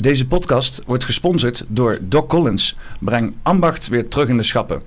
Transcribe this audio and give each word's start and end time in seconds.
Deze 0.00 0.26
podcast 0.26 0.82
wordt 0.86 1.04
gesponsord 1.04 1.64
door 1.68 1.98
Doc 2.02 2.26
Collins. 2.26 2.76
Breng 3.00 3.34
ambacht 3.42 3.88
weer 3.88 4.08
terug 4.08 4.28
in 4.28 4.36
de 4.36 4.42
schappen. 4.42 4.82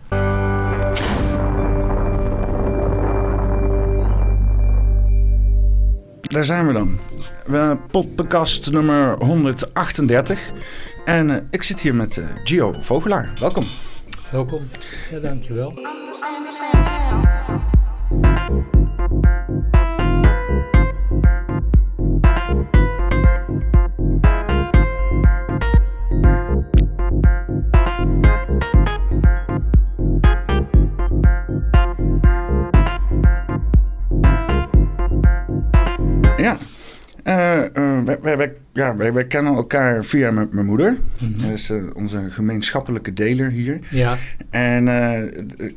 Daar 6.21 6.45
zijn 6.45 6.67
we 6.67 6.73
dan. 6.73 6.99
We 7.45 7.77
podcast 7.91 8.71
nummer 8.71 9.23
138. 9.23 10.39
En 11.05 11.29
uh, 11.29 11.35
ik 11.49 11.63
zit 11.63 11.81
hier 11.81 11.95
met 11.95 12.17
uh, 12.17 12.25
Gio 12.43 12.75
Vogelaar. 12.79 13.31
Welkom. 13.39 13.63
Welkom. 14.31 14.67
Ja, 15.11 15.19
dankjewel. 15.19 15.73
Ja, 38.91 38.97
wij, 38.97 39.13
wij 39.13 39.25
kennen 39.25 39.55
elkaar 39.55 40.05
via 40.05 40.31
mijn 40.31 40.65
moeder. 40.65 40.91
Mm 40.91 40.99
-hmm. 41.17 41.37
Dat 41.37 41.49
is 41.49 41.69
uh, 41.69 41.83
onze 41.95 42.29
gemeenschappelijke 42.29 43.13
deler 43.13 43.49
hier. 43.49 43.79
Ja. 43.89 44.17
En 44.49 44.87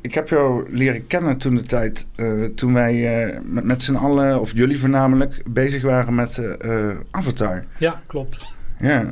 ik 0.01 0.15
heb 0.15 0.29
jou 0.29 0.67
leren 0.71 1.07
kennen 1.07 1.37
toen 1.37 1.55
de 1.55 1.63
tijd, 1.63 2.07
toen 2.55 2.75
wij 2.75 3.41
met, 3.45 3.65
met 3.65 3.83
z'n 3.83 3.95
allen, 3.95 4.41
of 4.41 4.53
jullie 4.55 4.79
voornamelijk, 4.79 5.43
bezig 5.47 5.83
waren 5.83 6.15
met 6.15 6.41
Avatar. 7.11 7.65
Ja, 7.79 8.03
klopt. 8.07 8.55
Ja. 8.79 9.11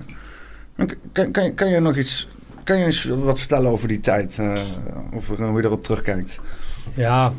Kan, 1.12 1.30
kan, 1.30 1.55
kan 1.55 1.69
je 1.69 1.80
nog 1.80 1.97
iets, 1.97 2.28
kan 2.64 2.78
je 2.78 2.84
eens 2.84 3.05
wat 3.05 3.39
vertellen 3.39 3.70
over 3.70 3.89
die 3.89 4.00
tijd? 4.00 4.39
of 5.12 5.28
hoe 5.28 5.61
je 5.61 5.67
erop 5.67 5.83
terugkijkt? 5.83 6.41
Ja, 6.95 7.33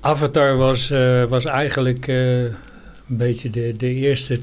Avatar 0.00 0.56
was, 0.56 0.88
was 1.28 1.44
eigenlijk 1.44 2.06
een 3.08 3.16
beetje 3.16 3.50
de, 3.50 3.74
de 3.76 3.94
eerste 3.94 4.40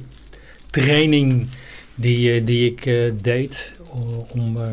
training 0.71 1.47
die, 1.95 2.43
die 2.43 2.71
ik 2.71 2.85
uh, 2.85 3.11
deed 3.21 3.71
om 4.33 4.57
uh, 4.57 4.63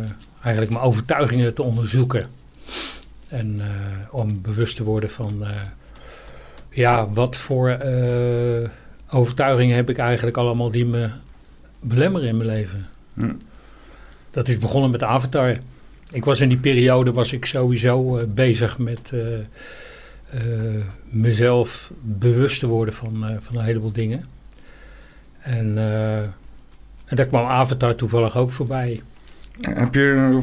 eigenlijk 0.43 0.73
mijn 0.73 0.85
overtuigingen 0.85 1.55
te 1.55 1.63
onderzoeken. 1.63 2.27
En 3.29 3.61
om 4.11 4.41
bewust 4.41 4.77
te 4.77 4.85
worden 4.85 5.11
van, 5.11 5.45
ja, 6.71 7.09
wat 7.13 7.37
voor 7.37 7.79
overtuigingen 9.11 9.77
heb 9.77 9.91
ik 9.91 9.99
eigenlijk 9.99 10.37
allemaal 10.37 10.71
die 10.71 10.87
me 10.87 11.09
belemmeren 11.81 12.29
in 12.29 12.37
mijn 12.37 12.49
leven. 12.49 12.87
Hm. 13.15 13.33
Dat 14.31 14.49
is 14.49 14.59
begonnen 14.59 14.91
met 14.91 15.03
Avatar. 15.03 15.59
Ik 16.13 16.25
was 16.25 16.41
in 16.41 16.49
die 16.49 16.59
periode 16.59 17.13
was 17.13 17.33
ik 17.33 17.45
sowieso 17.45 18.27
bezig 18.27 18.79
met 18.79 19.13
uh, 20.35 20.83
mezelf 21.05 21.93
bewust 22.03 22.61
te 22.61 22.67
worden 22.67 22.95
van, 22.95 23.25
uh, 23.25 23.37
van 23.41 23.59
een 23.59 23.65
heleboel 23.65 23.93
dingen. 23.93 24.25
En, 25.49 25.75
uh, 25.77 26.19
en 27.05 27.17
daar 27.17 27.27
kwam 27.27 27.45
Avatar 27.45 27.95
toevallig 27.95 28.37
ook 28.37 28.51
voorbij. 28.51 29.03
Heb 29.61 29.95
je 29.95 30.39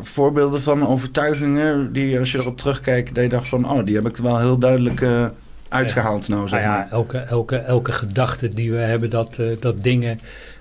voorbeelden 0.00 0.62
van 0.62 0.86
overtuigingen 0.86 1.92
die 1.92 2.18
als 2.18 2.32
je 2.32 2.38
erop 2.38 2.56
terugkijkt, 2.56 3.14
dat 3.14 3.24
je 3.24 3.30
dacht 3.30 3.48
van, 3.48 3.70
oh, 3.70 3.84
die 3.84 3.94
heb 3.94 4.06
ik 4.06 4.16
wel 4.16 4.38
heel 4.38 4.58
duidelijk 4.58 5.30
uitgehaald 5.68 6.26
ja. 6.26 6.34
nou, 6.34 6.48
zeg 6.48 6.62
nou 6.62 6.72
ja, 6.72 6.90
elke, 6.90 7.18
elke, 7.18 7.56
elke 7.56 7.92
gedachte 7.92 8.54
die 8.54 8.70
we 8.70 8.76
hebben 8.76 9.10
dat, 9.10 9.40
dat 9.60 9.82
dingen 9.82 10.20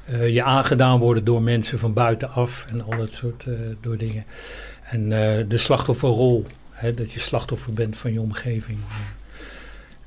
je 0.09 0.43
aangedaan 0.43 0.99
worden 0.99 1.23
door 1.23 1.41
mensen 1.41 1.79
van 1.79 1.93
buitenaf 1.93 2.65
en 2.69 2.83
al 2.83 2.97
dat 2.97 3.11
soort 3.11 3.45
door 3.81 3.97
dingen. 3.97 4.23
En 4.83 5.09
de 5.47 5.57
slachtofferrol, 5.57 6.45
Hè, 6.77 6.93
dat 6.93 7.11
je 7.11 7.19
slachtoffer 7.19 7.73
bent 7.73 7.97
van 7.97 8.13
je 8.13 8.21
omgeving. 8.21 8.79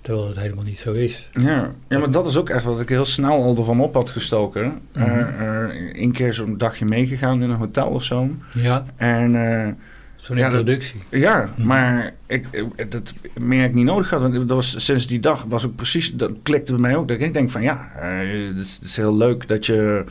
Terwijl 0.01 0.29
het 0.29 0.39
helemaal 0.39 0.65
niet 0.65 0.79
zo 0.79 0.93
is. 0.93 1.31
Ja, 1.33 1.75
ja 1.89 1.99
maar 1.99 2.11
dat 2.11 2.27
is 2.27 2.37
ook 2.37 2.49
echt 2.49 2.65
wat 2.65 2.81
ik 2.81 2.89
heel 2.89 3.05
snel 3.05 3.43
al 3.43 3.57
ervan 3.57 3.81
op 3.81 3.95
had 3.95 4.11
gestoken. 4.11 4.65
Mm 4.65 4.81
-hmm. 4.93 5.27
uh, 5.41 6.03
een 6.03 6.13
keer 6.13 6.33
zo'n 6.33 6.57
dagje 6.57 6.85
meegegaan 6.85 7.43
in 7.43 7.51
een 7.51 7.57
hotel 7.57 7.89
of 7.89 8.05
zo. 8.05 8.31
Ja. 8.55 8.85
En... 8.97 9.35
Uh, 9.35 9.69
Zo'n 10.17 10.37
ja, 10.37 10.45
introductie. 10.45 11.03
Dat, 11.09 11.21
ja, 11.21 11.51
-hmm. 11.55 11.67
maar 11.67 12.13
ik, 12.27 12.47
dat 12.89 13.15
meer 13.39 13.65
ik 13.65 13.75
niet 13.75 13.85
nodig 13.85 14.11
had. 14.11 14.21
Want 14.21 14.35
dat 14.35 14.51
was, 14.51 14.85
sinds 14.85 15.07
die 15.07 15.21
dag 15.21 15.45
was 15.49 15.67
ook 15.67 15.75
precies... 15.75 16.15
Dat 16.15 16.33
klikte 16.43 16.73
bij 16.73 16.81
mij 16.81 16.97
ook. 16.97 17.09
Dat 17.09 17.21
ik 17.21 17.35
denk 17.35 17.51
van 17.51 17.63
ja, 17.63 17.91
uh, 17.97 18.49
het, 18.49 18.67
is, 18.67 18.75
het 18.75 18.85
is 18.85 18.97
heel 18.97 19.17
leuk 19.17 19.49
dat 19.49 19.67
je 19.67 20.05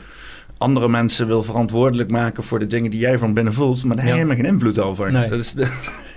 andere 0.60 0.88
mensen 0.88 1.26
wil 1.26 1.42
verantwoordelijk 1.42 2.10
maken 2.10 2.42
voor 2.42 2.58
de 2.58 2.66
dingen 2.66 2.90
die 2.90 3.00
jij 3.00 3.18
van 3.18 3.32
binnen 3.32 3.52
voelt, 3.52 3.84
maar 3.84 3.96
daar 3.96 4.04
ja. 4.04 4.10
heb 4.10 4.20
je 4.20 4.26
helemaal 4.26 4.44
geen 4.44 4.54
invloed 4.54 4.78
over. 4.78 5.12
Nee. 5.12 5.28
Dat 5.28 5.38
is 5.38 5.52
de, 5.52 5.66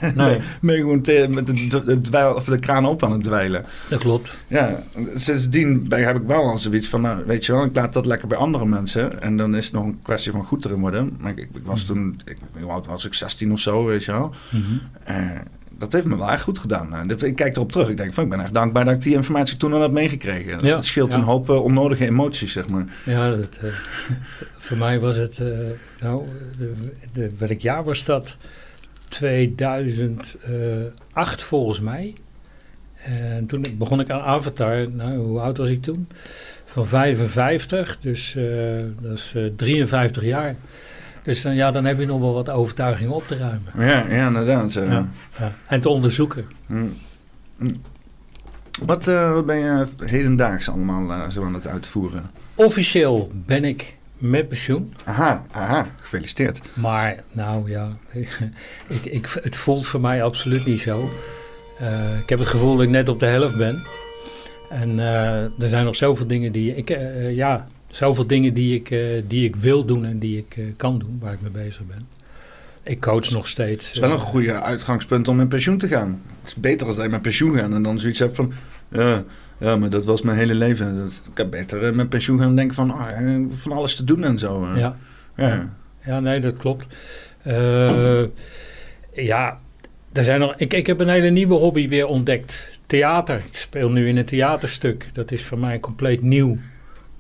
nee. 0.16 0.40
ben 0.62 0.76
je 0.76 0.82
gewoon 0.82 1.02
te, 1.02 1.28
met 1.34 1.48
de, 1.48 1.84
de, 1.86 1.98
dweil, 1.98 2.34
of 2.34 2.44
de 2.44 2.60
kraan 2.60 2.86
op 2.86 3.04
aan 3.04 3.12
het 3.12 3.24
dweilen. 3.24 3.66
Dat 3.90 4.00
klopt. 4.00 4.38
Ja, 4.48 4.84
sindsdien 5.16 5.86
heb 5.90 6.16
ik 6.16 6.28
wel 6.28 6.44
al 6.44 6.58
zoiets 6.58 6.88
van, 6.88 7.02
nou, 7.02 7.24
weet 7.26 7.46
je 7.46 7.52
wel, 7.52 7.64
ik 7.64 7.76
laat 7.76 7.94
dat 7.94 8.06
lekker 8.06 8.28
bij 8.28 8.38
andere 8.38 8.66
mensen. 8.66 9.22
En 9.22 9.38
dan 9.38 9.56
is 9.56 9.66
het 9.66 9.74
nog 9.74 9.84
een 9.84 10.00
kwestie 10.02 10.32
van 10.32 10.44
goed 10.44 10.66
erin 10.66 10.80
worden. 10.80 11.18
Maar 11.20 11.32
ik, 11.32 11.38
ik 11.38 11.50
was 11.64 11.82
mm. 11.82 11.88
toen, 11.88 12.22
ik, 12.26 12.38
oud 12.68 12.86
was 12.86 13.06
ik, 13.06 13.14
16 13.14 13.52
of 13.52 13.60
zo, 13.60 13.86
weet 13.86 14.04
je 14.04 14.12
wel. 14.12 14.34
Mm 14.50 14.64
-hmm. 14.64 14.82
uh, 15.16 15.40
dat 15.78 15.94
heeft 15.94 16.06
me 16.06 16.18
wel 16.18 16.32
echt 16.32 16.44
goed 16.44 16.60
gedaan. 16.60 17.10
Ik 17.10 17.36
kijk 17.36 17.56
erop 17.56 17.72
terug. 17.72 17.90
Ik 17.90 17.98
denk 17.98 18.14
van, 18.14 18.24
ik 18.24 18.30
ben 18.30 18.40
echt 18.40 18.54
dankbaar 18.54 18.86
dat 18.86 18.94
ik 18.94 19.02
die 19.02 19.14
informatie 19.14 19.58
toen 19.58 19.74
al 19.74 19.82
heb 19.82 19.92
meegekregen. 19.92 20.66
Ja, 20.66 20.76
het 20.76 20.86
scheelt 20.86 21.12
ja. 21.12 21.18
een 21.18 21.24
hoop 21.24 21.50
uh, 21.50 21.64
onnodige 21.64 22.06
emoties, 22.06 22.52
zeg 22.52 22.70
maar. 22.70 22.86
Ja, 23.06 23.30
dat, 23.30 23.60
uh, 23.64 23.74
voor 24.58 24.78
mij 24.78 25.00
was 25.00 25.16
het, 25.16 25.40
uh, 25.42 25.48
nou, 26.00 26.26
de, 26.58 26.74
de, 27.14 27.32
welk 27.38 27.60
jaar 27.60 27.84
was 27.84 28.06
dat? 28.06 28.38
2008 29.08 31.44
volgens 31.44 31.80
mij. 31.80 32.16
En 32.94 33.46
toen 33.46 33.66
begon 33.78 34.00
ik 34.00 34.10
aan 34.10 34.22
Avatar. 34.22 34.92
Nou, 34.92 35.18
hoe 35.18 35.40
oud 35.40 35.58
was 35.58 35.70
ik 35.70 35.82
toen? 35.82 36.08
Van 36.66 36.88
55, 36.88 37.98
dus 38.02 38.36
dat 39.02 39.18
is 39.18 39.36
53 39.56 40.24
jaar. 40.24 40.56
Dus 41.24 41.42
dan, 41.42 41.56
ja, 41.56 41.72
dan 41.72 41.86
heb 41.86 42.00
je 42.00 42.06
nog 42.06 42.20
wel 42.20 42.34
wat 42.34 42.50
overtuigingen 42.50 43.14
op 43.14 43.28
te 43.28 43.38
ruimen. 43.38 43.72
Ja, 43.78 44.16
ja 44.16 44.28
inderdaad. 44.28 44.74
Ja. 44.74 45.08
En 45.68 45.82
te 45.82 45.90
onderzoeken. 45.90 46.46
Mm. 46.68 46.94
Mm. 47.58 47.74
Wat, 48.86 49.08
uh, 49.08 49.34
wat 49.34 49.46
ben 49.46 49.58
je 49.58 49.86
hedendaags 50.06 50.70
allemaal 50.70 51.10
uh, 51.10 51.30
zo 51.30 51.46
aan 51.46 51.54
het 51.54 51.68
uitvoeren? 51.68 52.30
Officieel 52.56 53.32
ben 53.34 53.64
ik 53.64 53.96
met 54.18 54.48
pensioen. 54.48 54.94
Aha, 55.04 55.42
aha, 55.52 55.88
gefeliciteerd. 56.02 56.62
Maar 56.74 57.24
nou 57.32 57.70
ja, 57.70 57.90
ik, 58.88 59.06
ik, 59.06 59.40
het 59.42 59.56
voelt 59.56 59.88
voor 59.88 60.02
mij 60.02 60.24
absoluut 60.24 60.66
niet 60.66 60.82
zo. 60.82 61.10
Uh, 61.82 62.20
ik 62.20 62.30
heb 62.30 62.40
het 62.40 62.48
gevoel 62.48 62.76
dat 62.76 62.86
ik 62.86 62.92
net 62.92 63.10
op 63.10 63.20
de 63.20 63.26
helft 63.26 63.58
ben. 63.58 63.84
En 64.70 65.00
er 65.00 65.70
zijn 65.70 65.86
nog 65.86 65.96
zoveel 65.96 66.28
dingen 66.28 66.52
die 66.52 66.76
ik, 66.76 66.98
ja, 67.30 67.68
zoveel 67.96 68.28
dingen 68.28 68.54
die 68.54 68.76
ik, 68.76 68.90
uh, 68.90 69.22
die 69.28 69.46
ik 69.46 69.56
wil 69.56 69.86
doen 69.86 70.06
en 70.06 70.20
die 70.20 70.38
ik 70.38 70.58
uh, 70.58 70.66
kan 70.78 71.00
doen, 71.00 71.18
waar 71.22 71.34
ik 71.34 71.42
mee 71.42 71.52
bezig 71.52 71.86
ben. 71.86 72.08
Ik 72.84 73.02
coach 73.02 73.32
nog 73.32 73.48
steeds. 73.48 73.86
Het 73.86 73.94
is 73.94 74.00
wel 74.00 74.12
een 74.12 74.18
goede 74.18 74.62
uitgangspunt 74.62 75.28
om 75.28 75.36
met 75.36 75.50
pensioen 75.50 75.78
te 75.78 75.88
gaan. 75.88 76.22
Het 76.42 76.50
is 76.50 76.56
beter 76.56 76.88
als 76.88 76.96
je 76.96 77.10
met 77.10 77.22
pensioen 77.22 77.56
gaat 77.56 77.72
en 77.72 77.84
dan 77.84 78.00
zoiets 78.00 78.20
hebt 78.20 78.36
van... 78.36 78.54
Ja, 78.92 79.24
ja 79.58 79.76
maar 79.76 79.90
dat 79.90 80.06
was 80.06 80.22
mijn 80.22 80.38
hele 80.38 80.56
leven. 80.56 80.98
Dat, 80.98 81.22
ik 81.32 81.38
heb 81.38 81.52
beter 81.52 81.96
met 81.96 82.10
pensioen 82.10 82.40
gaan 82.40 82.56
denken 82.56 82.76
van... 82.76 82.92
Oh, 82.92 83.08
van 83.50 83.72
alles 83.72 83.96
te 83.96 84.04
doen 84.04 84.24
en 84.24 84.40
zo. 84.40 84.68
Ja. 84.76 84.98
Ja. 85.36 85.70
ja, 86.06 86.20
nee, 86.20 86.40
dat 86.40 86.58
klopt. 86.58 86.86
ja, 89.14 89.60
er 90.12 90.24
zijn 90.24 90.40
nog, 90.40 90.54
ik, 90.58 90.74
ik 90.74 90.88
heb 90.88 91.00
een 91.00 91.10
hele 91.10 91.30
nieuwe 91.30 91.54
hobby 91.54 91.88
weer 91.88 92.06
ontdekt. 92.06 92.80
Theater. 92.86 93.38
Ik 93.38 93.58
speel 93.58 93.90
nu 93.90 94.08
in 94.08 94.18
een 94.18 94.26
theaterstuk. 94.26 95.10
Dat 95.14 95.32
is 95.32 95.44
voor 95.44 95.60
mij 95.60 95.80
compleet 95.80 96.22
nieuw. 96.22 96.58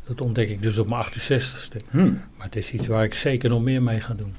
Dat 0.07 0.21
ontdek 0.21 0.49
ik 0.49 0.61
dus 0.61 0.77
op 0.77 0.87
mijn 0.87 1.03
68ste. 1.03 1.89
Hmm. 1.89 2.21
Maar 2.37 2.45
het 2.45 2.55
is 2.55 2.71
iets 2.71 2.87
waar 2.87 3.03
ik 3.03 3.13
zeker 3.13 3.49
nog 3.49 3.61
meer 3.61 3.83
mee 3.83 3.99
ga 3.99 4.13
doen. 4.13 4.33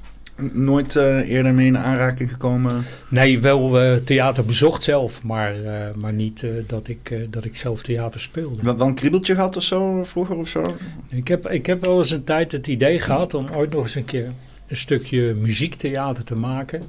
Nooit 0.53 0.95
uh, 0.95 1.29
eerder 1.29 1.53
mee 1.53 1.67
in 1.67 1.77
aanraking 1.77 2.31
gekomen? 2.31 2.83
Nee, 3.09 3.39
wel 3.39 3.83
uh, 3.83 3.95
theater 3.95 4.45
bezocht 4.45 4.83
zelf, 4.83 5.23
maar, 5.23 5.59
uh, 5.59 5.93
maar 5.95 6.13
niet 6.13 6.45
dat, 6.67 6.87
ik, 6.87 7.27
dat 7.29 7.45
ik 7.45 7.57
zelf 7.57 7.81
theater 7.81 8.21
speelde. 8.21 8.63
Wel, 8.63 8.77
wel 8.77 8.87
een 8.87 8.93
kriebeltje 8.93 9.35
gehad 9.35 9.57
of 9.57 9.63
zo, 9.63 10.03
vroeger 10.03 10.35
of 10.35 10.47
zo? 10.47 10.63
Ik 11.09 11.27
heb, 11.27 11.49
ik 11.49 11.65
heb 11.65 11.85
wel 11.85 11.97
eens 11.97 12.11
een 12.11 12.23
tijd 12.23 12.51
het 12.51 12.67
idee 12.67 12.99
gehad 12.99 13.33
om 13.33 13.47
ooit 13.53 13.73
nog 13.73 13.81
eens 13.83 13.95
een 13.95 14.05
keer 14.05 14.31
een 14.67 14.77
stukje 14.77 15.33
muziektheater 15.33 16.23
te 16.23 16.35
maken. 16.35 16.83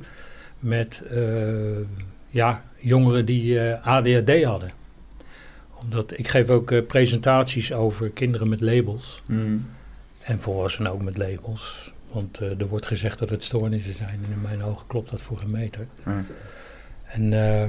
Met 0.58 1.02
ja, 2.28 2.62
jongeren 2.78 3.24
die 3.24 3.60
ADHD 3.62 4.44
hadden 4.44 4.70
omdat 5.82 6.12
ik 6.18 6.28
geef 6.28 6.48
ook 6.50 6.70
uh, 6.70 6.86
presentaties 6.86 7.72
over 7.72 8.08
kinderen 8.10 8.48
met 8.48 8.60
labels. 8.60 9.22
Mm. 9.26 9.66
En 10.20 10.40
volwassenen 10.40 10.92
ook 10.92 11.02
met 11.02 11.16
labels. 11.16 11.92
Want 12.12 12.40
uh, 12.42 12.60
er 12.60 12.66
wordt 12.68 12.86
gezegd 12.86 13.18
dat 13.18 13.30
het 13.30 13.44
stoornissen 13.44 13.94
zijn. 13.94 14.20
En 14.24 14.32
in 14.32 14.40
mijn 14.42 14.62
ogen 14.62 14.86
klopt 14.86 15.10
dat 15.10 15.22
voor 15.22 15.40
een 15.44 15.50
meter. 15.50 15.86
Mm. 16.04 16.26
En, 17.04 17.32
uh, 17.32 17.64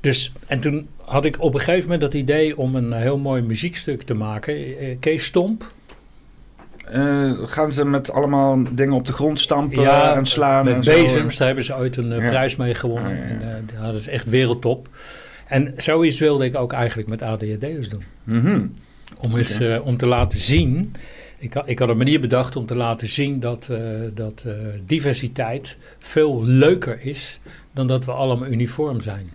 dus, 0.00 0.32
en 0.46 0.60
toen 0.60 0.88
had 1.04 1.24
ik 1.24 1.40
op 1.42 1.54
een 1.54 1.60
gegeven 1.60 1.82
moment 1.82 2.00
dat 2.00 2.14
idee 2.14 2.56
om 2.58 2.74
een 2.74 2.92
heel 2.92 3.18
mooi 3.18 3.42
muziekstuk 3.42 4.02
te 4.02 4.14
maken. 4.14 4.54
Kees 5.00 5.24
Stomp. 5.24 5.72
eh, 6.86 7.32
gaan 7.44 7.72
ze 7.72 7.84
met 7.84 8.10
allemaal 8.12 8.58
dingen 8.72 8.94
op 8.94 9.06
de 9.06 9.12
grond 9.12 9.40
stampen 9.40 9.80
Ja, 9.82 10.14
en 10.16 10.26
slaan? 10.26 10.64
Met 10.64 10.74
en 10.74 10.84
zo? 10.84 11.02
bezems, 11.02 11.36
daar 11.36 11.46
hebben 11.46 11.64
ze 11.64 11.76
ooit 11.76 11.96
een 11.96 12.12
eh, 12.12 12.18
Ja. 12.22 12.28
prijs 12.28 12.56
mee 12.56 12.74
gewonnen. 12.74 13.16
Ja, 13.16 13.24
ja. 13.24 13.30
En, 13.40 13.70
eh, 13.76 13.82
dat 13.82 13.94
is 13.94 14.06
echt 14.08 14.28
wereldtop. 14.28 14.88
En 15.50 15.74
zoiets 15.76 16.18
wilde 16.18 16.44
ik 16.44 16.54
ook 16.56 16.72
eigenlijk 16.72 17.08
met 17.08 17.22
ADHD'ers 17.22 17.88
doen. 17.88 18.04
Mhm. 18.24 18.66
Om, 19.18 19.36
eens, 19.36 19.60
eh, 19.60 19.86
om 19.86 19.96
te 19.96 20.06
laten 20.06 20.38
zien. 20.38 20.92
Ik, 21.38 21.54
had- 21.54 21.68
ik 21.68 21.78
had 21.78 21.88
een 21.88 21.96
manier 21.96 22.20
bedacht 22.20 22.56
om 22.56 22.66
te 22.66 22.74
laten 22.74 23.08
zien 23.08 23.40
dat, 23.40 23.68
eh, 23.70 23.80
dat 24.14 24.42
eh, 24.46 24.52
diversiteit 24.86 25.76
veel 25.98 26.44
leuker 26.44 26.98
is 27.02 27.40
dan 27.72 27.86
dat 27.86 28.04
we 28.04 28.12
allemaal 28.12 28.48
uniform 28.48 29.00
zijn. 29.00 29.30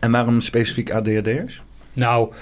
En 0.00 0.10
waarom 0.10 0.40
specifiek 0.40 0.90
ADHD'ers? 0.90 1.62
Nou, 1.92 2.32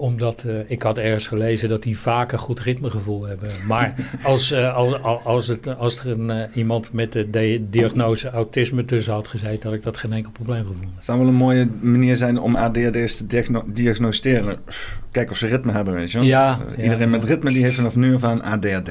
omdat 0.00 0.44
eh, 0.46 0.54
ik 0.66 0.82
had 0.82 0.98
ergens 0.98 1.26
gelezen 1.26 1.68
dat 1.68 1.82
die 1.82 1.98
vaker 1.98 2.38
goed 2.38 2.60
ritmegevoel 2.60 3.26
hebben. 3.26 3.50
Maar 3.66 3.94
als, 4.22 4.50
eh, 4.50 4.74
als, 4.76 4.94
als, 5.24 5.46
het, 5.46 5.78
als 5.78 5.98
er 6.00 6.10
een, 6.10 6.30
eh, 6.30 6.56
iemand 6.56 6.92
met 6.92 7.12
de 7.12 7.30
di- 7.30 7.66
diagnose 7.70 8.30
autisme 8.30 8.84
tussen 8.84 9.12
had 9.12 9.28
gezeten, 9.28 9.62
had 9.68 9.72
ik 9.78 9.82
dat 9.82 9.96
geen 9.96 10.12
enkel 10.12 10.32
probleem 10.32 10.66
gevonden. 10.66 10.90
Het 10.94 11.04
zou 11.04 11.18
wel 11.18 11.28
een 11.28 11.34
mooie 11.34 11.68
manier 11.80 12.16
zijn 12.16 12.38
om 12.40 12.56
ADHD'ers 12.56 13.16
te 13.16 13.26
diagno- 13.26 13.64
diagnosticeren. 13.66 14.58
Kijken 15.10 15.32
of 15.32 15.38
ze 15.38 15.46
ritme 15.46 15.72
hebben, 15.72 15.94
weet 15.94 16.10
je 16.12 16.18
wel? 16.18 16.26
Ja, 16.26 16.58
ja, 16.76 16.82
Iedereen 16.82 17.10
met 17.10 17.24
ritme 17.24 17.50
die 17.50 17.62
heeft 17.62 17.74
vanaf 17.74 17.96
nu 17.96 18.14
af 18.14 18.24
aan 18.24 18.42
ADHD. 18.42 18.88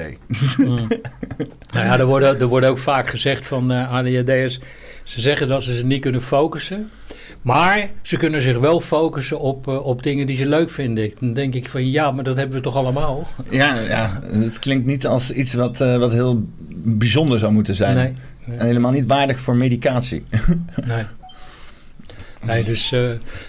Mm. 0.56 0.66
nou 1.74 1.86
ja, 1.86 1.98
er 1.98 2.06
worden, 2.06 2.40
er 2.40 2.46
wordt 2.46 2.66
ook 2.66 2.78
vaak 2.78 3.08
gezegd 3.08 3.46
van 3.46 3.70
ADHD'ers, 3.70 4.60
ze 5.02 5.20
zeggen 5.20 5.48
dat 5.48 5.62
ze 5.62 5.72
zich 5.74 5.84
niet 5.84 6.00
kunnen 6.00 6.22
focussen. 6.22 6.90
Maar 7.42 7.90
ze 8.02 8.16
kunnen 8.16 8.42
zich 8.42 8.58
wel 8.58 8.80
focussen 8.80 9.40
op, 9.40 9.68
eh, 9.68 9.86
op 9.86 10.02
dingen 10.02 10.26
die 10.26 10.36
ze 10.36 10.48
leuk 10.48 10.70
vinden. 10.70 11.12
Dan 11.20 11.32
denk 11.32 11.54
ik 11.54 11.68
van 11.68 11.90
ja, 11.90 12.10
maar 12.10 12.24
dat 12.24 12.36
hebben 12.36 12.56
we 12.56 12.62
toch 12.62 12.76
allemaal? 12.76 13.26
Ja, 13.50 13.80
ja, 13.80 14.20
het 14.22 14.58
klinkt 14.58 14.86
niet 14.86 15.06
als 15.06 15.30
iets 15.30 15.54
wat, 15.54 15.80
eh, 15.80 15.98
wat 15.98 16.12
heel 16.12 16.44
bijzonder 16.74 17.38
zou 17.38 17.52
moeten 17.52 17.74
zijn. 17.74 17.94
Nee. 17.94 18.12
nee. 18.44 18.58
En 18.58 18.66
helemaal 18.66 18.92
niet 18.92 19.06
waardig 19.06 19.40
voor 19.40 19.56
medicatie. 19.56 20.22
Nee. 20.86 21.04
Nee, 22.42 22.64
dus. 22.64 22.90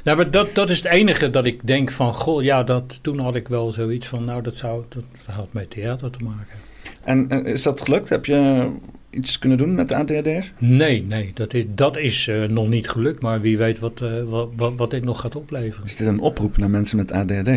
nou, 0.03 0.17
maar 0.17 0.31
dat, 0.31 0.55
dat 0.55 0.69
is 0.69 0.77
het 0.83 0.91
enige 0.91 1.29
dat 1.29 1.45
ik 1.45 1.67
denk 1.67 1.91
van. 1.91 2.13
Goh, 2.13 2.43
ja, 2.43 2.63
dat, 2.63 2.99
toen 3.01 3.19
had 3.19 3.35
ik 3.35 3.47
wel 3.47 3.71
zoiets 3.71 4.07
van. 4.07 4.25
Nou, 4.25 4.41
dat, 4.41 4.55
zou, 4.55 4.83
dat 4.89 5.03
had 5.25 5.53
met 5.53 5.69
theater 5.69 6.09
te 6.09 6.23
maken. 6.23 6.57
En 7.03 7.45
is 7.45 7.63
dat 7.63 7.81
gelukt? 7.81 8.09
Heb 8.09 8.25
je 8.25 8.69
iets 9.11 9.39
kunnen 9.39 9.57
doen 9.57 9.75
met 9.75 9.87
de 9.87 9.95
ADHD'ers? 9.95 10.51
Nee, 10.57 11.05
nee, 11.07 11.31
dat 11.33 11.53
is, 11.53 11.65
dat 11.67 11.97
is 11.97 12.27
eh, 12.27 12.43
nog 12.43 12.67
niet 12.67 12.89
gelukt. 12.89 13.21
Maar 13.21 13.41
wie 13.41 13.57
weet 13.57 13.79
wat, 13.79 14.01
eh, 14.01 14.23
wat, 14.23 14.49
wat, 14.55 14.75
wat 14.75 14.91
dit 14.91 15.03
nog 15.03 15.19
gaat 15.19 15.35
opleveren. 15.35 15.85
Is 15.85 15.95
dit 15.95 16.07
een 16.07 16.19
oproep 16.19 16.57
naar 16.57 16.69
mensen 16.69 16.97
met 16.97 17.11
ADHD? 17.11 17.49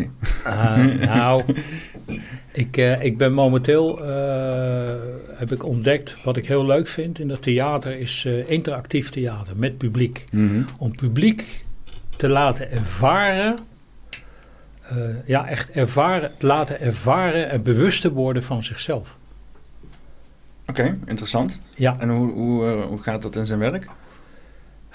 Ah, 0.45 0.85
nou, 1.15 1.43
ik, 2.53 2.77
eh, 2.77 3.05
ik 3.05 3.19
ben 3.19 3.33
momenteel. 3.33 3.99
heb 5.35 5.53
ik 5.53 5.65
ontdekt 5.65 6.25
wat 6.25 6.37
ik 6.37 6.47
heel 6.47 6.67
leuk 6.67 6.87
vind 6.87 7.19
in 7.19 7.29
dat 7.29 7.43
theater. 7.43 7.99
Is 7.99 8.29
interactief 8.47 9.11
theater 9.11 9.57
met 9.57 9.79
publiek. 9.79 10.25
Mhm. 10.31 10.63
om 10.79 10.97
publiek 10.97 11.65
te 12.17 12.29
laten 12.29 12.71
ervaren, 12.71 13.59
ja, 15.27 15.49
echt 15.49 15.71
ervaren, 15.71 16.31
te 16.39 16.47
laten 16.47 16.81
ervaren 16.81 17.51
en 17.51 17.63
bewust 17.63 18.01
te 18.01 18.13
worden 18.13 18.43
van 18.43 18.63
zichzelf. 18.63 19.19
Oké, 20.67 20.99
interessant. 21.07 21.61
Ja, 21.77 21.97
En 21.99 22.09
hoe, 22.11 22.33
hoe, 22.33 22.67
eh, 22.67 22.85
hoe 22.85 23.03
gaat 23.03 23.23
dat 23.23 23.37
in 23.37 23.47
zijn 23.47 23.59
werk? 23.59 23.89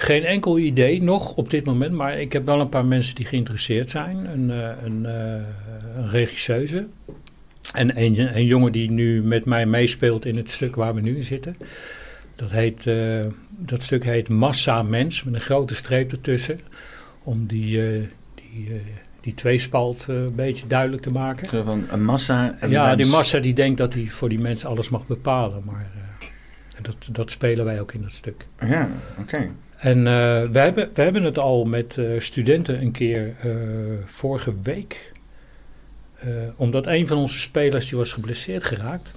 geen 0.01 0.23
enkel 0.23 0.59
idee 0.59 1.01
nog 1.01 1.35
op 1.35 1.49
dit 1.49 1.65
moment, 1.65 1.91
maar 1.91 2.19
ik 2.19 2.33
heb 2.33 2.45
wel 2.45 2.59
een 2.59 2.69
paar 2.69 2.85
mensen 2.85 3.15
die 3.15 3.25
geïnteresseerd 3.25 3.89
zijn. 3.89 4.25
Een, 4.25 4.51
eh, 4.51 4.83
een, 4.83 5.05
eh, 5.05 5.33
een 5.95 6.09
regisseuse 6.09 6.87
en 7.73 8.01
een, 8.01 8.37
een 8.37 8.45
jongen 8.45 8.71
die 8.71 8.91
nu 8.91 9.23
met 9.23 9.45
mij 9.45 9.65
meespeelt 9.65 10.25
in 10.25 10.35
het 10.35 10.51
stuk 10.51 10.75
waar 10.75 10.93
we 10.93 11.01
nu 11.01 11.15
in 11.15 11.23
zitten. 11.23 11.55
Dat, 12.35 12.51
heet, 12.51 12.89
dat 13.49 13.81
stuk 13.83 14.03
heet 14.03 14.29
Massa 14.29 14.83
Mens, 14.83 15.23
met 15.23 15.33
een 15.33 15.41
grote 15.41 15.75
streep 15.75 16.11
ertussen. 16.11 16.59
Om 17.23 17.45
die, 17.45 17.81
die, 18.35 18.81
die 19.21 19.33
tweespalt 19.33 20.05
eh, 20.09 20.15
een 20.15 20.35
beetje 20.35 20.67
duidelijk 20.67 21.01
te 21.01 21.11
maken. 21.11 21.49
Zo 21.49 21.63
van 21.63 21.83
een 21.91 22.03
massa 22.03 22.57
ja, 22.67 22.83
mens. 22.85 23.03
die 23.03 23.11
massa 23.11 23.39
die 23.39 23.53
denkt 23.53 23.77
dat 23.77 23.93
hij 23.93 24.07
voor 24.07 24.29
die 24.29 24.39
mensen 24.39 24.69
alles 24.69 24.89
mag 24.89 25.07
bepalen. 25.07 25.61
Maar 25.65 25.91
eh, 25.95 26.83
dat, 26.83 27.09
dat 27.11 27.31
spelen 27.31 27.65
wij 27.65 27.81
ook 27.81 27.93
in 27.93 28.01
dat 28.01 28.11
stuk. 28.11 28.45
Ja, 28.59 28.89
oké. 29.19 29.49
En 29.77 29.97
eh, 29.97 30.03
we, 30.51 30.59
hebben, 30.59 30.89
we 30.93 31.01
hebben 31.01 31.23
het 31.23 31.37
al 31.37 31.65
met 31.65 31.99
studenten 32.17 32.81
een 32.81 32.91
keer 32.91 33.35
vorige 34.05 34.53
week. 34.63 35.11
omdat 36.57 36.87
een 36.87 37.07
van 37.07 37.17
onze 37.17 37.39
spelers 37.39 37.89
die 37.89 37.97
was 37.97 38.13
geblesseerd 38.13 38.63
geraakt. 38.63 39.11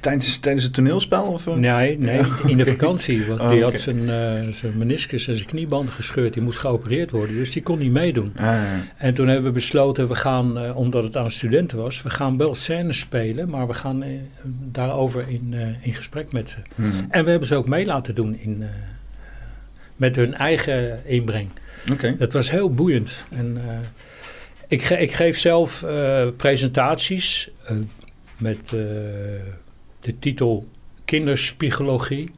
Tijdens, 0.00 0.38
tijdens 0.38 0.64
het 0.64 0.74
toneelspel? 0.74 1.22
Of, 1.22 1.46
eh? 1.46 1.54
Nee, 1.54 1.98
nee, 1.98 2.20
in 2.46 2.56
de 2.56 2.66
vakantie. 2.66 3.24
Want 3.26 3.40
Oh, 3.40 3.50
die 3.50 3.62
had 3.62 3.78
zijn, 3.78 4.10
eh, 4.10 4.40
zijn 4.42 4.78
meniscus 4.78 5.28
en 5.28 5.34
zijn 5.34 5.46
knieband 5.48 5.90
gescheurd. 5.90 6.32
Die 6.32 6.42
moest 6.42 6.58
geopereerd 6.58 7.10
worden. 7.10 7.34
Dus 7.34 7.50
die 7.50 7.62
kon 7.62 7.78
niet 7.78 7.90
meedoen. 7.90 8.32
Ah, 8.36 8.42
ja. 8.44 8.64
En 8.96 9.14
toen 9.14 9.26
hebben 9.28 9.44
we 9.44 9.50
besloten, 9.52 10.08
we 10.08 10.14
gaan, 10.14 10.58
eh, 10.58 10.76
omdat 10.76 11.02
het 11.04 11.16
aan 11.16 11.30
studenten 11.30 11.78
was, 11.78 12.02
we 12.02 12.10
gaan 12.10 12.36
wel 12.36 12.54
scènes 12.54 12.98
spelen, 12.98 13.48
maar 13.50 13.66
we 13.66 13.74
gaan 13.74 14.04
daarover 14.72 15.24
in, 15.28 15.54
in 15.80 15.94
gesprek 15.94 16.32
met 16.32 16.48
ze. 16.50 16.56
Mhm. 16.74 16.88
En 17.10 17.24
we 17.24 17.30
hebben 17.30 17.48
ze 17.48 17.54
ook 17.54 17.68
mee 17.68 17.86
laten 17.86 18.14
doen 18.14 18.36
in, 18.38 18.64
met 19.96 20.16
hun 20.16 20.34
eigen 20.34 21.06
inbreng. 21.06 21.48
Oké. 21.92 22.16
Dat 22.18 22.32
was 22.32 22.50
heel 22.50 22.74
boeiend. 22.74 23.24
En, 23.30 23.58
ik, 24.68 24.82
ge- 24.82 24.98
ik 24.98 25.12
geef 25.12 25.38
zelf 25.38 25.84
presentaties 26.36 27.50
met 28.40 28.60
eh, 28.62 28.70
de 30.00 30.18
titel 30.18 30.68
Kinderpsychologie 31.04 32.30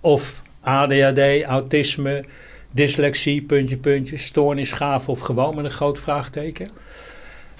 of 0.00 0.42
ADHD, 0.60 1.42
autisme, 1.42 2.24
dyslexie, 2.70 3.42
puntje, 3.42 3.76
puntje, 3.76 4.16
stoornisgaaf 4.16 5.08
of 5.08 5.20
gewoon 5.20 5.54
met 5.54 5.64
een 5.64 5.70
groot 5.70 5.98
vraagteken. 5.98 6.70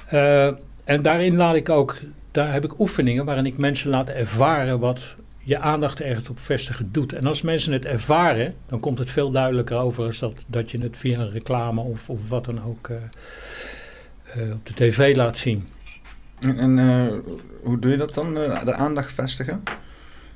Eh, 0.07 0.47
en 0.85 1.03
daarin 1.03 1.37
laat 1.37 1.55
ik 1.55 1.69
ook, 1.69 1.99
daar 2.31 2.53
heb 2.53 2.65
ik 2.65 2.81
oefeningen 2.81 3.25
waarin 3.25 3.47
ik 3.47 3.59
mensen 3.59 3.91
laat 3.91 4.11
ervaren 4.11 4.79
wat 4.79 5.17
je 5.43 5.59
aandacht 5.59 6.01
ergens 6.01 6.29
op 6.29 6.39
vestigen 6.39 6.89
doet. 6.93 7.13
En 7.13 7.27
als 7.27 7.43
mensen 7.43 7.73
het 7.73 7.85
ervaren, 7.85 8.55
dan 8.67 8.81
komt 8.81 8.99
het 8.99 9.11
veel 9.11 9.31
duidelijker 9.31 9.77
over 9.77 10.05
als 10.05 10.19
dat, 10.19 10.45
dat 10.47 10.71
je 10.71 10.79
het 10.81 10.97
via 10.97 11.19
een 11.19 11.31
reclame 11.31 11.81
of, 11.81 12.11
of 12.11 12.29
wat 12.29 12.45
dan 12.45 12.65
ook 12.65 12.89
eh, 12.89 14.53
op 14.53 14.67
de 14.67 14.75
tv 14.75 15.17
laat 15.17 15.39
zien. 15.39 15.69
En, 16.41 16.59
en, 16.59 16.79
eh, 16.79 17.33
hoe 17.63 17.79
doe 17.79 17.91
je 17.91 17.97
dat 17.97 18.15
dan? 18.15 18.39
eh, 18.39 18.65
de 18.65 18.75
aandacht 18.75 19.13
vestigen? 19.13 19.63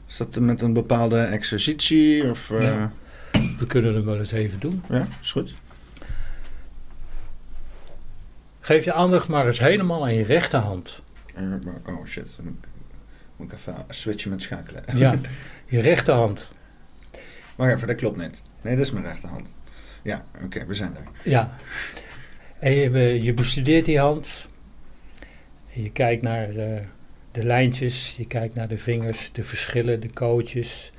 Is 0.08 0.16
dat 0.16 0.38
met 0.38 0.62
een 0.62 0.72
bepaalde 0.72 1.20
exercitie? 1.20 2.30
Of, 2.30 2.50
eh, 2.50 2.60
Ja. 2.62 2.92
We 3.58 3.66
kunnen 3.66 3.94
het 3.94 4.04
wel 4.04 4.18
eens 4.18 4.32
even 4.32 4.60
doen. 4.60 4.82
ja, 4.90 5.08
is 5.20 5.32
goed. 5.32 5.54
Geef 8.60 8.84
je 8.84 8.92
aandacht 8.92 9.28
maar 9.28 9.46
eens 9.46 9.58
helemaal 9.58 10.04
aan 10.04 10.14
je 10.14 10.24
rechterhand. 10.24 11.02
Oh 11.86 12.06
shit, 12.06 12.26
dan 12.36 12.58
moet, 13.36 13.52
ik 13.52 13.58
even 13.58 13.74
switchen 13.88 14.30
met 14.30 14.42
schakelen. 14.42 14.84
Ja, 14.96 15.14
je 15.66 15.80
rechterhand. 15.80 16.50
Wacht 17.56 17.72
even, 17.72 17.86
dat 17.86 17.96
klopt 17.96 18.16
niet. 18.16 18.42
Nee, 18.62 18.76
dat 18.76 18.84
is 18.84 18.92
mijn 18.92 19.04
rechterhand. 19.04 19.48
Ja, 20.02 20.22
oké, 20.44 20.66
we 20.66 20.74
zijn 20.74 20.96
er. 20.96 21.30
Ja. 21.30 21.56
En 22.58 22.72
je 23.22 23.34
bestudeert 23.34 23.84
die 23.84 23.98
hand. 23.98 24.48
En 25.74 25.82
je 25.82 25.90
kijkt 25.90 26.22
naar 26.22 26.48
eh, 26.56 26.80
de 27.32 27.44
lijntjes, 27.44 28.14
je 28.18 28.26
kijkt 28.26 28.54
naar 28.54 28.68
de 28.68 28.78
vingers, 28.78 29.30
de 29.32 29.44
verschillen, 29.44 30.00
de 30.00 30.08
kootjes. 30.10 30.90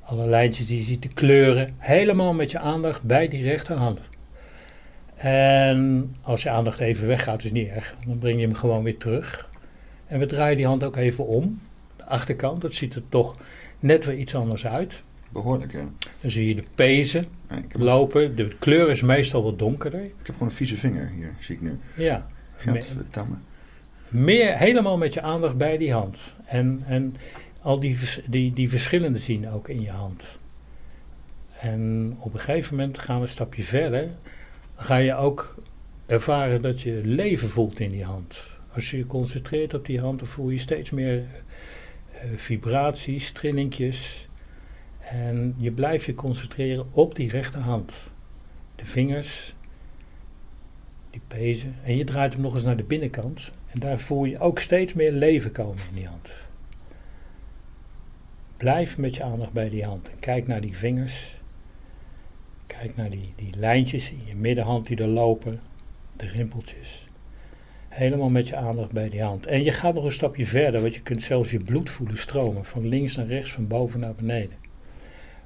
Alle 0.00 0.26
lijntjes 0.26 0.66
die 0.66 0.76
je 0.78 0.82
ziet, 0.84 1.02
de 1.02 1.08
kleuren. 1.08 1.74
Helemaal 1.78 2.32
met 2.34 2.50
je 2.50 2.58
aandacht 2.58 3.02
bij 3.02 3.28
die 3.28 3.42
rechterhand. 3.42 4.00
En 5.16 6.14
als 6.22 6.42
je 6.42 6.50
aandacht 6.50 6.80
even 6.80 7.06
weggaat, 7.06 7.44
is 7.44 7.52
niet 7.52 7.68
erg. 7.68 7.94
Dan 8.06 8.18
breng 8.18 8.36
je 8.40 8.46
hem 8.46 8.54
gewoon 8.54 8.82
weer 8.82 8.96
terug. 8.98 9.48
En 10.06 10.18
we 10.18 10.26
draaien 10.26 10.56
die 10.56 10.66
hand 10.66 10.84
ook 10.84 10.96
even 10.96 11.26
om. 11.26 11.60
De 11.96 12.04
achterkant, 12.04 12.60
dat 12.60 12.74
ziet 12.74 12.94
er 12.94 13.02
toch 13.08 13.36
net 13.78 14.04
weer 14.04 14.16
iets 14.16 14.34
anders 14.34 14.66
uit. 14.66 15.02
Behoorlijk, 15.32 15.72
hè? 15.72 15.80
Dan 16.20 16.30
zie 16.30 16.48
je 16.48 16.54
de 16.54 16.64
pezen 16.74 17.24
Ja, 17.50 17.60
lopen. 17.72 18.36
De 18.36 18.48
kleur 18.58 18.90
is 18.90 19.02
meestal 19.02 19.42
wat 19.42 19.58
donkerder. 19.58 20.02
ik 20.02 20.12
heb 20.22 20.32
gewoon 20.32 20.48
een 20.48 20.54
vieze 20.54 20.76
vinger 20.76 21.08
hier, 21.14 21.34
zie 21.40 21.54
ik 21.54 21.60
nu. 21.60 21.78
Ja, 21.96 22.26
me- 22.64 22.72
Gadverdamme. 22.72 23.34
Meer 24.12 24.56
helemaal 24.56 24.98
met 24.98 25.14
je 25.14 25.22
aandacht 25.22 25.56
bij 25.56 25.78
die 25.78 25.92
hand. 25.92 26.34
En, 26.44 26.82
en 26.86 27.14
al 27.62 27.80
die, 27.80 27.98
die, 28.26 28.52
die 28.52 28.68
verschillende 28.68 29.18
zien 29.18 29.48
ook 29.48 29.68
in 29.68 29.80
je 29.80 29.90
hand. 29.90 30.38
En 31.58 32.14
op 32.18 32.34
een 32.34 32.40
gegeven 32.40 32.76
moment 32.76 32.98
gaan 32.98 33.16
we 33.16 33.22
een 33.22 33.28
stapje 33.28 33.62
verder. 33.62 34.10
Ga 34.74 34.96
je 34.96 35.14
ook 35.14 35.54
ervaren 36.06 36.62
dat 36.62 36.80
je 36.80 37.00
leven 37.04 37.48
voelt 37.48 37.80
in 37.80 37.90
die 37.90 38.04
hand. 38.04 38.42
Als 38.74 38.90
je 38.90 38.96
je 38.96 39.06
concentreert 39.06 39.74
op 39.74 39.86
die 39.86 40.00
hand, 40.00 40.18
dan 40.18 40.28
voel 40.28 40.50
je 40.50 40.58
steeds 40.58 40.90
meer 40.90 41.24
eh, 42.12 42.30
vibraties, 42.36 43.32
trillingjes. 43.32 44.28
En 44.98 45.54
je 45.58 45.70
blijft 45.70 46.04
je 46.04 46.14
concentreren 46.14 46.86
op 46.92 47.14
die 47.14 47.30
rechterhand. 47.30 48.10
De 48.76 48.84
vingers 48.84 49.54
die 51.10 51.20
pezen. 51.26 51.74
En 51.84 51.96
je 51.96 52.04
draait 52.04 52.32
hem 52.32 52.42
nog 52.42 52.54
eens 52.54 52.64
naar 52.64 52.76
de 52.76 52.82
binnenkant. 52.82 53.52
En 53.72 53.80
daar 53.80 54.00
voel 54.00 54.24
je 54.24 54.38
ook 54.38 54.58
steeds 54.58 54.92
meer 54.92 55.12
leven 55.12 55.52
komen 55.52 55.84
in 55.88 55.94
die 55.94 56.06
hand. 56.06 56.32
Blijf 58.56 58.98
met 58.98 59.14
je 59.14 59.22
aandacht 59.22 59.52
bij 59.52 59.68
die 59.68 59.84
hand. 59.84 60.10
Kijk 60.20 60.46
naar 60.46 60.60
die 60.60 60.76
vingers. 60.76 61.40
Kijk 62.66 62.96
naar 62.96 63.10
die, 63.10 63.32
die 63.36 63.56
lijntjes 63.56 64.10
in 64.10 64.22
je 64.26 64.34
middenhand 64.34 64.86
die 64.86 64.96
er 64.96 65.06
lopen. 65.06 65.60
De 66.16 66.26
rimpeltjes. 66.26 67.06
Helemaal 67.88 68.30
met 68.30 68.48
je 68.48 68.56
aandacht 68.56 68.92
bij 68.92 69.08
die 69.08 69.22
hand. 69.22 69.46
En 69.46 69.62
je 69.62 69.72
gaat 69.72 69.94
nog 69.94 70.04
een 70.04 70.12
stapje 70.12 70.46
verder, 70.46 70.80
want 70.80 70.94
je 70.94 71.02
kunt 71.02 71.22
zelfs 71.22 71.50
je 71.50 71.58
bloed 71.58 71.90
voelen 71.90 72.18
stromen. 72.18 72.64
Van 72.64 72.88
links 72.88 73.16
naar 73.16 73.26
rechts, 73.26 73.52
van 73.52 73.66
boven 73.66 74.00
naar 74.00 74.14
beneden. 74.14 74.56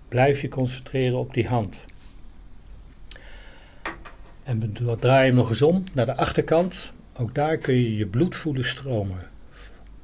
Blijf 0.09 0.41
je 0.41 0.49
concentreren 0.49 1.19
op 1.19 1.35
die 1.35 1.47
hand. 1.47 1.87
En 4.43 4.73
draai 5.01 5.27
hem 5.27 5.35
nog 5.35 5.49
eens 5.49 5.63
om 5.63 5.85
naar 5.93 6.07
de 6.07 6.17
achterkant. 6.17 6.93
Ook 7.19 7.35
daar 7.35 7.57
kun 7.57 7.75
je 7.75 7.97
je 7.97 8.07
bloed 8.07 8.37
voelen 8.37 8.65
stromen. 8.65 9.29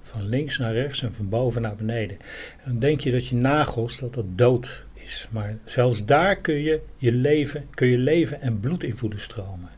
Van 0.03 0.29
links 0.29 0.59
naar 0.59 0.73
rechts 0.73 1.03
en 1.03 1.15
van 1.17 1.29
boven 1.29 1.63
naar 1.63 1.77
beneden. 1.77 2.19
En 2.59 2.65
dan 2.71 2.79
denk 2.79 3.01
je 3.01 3.11
dat 3.11 3.27
je 3.27 3.37
nagels, 3.37 3.99
dat 3.99 4.15
dat 4.15 4.39
dood 4.39 4.85
is. 4.93 5.29
Maar 5.31 5.57
zelfs 5.65 6.05
daar 6.05 6.37
kun 6.37 6.63
je 6.63 6.81
je 6.97 7.13
leven, 7.13 7.67
kun 7.71 7.89
je 7.89 7.99
leven 7.99 8.41
en 8.41 8.61
bloed 8.61 8.83
in 8.83 8.97
voelen 8.97 9.21
stromen. 9.21 9.71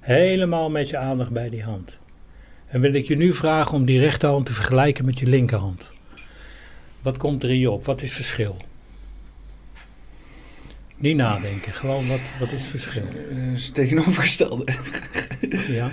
Helemaal 0.00 0.70
met 0.70 0.88
je 0.88 0.96
aandacht 0.96 1.30
bij 1.30 1.48
die 1.48 1.62
hand. 1.62 1.98
En 2.66 2.80
wil 2.80 2.92
ik 2.92 3.06
je 3.06 3.16
nu 3.16 3.32
vragen 3.32 3.74
om 3.74 3.84
die 3.84 4.00
rechterhand 4.00 4.46
te 4.46 4.52
vergelijken 4.52 5.04
met 5.04 5.18
je 5.18 5.26
linkerhand. 5.26 5.90
Wat 7.02 7.16
komt 7.16 7.42
er 7.42 7.50
in 7.50 7.58
je 7.58 7.70
op? 7.70 7.84
Wat 7.84 8.02
is 8.02 8.08
het 8.08 8.16
verschil? 8.16 8.56
Niet 10.96 11.16
nadenken, 11.16 11.72
gewoon 11.72 12.08
wat, 12.08 12.20
wat 12.38 12.52
is 12.52 12.60
het 12.60 12.70
verschil? 12.70 13.06
Is 13.54 13.64
het 13.64 13.74
tegenovergestelde. 13.74 14.64
ja. 15.68 15.90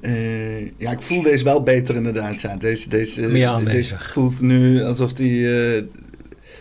Uh, 0.00 0.60
ja, 0.60 0.90
ik 0.90 1.00
voel 1.00 1.22
deze 1.22 1.44
wel 1.44 1.62
beter 1.62 1.94
inderdaad. 1.96 2.40
Ja. 2.40 2.56
Deze, 2.56 2.88
deze, 2.88 3.96
voelt 3.98 4.40
nu 4.40 4.82
alsof 4.82 5.12
die 5.12 5.40
uh, 5.40 5.82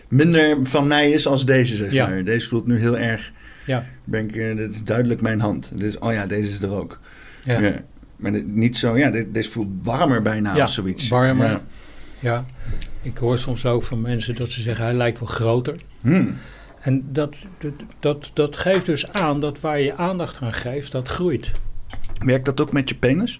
minder 0.08 0.58
van 0.64 0.88
mij 0.88 1.12
is 1.12 1.28
als 1.28 1.46
deze, 1.46 1.76
zeg 1.76 1.92
Ja. 1.92 2.08
maar. 2.08 2.24
Deze 2.24 2.48
voelt 2.48 2.68
nu 2.68 2.80
heel 2.80 2.98
erg... 2.98 3.32
Ja. 3.66 3.86
Ben 4.04 4.24
ik, 4.24 4.36
uh, 4.36 4.56
dit 4.58 4.72
is 4.72 4.84
duidelijk 4.84 5.22
mijn 5.22 5.40
hand. 5.40 5.72
Dit 5.76 5.84
is, 5.84 5.98
oh 5.98 6.14
ja, 6.14 6.26
deze 6.26 6.50
is 6.50 6.62
er 6.62 6.74
ook. 6.76 7.00
Ja. 7.44 7.60
Ja. 7.62 7.82
Maar 8.16 8.32
dit- 8.32 8.48
niet 8.48 8.78
zo... 8.78 8.98
Ja, 8.98 9.10
dit, 9.10 9.34
deze 9.34 9.52
voelt 9.52 9.70
warmer 9.84 10.22
bijna 10.22 10.56
Ja, 10.56 10.64
of 10.64 10.72
zoiets. 10.72 11.08
warmer. 11.08 11.48
Ja. 11.48 11.62
ja. 12.20 12.46
Ik 13.02 13.18
hoor 13.18 13.38
soms 13.38 13.66
ook 13.66 13.84
van 13.84 14.02
mensen 14.02 14.36
dat 14.36 14.50
ze 14.50 14.62
zeggen 14.62 14.86
hij 14.86 14.94
lijkt 14.94 15.20
wel 15.20 15.28
groter. 15.28 15.76
Hmm. 16.02 16.36
En 16.80 17.04
dat, 17.12 17.48
dat, 17.58 17.74
dat, 18.00 18.32
dat 18.34 18.58
geeft 18.58 18.86
dus 18.86 19.12
aan 19.12 19.40
dat 19.40 19.60
waar 19.60 19.80
je 19.80 19.96
aandacht 19.96 20.38
aan 20.42 20.54
geeft, 20.54 20.92
dat 20.92 21.08
groeit. 21.08 21.52
Werkt 22.20 22.46
dat 22.46 22.62
ook 22.62 22.72
met 22.72 22.90
je 22.90 22.96
penis? 22.96 23.40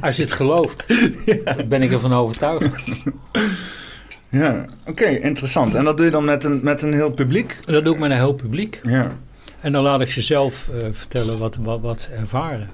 Als 0.00 0.16
je 0.16 0.22
het 0.22 0.32
gelooft, 0.32 0.86
ben 1.68 1.82
ik 1.82 1.92
ervan 1.92 2.12
overtuigd. 2.12 3.04
Ja, 4.28 4.64
oké, 4.86 5.04
interessant. 5.04 5.74
En 5.74 5.84
dat 5.84 5.96
doe 5.96 6.06
je 6.06 6.12
dan 6.12 6.24
met 6.24 6.44
een, 6.44 6.60
met 6.62 6.82
een 6.82 6.92
heel 6.92 7.10
publiek? 7.10 7.58
Dat 7.64 7.84
doe 7.84 7.94
ik 7.94 8.00
met 8.00 8.10
een 8.10 8.16
heel 8.16 8.34
publiek. 8.34 8.80
Ja. 8.82 9.16
En 9.60 9.72
dan 9.72 9.82
laat 9.82 10.00
ik 10.00 10.10
ze 10.10 10.22
zelf 10.22 10.68
eh, 10.68 10.88
vertellen 10.92 11.38
wat, 11.38 11.56
wat, 11.56 11.80
wat 11.80 12.00
ze 12.00 12.10
ervaren. 12.10 12.68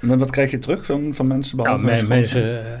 En 0.00 0.18
wat 0.18 0.30
krijg 0.30 0.50
je 0.50 0.58
terug 0.58 0.84
van, 0.84 1.14
van 1.14 1.26
mensen? 1.26 1.56
Nou, 1.56 1.68
behalve 1.68 1.86
men- 1.86 2.08
mensen 2.08 2.64
eh, 2.64 2.78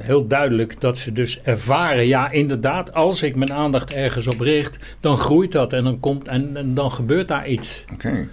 heel 0.00 0.26
duidelijk 0.26 0.80
dat 0.80 0.98
ze 0.98 1.12
dus 1.12 1.40
ervaren, 1.42 2.06
ja 2.06 2.30
inderdaad, 2.30 2.94
als 2.94 3.22
ik 3.22 3.34
mijn 3.36 3.52
aandacht 3.52 3.94
ergens 3.94 4.26
op 4.26 4.40
richt, 4.40 4.78
dan 5.00 5.18
groeit 5.18 5.52
dat 5.52 5.72
en 5.72 5.84
dan, 5.84 6.00
komt, 6.00 6.28
en, 6.28 6.56
en 6.56 6.74
dan 6.74 6.90
gebeurt 6.92 7.28
daar 7.28 7.48
iets. 7.48 7.84
Oké, 7.92 8.28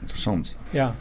interessant. 0.00 0.56
Ja. 0.70 0.94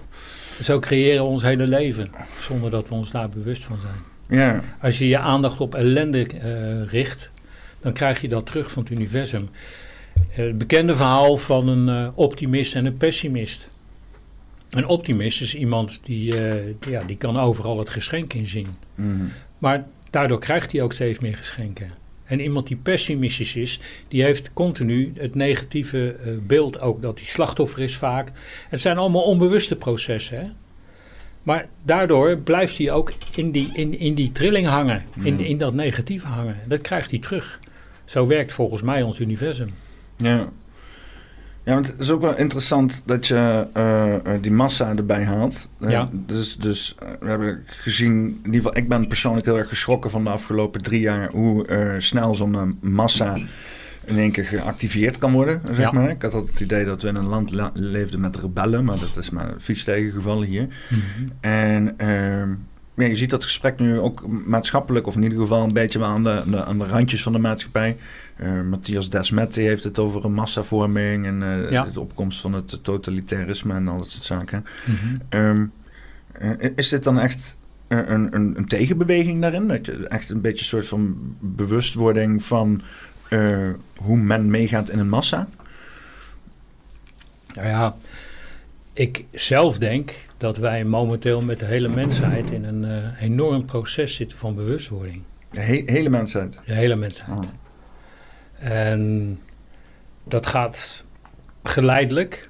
Zo 0.62 0.80
creëren 0.80 1.24
we 1.24 1.30
ons 1.30 1.42
hele 1.42 1.68
leven, 1.68 2.10
zonder 2.40 2.72
dat 2.72 2.90
we 2.90 2.96
ons 2.96 3.12
daar 3.12 3.30
bewust 3.30 3.64
van 3.64 3.80
zijn. 3.80 3.96
Ja, 4.40 4.64
Als 4.82 4.98
je 4.98 5.08
je 5.08 5.18
aandacht 5.20 5.60
op 5.60 5.76
ellende 5.76 6.26
eh, 6.28 6.84
richt, 6.92 7.30
dan 7.80 7.94
krijg 7.94 8.22
je 8.22 8.28
dat 8.30 8.46
terug 8.46 8.72
van 8.72 8.84
het 8.84 8.92
universum. 8.92 9.50
Eh, 10.30 10.36
Het 10.36 10.58
bekende 10.58 10.96
verhaal 10.96 11.38
van 11.38 11.68
een 11.68 11.90
eh, 12.06 12.12
optimist 12.18 12.76
en 12.76 12.86
een 12.86 12.98
pessimist. 12.98 13.68
Een 14.70 14.86
optimist 14.88 15.42
is 15.42 15.56
iemand 15.56 16.00
die, 16.04 16.32
die- 16.80 16.92
ja, 16.92 17.04
die 17.04 17.18
kan 17.18 17.38
overal 17.40 17.78
het 17.78 17.90
geschenk 17.90 18.34
in 18.34 18.48
zien. 18.48 18.68
mhm. 18.96 19.26
Maar 19.58 19.86
daardoor 20.10 20.40
krijgt 20.40 20.72
hij 20.72 20.82
ook 20.82 20.94
steeds 20.94 21.20
meer 21.20 21.38
geschenken. 21.38 21.92
En 22.30 22.40
iemand 22.40 22.68
die 22.68 22.78
pessimistisch 22.78 23.56
is, 23.56 23.80
die 24.08 24.24
heeft 24.24 24.54
continu 24.54 25.14
het 25.16 25.36
negatieve 25.36 26.12
eh, 26.12 26.32
beeld 26.48 26.82
ook 26.82 27.02
dat 27.02 27.20
hij 27.20 27.28
slachtoffer 27.28 27.80
is 27.80 27.98
vaak. 27.98 28.32
Het 28.70 28.82
zijn 28.82 28.98
allemaal 28.98 29.22
onbewuste 29.22 29.76
processen. 29.76 30.40
Hè? 30.40 30.46
Maar 31.44 31.68
daardoor 31.86 32.38
blijft 32.38 32.78
hij 32.78 32.92
ook 32.92 33.12
in 33.36 33.52
die, 33.52 33.70
in, 33.74 34.00
in 34.00 34.14
die 34.14 34.32
trilling 34.32 34.68
hangen, 34.68 35.06
in, 35.24 35.40
in 35.40 35.58
dat 35.58 35.74
negatieve 35.74 36.28
hangen. 36.28 36.58
Dat 36.68 36.82
krijgt 36.82 37.12
hij 37.12 37.20
terug. 37.20 37.60
Zo 38.06 38.28
werkt 38.28 38.54
volgens 38.54 38.82
mij 38.82 39.02
ons 39.02 39.20
universum. 39.20 39.74
ja. 40.18 40.50
Ja, 41.64 41.74
want 41.74 41.88
het 41.88 42.00
is 42.00 42.12
ook 42.12 42.22
wel 42.22 42.38
interessant 42.38 43.04
dat 43.06 43.28
je 43.28 43.68
eh, 43.74 44.16
eh, 44.16 44.22
die 44.42 44.52
massa 44.52 44.96
erbij 44.96 45.24
haalt. 45.24 45.70
Eh, 45.80 45.90
Ja. 45.90 46.10
Dus, 46.12 46.56
dus 46.58 46.96
we 47.20 47.28
hebben 47.28 47.64
gezien, 47.66 48.14
in 48.14 48.36
ieder 48.46 48.54
geval, 48.62 48.78
ik 48.78 48.90
ben 48.90 49.08
persoonlijk 49.08 49.46
heel 49.46 49.58
erg 49.58 49.68
geschrokken 49.70 50.12
van 50.12 50.24
de 50.24 50.30
afgelopen 50.30 50.82
drie 50.82 51.02
jaar 51.02 51.30
hoe 51.32 51.66
snel 51.98 52.36
zo'n 52.36 52.78
massa 52.82 53.34
in 54.06 54.18
één 54.18 54.32
keer 54.32 54.44
geactiveerd 54.46 55.18
kan 55.18 55.32
worden, 55.32 55.62
zeg 55.68 55.78
Ja. 55.78 55.92
maar. 55.92 56.10
Ik 56.10 56.22
had 56.22 56.34
altijd 56.34 56.52
het 56.52 56.60
idee 56.62 56.86
dat 56.86 57.02
we 57.02 57.08
in 57.08 57.16
een 57.16 57.28
land 57.28 57.52
la- 57.52 57.72
leefden 57.74 58.20
met 58.20 58.36
rebellen, 58.38 58.84
maar 58.84 59.00
dat 59.00 59.18
is 59.18 59.30
maar 59.30 59.54
vies 59.58 59.84
tegengevallen 59.84 60.48
hier. 60.48 60.68
En 61.40 61.94
ehm, 61.98 62.50
ja, 63.00 63.08
je 63.08 63.16
ziet 63.16 63.30
dat 63.30 63.44
gesprek 63.44 63.80
nu 63.80 64.00
ook 64.00 64.28
maatschappelijk, 64.28 65.08
of 65.08 65.16
in 65.16 65.24
ieder 65.24 65.40
geval 65.40 65.64
een 65.64 65.74
beetje 65.74 66.00
wel 66.00 66.08
aan 66.08 66.24
de, 66.24 66.42
aan 66.42 66.52
de, 66.52 66.66
aan 66.66 66.78
de 66.78 66.86
randjes 66.86 67.24
van 67.24 67.34
de 67.34 67.40
maatschappij. 67.40 67.98
Eh, 68.36 68.62
Matthias 68.62 69.10
Desmet 69.10 69.56
heeft 69.56 69.84
het 69.84 70.00
over 70.00 70.26
een 70.26 70.34
massavorming 70.34 71.26
en 71.26 71.44
eh, 71.44 71.72
Ja. 71.72 71.84
de 71.84 72.00
opkomst 72.00 72.42
van 72.42 72.54
het 72.54 72.84
totalitarisme 72.84 73.74
en 73.74 73.88
al 73.88 73.98
dat 73.98 74.10
soort 74.10 74.24
zaken. 74.24 74.66
Mhm. 74.86 75.18
Ehm, 75.30 75.66
eh, 76.32 76.70
is 76.76 76.90
dit 76.90 77.04
dan 77.04 77.20
echt 77.20 77.58
een, 77.88 78.36
een, 78.36 78.58
een, 78.58 78.68
tegenbeweging 78.68 79.42
daarin? 79.42 79.68
Dat 79.68 79.86
je 79.86 80.08
echt 80.08 80.30
een 80.30 80.42
beetje 80.42 80.60
een 80.60 80.66
soort 80.66 80.88
van 80.88 81.36
bewustwording 81.40 82.44
van 82.44 82.82
hoe 83.96 84.18
men 84.18 84.50
meegaat 84.50 84.90
in 84.90 85.00
een 85.00 85.10
massa? 85.10 85.48
Nou 87.54 87.68
ja, 87.68 87.96
ik 88.94 89.26
zelf 89.32 89.78
denk 89.78 90.14
dat 90.40 90.58
wij 90.58 90.84
momenteel 90.86 91.42
met 91.42 91.60
de 91.60 91.66
hele 91.66 91.90
mensheid 91.90 92.52
in 92.52 92.64
een 92.64 92.86
eh, 92.86 93.22
enorm 93.22 93.66
proces 93.66 94.16
zitten 94.16 94.38
van 94.38 94.56
bewustwording. 94.56 95.24
De 95.52 95.60
he- 95.60 95.84
hele 95.86 96.10
mensheid. 96.10 96.60
De 96.66 96.74
hele 96.74 96.96
mensheid. 96.96 97.30
Oh. 97.30 98.72
En 98.72 99.40
dat 100.24 100.48
gaat 100.48 101.04
geleidelijk, 101.64 102.50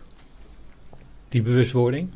die 1.29 1.41
bewustwording. 1.41 2.10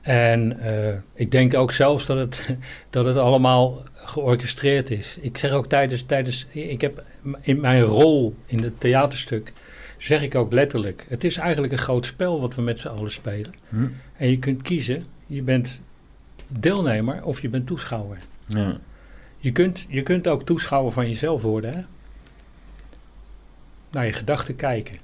En 0.00 0.60
eh, 0.60 0.94
ik 1.14 1.30
denk 1.30 1.54
ook 1.54 1.72
zelfs 1.72 2.06
dat 2.06 2.18
het, 2.18 2.56
dat 2.90 3.04
het 3.04 3.16
allemaal 3.16 3.82
georchestreerd 3.92 4.90
is. 4.90 5.18
Ik 5.20 5.38
zeg 5.38 5.50
ook 5.50 5.66
tijdens, 5.66 6.02
tijdens, 6.02 6.46
ik 6.50 6.80
heb 6.80 7.04
in 7.40 7.60
mijn 7.60 7.82
rol 7.82 8.36
in 8.46 8.62
het 8.62 8.80
theaterstuk, 8.80 9.52
zeg 9.96 10.22
ik 10.22 10.34
ook 10.34 10.52
letterlijk, 10.52 11.06
het 11.08 11.24
is 11.24 11.36
eigenlijk 11.36 11.72
een 11.72 11.78
groot 11.78 12.06
spel 12.06 12.40
wat 12.40 12.54
we 12.54 12.62
met 12.62 12.78
z'n 12.78 12.88
allen 12.88 13.10
spelen. 13.10 13.54
Hm? 13.68 13.88
En 14.16 14.30
je 14.30 14.38
kunt 14.38 14.62
kiezen, 14.62 15.04
je 15.26 15.42
bent 15.42 15.80
deelnemer 16.48 17.24
of 17.24 17.40
je 17.40 17.48
bent 17.48 17.66
toeschouwer. 17.66 18.18
Ja. 18.46 18.78
Je 19.38 19.52
kunt, 19.52 19.86
je 19.88 20.02
kunt 20.02 20.28
ook 20.28 20.42
toeschouwer 20.42 20.92
van 20.92 21.06
jezelf 21.06 21.42
worden, 21.42 21.74
hè? 21.74 21.82
Naar 23.90 24.06
je 24.06 24.12
gedachten 24.12 24.56
kijken. 24.56 24.98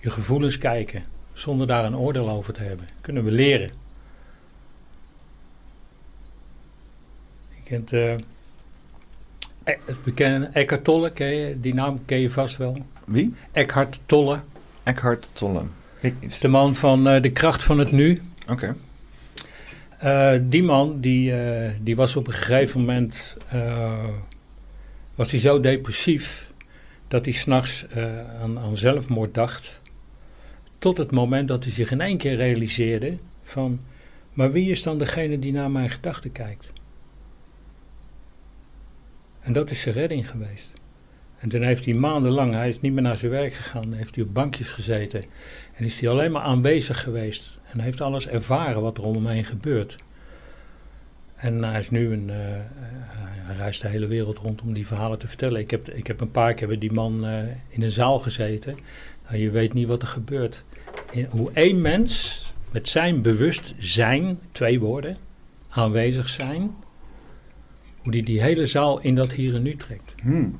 Je 0.00 0.10
gevoelens 0.10 0.58
kijken. 0.58 1.04
Zonder 1.32 1.66
daar 1.66 1.84
een 1.84 1.96
oordeel 1.96 2.30
over 2.30 2.52
te 2.52 2.62
hebben. 2.62 2.88
Kunnen 3.00 3.24
we 3.24 3.30
leren. 3.30 3.70
Je 7.54 7.62
kent 7.64 7.92
E- 9.64 9.78
het 9.84 10.04
bekende 10.04 10.46
Eckhart 10.52 10.84
Tolle, 10.84 11.10
ken 11.10 11.34
je, 11.34 11.60
die 11.60 11.74
naam 11.74 12.04
ken 12.04 12.18
je 12.18 12.30
vast 12.30 12.56
wel. 12.56 12.76
Wie? 13.06 13.34
Eckhart 13.52 14.00
Tolle. 14.06 14.40
Eckhart 14.82 15.30
Tolle. 15.32 15.62
Ik- 16.00 16.14
is 16.20 16.38
de 16.40 16.48
man 16.48 16.74
van 16.74 17.08
eh, 17.08 17.22
de 17.22 17.30
kracht 17.32 17.62
van 17.62 17.78
het 17.78 17.92
nu. 17.92 18.22
Oké. 18.48 18.76
Eh, 19.98 20.32
die 20.42 20.62
man, 20.62 21.00
die, 21.00 21.32
eh, 21.36 21.72
die 21.80 21.96
was 21.96 22.16
op 22.16 22.26
een 22.26 22.32
gegeven 22.32 22.80
moment 22.80 23.36
was 25.14 25.30
hij 25.30 25.40
zo 25.40 25.60
depressief 25.60 26.52
dat 27.08 27.24
hij 27.24 27.34
s'nachts 27.34 27.86
aan, 28.40 28.58
aan 28.58 28.76
zelfmoord 28.76 29.34
dacht. 29.34 29.80
Tot 30.78 30.98
het 30.98 31.10
moment 31.10 31.48
dat 31.48 31.64
hij 31.64 31.72
zich 31.72 31.90
in 31.90 32.00
één 32.00 32.16
keer 32.18 32.34
realiseerde 32.36 33.16
van, 33.42 33.80
maar 34.32 34.52
wie 34.52 34.70
is 34.70 34.82
dan 34.82 34.98
degene 34.98 35.38
die 35.38 35.52
naar 35.52 35.70
mijn 35.70 35.90
gedachten 35.90 36.32
kijkt? 36.32 36.72
En 39.40 39.52
dat 39.52 39.70
is 39.70 39.80
zijn 39.80 39.94
redding 39.94 40.30
geweest. 40.30 40.68
En 41.44 41.50
toen 41.50 41.62
heeft 41.62 41.84
hij 41.84 41.94
maandenlang, 41.94 42.52
hij 42.52 42.68
is 42.68 42.80
niet 42.80 42.92
meer 42.92 43.02
naar 43.02 43.16
zijn 43.16 43.30
werk 43.30 43.54
gegaan, 43.54 43.92
heeft 43.92 44.14
hij 44.14 44.24
op 44.24 44.34
bankjes 44.34 44.70
gezeten. 44.70 45.24
En 45.74 45.84
is 45.84 46.00
hij 46.00 46.08
alleen 46.08 46.32
maar 46.32 46.42
aanwezig 46.42 47.02
geweest. 47.02 47.58
En 47.72 47.80
heeft 47.80 48.00
alles 48.00 48.28
ervaren 48.28 48.82
wat 48.82 48.98
er 48.98 49.04
om 49.04 49.14
hem 49.14 49.26
heen 49.26 49.44
gebeurt. 49.44 49.96
En 51.34 51.62
hij 51.62 51.78
is 51.78 51.90
nu 51.90 52.12
een, 52.12 52.28
uh, 52.28 52.34
hij 53.46 53.56
reist 53.56 53.82
de 53.82 53.88
hele 53.88 54.06
wereld 54.06 54.38
rond 54.38 54.62
om 54.62 54.72
die 54.72 54.86
verhalen 54.86 55.18
te 55.18 55.26
vertellen. 55.26 55.60
Ik 55.60 55.70
heb, 55.70 55.88
ik 55.88 56.06
heb 56.06 56.20
een 56.20 56.30
paar 56.30 56.54
keer 56.54 56.78
die 56.78 56.92
man 56.92 57.26
uh, 57.26 57.38
in 57.68 57.82
een 57.82 57.92
zaal 57.92 58.18
gezeten. 58.18 58.76
Nou, 59.26 59.36
je 59.36 59.50
weet 59.50 59.72
niet 59.72 59.88
wat 59.88 60.02
er 60.02 60.08
gebeurt. 60.08 60.64
In, 61.10 61.26
hoe 61.30 61.50
één 61.52 61.80
mens 61.80 62.42
met 62.70 62.88
zijn 62.88 63.22
bewustzijn, 63.22 64.38
twee 64.52 64.80
woorden, 64.80 65.16
aanwezig 65.68 66.28
zijn, 66.28 66.74
hoe 68.02 68.12
die 68.12 68.22
die 68.22 68.42
hele 68.42 68.66
zaal 68.66 69.00
in 69.00 69.14
dat 69.14 69.32
hier 69.32 69.54
en 69.54 69.62
nu 69.62 69.76
trekt. 69.76 70.14
Hmm. 70.22 70.58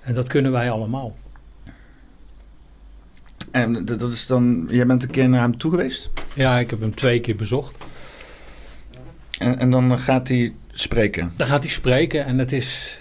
En 0.00 0.14
dat 0.14 0.28
kunnen 0.28 0.52
wij 0.52 0.70
allemaal. 0.70 1.16
En 3.50 3.84
dat 3.84 4.12
is 4.12 4.26
dan, 4.26 4.66
jij 4.70 4.86
bent 4.86 5.02
een 5.02 5.10
keer 5.10 5.28
naar 5.28 5.40
hem 5.40 5.58
toe 5.58 5.70
geweest? 5.70 6.10
Ja, 6.34 6.58
ik 6.58 6.70
heb 6.70 6.80
hem 6.80 6.94
twee 6.94 7.20
keer 7.20 7.36
bezocht. 7.36 7.74
En, 9.38 9.58
en 9.58 9.70
dan 9.70 9.98
gaat 9.98 10.28
hij 10.28 10.54
spreken? 10.72 11.32
Dan 11.36 11.46
gaat 11.46 11.62
hij 11.62 11.72
spreken 11.72 12.24
en 12.24 12.38
het 12.38 12.52
is... 12.52 13.00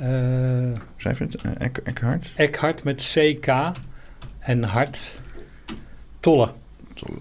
Uh, 0.00 0.76
Schrijf 0.96 1.18
het? 1.18 1.36
Eckhart? 1.84 2.32
Eckhart 2.36 2.84
met 2.84 3.12
CK 3.14 3.72
en 4.38 4.62
hart. 4.62 5.20
Tolle. 6.20 6.50
Tolle. 6.94 7.18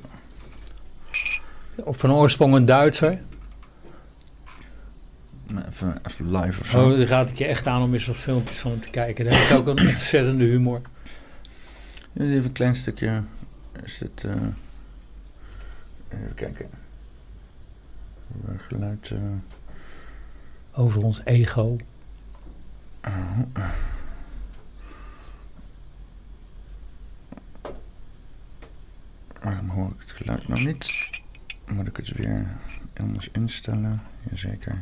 Van 1.85 2.13
oorsprong 2.13 2.55
een 2.55 2.65
Duitser. 2.65 3.19
Even, 5.67 5.99
even 6.07 6.31
live 6.37 6.59
of 6.59 6.67
zo. 6.67 6.83
Oh, 6.89 6.97
dan 6.97 7.05
raad 7.05 7.29
ik 7.29 7.37
je 7.37 7.45
echt 7.45 7.67
aan 7.67 7.81
om 7.81 7.93
eens 7.93 8.05
wat 8.05 8.15
filmpjes 8.15 8.57
van 8.57 8.71
hem 8.71 8.79
te 8.79 8.89
kijken. 8.89 9.25
Daar 9.25 9.33
heeft 9.33 9.51
ook 9.51 9.67
een 9.67 9.87
ontzettende 9.89 10.43
humor. 10.43 10.81
Even 12.17 12.43
een 12.43 12.51
klein 12.51 12.75
stukje. 12.75 13.23
Is 13.83 13.99
het. 13.99 14.23
Uh, 14.25 14.31
even 16.09 16.33
kijken. 16.35 16.69
Geluid. 18.57 19.09
Uh, 19.09 19.19
Over 20.71 21.03
ons 21.03 21.21
ego. 21.23 21.77
Uh, 23.07 23.39
waarom 29.41 29.69
hoor 29.69 29.87
ik 29.89 29.99
het 29.99 30.11
geluid 30.11 30.47
nou 30.47 30.63
niet? 30.65 31.09
Moet 31.67 31.87
ik 31.87 31.97
het 31.97 32.11
weer 32.11 32.47
anders 32.99 33.29
instellen? 33.31 34.01
Jazeker. 34.29 34.81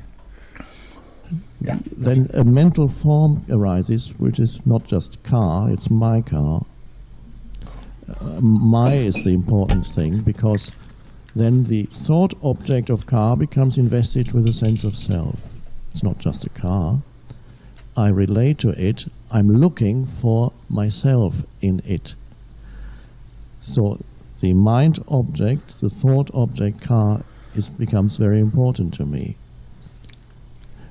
Yeah. 1.61 1.79
Then 1.91 2.29
a 2.33 2.43
mental 2.43 2.87
form 2.87 3.45
arises, 3.49 4.09
which 4.17 4.39
is 4.39 4.65
not 4.65 4.85
just 4.85 5.23
car, 5.23 5.69
it's 5.71 5.89
my 5.89 6.21
car. 6.21 6.65
Uh, 8.07 8.39
my 8.41 8.93
is 8.93 9.23
the 9.23 9.33
important 9.33 9.87
thing 9.87 10.21
because 10.21 10.71
then 11.35 11.65
the 11.65 11.83
thought 11.85 12.33
object 12.43 12.89
of 12.89 13.05
car 13.05 13.35
becomes 13.35 13.77
invested 13.77 14.31
with 14.31 14.47
a 14.47 14.53
sense 14.53 14.83
of 14.83 14.95
self. 14.95 15.55
It's 15.91 16.03
not 16.03 16.19
just 16.19 16.45
a 16.45 16.49
car. 16.49 17.01
I 17.97 18.09
relate 18.09 18.57
to 18.59 18.69
it, 18.69 19.05
I'm 19.31 19.47
looking 19.47 20.05
for 20.05 20.51
myself 20.69 21.43
in 21.61 21.81
it. 21.85 22.15
So 23.61 23.99
the 24.41 24.53
mind 24.53 24.99
object, 25.07 25.79
the 25.81 25.89
thought 25.89 26.29
object 26.33 26.81
car, 26.81 27.23
is, 27.55 27.69
becomes 27.69 28.17
very 28.17 28.39
important 28.39 28.93
to 28.95 29.05
me. 29.05 29.37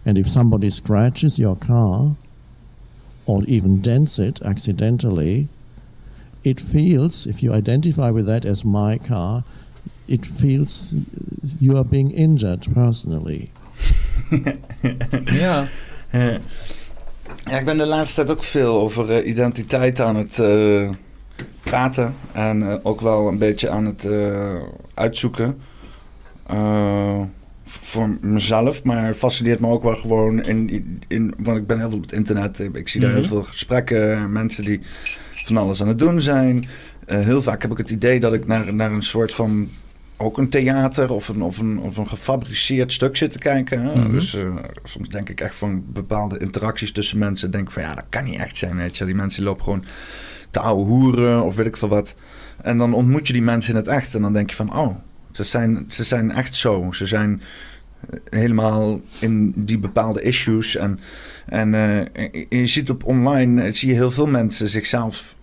And 0.04 0.18
if 0.18 0.28
somebody 0.28 0.70
scratches 0.70 1.38
your 1.38 1.56
car 1.56 2.16
or 3.26 3.42
even 3.46 3.80
dents 3.80 4.18
it 4.18 4.42
accidentally, 4.42 5.48
it 6.42 6.60
feels, 6.60 7.26
if 7.26 7.42
you 7.42 7.52
identify 7.52 8.10
with 8.10 8.26
that 8.26 8.44
as 8.44 8.64
my 8.64 8.98
car, 8.98 9.44
it 10.06 10.26
feels 10.26 10.92
you 11.60 11.76
are 11.76 11.84
being 11.84 12.10
injured 12.10 12.66
personally. 12.74 13.50
ja. 15.24 15.66
ja. 16.12 16.38
ik 17.58 17.64
ben 17.64 17.78
de 17.78 17.86
laatste 17.86 18.14
tijd 18.14 18.30
ook 18.30 18.42
veel 18.42 18.80
over 18.80 19.10
uh, 19.10 19.26
identiteit 19.26 20.00
aan 20.00 20.16
het 20.16 20.38
uh, 20.38 20.90
praten. 21.62 22.14
En 22.32 22.60
uh, 22.60 22.74
ook 22.82 23.00
wel 23.00 23.28
een 23.28 23.38
beetje 23.38 23.70
aan 23.70 23.84
het 23.84 24.08
uitzoeken 24.94 25.60
voor 27.82 28.16
mezelf, 28.20 28.82
maar 28.82 29.14
fascineert 29.14 29.60
me 29.60 29.68
ook 29.68 29.82
wel 29.82 29.94
gewoon 29.94 30.42
in, 30.42 31.02
in 31.08 31.34
want 31.38 31.58
ik 31.58 31.66
ben 31.66 31.78
heel 31.78 31.88
veel 31.88 31.96
op 31.96 32.02
het 32.02 32.12
internet. 32.12 32.68
Ik 32.72 32.88
zie 32.88 33.00
daar 33.00 33.12
heel 33.12 33.24
veel 33.24 33.44
gesprekken, 33.44 34.32
mensen 34.32 34.64
die 34.64 34.80
van 35.30 35.56
alles 35.56 35.82
aan 35.82 35.88
het 35.88 35.98
doen 35.98 36.20
zijn. 36.20 36.64
Uh, 37.06 37.18
heel 37.20 37.42
vaak 37.42 37.62
heb 37.62 37.70
ik 37.70 37.78
het 37.78 37.90
idee 37.90 38.20
dat 38.20 38.32
ik 38.32 38.46
naar, 38.46 38.74
naar 38.74 38.92
een 38.92 39.02
soort 39.02 39.34
van 39.34 39.68
ook 40.16 40.38
een 40.38 40.48
theater 40.48 41.12
of 41.12 41.28
een, 41.28 41.42
of 41.42 41.58
een, 41.58 41.78
of 41.78 41.96
een 41.96 42.08
gefabriceerd 42.08 42.92
stuk 42.92 43.16
zit 43.16 43.32
te 43.32 43.38
kijken. 43.38 43.80
Mm 43.80 43.88
-hmm. 43.88 44.12
Dus 44.12 44.34
uh, 44.34 44.54
soms 44.84 45.08
denk 45.08 45.28
ik 45.28 45.40
echt 45.40 45.56
van 45.56 45.84
bepaalde 45.92 46.38
interacties 46.38 46.92
tussen 46.92 47.18
mensen. 47.18 47.50
Denk 47.50 47.70
van 47.70 47.82
ja, 47.82 47.94
dat 47.94 48.04
kan 48.08 48.24
niet 48.24 48.38
echt 48.38 48.56
zijn. 48.56 48.76
Weet 48.76 48.96
je. 48.96 49.04
Die 49.04 49.14
mensen 49.14 49.42
lopen 49.42 49.64
gewoon 49.64 49.84
te 50.50 50.60
ouwe 50.60 50.84
hoeren 50.84 51.44
of 51.44 51.56
weet 51.56 51.66
ik 51.66 51.76
veel 51.76 51.88
wat. 51.88 52.14
En 52.62 52.78
dan 52.78 52.94
ontmoet 52.94 53.26
je 53.26 53.32
die 53.32 53.42
mensen 53.42 53.70
in 53.70 53.76
het 53.76 53.88
echt 53.88 54.14
en 54.14 54.22
dan 54.22 54.32
denk 54.32 54.50
je 54.50 54.56
van 54.56 54.76
oh, 54.76 54.96
ze 55.36 55.44
zijn, 55.44 55.84
ze 55.88 56.04
zijn 56.04 56.30
echt 56.30 56.54
zo. 56.54 56.92
Ze 56.92 57.06
zijn 57.06 57.42
helemaal 58.30 59.00
in 59.18 59.52
die 59.56 59.78
bepaalde 59.78 60.22
issues. 60.22 60.76
En, 60.76 61.00
en 61.46 61.72
uh, 61.72 62.00
je 62.48 62.66
ziet 62.66 62.90
op 62.90 63.04
online, 63.04 63.74
zie 63.74 63.88
je 63.88 63.94
heel 63.94 64.10
veel 64.10 64.26
mensen 64.26 64.68
zichzelf 64.68 65.36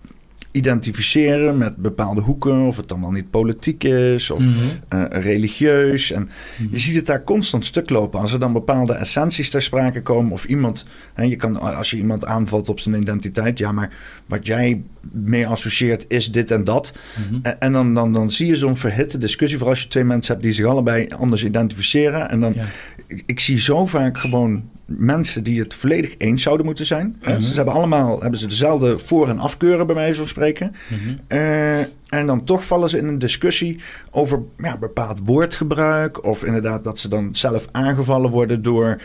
identificeren 0.50 1.58
met 1.58 1.76
bepaalde 1.76 2.20
hoeken. 2.20 2.60
Of 2.60 2.76
het 2.76 2.88
dan 2.88 3.00
wel 3.00 3.10
niet 3.10 3.30
politiek 3.30 3.84
is 3.84 4.30
of 4.30 4.40
mm 4.40 4.52
-hmm. 4.52 5.00
uh, 5.00 5.04
religieus. 5.22 6.10
En 6.10 6.22
mm 6.22 6.28
-hmm. 6.56 6.68
je 6.70 6.78
ziet 6.78 6.94
het 6.94 7.06
daar 7.06 7.24
constant 7.24 7.64
stuk 7.64 7.90
lopen. 7.90 8.20
Als 8.20 8.32
er 8.32 8.40
dan 8.40 8.52
bepaalde 8.52 8.92
essenties 8.92 9.50
ter 9.50 9.62
sprake 9.62 10.02
komen. 10.02 10.32
Of 10.32 10.44
iemand, 10.44 10.86
hè, 11.14 11.22
je 11.22 11.36
kan, 11.36 11.60
als 11.60 11.90
je 11.90 11.96
iemand 11.96 12.26
aanvalt 12.26 12.68
op 12.68 12.80
zijn 12.80 13.00
identiteit. 13.00 13.58
Ja, 13.58 13.72
maar 13.72 13.90
wat 14.26 14.46
jij 14.46 14.82
mee 15.10 15.46
associeert 15.46 16.04
is 16.08 16.32
dit 16.32 16.50
en 16.50 16.64
dat. 16.64 16.96
Mm 17.16 17.24
-hmm. 17.28 17.52
en, 17.58 17.72
dan, 17.72 17.94
dan, 17.94 18.12
dan 18.12 18.30
zie 18.30 18.46
je 18.46 18.56
zo'n 18.56 18.76
verhitte 18.76 19.18
discussie. 19.18 19.58
Vooral 19.58 19.74
als 19.74 19.82
je 19.82 19.88
twee 19.88 20.04
mensen 20.04 20.32
hebt 20.32 20.44
die 20.44 20.54
zich 20.54 20.66
allebei 20.66 21.08
anders 21.18 21.44
identificeren. 21.44 22.30
En 22.30 22.40
dan, 22.40 22.52
ja. 22.56 22.64
ik, 23.06 23.22
ik 23.26 23.40
zie 23.40 23.60
zo 23.60 23.86
vaak 23.86 24.18
gewoon 24.18 24.70
mensen 24.86 25.44
die 25.44 25.60
het 25.60 25.74
volledig 25.74 26.14
eens 26.18 26.42
zouden 26.42 26.66
moeten 26.66 26.86
zijn. 26.86 27.06
Mm 27.06 27.14
-hmm. 27.20 27.40
Ze 27.40 27.54
hebben 27.54 27.74
allemaal 27.74 28.20
hebben 28.20 28.38
ze 28.38 28.46
dezelfde 28.46 28.98
voor- 28.98 29.28
en 29.28 29.38
afkeuren, 29.38 29.86
bij 29.86 29.94
wijze 29.94 30.18
van 30.18 30.28
spreken. 30.28 30.74
Mm 30.88 30.98
-hmm. 30.98 31.18
uh, 31.38 31.78
en 32.08 32.26
dan 32.26 32.44
toch 32.44 32.64
vallen 32.64 32.90
ze 32.90 32.98
in 32.98 33.06
een 33.06 33.18
discussie 33.18 33.80
over 34.10 34.40
ja, 34.58 34.78
bepaald 34.78 35.20
woordgebruik. 35.24 36.24
Of 36.24 36.44
inderdaad 36.44 36.84
dat 36.84 36.98
ze 36.98 37.08
dan 37.08 37.28
zelf 37.32 37.66
aangevallen 37.70 38.30
worden 38.30 38.62
door 38.62 39.00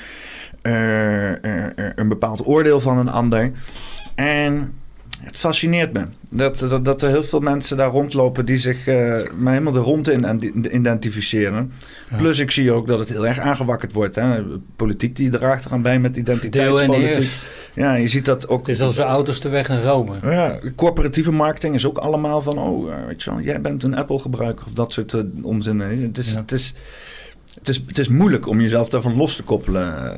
uh, 0.62 1.29
uh, 1.29 1.36
een 1.95 2.07
bepaald 2.07 2.47
oordeel 2.47 2.79
van 2.79 2.97
een 2.97 3.10
ander. 3.10 3.51
En 4.15 4.73
het 5.21 5.38
fascineert 5.38 5.93
me. 5.93 6.06
Dat, 6.30 6.60
dat, 6.60 6.86
dat, 6.86 7.01
er 7.01 7.10
heel 7.10 7.23
veel 7.23 7.39
mensen 7.39 7.77
daar 7.77 7.89
rondlopen 7.89 8.45
die 8.45 8.58
zich 8.58 8.88
uh, 8.88 8.95
maar 9.38 9.53
helemaal 9.53 9.73
de 9.73 9.80
rond 9.80 10.10
in 10.10 10.75
identificeren. 10.75 11.71
Ja. 12.10 12.17
Plus 12.17 12.39
ik 12.39 12.51
zie 12.51 12.71
ook 12.71 12.88
dat 12.88 12.99
het 12.99 13.10
heel 13.10 13.27
erg 13.27 13.39
aangewakkerd 13.39 13.93
wordt. 13.93 14.15
Hè? 14.15 14.41
Politiek 14.75 15.15
die 15.15 15.30
draagt 15.30 15.65
eraan 15.65 15.82
bij 15.82 15.99
met 15.99 16.15
identiteitspolitiek. 16.15 17.32
Ja, 17.73 17.93
je 17.93 18.08
ziet 18.08 18.25
dat 18.25 18.49
ook. 18.49 18.67
Het 18.67 18.75
is 18.75 18.82
onze 18.82 19.01
auto's 19.01 19.41
de 19.41 19.49
weg 19.49 19.67
naar 19.67 19.84
Rome. 19.84 20.15
Ja, 20.21 20.60
corporatieve 20.75 21.32
marketing 21.32 21.75
is 21.75 21.86
ook 21.86 21.97
allemaal 21.97 22.41
van, 22.41 22.58
oh, 22.58 23.06
weet 23.08 23.23
je 23.23 23.30
wel, 23.30 23.39
jij 23.39 23.62
bent 23.62 23.84
een 23.84 23.95
Apple 23.95 24.19
gebruiker 24.19 24.65
of 24.65 24.73
dat 24.73 24.91
soort 24.91 25.13
uh, 25.13 25.21
onzin. 25.41 25.80
Het 25.80 26.17
is, 26.17 26.32
ja. 26.32 26.39
het 26.39 26.51
is 26.51 26.73
het 27.57 27.67
is, 27.69 27.83
het 27.87 27.97
is 27.97 28.07
moeilijk 28.07 28.47
om 28.47 28.61
jezelf 28.61 28.89
daarvan 28.89 29.15
los 29.15 29.35
te 29.35 29.43
koppelen. 29.43 30.15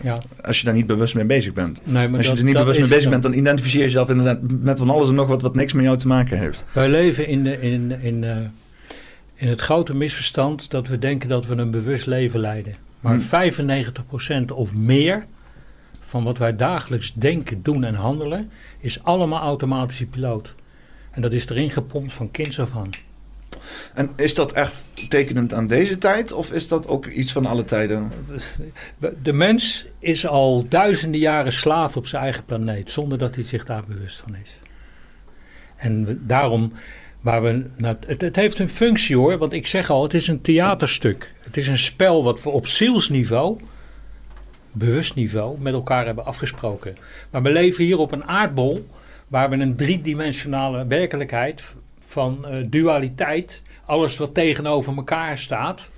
Ja. 0.00 0.22
Als 0.42 0.58
je 0.58 0.64
daar 0.64 0.74
niet 0.74 0.86
bewust 0.86 1.14
mee 1.14 1.24
bezig 1.24 1.52
bent. 1.52 1.80
Nee, 1.84 2.06
als 2.06 2.16
je 2.16 2.28
dat, 2.28 2.38
er 2.38 2.44
niet 2.44 2.56
bewust 2.56 2.80
mee 2.80 2.88
bezig 2.88 3.10
bent, 3.10 3.22
dan 3.22 3.32
identificeer 3.32 3.80
je 3.80 3.86
jezelf 3.86 4.08
inderdaad 4.08 4.38
met 4.60 4.78
van 4.78 4.90
alles 4.90 5.08
en 5.08 5.14
nog 5.14 5.28
wat 5.28 5.42
wat 5.42 5.54
niks 5.54 5.72
met 5.72 5.84
jou 5.84 5.96
te 5.96 6.06
maken 6.06 6.38
heeft. 6.38 6.64
Wij 6.72 6.88
leven 6.88 7.26
in, 7.26 7.44
de, 7.44 7.60
in, 7.60 8.00
in, 8.00 8.22
uh, 8.22 8.36
in 9.34 9.48
het 9.48 9.60
grote 9.60 9.96
misverstand 9.96 10.70
dat 10.70 10.88
we 10.88 10.98
denken 10.98 11.28
dat 11.28 11.46
we 11.46 11.54
een 11.54 11.70
bewust 11.70 12.06
leven 12.06 12.40
leiden. 12.40 12.74
Maar 13.00 13.18
hmm. 13.30 13.52
95% 14.42 14.54
of 14.54 14.74
meer 14.74 15.26
van 16.00 16.24
wat 16.24 16.38
wij 16.38 16.56
dagelijks 16.56 17.12
denken, 17.14 17.62
doen 17.62 17.84
en 17.84 17.94
handelen, 17.94 18.50
is 18.78 19.02
allemaal 19.02 19.40
automatische 19.40 20.06
piloot. 20.06 20.54
En 21.10 21.22
dat 21.22 21.32
is 21.32 21.48
erin 21.48 21.70
gepompt 21.70 22.12
van 22.12 22.30
kinds 22.30 22.60
af 22.60 22.76
aan. 22.76 22.90
En 23.94 24.10
is 24.16 24.34
dat 24.34 24.52
echt 24.52 24.84
tekenend 25.08 25.54
aan 25.54 25.66
deze 25.66 25.98
tijd 25.98 26.32
of 26.32 26.52
is 26.52 26.68
dat 26.68 26.88
ook 26.88 27.06
iets 27.06 27.32
van 27.32 27.46
alle 27.46 27.64
tijden? 27.64 28.12
De 29.22 29.32
mens 29.32 29.86
is 29.98 30.26
al 30.26 30.66
duizenden 30.68 31.20
jaren 31.20 31.52
slaaf 31.52 31.96
op 31.96 32.06
zijn 32.06 32.22
eigen 32.22 32.44
planeet 32.44 32.90
zonder 32.90 33.18
dat 33.18 33.34
hij 33.34 33.44
zich 33.44 33.64
daar 33.64 33.84
bewust 33.86 34.16
van 34.16 34.36
is. 34.42 34.60
En 35.76 36.20
daarom, 36.26 36.72
waar 37.20 37.42
we, 37.42 37.64
het, 37.76 38.20
het 38.20 38.36
heeft 38.36 38.58
een 38.58 38.68
functie 38.68 39.16
hoor, 39.16 39.38
want 39.38 39.52
ik 39.52 39.66
zeg 39.66 39.90
al, 39.90 40.02
het 40.02 40.14
is 40.14 40.28
een 40.28 40.40
theaterstuk. 40.40 41.34
Het 41.40 41.56
is 41.56 41.66
een 41.66 41.78
spel 41.78 42.24
wat 42.24 42.42
we 42.42 42.48
op 42.48 42.66
zielsniveau 42.66 43.60
bewust 44.72 45.14
niveau 45.14 45.60
met 45.60 45.72
elkaar 45.72 46.06
hebben 46.06 46.24
afgesproken. 46.24 46.96
Maar 47.30 47.42
we 47.42 47.50
leven 47.50 47.84
hier 47.84 47.98
op 47.98 48.12
een 48.12 48.24
aardbol 48.24 48.88
waar 49.28 49.50
we 49.50 49.56
een 49.56 49.76
driedimensionale 49.76 50.86
werkelijkheid 50.86 51.64
van 52.12 52.44
uh, 52.44 52.66
dualiteit, 52.70 53.62
alles 53.84 54.16
wat 54.16 54.34
tegenover 54.34 54.96
elkaar 54.96 55.38
staat, 55.38 55.90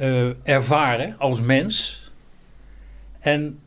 uh, 0.00 0.48
ervaren 0.48 1.14
als 1.18 1.40
mens. 1.40 2.02
En 3.18 3.58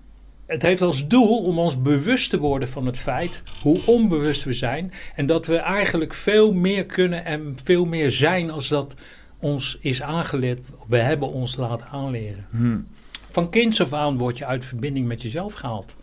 het 0.45 0.61
heeft 0.61 0.81
als 0.81 1.07
doel 1.07 1.43
om 1.43 1.59
ons 1.59 1.81
bewust 1.81 2.29
te 2.29 2.39
worden 2.39 2.69
van 2.69 2.85
het 2.85 2.97
feit 2.97 3.41
hoe 3.61 3.81
onbewust 3.85 4.43
we 4.43 4.53
zijn. 4.53 4.93
En 5.15 5.25
dat 5.25 5.45
we 5.45 5.55
eigenlijk 5.55 6.13
veel 6.13 6.53
meer 6.53 6.85
kunnen 6.85 7.25
en 7.25 7.57
veel 7.63 7.85
meer 7.85 8.11
zijn 8.11 8.51
als 8.51 8.67
dat 8.67 8.95
ons 9.39 9.77
is 9.81 10.01
aangeleerd. 10.01 10.59
We 10.87 10.97
hebben 10.97 11.31
ons 11.31 11.55
laten 11.55 11.87
aanleren. 11.87 12.45
Hmm. 12.49 12.87
Van 13.31 13.49
kinds 13.49 13.81
af 13.81 13.93
aan 13.93 14.17
word 14.17 14.37
je 14.37 14.45
uit 14.45 14.65
verbinding 14.65 15.07
met 15.07 15.21
jezelf 15.21 15.53
gehaald. 15.53 15.97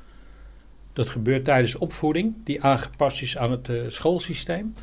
Dat 0.93 1.09
gebeurt 1.09 1.45
tijdens 1.45 1.77
opvoeding, 1.77 2.35
die 2.45 2.63
aangepast 2.63 3.23
is 3.23 3.39
aan 3.39 3.51
het 3.51 3.69
uh, 3.69 3.83
schoolsysteem. 3.89 4.75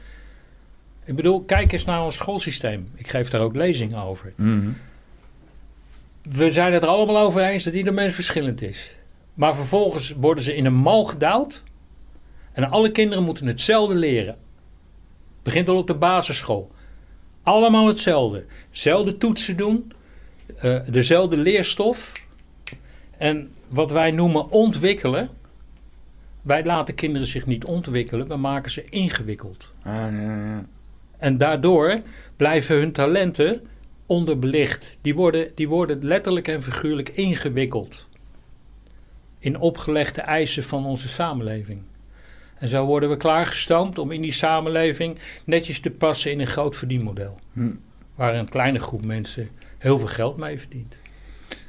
Ik 1.10 1.16
bedoel, 1.16 1.44
kijk 1.44 1.72
eens 1.72 1.86
naar 1.86 2.04
ons 2.04 2.16
schoolsysteem. 2.16 2.92
Ik 2.96 3.10
geef 3.10 3.30
daar 3.30 3.42
ook 3.42 3.56
lezingen 3.56 4.04
over. 4.04 4.34
Hmm. 4.36 4.78
We 6.22 6.52
zijn 6.52 6.74
het 6.74 6.84
er 6.84 6.90
allemaal 6.90 7.18
over 7.18 7.42
eens 7.42 7.64
dat 7.64 7.74
ieder 7.74 7.94
mens 7.94 8.14
verschillend 8.14 8.62
is. 8.62 8.96
Maar 9.34 9.56
vervolgens 9.56 10.12
worden 10.12 10.44
ze 10.44 10.56
in 10.56 10.66
een 10.66 10.76
mal 10.76 11.06
gedouwd. 11.06 11.64
En 12.52 12.70
alle 12.70 12.92
kinderen 12.92 13.24
moeten 13.24 13.48
hetzelfde 13.48 13.96
leren. 13.96 14.34
Het 14.34 15.44
begint 15.44 15.70
al 15.70 15.78
op 15.78 15.88
de 15.88 15.96
basisschool. 15.96 16.72
Allemaal 17.44 17.88
hetzelfde. 17.88 18.46
Zelfde 18.72 19.18
toetsen 19.18 19.58
doen. 19.58 19.92
Uh, 20.64 20.80
dezelfde 20.90 21.38
leerstof. 21.38 22.28
En 23.18 23.52
wat 23.68 23.92
wij 23.92 24.12
noemen 24.12 24.50
ontwikkelen. 24.50 25.30
Wij 26.42 26.64
laten 26.64 26.96
kinderen 26.96 27.28
zich 27.28 27.46
niet 27.46 27.66
ontwikkelen. 27.66 28.28
We 28.28 28.38
maken 28.38 28.72
ze 28.72 28.86
ingewikkeld. 28.90 29.74
Ah, 29.84 29.94
ja, 29.94 30.46
ja. 30.46 30.66
En 31.20 31.38
daardoor 31.38 32.00
blijven 32.36 32.76
hun 32.76 32.92
talenten 32.92 33.62
onderbelicht. 34.06 34.98
Die 35.02 35.16
worden, 35.16 35.52
die 35.56 35.68
worden 35.68 36.06
letterlijk 36.06 36.48
en 36.48 36.64
figuurlijk 36.64 37.10
ingewikkeld 37.10 38.08
in 39.40 39.60
opgelegde 39.60 40.22
eisen 40.22 40.64
van 40.64 40.86
onze 40.86 41.08
samenleving. 41.08 41.82
En 42.58 42.68
zo 42.68 42.86
worden 42.86 43.10
we 43.10 43.18
klaargestoomd 43.18 43.98
om 43.98 44.12
in 44.12 44.22
die 44.22 44.32
samenleving 44.32 45.18
netjes 45.44 45.80
te 45.80 45.92
passen 45.92 46.32
in 46.32 46.40
een 46.40 46.48
groot 46.48 46.76
verdienmodel. 46.76 47.40
Hm. 47.54 47.70
Waar 48.16 48.36
een 48.36 48.50
kleine 48.50 48.80
groep 48.80 49.06
mensen 49.06 49.50
heel 49.78 49.98
veel 49.98 50.08
geld 50.08 50.38
mee 50.38 50.60
verdient. 50.60 50.98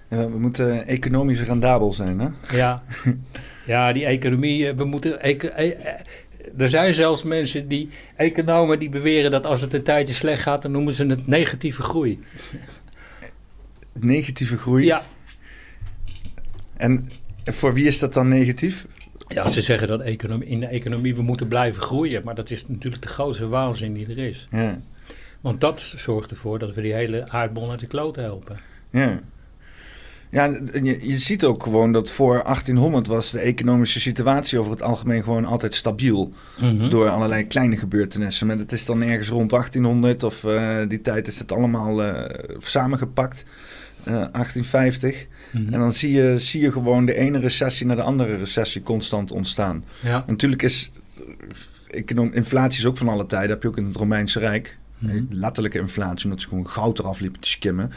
Ja, 0.08 0.30
we 0.30 0.38
moeten 0.38 0.86
economisch 0.86 1.40
rendabel 1.40 1.92
zijn, 1.92 2.18
hè? 2.18 2.28
Ja, 2.56 2.82
ja 3.66 3.92
die 3.92 4.04
economie, 4.04 4.68
eh, 4.68 4.76
we 4.76 4.84
moeten... 4.84 5.28
E 5.28 5.36
e 5.56 5.76
er 6.56 6.68
zijn 6.68 6.94
zelfs 6.94 7.22
mensen 7.22 7.68
die, 7.68 7.88
economen, 8.16 8.78
die 8.78 8.88
beweren 8.88 9.30
dat 9.30 9.46
als 9.46 9.60
het 9.60 9.74
een 9.74 9.82
tijdje 9.82 10.14
slecht 10.14 10.42
gaat, 10.42 10.62
dan 10.62 10.70
noemen 10.70 10.94
ze 10.94 11.06
het 11.06 11.26
negatieve 11.26 11.82
groei. 11.82 12.20
Negatieve 13.92 14.58
groei? 14.58 14.84
Ja. 14.84 15.02
En 16.76 17.04
voor 17.44 17.74
wie 17.74 17.86
is 17.86 17.98
dat 17.98 18.14
dan 18.14 18.28
negatief? 18.28 18.86
Ja, 19.28 19.48
ze 19.48 19.62
zeggen 19.62 19.88
dat 19.88 20.00
economie, 20.00 20.48
in 20.48 20.60
de 20.60 20.66
economie 20.66 21.14
we 21.14 21.22
moeten 21.22 21.48
blijven 21.48 21.82
groeien. 21.82 22.24
Maar 22.24 22.34
dat 22.34 22.50
is 22.50 22.66
natuurlijk 22.66 23.02
de 23.02 23.08
grootste 23.08 23.48
waanzin 23.48 23.92
die 23.92 24.08
er 24.08 24.18
is. 24.18 24.48
Ja. 24.50 24.80
Want 25.40 25.60
dat 25.60 25.80
zorgt 25.96 26.30
ervoor 26.30 26.58
dat 26.58 26.74
we 26.74 26.82
die 26.82 26.92
hele 26.92 27.28
aardbol 27.28 27.70
uit 27.70 27.80
de 27.80 27.86
kloot 27.86 28.16
helpen. 28.16 28.58
Ja. 28.90 29.20
Ja, 30.30 30.44
je, 30.82 31.08
je 31.08 31.16
ziet 31.16 31.44
ook 31.44 31.62
gewoon 31.62 31.92
dat 31.92 32.10
voor 32.10 32.42
1800 32.42 33.06
was 33.06 33.30
de 33.30 33.38
economische 33.38 34.00
situatie 34.00 34.58
over 34.58 34.70
het 34.70 34.82
algemeen 34.82 35.22
gewoon 35.22 35.44
altijd 35.44 35.74
stabiel. 35.74 36.32
Mhm. 36.60 36.88
Door 36.88 37.08
allerlei 37.08 37.46
kleine 37.46 37.76
gebeurtenissen. 37.76 38.46
Maar 38.46 38.58
het 38.58 38.72
is 38.72 38.84
dan 38.84 39.02
ergens 39.02 39.28
rond 39.28 39.50
1800 39.50 40.22
of 40.22 40.44
uh, 40.44 40.78
die 40.88 41.00
tijd 41.00 41.28
is 41.28 41.38
het 41.38 41.52
allemaal 41.52 42.02
uh, 42.02 42.24
samengepakt. 42.58 43.44
Uh, 44.00 44.04
1850. 44.06 45.26
Mhm. 45.52 45.72
En 45.72 45.80
dan 45.80 45.92
zie 45.92 46.12
je, 46.12 46.38
zie 46.38 46.60
je 46.60 46.72
gewoon 46.72 47.04
de 47.04 47.14
ene 47.14 47.38
recessie 47.38 47.86
naar 47.86 47.96
de 47.96 48.02
andere 48.02 48.36
recessie 48.36 48.82
constant 48.82 49.32
ontstaan. 49.32 49.84
Ja. 50.02 50.24
Natuurlijk 50.26 50.62
is 50.62 50.90
econom, 51.90 52.32
inflatie 52.32 52.78
is 52.78 52.86
ook 52.86 52.96
van 52.96 53.08
alle 53.08 53.26
tijden. 53.26 53.50
heb 53.50 53.62
je 53.62 53.68
ook 53.68 53.76
in 53.76 53.84
het 53.84 53.96
Romeinse 53.96 54.38
Rijk. 54.38 54.78
Mhm. 54.98 55.24
Letterlijke 55.28 55.78
inflatie, 55.78 56.24
omdat 56.24 56.40
ze 56.40 56.48
gewoon 56.48 56.68
goud 56.68 56.98
eraf 56.98 57.20
liepen 57.20 57.40
te 57.40 57.48
skimmen. 57.48 57.92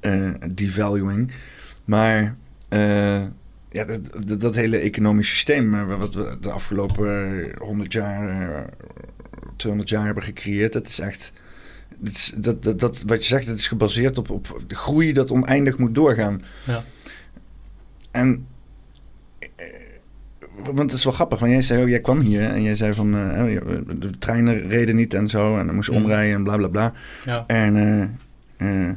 Uh, 0.00 0.30
devaluing. 0.54 1.32
Maar 1.90 2.34
uh, 2.68 3.22
ja, 3.70 3.84
dat, 3.84 4.10
dat, 4.26 4.40
dat, 4.40 4.54
hele 4.54 4.78
economische 4.78 5.34
systeem 5.34 5.86
wat 5.98 6.14
we 6.14 6.36
de 6.40 6.50
afgelopen 6.50 7.50
100 7.58 7.92
jaar, 7.92 8.64
200 9.56 9.90
jaar 9.90 10.04
hebben 10.04 10.22
gecreëerd, 10.22 10.72
dat 10.72 10.86
is 10.86 10.98
echt. 10.98 11.32
Dat, 11.96 12.12
is, 12.12 12.34
dat, 12.36 12.62
dat, 12.62 12.80
dat, 12.80 13.02
wat 13.06 13.22
je 13.22 13.28
zegt, 13.28 13.46
dat 13.46 13.58
is 13.58 13.68
gebaseerd 13.68 14.18
op, 14.18 14.30
op 14.30 14.62
de 14.66 14.74
groei 14.74 15.12
dat 15.12 15.30
oneindig 15.30 15.78
moet 15.78 15.94
doorgaan. 15.94 16.42
Ja. 16.66 16.84
En. 18.10 18.46
Want 20.64 20.78
het 20.78 20.92
is 20.92 21.04
wel 21.04 21.12
grappig, 21.12 21.38
want 21.38 21.52
jij 21.52 21.62
zei, 21.62 21.82
oh, 21.82 21.88
jij 21.88 22.00
kwam 22.00 22.20
hier 22.20 22.50
en 22.50 22.62
jij 22.62 22.76
zei 22.76 22.92
van 22.92 23.14
uh, 23.14 23.60
de 23.98 24.10
treinen 24.18 24.68
reden 24.68 24.96
niet 24.96 25.14
en 25.14 25.28
zo 25.28 25.58
en 25.58 25.66
dan 25.66 25.74
moest 25.74 25.90
je 25.90 25.96
Mm. 25.96 26.02
omrijden 26.02 26.34
en 26.34 26.42
bla 26.42 26.56
bla 26.56 26.68
bla. 26.68 26.92
Ja. 27.24 27.44
En 27.46 27.76
uh, 28.58 28.86
uh, 28.86 28.90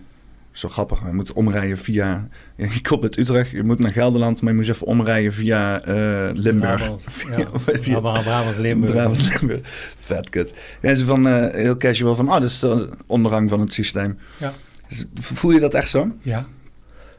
zo 0.53 0.69
grappig, 0.69 0.99
je 1.05 1.13
moet 1.13 1.33
omrijden 1.33 1.77
via. 1.77 2.27
Je 2.55 2.81
komt 2.81 3.03
uit 3.03 3.17
Utrecht, 3.17 3.49
je 3.49 3.63
moet 3.63 3.79
naar 3.79 3.91
Gelderland, 3.91 4.41
maar 4.41 4.51
je 4.53 4.59
moet 4.59 4.67
even 4.67 4.87
omrijden 4.87 5.33
via 5.33 5.87
uh, 5.87 6.29
Limburg. 6.33 6.77
Brabant, 6.77 7.03
ja. 7.37 7.47
via, 7.81 7.99
Brabant, 7.99 8.57
Limburg. 8.57 8.93
Brabant, 8.93 9.39
Limburg. 9.39 9.59
Vet 9.97 10.29
kut. 10.29 10.53
Ja, 10.81 10.95
ze 10.95 11.05
van 11.05 11.27
uh, 11.27 11.49
heel 11.49 11.77
casual 11.77 12.15
van, 12.15 12.27
oh, 12.27 12.33
dat 12.33 12.43
is 12.43 12.59
de 12.59 12.89
ondergang 13.07 13.49
van 13.49 13.59
het 13.59 13.73
systeem. 13.73 14.17
Ja. 14.37 14.53
Dus, 14.87 15.05
voel 15.13 15.51
je 15.51 15.59
dat 15.59 15.73
echt 15.73 15.89
zo? 15.89 16.11
Ja. 16.21 16.45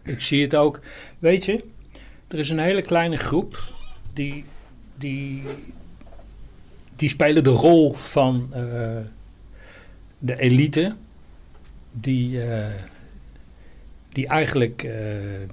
Ik 0.03 0.21
zie 0.21 0.43
het 0.43 0.57
ook. 0.57 0.81
Weet 1.19 1.45
je, 1.45 1.65
er 2.29 2.39
is 2.39 2.51
een 2.51 2.59
hele 2.59 2.83
kleine 2.83 3.17
groep 3.17 3.59
die, 4.13 4.45
die, 4.99 5.43
die 6.97 7.09
spelen 7.09 7.45
de 7.45 7.51
rol 7.51 7.93
van 7.93 8.53
uh, 8.57 8.97
de 10.19 10.39
elite. 10.39 10.95
Die, 11.93 12.47
uh, 12.47 12.67
die 14.15 14.27
eigenlijk 14.27 14.83
uh, 14.83 14.93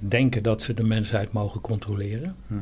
denken 0.00 0.42
dat 0.42 0.62
ze 0.62 0.74
de 0.74 0.84
mensheid 0.84 1.32
mogen 1.32 1.60
controleren. 1.60 2.36
Hm. 2.46 2.54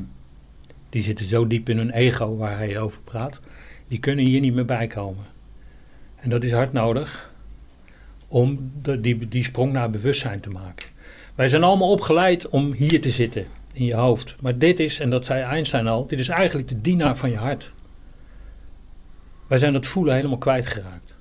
Die 0.89 1.03
zitten 1.03 1.27
zo 1.27 1.47
diep 1.47 1.69
in 1.69 1.77
hun 1.77 1.91
ego 1.91 2.37
waar 2.37 2.57
hij 2.57 2.81
over 2.81 3.01
praat. 3.01 3.41
Die 3.89 3.99
kunnen 3.99 4.25
hier 4.25 4.41
niet 4.41 4.55
meer 4.55 4.65
bij 4.65 4.87
komen. 4.87 5.25
En 6.17 6.31
dat 6.31 6.45
is 6.45 6.53
hard 6.53 6.73
nodig 6.73 7.33
om 8.29 8.73
de, 8.83 9.01
die, 9.01 9.29
die 9.29 9.45
sprong 9.45 9.73
naar 9.73 9.91
bewustzijn 9.91 10.41
te 10.41 10.51
maken. 10.51 10.87
Wij 11.35 11.49
zijn 11.49 11.63
allemaal 11.63 11.91
opgeleid 11.91 12.49
om 12.49 12.73
hier 12.73 13.01
te 13.01 13.11
zitten 13.11 13.47
in 13.73 13.85
je 13.85 13.95
hoofd. 13.95 14.37
Maar 14.41 14.59
dit 14.59 14.81
is, 14.81 15.01
en 15.01 15.11
dat 15.11 15.25
zei 15.25 15.43
Einstein 15.43 15.87
al, 15.87 16.07
dit 16.07 16.19
is 16.19 16.29
eigenlijk 16.29 16.69
de 16.69 16.81
dienaar 16.81 17.17
van 17.17 17.31
je 17.31 17.37
hart. 17.37 17.73
Wij 19.47 19.59
zijn 19.59 19.73
dat 19.73 19.87
voelen 19.87 20.15
helemaal 20.15 20.39
kwijtgeraakt. 20.39 21.15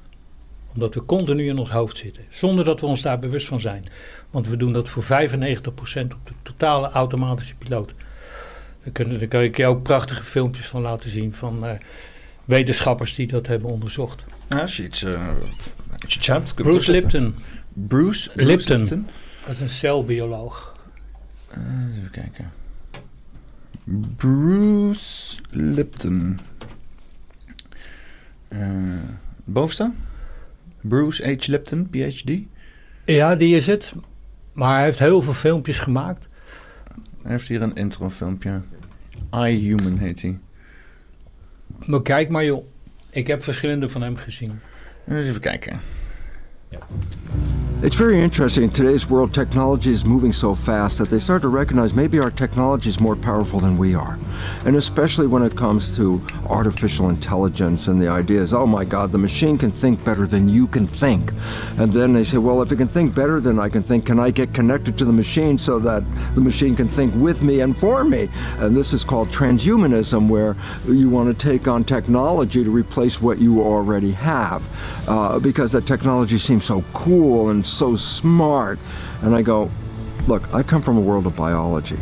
Omdat 0.73 0.93
we 0.93 1.05
continu 1.05 1.47
in 1.47 1.57
ons 1.57 1.69
hoofd 1.69 1.97
zitten. 1.97 2.23
Zonder 2.29 2.65
dat 2.65 2.79
we 2.79 2.85
ons 2.85 3.01
daar 3.01 3.19
bewust 3.19 3.47
van 3.47 3.59
zijn. 3.59 3.85
Want 4.29 4.47
we 4.47 4.57
doen 4.57 4.73
dat 4.73 4.89
voor 4.89 5.03
95% 5.03 5.07
op 5.07 6.19
de 6.23 6.33
totale 6.41 6.89
automatische 6.89 7.55
piloot. 7.55 7.93
Daar, 8.83 8.93
kunnen, 8.93 9.19
daar 9.19 9.27
kan 9.27 9.41
ik 9.41 9.57
je 9.57 9.65
ook 9.65 9.83
prachtige 9.83 10.23
filmpjes 10.23 10.65
van 10.65 10.81
laten 10.81 11.09
zien. 11.09 11.33
Van 11.33 11.65
uh, 11.65 11.71
wetenschappers 12.45 13.15
die 13.15 13.27
dat 13.27 13.47
hebben 13.47 13.69
onderzocht. 13.69 14.25
Ja, 14.49 14.61
als 14.61 14.77
je 14.77 14.83
iets, 14.83 15.03
uh, 15.03 15.27
als 16.03 16.13
je 16.13 16.31
hebt, 16.31 16.55
Bruce 16.55 16.91
Lipton. 16.91 17.35
Bruce, 17.73 18.29
Bruce 18.29 18.47
Lipton. 18.47 18.77
Lipton. 18.77 19.07
Dat 19.45 19.55
is 19.55 19.61
een 19.61 19.69
celbioloog. 19.69 20.75
Uh, 21.57 21.97
even 21.97 22.11
kijken. 22.11 22.51
Bruce 24.15 25.39
Lipton. 25.49 26.39
Bovenste? 29.43 29.91
Bruce 30.81 31.23
H. 31.23 31.47
Lipton, 31.47 31.87
PhD. 31.91 32.31
Ja, 33.05 33.35
die 33.35 33.55
is 33.55 33.67
het. 33.67 33.93
Maar 34.59 34.75
hij 34.75 34.83
heeft 34.83 34.99
heel 34.99 35.21
veel 35.21 35.33
filmpjes 35.33 35.79
gemaakt. 35.79 36.27
Hij 37.21 37.31
heeft 37.31 37.47
hier 37.47 37.61
een 37.61 37.75
introfilmpje. 37.75 38.61
I 39.35 39.67
Human 39.67 39.97
heet 39.97 40.21
hij. 40.21 40.39
Maar 41.85 42.01
kijk 42.01 42.29
maar 42.29 42.45
joh. 42.45 42.65
Ik 43.11 43.27
heb 43.27 43.43
verschillende 43.43 43.89
van 43.89 44.01
hem 44.01 44.15
gezien. 44.15 44.59
Even 45.07 45.41
kijken. 45.41 45.79
It's 47.81 47.95
very 47.95 48.19
interesting. 48.19 48.65
In 48.65 48.69
today's 48.71 49.09
world, 49.09 49.33
technology 49.33 49.91
is 49.91 50.03
moving 50.03 50.33
so 50.33 50.53
fast 50.53 50.97
that 50.97 51.09
they 51.09 51.17
start 51.17 51.43
to 51.43 51.47
recognize 51.47 51.93
maybe 51.93 52.19
our 52.19 52.29
technology 52.29 52.89
is 52.89 52.99
more 52.99 53.15
powerful 53.15 53.61
than 53.61 53.77
we 53.77 53.95
are. 53.95 54.19
And 54.65 54.75
especially 54.75 55.27
when 55.27 55.43
it 55.43 55.55
comes 55.55 55.95
to 55.95 56.21
artificial 56.49 57.09
intelligence 57.09 57.87
and 57.87 58.01
the 58.01 58.09
idea 58.09 58.41
is, 58.41 58.53
oh 58.53 58.67
my 58.67 58.83
God, 58.83 59.13
the 59.13 59.17
machine 59.17 59.57
can 59.57 59.71
think 59.71 60.03
better 60.03 60.27
than 60.27 60.49
you 60.49 60.67
can 60.67 60.87
think. 60.87 61.31
And 61.77 61.93
then 61.93 62.11
they 62.11 62.25
say, 62.25 62.37
well, 62.37 62.61
if 62.61 62.69
it 62.73 62.75
can 62.75 62.89
think 62.89 63.15
better 63.15 63.39
than 63.39 63.59
I 63.59 63.69
can 63.69 63.81
think, 63.81 64.05
can 64.05 64.19
I 64.19 64.29
get 64.29 64.53
connected 64.53 64.97
to 64.97 65.05
the 65.05 65.13
machine 65.13 65.57
so 65.57 65.79
that 65.79 66.03
the 66.35 66.41
machine 66.41 66.75
can 66.75 66.89
think 66.89 67.15
with 67.15 67.41
me 67.43 67.61
and 67.61 67.77
for 67.77 68.03
me? 68.03 68.29
And 68.57 68.75
this 68.75 68.91
is 68.91 69.05
called 69.05 69.29
transhumanism, 69.29 70.27
where 70.27 70.57
you 70.85 71.09
want 71.09 71.29
to 71.29 71.49
take 71.49 71.69
on 71.69 71.85
technology 71.85 72.61
to 72.61 72.69
replace 72.71 73.21
what 73.21 73.39
you 73.39 73.61
already 73.61 74.11
have. 74.11 74.61
Uh, 75.07 75.39
because 75.39 75.71
that 75.71 75.87
technology 75.87 76.37
seems 76.37 76.58
so 76.61 76.83
cool 76.93 77.49
and 77.49 77.65
so 77.65 77.95
smart. 77.95 78.79
And 79.21 79.35
I 79.35 79.41
go, 79.41 79.71
look, 80.27 80.53
I 80.53 80.63
come 80.63 80.81
from 80.81 80.97
a 80.97 81.01
world 81.01 81.25
of 81.25 81.35
biology. 81.35 81.99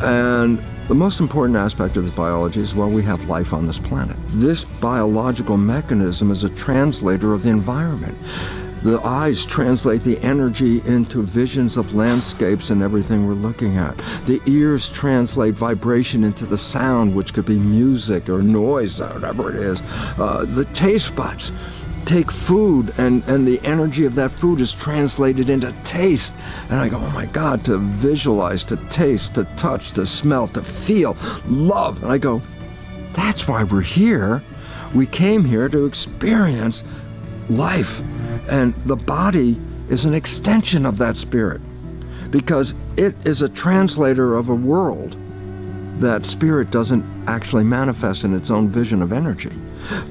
And 0.00 0.62
the 0.88 0.94
most 0.94 1.20
important 1.20 1.56
aspect 1.56 1.96
of 1.96 2.04
this 2.04 2.14
biology 2.14 2.60
is 2.60 2.74
well, 2.74 2.90
we 2.90 3.02
have 3.02 3.28
life 3.28 3.52
on 3.52 3.66
this 3.66 3.78
planet. 3.78 4.16
This 4.32 4.64
biological 4.64 5.56
mechanism 5.56 6.30
is 6.30 6.44
a 6.44 6.48
translator 6.50 7.32
of 7.32 7.44
the 7.44 7.50
environment. 7.50 8.18
The 8.82 9.00
eyes 9.00 9.46
translate 9.46 10.02
the 10.02 10.18
energy 10.22 10.82
into 10.84 11.22
visions 11.22 11.76
of 11.76 11.94
landscapes 11.94 12.70
and 12.70 12.82
everything 12.82 13.28
we're 13.28 13.34
looking 13.34 13.76
at. 13.76 13.96
The 14.26 14.42
ears 14.46 14.88
translate 14.88 15.54
vibration 15.54 16.24
into 16.24 16.46
the 16.46 16.58
sound, 16.58 17.14
which 17.14 17.32
could 17.32 17.46
be 17.46 17.60
music 17.60 18.28
or 18.28 18.42
noise, 18.42 19.00
or 19.00 19.06
whatever 19.10 19.50
it 19.50 19.62
is. 19.64 19.80
Uh, 20.18 20.46
the 20.48 20.64
taste 20.64 21.14
buds 21.14 21.52
take 22.04 22.30
food 22.30 22.94
and, 22.98 23.22
and 23.24 23.46
the 23.46 23.60
energy 23.64 24.04
of 24.04 24.14
that 24.16 24.30
food 24.30 24.60
is 24.60 24.72
translated 24.72 25.48
into 25.48 25.72
taste. 25.84 26.34
And 26.68 26.78
I 26.80 26.88
go, 26.88 26.96
oh 26.96 27.10
my 27.10 27.26
God, 27.26 27.64
to 27.66 27.78
visualize, 27.78 28.64
to 28.64 28.76
taste, 28.88 29.34
to 29.34 29.44
touch, 29.56 29.92
to 29.92 30.06
smell, 30.06 30.48
to 30.48 30.62
feel, 30.62 31.16
love. 31.46 32.02
And 32.02 32.12
I 32.12 32.18
go, 32.18 32.42
that's 33.12 33.46
why 33.46 33.62
we're 33.62 33.80
here. 33.80 34.42
We 34.94 35.06
came 35.06 35.44
here 35.44 35.68
to 35.68 35.86
experience 35.86 36.84
life. 37.48 38.00
And 38.48 38.74
the 38.84 38.96
body 38.96 39.60
is 39.88 40.04
an 40.04 40.14
extension 40.14 40.86
of 40.86 40.98
that 40.98 41.16
spirit 41.16 41.60
because 42.30 42.74
it 42.96 43.14
is 43.26 43.42
a 43.42 43.48
translator 43.48 44.36
of 44.36 44.48
a 44.48 44.54
world 44.54 45.16
that 46.00 46.26
spirit 46.26 46.70
doesn't 46.70 47.04
actually 47.28 47.64
manifest 47.64 48.24
in 48.24 48.34
its 48.34 48.50
own 48.50 48.68
vision 48.68 49.02
of 49.02 49.12
energy. 49.12 49.52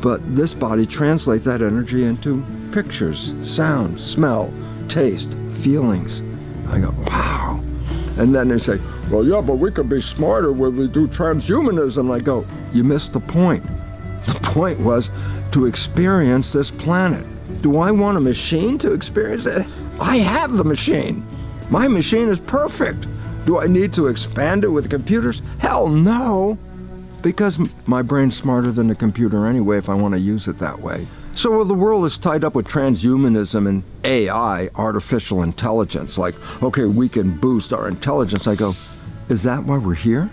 But 0.01 0.35
this 0.35 0.53
body 0.53 0.85
translates 0.85 1.45
that 1.45 1.61
energy 1.61 2.03
into 2.03 2.43
pictures, 2.71 3.33
sound, 3.41 3.99
smell, 3.99 4.53
taste, 4.89 5.35
feelings. 5.53 6.21
I 6.69 6.79
go, 6.79 6.93
wow. 7.07 7.59
And 8.17 8.35
then 8.35 8.49
they 8.49 8.57
say, 8.57 8.79
well, 9.09 9.25
yeah, 9.25 9.41
but 9.41 9.55
we 9.55 9.71
could 9.71 9.89
be 9.89 10.01
smarter 10.01 10.51
when 10.51 10.77
we 10.77 10.87
do 10.87 11.07
transhumanism. 11.07 12.11
I 12.11 12.19
go, 12.19 12.45
you 12.73 12.83
missed 12.83 13.13
the 13.13 13.19
point. 13.19 13.65
The 14.25 14.35
point 14.35 14.79
was 14.79 15.09
to 15.51 15.65
experience 15.65 16.53
this 16.53 16.71
planet. 16.71 17.25
Do 17.61 17.79
I 17.79 17.91
want 17.91 18.17
a 18.17 18.21
machine 18.21 18.77
to 18.79 18.93
experience 18.93 19.45
it? 19.45 19.65
I 19.99 20.17
have 20.17 20.53
the 20.53 20.63
machine. 20.63 21.25
My 21.69 21.87
machine 21.87 22.29
is 22.29 22.39
perfect. 22.39 23.07
Do 23.45 23.59
I 23.59 23.67
need 23.67 23.93
to 23.93 24.07
expand 24.07 24.63
it 24.63 24.69
with 24.69 24.89
computers? 24.89 25.41
Hell 25.59 25.87
no. 25.89 26.57
Because 27.21 27.59
my 27.85 28.01
brain's 28.01 28.35
smarter 28.35 28.71
than 28.71 28.87
the 28.87 28.95
computer 28.95 29.45
anyway 29.45 29.77
if 29.77 29.89
I 29.89 29.93
want 29.93 30.13
to 30.13 30.19
use 30.19 30.47
it 30.47 30.57
that 30.59 30.79
way. 30.79 31.07
So 31.33 31.63
the 31.63 31.73
world 31.73 32.05
is 32.05 32.17
tied 32.17 32.43
up 32.43 32.55
with 32.55 32.67
transhumanism 32.67 33.67
and 33.67 33.83
AI, 34.03 34.69
artificial 34.75 35.43
intelligence. 35.43 36.17
Like, 36.17 36.35
okay, 36.61 36.85
we 36.85 37.07
can 37.07 37.37
boost 37.37 37.73
our 37.73 37.87
intelligence. 37.87 38.47
I 38.47 38.55
go, 38.55 38.75
is 39.29 39.43
that 39.43 39.63
why 39.63 39.77
we're 39.77 39.93
here? 39.93 40.29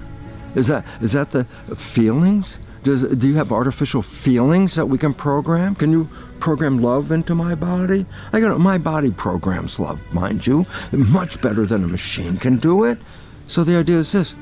Is 0.55 0.67
that 0.69 0.85
is 1.01 1.13
that 1.13 1.31
the 1.31 1.45
feelings? 1.77 2.59
Does, 2.85 3.03
do 3.03 3.29
you 3.29 3.35
have 3.35 3.53
artificial 3.53 4.03
feelings 4.03 4.77
that 4.77 4.87
we 4.87 4.99
can 4.99 5.13
program? 5.13 5.75
Can 5.75 5.93
you 5.93 6.09
program 6.41 6.79
love 6.79 7.13
into 7.13 7.35
my 7.35 7.55
body? 7.55 8.07
I 8.33 8.41
got 8.41 8.59
my 8.59 8.79
body 8.79 9.11
programs 9.11 9.79
love, 9.79 10.01
mind 10.13 10.47
you, 10.47 10.65
much 10.93 11.41
better 11.41 11.67
than 11.67 11.85
a 11.85 11.89
machine 11.89 12.39
can 12.39 12.57
do 12.57 12.85
it. 12.85 12.99
So 13.47 13.63
the 13.65 13.77
idea 13.77 13.99
is 13.99 14.13
this 14.13 14.35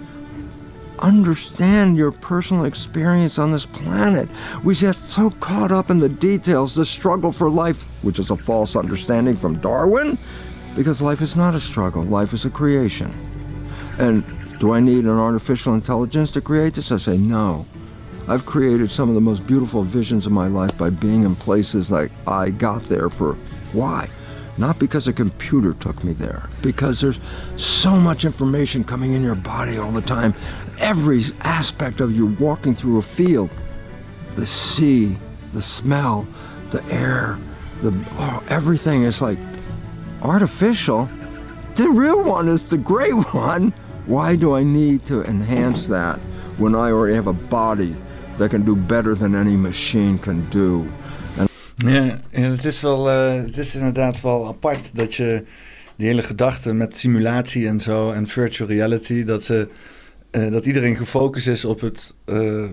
understand 0.99 1.97
your 1.97 2.11
personal 2.11 2.65
experience 2.65 3.39
on 3.39 3.51
this 3.51 3.67
planet. 3.67 4.29
We 4.63 4.75
get 4.75 4.97
so 5.07 5.31
caught 5.31 5.73
up 5.73 5.91
in 5.91 5.99
the 5.99 6.09
details, 6.09 6.75
the 6.75 6.85
struggle 6.85 7.33
for 7.33 7.51
life, 7.51 7.83
which 8.03 8.19
is 8.19 8.31
a 8.31 8.37
false 8.37 8.77
understanding 8.77 9.37
from 9.37 9.59
Darwin, 9.61 10.19
because 10.75 11.01
life 11.01 11.23
is 11.23 11.37
not 11.37 11.55
a 11.55 11.61
struggle, 11.61 12.03
life 12.03 12.33
is 12.33 12.45
a 12.45 12.51
creation. 12.51 13.15
And 13.99 14.25
do 14.59 14.73
I 14.73 14.81
need 14.81 15.05
an 15.05 15.19
artificial 15.19 15.75
intelligence 15.75 16.31
to 16.33 16.41
create 16.41 16.75
this? 16.75 16.93
I 16.93 16.97
say 16.97 17.17
no. 17.17 17.67
I've 18.29 18.45
created 18.45 18.91
some 18.91 19.09
of 19.09 19.15
the 19.15 19.21
most 19.21 19.47
beautiful 19.47 19.83
visions 19.83 20.27
of 20.27 20.33
my 20.33 20.49
life 20.49 20.77
by 20.77 20.91
being 20.91 21.23
in 21.23 21.37
places 21.37 21.91
like 21.91 22.11
I 22.27 22.51
got 22.51 22.85
there 22.85 23.09
for 23.09 23.35
why? 23.73 24.11
Not 24.59 24.79
because 24.79 25.07
a 25.07 25.13
computer 25.13 25.75
took 25.75 26.03
me 26.03 26.13
there, 26.15 26.49
because 26.63 27.01
there's 27.01 27.21
so 27.57 27.97
much 27.97 28.25
information 28.25 28.85
coming 28.85 29.13
in 29.13 29.23
your 29.23 29.35
body 29.35 29.79
all 29.79 29.93
the 29.93 30.01
time. 30.01 30.35
Every 30.79 31.25
aspect 31.41 32.01
of 32.01 32.13
you 32.13 32.27
walking 32.39 32.75
through 32.75 32.99
a 32.99 33.03
field 33.03 33.51
the 34.37 34.47
sea, 34.47 35.17
the 35.55 35.63
smell, 35.63 36.27
the 36.71 36.85
air, 36.85 37.39
the 37.83 37.93
oh, 38.19 38.43
everything 38.49 39.03
is 39.03 39.21
like 39.21 39.39
artificial. 40.23 41.09
The 41.75 41.89
real 41.89 42.23
one 42.23 42.49
is 42.49 42.69
the 42.69 42.79
great 42.79 43.15
one. 43.35 43.73
Why 44.07 44.37
do 44.37 44.55
I 44.55 44.63
need 44.63 45.05
to 45.07 45.25
enhance 45.25 45.89
that 45.89 46.19
when 46.59 46.75
I 46.75 46.91
already 46.93 47.15
have 47.15 47.27
a 47.27 47.33
body 47.33 47.97
that 48.39 48.51
can 48.51 48.65
do 48.65 48.77
better 48.77 49.15
than 49.15 49.35
any 49.35 49.57
machine 49.57 50.19
can 50.19 50.49
do? 50.51 50.87
Ja, 51.77 52.19
het 52.31 52.65
is, 52.65 52.81
wel, 52.81 53.09
uh, 53.09 53.43
het 53.43 53.59
is 53.59 53.75
inderdaad 53.75 54.21
wel 54.21 54.49
apart 54.49 54.91
dat 54.95 55.15
je 55.15 55.45
die 55.97 56.07
hele 56.07 56.23
gedachte 56.23 56.75
met 56.75 56.97
simulatie 56.97 57.69
en 57.69 57.81
zo 57.81 58.11
en 58.11 58.27
virtual 58.27 58.69
reality, 58.69 59.25
dat, 59.25 59.45
ze, 59.45 59.69
uh, 59.71 59.77
dat 60.37 60.65
iedereen 60.65 60.97
gefocust 60.97 61.49
is 61.49 61.65
op 61.65 61.81
het 61.81 62.15
uh, 62.27 62.65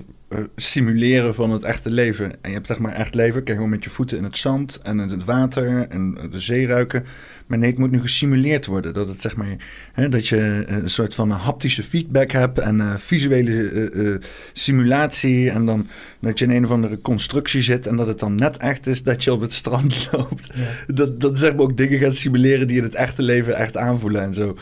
simuleren 0.56 1.36
van 1.36 1.52
het 1.52 1.64
echte 1.64 1.90
leven. 1.90 2.32
En 2.32 2.50
je 2.50 2.56
hebt 2.56 2.68
zeg 2.68 2.80
maar 2.80 2.94
echt 2.94 3.16
leven, 3.16 3.44
kijk 3.44 3.58
gewoon 3.58 3.72
met 3.72 3.84
je 3.84 3.90
voeten 3.90 4.18
in 4.18 4.24
het 4.24 4.38
zand 4.38 4.80
en 4.82 5.00
in 5.00 5.10
het 5.10 5.24
water 5.24 5.88
en 5.90 6.18
de 6.32 6.40
zee 6.40 6.68
ruiken. 6.68 7.06
Maar 7.48 7.58
nee, 7.58 7.70
het 7.70 7.80
moet 7.80 7.92
nu 7.92 8.02
gesimuleerd 8.02 8.66
worden. 8.66 8.94
Dat, 8.94 9.08
het, 9.08 9.22
zeg 9.22 9.36
maar, 9.36 9.56
hè, 9.94 10.10
dat 10.10 10.28
je 10.28 10.64
een 10.68 10.90
soort 10.90 11.16
van 11.16 11.30
haptische 11.30 11.84
feedback 11.84 12.32
hebt 12.32 12.60
en 12.60 12.78
uh, 12.78 12.96
visuele 12.98 14.22
simulatie. 14.54 15.50
En 15.50 15.66
dan 15.66 15.88
dat 16.20 16.40
je 16.40 16.46
in 16.46 16.52
een 16.52 16.64
of 16.64 16.72
andere 16.72 17.02
constructie 17.02 17.62
zit 17.62 17.88
en 17.88 17.96
dat 17.96 18.08
het 18.08 18.20
dan 18.20 18.36
net 18.36 18.58
echt 18.58 18.88
is 18.88 19.04
dat 19.04 19.24
je 19.24 19.34
op 19.34 19.42
het 19.42 19.54
strand 19.54 20.08
loopt. 20.12 20.50
Ja. 20.54 20.94
Dat, 20.94 21.20
dat 21.22 21.40
zeg 21.40 21.52
maar 21.52 21.62
ook 21.62 21.78
dingen 21.78 22.00
gaat 22.00 22.16
simuleren 22.16 22.68
die 22.68 22.78
in 22.78 22.84
het 22.84 22.96
echte 22.96 23.22
leven 23.22 23.56
echt 23.56 23.78
aanvoelen 23.78 24.22
en 24.22 24.34
zo. 24.34 24.58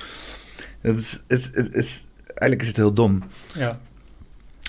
Het 0.82 0.98
is, 0.98 1.20
het, 1.28 1.52
het, 1.54 1.74
het, 1.74 2.02
eigenlijk 2.42 2.62
is 2.62 2.68
het 2.68 2.78
heel 2.78 2.94
dom. 2.94 3.24
Ja. 3.54 3.78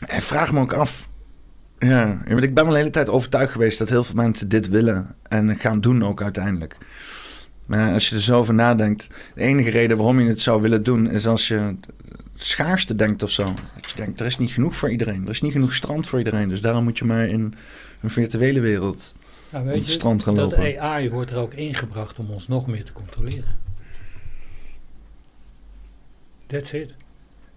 En 0.07 0.23
vraag 0.23 0.53
me 0.53 0.61
ook 0.61 0.73
af. 0.73 1.09
Ja, 1.79 2.23
want 2.29 2.43
ik 2.43 2.55
ben 2.55 2.65
wel 2.65 2.73
de 2.73 2.79
hele 2.79 2.91
tijd 2.91 3.09
overtuigd 3.09 3.53
geweest 3.53 3.79
dat 3.79 3.89
heel 3.89 4.05
veel 4.05 4.15
mensen 4.15 4.49
dit 4.49 4.69
willen 4.69 5.15
en 5.29 5.57
gaan 5.57 5.81
doen 5.81 6.05
ook 6.05 6.23
uiteindelijk. 6.23 6.77
Maar 7.67 7.93
als 7.93 8.09
je 8.09 8.15
er 8.15 8.23
zo 8.23 8.39
over 8.39 8.55
nadenkt, 8.55 9.09
de 9.35 9.41
enige 9.41 9.71
reden 9.71 9.97
waarom 9.97 10.21
je 10.21 10.29
het 10.29 10.41
zou 10.41 10.63
willen 10.63 10.83
doen 10.83 11.11
is 11.11 11.27
als 11.27 11.49
je 11.49 11.77
schaarste 12.35 12.95
denkt 12.95 13.23
of 13.23 13.31
zo. 13.31 13.45
Dat 13.75 13.91
je 13.91 13.97
denkt, 13.97 14.21
er 14.21 14.27
is 14.27 14.39
niet 14.39 14.51
genoeg 14.51 14.77
voor 14.77 14.91
iedereen. 14.91 15.23
Er 15.23 15.31
is 15.31 15.41
niet 15.41 15.53
genoeg 15.53 15.75
strand 15.75 16.07
voor 16.07 16.19
iedereen. 16.19 16.49
Dus 16.49 16.61
daarom 16.61 16.85
moet 16.85 16.99
je 16.99 17.05
maar 17.05 17.27
in 17.27 17.55
een 18.01 18.11
virtuele 18.11 18.61
wereld 18.61 19.15
nou, 19.51 19.65
weet 19.65 19.75
op 19.75 19.79
het 19.79 19.89
je, 19.89 19.93
strand 19.93 20.23
gaan 20.23 20.35
lopen. 20.35 20.59
Dat 20.59 20.77
AI 20.77 21.11
wordt 21.11 21.31
er 21.31 21.37
ook 21.37 21.55
ingebracht 21.55 22.19
om 22.19 22.31
ons 22.31 22.49
nog 22.49 22.67
meer 22.67 22.85
te 22.85 22.93
controleren. 22.93 23.57
That's 26.47 26.73
it. 26.73 26.95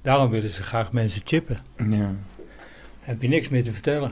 Daarom 0.05 0.29
willen 0.29 0.49
ze 0.49 0.63
graag 0.63 0.91
mensen 0.91 1.21
chippen. 1.25 1.57
Ja. 1.89 2.15
Heb 2.99 3.21
je 3.21 3.27
niks 3.27 3.49
meer 3.49 3.63
te 3.63 3.73
vertellen. 3.73 4.11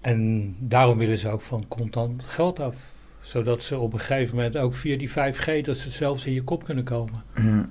En 0.00 0.54
daarom 0.58 0.98
willen 0.98 1.18
ze 1.18 1.28
ook 1.28 1.40
van 1.40 1.68
contant 1.68 2.22
geld 2.24 2.60
af 2.60 2.74
zodat 3.20 3.62
ze 3.62 3.78
op 3.78 3.92
een 3.92 3.98
gegeven 3.98 4.36
moment 4.36 4.56
ook 4.56 4.74
via 4.74 4.96
die 4.96 5.10
5G, 5.10 5.60
dat 5.62 5.76
ze 5.76 5.90
zelfs 5.90 6.26
in 6.26 6.32
je 6.32 6.42
kop 6.42 6.64
kunnen 6.64 6.84
komen. 6.84 7.22
Ja. 7.36 7.68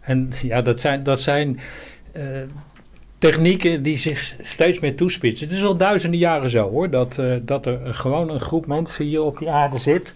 En 0.00 0.30
ja, 0.42 0.62
dat 0.62 0.80
zijn, 0.80 1.02
dat 1.02 1.20
zijn 1.20 1.60
uh, 2.16 2.22
technieken 3.18 3.82
die 3.82 3.96
zich 3.96 4.36
steeds 4.40 4.80
meer 4.80 4.96
toespitsen. 4.96 5.48
Het 5.48 5.56
is 5.56 5.64
al 5.64 5.76
duizenden 5.76 6.18
jaren 6.18 6.50
zo 6.50 6.70
hoor, 6.70 6.90
dat, 6.90 7.18
uh, 7.18 7.36
dat 7.42 7.66
er 7.66 7.94
gewoon 7.94 8.30
een 8.30 8.40
groep 8.40 8.66
mensen 8.66 9.04
hier 9.04 9.22
op 9.22 9.38
die 9.38 9.50
aarde 9.50 9.78
zit. 9.78 10.14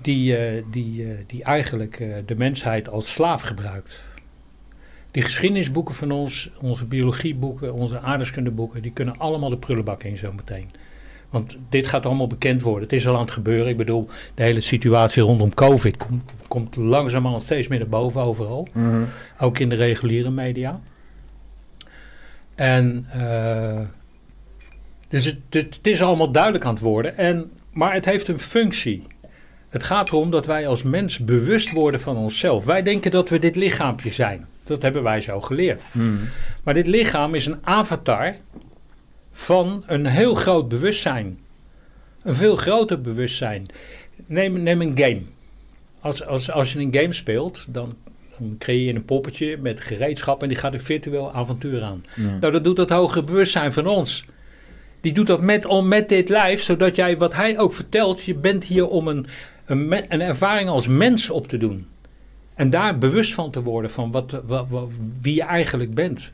Die, 0.00 0.54
uh, 0.54 0.62
die, 0.70 1.06
die 1.26 1.44
eigenlijk 1.44 2.04
de 2.26 2.34
mensheid 2.36 2.88
als 2.88 3.12
slaaf 3.12 3.42
gebruikt. 3.42 4.04
Die 5.10 5.22
geschiedenisboeken 5.22 5.94
van 5.94 6.10
ons, 6.10 6.50
onze 6.60 6.84
biologieboeken, 6.84 7.74
onze 7.74 8.00
aardeskundeboeken, 8.00 8.82
die 8.82 8.92
kunnen 8.92 9.18
allemaal 9.18 9.48
de 9.48 9.56
prullenbak 9.56 10.02
in 10.02 10.16
zometeen. 10.16 10.70
Want 11.30 11.56
dit 11.68 11.86
gaat 11.86 12.06
allemaal 12.06 12.26
bekend 12.26 12.62
worden. 12.62 12.82
Het 12.82 12.92
is 12.92 13.06
al 13.06 13.14
aan 13.14 13.20
het 13.20 13.30
gebeuren. 13.30 13.68
Ik 13.68 13.76
bedoel, 13.76 14.08
de 14.34 14.42
hele 14.42 14.60
situatie 14.60 15.22
rondom 15.22 15.54
COVID 15.54 15.96
komt, 15.96 16.32
komt 16.48 16.76
langzamerhand 16.76 17.42
steeds 17.42 17.68
meer 17.68 17.78
naar 17.78 17.88
boven 17.88 18.20
overal. 18.20 18.68
Mhm. 18.72 19.02
Ook 19.38 19.58
in 19.58 19.68
de 19.68 19.74
reguliere 19.74 20.30
media. 20.30 20.80
En 22.54 23.06
eh, 23.10 23.80
dus 25.08 25.24
het, 25.24 25.38
het, 25.50 25.74
het 25.74 25.86
is 25.86 26.02
allemaal 26.02 26.30
duidelijk 26.30 26.64
aan 26.64 26.74
het 26.74 26.82
worden. 26.82 27.16
En, 27.16 27.50
maar 27.72 27.92
het 27.92 28.04
heeft 28.04 28.28
een 28.28 28.38
functie. 28.38 29.02
Het 29.68 29.82
gaat 29.82 30.08
erom 30.08 30.30
dat 30.30 30.46
wij 30.46 30.66
als 30.66 30.82
mens 30.82 31.18
bewust 31.18 31.72
worden 31.72 32.00
van 32.00 32.16
onszelf. 32.16 32.64
Wij 32.64 32.82
denken 32.82 33.10
dat 33.10 33.28
we 33.28 33.38
dit 33.38 33.56
lichaampje 33.56 34.10
zijn. 34.10 34.46
Dat 34.70 34.82
hebben 34.82 35.02
wij 35.02 35.20
zo 35.20 35.40
geleerd. 35.40 35.82
Mhm. 35.92 36.14
Maar 36.62 36.74
dit 36.74 36.86
lichaam 36.86 37.34
is 37.34 37.46
een 37.46 37.58
avatar 37.62 38.36
van 39.32 39.82
een 39.86 40.06
heel 40.06 40.34
groot 40.34 40.68
bewustzijn. 40.68 41.38
Een 42.22 42.34
veel 42.34 42.56
groter 42.56 43.00
bewustzijn. 43.00 43.66
Neem, 44.26 44.62
neem 44.62 44.80
een 44.80 44.98
game. 44.98 45.22
Als, 46.00 46.26
als, 46.26 46.50
als 46.50 46.72
je 46.72 46.78
een 46.78 46.94
game 46.94 47.12
speelt, 47.12 47.66
dan, 47.68 47.96
dan 48.38 48.56
creëer 48.58 48.86
je 48.86 48.94
een 48.94 49.04
poppetje 49.04 49.56
met 49.56 49.80
gereedschap 49.80 50.42
en 50.42 50.48
die 50.48 50.56
gaat 50.56 50.72
een 50.72 50.80
virtueel 50.80 51.32
avontuur 51.32 51.82
aan. 51.82 52.04
Ja. 52.14 52.36
Nou, 52.40 52.52
dat 52.52 52.64
doet 52.64 52.76
dat 52.76 52.90
hogere 52.90 53.24
bewustzijn 53.24 53.72
van 53.72 53.86
ons. 53.86 54.24
Die 55.00 55.12
doet 55.12 55.26
dat 55.26 55.40
met, 55.40 55.66
om, 55.66 55.88
met 55.88 56.08
dit 56.08 56.28
lijf, 56.28 56.62
zodat 56.62 56.96
jij, 56.96 57.16
wat 57.18 57.34
hij 57.34 57.58
ook 57.58 57.72
vertelt, 57.72 58.24
je 58.24 58.34
bent 58.34 58.64
hier 58.64 58.88
om 58.88 59.08
een, 59.08 59.26
een, 59.66 59.92
een 60.08 60.20
ervaring 60.20 60.68
als 60.68 60.86
mens 60.86 61.30
op 61.30 61.48
te 61.48 61.58
doen. 61.58 61.86
En 62.60 62.70
daar 62.70 62.98
bewust 62.98 63.34
van 63.34 63.50
te 63.50 63.62
worden 63.62 63.90
van 63.90 64.10
wat, 64.10 64.36
wie 65.20 65.34
je 65.34 65.42
eigenlijk 65.42 65.94
bent. 65.94 66.30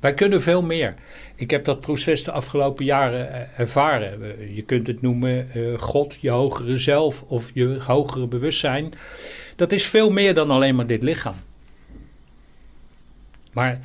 Wij 0.00 0.14
kunnen 0.14 0.42
veel 0.42 0.62
meer. 0.62 0.94
Ik 1.34 1.50
heb 1.50 1.64
dat 1.64 1.80
proces 1.80 2.24
de 2.24 2.32
afgelopen 2.32 2.84
jaren 2.84 3.32
eh, 3.32 3.60
ervaren. 3.60 4.22
Eh, 4.22 4.56
Je 4.56 4.62
kunt 4.62 4.86
het 4.86 5.02
noemen 5.02 5.50
eh, 5.52 5.78
God, 5.78 6.18
je 6.20 6.30
hogere 6.30 6.76
zelf 6.76 7.22
of 7.22 7.50
je 7.54 7.80
hogere 7.80 8.26
bewustzijn. 8.26 8.92
Dat 9.56 9.72
is 9.72 9.84
veel 9.84 10.10
meer 10.10 10.34
dan 10.34 10.50
alleen 10.50 10.74
maar 10.74 10.86
dit 10.86 11.02
lichaam. 11.02 11.34
Maar 13.52 13.80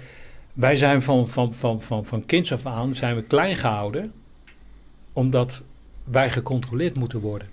wij 0.53 0.75
zijn 0.75 1.01
van, 1.01 1.27
van, 1.27 1.53
van, 1.53 1.81
van, 1.81 2.05
van 2.05 2.25
kinds 2.25 2.51
af 2.51 2.65
aan 2.65 2.93
zijn 2.93 3.15
we 3.15 3.21
klein 3.21 3.55
gehouden. 3.55 4.13
Omdat 5.13 5.63
wij 6.03 6.29
gecontroleerd 6.29 6.95
moeten 6.95 7.19
worden. 7.19 7.47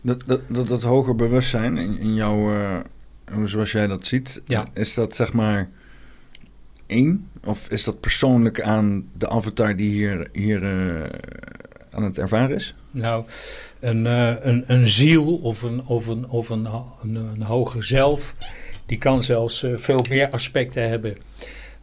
Dat, 0.00 0.26
dat, 0.26 0.68
dat, 0.68 0.82
hoger 0.82 1.16
bewustzijn 1.16 1.76
in, 1.76 1.98
in 1.98 2.14
jouw, 2.14 2.52
zoals 3.44 3.72
jij 3.72 3.86
dat 3.86 4.06
ziet, 4.06 4.42
Ja. 4.46 4.66
is 4.74 4.94
dat 4.94 5.14
zeg 5.14 5.32
maar 5.32 5.68
één? 6.86 7.28
Of 7.44 7.68
is 7.70 7.84
dat 7.84 8.00
persoonlijk 8.00 8.60
aan 8.60 9.08
de 9.18 9.28
avatar 9.28 9.76
die 9.76 9.90
hier, 9.90 10.28
hier 10.32 10.62
eh, 10.64 11.02
aan 11.90 12.02
het 12.02 12.18
ervaren 12.18 12.56
is? 12.56 12.74
Nou, 12.90 13.24
een, 13.80 14.06
eh, 14.06 14.32
een, 14.40 14.64
een 14.66 14.88
ziel 14.88 15.34
of, 15.36 15.62
een, 15.62 15.86
of, 15.86 16.06
een, 16.06 16.28
of 16.28 16.48
een, 16.48 16.66
een, 17.02 17.14
een 17.14 17.42
hoger 17.42 17.84
zelf, 17.84 18.34
die 18.86 18.98
kan 18.98 19.22
zelfs 19.22 19.62
eh, 19.62 19.72
veel 19.76 20.04
meer 20.10 20.30
aspecten 20.30 20.88
hebben. 20.88 21.16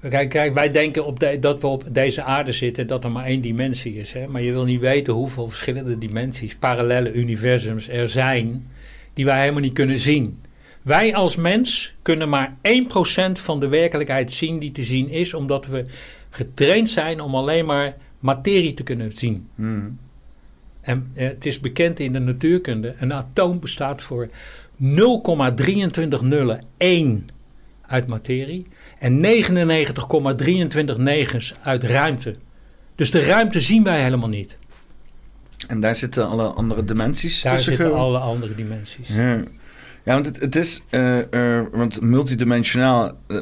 Kijk, 0.09 0.29
kijk 0.29 0.53
wij 0.53 0.71
denken 0.71 1.05
op 1.05 1.19
de- 1.19 1.37
dat 1.39 1.61
we 1.61 1.67
op 1.67 1.83
deze 1.91 2.23
aarde 2.23 2.51
zitten 2.51 2.87
dat 2.87 3.03
er 3.03 3.11
maar 3.11 3.25
één 3.25 3.41
dimensie 3.41 3.95
is. 3.95 4.11
Hè? 4.13 4.27
Maar 4.27 4.41
je 4.41 4.51
wil 4.51 4.63
niet 4.65 4.79
weten 4.79 5.13
hoeveel 5.13 5.49
verschillende 5.49 5.97
dimensies, 5.97 6.55
parallele 6.55 7.11
universums 7.13 7.89
er 7.89 8.09
zijn, 8.09 8.67
die 9.13 9.25
wij 9.25 9.39
helemaal 9.39 9.61
niet 9.61 9.73
kunnen 9.73 9.97
zien. 9.97 10.41
Wij 10.81 11.15
als 11.15 11.35
mens 11.35 11.93
kunnen 12.01 12.29
maar 12.29 12.55
1% 12.61 13.31
van 13.31 13.59
de 13.59 13.67
werkelijkheid 13.67 14.33
zien 14.33 14.59
die 14.59 14.71
te 14.71 14.83
zien 14.83 15.09
is, 15.09 15.33
omdat 15.33 15.65
we 15.65 15.85
getraind 16.29 16.89
zijn 16.89 17.21
om 17.21 17.35
alleen 17.35 17.65
maar 17.65 17.93
materie 18.19 18.73
te 18.73 18.83
kunnen 18.83 19.11
zien. 19.13 19.47
Mhm. 19.55 19.89
En 20.81 21.11
eh, 21.13 21.27
het 21.27 21.45
is 21.45 21.59
bekend 21.59 21.99
in 21.99 22.13
de 22.13 22.19
natuurkunde, 22.19 22.93
een 22.99 23.13
atoom 23.13 23.59
bestaat 23.59 24.01
voor 24.03 24.27
0,2301 24.77 27.25
uit 27.87 28.07
materie 28.07 28.65
en 28.99 29.21
99,23 29.21 29.27
uit 31.63 31.83
ruimte. 31.83 32.35
Dus 32.95 33.11
de 33.11 33.21
ruimte 33.21 33.59
zien 33.59 33.83
wij 33.83 34.03
helemaal 34.03 34.29
niet. 34.29 34.57
En 35.67 35.79
daar 35.79 35.95
zitten 35.95 36.27
alle 36.27 36.47
andere 36.47 36.83
dimensies 36.85 37.41
Daar 37.41 37.53
tussen. 37.55 37.75
zitten 37.75 37.95
ge- 37.95 38.01
alle 38.01 38.17
andere 38.17 38.55
dimensies. 38.55 39.07
Ja. 39.07 39.43
Ja, 40.03 40.13
want 40.13 40.25
het, 40.25 40.39
het 40.39 40.55
is, 40.55 40.83
eh, 40.89 41.57
eh, 41.59 41.65
want 41.71 42.01
multidimensionaal, 42.01 43.11
eh, 43.27 43.37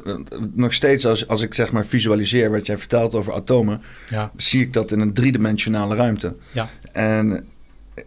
nog 0.53 0.73
steeds 0.73 1.05
als, 1.05 1.27
als 1.27 1.41
ik 1.41 1.53
zeg 1.53 1.71
maar 1.71 1.85
visualiseer 1.85 2.51
wat 2.51 2.65
jij 2.65 2.77
vertelt 2.77 3.15
over 3.15 3.33
atomen, 3.33 3.81
Ja, 4.09 4.31
zie 4.35 4.61
ik 4.61 4.73
dat 4.73 4.91
in 4.91 4.99
een 4.99 5.13
driedimensionale 5.13 5.95
ruimte. 5.95 6.35
Ja. 6.51 6.69
En 6.91 7.45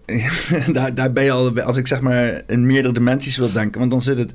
daar, 0.73 0.95
daar 0.95 1.13
ben 1.13 1.25
je 1.25 1.31
al, 1.31 1.61
als 1.61 1.77
ik 1.77 1.87
zeg 1.87 2.01
maar 2.01 2.43
in 2.47 2.67
meerdere 2.67 2.95
dimensies 2.95 3.37
wil 3.37 3.53
denken, 3.53 3.79
want 3.79 3.91
dan 3.91 4.03
zit 4.03 4.19
het 4.19 4.33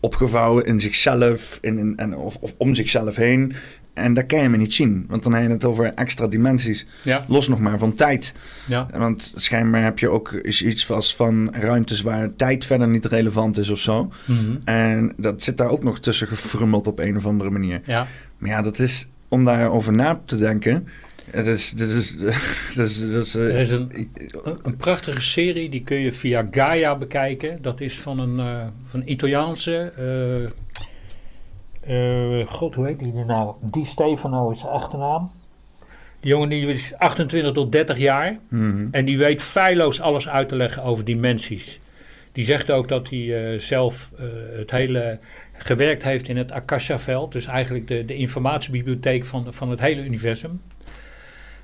opgevouwen 0.00 0.64
in 0.64 0.80
zichzelf 0.80 1.58
in, 1.60 1.78
in, 1.78 1.96
en, 1.96 2.16
of, 2.16 2.36
of 2.36 2.54
om 2.56 2.74
zichzelf 2.74 3.16
heen. 3.16 3.54
En 3.98 4.14
dat 4.14 4.26
kan 4.26 4.42
je 4.42 4.48
me 4.48 4.56
niet 4.56 4.74
zien, 4.74 5.04
want 5.08 5.22
dan 5.22 5.32
heb 5.34 5.42
je 5.42 5.48
het 5.50 5.64
over 5.64 5.92
extra 5.94 6.26
dimensies. 6.26 6.86
ja, 7.02 7.24
Los 7.28 7.48
nog 7.48 7.58
maar 7.60 7.78
van 7.78 7.94
tijd. 7.94 8.34
ja. 8.66 8.86
Want 8.92 9.32
schijnbaar 9.36 9.82
heb 9.82 9.98
je 9.98 10.08
ook 10.08 10.32
iets 10.42 10.86
vast 10.86 11.16
van 11.16 11.54
ruimtes 11.54 12.00
waar 12.02 12.34
tijd 12.36 12.64
verder 12.64 12.88
niet 12.88 13.04
relevant 13.04 13.58
is 13.58 13.68
of 13.68 13.78
zo. 13.78 14.12
Mhm. 14.24 14.56
En 14.64 15.12
dat 15.16 15.42
zit 15.42 15.56
daar 15.56 15.70
ook 15.70 15.82
nog 15.82 16.00
tussen 16.00 16.26
gefrummeld 16.26 16.86
op 16.86 16.98
een 16.98 17.16
of 17.16 17.26
andere 17.26 17.50
manier. 17.50 17.80
ja. 17.84 18.06
Maar 18.38 18.50
ja, 18.50 18.62
dat 18.62 18.78
is 18.78 19.08
om 19.28 19.44
daarover 19.44 19.92
na 19.92 20.20
te 20.24 20.36
denken. 20.36 20.88
Het 21.30 21.46
is, 21.46 21.70
dit 21.70 21.90
is, 21.90 22.16
is, 22.76 23.10
dat 23.12 23.26
is, 23.26 23.34
eh, 23.34 23.42
Er 23.54 23.56
is 23.60 23.70
een, 23.70 24.08
een, 24.62 24.76
prachtige 24.76 25.20
serie, 25.22 25.70
die 25.70 25.82
kun 25.82 25.96
je 26.00 26.12
via 26.12 26.48
Gaia 26.50 26.96
bekijken. 26.96 27.58
Dat 27.62 27.80
is 27.80 27.98
van 27.98 28.18
een, 28.18 28.38
eh, 28.38 28.66
van 28.88 29.02
Italiaanse. 29.04 29.92
eh, 29.96 30.50
eh, 31.88 32.46
God, 32.46 32.74
hoe 32.74 32.86
heet 32.86 32.98
die 32.98 33.12
nu 33.12 33.24
nou? 33.24 33.54
Di 33.60 33.84
Stefano 33.84 34.50
is 34.50 34.60
zijn 34.60 34.72
achternaam. 34.72 35.30
Die 36.20 36.30
jongen 36.30 36.48
die 36.48 36.66
is 36.66 36.94
28 36.94 37.52
tot 37.52 37.72
30 37.72 37.98
jaar. 37.98 38.38
mhm. 38.48 38.88
En 38.90 39.04
die 39.04 39.18
weet 39.18 39.42
feilloos 39.42 40.00
alles 40.00 40.28
uit 40.28 40.48
te 40.48 40.56
leggen 40.56 40.82
over 40.82 41.04
dimensies. 41.04 41.80
Die 42.32 42.44
zegt 42.44 42.70
ook 42.70 42.88
dat 42.88 43.10
hij 43.10 43.52
eh, 43.52 43.60
zelf 43.60 44.10
eh, 44.18 44.24
het 44.58 44.70
hele 44.70 45.18
gewerkt 45.52 46.02
heeft 46.02 46.28
in 46.28 46.36
het 46.36 46.52
Akasha-veld. 46.52 47.32
Dus 47.32 47.46
eigenlijk 47.46 47.88
de, 47.88 48.04
de 48.04 48.14
informatiebibliotheek 48.14 49.24
van, 49.24 49.46
van 49.50 49.70
het 49.70 49.80
hele 49.80 50.04
universum. 50.04 50.60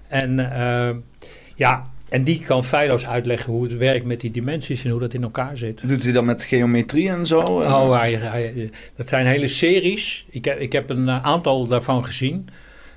En 0.09 0.37
ja, 1.55 1.91
en 2.14 2.24
die 2.24 2.42
kan 2.42 2.64
feilloos 2.64 3.07
uitleggen 3.07 3.53
hoe 3.53 3.62
het 3.62 3.77
werkt 3.77 4.05
met 4.05 4.20
die 4.20 4.31
dimensies 4.31 4.85
en 4.85 4.90
hoe 4.90 5.00
dat 5.00 5.14
in 5.14 5.22
elkaar 5.22 5.57
zit. 5.57 5.88
Doet 5.88 6.03
hij 6.03 6.12
dat 6.12 6.24
met 6.24 6.44
geometrie 6.44 7.09
en 7.09 7.27
zo? 7.27 7.40
Oh, 7.40 7.98
hij, 7.98 8.14
hij- 8.14 8.70
dat 8.96 9.09
zijn 9.09 9.27
hele 9.27 9.48
series. 9.48 10.27
Ik 10.31 10.44
heb, 10.44 10.59
ik 10.61 10.72
heb 10.72 10.90
een 10.90 11.09
eh, 11.09 11.24
aantal 11.24 11.66
daarvan 11.66 12.05
gezien. 12.05 12.48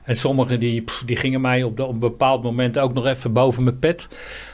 En 0.03 0.15
sommige 0.15 0.57
die, 0.57 0.81
pff, 0.81 1.03
die 1.05 1.15
gingen 1.15 1.41
mij 1.41 1.63
op, 1.63 1.77
de, 1.77 1.83
op 1.83 1.93
een 1.93 1.99
bepaald 1.99 2.43
moment 2.43 2.77
ook 2.77 2.93
nog 2.93 3.05
even 3.05 3.33
boven 3.33 3.63
mijn 3.63 3.79
pet. 3.79 4.07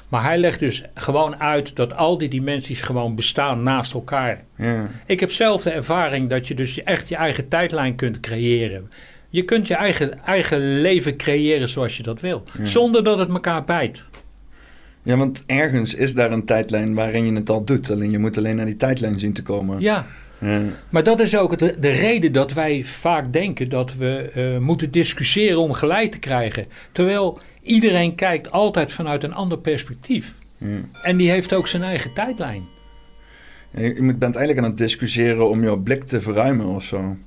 Maar 0.07 0.23
hij 0.23 0.37
legt 0.37 0.59
dus 0.59 0.83
gewoon 0.93 1.39
uit 1.39 1.75
dat 1.75 1.95
al 1.95 2.17
die 2.17 2.29
dimensies 2.29 2.81
gewoon 2.81 3.15
bestaan 3.15 3.63
naast 3.63 3.93
elkaar. 3.93 4.43
Ja. 4.57 4.87
Ik 5.05 5.19
heb 5.19 5.31
zelf 5.31 5.61
de 5.61 5.71
ervaring 5.71 6.29
dat 6.29 6.47
je 6.47 6.53
dus 6.55 6.83
echt 6.83 7.09
je 7.09 7.15
eigen 7.15 7.47
tijdlijn 7.47 7.95
kunt 7.95 8.19
creëren. 8.19 8.91
Je 9.29 9.43
kunt 9.43 9.67
je 9.67 9.75
eigen, 9.75 10.19
eigen 10.25 10.81
leven 10.81 11.17
creëren 11.17 11.69
zoals 11.69 11.97
je 11.97 12.03
dat 12.03 12.21
wil. 12.21 12.43
Ja. 12.57 12.65
Zonder 12.65 13.03
dat 13.03 13.19
het 13.19 13.29
elkaar 13.29 13.63
bijt. 13.63 14.03
Ja, 15.03 15.17
want 15.17 15.43
ergens 15.45 15.93
is 15.93 16.13
daar 16.13 16.31
een 16.31 16.45
tijdlijn 16.45 16.93
waarin 16.93 17.25
je 17.25 17.33
het 17.33 17.49
al 17.49 17.63
doet. 17.63 17.91
Alleen 17.91 18.11
je 18.11 18.19
moet 18.19 18.37
alleen 18.37 18.55
naar 18.55 18.65
die 18.65 18.75
tijdlijn 18.75 19.19
zien 19.19 19.33
te 19.33 19.43
komen. 19.43 19.79
Ja, 19.79 20.05
Ja. 20.39 20.61
Maar 20.89 21.03
dat 21.03 21.19
is 21.19 21.37
ook 21.37 21.57
de, 21.57 21.75
de 21.79 21.89
reden 21.89 22.31
dat 22.31 22.53
wij 22.53 22.83
vaak 22.83 23.33
denken 23.33 23.69
dat 23.69 23.95
we 23.95 24.31
eh, 24.33 24.57
moeten 24.57 24.91
discussiëren 24.91 25.59
om 25.59 25.73
gelijk 25.73 26.11
te 26.11 26.19
krijgen. 26.19 26.65
Terwijl 26.91 27.39
iedereen 27.61 28.15
kijkt 28.15 28.51
altijd 28.51 28.91
vanuit 28.91 29.23
een 29.23 29.33
ander 29.33 29.57
perspectief. 29.57 30.33
Ja. 30.57 30.77
En 31.01 31.17
die 31.17 31.29
heeft 31.29 31.53
ook 31.53 31.67
zijn 31.67 31.83
eigen 31.83 32.13
tijdlijn. 32.13 32.63
Ja, 33.71 33.81
Je 33.81 34.15
bent 34.15 34.35
eigenlijk 34.35 34.57
aan 34.57 34.71
het 34.71 34.77
discussiëren 34.77 35.49
om 35.49 35.63
jouw 35.63 35.77
blik 35.77 36.03
te 36.03 36.21
verruimen 36.21 36.65
of 36.65 36.83
zo. 36.83 37.17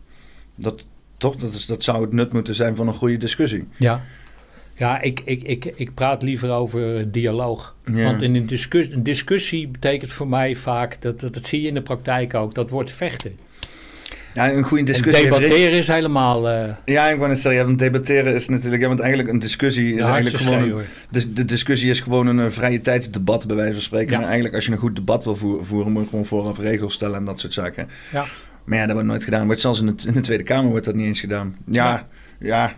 Dat, 0.55 0.85
toch? 1.19 1.37
Dat, 1.37 1.55
is, 1.55 1.67
dat 1.67 1.85
zou 1.85 2.03
het 2.03 2.13
nut 2.13 2.33
moeten 2.33 2.55
zijn 2.55 2.77
van 2.77 2.89
een 2.89 2.95
goede 2.95 3.17
discussie. 3.17 3.69
Ja. 3.73 4.03
Ja, 4.77 5.01
ik, 5.01 5.21
ik, 5.25 5.43
ik, 5.43 5.73
ik 5.77 5.95
praat 5.95 6.23
liever 6.23 6.51
over 6.51 7.13
dialoog. 7.13 7.75
Ja. 7.93 8.05
Want 8.05 8.23
in 8.23 8.35
een, 8.35 8.47
discus, 8.47 8.89
een 8.91 9.03
discussie 9.03 9.69
betekent 9.69 10.13
voor 10.13 10.29
mij 10.29 10.55
vaak, 10.55 11.03
dat, 11.03 11.21
dat, 11.21 11.35
dat 11.35 11.45
zie 11.45 11.61
je 11.61 11.69
in 11.69 11.75
de 11.75 11.83
praktijk 11.83 12.35
ook, 12.35 12.55
dat 12.55 12.71
wordt 12.71 12.91
vechten. 12.91 13.39
Ja, 14.35 14.53
een 14.53 14.63
goede 14.63 14.85
En 14.85 14.93
discussie. 14.93 15.25
debatteren 15.25 15.71
is 15.71 15.89
helemaal 15.89 16.51
eh 16.51 16.69
Ja, 16.85 17.09
ik 17.09 17.17
wou 17.17 17.29
net 17.29 17.39
zeggen, 17.39 17.61
ja, 17.61 17.67
want 17.67 17.79
debatteren 17.79 18.35
is 18.35 18.49
natuurlijk... 18.49 18.83
Ja, 18.83 18.89
want 18.89 19.01
eigenlijk 19.01 19.31
een 19.33 19.39
discussie 19.39 19.95
is 19.95 20.03
eigenlijk 20.03 20.43
gewoon... 20.45 20.63
Een, 20.63 20.85
de, 21.11 21.33
de 21.33 21.45
discussie 21.45 21.91
is 21.91 22.01
gewoon 22.01 22.27
een, 22.27 22.41
eh, 22.41 22.51
vrije 22.51 22.81
tijdsdebat, 22.81 23.47
bij 23.47 23.57
wijze 23.57 23.73
van 23.73 23.83
spreken. 23.83 24.11
Ja. 24.11 24.17
Maar 24.17 24.27
eigenlijk 24.27 24.55
als 24.55 24.67
je 24.67 24.73
een 24.73 24.79
goed 24.79 24.97
debat 24.97 25.25
wil 25.25 25.37
voeren, 25.37 25.65
voeren 25.65 25.93
moet 25.93 26.03
je 26.03 26.09
gewoon 26.09 26.25
vooraf 26.25 26.59
regels 26.59 26.95
stellen 26.95 27.17
en 27.17 27.25
dat 27.25 27.41
soort 27.41 27.53
zaken. 27.53 27.89
Ja. 28.13 28.25
Maar 28.65 28.79
ja, 28.79 28.85
dat 28.85 28.93
wordt 28.93 29.09
nooit 29.09 29.25
gedaan. 29.25 29.47
Wordt 29.47 29.61
zelfs 29.61 29.81
in 29.81 29.87
de, 29.87 29.95
in 30.07 30.13
de 30.13 30.21
Tweede 30.21 30.45
Kamer 30.45 30.71
wordt 30.71 30.85
dat 30.85 30.95
niet 30.95 31.07
eens 31.07 31.21
gedaan. 31.21 31.57
Ja, 31.71 32.09
ja, 32.41 32.75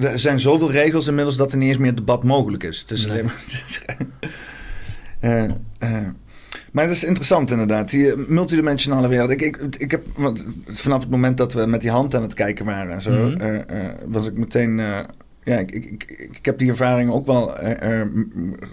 er 0.00 0.18
zijn 0.18 0.40
zoveel 0.40 0.70
regels 0.70 1.06
inmiddels 1.06 1.36
dat 1.36 1.52
er 1.52 1.58
niet 1.58 1.68
eens 1.68 1.78
meer 1.78 1.94
debat 1.94 2.24
mogelijk 2.24 2.62
is. 2.62 2.78
Het 2.80 2.90
is 2.90 3.06
Nee. 3.06 3.10
alleen 3.12 3.24
maar... 3.24 3.42
Eh, 5.20 5.44
eh, 5.78 6.08
maar 6.72 6.86
dat 6.86 6.94
is 6.96 7.04
interessant 7.04 7.50
inderdaad, 7.50 7.90
die 7.90 8.16
multidimensionale 8.16 9.08
wereld. 9.08 9.30
Ik, 9.30 9.40
ik, 9.42 9.56
ik 9.78 9.90
heb, 9.90 10.06
want 10.16 10.44
vanaf 10.66 11.00
het 11.00 11.10
moment 11.10 11.38
dat 11.38 11.52
we 11.52 11.66
met 11.66 11.80
die 11.80 11.90
hand 11.90 12.14
aan 12.14 12.22
het 12.22 12.34
kijken 12.34 12.64
waren 12.64 12.92
en 12.94 13.02
zo, 13.02 13.10
Mhm. 13.12 13.40
eh, 13.40 13.86
eh, 13.86 13.94
was 14.06 14.26
ik 14.26 14.38
meteen... 14.38 14.80
ja, 15.44 15.58
ik, 15.58 15.70
ik, 15.70 16.04
ik, 16.32 16.44
heb 16.44 16.58
die 16.58 16.68
ervaring 16.68 17.10
ook 17.10 17.26
wel 17.26 17.58
eh, 17.58 18.00
eh, 18.00 18.08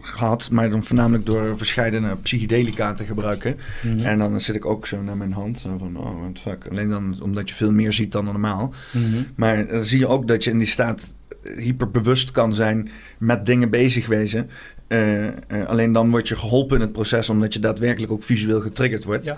gehad, 0.02 0.50
maar 0.52 0.70
dan 0.70 0.84
voornamelijk 0.84 1.26
door 1.26 1.58
verschillende 1.58 2.16
psychedelica 2.16 2.94
te 2.94 3.04
gebruiken. 3.04 3.58
Mhm. 3.82 4.06
En 4.06 4.18
dan 4.18 4.42
zit 4.42 4.56
ik 4.56 4.66
ook 4.66 4.88
zo 4.88 5.02
naar 5.02 5.18
mijn 5.18 5.34
hand, 5.34 5.60
zo 5.60 5.78
van, 5.78 5.98
oh, 5.98 6.22
what 6.22 6.40
fuck. 6.40 6.68
Alleen 6.70 6.90
dan 6.90 7.22
omdat 7.22 7.50
je 7.50 7.56
veel 7.56 7.72
meer 7.72 7.94
ziet 7.94 8.12
dan 8.12 8.26
normaal. 8.26 8.74
Mhm. 8.92 9.24
Maar 9.36 9.68
dan 9.68 9.86
zie 9.86 10.00
je 10.00 10.08
ook 10.08 10.28
dat 10.28 10.44
je 10.44 10.52
in 10.52 10.58
die 10.58 10.68
staat 10.68 11.14
hyperbewust 11.58 12.32
kan 12.32 12.54
zijn 12.54 12.90
met 13.18 13.46
dingen 13.46 13.70
bezig 13.70 14.08
wezen. 14.08 14.50
Eh, 14.88 15.28
alleen 15.68 15.94
dan 15.94 16.10
word 16.10 16.28
je 16.28 16.36
geholpen 16.36 16.76
in 16.76 16.82
het 16.82 16.92
proces 16.92 17.30
omdat 17.30 17.54
je 17.54 17.60
daadwerkelijk 17.60 18.12
ook 18.12 18.24
visueel 18.24 18.62
getriggerd 18.62 19.04
wordt. 19.04 19.26
Ja. 19.26 19.38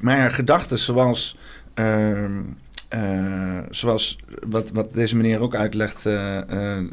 Maar 0.00 0.16
ja, 0.16 0.28
gedachten 0.28 0.78
zoals, 0.78 1.38
ehm, 1.74 2.40
eh, 3.02 3.58
zoals 3.70 4.18
wat, 4.48 4.70
wat 4.70 4.92
deze 4.92 5.16
meneer 5.16 5.40
ook 5.40 5.54
uitlegt, 5.54 6.06
eh, 6.06 6.76
eh, 6.78 6.84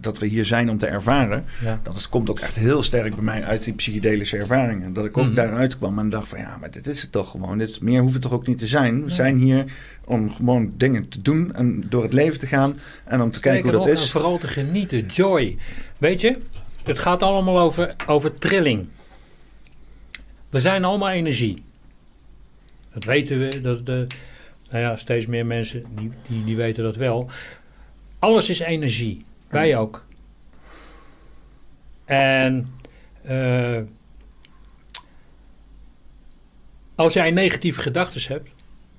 dat 0.00 0.18
we 0.18 0.26
hier 0.26 0.44
zijn 0.46 0.70
om 0.70 0.78
te 0.78 0.86
ervaren. 0.86 1.44
Ja. 1.62 1.80
Dat 1.82 1.96
is, 1.96 2.08
komt 2.08 2.30
ook 2.30 2.38
echt 2.38 2.56
heel 2.56 2.82
sterk 2.82 3.14
bij 3.14 3.24
mij 3.24 3.44
uit 3.44 3.64
die 3.64 3.74
psychedelische 3.74 4.36
ervaringen. 4.36 4.92
Dat 4.92 5.04
ik 5.04 5.16
ook 5.16 5.24
Mhm. 5.24 5.34
daaruit 5.34 5.78
kwam 5.78 5.98
en 5.98 6.10
dacht 6.10 6.28
van 6.28 6.38
ja, 6.38 6.56
maar 6.60 6.70
dit 6.70 6.86
is 6.86 7.02
het 7.02 7.12
toch 7.12 7.30
gewoon. 7.30 7.58
Dit, 7.58 7.80
meer 7.80 8.00
hoeft 8.00 8.12
het 8.12 8.22
toch 8.22 8.32
ook 8.32 8.46
niet 8.46 8.58
te 8.58 8.66
zijn. 8.66 9.04
We 9.04 9.10
zijn 9.10 9.36
hier 9.36 9.64
om 10.04 10.32
gewoon 10.32 10.72
dingen 10.76 11.08
te 11.08 11.22
doen 11.22 11.54
en 11.54 11.84
door 11.88 12.02
het 12.02 12.12
leven 12.12 12.38
te 12.38 12.46
gaan 12.46 12.78
en 13.04 13.20
om 13.20 13.30
te 13.30 13.40
kijken 13.40 13.62
hoe 13.62 13.72
dat 13.72 13.80
nog, 13.80 13.90
en 13.90 13.96
is. 13.96 14.10
vooral 14.10 14.38
te 14.38 14.46
genieten, 14.46 15.06
joy. 15.06 15.56
Weet 15.98 16.20
je, 16.20 16.38
het 16.84 16.98
gaat 16.98 17.22
allemaal 17.22 17.58
over, 17.58 17.94
over 18.06 18.38
trilling. 18.38 18.86
We 20.50 20.60
zijn 20.60 20.84
allemaal 20.84 21.10
energie. 21.10 21.62
Dat 22.92 23.04
weten 23.04 23.38
we. 23.38 23.60
Dat 23.60 23.86
de, 23.86 24.06
nou 24.70 24.82
ja, 24.84 24.96
steeds 24.96 25.26
meer 25.26 25.46
mensen 25.46 25.84
die, 25.94 26.12
die, 26.28 26.44
die 26.44 26.56
weten 26.56 26.84
dat 26.84 26.96
wel. 26.96 27.30
Alles 28.18 28.48
is 28.48 28.58
energie. 28.58 29.24
Wij 29.48 29.76
ook. 29.76 30.06
En 32.04 32.72
eh, 33.22 33.80
als 36.94 37.12
jij 37.12 37.30
negatieve 37.30 37.80
gedachten 37.80 38.22
hebt, 38.32 38.48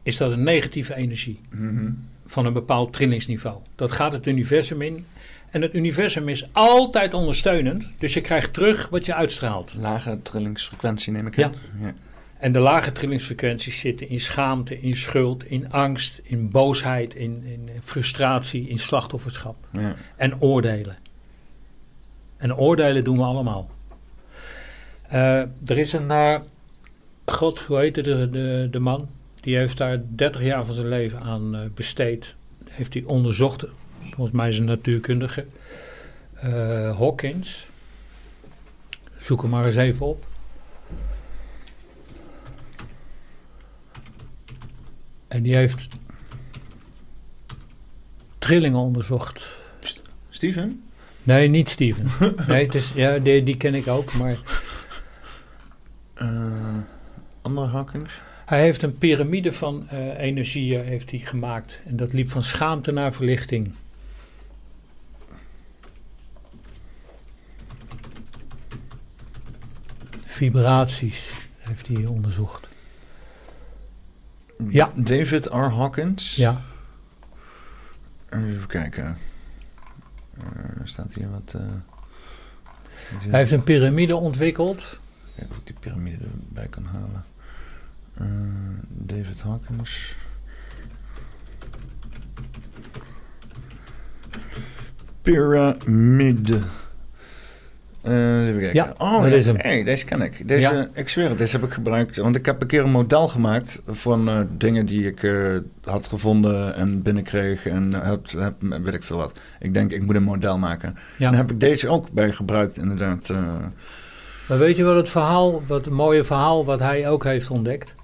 is 0.04 0.18
dat 0.18 0.32
een 0.32 0.44
negatieve 0.44 0.96
energie 0.96 1.40
Mhm. 1.52 1.92
van 2.26 2.46
een 2.46 2.54
bepaald 2.54 2.94
trillingsniveau. 2.94 3.62
Dat 3.76 3.92
gaat 3.92 4.12
het 4.12 4.28
universum 4.28 4.82
in. 4.82 5.06
En 5.50 5.62
het 5.62 5.74
universum 5.76 6.30
is 6.30 6.50
altijd 6.52 7.14
ondersteunend. 7.14 7.90
Dus 7.98 8.14
je 8.14 8.22
krijgt 8.22 8.54
terug 8.54 8.90
wat 8.90 9.06
je 9.06 9.14
uitstraalt. 9.16 9.74
Lage 9.78 10.20
trillingsfrequentie 10.22 11.12
neem 11.12 11.28
ik 11.28 11.36
Ja. 11.36 11.46
aan. 11.46 11.54
Ja. 11.82 11.94
En 12.40 12.52
de 12.52 12.60
lage 12.60 12.92
trillingsfrequenties 12.92 13.80
zitten 13.80 14.10
in 14.10 14.20
schaamte, 14.20 14.82
in 14.82 14.96
schuld, 14.98 15.46
in 15.46 15.72
angst, 15.72 16.22
in 16.24 16.50
boosheid, 16.50 17.16
in, 17.16 17.44
in 17.44 17.70
frustratie, 17.84 18.68
in 18.70 18.80
slachtofferschap. 18.80 19.56
Ja. 19.72 19.96
En 20.16 20.42
oordelen. 20.42 20.98
En 22.38 22.56
oordelen 22.56 23.04
doen 23.04 23.18
we 23.18 23.24
allemaal. 23.24 23.70
Eh, 25.08 25.40
er 25.42 25.78
is 25.78 25.94
een. 25.94 26.12
eh, 26.12 26.40
God, 27.26 27.60
hoe 27.60 27.78
heette 27.78 28.02
de, 28.02 28.30
de, 28.30 28.68
de 28.72 28.80
man? 28.80 29.10
Die 29.42 29.58
heeft 29.58 29.78
daar 29.78 30.02
30 30.08 30.42
jaar 30.42 30.66
van 30.66 30.74
zijn 30.74 30.88
leven 30.88 31.20
aan 31.20 31.56
eh, 31.56 31.62
besteed. 31.74 32.36
Heeft 32.70 32.94
hij 32.94 33.04
onderzocht. 33.04 33.66
Volgens 34.00 34.32
mij 34.38 34.50
is 34.50 34.60
een 34.60 34.66
natuurkundige. 34.66 35.46
Hawkins. 36.98 37.68
Zoek 39.18 39.42
hem 39.42 39.50
maar 39.52 39.66
eens 39.66 39.76
even 39.76 40.06
op. 40.06 40.29
En 45.30 45.42
die 45.44 45.56
heeft 45.56 45.88
trillingen 48.38 48.80
onderzocht. 48.80 49.58
Steven? 50.30 50.84
Nee, 51.24 51.48
niet 51.48 51.70
Steven. 51.70 52.08
Nee, 52.48 52.66
het 52.66 52.76
is, 52.76 52.92
ja, 52.96 53.18
die, 53.20 53.44
die 53.44 53.58
ken 53.58 53.76
ik 53.76 53.88
ook. 53.88 54.14
Maar 54.14 54.38
Eh, 56.14 56.78
andere 57.42 57.68
Hawkins? 57.68 58.22
hij 58.46 58.62
heeft 58.62 58.82
een 58.82 58.98
piramide 58.98 59.54
van 59.54 59.90
eh, 59.90 60.20
energieën 60.20 60.84
heeft 60.84 61.10
hij 61.12 61.20
gemaakt. 61.20 61.80
En 61.86 61.96
dat 61.96 62.14
liep 62.14 62.30
van 62.30 62.42
schaamte 62.44 62.92
naar 62.92 63.14
verlichting. 63.14 63.72
Vibraties 70.26 71.32
heeft 71.58 71.88
hij 71.88 72.06
onderzocht. 72.06 72.69
Ja. 74.68 74.92
David 74.96 75.46
R. 75.46 75.56
Hawkins? 75.56 76.36
Ja, 76.36 76.62
Even 78.30 78.68
kijken. 78.68 79.18
Eh, 80.38 80.80
Er 80.82 80.88
staat 80.88 81.14
hier 81.14 81.30
wat... 81.32 81.54
eh, 81.58 81.62
staat 82.96 83.22
hier- 83.22 83.30
hij 83.32 83.40
heeft 83.40 83.52
een 83.52 83.64
piramide 83.64 84.16
ontwikkeld. 84.16 84.98
Kijken 85.36 85.52
of 85.56 85.58
ik 85.62 85.66
die 85.66 85.76
piramide 85.80 86.26
erbij 86.48 86.68
kan 86.68 86.86
halen. 86.86 87.26
Eh, 88.14 88.26
David 88.88 89.42
Hawkins. 89.42 90.16
Pyramide. 95.22 96.62
Eh, 98.02 98.48
even 98.48 98.60
kijken. 98.60 98.74
Ja, 98.74 98.94
oh, 98.98 99.22
dat 99.22 99.32
ja. 99.32 99.36
is 99.36 99.46
hem. 99.46 99.56
Hey, 99.58 99.84
deze 99.84 100.06
ken 100.06 100.22
ik. 100.22 100.48
Deze, 100.48 100.62
Ja. 100.62 100.90
Ik 100.94 101.10
zweer 101.10 101.30
het, 101.30 101.38
deze 101.38 101.56
heb 101.56 101.66
ik 101.66 101.74
gebruikt. 101.74 102.18
Want 102.18 102.36
ik 102.36 102.46
heb 102.46 102.62
een 102.62 102.68
keer 102.68 102.84
een 102.84 102.92
model 102.92 103.28
gemaakt 103.28 103.80
van 103.88 104.30
eh, 104.30 104.40
dingen 104.58 104.86
die 104.86 105.08
ik 105.08 105.24
eh, 105.24 105.58
had 105.84 106.08
gevonden 106.08 106.76
en 106.76 107.02
binnenkreeg. 107.02 107.66
En 107.66 107.94
heb, 107.94 108.32
heb, 108.38 108.54
weet 108.60 108.94
ik 108.94 109.04
veel 109.04 109.18
wat. 109.18 109.42
Ik 109.60 109.74
denk, 109.74 109.92
ik 109.92 110.06
moet 110.06 110.16
een 110.16 110.24
model 110.24 110.58
maken. 110.58 110.96
Ja. 111.18 111.26
En 111.26 111.32
daar 111.32 111.42
heb 111.42 111.52
ik 111.52 111.60
deze 111.60 111.88
ook 111.88 112.12
bij 112.12 112.32
gebruikt, 112.32 112.78
inderdaad. 112.78 113.30
Maar 114.48 114.58
weet 114.58 114.78
je 114.78 114.84
wat 114.84 114.96
het 114.96 115.10
verhaal, 115.10 115.64
wat 115.68 115.86
het 115.86 115.94
mooie 115.94 116.24
verhaal 116.24 116.66
wat 116.66 116.80
hij 116.80 117.10
ook 117.10 117.24
heeft 117.24 117.50
ontdekt? 117.50 117.96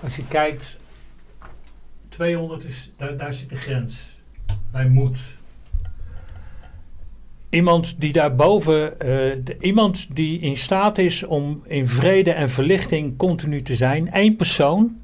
Als 0.00 0.16
je 0.16 0.26
kijkt, 0.28 0.76
200 2.08 2.64
is, 2.64 2.90
daar, 2.96 3.16
daar 3.16 3.32
zit 3.32 3.48
de 3.48 3.56
grens. 3.56 4.20
Bij 4.72 4.88
moed. 4.88 5.18
Iemand 7.56 8.00
die 8.00 8.12
daarboven, 8.12 8.92
de- 8.98 9.56
iemand 9.60 10.06
die 10.16 10.38
in 10.38 10.56
staat 10.56 10.98
is 10.98 11.24
om 11.24 11.62
in 11.66 11.88
vrede 11.88 12.30
en 12.30 12.50
verlichting 12.50 13.16
continu 13.16 13.62
te 13.62 13.74
zijn, 13.74 14.10
één 14.12 14.36
persoon 14.36 14.96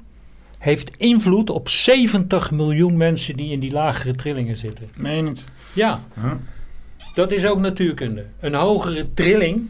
heeft 0.57 0.91
invloed 0.97 1.49
op 1.49 1.69
70 1.69 2.51
miljoen 2.51 2.97
mensen 2.97 3.35
die 3.37 3.51
in 3.51 3.59
die 3.59 3.71
lagere 3.71 4.15
trillingen 4.15 4.55
zitten. 4.55 4.89
Meen 4.97 5.23
niet? 5.23 5.45
Ja, 5.73 6.01
Huh? 6.21 6.31
dat 7.13 7.31
is 7.31 7.45
ook 7.45 7.59
natuurkunde. 7.59 8.25
Een 8.39 8.53
hogere 8.53 9.13
trilling 9.13 9.69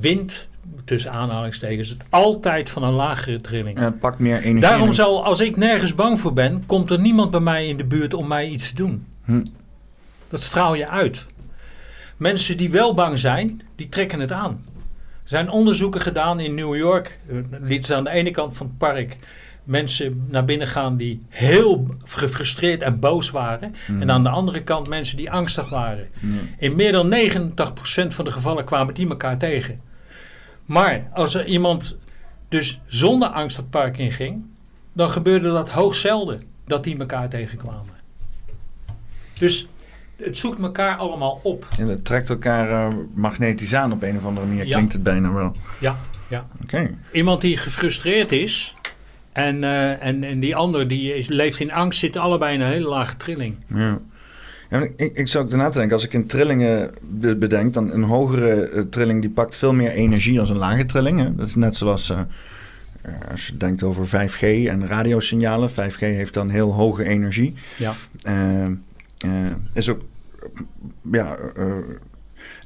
wint, 0.00 0.48
tussen 0.84 1.10
aanhalingstekens, 1.12 1.88
het 1.88 2.04
altijd 2.10 2.70
van 2.70 2.82
een 2.82 2.92
lagere 2.92 3.40
trilling. 3.40 3.78
Ja, 3.78 3.84
het 3.84 3.98
pakt 3.98 4.18
meer 4.18 4.36
energie. 4.38 4.60
Daarom 4.60 4.92
zal, 4.92 5.24
als 5.24 5.40
ik 5.40 5.56
nergens 5.56 5.94
bang 5.94 6.20
voor 6.20 6.32
ben, 6.32 6.62
komt 6.66 6.90
er 6.90 7.00
niemand 7.00 7.30
bij 7.30 7.40
mij 7.40 7.68
in 7.68 7.76
de 7.76 7.84
buurt 7.84 8.14
om 8.14 8.26
mij 8.26 8.48
iets 8.48 8.68
te 8.68 8.74
doen. 8.76 9.04
Hm. 9.24 9.44
Dat 10.28 10.42
straal 10.42 10.74
je 10.74 10.88
uit. 10.88 11.26
Mensen 12.18 12.56
die 12.56 12.70
wel 12.70 12.94
bang 12.94 13.18
zijn, 13.18 13.62
die 13.76 13.88
trekken 13.88 14.20
het 14.20 14.32
aan. 14.32 14.64
Er 15.22 15.34
zijn 15.34 15.50
onderzoeken 15.50 16.00
gedaan 16.00 16.40
in 16.40 16.54
New 16.54 16.76
York. 16.76 17.18
Eh, 17.28 17.36
Lieten 17.60 17.86
ze 17.86 17.94
aan 17.94 18.04
de 18.04 18.10
ene 18.10 18.30
kant 18.30 18.56
van 18.56 18.66
het 18.66 18.78
park 18.78 19.16
mensen 19.68 20.26
naar 20.28 20.44
binnen 20.44 20.66
gaan 20.66 20.96
die 20.96 21.22
heel 21.28 21.96
gefrustreerd 22.04 22.82
en 22.82 23.00
boos 23.00 23.30
waren. 23.30 23.74
Mhm. 23.88 24.00
En 24.00 24.10
aan 24.10 24.22
de 24.22 24.28
andere 24.28 24.62
kant 24.62 24.88
mensen 24.88 25.16
die 25.16 25.30
angstig 25.30 25.68
waren. 25.68 26.08
In 26.58 26.76
meer 26.76 26.92
dan 26.92 27.08
90% 27.08 28.14
van 28.14 28.24
de 28.24 28.30
gevallen 28.30 28.64
kwamen 28.64 28.94
die 28.94 29.08
elkaar 29.08 29.38
tegen. 29.38 29.80
Maar 30.64 31.08
als 31.12 31.34
er 31.34 31.46
iemand 31.46 31.96
dus 32.48 32.80
zonder 32.86 33.28
angst 33.28 33.56
het 33.56 33.70
park 33.70 33.98
in 33.98 34.12
ging, 34.12 34.44
dan 34.92 35.10
gebeurde 35.10 35.48
dat 35.48 35.70
hoogst 35.70 36.00
zelden 36.00 36.42
dat 36.66 36.84
die 36.84 36.98
elkaar 36.98 37.28
tegenkwamen. 37.28 37.94
Dus 39.38 39.68
het 40.22 40.36
zoekt 40.36 40.60
elkaar 40.62 40.96
allemaal 40.96 41.40
op. 41.42 41.66
En 41.78 41.88
het 41.88 42.04
trekt 42.04 42.30
elkaar 42.30 42.70
eh, 42.70 42.94
magnetisch 43.14 43.74
aan 43.74 43.92
op 43.92 44.02
een 44.02 44.16
of 44.16 44.24
andere 44.24 44.46
manier. 44.46 44.66
Ja. 44.66 44.72
Klinkt 44.74 44.92
het 44.92 45.02
bijna 45.02 45.32
wel. 45.32 45.52
Ja, 45.80 45.96
ja. 46.28 46.46
Oké. 46.62 46.90
Iemand 47.12 47.40
die 47.40 47.56
gefrustreerd 47.56 48.32
is 48.32 48.74
en, 49.32 49.64
eh, 49.64 50.06
en, 50.06 50.24
en 50.24 50.40
die 50.40 50.56
ander 50.56 50.88
die 50.88 51.14
is, 51.14 51.28
leeft 51.28 51.60
in 51.60 51.72
angst, 51.72 51.98
zitten 52.00 52.20
allebei 52.20 52.54
in 52.54 52.60
een 52.60 52.70
hele 52.70 52.88
lage 52.88 53.16
trilling. 53.16 53.54
Ja. 53.74 53.98
Ja, 54.70 54.86
ik, 54.96 55.16
ik 55.16 55.28
zou 55.28 55.44
ook 55.44 55.50
daarna 55.50 55.70
denken, 55.70 55.92
als 55.92 56.04
ik 56.04 56.12
in 56.12 56.26
trillingen 56.26 56.90
be- 57.02 57.36
bedenk, 57.36 57.74
dan 57.74 57.92
een 57.92 58.02
hogere 58.02 58.68
eh, 58.68 58.82
trilling 58.82 59.20
die 59.20 59.30
pakt 59.30 59.56
veel 59.56 59.72
meer 59.72 59.90
energie 59.90 60.40
als 60.40 60.50
een 60.50 60.56
lage 60.56 60.84
trilling. 60.84 61.18
Hè? 61.20 61.34
Dat 61.34 61.46
is 61.48 61.54
net 61.54 61.76
zoals 61.76 62.12
als 63.30 63.46
je 63.46 63.56
denkt 63.56 63.82
over 63.82 64.06
5G 64.28 64.40
en 64.40 64.86
radiosignalen. 64.86 65.70
5G 65.70 65.98
heeft 65.98 66.34
dan 66.34 66.48
heel 66.48 66.72
hoge 66.74 67.04
energie. 67.04 67.54
Ja. 67.76 67.94
Is 69.72 69.88
ook, 69.88 70.00
ja, 71.12 71.36
eh, 71.56 71.74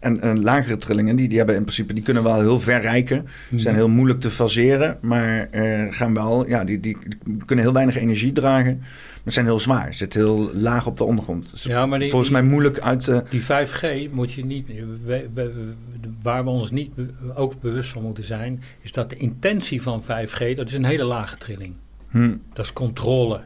En, 0.01 0.21
en 0.21 0.43
lagere 0.43 0.77
trillingen, 0.77 1.17
die, 1.17 1.29
die 1.29 1.39
hebben 1.39 1.57
in 1.57 1.63
principe, 1.63 1.93
die 1.93 2.03
kunnen 2.03 2.23
wel 2.23 2.41
heel 2.41 2.61
ver 2.61 2.81
reiken. 2.81 3.27
Zijn 3.57 3.75
heel 3.75 3.89
moeilijk 3.89 4.21
te 4.21 4.31
faseren, 4.31 4.99
maar 5.01 5.45
eh, 5.51 5.87
gaan 5.95 6.15
wel, 6.15 6.49
ja, 6.49 6.65
die, 6.65 6.81
die, 6.81 6.97
die 7.25 7.37
kunnen 7.47 7.65
heel 7.65 7.75
weinig 7.75 7.97
energie 7.97 8.33
dragen. 8.33 8.83
Maar 9.25 9.33
zijn 9.33 9.47
heel 9.47 9.61
zwaar. 9.61 9.95
Zitten 9.95 10.21
heel 10.21 10.51
laag 10.55 10.87
op 10.87 10.97
de 10.97 11.05
ondergrond. 11.05 11.51
Dus 11.51 11.63
Ja, 11.63 11.87
maar 11.87 11.99
die, 11.99 12.11
volgens 12.11 12.31
mij 12.31 12.43
moeilijk 12.43 12.81
uit 12.81 13.01
te. 13.01 13.23
die 13.31 13.43
5G 13.43 14.11
moet 14.13 14.33
je 14.33 14.45
niet. 14.45 14.67
we- 14.67 14.99
we- 15.05 15.29
we- 15.35 15.75
waar 16.23 16.45
we 16.45 16.51
ons 16.51 16.71
niet 16.71 16.91
ook 17.35 17.61
bewust 17.61 17.91
van 17.91 18.03
moeten 18.03 18.25
zijn, 18.25 18.63
is 18.81 18.93
dat 18.93 19.11
de 19.11 19.17
intentie 19.17 19.83
van 19.83 20.03
5G, 20.03 20.55
dat 20.57 20.69
is 20.69 20.75
een 20.75 20.85
hele 20.85 21.05
lage 21.05 21.37
trilling. 21.39 21.75
Hm, 22.11 22.35
Dat 22.53 22.65
is 22.65 22.73
controle 22.73 23.41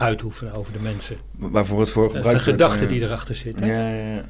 uitoefenen 0.00 0.52
over 0.52 0.72
de 0.72 0.78
mensen. 0.82 1.16
waarvoor 1.36 1.80
het 1.80 1.90
voor 1.90 2.02
de 2.08 2.14
gebruikt 2.14 2.44
wordt, 2.44 2.58
gedachte 2.58 2.84
eh, 2.84 2.88
die 2.90 3.00
erachter 3.02 3.34
zit. 3.34 3.58
Ja, 3.58 3.66
ja, 3.66 4.12
ja. 4.14 4.22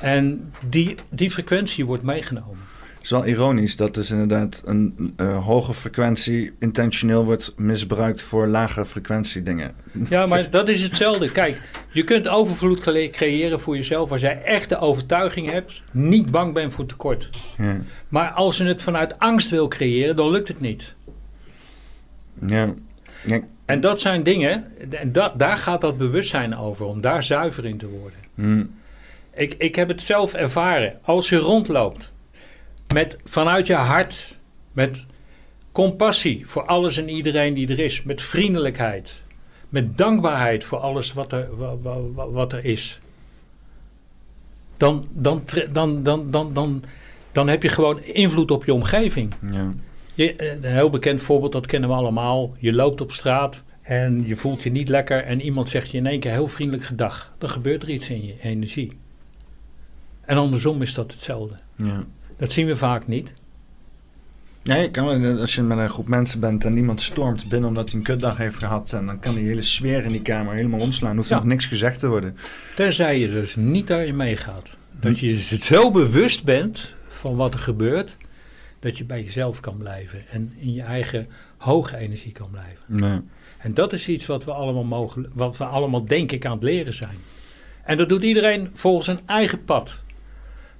En 0.00 0.52
die, 0.68 0.94
die 1.10 1.30
frequentie 1.30 1.86
wordt 1.86 2.02
meegenomen. 2.02 2.68
Het 2.94 3.02
is 3.08 3.10
wel 3.10 3.26
ironisch 3.26 3.76
dat 3.76 3.94
dus 3.94 4.10
inderdaad 4.10 4.62
een 4.64 5.12
eh, 5.16 5.44
hoge 5.44 5.74
frequentie 5.74 6.52
intentioneel 6.58 7.24
wordt 7.24 7.52
misbruikt 7.56 8.22
voor 8.22 8.46
lage 8.46 8.84
frequentie 8.84 9.42
dingen. 9.42 9.74
Ja, 10.08 10.26
maar 10.26 10.50
dat 10.50 10.68
is 10.68 10.82
hetzelfde. 10.82 11.30
Kijk, 11.30 11.60
je 11.90 12.04
kunt 12.04 12.28
overvloed 12.28 12.80
cre- 12.80 13.08
creëren 13.08 13.60
voor 13.60 13.76
jezelf 13.76 14.12
als 14.12 14.20
jij 14.20 14.42
echt 14.42 14.68
de 14.68 14.78
overtuiging 14.78 15.50
hebt, 15.50 15.82
niet 15.92 16.30
bang 16.30 16.54
bent 16.54 16.72
voor 16.72 16.86
tekort. 16.86 17.28
Ja, 17.58 17.80
Maar 18.08 18.30
als 18.30 18.56
je 18.56 18.64
het 18.64 18.82
vanuit 18.82 19.18
angst 19.18 19.50
wil 19.50 19.68
creëren, 19.68 20.16
dan 20.16 20.30
lukt 20.30 20.48
het 20.48 20.60
niet. 20.60 20.94
ja. 22.46 22.74
ja. 23.24 23.40
En 23.70 23.80
dat 23.80 24.00
zijn 24.00 24.22
dingen, 24.22 24.64
en 24.90 25.12
dat, 25.12 25.38
daar 25.38 25.56
gaat 25.56 25.80
dat 25.80 25.96
bewustzijn 25.96 26.56
over, 26.56 26.86
om 26.86 27.00
daar 27.00 27.22
zuiver 27.22 27.64
in 27.64 27.76
te 27.78 27.88
worden. 27.88 28.18
Hm, 28.34 28.64
Ik, 29.34 29.54
ik 29.58 29.74
heb 29.74 29.88
het 29.88 30.02
zelf 30.02 30.34
ervaren. 30.34 30.98
Als 31.02 31.28
je 31.28 31.36
rondloopt 31.36 32.12
met, 32.94 33.16
vanuit 33.24 33.66
je 33.66 33.74
hart, 33.74 34.36
met 34.72 35.06
compassie 35.72 36.46
voor 36.46 36.64
alles 36.66 36.96
en 36.96 37.08
iedereen 37.08 37.54
die 37.54 37.68
er 37.68 37.78
is, 37.78 38.02
met 38.02 38.22
vriendelijkheid, 38.22 39.20
met 39.68 39.98
dankbaarheid 39.98 40.64
voor 40.64 40.78
alles 40.78 41.12
wat 41.12 41.32
er, 41.32 41.56
wa- 41.56 41.76
wa- 41.82 42.10
wa- 42.14 42.30
wat 42.30 42.52
er 42.52 42.64
is, 42.64 43.00
dan, 44.76 45.04
dan, 45.10 45.42
dan, 45.72 46.02
dan, 46.02 46.30
dan, 46.30 46.52
dan, 46.52 46.82
dan 47.32 47.48
heb 47.48 47.62
je 47.62 47.68
gewoon 47.68 48.02
invloed 48.02 48.50
op 48.50 48.64
je 48.64 48.74
omgeving. 48.74 49.34
ja. 49.52 49.72
Je, 50.24 50.32
eh, 50.32 50.52
een 50.52 50.64
heel 50.74 50.90
bekend 50.90 51.22
voorbeeld, 51.22 51.52
dat 51.52 51.66
kennen 51.66 51.88
we 51.88 51.94
allemaal. 51.94 52.54
Je 52.58 52.72
loopt 52.72 53.00
op 53.00 53.12
straat 53.12 53.62
en 53.82 54.26
je 54.26 54.36
voelt 54.36 54.62
je 54.62 54.70
niet 54.70 54.88
lekker 54.88 55.24
en 55.24 55.40
iemand 55.40 55.68
zegt 55.68 55.90
je 55.90 55.98
in 55.98 56.06
één 56.06 56.20
keer 56.20 56.30
heel 56.30 56.46
vriendelijk 56.46 56.84
gedag. 56.84 57.32
Dan 57.38 57.48
gebeurt 57.50 57.82
er 57.82 57.90
iets 57.90 58.08
in 58.10 58.26
je 58.26 58.34
energie. 58.42 58.92
En 60.20 60.36
andersom 60.36 60.82
is 60.82 60.94
dat 60.94 61.10
hetzelfde. 61.12 61.54
ja. 61.76 62.04
Dat 62.36 62.52
zien 62.52 62.66
we 62.66 62.76
vaak 62.76 63.06
niet. 63.06 63.34
Ja, 64.62 64.74
je 64.76 64.90
kan, 64.90 65.38
als 65.38 65.54
je 65.54 65.62
met 65.62 65.78
een 65.78 65.90
groep 65.90 66.08
mensen 66.08 66.40
bent 66.40 66.64
en 66.64 66.76
iemand 66.76 67.00
stormt 67.02 67.48
binnen 67.48 67.68
omdat 67.68 67.88
hij 67.90 67.98
een 67.98 68.04
kutdag 68.04 68.36
heeft 68.36 68.58
gehad, 68.58 68.92
en 68.92 69.06
dan 69.06 69.18
kan 69.20 69.34
die 69.34 69.46
hele 69.46 69.62
sfeer 69.62 70.02
in 70.04 70.08
die 70.08 70.22
kamer 70.22 70.54
helemaal 70.54 70.80
omslaan. 70.80 71.16
Hoeft 71.16 71.28
Ja. 71.28 71.34
nog 71.36 71.44
niks 71.44 71.66
gezegd 71.66 71.98
te 71.98 72.08
worden. 72.08 72.36
Tenzij 72.76 73.18
je 73.18 73.30
dus 73.30 73.56
niet 73.56 73.86
daarin 73.86 74.16
meegaat. 74.16 74.76
Dat 75.00 75.18
je 75.18 75.26
je 75.28 75.38
zo 75.62 75.90
bewust 75.90 76.44
bent 76.44 76.94
van 77.08 77.36
wat 77.36 77.52
er 77.54 77.60
gebeurt, 77.60 78.16
dat 78.80 78.98
je 78.98 79.04
bij 79.04 79.22
jezelf 79.22 79.60
kan 79.60 79.76
blijven. 79.76 80.28
En 80.28 80.52
in 80.58 80.72
je 80.72 80.82
eigen 80.82 81.28
hoge 81.56 81.96
energie 81.96 82.32
kan 82.32 82.50
blijven. 82.50 82.84
Nee. 82.86 83.20
En 83.58 83.74
dat 83.74 83.92
is 83.92 84.08
iets 84.08 84.26
wat 84.26 84.44
we 84.44 84.52
allemaal 84.52 84.84
mogen, 84.84 85.30
wat 85.34 85.56
we 85.56 85.64
allemaal 85.64 86.04
denk 86.04 86.32
ik 86.32 86.46
aan 86.46 86.52
het 86.52 86.62
leren 86.62 86.94
zijn. 86.94 87.16
En 87.84 87.96
dat 87.96 88.08
doet 88.08 88.22
iedereen 88.22 88.70
volgens 88.74 89.06
zijn 89.06 89.20
eigen 89.26 89.64
pad. 89.64 90.02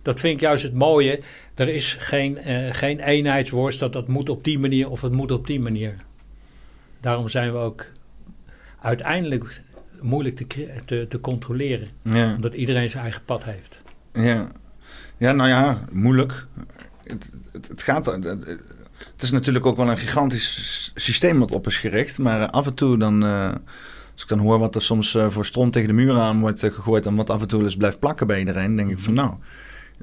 Dat 0.02 0.20
vind 0.20 0.34
ik 0.34 0.40
juist 0.40 0.62
het 0.62 0.74
mooie. 0.74 1.20
Er 1.54 1.68
is 1.68 1.94
geen, 1.98 2.38
eh, 2.38 2.74
geen 2.74 3.00
eenheidsworst 3.00 3.78
dat 3.78 3.92
dat 3.92 4.08
moet 4.08 4.28
op 4.28 4.44
die 4.44 4.58
manier 4.58 4.90
of 4.90 5.00
het 5.00 5.12
moet 5.12 5.30
op 5.30 5.46
die 5.46 5.60
manier. 5.60 5.96
Daarom 7.00 7.28
zijn 7.28 7.52
we 7.52 7.58
ook 7.58 7.86
uiteindelijk 8.80 9.62
moeilijk 10.00 10.36
te, 10.36 10.68
te, 10.84 11.06
te 11.08 11.20
controleren. 11.20 11.88
Ja. 12.02 12.34
Omdat 12.34 12.54
iedereen 12.54 12.88
zijn 12.88 13.02
eigen 13.02 13.24
pad 13.24 13.44
heeft. 13.44 13.82
Ja. 14.12 14.50
ja, 15.16 15.32
nou 15.32 15.48
ja, 15.48 15.84
moeilijk. 15.90 16.46
Het, 17.04 17.30
het, 17.52 17.68
het 17.68 17.82
gaat. 17.82 18.06
Het, 18.06 19.22
is 19.22 19.30
natuurlijk 19.30 19.66
ook 19.66 19.76
wel 19.76 19.90
een 19.90 19.98
gigantisch 19.98 20.92
systeem 20.94 21.38
wat 21.38 21.52
op 21.52 21.66
is 21.66 21.78
gericht. 21.78 22.18
Maar 22.18 22.46
af 22.50 22.66
en 22.66 22.74
toe 22.74 22.98
dan. 22.98 23.24
eh, 23.24 23.52
als 24.12 24.22
ik 24.22 24.28
dan 24.28 24.38
hoor 24.38 24.58
wat 24.58 24.74
er 24.74 24.82
soms 24.82 25.14
eh, 25.14 25.28
voor 25.28 25.46
stront 25.46 25.72
tegen 25.72 25.88
de 25.88 25.94
muur 25.94 26.18
aan 26.18 26.40
wordt 26.40 26.62
eh, 26.62 26.72
gegooid. 26.72 27.06
en 27.06 27.14
wat 27.16 27.30
af 27.30 27.40
en 27.40 27.48
toe 27.48 27.62
eens 27.62 27.76
blijft 27.76 27.98
plakken 27.98 28.26
bij 28.26 28.38
iedereen. 28.38 28.76
denk 28.76 28.90
ik 28.90 28.98
van 29.00 29.14
nou. 29.14 29.34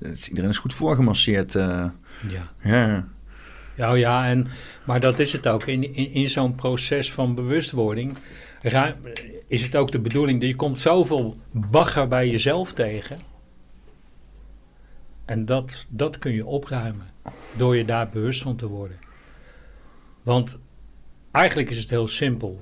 het 0.01 0.17
is- 0.17 0.29
Iedereen 0.29 0.49
is 0.49 0.57
goed 0.57 0.73
voorgemasseerd. 0.73 1.55
eh. 1.55 1.85
Ja. 2.29 2.51
ja. 2.63 3.07
Ja, 3.75 3.91
oh 3.91 3.97
ja 3.97 4.25
en, 4.27 4.47
maar 4.85 4.99
dat 4.99 5.19
is 5.19 5.31
het 5.31 5.47
ook. 5.47 5.63
In, 5.65 5.93
in, 5.95 6.11
in 6.11 6.29
zo'n 6.29 6.55
proces 6.55 7.11
van 7.13 7.35
bewustwording 7.35 8.17
is 9.47 9.61
het 9.65 9.75
ook 9.75 9.91
de 9.91 9.99
bedoeling 9.99 10.39
dat 10.39 10.49
je 10.49 10.55
komt 10.55 10.79
zoveel 10.79 11.37
bagger 11.51 12.07
bij 12.07 12.29
jezelf 12.29 12.73
tegen. 12.73 13.17
En 15.27 15.45
dat, 15.45 15.85
dat 15.89 16.17
kun 16.17 16.31
je 16.31 16.45
opruimen 16.45 17.07
door 17.57 17.75
je 17.75 17.85
daar 17.85 18.09
bewust 18.09 18.41
van 18.41 18.55
te 18.55 18.67
worden. 18.67 18.97
Want 20.23 20.59
eigenlijk 21.31 21.69
is 21.69 21.77
het 21.77 21.89
heel 21.89 22.07
simpel. 22.07 22.61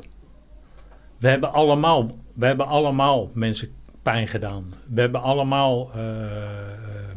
We 1.18 1.28
hebben 1.28 1.53
allemaal, 1.53 2.18
we 2.34 2.45
hebben 2.45 2.68
allemaal 2.68 3.30
mensen 3.34 3.70
pijn 4.01 4.28
gedaan. 4.28 4.74
We 4.88 5.01
hebben 5.01 5.22
allemaal 5.22 5.91
eh, 5.93 6.01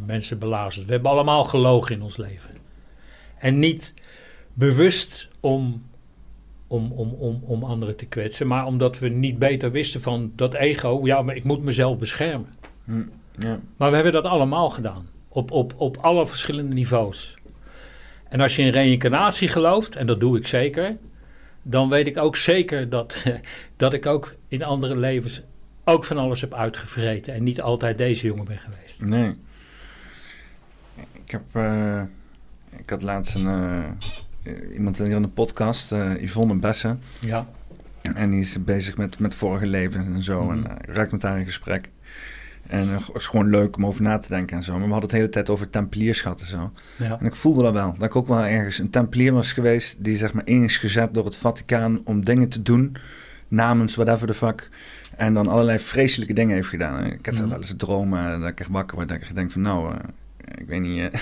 mensen 0.06 0.38
belazerd. 0.38 0.86
We 0.86 0.92
hebben 0.92 1.10
allemaal 1.10 1.44
gelogen 1.44 1.94
in 1.94 2.02
ons 2.02 2.16
leven. 2.16 2.50
En 3.38 3.58
niet 3.58 3.94
bewust 4.52 5.28
om, 5.40 5.86
om, 6.66 6.92
om, 6.92 7.12
om, 7.12 7.42
om 7.44 7.64
anderen 7.64 7.96
te 7.96 8.06
kwetsen, 8.06 8.46
maar 8.46 8.66
omdat 8.66 8.98
we 8.98 9.08
niet 9.08 9.38
beter 9.38 9.70
wisten 9.70 10.02
van 10.02 10.32
dat 10.34 10.54
ego, 10.54 11.00
ja, 11.04 11.22
maar 11.22 11.36
ik 11.36 11.44
moet 11.44 11.62
mezelf 11.62 11.98
beschermen. 11.98 12.54
Hm, 12.84 13.02
ja. 13.38 13.60
Maar 13.76 13.88
we 13.88 13.94
hebben 13.94 14.12
dat 14.12 14.24
allemaal 14.24 14.70
gedaan, 14.70 15.08
op, 15.38 15.50
op, 15.50 15.74
op 15.76 15.96
alle 15.96 16.26
verschillende 16.26 16.74
niveaus. 16.74 17.36
En 18.28 18.40
als 18.40 18.56
je 18.56 18.62
in 18.62 18.70
reïncarnatie 18.72 19.48
gelooft, 19.48 19.96
en 19.96 20.06
dat 20.06 20.20
doe 20.20 20.38
ik 20.38 20.46
zeker, 20.46 20.96
dan 21.62 21.88
weet 21.88 22.06
ik 22.06 22.16
ook 22.18 22.36
zeker 22.36 22.88
dat, 22.88 23.24
dat 23.76 23.92
ik 23.92 24.06
ook 24.06 24.34
in 24.48 24.62
andere 24.64 24.96
levens 24.96 25.42
ook 25.84 26.04
van 26.04 26.18
alles 26.18 26.40
heb 26.40 26.54
uitgevreten 26.54 27.34
en 27.34 27.42
niet 27.42 27.60
altijd 27.60 27.98
deze 27.98 28.26
jongen 28.26 28.44
ben 28.44 28.58
geweest. 28.58 29.02
Nee. 29.02 29.34
Ik 31.24 31.30
heb. 31.30 31.42
eh, 31.52 32.02
ik 32.76 32.90
had 32.90 33.02
laatst 33.02 33.34
een. 33.34 33.46
eh, 34.42 34.52
iemand 34.72 34.98
hier 34.98 35.06
in 35.10 35.22
de 35.22 35.28
podcast, 35.28 35.92
eh, 35.92 36.22
Yvonne 36.22 36.54
Bessen. 36.54 37.00
Ja. 37.20 37.46
En 38.14 38.30
die 38.30 38.40
is 38.40 38.64
bezig 38.64 38.96
met, 38.96 39.18
met 39.18 39.34
vorige 39.34 39.66
levens 39.66 40.06
en 40.06 40.22
zo. 40.22 40.42
Mhm. 40.42 40.52
En 40.52 40.70
uh, 40.70 40.94
raakt 40.94 41.12
met 41.12 41.22
haar 41.22 41.38
in 41.38 41.44
gesprek. 41.44 41.90
En 42.68 42.88
het 42.88 43.10
is 43.14 43.26
gewoon 43.26 43.50
leuk 43.50 43.76
om 43.76 43.86
over 43.86 44.02
na 44.02 44.18
te 44.18 44.28
denken 44.28 44.56
en 44.56 44.62
zo. 44.62 44.72
Maar 44.72 44.86
we 44.86 44.92
hadden 44.92 45.02
het 45.02 45.10
de 45.10 45.16
hele 45.16 45.28
tijd 45.28 45.50
over 45.50 45.70
tempeliers 45.70 46.20
gehad 46.20 46.40
en 46.40 46.46
zo. 46.46 46.72
ja. 46.96 47.16
En 47.20 47.26
ik 47.26 47.34
voelde 47.34 47.62
dat 47.62 47.72
wel. 47.72 47.94
Dat 47.98 48.08
ik 48.08 48.16
ook 48.16 48.28
wel 48.28 48.44
ergens 48.44 48.78
een 48.78 48.90
tempelier 48.90 49.32
was 49.32 49.52
geweest. 49.52 49.96
Die 50.04 50.16
zeg 50.16 50.32
maar 50.32 50.46
in 50.46 50.64
is 50.64 50.76
gezet 50.76 51.14
door 51.14 51.24
het 51.24 51.36
Vaticaan 51.36 52.00
om 52.04 52.24
dingen 52.24 52.48
te 52.48 52.62
doen. 52.62 52.96
Namens 53.48 53.94
whatever 53.94 54.26
the 54.26 54.34
fuck. 54.34 54.68
En 55.16 55.34
dan 55.34 55.48
allerlei 55.48 55.78
vreselijke 55.78 56.32
dingen 56.34 56.54
heeft 56.54 56.68
gedaan. 56.68 57.04
Ik 57.06 57.26
heb 57.26 57.34
Mhm. 57.34 57.48
wel 57.48 57.58
eens 57.58 57.74
dromen 57.76 58.40
dat 58.40 58.48
ik 58.50 58.60
echt 58.60 58.70
wakker 58.70 58.96
word. 58.96 59.08
Dat 59.08 59.16
ik 59.20 59.34
denk 59.34 59.50
van 59.50 59.60
nou... 59.62 59.92
eh, 59.94 59.98
ik 60.58 60.66
weet 60.68 60.80
niet, 60.80 61.00
eh, 61.00 61.20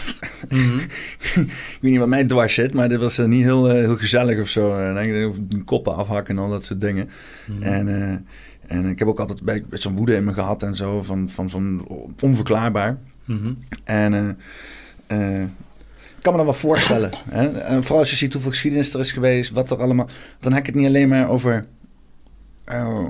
Mhm. 0.49 0.79
ik 1.45 1.79
weet 1.81 1.91
niet 1.91 1.99
wat 1.99 2.09
mij 2.09 2.25
dwars 2.25 2.55
zit, 2.55 2.75
maar 2.75 2.89
dit 2.89 3.01
was 3.01 3.19
eh, 3.19 3.27
niet 3.27 3.45
heel, 3.45 3.69
heel 3.71 3.97
gezellig 3.97 4.41
of 4.41 4.49
zo. 4.49 4.77
En 4.79 4.95
dan 4.95 5.03
denk 5.05 5.35
ik 5.35 5.65
koppen 5.65 5.97
afhakken 5.97 6.37
en 6.37 6.43
al 6.43 6.51
dat 6.51 6.65
soort 6.65 6.81
dingen. 6.81 7.09
Mhm. 7.47 7.63
En, 7.63 8.27
en 8.67 8.87
ik 8.87 8.99
heb 8.99 9.09
ook 9.09 9.21
altijd 9.21 9.43
beetje 9.43 9.65
zo'n 9.71 9.97
woede 9.97 10.15
in 10.15 10.25
me 10.25 10.33
gehad 10.33 10.63
en 10.63 10.77
zo, 10.77 11.03
van, 11.03 11.29
van, 11.29 11.51
van 11.51 11.89
onverklaarbaar. 12.21 12.99
Mhm. 13.25 13.53
En 13.85 14.15
eh, 14.15 15.37
eh, 15.37 15.43
ik 16.17 16.23
kan 16.23 16.33
me 16.33 16.37
dat 16.37 16.47
wel 16.47 16.71
voorstellen. 16.71 17.11
hè? 17.29 17.59
En 17.59 17.83
vooral 17.83 17.99
als 17.99 18.11
je 18.11 18.17
ziet 18.17 18.33
hoeveel 18.33 18.51
geschiedenis 18.51 18.95
er 18.95 19.01
is 19.01 19.13
geweest, 19.13 19.53
wat 19.53 19.71
er 19.71 19.83
allemaal... 19.83 20.09
Dan 20.41 20.53
heb 20.53 20.61
ik 20.61 20.67
het 20.67 20.75
niet 20.75 20.87
alleen 20.87 21.09
maar 21.09 21.29
over... 21.29 21.67
oh, 22.73 23.09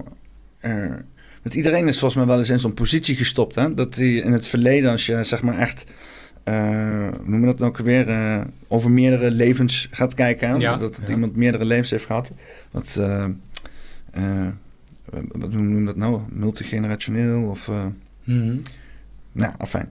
eh, 0.60 0.94
want 1.42 1.54
iedereen 1.54 1.88
is 1.88 1.98
volgens 1.98 2.20
mij 2.20 2.30
wel 2.30 2.38
eens 2.38 2.50
in 2.50 2.58
zo'n 2.58 2.74
positie 2.74 3.16
gestopt. 3.16 3.54
Hè? 3.54 3.74
Dat 3.74 3.94
die 3.94 4.22
in 4.22 4.32
het 4.32 4.46
verleden, 4.46 4.90
als 4.90 5.06
je 5.06 5.24
zeg 5.24 5.42
maar 5.42 5.58
echt... 5.58 5.86
hoe 6.44 7.10
noem 7.24 7.40
je 7.40 7.46
dat 7.46 7.58
nou 7.58 7.70
ook 7.70 7.78
weer? 7.78 8.44
over 8.68 8.90
meerdere 8.90 9.30
levens 9.30 9.88
gaat 9.90 10.14
kijken. 10.14 10.50
Hè? 10.50 10.58
Ja, 10.58 10.76
dat 10.76 11.00
ja. 11.04 11.08
iemand 11.08 11.36
meerdere 11.36 11.64
levens 11.64 11.90
heeft 11.90 12.04
gehad. 12.04 12.30
Wat, 12.70 12.96
eh, 13.00 13.24
eh, 14.10 14.46
wat 15.32 15.52
hoe 15.52 15.62
noem 15.62 15.78
je 15.78 15.84
dat 15.84 15.96
nou? 15.96 16.20
Multigenerationeel 16.32 17.42
of... 17.42 17.68
eh, 17.68 17.84
Mhm. 18.24 18.56
nou, 19.32 19.52
afijn. 19.58 19.88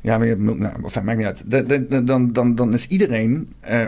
Ja, 0.00 0.18
maar 0.18 0.26
je, 0.26 0.32
hebt- 0.34 0.58
nou, 0.58 0.84
afijn, 0.84 1.04
maakt 1.04 1.18
niet 1.18 1.26
uit. 1.26 1.50
De- 1.50 1.64
de- 1.66 1.86
de- 1.86 2.04
dan, 2.04 2.32
dan, 2.32 2.54
dan 2.54 2.72
is 2.72 2.86
iedereen... 2.86 3.52
eh, 3.60 3.84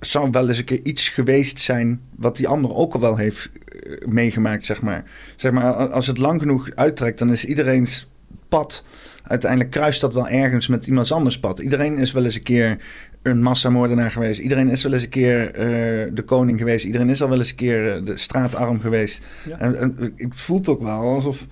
zou 0.00 0.30
wel 0.30 0.48
eens 0.48 0.58
een 0.58 0.64
keer 0.64 0.80
iets 0.82 1.08
geweest 1.08 1.58
zijn... 1.60 2.00
wat 2.16 2.36
die 2.36 2.48
ander 2.48 2.74
ook 2.74 2.94
al 2.94 3.00
wel 3.00 3.16
heeft 3.16 3.50
eh, 3.82 4.06
meegemaakt, 4.08 4.64
zeg 4.64 4.82
maar. 4.82 5.04
Zeg 5.36 5.52
maar, 5.52 5.72
als 5.72 6.06
het 6.06 6.18
lang 6.18 6.40
genoeg 6.40 6.70
uittrekt... 6.74 7.18
dan 7.18 7.30
is 7.30 7.44
iedereen's 7.44 8.08
pad, 8.48 8.84
uiteindelijk 9.22 9.70
kruist 9.70 10.00
dat 10.00 10.14
wel 10.14 10.28
ergens 10.28 10.66
met 10.68 10.86
iemands 10.86 11.12
anders 11.12 11.40
pad. 11.40 11.58
Iedereen 11.58 11.98
is 11.98 12.12
wel 12.12 12.24
eens 12.24 12.34
een 12.34 12.42
keer 12.42 12.78
een 13.22 13.42
massamoordenaar 13.42 14.10
geweest. 14.10 14.40
Iedereen 14.40 14.68
is 14.70 14.82
wel 14.82 14.92
eens 14.92 15.02
een 15.02 15.08
keer 15.08 15.50
eh, 15.54 15.66
de 16.14 16.22
koning 16.26 16.58
geweest. 16.58 16.84
Iedereen 16.84 17.08
is 17.08 17.22
al 17.22 17.28
wel 17.28 17.38
eens 17.38 17.50
een 17.50 17.56
keer 17.56 17.92
eh, 17.92 18.04
de 18.04 18.16
straatarm 18.16 18.80
geweest. 18.80 19.26
Ja. 19.48 19.58
En, 19.58 19.78
en 19.78 20.12
ik 20.16 20.34
voel 20.34 20.56
het 20.56 20.68
ook 20.68 20.82
wel 20.82 21.00
alsof... 21.00 21.46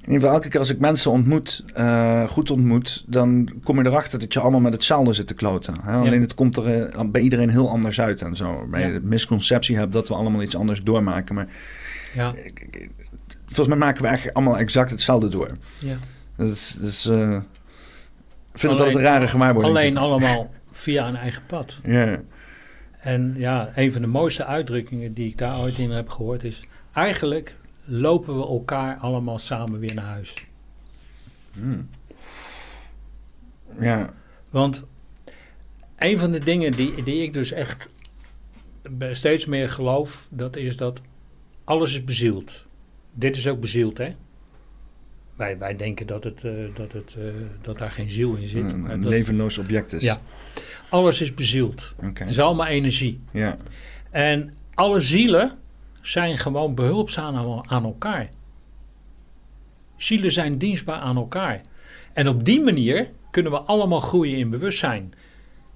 In 0.00 0.12
ieder 0.12 0.20
geval, 0.20 0.34
elke 0.36 0.48
keer 0.48 0.60
als 0.60 0.70
ik 0.70 0.78
mensen 0.78 1.10
ontmoet, 1.10 1.64
eh, 1.74 2.28
goed 2.28 2.50
ontmoet, 2.50 3.04
dan 3.06 3.48
kom 3.64 3.78
je 3.78 3.86
erachter 3.86 4.18
dat 4.18 4.32
je 4.32 4.40
allemaal 4.40 4.60
met 4.60 4.72
hetzelfde 4.72 5.12
zit 5.12 5.26
te 5.26 5.34
kloten. 5.34 5.74
Hè? 5.82 5.92
Alleen 5.96 6.20
het 6.20 6.34
komt 6.34 6.56
er 6.56 6.90
bij 7.10 7.20
iedereen 7.22 7.50
heel 7.50 7.70
anders 7.70 8.00
uit 8.00 8.22
en 8.22 8.36
zo. 8.36 8.44
Waarbij 8.44 8.80
Ja. 8.80 8.86
je 8.86 8.92
de 8.92 9.06
misconceptie 9.06 9.76
hebt 9.76 9.92
dat 9.92 10.08
we 10.08 10.14
allemaal 10.14 10.42
iets 10.42 10.56
anders 10.56 10.82
doormaken. 10.82 11.34
Maar 11.34 11.46
Ja, 12.14 12.34
volgens 13.46 13.68
mij 13.68 13.76
maken 13.76 14.02
we 14.02 14.06
eigenlijk 14.08 14.36
allemaal 14.36 14.58
exact 14.58 14.90
hetzelfde 14.90 15.28
door. 15.28 15.56
ja. 15.78 15.96
Dus, 16.36 16.76
dus 16.80 17.08
vind 18.58 18.72
het 18.72 18.80
Alleen- 18.80 18.94
altijd 18.94 18.94
een 18.94 19.12
rare 19.12 19.28
gewaarwording. 19.28 19.76
Alleen 19.76 19.96
allemaal 19.96 20.50
via 20.72 21.08
een 21.08 21.16
eigen 21.16 21.42
pad. 21.46 21.80
Ja, 21.84 22.20
En 23.00 23.34
ja, 23.36 23.70
een 23.74 23.92
van 23.92 24.02
de 24.02 24.08
mooiste 24.08 24.44
uitdrukkingen 24.44 25.14
die 25.14 25.28
ik 25.28 25.38
daar 25.38 25.60
ooit 25.60 25.78
in 25.78 25.90
heb 25.90 26.08
gehoord 26.08 26.44
is... 26.44 26.64
Eigenlijk 26.92 27.54
lopen 27.84 28.36
we 28.38 28.46
elkaar 28.46 28.96
allemaal 28.96 29.38
samen 29.38 29.80
weer 29.80 29.94
naar 29.94 30.04
huis. 30.04 30.34
Hmm. 31.52 31.88
ja, 33.80 34.12
Want 34.50 34.84
een 35.96 36.18
van 36.18 36.32
de 36.32 36.38
dingen 36.38 36.72
die, 36.72 37.02
die 37.02 37.22
ik 37.22 37.32
dus 37.32 37.52
echt 37.52 37.88
steeds 39.12 39.46
meer 39.46 39.70
geloof... 39.70 40.26
dat 40.28 40.56
is 40.56 40.76
dat 40.76 41.00
alles 41.64 41.92
is 41.92 42.04
bezield. 42.04 42.64
Dit 43.12 43.36
is 43.36 43.48
ook 43.48 43.60
bezield, 43.60 43.98
hè? 43.98 44.14
Wij, 45.36 45.58
wij 45.58 45.76
denken 45.76 46.06
dat, 46.06 46.24
het, 46.24 46.44
eh, 46.44 46.52
dat, 46.74 46.92
het, 46.92 47.14
eh, 47.18 47.24
dat 47.62 47.78
daar 47.78 47.90
geen 47.90 48.10
ziel 48.10 48.34
in 48.34 48.46
zit. 48.46 48.72
een, 48.72 48.80
maar 48.80 48.90
een 48.90 49.00
dat- 49.00 49.10
levenloos 49.10 49.58
object 49.58 49.92
is. 49.92 50.02
Ja. 50.02 50.20
Alles 50.90 51.20
is 51.20 51.34
bezield. 51.34 51.94
Oké. 51.96 52.20
Het 52.22 52.30
is 52.30 52.40
allemaal 52.40 52.66
energie. 52.66 53.20
Ja. 53.32 53.56
En 54.10 54.54
alle 54.74 55.00
zielen 55.00 55.52
zijn 56.02 56.38
gewoon 56.38 56.74
behulpzaam 56.74 57.36
aan, 57.36 57.70
aan 57.70 57.84
elkaar. 57.84 58.28
Zielen 59.96 60.32
zijn 60.32 60.58
dienstbaar 60.58 60.98
aan 60.98 61.16
elkaar. 61.16 61.60
En 62.12 62.28
op 62.28 62.44
die 62.44 62.60
manier 62.60 63.10
kunnen 63.30 63.52
we 63.52 63.58
allemaal 63.58 64.00
groeien 64.00 64.38
in 64.38 64.50
bewustzijn. 64.50 65.12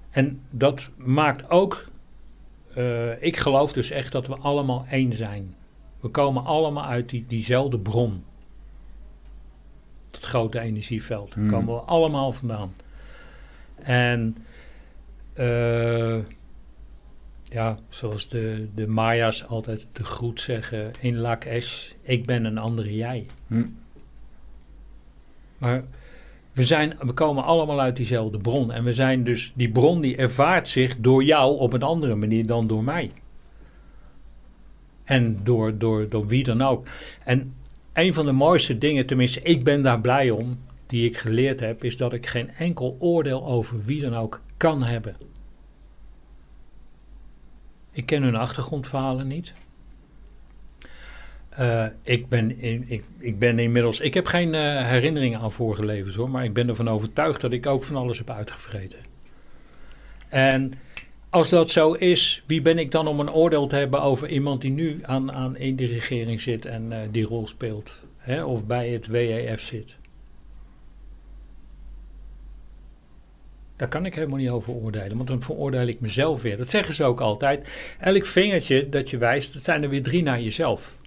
En 0.09 0.41
dat 0.51 0.91
maakt 0.97 1.49
ook, 1.49 1.85
eh, 2.73 3.23
ik 3.23 3.37
geloof 3.37 3.73
dus 3.73 3.91
echt 3.91 4.11
dat 4.11 4.27
we 4.27 4.35
allemaal 4.37 4.85
één 4.89 5.13
zijn. 5.13 5.55
We 5.99 6.07
komen 6.07 6.43
allemaal 6.45 6.85
uit 6.85 7.09
die, 7.09 7.25
diezelfde 7.27 7.79
bron. 7.79 8.23
Het 10.11 10.25
grote 10.25 10.59
energieveld. 10.59 11.33
Daar 11.33 11.43
Hmm. 11.43 11.51
komen 11.51 11.73
we 11.73 11.79
allemaal 11.79 12.31
vandaan. 12.31 12.73
En 13.75 14.37
eh, 15.33 16.17
ja, 17.43 17.77
zoals 17.89 18.27
de, 18.27 18.67
de 18.75 18.87
Maya's 18.87 19.45
altijd 19.47 19.85
de 19.93 20.03
groet 20.03 20.39
zeggen 20.39 20.91
in 20.99 21.17
Lak 21.17 21.43
Esh, 21.43 21.91
ik 22.01 22.25
ben 22.25 22.45
een 22.45 22.57
andere 22.57 22.95
jij. 22.95 23.25
Hm. 23.47 23.65
Maar 25.57 25.83
we, 26.51 26.63
zijn, 26.63 26.97
we 26.99 27.13
komen 27.13 27.43
allemaal 27.43 27.79
uit 27.79 27.95
diezelfde 27.95 28.37
bron. 28.37 28.71
En 28.71 28.83
we 28.83 28.93
zijn 28.93 29.23
dus, 29.23 29.51
die 29.55 29.71
bron 29.71 30.01
die 30.01 30.15
ervaart 30.15 30.69
zich 30.69 30.97
door 30.97 31.23
jou 31.23 31.57
op 31.57 31.73
een 31.73 31.83
andere 31.83 32.15
manier 32.15 32.45
dan 32.45 32.67
door 32.67 32.83
mij. 32.83 33.11
En 35.03 35.39
door, 35.43 35.77
door, 35.77 36.09
door 36.09 36.27
wie 36.27 36.43
dan 36.43 36.61
ook. 36.61 36.87
En 37.23 37.53
een 37.93 38.13
van 38.13 38.25
de 38.25 38.31
mooiste 38.31 38.77
dingen, 38.77 39.05
tenminste 39.05 39.41
ik 39.41 39.63
ben 39.63 39.81
daar 39.81 40.01
blij 40.01 40.29
om, 40.29 40.59
die 40.85 41.05
ik 41.05 41.17
geleerd 41.17 41.59
heb, 41.59 41.83
is 41.83 41.97
dat 41.97 42.13
ik 42.13 42.25
geen 42.25 42.49
enkel 42.49 42.95
oordeel 42.99 43.45
over 43.45 43.85
wie 43.85 44.01
dan 44.01 44.15
ook 44.15 44.41
kan 44.57 44.83
hebben. 44.83 45.15
Ik 47.91 48.05
ken 48.05 48.23
hun 48.23 48.35
achtergrondverhalen 48.35 49.27
niet. 49.27 49.53
Eh, 51.49 51.85
ik, 52.03 52.27
ben 52.27 52.59
in, 52.59 52.85
ik, 52.87 53.03
ik 53.17 53.39
ben 53.39 53.59
inmiddels. 53.59 53.99
Ik 53.99 54.13
heb 54.13 54.25
geen 54.25 54.53
eh, 54.53 54.87
herinneringen 54.87 55.39
aan 55.39 55.51
vorige 55.51 55.85
levens 55.85 56.15
hoor, 56.15 56.29
maar 56.29 56.43
ik 56.43 56.53
ben 56.53 56.69
ervan 56.69 56.89
overtuigd 56.89 57.41
dat 57.41 57.51
ik 57.51 57.65
ook 57.65 57.83
van 57.83 57.95
alles 57.95 58.17
heb 58.17 58.29
uitgevreten. 58.29 58.99
En 60.29 60.73
als 61.31 61.49
dat 61.49 61.69
zo 61.69 61.93
is, 61.93 62.43
wie 62.45 62.61
ben 62.61 62.77
ik 62.77 62.91
dan 62.91 63.07
om 63.07 63.19
een 63.19 63.31
oordeel 63.31 63.67
te 63.67 63.75
hebben 63.75 64.01
over 64.01 64.29
iemand 64.29 64.61
die 64.61 64.71
nu 64.71 64.99
aan, 65.03 65.31
aan 65.31 65.57
in 65.57 65.75
de 65.75 65.85
regering 65.85 66.41
zit 66.41 66.65
en 66.65 66.91
eh, 66.91 66.99
die 67.11 67.25
rol 67.25 67.47
speelt? 67.47 68.03
Hè? 68.17 68.43
Of 68.43 68.65
bij 68.65 68.89
het 68.89 69.07
WEF 69.07 69.61
zit? 69.61 69.95
Daar 73.75 73.87
kan 73.87 74.05
ik 74.05 74.15
helemaal 74.15 74.37
niet 74.37 74.49
over 74.49 74.73
oordelen, 74.73 75.15
want 75.15 75.27
dan 75.27 75.41
veroordeel 75.41 75.87
ik 75.87 75.99
mezelf 75.99 76.41
weer. 76.41 76.57
Dat 76.57 76.69
zeggen 76.69 76.93
ze 76.93 77.03
ook 77.03 77.21
altijd. 77.21 77.67
Elk 77.99 78.25
vingertje 78.25 78.89
dat 78.89 79.09
je 79.09 79.17
wijst, 79.17 79.53
dat 79.53 79.63
zijn 79.63 79.83
er 79.83 79.89
weer 79.89 80.03
drie 80.03 80.23
naar 80.23 80.41
jezelf. 80.41 80.97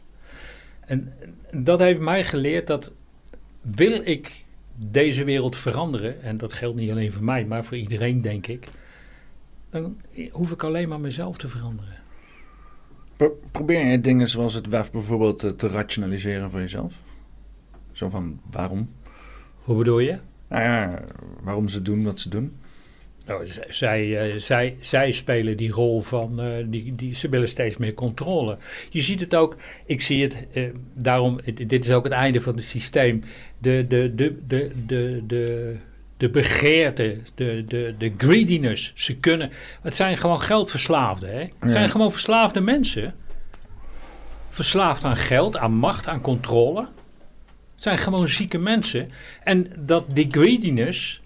En 0.81 1.12
dat 1.51 1.81
heeft 1.81 2.01
mij 2.01 2.25
geleerd 2.25 2.66
dat 2.66 2.93
wil 3.61 4.01
ik 4.05 4.45
deze 4.77 5.25
wereld 5.25 5.57
veranderen, 5.57 6.22
en 6.22 6.37
dat 6.37 6.53
geldt 6.53 6.77
niet 6.77 6.91
alleen 6.91 7.12
voor 7.12 7.25
mij, 7.25 7.45
maar 7.45 7.64
voor 7.64 7.77
iedereen 7.77 8.20
denk 8.20 8.47
ik, 8.47 8.68
dan 9.83 9.97
hoef 10.31 10.51
ik 10.51 10.62
alleen 10.62 10.89
maar 10.89 11.01
mezelf 11.01 11.37
te 11.37 11.49
veranderen. 11.49 11.99
Pro- 13.16 13.39
probeer 13.51 13.87
je 13.87 14.01
dingen 14.01 14.29
zoals 14.29 14.55
het 14.55 14.68
WEF 14.68 14.93
bijvoorbeeld 14.93 15.43
eh, 15.43 15.51
te 15.51 15.68
rationaliseren 15.68 16.51
voor 16.51 16.61
jezelf? 16.61 17.01
Zo 17.93 18.09
van, 18.09 18.41
waarom? 18.51 18.89
Hoe 19.55 19.77
bedoel 19.77 19.99
je? 19.99 20.18
Nou 20.49 20.62
ja, 20.62 21.05
waarom 21.43 21.68
ze 21.68 21.83
doen 21.83 22.05
wat 22.05 22.20
ze 22.20 22.29
doen. 22.29 22.57
Nou, 23.27 23.47
zij, 23.68 24.31
eh, 24.31 24.39
zij, 24.39 24.77
zij 24.81 25.12
spelen 25.12 25.57
die 25.57 25.70
rol 25.70 26.01
van, 26.01 26.41
eh, 26.41 26.64
die, 26.66 26.95
die, 26.95 27.14
ze 27.14 27.29
willen 27.29 27.49
steeds 27.49 27.77
meer 27.77 27.95
controle. 27.95 28.59
Je 28.91 29.03
ziet 29.03 29.20
het 29.20 29.35
ook, 29.35 29.57
ik 29.87 30.01
zie 30.01 30.22
het, 30.22 30.47
daarom, 30.99 31.41
dit 31.55 31.85
is 31.85 31.91
ook 31.93 32.05
het 32.05 32.12
einde 32.12 32.41
van 32.41 32.55
het 32.55 32.64
systeem. 32.64 33.22
De, 33.61 33.85
de, 33.89 34.14
de, 34.14 34.47
de, 34.47 34.70
de, 34.87 35.22
de, 35.27 35.77
de 36.17 36.31
begeerte, 36.31 37.21
de, 37.35 37.65
de, 37.69 37.95
de 37.99 38.12
greediness, 38.17 38.93
ze 38.95 39.15
kunnen, 39.15 39.51
het 39.83 39.95
zijn 39.95 40.17
gewoon 40.17 40.41
geldverslaafden. 40.41 41.33
Hè? 41.33 41.39
Het 41.41 41.51
Ja. 41.61 41.69
zijn 41.69 41.91
gewoon 41.91 42.12
verslaafde 42.12 42.61
mensen. 42.61 43.15
Verslaafd 44.51 45.05
aan 45.05 45.17
geld, 45.17 45.57
aan 45.57 45.73
macht, 45.75 46.07
aan 46.07 46.21
controle. 46.21 46.81
Het 47.75 47.83
zijn 47.83 47.99
gewoon 47.99 48.29
zieke 48.29 48.59
mensen. 48.59 49.11
En 49.43 49.73
dat 49.79 50.05
die 50.09 50.27
greediness, 50.31 51.21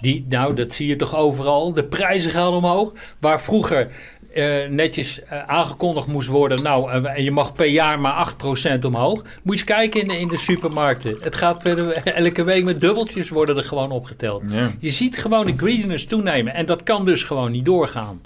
die, 0.00 0.24
nou, 0.28 0.54
dat 0.54 0.72
zie 0.72 0.86
je 0.88 0.96
toch 0.96 1.16
overal. 1.16 1.74
De 1.74 1.84
prijzen 1.84 2.30
gaan 2.30 2.52
omhoog. 2.52 2.92
Waar 3.18 3.40
vroeger 3.40 3.90
eh, 4.34 4.68
netjes 4.68 5.22
eh, 5.22 5.42
aangekondigd 5.42 6.06
moest 6.06 6.28
worden. 6.28 6.62
Nou, 6.62 6.90
eh, 6.90 7.16
en 7.16 7.24
je 7.24 7.30
mag 7.30 7.52
per 7.52 7.66
jaar 7.66 8.00
maar 8.00 8.12
8% 8.12 8.84
omhoog. 8.84 9.22
Moet 9.22 9.28
je 9.42 9.50
eens 9.50 9.64
kijken 9.64 10.00
in 10.00 10.08
de, 10.08 10.18
in 10.18 10.28
de 10.28 10.36
supermarkten. 10.36 11.16
Het 11.20 11.36
gaat 11.36 11.62
per, 11.62 11.92
elke 11.92 12.44
week 12.44 12.64
met 12.64 12.80
dubbeltjes 12.80 13.28
worden 13.28 13.56
er 13.56 13.64
gewoon 13.64 13.90
opgeteld. 13.90 14.42
Ja. 14.48 14.70
Je 14.78 14.90
ziet 14.90 15.18
gewoon 15.18 15.46
de 15.46 15.54
greediness 15.56 16.06
toenemen. 16.06 16.54
En 16.54 16.66
dat 16.66 16.82
kan 16.82 17.04
dus 17.04 17.22
gewoon 17.22 17.50
niet 17.50 17.64
doorgaan. 17.64 18.20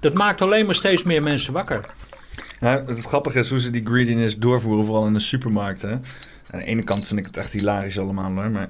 Dat 0.00 0.14
maakt 0.14 0.42
alleen 0.42 0.66
maar 0.66 0.74
steeds 0.74 1.02
meer 1.02 1.22
mensen 1.22 1.52
wakker. 1.52 1.84
Ja, 2.60 2.84
het 2.86 3.00
grappige 3.00 3.38
is 3.38 3.50
hoe 3.50 3.60
ze 3.60 3.70
die 3.70 3.86
greediness 3.86 4.36
doorvoeren, 4.36 4.84
vooral 4.84 5.06
in 5.06 5.12
de 5.12 5.20
supermarkten. 5.20 6.04
Aan 6.50 6.60
de 6.60 6.66
ene 6.66 6.82
kant 6.82 7.06
vind 7.06 7.20
ik 7.20 7.26
het 7.26 7.36
echt 7.36 7.52
hilarisch 7.52 7.98
allemaal 7.98 8.32
hoor, 8.32 8.50
maar 8.50 8.68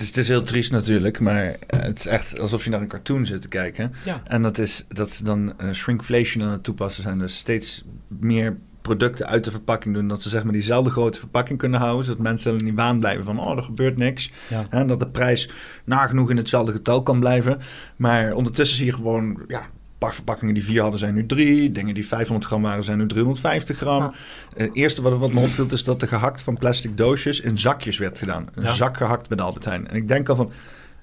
het 0.00 0.08
is, 0.08 0.14
het 0.16 0.24
is 0.24 0.28
heel 0.28 0.42
triest 0.42 0.70
natuurlijk. 0.70 1.20
Maar 1.20 1.44
eh, 1.44 1.80
het 1.80 1.98
is 1.98 2.06
echt 2.06 2.38
alsof 2.38 2.64
je 2.64 2.70
naar 2.70 2.80
een 2.80 2.88
cartoon 2.88 3.26
zit 3.26 3.40
te 3.40 3.48
kijken. 3.48 3.92
Ja. 4.04 4.22
En 4.24 4.42
dat 4.42 4.58
is 4.58 4.84
dat 4.88 5.10
ze 5.10 5.24
dan 5.24 5.58
eh, 5.58 5.70
shrinkflation 5.72 6.44
aan 6.44 6.50
het 6.50 6.62
toepassen 6.62 7.02
zijn. 7.02 7.18
Dus 7.18 7.36
steeds 7.36 7.84
meer 8.08 8.56
producten 8.82 9.26
uit 9.26 9.44
de 9.44 9.50
verpakking 9.50 9.94
doen. 9.94 10.08
Dat 10.08 10.22
ze 10.22 10.28
zeg 10.28 10.42
maar 10.44 10.52
diezelfde 10.52 10.90
grote 10.90 11.18
verpakking 11.18 11.58
kunnen 11.58 11.80
houden. 11.80 12.04
Zodat 12.04 12.22
mensen 12.22 12.52
in 12.52 12.64
die 12.64 12.74
waan 12.74 12.98
blijven 12.98 13.24
van, 13.24 13.40
oh, 13.40 13.56
er 13.56 13.62
gebeurt 13.62 13.96
niks. 13.96 14.30
Ja. 14.48 14.66
En 14.70 14.86
dat 14.86 15.00
de 15.00 15.08
prijs 15.08 15.50
nagenoeg 15.84 16.30
in 16.30 16.36
hetzelfde 16.36 16.72
getal 16.72 17.02
kan 17.02 17.20
blijven. 17.20 17.58
Maar 17.96 18.34
ondertussen 18.34 18.76
zie 18.76 18.86
je 18.86 18.92
gewoon, 18.92 19.42
ja, 19.48 19.62
verpakkingen 20.08 20.54
die 20.54 20.64
vier 20.64 20.80
hadden 20.82 20.98
zijn 21.00 21.14
nu 21.14 21.26
drie. 21.26 21.72
Dingen 21.72 21.94
die 21.94 22.06
500 22.06 22.46
gram 22.46 22.62
waren 22.62 22.84
zijn 22.84 22.98
nu 22.98 23.06
350 23.06 23.76
gram. 23.76 24.02
Ja. 24.02 24.12
Eh, 24.56 24.66
Het 24.66 24.76
eerste 24.76 25.02
wat, 25.02 25.18
wat 25.18 25.32
me 25.32 25.40
opviel 25.40 25.66
is 25.70 25.84
dat 25.84 26.02
er 26.02 26.08
gehakt 26.08 26.42
van 26.42 26.56
plastic 26.58 26.96
doosjes 26.96 27.40
in 27.40 27.58
zakjes 27.58 27.98
werd 27.98 28.18
gedaan. 28.18 28.48
Een 28.54 28.62
Ja. 28.62 28.72
zak 28.72 28.96
gehakt 28.96 29.28
met 29.28 29.38
de 29.38 29.44
Albert 29.44 29.64
Heijn. 29.64 29.88
En 29.88 29.96
ik 29.96 30.08
denk 30.08 30.28
al 30.28 30.36
van, 30.36 30.52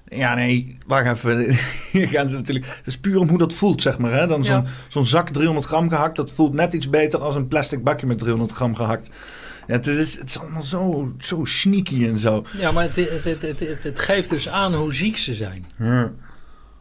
ja 0.08 0.34
nee, 0.34 0.78
wacht 0.86 1.06
even. 1.06 1.56
Hier 1.92 2.08
gaan 2.08 2.28
ze 2.28 2.36
natuurlijk, 2.36 2.66
het 2.66 2.86
is 2.86 2.98
puur 2.98 3.18
om 3.18 3.28
hoe 3.28 3.38
dat 3.38 3.54
voelt 3.54 3.82
zeg 3.82 3.98
maar. 3.98 4.12
Hè? 4.12 4.26
Dan 4.26 4.44
zo'n 4.44 4.62
Ja. 4.62 4.64
zo'n 4.88 5.06
zak 5.06 5.28
300 5.30 5.66
gram 5.66 5.88
gehakt, 5.88 6.16
dat 6.16 6.30
voelt 6.32 6.52
net 6.52 6.72
iets 6.74 6.90
beter 6.90 7.20
als 7.20 7.34
een 7.34 7.48
plastic 7.48 7.82
bakje 7.84 8.06
met 8.06 8.18
300 8.18 8.52
gram 8.52 8.74
gehakt. 8.74 9.10
Ja, 9.66 9.74
het, 9.74 9.86
is, 9.86 10.18
het 10.18 10.28
is 10.28 10.38
allemaal 10.40 10.62
zo, 10.62 11.12
zo 11.18 11.44
sneaky 11.44 12.06
en 12.06 12.18
zo. 12.18 12.44
Ja, 12.58 12.72
maar 12.72 12.82
het, 12.84 12.96
het, 12.96 13.24
het, 13.24 13.42
het, 13.42 13.60
het, 13.60 13.82
het 13.82 13.98
geeft 13.98 14.30
dus 14.30 14.48
aan 14.48 14.74
hoe 14.74 14.94
ziek 14.94 15.16
ze 15.16 15.34
zijn. 15.34 15.66
Ja. 15.78 16.10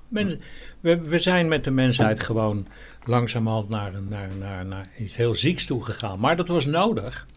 Mensen, 0.07 0.39
we, 0.79 0.97
we 0.99 1.19
zijn 1.19 1.47
met 1.47 1.63
de 1.63 1.71
mensheid 1.71 2.23
gewoon 2.23 2.67
langzamerhand 3.05 3.69
naar, 3.69 3.91
naar, 4.09 4.29
naar, 4.39 4.65
naar 4.65 4.89
iets 4.97 5.15
heel 5.15 5.35
zieks 5.35 5.65
toe 5.65 5.83
gegaan. 5.83 6.19
Maar 6.19 6.35
dat 6.35 6.47
was 6.47 6.65
nodig 6.65 7.27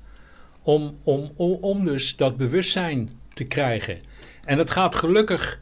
om, 0.62 0.98
om, 1.02 1.32
om, 1.60 1.84
dus 1.84 2.16
dat 2.16 2.36
bewustzijn 2.36 3.10
te 3.34 3.44
krijgen. 3.44 3.98
En 4.44 4.56
dat 4.56 4.70
gaat 4.70 4.94
gelukkig, 4.94 5.58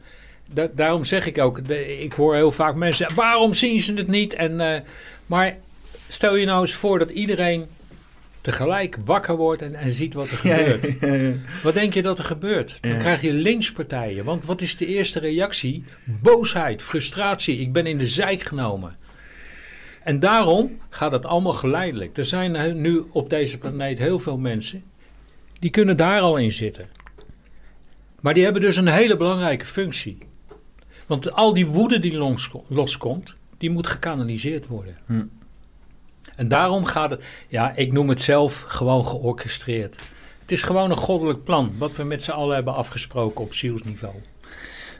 da- 0.53 0.69
daarom 0.75 1.03
zeg 1.03 1.25
ik 1.25 1.37
ook, 1.37 1.57
ik 1.99 2.13
hoor 2.13 2.35
heel 2.35 2.51
vaak 2.51 2.75
mensen, 2.75 3.15
waarom 3.15 3.53
zien 3.53 3.81
ze 3.81 3.93
het 3.93 4.07
niet? 4.07 4.33
En, 4.33 4.59
eh, 4.59 4.81
maar 5.25 5.57
stel 6.07 6.35
je 6.35 6.45
nou 6.45 6.61
eens 6.61 6.73
voor 6.73 6.99
dat 6.99 7.09
iedereen 7.09 7.67
tegelijk 8.49 8.97
wakker 9.05 9.35
wordt 9.35 9.61
en, 9.61 9.75
en 9.75 9.91
ziet 9.91 10.13
wat 10.13 10.29
er 10.29 10.37
gebeurt. 10.43 10.99
Wat 11.63 11.73
denk 11.73 11.93
je 11.93 12.01
dat 12.01 12.17
er 12.17 12.23
gebeurt? 12.23 12.77
Dan 12.81 12.97
krijg 12.97 13.21
je 13.21 13.33
lynchpartijen. 13.33 14.25
Want 14.25 14.45
wat 14.45 14.61
is 14.61 14.77
de 14.77 14.85
eerste 14.85 15.19
reactie? 15.19 15.83
Boosheid, 16.05 16.81
frustratie. 16.81 17.57
Ik 17.59 17.71
ben 17.71 17.85
in 17.85 17.97
de 17.97 18.07
zijk 18.07 18.43
genomen. 18.43 18.97
En 20.03 20.19
daarom 20.19 20.77
gaat 20.89 21.11
het 21.11 21.25
allemaal 21.25 21.53
geleidelijk. 21.53 22.17
Er 22.17 22.25
zijn 22.25 22.53
he- 22.55 22.73
nu 22.73 23.03
op 23.11 23.29
deze 23.29 23.57
planeet 23.57 23.99
heel 23.99 24.19
veel 24.19 24.37
mensen 24.37 24.83
die 25.59 25.69
kunnen 25.69 25.97
daar 25.97 26.19
al 26.21 26.37
in 26.37 26.51
zitten. 26.51 26.87
Maar 28.19 28.33
die 28.33 28.43
hebben 28.43 28.61
dus 28.61 28.75
een 28.75 28.87
hele 28.87 29.17
belangrijke 29.17 29.65
functie. 29.65 30.17
Want 31.07 31.31
al 31.33 31.53
die 31.53 31.65
woede 31.67 31.99
die 31.99 32.17
losko- 32.17 32.65
loskomt, 32.67 33.35
die 33.57 33.69
moet 33.69 33.87
gekanaliseerd 33.87 34.67
worden. 34.67 34.97
Hm. 35.05 35.23
En 36.39 36.47
daarom 36.47 36.85
gaat 36.85 37.09
het, 37.09 37.23
ja, 37.47 37.75
ik 37.75 37.91
noem 37.91 38.09
het 38.09 38.21
zelf 38.21 38.65
gewoon 38.67 39.05
georchestreerd. 39.05 39.97
Het 40.41 40.51
is 40.51 40.63
gewoon 40.63 40.91
een 40.91 40.97
goddelijk 40.97 41.43
plan, 41.43 41.71
wat 41.77 41.95
we 41.95 42.03
met 42.03 42.23
z'n 42.23 42.31
allen 42.31 42.55
hebben 42.55 42.75
afgesproken 42.75 43.41
op 43.41 43.53
zielsniveau. 43.53 44.13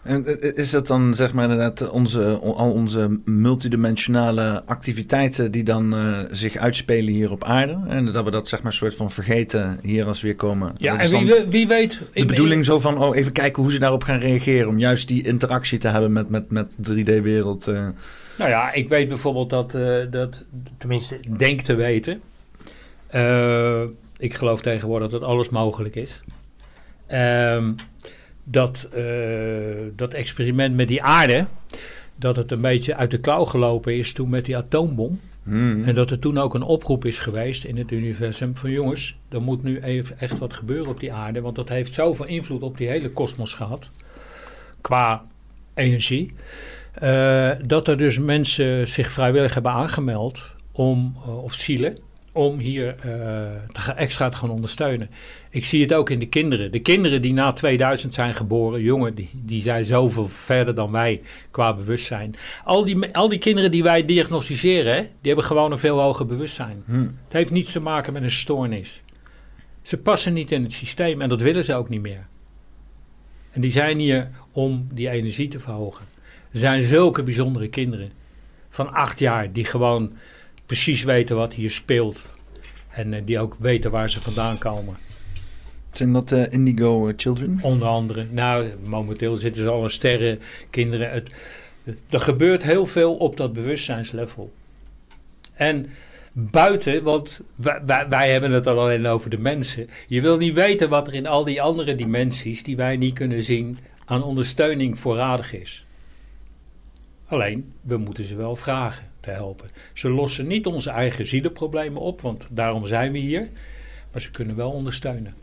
En 0.04 0.26
eh, 0.26 0.58
is 0.58 0.72
dat 0.72 0.88
dan 0.88 1.16
zeg 1.16 1.34
maar 1.34 1.44
inderdaad 1.44 1.90
onze, 1.90 2.40
al 2.42 2.72
onze 2.72 3.20
multidimensionale 3.26 4.64
activiteiten 4.66 5.52
die 5.52 5.64
dan 5.64 5.96
eh, 5.96 6.20
zich 6.32 6.56
uitspelen 6.56 7.14
hier 7.14 7.32
op 7.32 7.44
aarde? 7.44 7.80
En 7.88 8.06
dat 8.06 8.24
we 8.24 8.32
dat 8.32 8.48
zeg 8.48 8.62
maar 8.62 8.74
soort 8.74 8.96
van 8.96 9.12
vergeten 9.12 9.80
hier 9.82 10.06
als 10.06 10.22
we 10.22 10.28
weer 10.28 10.36
komen? 10.36 10.74
Ja, 10.78 11.00
en 11.00 11.10
wie, 11.10 11.46
wie 11.50 11.68
weet... 11.68 12.02
de 12.14 12.26
bedoeling 12.26 12.66
zo 12.66 12.80
van, 12.80 12.98
oh 12.98 13.16
even 13.16 13.32
kijken 13.32 13.64
hoe 13.64 13.72
ze 13.72 13.80
daarop 13.80 14.04
gaan 14.04 14.20
reageren. 14.20 14.68
Om 14.68 14.80
juist 14.80 15.08
die 15.08 15.28
interactie 15.28 15.80
te 15.80 15.88
hebben 15.88 16.12
met, 16.12 16.30
met, 16.30 16.52
met 16.52 16.76
3D-wereld. 16.90 17.68
eh. 17.68 17.88
Nou 18.40 18.52
ja, 18.52 18.72
ik 18.72 18.90
weet 18.90 19.08
bijvoorbeeld 19.08 19.50
dat, 19.50 19.74
eh, 19.74 20.02
dat 20.10 20.46
tenminste, 20.78 21.20
denk 21.38 21.62
te 21.62 21.76
weten. 21.76 22.22
Eh, 23.08 23.84
ik 24.18 24.34
geloof 24.34 24.62
tegenwoordig 24.62 25.10
dat 25.10 25.22
alles 25.22 25.50
mogelijk 25.50 25.96
is. 25.96 26.24
Ehm, 27.08 27.72
dat, 28.44 28.90
eh, 28.94 29.04
dat 29.96 30.14
experiment 30.14 30.76
met 30.76 30.88
die 30.88 31.04
aarde, 31.04 31.46
dat 32.16 32.36
het 32.36 32.52
een 32.52 32.62
beetje 32.62 32.96
uit 32.96 33.12
de 33.12 33.20
klauw 33.20 33.46
gelopen 33.46 33.98
is 33.98 34.14
toen 34.14 34.30
met 34.30 34.46
die 34.46 34.58
atoombom. 34.58 35.20
hmm. 35.44 35.84
En 35.84 35.96
dat 35.96 36.12
er 36.12 36.20
toen 36.20 36.38
ook 36.38 36.54
een 36.54 36.62
oproep 36.62 37.06
is 37.06 37.20
geweest 37.20 37.64
in 37.64 37.78
het 37.78 37.92
universum 37.92 38.56
van 38.56 38.72
jongens, 38.72 39.18
er 39.30 39.42
moet 39.42 39.64
nu 39.64 39.80
even 39.80 40.20
echt 40.20 40.40
wat 40.40 40.54
gebeuren 40.54 40.88
op 40.88 41.00
die 41.00 41.14
aarde, 41.14 41.42
want 41.42 41.56
dat 41.56 41.70
heeft 41.70 41.94
zoveel 41.94 42.26
invloed 42.26 42.62
op 42.62 42.78
die 42.78 42.88
hele 42.88 43.10
kosmos 43.10 43.54
gehad, 43.54 43.92
qua 44.82 45.24
energie, 45.74 46.34
eh, 46.94 47.52
dat 47.66 47.88
er 47.88 47.98
dus 47.98 48.18
mensen 48.18 48.88
zich 48.88 49.12
vrijwillig 49.12 49.54
hebben 49.54 49.72
aangemeld 49.72 50.56
om, 50.72 51.16
eh, 51.26 51.44
of 51.44 51.54
zielen, 51.54 51.98
om 52.32 52.60
hier 52.60 52.88
eh, 52.88 53.02
te 53.72 53.92
extra 53.96 54.30
te 54.30 54.38
gaan 54.38 54.50
ondersteunen. 54.50 55.10
Ik 55.50 55.66
zie 55.66 55.82
het 55.82 55.94
ook 55.94 56.10
in 56.10 56.20
de 56.20 56.28
kinderen. 56.28 56.72
De 56.72 56.80
kinderen 56.80 57.22
die 57.22 57.34
na 57.34 57.54
2000 57.54 58.14
zijn 58.14 58.34
geboren, 58.34 58.82
jongen, 58.82 59.16
die, 59.16 59.30
die 59.34 59.62
zijn 59.62 59.84
zoveel 59.84 60.28
verder 60.28 60.76
dan 60.76 60.92
wij 60.92 61.22
qua 61.52 61.74
bewustzijn. 61.74 62.36
Al 62.64 62.86
die, 62.86 63.16
al 63.16 63.30
die 63.30 63.40
kinderen 63.40 63.72
die 63.72 63.84
wij 63.84 64.06
diagnosticeren, 64.06 64.94
hè, 64.94 65.00
die 65.02 65.10
hebben 65.22 65.44
gewoon 65.44 65.72
een 65.72 65.80
veel 65.80 66.00
hoger 66.00 66.26
bewustzijn. 66.26 66.84
Hmm. 66.86 67.18
Het 67.24 67.34
heeft 67.34 67.52
niets 67.52 67.72
te 67.72 67.80
maken 67.80 68.14
met 68.14 68.24
een 68.24 68.32
stoornis. 68.32 69.02
Ze 69.82 69.98
passen 69.98 70.34
niet 70.34 70.52
in 70.52 70.64
het 70.64 70.74
systeem 70.74 71.22
en 71.22 71.30
dat 71.30 71.42
willen 71.42 71.64
ze 71.64 71.76
ook 71.76 71.90
niet 71.90 72.02
meer. 72.02 72.28
En 73.52 73.62
die 73.62 73.72
zijn 73.72 74.00
hier 74.00 74.30
om 74.52 74.88
die 74.94 75.10
energie 75.10 75.48
te 75.48 75.60
verhogen. 75.60 76.06
Er 76.52 76.60
zijn 76.60 76.82
zulke 76.82 77.24
bijzondere 77.24 77.68
kinderen 77.68 78.12
van 78.70 78.94
acht 78.94 79.20
jaar 79.20 79.52
die 79.52 79.66
gewoon 79.66 80.12
precies 80.66 81.04
weten 81.04 81.36
wat 81.36 81.54
hier 81.54 81.72
speelt. 81.72 82.26
En 82.90 83.14
eh, 83.14 83.22
die 83.26 83.40
ook 83.40 83.56
weten 83.60 83.92
waar 83.92 84.10
ze 84.10 84.22
vandaan 84.22 84.58
komen. 84.58 84.98
Zijn 85.92 86.14
dat 86.14 86.32
eh, 86.32 86.52
Indigo 86.52 87.08
eh, 87.08 87.14
Children? 87.18 87.60
Onder 87.62 87.88
andere, 87.88 88.26
nou, 88.32 88.74
momenteel 88.86 89.36
zitten 89.36 89.64
ze 89.64 89.70
al 89.70 89.84
een 89.84 89.90
sterren 89.90 90.40
kinderen. 90.70 91.12
Het, 91.12 91.30
er 92.10 92.20
gebeurt 92.20 92.64
heel 92.64 92.86
veel 92.86 93.16
op 93.16 93.38
dat 93.38 93.54
bewustzijnslevel. 93.54 94.54
En 95.54 95.90
buiten, 96.32 97.04
want 97.04 97.40
wij, 97.56 97.82
wij, 97.86 98.10
wij 98.10 98.32
hebben 98.32 98.52
het 98.52 98.68
al 98.68 98.80
alleen 98.80 99.08
over 99.08 99.30
de 99.30 99.38
mensen. 99.38 99.90
Je 100.08 100.22
wil 100.22 100.38
niet 100.38 100.54
weten 100.54 100.90
wat 100.90 101.08
er 101.08 101.14
in 101.14 101.28
al 101.28 101.44
die 101.44 101.62
andere 101.62 101.96
dimensies 101.96 102.64
die 102.64 102.76
wij 102.76 102.98
niet 102.98 103.14
kunnen 103.14 103.44
zien 103.44 103.78
aan 104.06 104.24
ondersteuning 104.24 105.00
voorradig 105.00 105.54
is. 105.54 105.86
Alleen, 107.30 107.74
we 107.82 107.98
moeten 107.98 108.24
ze 108.24 108.36
wel 108.36 108.56
vragen 108.56 109.04
te 109.20 109.30
helpen. 109.32 109.70
Ze 109.94 110.10
lossen 110.10 110.48
niet 110.48 110.66
onze 110.66 110.90
eigen 110.90 111.26
zielenproblemen 111.26 112.02
op, 112.02 112.22
want 112.22 112.48
daarom 112.50 112.86
zijn 112.86 113.12
we 113.12 113.18
hier. 113.18 113.48
Maar 114.12 114.22
ze 114.22 114.32
kunnen 114.32 114.56
wel 114.56 114.72
ondersteunen. 114.72 115.34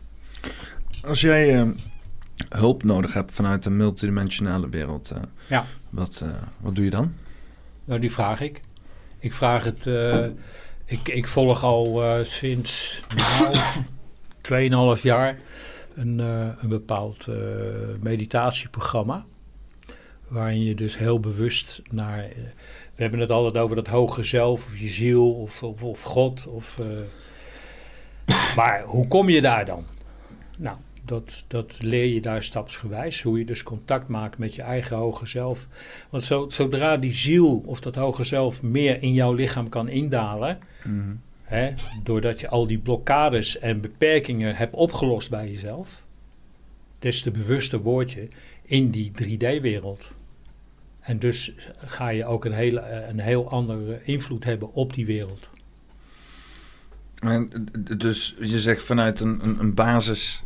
Als 1.05 1.21
jij 1.21 1.59
eh, 1.61 1.67
hulp 2.49 2.83
nodig 2.83 3.13
hebt 3.13 3.31
vanuit 3.31 3.63
de 3.63 3.69
multidimensionale 3.69 4.69
wereld, 4.69 5.09
eh, 5.11 5.21
Ja. 5.47 5.65
wat, 5.89 6.21
eh, 6.23 6.29
wat 6.59 6.75
doe 6.75 6.83
je 6.85 6.91
dan? 6.91 7.13
Nou, 7.85 7.99
die 7.99 8.11
vraag 8.11 8.41
ik. 8.41 8.61
Ik 9.19 9.33
vraag 9.33 9.63
het. 9.63 9.85
ik, 10.85 11.07
ik 11.07 11.27
volg 11.27 11.63
al 11.63 12.03
sinds 12.23 13.01
nou, 13.15 13.55
2,5 14.97 15.01
jaar 15.01 15.39
een, 15.95 16.19
een 16.19 16.69
bepaald 16.69 17.27
meditatieprogramma. 18.01 19.25
Waarin 20.27 20.63
je 20.63 20.75
dus 20.75 20.97
heel 20.97 21.19
bewust 21.19 21.81
naar. 21.91 22.19
eh, 22.19 22.29
we 22.95 23.01
hebben 23.03 23.19
het 23.19 23.31
altijd 23.31 23.63
over 23.63 23.75
dat 23.75 23.87
hoge 23.87 24.23
zelf, 24.23 24.65
of 24.65 24.79
je 24.79 24.87
ziel, 24.87 25.31
of, 25.33 25.63
of, 25.63 25.83
of 25.83 26.01
God. 26.01 26.47
Of, 26.47 26.79
eh, 26.79 26.87
maar 28.55 28.83
hoe 28.83 29.07
kom 29.07 29.29
je 29.29 29.41
daar 29.41 29.65
dan? 29.65 29.85
Nou, 30.57 30.77
dat, 31.05 31.43
dat 31.47 31.77
leer 31.81 32.05
je 32.05 32.21
daar 32.21 32.43
stapsgewijs. 32.43 33.21
Hoe 33.21 33.37
je 33.39 33.45
dus 33.45 33.63
contact 33.63 34.07
maakt 34.07 34.37
met 34.37 34.55
je 34.55 34.61
eigen 34.61 34.97
hoger 34.97 35.27
zelf. 35.27 35.67
Want 36.09 36.23
zo, 36.23 36.49
zodra 36.49 36.97
die 36.97 37.11
ziel 37.11 37.63
of 37.65 37.79
dat 37.79 37.95
hoger 37.95 38.25
zelf 38.25 38.61
meer 38.61 39.01
in 39.01 39.13
jouw 39.13 39.33
lichaam 39.33 39.69
kan 39.69 39.87
indalen, 39.89 40.57
Mhm. 40.83 41.15
hè, 41.43 41.73
doordat 42.03 42.39
je 42.39 42.47
al 42.49 42.67
die 42.67 42.77
blokkades 42.77 43.59
en 43.59 43.81
beperkingen 43.81 44.55
hebt 44.55 44.73
opgelost 44.73 45.29
bij 45.29 45.51
jezelf, 45.51 46.03
des 46.99 47.21
te 47.21 47.31
bewuster 47.31 47.79
word 47.79 48.11
je 48.11 48.27
in 48.63 48.89
die 48.89 49.11
3D-wereld. 49.11 50.15
En 51.07 51.19
dus 51.19 51.53
ga 51.85 52.09
je 52.09 52.25
ook 52.25 52.45
een, 52.45 52.51
hele, 52.51 52.79
eh, 52.79 53.09
een 53.09 53.19
heel 53.19 53.49
andere 53.49 53.99
invloed 54.03 54.43
hebben 54.43 54.73
op 54.73 54.93
die 54.93 55.05
wereld. 55.05 55.49
En, 57.19 57.67
dus 57.97 58.35
je 58.41 58.59
zegt 58.59 58.83
vanuit 58.83 59.19
een, 59.19 59.39
een, 59.43 59.59
een 59.59 59.73
basis 59.73 60.43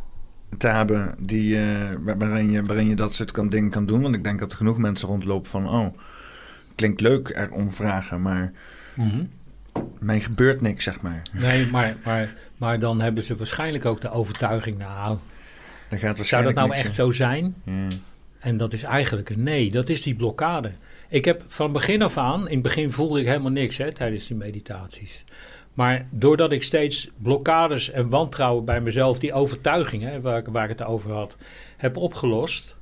te 0.58 0.66
hebben 0.68 1.14
die, 1.18 1.58
eh, 1.58 1.64
waar- 2.00 2.18
waarin, 2.18 2.50
je, 2.50 2.62
waarin 2.62 2.88
je 2.88 2.94
dat 2.94 3.14
soort 3.14 3.30
kan, 3.30 3.48
dingen 3.48 3.70
kan 3.70 3.86
doen. 3.86 4.02
Want 4.02 4.14
ik 4.14 4.24
denk 4.24 4.40
dat 4.40 4.50
er 4.50 4.56
genoeg 4.56 4.78
mensen 4.78 5.08
rondlopen 5.08 5.50
van... 5.50 5.68
oh, 5.68 5.96
klinkt 6.74 7.00
leuk 7.00 7.28
erom 7.28 7.70
vragen, 7.70 8.22
maar 8.22 8.52
mij 9.98 10.20
gebeurt 10.20 10.60
niks, 10.60 10.84
zeg 10.84 11.00
maar. 11.00 11.22
Nee, 11.32 11.66
maar, 11.66 11.96
maar, 12.04 12.34
maar 12.56 12.78
dan 12.78 13.00
hebben 13.00 13.22
ze 13.22 13.36
waarschijnlijk 13.36 13.84
ook 13.84 14.00
de 14.00 14.10
overtuiging, 14.10 14.78
nou, 14.78 15.18
Dan 15.88 15.98
gaat 15.98 16.26
zou 16.26 16.44
dat 16.44 16.54
nou 16.54 16.72
echt 16.72 16.92
zo 16.94 17.10
zijn? 17.10 17.54
ja. 17.64 17.88
En 18.42 18.56
dat 18.56 18.72
is 18.72 18.82
eigenlijk 18.82 19.30
een 19.30 19.42
nee. 19.42 19.70
Dat 19.70 19.88
is 19.88 20.02
die 20.02 20.14
blokkade. 20.14 20.72
Ik 21.08 21.24
heb 21.24 21.44
van 21.46 21.72
begin 21.72 22.02
af 22.02 22.16
aan, 22.16 22.40
in 22.48 22.52
het 22.54 22.62
begin 22.62 22.92
voelde 22.92 23.20
ik 23.20 23.26
helemaal 23.26 23.50
niks 23.50 23.76
hè, 23.78 23.92
tijdens 23.92 24.26
die 24.26 24.36
meditaties. 24.36 25.24
Maar 25.74 26.06
doordat 26.10 26.52
ik 26.52 26.62
steeds 26.62 27.08
blokkades 27.16 27.90
en 27.90 28.08
wantrouwen 28.08 28.64
bij 28.64 28.80
mezelf, 28.80 29.18
die 29.18 29.32
overtuigingen 29.32 30.22
waar, 30.22 30.38
ik- 30.38 30.46
waar 30.46 30.62
ik 30.70 30.78
het 30.78 30.82
over 30.86 31.12
had, 31.12 31.36
heb 31.76 31.96
opgelost. 31.96 32.76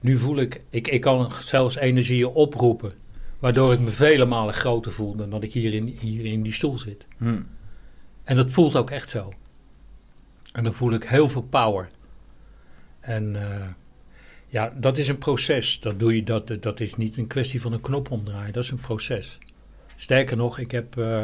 Nu 0.00 0.16
voel 0.16 0.38
ik, 0.38 0.60
ik, 0.70 0.88
ik 0.88 1.00
kan 1.00 1.32
zelfs 1.40 1.76
energieën 1.76 2.26
oproepen. 2.28 2.92
Waardoor 3.38 3.72
ik 3.72 3.80
me 3.80 3.90
vele 3.90 4.24
malen 4.24 4.54
groter 4.54 4.92
voel 4.92 5.14
dan 5.16 5.30
dat 5.30 5.42
ik 5.42 5.52
hier 5.52 5.74
in, 5.74 5.86
hier 6.00 6.24
in 6.24 6.42
die 6.42 6.52
stoel 6.52 6.78
zit. 6.78 7.06
Hm. 7.18 7.40
En 8.24 8.36
dat 8.36 8.50
voelt 8.50 8.76
ook 8.76 8.90
echt 8.90 9.10
zo. 9.10 9.32
En 10.52 10.64
dan 10.64 10.72
voel 10.74 10.92
ik 10.92 11.04
heel 11.04 11.28
veel 11.28 11.42
power. 11.42 11.88
En 13.00 13.36
eh, 13.50 13.66
ja, 14.52 14.72
dat 14.76 14.98
is 14.98 15.08
een 15.08 15.18
proces. 15.18 15.80
Dat, 15.80 15.98
doe 15.98 16.14
je, 16.14 16.22
dat, 16.22 16.52
dat 16.60 16.80
is 16.80 16.96
niet 16.96 17.16
een 17.16 17.26
kwestie 17.26 17.60
van 17.60 17.72
een 17.72 17.80
knop 17.80 18.10
omdraaien. 18.10 18.52
Dat 18.52 18.62
is 18.62 18.70
een 18.70 18.80
proces. 18.80 19.38
Sterker 19.96 20.36
nog, 20.36 20.58
ik 20.58 20.70
heb 20.70 20.98
eh, 20.98 21.22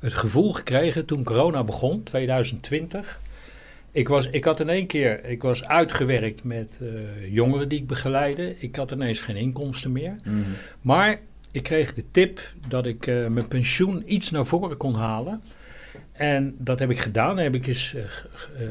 het 0.00 0.14
gevoel 0.14 0.52
gekregen 0.52 1.04
toen 1.04 1.24
corona 1.24 1.64
begon, 1.64 2.02
2020. 2.02 3.20
Ik, 3.92 4.08
was, 4.08 4.30
ik 4.30 4.44
had 4.44 4.60
in 4.60 4.68
één 4.68 4.86
keer, 4.86 5.24
ik 5.24 5.42
was 5.42 5.64
uitgewerkt 5.64 6.44
met 6.44 6.78
eh, 6.82 7.32
jongeren 7.32 7.68
die 7.68 7.78
ik 7.78 7.86
begeleide. 7.86 8.56
Ik 8.58 8.76
had 8.76 8.90
ineens 8.90 9.20
geen 9.20 9.36
inkomsten 9.36 9.92
meer. 9.92 10.16
Mhm. 10.24 10.40
Maar 10.80 11.20
ik 11.52 11.62
kreeg 11.62 11.94
de 11.94 12.04
tip 12.10 12.40
dat 12.68 12.86
ik 12.86 13.06
eh, 13.06 13.26
mijn 13.26 13.48
pensioen 13.48 14.14
iets 14.14 14.30
naar 14.30 14.46
voren 14.46 14.76
kon 14.76 14.94
halen. 14.94 15.42
En 16.12 16.54
dat 16.58 16.78
heb 16.78 16.90
ik 16.90 17.00
gedaan. 17.00 17.38
Heb 17.38 17.54
ik, 17.54 17.66
eens, 17.66 17.94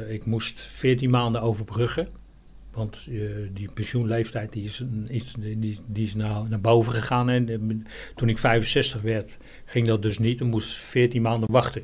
ik 0.09 0.25
moest 0.25 0.59
14 0.59 1.09
maanden 1.09 1.41
overbruggen. 1.41 2.25
Want 2.77 3.07
eh, 3.09 3.19
die 3.53 3.69
pensioenleeftijd 3.73 4.53
die 4.53 4.63
is, 4.63 4.83
iets, 5.09 5.33
die, 5.37 5.79
die 5.85 6.05
is 6.05 6.15
nou 6.15 6.49
naar 6.49 6.59
boven 6.59 6.93
gegaan. 6.93 7.29
En 7.29 7.49
eh, 7.49 7.57
toen 8.15 8.29
ik 8.29 8.37
65 8.37 9.01
werd, 9.01 9.37
ging 9.65 9.87
dat 9.87 10.01
dus 10.01 10.19
niet. 10.19 10.37
Dan 10.39 10.49
moest 10.49 10.73
14 10.73 11.21
maanden 11.21 11.51
wachten. 11.51 11.83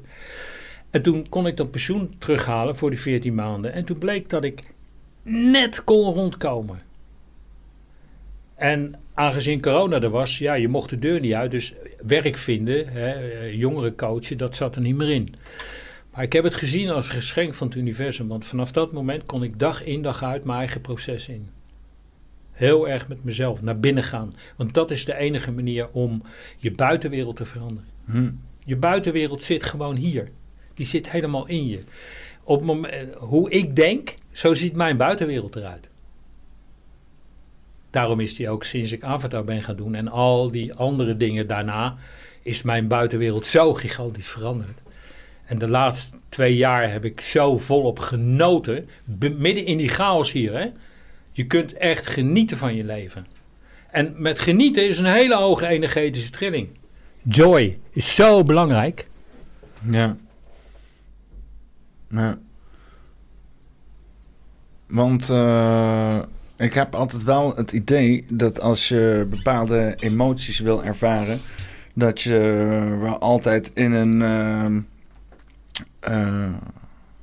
En 0.89 1.01
toen 1.01 1.29
kon 1.29 1.47
ik 1.47 1.57
dat 1.57 1.71
pensioen 1.71 2.13
terughalen 2.17 2.77
voor 2.77 2.89
die 2.89 2.99
14 2.99 3.35
maanden. 3.35 3.73
En 3.73 3.85
toen 3.85 3.97
bleek 3.97 4.29
dat 4.29 4.43
ik 4.43 4.63
net 5.23 5.83
kon 5.83 6.13
rondkomen. 6.13 6.81
En 8.55 8.95
aangezien 9.13 9.61
corona 9.61 10.01
er 10.01 10.09
was, 10.09 10.37
ja, 10.37 10.53
je 10.53 10.67
mocht 10.67 10.89
de 10.89 10.99
deur 10.99 11.19
niet 11.19 11.33
uit. 11.33 11.51
Dus 11.51 11.73
werk 12.05 12.37
vinden, 12.37 12.87
hè, 12.87 13.11
eh, 13.11 13.53
jongeren 13.55 13.95
coachen, 13.95 14.37
dat 14.37 14.55
zat 14.55 14.75
er 14.75 14.81
niet 14.81 14.95
meer 14.95 15.09
in. 15.09 15.35
Maar 16.13 16.23
ik 16.23 16.33
heb 16.33 16.43
het 16.43 16.55
gezien 16.55 16.89
als 16.89 17.07
een 17.07 17.13
geschenk 17.13 17.53
van 17.53 17.67
het 17.67 17.75
universum. 17.75 18.27
Want 18.27 18.45
vanaf 18.45 18.71
dat 18.71 18.91
moment 18.91 19.25
kon 19.25 19.43
ik 19.43 19.59
dag 19.59 19.83
in 19.83 20.01
dag 20.01 20.23
uit 20.23 20.43
mijn 20.43 20.57
eigen 20.57 20.81
proces 20.81 21.27
in. 21.27 21.49
Heel 22.51 22.89
erg 22.89 23.07
met 23.07 23.23
mezelf 23.23 23.61
naar 23.61 23.79
binnen 23.79 24.03
gaan. 24.03 24.35
Want 24.55 24.73
dat 24.73 24.91
is 24.91 25.05
de 25.05 25.15
enige 25.15 25.51
manier 25.51 25.89
om 25.91 26.23
je 26.57 26.71
buitenwereld 26.71 27.35
te 27.35 27.45
veranderen. 27.45 27.85
Hm. 28.05 28.31
Je 28.65 28.75
buitenwereld 28.75 29.41
zit 29.41 29.63
gewoon 29.63 29.95
hier. 29.95 30.29
Die 30.73 30.85
zit 30.85 31.11
helemaal 31.11 31.47
in 31.47 31.67
je. 31.67 31.83
Op 32.43 32.57
het 32.57 32.65
moment, 32.65 32.93
eh, 32.93 33.01
hoe 33.17 33.49
ik 33.49 33.75
denk, 33.75 34.15
zo 34.31 34.53
ziet 34.53 34.75
mijn 34.75 34.97
buitenwereld 34.97 35.55
eruit. 35.55 35.89
Daarom 37.89 38.19
is 38.19 38.35
die 38.35 38.49
ook 38.49 38.63
sinds 38.63 38.91
ik 38.91 39.03
Avatar 39.03 39.43
ben 39.43 39.61
gaan 39.61 39.75
doen 39.75 39.95
en 39.95 40.07
al 40.07 40.51
die 40.51 40.73
andere 40.73 41.17
dingen 41.17 41.47
daarna, 41.47 41.97
is 42.41 42.61
mijn 42.61 42.87
buitenwereld 42.87 43.45
zo 43.45 43.73
gigantisch 43.73 44.29
veranderd. 44.29 44.81
En 45.45 45.57
de 45.57 45.69
laatste 45.69 46.17
twee 46.29 46.55
jaar 46.55 46.91
heb 46.91 47.05
ik 47.05 47.21
zo 47.21 47.57
volop 47.57 47.99
genoten, 47.99 48.89
midden 49.19 49.65
in 49.65 49.77
die 49.77 49.89
chaos 49.89 50.31
hier. 50.31 50.53
Hè? 50.53 50.67
Je 51.31 51.45
kunt 51.45 51.73
echt 51.73 52.07
genieten 52.07 52.57
van 52.57 52.75
je 52.75 52.83
leven. 52.83 53.25
En 53.91 54.13
met 54.17 54.39
genieten 54.39 54.89
is 54.89 54.97
een 54.97 55.05
hele 55.05 55.35
hoge 55.35 55.67
energetische 55.67 56.31
trilling. 56.31 56.67
Joy 57.21 57.79
is 57.91 58.15
zo 58.15 58.43
belangrijk. 58.43 59.07
Ja. 59.89 60.15
Ja. 62.09 62.37
Want 64.87 65.29
eh, 65.29 66.19
ik 66.57 66.73
heb 66.73 66.95
altijd 66.95 67.23
wel 67.23 67.55
het 67.55 67.71
idee 67.71 68.25
dat 68.33 68.61
als 68.61 68.87
je 68.87 69.27
bepaalde 69.29 69.93
emoties 69.99 70.59
wil 70.59 70.83
ervaren, 70.83 71.39
dat 71.93 72.21
je 72.21 72.39
wel 73.01 73.17
altijd 73.17 73.71
in 73.73 73.91
een, 73.91 74.21
ehm, 74.21 74.79
eh, 76.03 76.53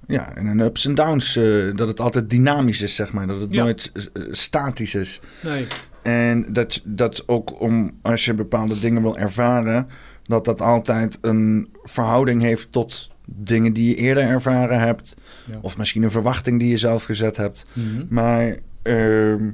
ja, 0.07 0.37
in 0.37 0.47
een 0.47 0.59
ups 0.61 0.87
en 0.87 0.95
downs, 0.95 1.37
eh, 1.37 1.77
dat 1.77 1.89
het 1.89 2.01
altijd 2.01 2.31
dynamisch 2.31 2.81
is, 2.83 2.95
zeg 2.95 3.13
maar. 3.13 3.27
Dat 3.27 3.41
het 3.41 3.53
Ja. 3.55 3.63
nooit 3.63 3.93
eh, 3.95 4.23
statisch 4.31 4.95
is. 4.95 5.21
Nee. 5.43 5.67
En 6.03 6.53
dat, 6.53 6.81
dat 6.85 7.29
ook 7.29 7.61
om, 7.61 7.99
als 8.03 8.25
je 8.25 8.35
bepaalde 8.35 8.79
dingen 8.79 9.03
wil 9.03 9.17
ervaren, 9.19 9.89
dat 10.23 10.45
dat 10.45 10.61
altijd 10.61 11.19
een 11.21 11.69
verhouding 11.83 12.43
heeft 12.43 12.73
tot 12.73 13.11
dingen 13.25 13.73
die 13.73 13.89
je 13.89 13.95
eerder 13.97 14.23
ervaren 14.23 14.81
hebt. 14.81 15.15
Ja. 15.51 15.59
Of 15.63 15.77
misschien 15.79 16.03
een 16.03 16.11
verwachting 16.11 16.59
die 16.61 16.69
je 16.69 16.77
zelf 16.79 17.05
gezet 17.05 17.37
hebt. 17.37 17.65
Mhm. 17.73 18.05
Maar 18.09 18.57
ehm, 18.83 19.49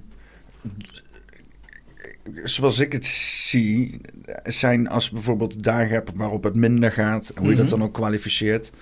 zoals 2.45 2.79
ik 2.79 2.93
het 2.93 3.05
zie, 3.05 4.01
zijn 4.45 4.89
als 4.89 5.11
bijvoorbeeld 5.11 5.63
dagen 5.65 5.89
hebt 5.91 6.11
waarop 6.15 6.45
het 6.45 6.55
minder 6.55 6.93
gaat, 6.93 7.33
hoe 7.37 7.49
je 7.49 7.55
dat 7.57 7.65
Mhm. 7.67 7.75
dan 7.79 7.83
ook 7.83 7.95
kwalificeert, 7.95 8.73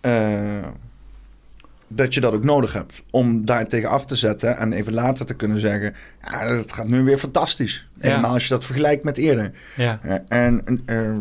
eh, 0.00 0.66
dat 1.88 2.14
je 2.14 2.20
dat 2.20 2.32
ook 2.32 2.44
nodig 2.44 2.72
hebt 2.72 3.02
om 3.10 3.44
daar 3.44 3.66
tegen 3.66 3.88
af 3.88 4.04
te 4.06 4.16
zetten 4.16 4.56
en 4.58 4.72
even 4.72 4.92
later 4.92 5.26
te 5.26 5.34
kunnen 5.34 5.58
zeggen, 5.58 5.94
ja, 6.22 6.46
het 6.56 6.72
gaat 6.72 6.88
nu 6.88 7.02
weer 7.02 7.18
fantastisch. 7.18 7.88
Ja. 7.94 8.08
Helemaal 8.08 8.32
als 8.32 8.42
je 8.42 8.48
dat 8.48 8.64
vergelijkt 8.64 9.04
met 9.04 9.16
eerder. 9.16 9.52
Ja, 9.76 10.00
Eh, 10.02 10.16
en 10.28 10.82
eh, 10.86 11.16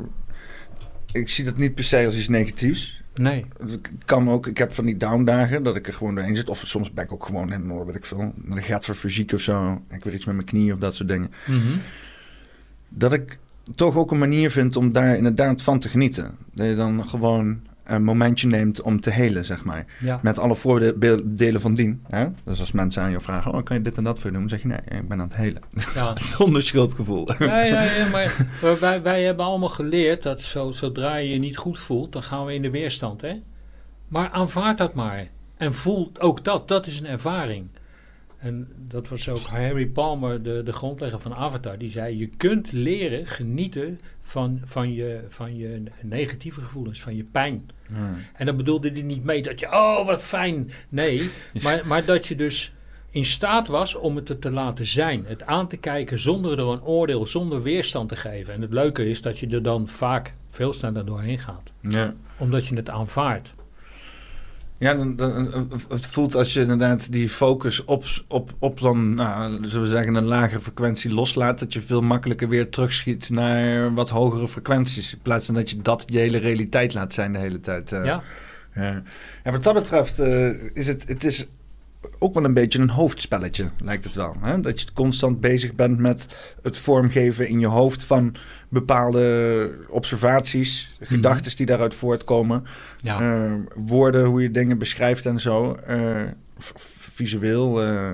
ik 1.11 1.29
zie 1.29 1.45
dat 1.45 1.57
niet 1.57 1.75
per 1.75 1.83
se 1.83 2.05
als 2.05 2.17
iets 2.17 2.27
negatiefs. 2.27 3.01
nee. 3.15 3.45
Het 3.59 3.89
kan 4.05 4.29
ook, 4.29 4.47
ik 4.47 4.57
heb 4.57 4.71
van 4.71 4.85
die 4.85 4.97
downdagen 4.97 5.63
dat 5.63 5.75
ik 5.75 5.87
er 5.87 5.93
gewoon 5.93 6.15
doorheen 6.15 6.35
zit. 6.35 6.49
Of 6.49 6.61
soms 6.65 6.91
ben 6.93 7.03
ik 7.03 7.11
ook 7.13 7.25
gewoon 7.25 7.51
helemaal, 7.51 7.85
weet 7.85 7.95
ik 7.95 8.05
veel, 8.05 8.33
naar 8.35 8.55
de 8.57 8.61
gaat 8.61 8.85
voor 8.85 8.95
fysiek 8.95 9.31
of 9.33 9.41
zo. 9.41 9.81
Ik 9.89 10.03
weer 10.03 10.13
iets 10.13 10.25
met 10.25 10.35
mijn 10.35 10.47
knie 10.47 10.73
of 10.73 10.79
dat 10.79 10.95
soort 10.95 11.09
dingen. 11.09 11.31
Mhm. 11.47 11.77
Dat 12.89 13.13
ik 13.13 13.37
toch 13.75 13.95
ook 13.95 14.11
een 14.11 14.17
manier 14.17 14.51
vind 14.51 14.75
om 14.75 14.91
daar 14.91 15.15
inderdaad 15.15 15.61
van 15.61 15.79
te 15.79 15.89
genieten. 15.89 16.35
Dat 16.53 16.67
je 16.67 16.75
dan 16.75 17.07
gewoon 17.07 17.59
een 17.87 18.03
momentje 18.03 18.47
neemt 18.47 18.81
om 18.81 19.01
te 19.01 19.09
helen, 19.09 19.45
zeg 19.45 19.63
maar. 19.63 19.85
Ja. 19.99 20.19
Met 20.21 20.39
alle 20.39 20.55
voordelen 20.55 21.61
van 21.61 21.73
dien. 21.73 22.03
Hè? 22.07 22.27
Dus 22.43 22.59
als 22.59 22.71
mensen 22.71 23.03
aan 23.03 23.11
je 23.11 23.19
vragen, 23.19 23.53
oh, 23.53 23.63
kan 23.63 23.77
je 23.77 23.83
dit 23.83 23.97
en 23.97 24.03
dat 24.03 24.19
voor 24.19 24.31
doen? 24.31 24.39
Dan 24.39 24.49
zeg 24.49 24.61
je, 24.61 24.67
nee, 24.67 24.99
ik 24.99 25.07
ben 25.07 25.19
aan 25.19 25.27
het 25.27 25.35
helen. 25.35 25.61
Ja. 25.93 26.15
Zonder 26.37 26.63
schuldgevoel. 26.63 27.27
Ja, 27.39 27.61
ja, 27.61 27.83
ja, 27.83 28.09
maar 28.11 28.45
wij, 28.79 29.01
wij 29.01 29.23
hebben 29.23 29.45
allemaal 29.45 29.69
geleerd 29.69 30.23
dat 30.23 30.41
zo, 30.41 30.71
zodra 30.71 31.15
je 31.15 31.29
je 31.29 31.39
niet 31.39 31.57
goed 31.57 31.79
voelt, 31.79 32.11
dan 32.11 32.23
gaan 32.23 32.45
we 32.45 32.53
in 32.53 32.61
de 32.61 32.69
weerstand. 32.69 33.21
Hè? 33.21 33.41
Maar 34.07 34.29
aanvaard 34.29 34.77
dat 34.77 34.93
maar. 34.93 35.27
En 35.57 35.73
voel 35.73 36.11
ook 36.19 36.43
dat. 36.43 36.67
Dat 36.67 36.85
is 36.85 36.99
een 36.99 37.07
ervaring. 37.07 37.67
En 38.37 38.67
dat 38.87 39.07
was 39.07 39.29
ook 39.29 39.37
Harry 39.37 39.87
Palmer, 39.87 40.43
de, 40.43 40.61
de 40.63 40.73
grondlegger 40.73 41.19
van 41.19 41.33
Avatar. 41.35 41.77
Die 41.77 41.89
zei, 41.89 42.17
je 42.17 42.27
kunt 42.27 42.71
leren 42.71 43.27
genieten 43.27 43.99
van, 44.27 44.61
van, 44.65 44.93
je, 44.93 45.23
van 45.29 45.57
je 45.57 45.83
negatieve 46.01 46.61
gevoelens, 46.61 47.01
van 47.01 47.15
je 47.15 47.23
pijn. 47.23 47.69
Ja. 47.93 48.13
En 48.33 48.45
dan 48.45 48.57
bedoelde 48.57 48.91
hij 48.91 49.01
niet 49.01 49.23
mee 49.23 49.41
dat 49.43 49.59
je, 49.59 49.65
oh 49.67 50.05
wat 50.05 50.21
fijn. 50.21 50.71
Nee, 50.89 51.29
maar, 51.63 51.87
maar 51.87 52.05
dat 52.05 52.27
je 52.27 52.35
dus 52.35 52.73
in 53.09 53.25
staat 53.25 53.67
was 53.67 53.95
om 53.95 54.15
het 54.15 54.29
er 54.29 54.39
te 54.39 54.51
laten 54.51 54.85
zijn. 54.85 55.25
Het 55.25 55.45
aan 55.45 55.67
te 55.67 55.77
kijken 55.77 56.19
zonder 56.19 56.59
er 56.59 56.65
een 56.65 56.83
oordeel, 56.83 57.27
zonder 57.27 57.61
weerstand 57.61 58.09
te 58.09 58.15
geven. 58.15 58.53
En 58.53 58.61
het 58.61 58.73
leuke 58.73 59.09
is 59.09 59.21
dat 59.21 59.39
je 59.39 59.47
er 59.47 59.63
dan 59.63 59.87
vaak 59.87 60.33
veel 60.49 60.73
sneller 60.73 61.05
doorheen 61.05 61.39
gaat. 61.39 61.71
ja. 61.81 62.13
Omdat 62.37 62.67
je 62.67 62.75
het 62.75 62.89
aanvaardt. 62.89 63.55
Ja, 64.79 64.93
dan, 64.93 65.15
dan- 65.15 65.71
het 65.89 66.05
voelt 66.05 66.35
als 66.35 66.53
je 66.53 66.61
inderdaad 66.61 67.11
die 67.11 67.29
focus 67.29 67.85
op, 67.85 68.03
op, 68.27 68.51
op 68.59 68.79
dan, 68.79 69.13
nou, 69.13 69.57
zullen 69.61 69.81
we 69.81 69.87
zeggen, 69.95 70.15
een 70.15 70.23
lagere 70.25 70.59
frequentie 70.59 71.13
loslaat, 71.13 71.59
dat 71.59 71.73
je 71.73 71.81
veel 71.81 72.01
makkelijker 72.01 72.49
weer 72.49 72.69
terugschiet 72.69 73.29
naar 73.29 73.93
wat 73.93 74.09
hogere 74.09 74.47
frequenties. 74.47 75.13
In 75.13 75.19
plaats 75.21 75.45
van 75.45 75.55
dat 75.55 75.69
je 75.69 75.81
dat 75.81 76.03
je 76.07 76.17
hele 76.17 76.37
realiteit 76.37 76.93
laat 76.93 77.13
zijn 77.13 77.33
de 77.33 77.39
hele 77.39 77.59
tijd. 77.59 77.91
eh. 77.91 78.05
Ja, 78.05 78.23
Ja. 78.75 79.01
En 79.43 79.51
wat 79.51 79.63
dat 79.63 79.73
betreft 79.73 80.19
eh, 80.19 80.49
is 80.73 80.87
het, 80.87 81.07
het 81.07 81.23
is 81.23 81.47
ook 82.19 82.33
wel 82.33 82.45
een 82.45 82.53
beetje 82.53 82.79
een 82.79 82.89
hoofdspelletje, 82.89 83.69
lijkt 83.83 84.03
het 84.03 84.13
wel. 84.13 84.35
Hè? 84.39 84.61
Dat 84.61 84.81
je 84.81 84.87
constant 84.93 85.41
bezig 85.41 85.73
bent 85.73 85.97
met 85.97 86.27
het 86.61 86.77
vormgeven 86.77 87.47
in 87.47 87.59
je 87.59 87.67
hoofd 87.67 88.03
van 88.03 88.35
bepaalde 88.69 89.71
observaties, 89.89 90.97
gedachten 90.99 91.55
die 91.55 91.65
daaruit 91.65 91.93
voortkomen. 91.93 92.63
ja. 93.01 93.21
Eh, 93.21 93.53
woorden, 93.75 94.25
hoe 94.25 94.41
je 94.41 94.51
dingen 94.51 94.77
beschrijft 94.77 95.25
en 95.25 95.39
zo. 95.39 95.75
Eh, 95.75 96.21
visueel. 97.13 97.81
eh, 97.81 98.09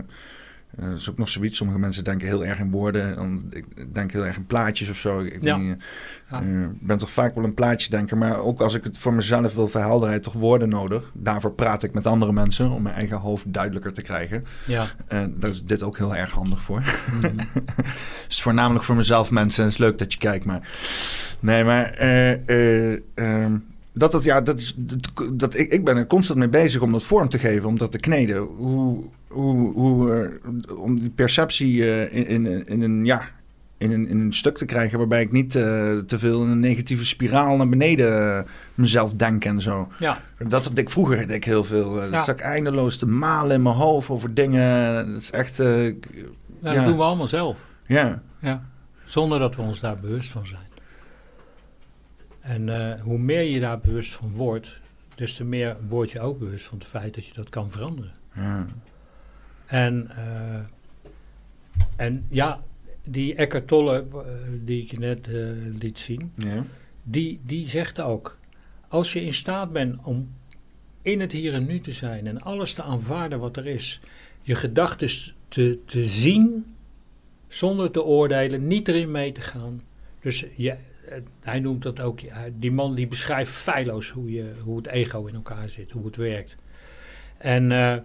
eh, 0.78 0.86
dat 0.90 0.98
is 0.98 1.10
ook 1.10 1.18
nog 1.18 1.30
zoiets. 1.30 1.58
Sommige 1.58 1.80
mensen 1.80 2.04
denken 2.04 2.28
heel 2.28 2.46
erg 2.46 2.60
in 2.60 2.72
woorden. 2.72 3.18
en 3.18 3.48
Ik 3.50 3.94
denk 3.94 4.12
heel 4.12 4.26
erg 4.26 4.36
in 4.36 4.46
plaatjes 4.46 4.90
of 4.90 4.98
zo. 4.98 5.20
Ik 5.20 5.44
Ja. 5.44 5.58
ben, 5.58 5.82
Ja. 6.30 6.42
eh, 6.42 6.68
ben 6.80 6.98
toch 6.98 7.12
vaak 7.12 7.36
wel 7.36 7.44
een 7.44 7.54
plaatje 7.54 7.90
denken. 7.90 8.18
Maar 8.18 8.38
ook 8.40 8.62
als 8.62 8.74
ik 8.74 8.84
het 8.84 8.98
voor 8.98 9.14
mezelf 9.14 9.56
wil 9.56 9.68
verhelderen, 9.68 10.22
toch 10.22 10.34
woorden 10.34 10.70
nodig. 10.70 11.12
Daarvoor 11.14 11.52
praat 11.54 11.84
ik 11.84 11.94
met 11.94 12.06
andere 12.08 12.32
mensen. 12.34 12.70
Om 12.72 12.82
mijn 12.82 12.96
eigen 12.96 13.18
hoofd 13.18 13.54
duidelijker 13.54 13.94
te 13.94 14.02
krijgen. 14.02 14.46
ja. 14.68 14.88
En 15.08 15.36
daar 15.40 15.50
is 15.50 15.64
dit 15.64 15.84
ook 15.84 15.98
heel 15.98 16.16
erg 16.16 16.32
handig 16.32 16.62
voor. 16.62 16.80
Mhm. 17.22 17.38
Het 17.76 18.26
is 18.28 18.42
voornamelijk 18.42 18.86
voor 18.86 18.96
mezelf, 18.96 19.32
mensen. 19.32 19.64
Het 19.64 19.74
is 19.74 19.80
leuk 19.80 19.98
dat 19.98 20.14
je 20.14 20.20
kijkt, 20.20 20.46
maar... 20.46 20.68
Nee, 21.40 21.64
maar... 21.64 21.84
eh, 21.92 22.32
eh, 22.94 23.00
ehm, 23.14 23.56
dat, 23.94 24.12
dat, 24.12 24.24
ja, 24.24 24.42
dat, 24.42 24.60
is- 24.60 24.74
dat, 24.78 25.10
dat, 25.34 25.58
ik, 25.58 25.70
ik 25.70 25.86
ben 25.86 25.98
er 25.98 26.08
constant 26.08 26.40
mee 26.40 26.50
bezig 26.50 26.82
om 26.82 26.92
dat 26.92 27.04
vorm 27.04 27.30
te 27.30 27.40
geven, 27.40 27.70
om 27.70 27.78
dat 27.78 27.92
te 27.92 28.00
kneden. 28.00 28.38
Hoe, 28.38 29.04
hoe, 29.28 29.74
hoe, 29.74 30.14
eh, 30.68 30.78
om 30.78 31.00
die 31.00 31.10
perceptie 31.10 31.92
eh, 31.92 32.18
in, 32.30 32.46
in, 32.46 32.66
in, 32.68 32.82
een, 32.82 33.06
ja, 33.06 33.22
in, 33.78 33.92
een, 33.92 34.08
in 34.08 34.20
een 34.20 34.34
stuk 34.34 34.58
te 34.58 34.66
krijgen 34.66 34.98
waarbij 34.98 35.22
ik 35.22 35.32
niet 35.32 35.56
eh, 35.56 35.64
te 35.98 36.20
veel 36.20 36.44
in 36.44 36.50
een 36.50 36.60
negatieve 36.60 37.06
spiraal 37.06 37.56
naar 37.58 37.70
beneden 37.70 38.46
mezelf 38.76 39.14
denk 39.14 39.46
en 39.46 39.62
zo. 39.62 39.88
ja. 40.00 40.22
Dat 40.48 40.66
had 40.68 40.78
ik 40.78 40.90
vroeger 40.90 41.18
deed 41.18 41.32
ik 41.36 41.44
heel 41.46 41.64
veel. 41.64 42.02
eh 42.02 42.12
Ja. 42.12 42.24
Zat 42.24 42.36
ik 42.40 42.42
eindeloos 42.46 42.98
te 42.98 43.08
malen 43.08 43.56
in 43.56 43.62
mijn 43.62 43.76
hoofd 43.76 44.10
over 44.10 44.34
dingen. 44.34 45.06
Dat 45.12 45.22
is 45.22 45.32
echt... 45.32 45.58
Ja, 45.58 45.64
Ja. 46.62 46.74
dat 46.74 46.86
doen 46.86 46.98
we 46.98 47.04
allemaal 47.04 47.28
zelf. 47.28 47.66
ja. 47.88 48.22
Ja. 48.40 48.60
Zonder 49.06 49.40
dat 49.40 49.56
we 49.56 49.62
ons 49.62 49.80
daar 49.80 49.98
bewust 50.00 50.30
van 50.32 50.46
zijn. 50.46 50.62
En 52.44 52.70
eh, 52.70 53.02
hoe 53.02 53.18
meer 53.18 53.42
je 53.42 53.60
daar 53.60 53.80
bewust 53.80 54.14
van 54.14 54.32
wordt, 54.32 54.80
des 55.16 55.36
te 55.36 55.44
meer 55.44 55.78
word 55.88 56.12
je 56.12 56.20
ook 56.20 56.40
bewust 56.40 56.66
van 56.66 56.78
het 56.78 56.88
feit 56.88 57.16
dat 57.16 57.26
je 57.26 57.34
dat 57.34 57.50
kan 57.50 57.72
veranderen. 57.72 58.12
ja. 58.36 58.68
En, 59.66 60.10
eh, 60.16 60.60
en 61.96 62.26
ja, 62.30 62.64
die 63.04 63.36
Eckhart 63.36 63.68
Tolle, 63.68 64.06
eh, 64.14 64.24
die 64.66 64.82
ik 64.82 64.92
je 64.92 65.00
net 65.00 65.28
liet 65.80 66.00
zien, 66.00 66.32
ja. 66.36 66.66
die, 67.04 67.40
die 67.46 67.68
zegt 67.68 68.02
ook, 68.02 68.38
als 68.88 69.14
je 69.14 69.22
in 69.22 69.34
staat 69.34 69.72
bent 69.72 70.04
om 70.04 70.30
in 71.02 71.20
het 71.20 71.32
hier 71.32 71.54
en 71.54 71.66
nu 71.66 71.80
te 71.80 71.92
zijn 71.92 72.28
en 72.28 72.42
alles 72.42 72.74
te 72.74 72.84
aanvaarden 72.84 73.40
wat 73.40 73.58
er 73.58 73.68
is, 73.68 74.02
je 74.42 74.56
gedachten 74.56 75.10
te, 75.48 75.80
te 75.86 76.06
zien 76.06 76.76
zonder 77.48 77.92
te 77.92 78.04
oordelen, 78.04 78.68
niet 78.68 78.88
erin 78.88 79.12
mee 79.12 79.32
te 79.32 79.42
gaan. 79.42 79.82
Dus 80.22 80.46
je, 80.56 80.76
hij 81.40 81.60
noemt 81.60 81.84
dat 81.84 82.00
ook, 82.00 82.20
die 82.54 82.72
man 82.72 82.96
die 82.96 83.08
beschrijft 83.08 83.52
feilloos 83.52 84.10
hoe, 84.10 84.32
je, 84.32 84.54
hoe 84.64 84.78
het 84.78 84.88
ego 84.88 85.26
in 85.26 85.36
elkaar 85.36 85.70
zit, 85.70 85.92
hoe 85.92 86.06
het 86.06 86.16
werkt. 86.16 86.56
En, 87.38 87.72
eh, 87.72 87.98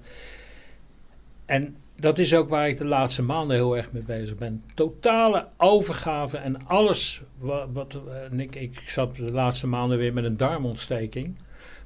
en 1.47 1.77
dat 1.97 2.19
is 2.19 2.35
ook 2.35 2.49
waar 2.49 2.69
ik 2.69 2.77
de 2.77 2.85
laatste 2.85 3.23
maanden 3.23 3.57
heel 3.57 3.77
erg 3.77 3.93
mee 3.93 4.03
bezig 4.03 4.37
ben. 4.37 4.65
Totale 4.75 5.47
overgave 5.57 6.37
en 6.37 6.67
alles 6.67 7.23
wat. 7.39 7.69
wat 7.73 8.01
en 8.31 8.41
ik, 8.41 8.55
ik 8.55 8.81
zat 8.89 9.17
de 9.17 9.33
laatste 9.33 9.67
maanden 9.67 9.99
weer 9.99 10.13
met 10.13 10.25
een 10.25 10.37
darmontsteking. 10.37 11.37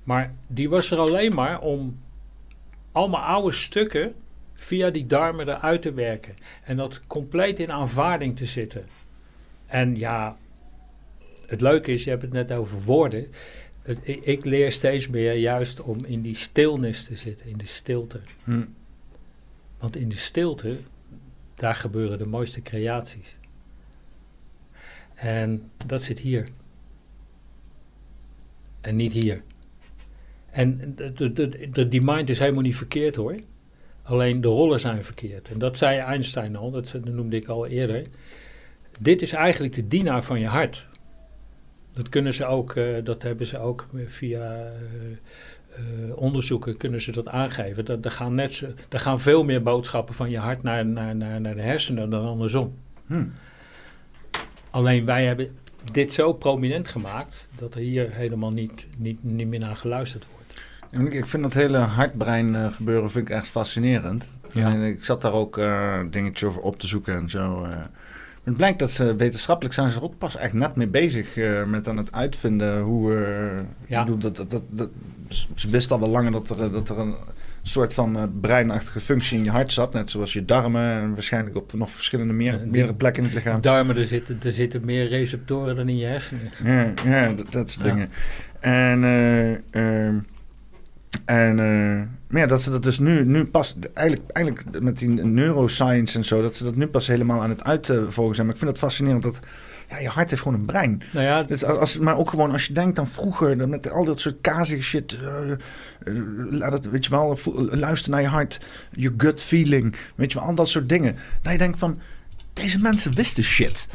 Maar 0.05 0.35
die 0.47 0.69
was 0.69 0.91
er 0.91 0.99
alleen 0.99 1.35
maar 1.35 1.61
om 1.61 1.99
allemaal 2.93 3.21
oude 3.21 3.53
stukken 3.53 4.15
via 4.55 4.91
die 4.91 5.07
darmen 5.07 5.49
eruit 5.49 5.83
te 5.83 5.93
werken. 5.93 6.35
En 6.65 6.77
dat 6.77 7.07
compleet 7.07 7.61
in 7.61 7.73
aanvaarding 7.73 8.37
te 8.37 8.47
zitten. 8.47 8.85
En 9.67 9.97
ja, 9.97 10.37
het 11.53 11.61
leuke 11.61 11.93
is, 11.93 12.05
je 12.05 12.11
hebt 12.11 12.23
het 12.23 12.33
net 12.33 12.53
over 12.53 12.83
woorden. 12.83 13.27
ik, 14.03 14.25
ik, 14.25 14.45
leer 14.45 14.73
steeds 14.73 15.09
meer 15.09 15.33
juist 15.33 15.81
om 15.81 16.05
in 16.05 16.23
die 16.23 16.35
stilnis 16.35 17.05
te 17.05 17.17
zitten, 17.17 17.47
in 17.47 17.59
de 17.59 17.67
stilte. 17.67 18.21
Hm. 18.45 18.65
Want 19.79 19.97
in 19.97 20.09
de 20.09 20.17
stilte, 20.17 20.79
daar 21.55 21.75
gebeuren 21.75 22.19
de 22.19 22.27
mooiste 22.27 22.63
creaties. 22.63 23.37
En 25.15 25.71
dat 25.87 26.03
zit 26.03 26.19
hier. 26.19 26.49
En 28.81 28.97
niet 28.97 29.13
hier. 29.13 29.43
En 30.51 30.95
de, 30.97 31.33
de, 31.33 31.69
de, 31.71 31.89
die 31.89 32.03
mind 32.03 32.29
is 32.29 32.39
helemaal 32.39 32.63
niet 32.63 32.77
verkeerd 32.77 33.17
hoor. 33.17 33.37
Alleen 34.03 34.41
de 34.41 34.49
rollen 34.49 34.81
zijn 34.81 35.05
verkeerd. 35.05 35.49
En 35.49 35.59
dat 35.59 35.77
zei 35.77 35.99
Einstein 35.99 36.57
al, 36.57 36.71
dat 36.71 36.95
noemde 37.05 37.37
ik 37.37 37.49
al 37.49 37.67
eerder. 37.67 38.07
Dit 39.01 39.23
is 39.23 39.33
eigenlijk 39.33 39.75
de 39.75 39.89
dienaar 39.89 40.23
van 40.23 40.41
je 40.41 40.47
hart. 40.47 40.91
Dat 41.95 42.09
kunnen 42.09 42.35
ze 42.35 42.47
ook, 42.47 42.75
uh, 42.75 42.97
dat 43.05 43.23
hebben 43.23 43.47
ze 43.47 43.59
ook 43.59 43.87
via 44.07 44.55
uh, 44.55 44.71
uh, 45.79 46.17
onderzoeken 46.17 46.77
kunnen 46.77 47.01
ze 47.01 47.13
dat 47.13 47.29
aangeven. 47.29 47.85
Dat, 47.85 48.05
er, 48.05 48.11
gaan 48.11 48.35
net 48.35 48.55
zo, 48.55 48.67
er 48.89 49.01
gaan 49.01 49.21
veel 49.21 49.45
meer 49.45 49.63
boodschappen 49.63 50.15
van 50.15 50.31
je 50.31 50.39
hart 50.39 50.63
naar, 50.63 50.87
naar, 50.87 51.17
naar, 51.17 51.41
naar 51.41 51.55
de 51.55 51.63
hersenen 51.63 52.11
dan 52.11 52.27
andersom. 52.27 52.75
Hmm. 53.07 53.33
Alleen 54.71 55.05
wij 55.05 55.25
hebben 55.25 55.57
dit 55.93 56.13
zo 56.13 56.33
prominent 56.33 56.89
gemaakt 56.89 57.49
dat 57.57 57.75
er 57.75 57.81
hier 57.81 58.11
helemaal 58.13 58.51
niet, 58.51 58.87
niet, 58.99 59.25
niet 59.25 59.49
meer 59.49 59.61
naar 59.61 59.77
geluisterd 59.77 60.27
wordt. 60.33 60.41
Ik 61.15 61.27
vind 61.27 61.43
dat 61.43 61.53
hele 61.53 61.79
hartbrein 61.79 62.73
gebeuren 62.73 63.11
vind 63.11 63.29
ik 63.29 63.35
echt 63.35 63.49
fascinerend. 63.49 64.39
Ja. 64.53 64.73
En 64.73 64.83
ik 64.83 65.05
zat 65.05 65.23
daar 65.23 65.33
ook 65.33 65.57
uh, 65.57 66.01
dingetjes 66.11 66.49
over 66.49 66.61
op 66.61 66.79
te 66.79 66.87
zoeken 66.87 67.15
en 67.15 67.31
zo. 67.31 67.65
Uh. 67.65 67.77
Het 68.45 68.57
blijkt 68.57 68.79
dat 68.79 68.91
ze 68.91 69.17
wetenschappelijk 69.17 69.75
zijn 69.75 69.91
ze 69.91 69.97
er 69.97 70.03
ook 70.03 70.19
pas 70.19 70.37
echt 70.37 70.53
net 70.53 70.77
mee 70.77 70.87
bezig 70.87 71.37
met 71.67 71.89
aan 71.89 71.97
het 71.97 72.13
uitvinden 72.13 72.81
hoe... 72.81 73.13
ja. 73.87 74.05
dat, 74.05 74.37
dat, 74.37 74.51
dat, 74.51 74.63
dat, 74.71 74.91
ze 75.55 75.71
wisten 75.71 75.97
al 75.97 76.03
wel 76.03 76.13
langer 76.13 76.33
dat 76.33 76.51
er, 76.51 76.73
dat 76.73 76.89
er 76.89 76.99
een 76.99 77.15
soort 77.63 77.95
van 77.95 78.33
breinachtige 78.41 79.01
functie 79.01 79.39
in 79.39 79.45
je 79.45 79.51
hart 79.51 79.73
zat. 79.73 79.93
Net 79.93 80.11
zoals 80.11 80.33
je 80.33 80.45
darmen 80.45 80.83
en 80.83 81.15
waarschijnlijk 81.15 81.57
op 81.57 81.73
nog 81.73 81.91
verschillende 81.91 82.33
meer, 82.33 82.61
meerdere 82.67 82.95
plekken 82.95 83.23
in 83.23 83.29
het 83.29 83.39
lichaam. 83.39 83.61
Darmen, 83.61 83.97
er 83.97 84.07
zitten, 84.07 84.41
er 84.45 84.53
zitten 84.53 84.85
meer 84.85 85.09
receptoren 85.09 85.75
dan 85.75 85.89
in 85.89 85.97
je 85.97 86.07
hersenen. 86.07 86.51
Ja, 86.65 86.93
ja 87.05 87.33
dat, 87.33 87.53
dat 87.53 87.71
soort 87.71 87.85
dingen. 87.85 88.11
En... 88.61 90.25
En 91.25 91.59
uh, 91.59 92.03
maar 92.27 92.41
ja, 92.41 92.47
dat 92.47 92.63
ze 92.63 92.71
dat 92.71 92.83
dus 92.83 92.99
nu, 92.99 93.25
nu 93.25 93.45
pas, 93.45 93.77
eigenlijk, 93.95 94.31
eigenlijk 94.31 94.81
met 94.81 94.99
die 94.99 95.09
neuroscience 95.09 96.19
en 96.19 96.25
zo, 96.25 96.43
dat 96.43 96.55
ze 96.55 96.65
dat 96.65 96.77
nu 96.77 96.87
pas 96.87 97.07
helemaal 97.07 97.43
aan 97.43 97.51
het 97.51 97.65
uitvolgen 97.65 98.35
zijn. 98.35 98.47
Maar 98.47 98.55
ik 98.55 98.61
vind 98.63 98.71
het 98.71 98.81
fascinerend 98.81 99.23
dat 99.23 99.41
ja, 99.89 99.99
je 99.99 100.09
hart 100.09 100.31
heeft 100.31 100.43
gewoon 100.43 100.59
een 100.59 100.67
brein. 100.67 101.03
Nou 101.13 101.27
ja, 101.27 101.43
dus 101.43 101.65
als, 101.65 101.99
maar 101.99 102.19
ook 102.19 102.31
gewoon 102.31 102.51
als 102.51 102.67
je 102.67 102.73
denkt 102.73 102.99
aan 102.99 103.07
vroeger, 103.09 103.69
met 103.69 103.91
al 103.91 104.05
dat 104.05 104.21
soort 104.21 104.37
kazige 104.41 104.83
shit. 104.83 105.19
Uh, 105.23 105.57
laat 106.51 106.73
het, 106.73 106.91
weet 106.91 107.05
je 107.05 107.11
wel, 107.11 107.39
luister 107.71 108.11
naar 108.11 108.21
je 108.21 108.29
hart, 108.29 108.61
je 108.93 109.15
gut 109.17 109.43
feeling, 109.43 109.97
weet 110.15 110.33
je 110.33 110.39
wel, 110.39 110.49
al 110.49 110.55
dat 110.55 110.69
soort 110.69 110.89
dingen. 110.89 111.17
Dat 111.43 111.53
je 111.53 111.59
denkt 111.59 111.79
van, 111.79 112.01
deze 112.53 112.79
mensen 112.79 113.15
wisten 113.15 113.45
shit. 113.45 113.89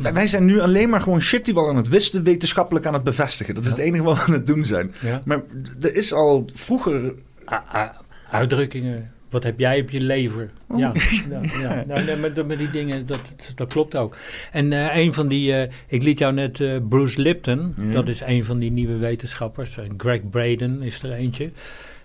Wij 0.00 0.28
zijn 0.28 0.44
nu 0.44 0.60
alleen 0.60 0.88
maar 0.88 1.00
gewoon 1.00 1.20
shit 1.20 1.44
die 1.44 1.54
we 1.54 1.60
al 1.60 1.68
aan 1.68 1.76
het 1.76 1.88
wisten, 1.88 2.24
wetenschappelijk 2.24 2.86
aan 2.86 2.94
het 2.94 3.04
bevestigen. 3.04 3.54
Dat 3.54 3.64
is 3.64 3.70
het 3.70 3.80
enige 3.80 4.02
wat 4.02 4.16
we 4.16 4.22
aan 4.22 4.32
het 4.32 4.46
doen 4.46 4.64
zijn. 4.64 4.94
Maar 5.24 5.42
er 5.80 5.94
is 5.94 6.12
al 6.12 6.48
vroeger. 6.54 7.14
uitdrukkingen. 8.30 9.12
Wat 9.30 9.42
heb 9.42 9.58
jij 9.58 9.80
op 9.80 9.90
je 9.90 10.00
lever? 10.00 10.50
Oh. 10.68 10.78
Ja, 10.78 10.92
ja, 11.60 11.84
Nou, 11.86 12.18
met, 12.18 12.46
met, 12.46 12.58
die 12.58 12.70
dingen, 12.70 13.06
dat, 13.06 13.36
dat 13.54 13.68
klopt 13.68 13.96
ook. 13.96 14.16
En 14.50 14.72
uh, 14.72 14.96
een 14.96 15.14
van 15.14 15.28
die, 15.28 15.52
uh, 15.52 15.62
ik 15.86 16.02
liet 16.02 16.18
jou 16.18 16.32
net 16.32 16.58
uh, 16.58 16.76
Bruce 16.88 17.20
Lipton, 17.20 17.74
dat 17.92 18.08
is 18.08 18.20
een 18.20 18.44
van 18.44 18.58
die 18.58 18.70
nieuwe 18.70 18.96
wetenschappers. 18.96 19.78
Greg 19.96 20.30
Braden 20.30 20.82
is 20.82 21.02
er 21.02 21.12
eentje. 21.12 21.50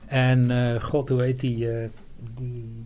En 0.05 0.51
god, 0.81 1.09
hoe 1.09 1.21
heet 1.21 1.39
die? 1.39 1.67
die 2.35 2.83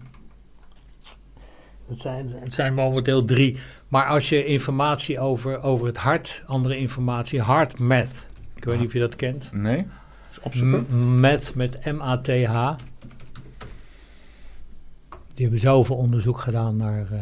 het 1.88 2.00
zijn, 2.00 2.30
het 2.30 2.54
zijn 2.54 2.74
momenteel 2.74 3.26
drie. 3.26 3.58
Maar 3.92 4.06
als 4.06 4.30
je 4.30 4.46
informatie 4.46 5.20
over, 5.20 5.62
over 5.62 5.88
het 5.88 5.98
hart, 5.98 6.44
andere 6.46 6.78
informatie, 6.78 7.44
heart 7.44 7.80
math. 7.80 8.28
Ik 8.56 8.64
weet 8.64 8.78
niet 8.78 8.88
of 8.88 8.94
je 8.94 9.00
dat 9.00 9.16
kent. 9.16 9.50
Nee. 9.54 9.88
Math 11.20 11.56
met 11.56 11.86
M-A-T-H. 11.86 12.76
Die 15.34 15.44
hebben 15.46 15.60
zoveel 15.60 15.96
onderzoek 15.96 16.40
gedaan 16.40 16.78
naar. 16.78 17.08
Uh, 17.12 17.20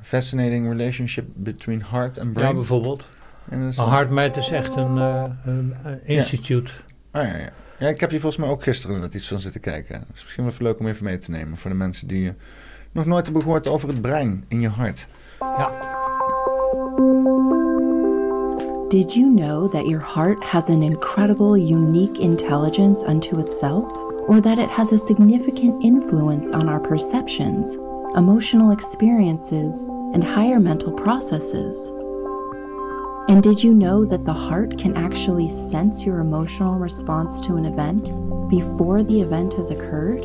Fascinating 0.00 0.68
relationship 0.68 1.26
between 1.34 1.84
heart 1.90 2.18
and 2.18 2.32
brain. 2.32 2.48
Ja, 2.48 2.54
bijvoorbeeld. 2.54 3.08
Heart 3.76 4.10
Math 4.10 4.36
is 4.36 4.50
echt 4.50 4.76
een, 4.76 4.96
uh, 4.96 5.24
een, 5.44 5.74
een 5.82 6.06
instituut. 6.06 6.82
Ja. 7.12 7.20
Ah, 7.20 7.28
ja, 7.28 7.36
ja. 7.36 7.52
Ja, 7.82 7.88
ik 7.88 8.00
heb 8.00 8.10
hier 8.10 8.20
volgens 8.20 8.42
mij 8.42 8.50
ook 8.52 8.62
gisteren 8.62 9.00
net 9.00 9.14
iets 9.14 9.28
van 9.28 9.40
zitten 9.40 9.60
kijken. 9.60 9.94
Het 9.94 10.08
is 10.14 10.22
misschien 10.22 10.44
wel 10.44 10.52
even 10.52 10.64
leuk 10.64 10.78
om 10.78 10.86
even 10.86 11.04
mee 11.04 11.18
te 11.18 11.30
nemen 11.30 11.56
voor 11.56 11.70
de 11.70 11.76
mensen 11.76 12.08
die 12.08 12.32
nog 12.92 13.06
nooit 13.06 13.24
hebben 13.24 13.42
gehoord 13.42 13.68
over 13.68 13.88
het 13.88 14.00
brein 14.00 14.44
in 14.48 14.60
je 14.60 14.68
hart. 14.68 15.08
Ja. 15.40 15.70
Did 18.88 19.14
you 19.14 19.34
know 19.34 19.72
that 19.72 19.86
your 19.86 20.04
heart 20.14 20.44
has 20.44 20.68
an 20.68 20.82
incredible, 20.82 21.56
unique 21.56 22.20
intelligence 22.20 23.06
unto 23.06 23.38
itself? 23.38 23.92
Or 24.26 24.40
that 24.40 24.58
it 24.58 24.70
has 24.70 24.92
a 24.92 24.96
significant 24.96 25.82
influence 25.82 26.52
on 26.52 26.68
our 26.68 26.80
perceptions, 26.80 27.78
emotional 28.14 28.70
experiences, 28.70 29.82
and 30.12 30.24
higher 30.24 30.60
mental 30.60 30.92
processes? 30.92 31.92
And 33.32 33.42
did 33.42 33.64
you 33.64 33.72
know 33.72 34.04
that 34.04 34.26
the 34.26 34.34
heart 34.34 34.76
can 34.76 34.94
actually 34.94 35.48
sense 35.48 36.04
your 36.04 36.20
emotional 36.20 36.74
response 36.74 37.40
to 37.40 37.56
an 37.56 37.64
event 37.64 38.10
before 38.50 39.02
the 39.02 39.22
event 39.22 39.54
has 39.54 39.70
occurred? 39.70 40.22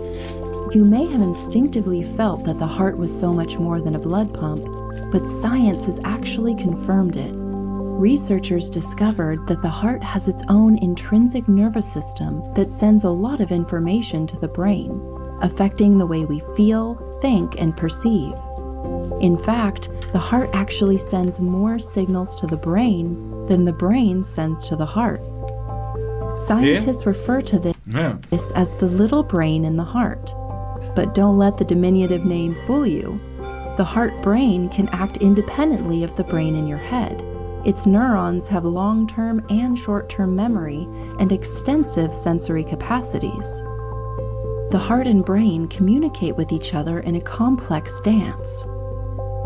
You 0.75 0.83
may 0.83 1.05
have 1.05 1.21
instinctively 1.21 2.03
felt 2.03 2.43
that 2.43 2.59
the 2.59 2.67
heart 2.67 2.97
was 2.97 3.17
so 3.17 3.31
much 3.31 3.57
more 3.57 3.79
than 3.79 3.95
a 3.95 3.99
blood 3.99 4.33
pump, 4.33 4.65
but 5.09 5.25
science 5.25 5.85
has 5.85 6.01
actually 6.03 6.53
confirmed 6.55 7.15
it. 7.15 7.31
Researchers 7.33 8.69
discovered 8.69 9.47
that 9.47 9.61
the 9.61 9.69
heart 9.69 10.03
has 10.03 10.27
its 10.27 10.43
own 10.49 10.77
intrinsic 10.79 11.47
nervous 11.47 11.89
system 11.89 12.43
that 12.55 12.69
sends 12.69 13.05
a 13.05 13.09
lot 13.09 13.39
of 13.39 13.53
information 13.53 14.27
to 14.27 14.37
the 14.37 14.49
brain, 14.49 15.01
affecting 15.41 15.97
the 15.97 16.05
way 16.05 16.25
we 16.25 16.41
feel, 16.57 16.95
think, 17.21 17.55
and 17.57 17.77
perceive. 17.77 18.37
In 19.21 19.37
fact, 19.37 19.89
the 20.13 20.19
heart 20.19 20.49
actually 20.53 20.97
sends 20.97 21.39
more 21.39 21.79
signals 21.79 22.35
to 22.35 22.47
the 22.47 22.57
brain 22.57 23.45
than 23.47 23.65
the 23.65 23.73
brain 23.73 24.23
sends 24.23 24.67
to 24.69 24.75
the 24.75 24.85
heart. 24.85 25.21
Scientists 26.35 27.03
yeah. 27.03 27.09
refer 27.09 27.41
to 27.41 27.59
this, 27.59 27.75
yeah. 27.87 28.17
this 28.29 28.51
as 28.51 28.75
the 28.75 28.85
little 28.85 29.23
brain 29.23 29.65
in 29.65 29.75
the 29.75 29.83
heart. 29.83 30.33
But 30.95 31.15
don't 31.15 31.37
let 31.37 31.57
the 31.57 31.65
diminutive 31.65 32.25
name 32.25 32.55
fool 32.65 32.85
you. 32.85 33.19
The 33.77 33.83
heart 33.83 34.21
brain 34.21 34.69
can 34.69 34.89
act 34.89 35.17
independently 35.17 36.03
of 36.03 36.15
the 36.15 36.23
brain 36.23 36.55
in 36.55 36.67
your 36.67 36.77
head. 36.77 37.23
Its 37.65 37.85
neurons 37.85 38.47
have 38.47 38.65
long 38.65 39.07
term 39.07 39.45
and 39.49 39.77
short 39.77 40.09
term 40.09 40.35
memory 40.35 40.87
and 41.19 41.31
extensive 41.31 42.13
sensory 42.13 42.63
capacities. 42.63 43.61
The 44.71 44.81
heart 44.81 45.07
and 45.07 45.23
brain 45.23 45.67
communicate 45.67 46.35
with 46.35 46.51
each 46.51 46.73
other 46.73 46.99
in 46.99 47.15
a 47.15 47.21
complex 47.21 47.99
dance. 48.01 48.67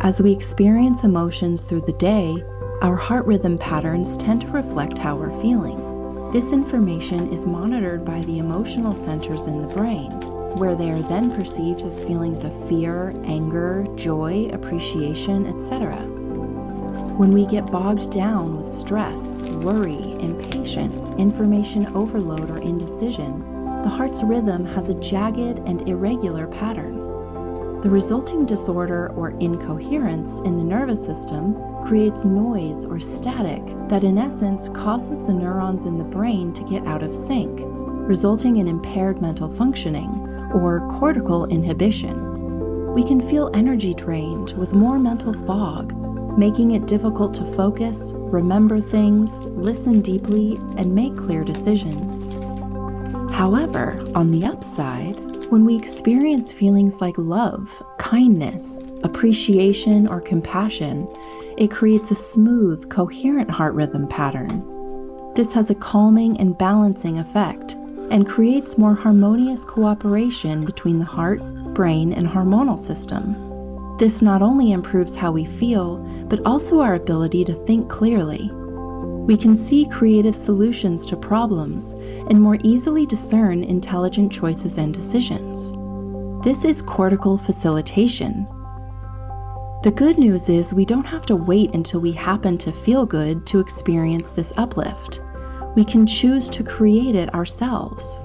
As 0.03 0.19
we 0.19 0.31
experience 0.31 1.03
emotions 1.03 1.61
through 1.61 1.81
the 1.81 1.93
day, 1.93 2.43
our 2.81 2.95
heart 2.95 3.23
rhythm 3.27 3.55
patterns 3.55 4.17
tend 4.17 4.41
to 4.41 4.47
reflect 4.47 4.97
how 4.97 5.15
we're 5.15 5.39
feeling. 5.41 6.31
This 6.31 6.51
information 6.51 7.31
is 7.31 7.45
monitored 7.45 8.03
by 8.03 8.21
the 8.21 8.39
emotional 8.39 8.95
centers 8.95 9.45
in 9.45 9.61
the 9.61 9.67
brain, 9.75 10.09
where 10.57 10.75
they 10.75 10.89
are 10.89 11.03
then 11.03 11.29
perceived 11.29 11.83
as 11.83 12.03
feelings 12.03 12.41
of 12.41 12.67
fear, 12.67 13.13
anger, 13.25 13.85
joy, 13.95 14.49
appreciation, 14.51 15.45
etc. 15.45 15.95
When 17.17 17.31
we 17.31 17.45
get 17.45 17.71
bogged 17.71 18.11
down 18.11 18.57
with 18.57 18.69
stress, 18.69 19.43
worry, 19.43 20.01
impatience, 20.19 21.11
information 21.11 21.95
overload, 21.95 22.49
or 22.49 22.57
indecision, 22.57 23.41
the 23.83 23.89
heart's 23.89 24.23
rhythm 24.23 24.65
has 24.65 24.89
a 24.89 24.95
jagged 24.95 25.59
and 25.59 25.87
irregular 25.87 26.47
pattern. 26.47 27.00
The 27.82 27.89
resulting 27.89 28.45
disorder 28.45 29.11
or 29.15 29.32
incoherence 29.39 30.38
in 30.41 30.55
the 30.55 30.63
nervous 30.63 31.03
system 31.03 31.55
creates 31.84 32.23
noise 32.23 32.86
or 32.86 32.99
static 32.99 33.63
that, 33.89 34.03
in 34.03 34.19
essence, 34.19 34.69
causes 34.69 35.23
the 35.23 35.34
neurons 35.34 35.86
in 35.86 35.97
the 35.97 36.03
brain 36.03 36.53
to 36.53 36.63
get 36.69 36.86
out 36.86 37.01
of 37.01 37.15
sync, 37.15 37.59
resulting 37.59 38.57
in 38.57 38.67
impaired 38.67 39.19
mental 39.19 39.49
functioning 39.49 40.09
or 40.53 40.88
cortical 40.99 41.47
inhibition. 41.47 42.93
We 42.93 43.03
can 43.03 43.19
feel 43.19 43.49
energy 43.55 43.95
drained 43.95 44.51
with 44.59 44.73
more 44.73 44.99
mental 44.99 45.34
fog, 45.34 45.91
making 46.38 46.71
it 46.71 46.86
difficult 46.86 47.34
to 47.36 47.45
focus, 47.45 48.11
remember 48.15 48.79
things, 48.79 49.39
listen 49.39 50.01
deeply, 50.01 50.55
and 50.77 50.93
make 50.93 51.17
clear 51.17 51.43
decisions. 51.43 52.32
However, 53.34 53.97
on 54.13 54.29
the 54.29 54.45
upside, 54.45 55.30
when 55.51 55.65
we 55.65 55.75
experience 55.75 56.53
feelings 56.53 57.01
like 57.01 57.17
love, 57.17 57.83
kindness, 57.97 58.79
appreciation, 59.03 60.07
or 60.07 60.21
compassion, 60.21 61.05
it 61.57 61.69
creates 61.69 62.09
a 62.09 62.15
smooth, 62.15 62.89
coherent 62.89 63.51
heart 63.51 63.73
rhythm 63.73 64.07
pattern. 64.07 64.63
This 65.35 65.51
has 65.51 65.69
a 65.69 65.75
calming 65.75 66.39
and 66.39 66.57
balancing 66.57 67.19
effect 67.19 67.73
and 68.11 68.29
creates 68.29 68.77
more 68.77 68.95
harmonious 68.95 69.65
cooperation 69.65 70.63
between 70.63 70.99
the 70.99 71.05
heart, 71.05 71.41
brain, 71.73 72.13
and 72.13 72.27
hormonal 72.27 72.79
system. 72.79 73.35
This 73.97 74.21
not 74.21 74.41
only 74.41 74.71
improves 74.71 75.15
how 75.15 75.33
we 75.33 75.43
feel, 75.43 75.97
but 76.29 76.39
also 76.45 76.79
our 76.79 76.95
ability 76.95 77.43
to 77.43 77.53
think 77.65 77.89
clearly. 77.89 78.49
We 79.28 79.38
can 79.38 79.55
see 79.55 79.86
creative 79.86 80.36
solutions 80.36 81.05
to 81.05 81.15
problems 81.15 81.93
and 82.30 82.41
more 82.41 82.57
easily 82.63 83.05
discern 83.05 83.63
intelligent 83.63 84.32
choices 84.32 84.78
and 84.78 84.93
decisions. 84.93 85.74
This 86.43 86.65
is 86.65 86.82
cortical 86.82 87.38
facilitation. 87.38 88.47
The 89.84 89.93
good 89.95 90.17
news 90.17 90.49
is 90.49 90.74
we 90.74 90.86
don't 90.86 91.05
have 91.05 91.26
to 91.28 91.36
wait 91.36 91.74
until 91.74 92.01
we 92.01 92.11
happen 92.11 92.57
to 92.59 92.72
feel 92.72 93.05
good 93.05 93.45
to 93.47 93.59
experience 93.59 94.32
this 94.32 94.53
uplift. 94.57 95.22
We 95.76 95.86
can 95.86 96.05
choose 96.05 96.49
to 96.49 96.63
create 96.63 97.15
it 97.15 97.34
ourselves. 97.34 98.19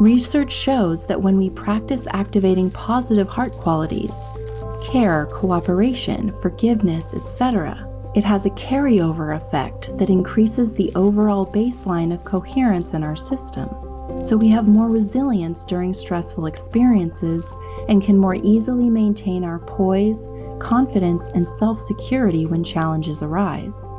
Research 0.00 0.52
shows 0.52 1.06
that 1.06 1.20
when 1.20 1.36
we 1.36 1.50
practice 1.50 2.06
activating 2.12 2.70
positive 2.70 3.28
heart 3.28 3.52
qualities, 3.52 4.28
care, 4.84 5.26
cooperation, 5.26 6.32
forgiveness, 6.40 7.14
etc., 7.14 7.85
it 8.16 8.24
has 8.24 8.46
a 8.46 8.50
carryover 8.50 9.36
effect 9.36 9.96
that 9.98 10.08
increases 10.08 10.72
the 10.72 10.90
overall 10.94 11.46
baseline 11.46 12.14
of 12.14 12.24
coherence 12.24 12.94
in 12.94 13.04
our 13.04 13.14
system. 13.14 13.68
So 14.24 14.38
we 14.38 14.48
have 14.48 14.66
more 14.66 14.88
resilience 14.88 15.66
during 15.66 15.92
stressful 15.92 16.46
experiences 16.46 17.54
and 17.90 18.02
can 18.02 18.16
more 18.16 18.36
easily 18.36 18.88
maintain 18.88 19.44
our 19.44 19.58
poise, 19.58 20.26
confidence, 20.58 21.28
and 21.34 21.46
self 21.46 21.78
security 21.78 22.46
when 22.46 22.64
challenges 22.64 23.22
arise. 23.22 23.90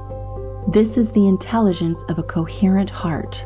This 0.70 0.98
is 0.98 1.12
the 1.12 1.28
intelligence 1.28 2.04
of 2.10 2.18
a 2.18 2.24
coherent 2.24 2.90
heart. 2.90 3.46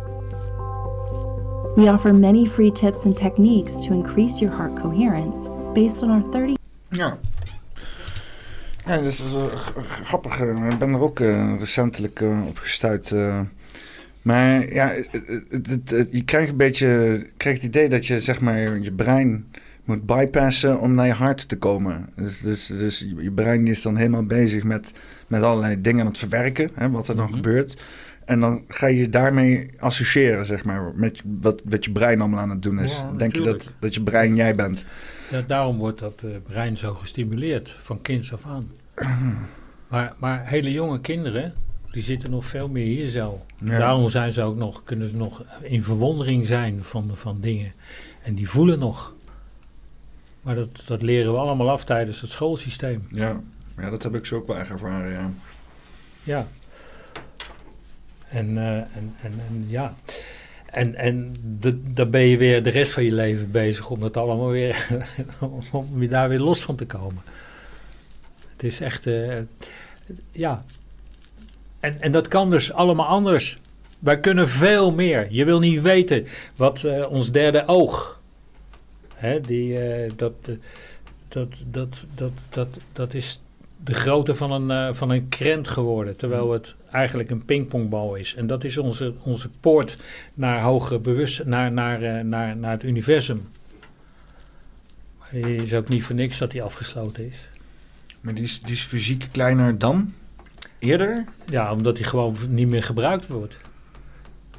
We 1.75 1.89
offer 1.89 2.13
many 2.13 2.45
free 2.45 2.71
tips 2.71 3.03
and 3.03 3.15
techniques 3.15 3.75
to 3.79 3.93
increase 3.93 4.41
your 4.41 4.51
heart 4.51 4.77
coherence 4.77 5.49
based 5.75 6.01
on 6.01 6.09
our 6.11 6.21
30 6.21 6.55
Ja. 6.93 7.17
Ja, 8.85 8.95
dat 8.97 9.05
is 9.05 9.21
g- 9.55 9.73
grappig. 10.03 10.39
eh, 10.39 10.67
Ik 10.71 10.77
ben 10.77 10.93
er 10.93 10.99
ook 11.01 11.19
eh, 11.19 11.53
recentelijk 11.59 12.21
eh, 12.21 12.45
op 12.47 12.57
gestuurd. 12.57 13.11
eh. 13.11 13.39
maar 14.21 14.73
ja, 14.73 14.93
het, 15.49 15.69
het- 15.89 16.07
je 16.11 16.23
krijgt 16.23 16.49
een 16.51 16.57
beetje 16.57 17.25
krijgt 17.37 17.61
het 17.61 17.67
idee 17.75 17.89
dat 17.89 18.05
je 18.05 18.19
zeg 18.19 18.41
maar 18.41 18.79
je 18.79 18.91
brein 18.91 19.45
moet 19.85 20.05
bypassen 20.05 20.79
om 20.79 20.93
naar 20.93 21.05
je 21.07 21.13
hart 21.13 21.47
te 21.49 21.57
komen. 21.57 22.09
Dus, 22.15 22.39
dus, 22.39 22.65
dus 22.65 22.99
je 22.99 23.23
je 23.23 23.31
brein 23.31 23.67
is 23.67 23.81
dan 23.81 23.95
helemaal 23.95 24.25
bezig 24.25 24.63
met, 24.63 24.93
met 25.27 25.41
allerlei 25.43 25.81
dingen 25.81 25.99
aan 26.01 26.07
het 26.07 26.17
verwerken, 26.17 26.69
hè, 26.73 26.89
wat 26.89 27.07
er 27.07 27.15
dan 27.15 27.25
Mhm. 27.25 27.33
gebeurt. 27.35 27.77
En 28.31 28.39
dan 28.39 28.63
ga 28.67 28.87
je 28.87 28.97
je 28.97 29.09
daarmee 29.09 29.69
associëren, 29.79 30.45
zeg 30.45 30.63
maar, 30.63 30.91
met 30.95 31.21
wat, 31.41 31.61
wat 31.65 31.85
je 31.85 31.91
brein 31.91 32.19
allemaal 32.19 32.39
aan 32.39 32.49
het 32.49 32.61
doen 32.61 32.79
is. 32.79 32.97
Ja, 32.97 33.11
Denk 33.17 33.35
je 33.35 33.41
dat, 33.41 33.71
dat 33.79 33.93
je 33.93 34.01
brein 34.01 34.35
jij 34.35 34.55
bent? 34.55 34.85
Ja, 35.29 35.41
daarom 35.47 35.77
wordt 35.77 35.99
dat 35.99 36.21
eh, 36.23 36.29
brein 36.47 36.77
zo 36.77 36.93
gestimuleerd 36.93 37.69
van 37.69 38.01
kinds 38.01 38.33
af 38.33 38.45
aan. 38.45 38.69
Maar, 39.87 40.13
maar 40.17 40.47
hele 40.47 40.71
jonge 40.71 41.01
kinderen, 41.01 41.53
die 41.91 42.03
zitten 42.03 42.31
nog 42.31 42.45
veel 42.45 42.67
meer 42.67 42.85
hier 42.85 43.05
zo. 43.05 43.45
Ja. 43.57 43.77
Daarom 43.77 44.09
zijn 44.09 44.31
ze 44.31 44.41
ook 44.41 44.55
nog, 44.55 44.83
kunnen 44.83 45.07
ze 45.07 45.17
nog 45.17 45.43
in 45.61 45.83
verwondering 45.83 46.47
zijn 46.47 46.83
van, 46.83 47.11
van 47.13 47.37
dingen. 47.39 47.71
En 48.23 48.35
die 48.35 48.49
voelen 48.49 48.79
nog. 48.79 49.13
Maar 50.41 50.55
dat, 50.55 50.83
dat 50.85 51.01
leren 51.01 51.31
we 51.31 51.37
allemaal 51.37 51.69
af 51.69 51.83
tijdens 51.83 52.21
het 52.21 52.29
schoolsysteem. 52.29 53.07
Ja. 53.09 53.41
ja, 53.77 53.89
dat 53.89 54.03
heb 54.03 54.15
ik 54.15 54.25
zo 54.25 54.35
ook 54.35 54.47
wel 54.47 54.57
echt 54.57 54.69
ervaren, 54.69 55.11
ja. 55.11 55.31
Ja. 56.23 56.47
En, 58.31 58.57
eh, 58.57 58.75
en, 58.75 59.15
en, 59.21 59.33
en 59.47 59.65
ja. 59.67 59.95
En, 60.71 60.95
en 60.95 61.35
dan 61.93 62.09
ben 62.09 62.21
je 62.21 62.37
weer 62.37 62.63
de 62.63 62.69
rest 62.69 62.91
van 62.91 63.03
je 63.03 63.13
leven 63.13 63.51
bezig 63.51 63.89
om 63.89 63.99
dat 63.99 64.17
allemaal 64.17 64.49
weer, 64.49 64.87
om 65.71 65.87
weer 65.93 66.09
daar 66.09 66.29
weer 66.29 66.39
los 66.39 66.61
van 66.61 66.75
te 66.75 66.85
komen. 66.85 67.21
Het 68.51 68.63
is 68.63 68.79
echt, 68.79 69.07
eh, 69.07 69.39
ja. 70.31 70.65
En, 71.79 72.01
en 72.01 72.11
dat 72.11 72.27
kan 72.27 72.49
dus 72.49 72.73
allemaal 72.73 73.05
anders. 73.05 73.59
Wij 73.99 74.19
kunnen 74.19 74.49
veel 74.49 74.91
meer. 74.91 75.27
Je 75.29 75.45
wil 75.45 75.59
niet 75.59 75.81
weten 75.81 76.27
wat 76.55 76.83
eh, 76.83 77.11
ons 77.11 77.31
derde 77.31 77.67
oog, 77.67 78.21
hè, 79.15 79.39
die, 79.39 79.79
eh, 79.79 80.11
dat, 80.15 80.33
dat, 81.27 81.63
dat, 81.67 82.07
dat, 82.15 82.31
dat, 82.49 82.79
dat 82.93 83.13
is 83.13 83.41
de 83.83 83.93
grootte 83.93 84.35
van 84.35 84.69
een, 84.69 84.95
van 84.95 85.09
een 85.09 85.29
krent 85.29 85.67
geworden. 85.67 86.17
Terwijl 86.17 86.51
het 86.51 86.75
eigenlijk 86.91 87.29
een 87.29 87.45
pingpongbal 87.45 88.15
is. 88.15 88.35
En 88.35 88.47
dat 88.47 88.63
is 88.63 88.77
onze, 88.77 89.13
onze 89.23 89.49
poort 89.59 89.97
naar 90.33 90.61
hogere 90.61 90.99
bewustzijn, 90.99 91.49
naar, 91.49 91.71
naar, 91.71 92.01
eh, 92.01 92.23
naar, 92.23 92.57
naar 92.57 92.71
het 92.71 92.83
universum. 92.83 93.49
Maar 95.19 95.29
het 95.31 95.61
is 95.61 95.73
ook 95.73 95.87
niet 95.87 96.03
voor 96.03 96.15
niks 96.15 96.37
dat 96.37 96.51
die 96.51 96.63
afgesloten 96.63 97.29
is. 97.29 97.49
Maar 98.21 98.33
die 98.33 98.43
is, 98.43 98.61
die 98.61 98.73
is 98.73 98.81
fysiek 98.81 99.27
kleiner 99.31 99.77
dan 99.77 100.13
eerder? 100.79 101.25
Ja, 101.45 101.71
omdat 101.71 101.95
die 101.95 102.05
gewoon 102.05 102.35
niet 102.47 102.67
meer 102.67 102.83
gebruikt 102.83 103.27
wordt. 103.27 103.55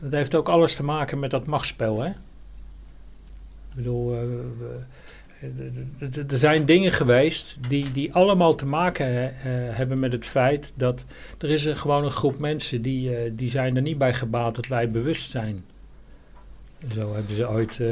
Dat 0.00 0.12
heeft 0.12 0.34
ook 0.34 0.48
alles 0.48 0.74
te 0.74 0.84
maken 0.84 1.18
met 1.18 1.30
dat 1.30 1.46
machtsspel, 1.46 2.00
hè? 2.00 2.08
Ik 2.08 3.78
bedoel, 3.78 4.14
eh, 4.14 4.20
er 6.28 6.38
zijn 6.38 6.64
dingen 6.64 6.92
geweest 6.92 7.56
die, 7.68 7.92
die 7.92 8.12
allemaal 8.12 8.54
te 8.54 8.66
maken 8.66 9.06
eh, 9.06 9.32
hebben 9.76 9.98
met 9.98 10.12
het 10.12 10.26
feit 10.26 10.72
dat 10.76 11.04
er 11.38 11.50
is 11.50 11.64
er 11.64 11.76
gewoon 11.76 12.04
een 12.04 12.10
groep 12.10 12.38
mensen 12.38 12.82
die, 12.82 13.16
eh, 13.16 13.30
die 13.34 13.50
zijn 13.50 13.76
er 13.76 13.82
niet 13.82 13.98
bij 13.98 14.14
gebaat 14.14 14.54
dat 14.54 14.66
wij 14.66 14.88
bewust 14.88 15.30
zijn. 15.30 15.64
Zo 16.94 17.14
hebben 17.14 17.34
ze 17.34 17.48
ooit 17.48 17.80
eh, 17.80 17.88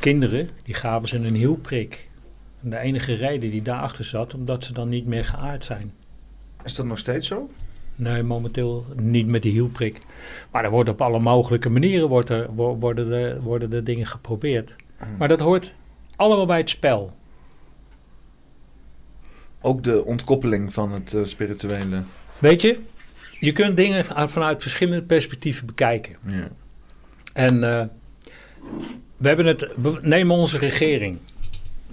kinderen, 0.00 0.48
die 0.62 0.74
gaven 0.74 1.08
ze 1.08 1.16
een 1.16 1.34
hielprik. 1.34 2.08
En 2.62 2.70
de 2.70 2.78
enige 2.78 3.14
reden 3.14 3.50
die 3.50 3.62
daarachter 3.62 4.04
zat, 4.04 4.34
omdat 4.34 4.64
ze 4.64 4.72
dan 4.72 4.88
niet 4.88 5.06
meer 5.06 5.24
geaard 5.24 5.64
zijn. 5.64 5.92
Is 6.64 6.74
dat 6.74 6.86
nog 6.86 6.98
steeds 6.98 7.26
zo? 7.26 7.50
Nee, 7.96 8.22
momenteel 8.22 8.84
niet 8.96 9.26
met 9.26 9.42
die 9.42 9.52
hielprik. 9.52 10.00
Maar 10.50 10.64
er 10.64 10.70
wordt 10.70 10.88
op 10.88 11.00
alle 11.00 11.18
mogelijke 11.18 11.70
manieren 11.70 12.08
wordt 12.08 12.28
er, 12.28 12.54
wo- 12.54 12.76
worden, 12.76 13.12
er, 13.12 13.40
worden 13.40 13.72
er 13.72 13.84
dingen 13.84 14.06
geprobeerd. 14.06 14.76
Maar 15.18 15.28
dat 15.28 15.40
hoort 15.40 15.74
allemaal 16.16 16.46
bij 16.46 16.58
het 16.58 16.70
spel. 16.70 17.12
Ook 19.60 19.82
de 19.84 20.04
ontkoppeling 20.04 20.72
van 20.72 20.92
het 20.92 21.14
eh, 21.14 21.24
spirituele. 21.24 22.02
Weet 22.38 22.60
je, 22.60 22.78
je 23.40 23.52
kunt 23.52 23.76
dingen 23.76 24.04
van- 24.04 24.30
vanuit 24.30 24.62
verschillende 24.62 25.02
perspectieven 25.02 25.66
bekijken. 25.66 26.16
Ja. 26.26 26.48
En 27.32 27.78
eh, 27.78 27.86
we 29.16 29.28
hebben 29.28 29.46
het, 29.46 29.74
neem 30.02 30.30
onze 30.30 30.58
regering. 30.58 31.18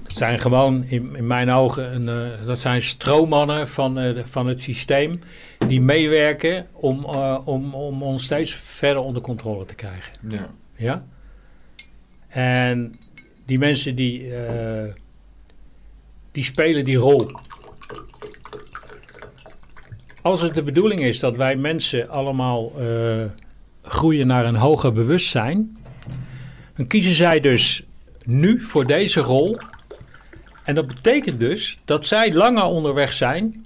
Dat 0.03 0.17
zijn 0.17 0.39
gewoon 0.39 0.83
in, 0.83 1.15
in 1.15 1.27
mijn 1.27 1.49
ogen 1.51 1.93
een, 1.95 2.09
eh, 2.39 2.45
dat 2.45 2.59
zijn 2.59 2.81
stroommannen 2.81 3.67
van, 3.67 3.93
de- 3.95 4.23
van 4.25 4.47
het 4.47 4.61
systeem 4.61 5.19
die 5.67 5.81
meewerken 5.81 6.67
om, 6.71 7.05
om, 7.45 7.73
om 7.73 8.03
ons 8.03 8.23
steeds 8.23 8.53
verder 8.53 9.01
onder 9.03 9.21
controle 9.21 9.65
te 9.65 9.75
krijgen. 9.75 10.13
ja. 10.29 10.49
Ja. 10.75 11.05
En 12.27 12.95
die 13.45 13.59
mensen 13.59 13.95
die, 13.95 14.35
eh, 14.35 14.93
die 16.31 16.43
spelen 16.43 16.85
die 16.85 16.97
rol. 16.97 17.31
Als 20.21 20.41
het 20.41 20.55
de 20.55 20.63
bedoeling 20.63 21.01
is 21.01 21.19
dat 21.19 21.35
wij 21.35 21.55
mensen 21.55 22.09
allemaal 22.09 22.71
eh, 22.77 23.25
groeien 23.83 24.27
naar 24.27 24.45
een 24.45 24.55
hoger 24.55 24.93
bewustzijn, 24.93 25.77
dan 26.75 26.87
kiezen 26.87 27.13
zij 27.13 27.39
dus 27.39 27.83
nu 28.25 28.61
voor 28.61 28.85
deze 28.85 29.19
rol. 29.19 29.57
En 30.63 30.75
dat 30.75 30.87
betekent 30.87 31.39
dus 31.39 31.79
dat 31.85 32.05
zij 32.05 32.33
langer 32.33 32.63
onderweg 32.63 33.13
zijn 33.13 33.65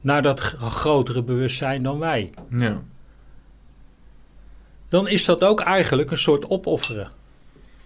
naar 0.00 0.22
dat 0.22 0.40
grotere 0.40 1.22
bewustzijn 1.22 1.82
dan 1.82 1.98
wij. 1.98 2.32
ja. 2.50 2.82
Dan 4.88 5.08
is 5.08 5.24
dat 5.24 5.44
ook 5.44 5.60
eigenlijk 5.60 6.10
een 6.10 6.18
soort 6.18 6.50
opofferen. 6.50 7.10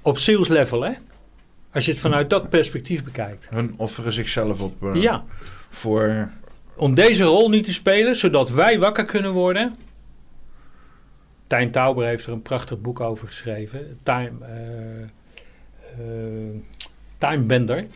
Op 0.09 0.19
sales 0.19 0.49
level, 0.49 0.83
hè? 0.83 0.93
Als 1.73 1.85
je 1.85 1.91
het 1.91 2.01
vanuit 2.01 2.31
dat 2.31 2.49
perspectief 2.49 3.05
bekijkt. 3.05 3.49
Hun 3.51 3.75
offeren 3.77 4.13
zichzelf 4.13 4.61
op 4.61 4.83
eh, 4.83 5.03
Ja, 5.03 5.25
voor... 5.69 6.31
om 6.77 6.95
deze 6.95 7.25
rol 7.25 7.49
niet 7.49 7.65
te 7.65 7.73
spelen, 7.73 8.17
zodat 8.17 8.51
wij 8.51 8.79
wakker 8.79 9.05
kunnen 9.05 9.33
worden. 9.33 9.77
Tijn 11.47 11.71
Tauber 11.71 12.07
heeft 12.07 12.27
er 12.27 12.33
een 12.33 12.43
prachtig 12.43 12.81
boek 12.81 13.01
over 13.01 13.27
geschreven. 13.27 13.99
Time, 14.03 14.31
eh, 14.41 15.03
eh, 15.03 16.55
Time 17.19 17.43
Bender. 17.43 17.87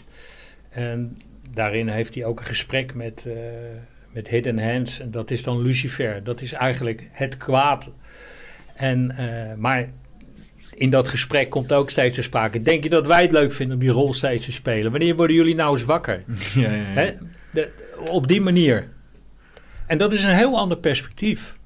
En 0.69 1.17
daarin 1.51 1.89
heeft 1.89 2.15
hij 2.15 2.25
ook 2.25 2.39
een 2.39 2.47
gesprek 2.47 2.95
met, 2.95 3.27
eh, 3.27 3.35
met 4.13 4.29
Hidden 4.29 4.59
Hands. 4.59 5.01
En 5.01 5.11
dat 5.11 5.31
is 5.31 5.43
dan 5.43 5.63
Lucifer. 5.63 6.25
Dat 6.25 6.41
is 6.41 6.53
eigenlijk 6.53 7.09
het 7.11 7.37
kwaad. 7.37 7.91
En, 8.75 9.11
eh, 9.11 9.57
maar 9.57 9.89
in 10.75 10.91
dat 10.91 11.09
gesprek 11.09 11.51
komt 11.51 11.73
ook 11.73 11.91
steeds 11.91 12.15
te 12.15 12.23
sprake. 12.23 12.63
Denk 12.63 12.83
je 12.83 12.91
dat 12.91 13.07
wij 13.07 13.23
het 13.23 13.33
leuk 13.33 13.53
vinden 13.53 13.75
om 13.77 13.83
die 13.83 13.91
rol 13.93 14.15
steeds 14.15 14.45
te 14.45 14.53
spelen? 14.53 14.91
Wanneer 14.91 15.17
worden 15.17 15.37
jullie 15.37 15.55
nou 15.55 15.73
eens 15.73 15.85
wakker? 15.85 16.23
Ja, 16.55 16.61
ja, 16.71 16.71
ja. 16.77 16.83
Hè? 16.85 17.13
De- 17.51 17.71
op 18.09 18.29
die 18.29 18.41
manier. 18.41 18.89
En 19.87 19.99
dat 19.99 20.13
is 20.13 20.23
een 20.25 20.35
heel 20.37 20.59
ander 20.59 20.77
perspectief. 20.77 21.57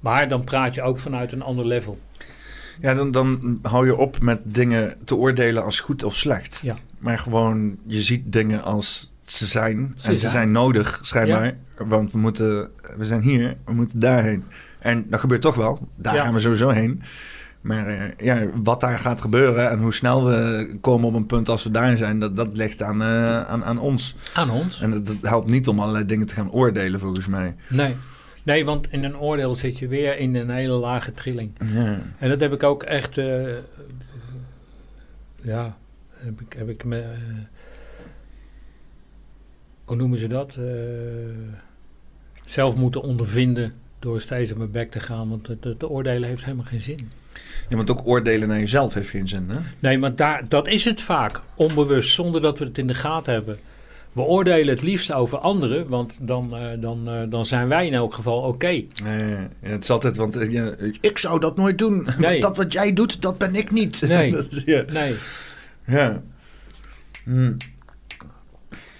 Maar 0.00 0.28
dan 0.28 0.44
praat 0.44 0.74
je 0.74 0.82
ook 0.82 0.98
vanuit 0.98 1.32
een 1.32 1.42
ander 1.42 1.66
level. 1.66 1.98
Ja, 2.80 2.94
dan, 2.94 3.10
dan 3.10 3.58
hou 3.62 3.86
je 3.86 3.96
op 3.96 4.20
met 4.20 4.40
dingen 4.44 4.94
te 5.04 5.16
oordelen 5.16 5.64
als 5.64 5.80
goed 5.80 6.02
of 6.04 6.16
slecht. 6.16 6.60
Ja. 6.62 6.76
Maar 6.98 7.18
gewoon, 7.18 7.76
je 7.86 8.00
ziet 8.02 8.32
dingen 8.32 8.62
als 8.62 9.12
ze 9.24 9.46
zijn. 9.46 9.94
Ze 9.96 10.06
en 10.08 10.12
ze 10.12 10.18
zijn. 10.18 10.32
zijn 10.32 10.52
nodig, 10.52 10.98
schijnbaar. 11.02 11.56
Want 11.76 12.12
we, 12.12 12.18
moeten, 12.18 12.70
we 12.96 13.04
zijn 13.04 13.20
hier, 13.20 13.56
we 13.64 13.72
moeten 13.72 14.00
daarheen. 14.00 14.44
En 14.78 15.06
dat 15.10 15.20
gebeurt 15.20 15.40
toch 15.40 15.54
wel. 15.54 15.88
Daar 15.96 16.14
Ja. 16.14 16.22
gaan 16.24 16.34
we 16.34 16.40
sowieso 16.40 16.68
heen. 16.68 17.02
Maar 17.66 17.86
eh, 17.86 18.26
ja, 18.26 18.48
wat 18.62 18.80
daar 18.80 18.98
gaat 18.98 19.20
gebeuren 19.20 19.70
en 19.70 19.78
hoe 19.78 19.94
snel 19.94 20.24
we 20.24 20.70
komen 20.80 21.08
op 21.08 21.14
een 21.14 21.26
punt 21.26 21.48
als 21.48 21.62
we 21.64 21.70
daar 21.70 21.96
zijn, 21.96 22.20
dat, 22.20 22.36
dat 22.36 22.56
ligt 22.56 22.82
aan, 22.82 23.02
eh, 23.02 23.44
aan, 23.44 23.64
aan 23.64 23.78
ons. 23.78 24.14
Aan 24.34 24.50
ons? 24.50 24.80
En 24.80 24.90
dat, 24.90 25.06
dat 25.06 25.16
helpt 25.22 25.50
niet 25.50 25.68
om 25.68 25.80
allerlei 25.80 26.06
dingen 26.06 26.26
te 26.26 26.34
gaan 26.34 26.50
oordelen, 26.50 27.00
volgens 27.00 27.26
mij. 27.26 27.54
Nee. 27.68 27.96
Nee, 28.42 28.64
want 28.64 28.92
in 28.92 29.04
een 29.04 29.18
oordeel 29.18 29.54
zit 29.54 29.78
je 29.78 29.88
weer 29.88 30.18
in 30.18 30.34
een 30.34 30.50
hele 30.50 30.72
lage 30.72 31.14
trilling. 31.14 31.50
Ja. 31.72 32.00
En 32.18 32.28
dat 32.28 32.40
heb 32.40 32.52
ik 32.52 32.62
ook 32.62 32.82
echt... 32.82 33.18
eh, 33.18 33.54
ja, 35.42 35.76
heb 36.10 36.40
ik, 36.40 36.52
heb 36.52 36.68
ik 36.68 36.84
me... 36.84 37.04
hoe 39.84 39.96
noemen 39.96 40.18
ze 40.18 40.28
dat? 40.28 40.58
Zelf 42.44 42.76
moeten 42.76 43.02
ondervinden 43.02 43.72
door 43.98 44.20
steeds 44.20 44.50
op 44.52 44.58
mijn 44.58 44.70
bek 44.70 44.90
te 44.90 45.00
gaan. 45.00 45.28
Want 45.28 45.46
het, 45.46 45.64
het 45.64 45.84
oordelen 45.90 46.28
heeft 46.28 46.44
helemaal 46.44 46.64
geen 46.64 46.82
zin. 46.82 47.10
Ja, 47.68 47.76
want 47.76 47.90
ook 47.90 48.06
oordelen 48.06 48.48
naar 48.48 48.58
jezelf 48.58 48.94
heeft 48.94 49.08
geen 49.10 49.28
zin, 49.28 49.48
hè? 49.50 49.58
Nee, 49.78 49.98
maar 49.98 50.14
daar, 50.14 50.42
dat 50.48 50.68
is 50.68 50.84
het 50.84 51.02
vaak. 51.02 51.40
Onbewust, 51.54 52.10
zonder 52.14 52.40
dat 52.40 52.58
we 52.58 52.64
het 52.64 52.78
in 52.78 52.86
de 52.86 52.94
gaten 52.94 53.32
hebben. 53.32 53.58
We 54.12 54.22
oordelen 54.22 54.68
het 54.74 54.82
liefst 54.82 55.12
over 55.12 55.38
anderen, 55.38 55.88
want 55.88 56.16
dan, 56.20 56.56
eh, 56.56 56.66
dan, 56.80 57.08
eh, 57.08 57.22
dan 57.28 57.46
zijn 57.46 57.68
wij 57.68 57.86
in 57.86 57.94
elk 57.94 58.14
geval 58.14 58.40
oké. 58.42 58.66
Nee, 58.66 58.86
ja, 59.30 59.48
het 59.60 59.82
is 59.82 59.90
altijd, 59.90 60.16
want 60.16 60.36
eh, 60.36 60.72
ik 61.00 61.18
zou 61.18 61.40
dat 61.40 61.56
nooit 61.56 61.78
doen. 61.78 62.08
Nee. 62.18 62.40
Dat 62.40 62.56
wat 62.56 62.72
jij 62.72 62.92
doet, 62.92 63.22
dat 63.22 63.38
ben 63.38 63.54
ik 63.54 63.70
niet. 63.70 64.02
Nee. 64.08 64.30
Dat 64.30 64.46
is- 64.50 64.62
ja. 64.64 64.84
Nee. 64.92 65.14
ja. 65.86 66.22
Hm. 67.24 67.52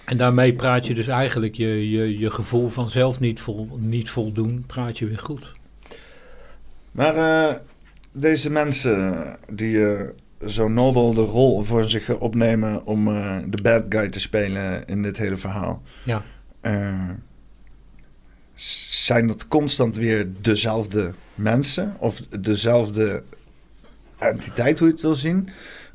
En 0.05 0.17
daarmee 0.17 0.53
praat 0.53 0.85
je 0.87 0.93
dus 0.93 1.07
eigenlijk 1.07 1.55
je, 1.55 1.89
je, 1.89 2.17
je 2.17 2.31
gevoel 2.31 2.67
van 2.69 2.89
zelf 2.89 3.19
niet, 3.19 3.39
vol, 3.39 3.77
niet 3.79 4.09
voldoen, 4.09 4.63
praat 4.67 4.97
je 4.97 5.07
weer 5.07 5.19
goed. 5.19 5.53
Maar 6.91 7.61
deze 8.19 8.49
mensen 8.51 9.25
die 9.51 9.85
eh, 9.85 10.07
zo 10.47 10.67
nobel 10.67 11.13
de 11.13 11.21
rol 11.21 11.61
voor 11.61 11.89
zich 11.89 12.19
opnemen 12.19 12.85
om 12.85 13.07
eh, 13.07 13.37
de 13.47 13.61
bad 13.61 13.83
guy 13.89 14.09
te 14.09 14.19
spelen 14.19 14.85
in 14.85 15.01
dit 15.01 15.17
hele 15.17 15.37
verhaal. 15.37 15.81
Ja. 16.03 16.23
eh, 16.61 17.09
zijn 18.53 19.27
dat 19.27 19.47
constant 19.47 19.95
weer 19.95 20.27
dezelfde 20.41 21.13
mensen? 21.35 21.95
Of 21.99 22.19
dezelfde 22.21 23.23
entiteit, 24.17 24.79
hoe 24.79 24.87
je 24.87 24.93
het 24.93 25.01
wil 25.01 25.15
zien? 25.15 25.49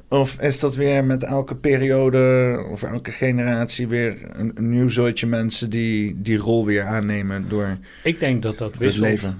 Of 0.09 0.40
is 0.40 0.61
dat 0.61 0.77
weer 0.77 1.05
met 1.05 1.23
elke 1.23 1.55
periode 1.55 2.57
of 2.70 2.82
elke 2.82 3.11
generatie 3.11 3.89
weer 3.89 4.16
een, 4.32 4.53
een 4.55 4.70
nieuw 4.70 4.89
soortje 4.89 5.27
mensen 5.27 5.70
die 5.70 6.23
die 6.23 6.39
rol 6.39 6.65
weer 6.65 6.82
aannemen 6.82 7.49
door 7.49 7.77
Ik 8.03 8.20
denk 8.20 8.43
dat 8.43 8.59
dat 8.59 8.77
wisselt. 8.77 9.35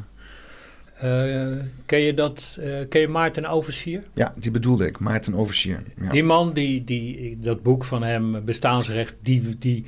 Eh, 1.03 1.53
ken, 1.87 1.99
je 2.01 2.15
dat, 2.15 2.57
eh, 2.61 2.89
ken 2.89 3.01
je 3.01 3.09
Maarten 3.09 3.47
Oversier? 3.47 4.03
Ja, 4.15 4.35
die 4.37 4.51
bedoelde 4.51 4.87
ik, 4.87 4.99
Maarten 4.99 5.35
Oversier. 5.35 5.83
Ja. 6.01 6.11
Die 6.11 6.25
man, 6.25 6.53
die, 6.53 6.85
die, 6.85 7.39
dat 7.41 7.63
boek 7.63 7.85
van 7.85 8.03
hem, 8.03 8.45
Bestaansrecht, 8.45 9.15
die, 9.21 9.59
die, 9.59 9.85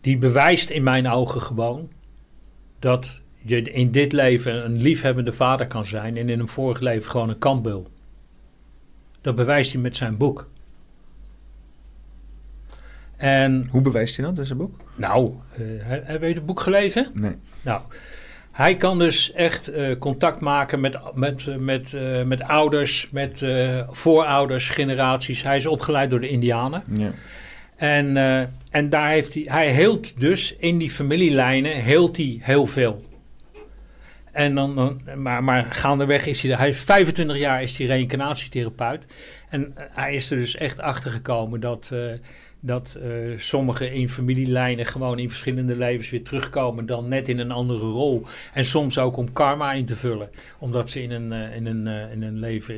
die 0.00 0.18
bewijst 0.18 0.70
in 0.70 0.82
mijn 0.82 1.08
ogen 1.08 1.40
gewoon 1.40 1.88
dat 2.78 3.20
je 3.42 3.62
in 3.62 3.90
dit 3.90 4.12
leven 4.12 4.64
een 4.64 4.76
liefhebbende 4.76 5.32
vader 5.32 5.66
kan 5.66 5.86
zijn 5.86 6.16
en 6.16 6.28
in 6.28 6.40
een 6.40 6.48
vorig 6.48 6.80
leven 6.80 7.10
gewoon 7.10 7.28
een 7.28 7.38
kampbul. 7.38 7.90
Dat 9.20 9.34
bewijst 9.34 9.72
hij 9.72 9.80
met 9.82 9.96
zijn 9.96 10.16
boek. 10.16 10.48
En 13.16 13.68
Hoe 13.70 13.80
bewijst 13.82 14.16
hij 14.16 14.26
dat 14.26 14.38
in 14.38 14.44
zijn 14.46 14.58
boek? 14.58 14.80
nou, 14.96 15.32
he- 15.48 16.00
heb 16.04 16.20
je 16.22 16.26
het 16.26 16.46
boek 16.46 16.60
gelezen? 16.60 17.10
Nee. 17.14 17.34
Nou, 17.62 17.82
hij 18.56 18.76
kan 18.76 18.98
dus 18.98 19.32
echt 19.32 19.68
eh, 19.68 19.98
contact 19.98 20.40
maken 20.40 20.80
met, 20.80 20.98
met, 21.14 21.46
eh, 21.46 21.56
met, 21.56 21.94
eh, 21.94 22.22
met 22.22 22.42
ouders, 22.42 23.08
met 23.10 23.44
voorouders, 23.90 24.68
generaties. 24.68 25.42
Hij 25.42 25.56
is 25.56 25.66
opgeleid 25.66 26.10
door 26.10 26.20
de 26.20 26.28
Indianen. 26.28 26.82
Ja. 26.92 27.10
En, 27.76 28.16
en 28.70 28.88
daar 28.88 29.10
heeft 29.10 29.34
hij, 29.34 29.42
hij 29.46 29.68
heelt 29.70 30.20
dus 30.20 30.56
in 30.56 30.78
die 30.78 30.90
familielijnen, 30.90 31.72
heelt 31.72 32.16
hij 32.16 32.38
heel 32.40 32.66
veel. 32.66 33.02
En 34.32 34.54
dan, 34.54 34.74
dan, 34.74 35.00
maar, 35.22 35.44
maar 35.44 35.66
gaandeweg 35.70 36.26
is 36.26 36.42
hij, 36.42 36.56
hij 36.56 36.68
is 36.68 36.78
25 36.78 37.36
jaar 37.36 37.62
is 37.62 37.78
hij 37.78 37.86
reïncarnatietherapeut. 37.86 39.04
En 39.48 39.74
hij 39.76 40.14
is 40.14 40.30
er 40.30 40.38
dus 40.38 40.56
echt 40.56 40.80
achter 40.80 41.10
gekomen 41.10 41.60
dat, 41.60 41.92
dat 42.60 42.94
eh, 43.02 43.10
sommigen 43.38 43.92
in 43.92 44.10
familielijnen 44.10 44.86
gewoon 44.86 45.18
in 45.18 45.28
verschillende 45.28 45.76
levens 45.76 46.10
weer 46.10 46.22
terugkomen, 46.24 46.86
dan 46.86 47.08
net 47.08 47.28
in 47.28 47.38
een 47.38 47.50
andere 47.50 47.78
rol. 47.78 48.26
En 48.52 48.64
soms 48.64 48.98
ook 48.98 49.16
om 49.16 49.32
karma 49.32 49.72
in 49.72 49.84
te 49.84 49.96
vullen, 49.96 50.30
omdat 50.58 50.90
ze 50.90 51.02
in 51.02 51.10
een, 51.10 51.32
eh, 51.32 51.56
in 51.56 51.66
een, 51.66 51.86
eh, 51.86 52.12
in 52.12 52.22
een 52.22 52.38
leven, 52.38 52.74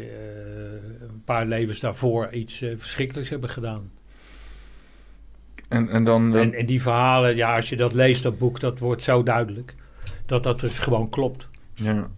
een 1.00 1.22
paar 1.24 1.46
levens 1.46 1.80
daarvoor 1.80 2.32
iets 2.32 2.64
verschrikkelijks 2.78 3.30
hebben 3.30 3.48
gedaan. 3.50 3.90
En, 5.68 5.88
en 5.88 6.04
dan... 6.04 6.30
dan- 6.30 6.40
En, 6.40 6.54
en 6.54 6.66
die 6.66 6.82
verhalen, 6.82 7.36
ja, 7.36 7.56
als 7.56 7.68
je 7.68 7.76
dat 7.76 7.92
leest, 7.92 8.22
dat 8.22 8.38
boek, 8.38 8.60
dat 8.60 8.78
wordt 8.78 9.02
zo 9.02 9.22
duidelijk. 9.22 9.74
Dat 10.26 10.42
dat 10.42 10.60
dus 10.60 10.78
gewoon 10.78 11.08
klopt. 11.08 11.48
ja. 11.74 12.08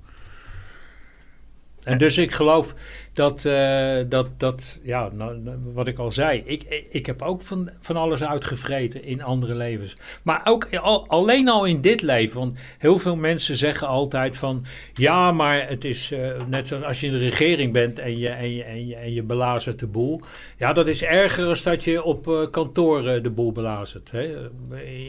En 1.81 1.99
dus 1.99 2.19
ik 2.19 2.33
geloof 2.33 2.75
dat, 3.21 3.45
eh, 3.45 3.97
dat, 4.09 4.27
dat 4.37 4.79
ja, 4.83 5.09
nou, 5.13 5.39
nou, 5.39 5.59
wat 5.73 5.87
ik 5.87 5.99
al 5.99 6.13
zei, 6.13 6.43
ik, 6.45 6.87
ik, 6.91 7.07
heb 7.07 7.23
ook 7.23 7.43
van, 7.43 7.71
van 7.81 7.97
alles 7.97 8.25
uitgevreten 8.25 9.05
in 9.05 9.23
andere 9.23 9.55
levens. 9.55 9.97
Maar 10.23 10.41
ook 10.45 10.77
al, 10.77 11.09
alleen 11.09 11.49
al 11.49 11.65
in 11.65 11.81
dit 11.81 12.03
leven, 12.03 12.39
want 12.39 12.59
heel 12.79 12.99
veel 12.99 13.17
mensen 13.17 13.57
zeggen 13.57 13.89
altijd 13.89 14.37
van, 14.37 14.67
ja, 14.93 15.33
maar 15.33 15.69
het 15.69 15.85
is 15.85 16.13
eh, 16.13 16.47
net 16.47 16.67
zoals 16.67 16.85
als 16.85 17.01
je 17.01 17.07
in 17.07 17.13
de 17.13 17.19
regering 17.19 17.73
bent 17.73 17.99
en 17.99 18.19
je, 18.19 18.29
en 18.29 18.55
je, 18.55 18.63
en 18.63 18.87
je, 18.87 18.97
en 18.97 19.13
je 19.13 19.23
belazert 19.23 19.79
de 19.79 19.87
boel. 19.87 20.21
Ja, 20.57 20.73
dat 20.73 20.87
is 20.87 21.03
erger 21.03 21.45
dan 21.45 21.57
dat 21.63 21.85
je 21.85 22.03
op 22.03 22.29
eh, 22.29 23.23
de 23.23 23.31
boel 23.31 23.53
belazert, 23.53 24.11
hè, 24.11 24.51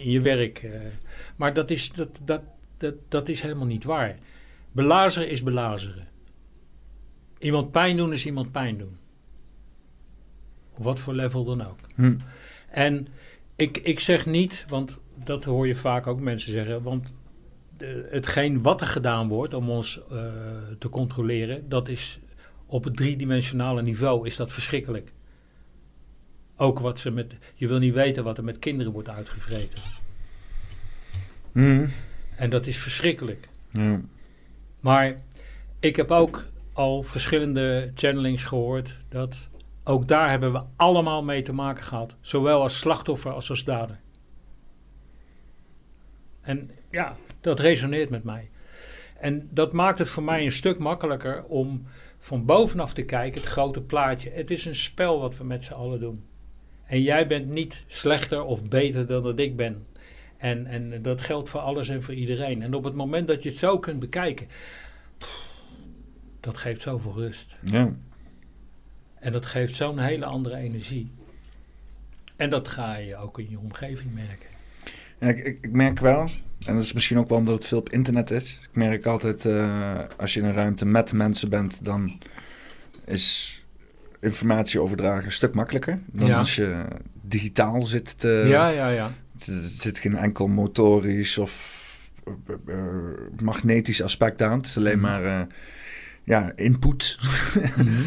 in 0.04 0.12
je 0.12 0.22
werk. 0.22 0.70
Maar 1.36 1.54
dat 1.54 1.70
is, 1.70 1.92
dat, 1.92 2.20
dat, 2.24 2.42
dat, 2.78 2.94
dat 3.08 3.30
is 3.30 3.42
helemaal 3.42 3.66
niet 3.66 3.84
waar. 3.84 4.18
Belazeren 4.72 5.30
is 5.30 5.44
belazeren. 5.44 6.11
Iemand 7.42 7.72
pijn 7.72 7.98
doen 7.98 8.14
is 8.14 8.26
iemand 8.26 8.52
pijn 8.52 8.78
doen. 8.78 8.98
Op 10.78 10.84
wat 10.84 11.00
voor 11.00 11.14
level 11.14 11.44
dan 11.44 11.66
ook. 11.66 11.78
Hm. 11.96 12.16
En 12.70 13.08
ik, 13.56 13.78
ik 13.78 14.00
zeg 14.00 14.26
niet, 14.26 14.66
want 14.68 15.00
dat 15.24 15.44
hoor 15.44 15.68
je 15.68 15.76
vaak 15.76 16.08
ook 16.08 16.20
mensen 16.20 16.52
zeggen, 16.52 16.84
want 16.84 17.14
de- 17.78 18.08
hetgeen 18.12 18.62
wat 18.62 18.82
er 18.82 18.88
gedaan 18.88 19.28
wordt 19.28 19.54
om 19.54 19.70
ons 19.70 20.02
eh, 20.12 20.26
te 20.80 20.90
controleren, 20.90 21.70
dat 21.70 21.88
is 21.88 22.20
op 22.66 22.84
het 22.84 22.96
driedimensionale 22.96 23.82
niveau 23.82 24.26
is 24.26 24.36
dat 24.36 24.52
verschrikkelijk. 24.52 25.12
Ook 26.56 26.80
wat 26.80 27.00
ze 27.00 27.12
met, 27.12 27.36
je 27.56 27.68
wil 27.68 27.80
niet 27.80 27.94
weten 27.94 28.24
wat 28.24 28.38
er 28.38 28.44
met 28.44 28.60
kinderen 28.60 28.92
wordt 28.92 29.10
uitgevreten. 29.10 29.84
Hm. 31.52 31.88
En 32.36 32.50
dat 32.50 32.68
is 32.68 32.78
verschrikkelijk. 32.78 33.50
Maar 34.80 35.22
ik 35.80 35.96
heb 35.96 36.12
ook 36.12 36.46
al 36.74 37.04
verschillende 37.04 37.92
channelings 37.96 38.44
gehoord 38.44 39.04
dat 39.10 39.50
ook 39.84 40.08
daar 40.08 40.30
hebben 40.30 40.52
we 40.52 40.62
allemaal 40.76 41.24
mee 41.24 41.42
te 41.42 41.54
maken 41.54 41.84
gehad. 41.84 42.16
Zowel 42.22 42.62
als 42.62 42.80
slachtoffer 42.80 43.32
als 43.32 43.50
als 43.50 43.64
dader. 43.64 44.00
En 46.42 46.72
ja, 46.92 47.16
dat 47.42 47.60
resoneert 47.60 48.10
met 48.10 48.24
mij. 48.24 48.50
En 49.20 49.50
dat 49.52 49.74
maakt 49.74 50.00
het 50.00 50.10
voor 50.10 50.24
mij 50.24 50.46
een 50.46 50.52
stuk 50.52 50.78
makkelijker 50.80 51.44
om 51.44 51.86
van 52.18 52.46
bovenaf 52.46 52.94
te 52.94 53.06
kijken, 53.06 53.42
het 53.42 53.50
grote 53.50 53.82
plaatje. 53.82 54.30
Het 54.30 54.52
is 54.52 54.66
een 54.66 54.76
spel 54.76 55.20
wat 55.20 55.38
we 55.38 55.44
met 55.44 55.64
z'n 55.64 55.74
allen 55.74 56.00
doen. 56.00 56.24
En 56.84 57.02
jij 57.02 57.28
bent 57.28 57.48
niet 57.48 57.84
slechter 57.88 58.44
of 58.44 58.64
beter 58.64 59.08
dan 59.08 59.24
dat 59.24 59.40
ik 59.40 59.56
ben. 59.56 59.86
En, 60.38 60.66
en 60.66 61.02
dat 61.02 61.22
geldt 61.22 61.50
voor 61.50 61.60
alles 61.60 61.90
en 61.90 62.04
voor 62.04 62.14
iedereen. 62.14 62.62
En 62.62 62.74
op 62.74 62.84
het 62.84 62.94
moment 62.94 63.28
dat 63.28 63.44
je 63.44 63.50
het 63.50 63.58
zo 63.58 63.80
kunt 63.80 64.00
bekijken, 64.00 64.48
dat 66.42 66.58
geeft 66.58 66.82
zoveel 66.82 67.14
rust. 67.14 67.58
Ja. 67.64 67.92
En 69.20 69.32
dat 69.32 69.46
geeft 69.46 69.76
zo'n 69.76 70.00
hele 70.00 70.26
andere 70.26 70.56
energie. 70.56 71.12
En 72.36 72.50
dat 72.50 72.68
ga 72.68 72.96
je 72.96 73.16
ook 73.16 73.40
in 73.40 73.50
je 73.50 73.60
omgeving 73.60 74.14
merken. 74.14 74.50
Ja, 75.20 75.28
ik, 75.28 75.38
ik, 75.40 75.58
ik 75.62 75.72
merk 75.72 76.00
wel, 76.00 76.22
en 76.66 76.74
dat 76.76 76.84
is 76.84 76.94
misschien 76.94 77.18
ook 77.18 77.30
wel 77.30 77.38
omdat 77.38 77.56
het 77.56 77.66
veel 77.66 77.78
op 77.78 77.90
internet 77.90 78.32
is. 78.32 78.60
Ik 78.62 78.76
merk 78.76 79.06
altijd, 79.06 79.46
eh, 79.46 80.00
als 80.18 80.34
je 80.34 80.40
in 80.40 80.46
een 80.46 80.54
ruimte 80.54 80.86
met 80.86 81.14
mensen 81.14 81.50
bent, 81.50 81.86
dan 81.86 82.22
is 83.06 83.56
informatie 84.20 84.82
overdragen 84.82 85.26
een 85.26 85.32
stuk 85.32 85.54
makkelijker 85.54 86.00
dan 86.06 86.28
Ja. 86.28 86.38
als 86.38 86.56
je 86.56 86.86
digitaal 87.22 87.82
zit. 87.84 88.20
Te, 88.20 88.46
ja, 88.48 88.68
ja, 88.68 88.90
ja. 88.90 89.12
Er 89.46 89.64
zit 89.64 90.00
geen 90.00 90.16
enkel 90.18 90.48
motorisch 90.48 91.38
of 91.38 91.80
eh, 92.26 92.34
eh, 92.76 92.86
magnetisch 93.42 94.02
aspect 94.02 94.42
aan. 94.42 94.58
Het 94.58 94.66
is 94.68 94.78
alleen 94.78 95.00
Mhm. 95.00 95.02
maar 95.02 95.48
ja, 96.24 96.52
input. 96.56 97.18
Mhm. 97.78 97.92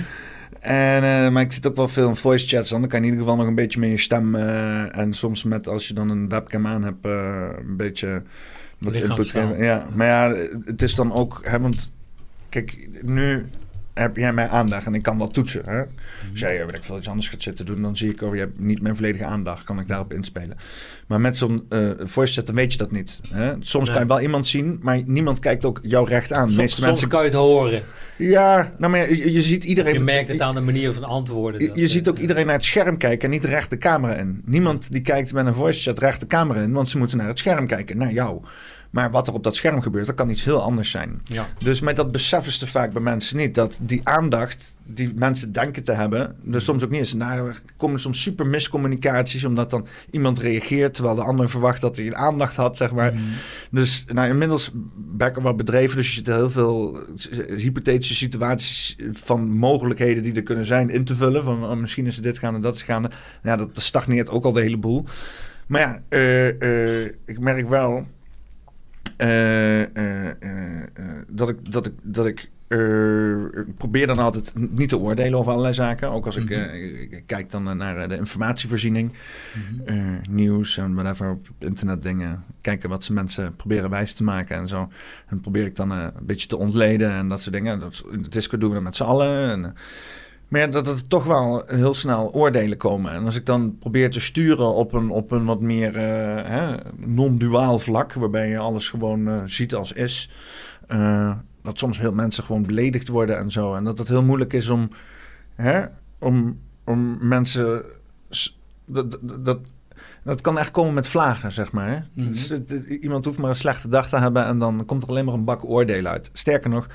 En, 0.65 1.03
eh, 1.03 1.31
maar 1.31 1.43
ik 1.43 1.53
zit 1.53 1.67
ook 1.67 1.77
wel 1.77 1.89
veel 1.89 2.09
in 2.09 2.17
voice 2.17 2.47
chats. 2.47 2.71
Dan 2.71 2.89
kan 2.89 3.01
je 3.01 3.07
in 3.07 3.13
ieder 3.13 3.19
geval 3.19 3.37
nog 3.37 3.47
een 3.47 3.55
beetje 3.55 3.81
met 3.81 3.91
je 3.91 3.99
stem. 3.99 4.35
eh, 4.35 4.99
en 4.99 5.13
soms 5.13 5.43
met 5.43 5.69
als 5.69 5.89
je 5.89 5.95
dan 5.95 6.09
een 6.09 6.29
webcam 6.29 6.67
aan 6.67 6.83
hebt, 6.85 7.05
eh, 7.05 7.49
een 7.69 7.77
beetje 7.77 8.23
wat 8.79 8.95
input 8.95 9.31
geven. 9.31 9.63
Ja, 9.65 9.87
maar 9.95 10.07
ja, 10.07 10.35
het 10.65 10.83
is 10.83 10.95
dan 10.95 11.13
ook. 11.13 11.41
Hè, 11.43 11.61
want 11.61 11.93
kijk, 12.49 12.89
nu 13.03 13.47
heb 13.95 14.17
jij 14.17 14.33
mijn 14.33 14.49
aandacht 14.49 14.87
en 14.87 14.95
ik 14.95 15.03
kan 15.03 15.19
dat 15.19 15.35
toetsen. 15.35 15.63
Hè? 15.65 15.79
Als 16.31 16.41
jij 16.41 16.61
eh, 16.61 16.67
weet 16.67 16.77
ik 16.77 16.85
veel 16.85 16.99
iets 16.99 17.09
anders 17.09 17.29
gaat 17.29 17.43
zitten 17.43 17.67
doen, 17.67 17.83
dan 17.83 17.97
zie 17.97 18.11
ik, 18.11 18.23
oh, 18.23 18.35
je 18.35 18.41
hebt 18.41 18.59
niet 18.59 18.83
mijn 18.83 18.97
volledige 18.97 19.25
aandacht. 19.25 19.65
Kan 19.65 19.81
ik 19.81 19.89
daarop 19.89 20.13
inspelen. 20.13 20.57
Maar 21.07 21.21
met 21.21 21.39
zo'n 21.39 21.67
voice 21.99 22.35
chat, 22.35 22.47
dan 22.47 22.55
weet 22.55 22.73
je 22.73 22.79
dat 22.79 22.91
niet. 22.91 23.21
Hè? 23.33 23.53
Soms 23.61 23.85
Nee. 23.85 23.97
kan 23.97 24.07
je 24.07 24.13
wel 24.13 24.21
iemand 24.21 24.47
zien, 24.47 24.79
maar 24.83 25.03
niemand 25.07 25.39
kijkt 25.39 25.65
ook 25.65 25.81
jou 25.83 26.09
recht 26.09 26.33
aan. 26.33 26.51
Soms, 26.51 26.81
mensen. 26.81 27.09
kan 27.09 27.21
je 27.21 27.27
het 27.27 27.37
horen. 27.37 27.83
Ja, 28.17 28.71
nou, 28.79 28.93
maar 28.93 29.11
je, 29.11 29.33
je 29.33 29.43
ziet 29.43 29.65
iedereen. 29.65 29.93
Je 29.93 30.01
merkt 30.01 30.29
het 30.29 30.41
aan 30.41 30.55
de 30.55 30.61
manier 30.61 30.93
van 30.93 31.05
antwoorden. 31.05 31.61
Je, 31.61 31.71
je 31.75 31.89
ziet 31.89 32.09
ook 32.09 32.15
eh, 32.17 32.21
iedereen 32.21 32.47
naar 32.47 32.55
het 32.55 32.65
scherm 32.65 32.97
kijken 32.97 33.25
en 33.25 33.31
niet 33.31 33.45
recht 33.45 33.71
de 33.71 33.79
camera 33.79 34.15
in. 34.15 34.43
Niemand 34.45 34.93
die 34.93 35.01
kijkt 35.01 35.33
met 35.33 35.47
een 35.47 35.55
voice 35.55 35.81
chat 35.81 35.99
recht 35.99 36.21
de 36.21 36.27
camera 36.27 36.61
in, 36.61 36.73
want 36.73 36.89
ze 36.89 36.99
moeten 36.99 37.17
naar 37.19 37.29
het 37.29 37.39
scherm 37.39 37.67
kijken, 37.67 37.99
naar 37.99 38.13
jou. 38.13 38.41
Maar 38.95 39.11
wat 39.11 39.29
er 39.29 39.35
op 39.35 39.43
dat 39.43 39.57
scherm 39.57 39.81
gebeurt, 39.81 40.07
dat 40.07 40.15
kan 40.15 40.31
iets 40.31 40.45
heel 40.45 40.63
anders 40.63 40.91
zijn. 40.91 41.21
Ja. 41.25 41.49
Dus 41.59 41.81
met 41.81 41.97
dat 41.97 42.13
beseffen 42.13 42.53
ze 42.53 42.67
vaak 42.67 42.93
bij 42.93 43.03
mensen 43.03 43.37
niet. 43.37 43.55
Dat 43.55 43.79
die 43.83 44.01
aandacht 44.05 44.77
die 44.87 45.13
mensen 45.15 45.53
denken 45.53 45.85
te 45.85 45.93
hebben, 45.93 46.37
er 46.53 46.61
soms 46.61 46.85
ook 46.85 46.91
niet 46.91 47.01
is. 47.01 47.13
En 47.13 47.19
daar 47.19 47.61
komen 47.77 48.01
soms 48.01 48.23
super 48.23 48.47
miscommunicaties, 48.47 49.45
omdat 49.45 49.71
dan 49.71 49.87
iemand 50.11 50.39
reageert 50.39 50.95
terwijl 50.95 51.15
de 51.17 51.23
ander 51.23 51.51
verwacht 51.51 51.81
dat 51.81 51.97
hij 51.97 52.07
een 52.07 52.17
aandacht 52.17 52.57
had, 52.57 52.77
zeg 52.77 52.93
maar. 52.93 53.13
Mhm. 53.15 53.23
Dus 53.71 54.05
nou, 54.13 54.29
inmiddels 54.29 54.71
ben 54.95 55.29
ik 55.29 55.37
er 55.37 55.43
wat 55.43 55.57
bedreven, 55.57 55.97
dus 55.97 56.09
je 56.09 56.15
zit 56.15 56.27
heel 56.27 56.51
veel 56.51 56.99
hypothetische 57.57 58.15
situaties 58.15 58.97
van 59.11 59.49
mogelijkheden 59.51 60.23
die 60.23 60.35
er 60.35 60.43
kunnen 60.43 60.67
zijn 60.67 60.91
in 60.91 61.05
te 61.05 61.17
vullen. 61.17 61.45
Van 61.45 61.65
oh, 61.65 61.77
misschien 61.77 62.07
is 62.07 62.17
er 62.17 62.23
dit 62.23 62.39
gaande, 62.39 62.61
dat 62.61 62.75
is 62.75 62.83
gaande. 62.83 63.11
Ja, 63.43 63.57
dat 63.57 63.69
stagneert 63.73 64.31
ook 64.31 64.45
al 64.45 64.53
de 64.53 64.61
hele 64.61 64.77
boel. 64.77 65.05
Maar 65.67 65.81
ja, 65.81 66.03
eh, 66.09 67.03
eh, 67.03 67.11
ik 67.25 67.39
merk 67.39 67.69
wel 67.69 68.07
dat 71.29 71.49
ik, 71.49 71.73
dat 71.73 71.87
ik, 71.87 71.93
dat 72.03 72.27
ik 72.27 72.51
eh, 72.69 73.41
ik 73.45 73.77
probeer 73.77 74.07
dan 74.07 74.19
altijd 74.19 74.53
niet 74.57 74.89
te 74.89 74.99
oordelen 74.99 75.39
over 75.39 75.51
allerlei 75.51 75.75
zaken. 75.75 76.11
Ook 76.11 76.27
als 76.27 76.37
ik, 76.37 76.45
Mhm. 76.45 76.53
eh, 76.53 77.03
ik, 77.03 77.11
ik 77.13 77.23
kijk 77.27 77.51
dan 77.51 77.69
eh, 77.69 77.75
naar 77.75 77.97
eh, 77.97 78.09
de 78.09 78.17
informatievoorziening, 78.17 79.13
Mhm. 79.55 79.89
eh, 79.89 80.29
nieuws 80.31 80.77
en 80.77 80.95
whatever 80.95 81.31
op 81.31 81.47
internet 81.59 82.03
dingen. 82.03 82.45
Kijken 82.61 82.89
wat 82.89 83.05
ze 83.05 83.13
mensen 83.13 83.57
proberen 83.57 83.91
wijs 83.91 84.13
te 84.13 84.25
maken 84.25 84.57
en 84.57 84.69
zo. 84.69 84.89
En 85.29 85.41
probeer 85.41 85.67
ik 85.67 85.77
dan 85.77 85.93
eh, 85.93 86.07
een 86.17 86.27
beetje 86.27 86.49
te 86.49 86.57
ontleden 86.57 87.11
en 87.11 87.29
dat 87.29 87.41
soort 87.41 87.55
dingen. 87.55 87.81
Dat, 87.81 88.05
in 88.11 88.23
de 88.23 88.29
Discord 88.29 88.61
doen 88.61 88.71
we 88.71 88.75
dat 88.77 88.85
met 88.85 88.97
z'n 88.97 89.03
allen. 89.03 89.51
En, 89.51 89.65
eh, 89.65 89.71
maar 90.49 90.61
ja, 90.61 90.67
dat 90.67 90.87
er 90.87 91.07
toch 91.07 91.25
wel 91.25 91.63
heel 91.67 91.95
snel 91.95 92.33
oordelen 92.33 92.79
komen. 92.79 93.13
En 93.13 93.25
als 93.25 93.37
ik 93.37 93.47
dan 93.47 93.79
probeer 93.79 94.11
te 94.11 94.21
sturen 94.21 94.75
op 94.75 94.93
een, 94.93 95.11
op 95.11 95.31
een 95.31 95.45
wat 95.45 95.61
meer 95.61 95.97
eh, 95.97 96.75
non-duaal 96.97 97.79
vlak, 97.79 98.13
waarbij 98.13 98.49
je 98.49 98.59
alles 98.59 98.89
gewoon 98.89 99.29
eh, 99.29 99.43
ziet 99.45 99.75
als 99.75 99.93
is, 99.93 100.31
eh, 100.87 101.33
dat 101.63 101.79
soms 101.79 101.99
heel 101.99 102.13
mensen 102.13 102.45
gewoon 102.45 102.67
beledigd 102.67 103.09
worden 103.09 103.39
en 103.39 103.51
zo. 103.51 103.75
En 103.75 103.85
dat 103.85 103.99
het 103.99 104.09
heel 104.09 104.25
moeilijk 104.25 104.53
is 104.53 104.69
om, 104.69 104.89
hè, 105.55 105.85
om, 106.19 106.61
om 106.85 107.19
mensen. 107.21 107.83
Dat, 108.85 109.19
dat, 109.23 109.59
dat, 110.23 110.41
kan 110.41 110.59
echt 110.59 110.71
komen 110.71 110.95
met 110.95 111.09
vlagen, 111.09 111.53
zeg 111.53 111.73
maar. 111.73 111.89
Hè? 111.89 111.99
Mhm. 112.13 112.31
Dus 112.31 112.51
iemand 113.01 113.25
hoeft 113.25 113.39
maar 113.39 113.51
een 113.51 113.57
slechte 113.57 113.89
dag 113.89 114.09
te 114.09 114.17
hebben 114.17 114.47
en 114.47 114.59
dan 114.59 114.85
komt 114.85 115.03
er 115.03 115.09
alleen 115.09 115.25
maar 115.25 115.35
een 115.35 115.45
bak 115.45 115.65
oordelen 115.65 116.13
uit. 116.13 116.31
Sterker 116.33 116.71
nog, 116.71 116.89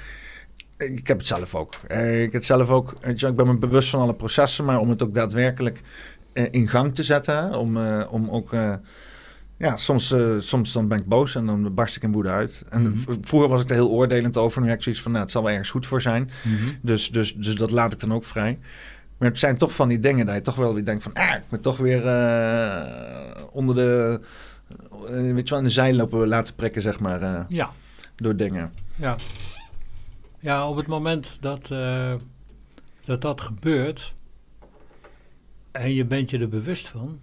ik 0.80 1.08
heb 1.08 1.18
het 1.18 1.28
zelf 1.28 1.56
ook. 1.56 1.74
Eh, 1.88 2.16
Ik 2.18 2.24
heb 2.24 2.34
het 2.34 2.46
zelf 2.46 2.70
ook. 2.70 2.96
Ik 3.06 3.36
ben 3.36 3.48
me 3.48 3.58
bewust 3.58 3.90
van 3.90 4.00
alle 4.02 4.14
processen, 4.16 4.66
maar 4.66 4.80
om 4.80 4.90
het 4.90 5.04
ook 5.04 5.14
daadwerkelijk 5.14 5.82
eh, 6.34 6.46
in 6.52 6.68
gang 6.68 6.96
te 6.96 7.04
zetten, 7.04 7.54
om, 7.56 7.78
eh, 7.78 8.08
om 8.14 8.30
ook. 8.30 8.52
ja, 9.58 9.78
soms, 9.78 10.14
soms 10.40 10.72
dan 10.74 10.88
ben 10.88 10.98
ik 10.98 11.06
boos 11.06 11.36
en 11.36 11.46
dan 11.46 11.74
barst 11.74 11.96
ik 11.96 12.04
in 12.04 12.12
woede 12.12 12.30
uit. 12.30 12.66
En 12.70 12.90
Mhm. 12.90 13.14
vroeger 13.22 13.50
was 13.50 13.62
ik 13.62 13.70
er 13.70 13.76
heel 13.76 13.90
oordelend 13.90 14.38
over. 14.38 14.62
Nu 14.62 14.68
heb 14.68 14.78
ik 14.78 14.84
zoiets 14.84 15.02
van, 15.02 15.12
nou, 15.12 15.24
het 15.24 15.32
zal 15.34 15.42
wel 15.42 15.52
ergens 15.52 15.70
goed 15.70 15.86
voor 15.86 16.02
zijn. 16.02 16.30
Mhm. 16.44 16.70
Dus, 16.82 17.12
dus, 17.12 17.36
dus 17.36 17.56
dat 17.56 17.72
laat 17.72 17.94
ik 17.94 18.00
dan 18.00 18.14
ook 18.14 18.26
vrij. 18.26 18.60
Maar 19.18 19.30
het 19.30 19.40
zijn 19.40 19.58
toch 19.58 19.74
van 19.74 19.88
die 19.88 20.00
dingen 20.00 20.26
dat 20.26 20.36
je 20.36 20.42
toch 20.42 20.56
wel 20.56 20.74
weer 20.74 20.86
denkt 20.86 21.04
van... 21.04 21.14
Ah, 21.14 21.30
ik 21.36 21.44
moet 21.50 21.62
toch 21.62 21.78
weer 21.78 22.02
onder 23.52 23.76
de... 23.76 24.20
eh, 25.08 25.34
weet 25.34 25.44
je 25.48 25.50
wel, 25.50 25.58
in 25.60 25.64
de 25.64 25.70
zij 25.70 25.94
lopen 25.94 26.28
laten 26.28 26.56
prikken, 26.56 26.82
zeg 26.82 27.00
maar, 27.00 27.46
Ja, 27.50 27.70
door 28.16 28.36
dingen. 28.36 28.72
ja. 28.96 29.16
Ja, 30.42 30.70
op 30.70 30.76
het 30.76 30.88
moment 30.88 31.38
dat, 31.42 31.72
eh, 31.72 32.16
dat 33.06 33.22
dat 33.22 33.42
gebeurt 33.42 34.14
en 35.72 35.94
je 35.94 36.06
bent 36.06 36.30
je 36.30 36.40
er 36.40 36.50
bewust 36.50 36.88
van, 36.88 37.20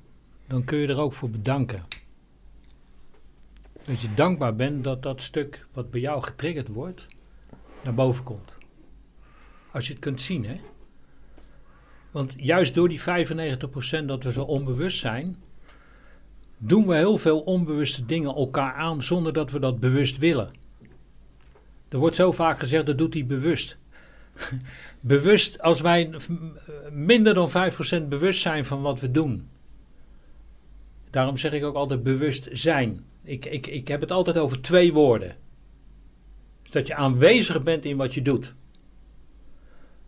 dan 0.47 0.65
kun 0.65 0.79
je 0.79 0.87
er 0.87 0.99
ook 0.99 1.13
voor 1.13 1.31
bedanken. 1.31 1.85
Dat 3.83 4.01
je 4.01 4.15
dankbaar 4.15 4.57
bent 4.57 4.85
dat 4.85 5.03
dat 5.03 5.21
stuk 5.21 5.67
wat 5.73 5.91
bij 5.91 6.01
jou 6.01 6.23
getriggerd 6.23 6.69
wordt, 6.69 7.07
naar 7.85 7.95
boven 7.95 8.25
komt. 8.25 8.55
Als 9.71 9.87
je 9.87 9.93
het 9.93 10.03
kunt 10.03 10.21
zien, 10.21 10.45
hè. 10.45 10.61
Want 12.11 12.35
juist 12.37 12.75
door 12.75 12.89
die 12.89 13.01
95% 13.01 14.09
dat 14.09 14.23
we 14.23 14.33
zo 14.33 14.43
onbewust 14.43 14.99
zijn, 14.99 15.37
doen 16.59 16.87
we 16.87 16.95
heel 16.95 17.19
veel 17.19 17.41
onbewuste 17.41 18.07
dingen 18.07 18.35
elkaar 18.35 18.75
aan 18.75 19.03
zonder 19.03 19.33
dat 19.33 19.51
we 19.51 19.59
dat 19.59 19.81
bewust 19.81 20.19
willen. 20.19 20.65
Er 21.97 22.03
wordt 22.03 22.17
zo 22.17 22.33
vaak 22.33 22.59
gezegd, 22.59 22.87
dat 22.87 22.99
doet 22.99 23.15
hij 23.15 23.27
bewust. 23.27 23.79
bewust, 25.01 25.61
als 25.61 25.81
wij 25.81 26.11
minder 26.91 27.35
dan 27.35 27.51
5% 28.03 28.09
bewust 28.09 28.41
zijn 28.41 28.65
van 28.65 28.83
wat 28.83 29.01
we 29.01 29.11
doen. 29.11 29.49
Daarom 31.11 31.37
zeg 31.37 31.53
ik 31.53 31.65
ook 31.65 31.75
altijd 31.75 32.03
bewust 32.03 32.49
zijn. 32.53 33.05
Ik, 33.25 33.45
ik, 33.45 33.67
ik 33.67 33.89
heb 33.89 34.01
het 34.01 34.11
altijd 34.11 34.39
over 34.39 34.61
twee 34.61 34.93
woorden. 34.93 35.37
Dat 36.71 36.87
je 36.87 36.95
aanwezig 36.95 37.63
bent 37.63 37.85
in 37.85 37.97
wat 37.97 38.15
je 38.15 38.23
doet. 38.23 38.55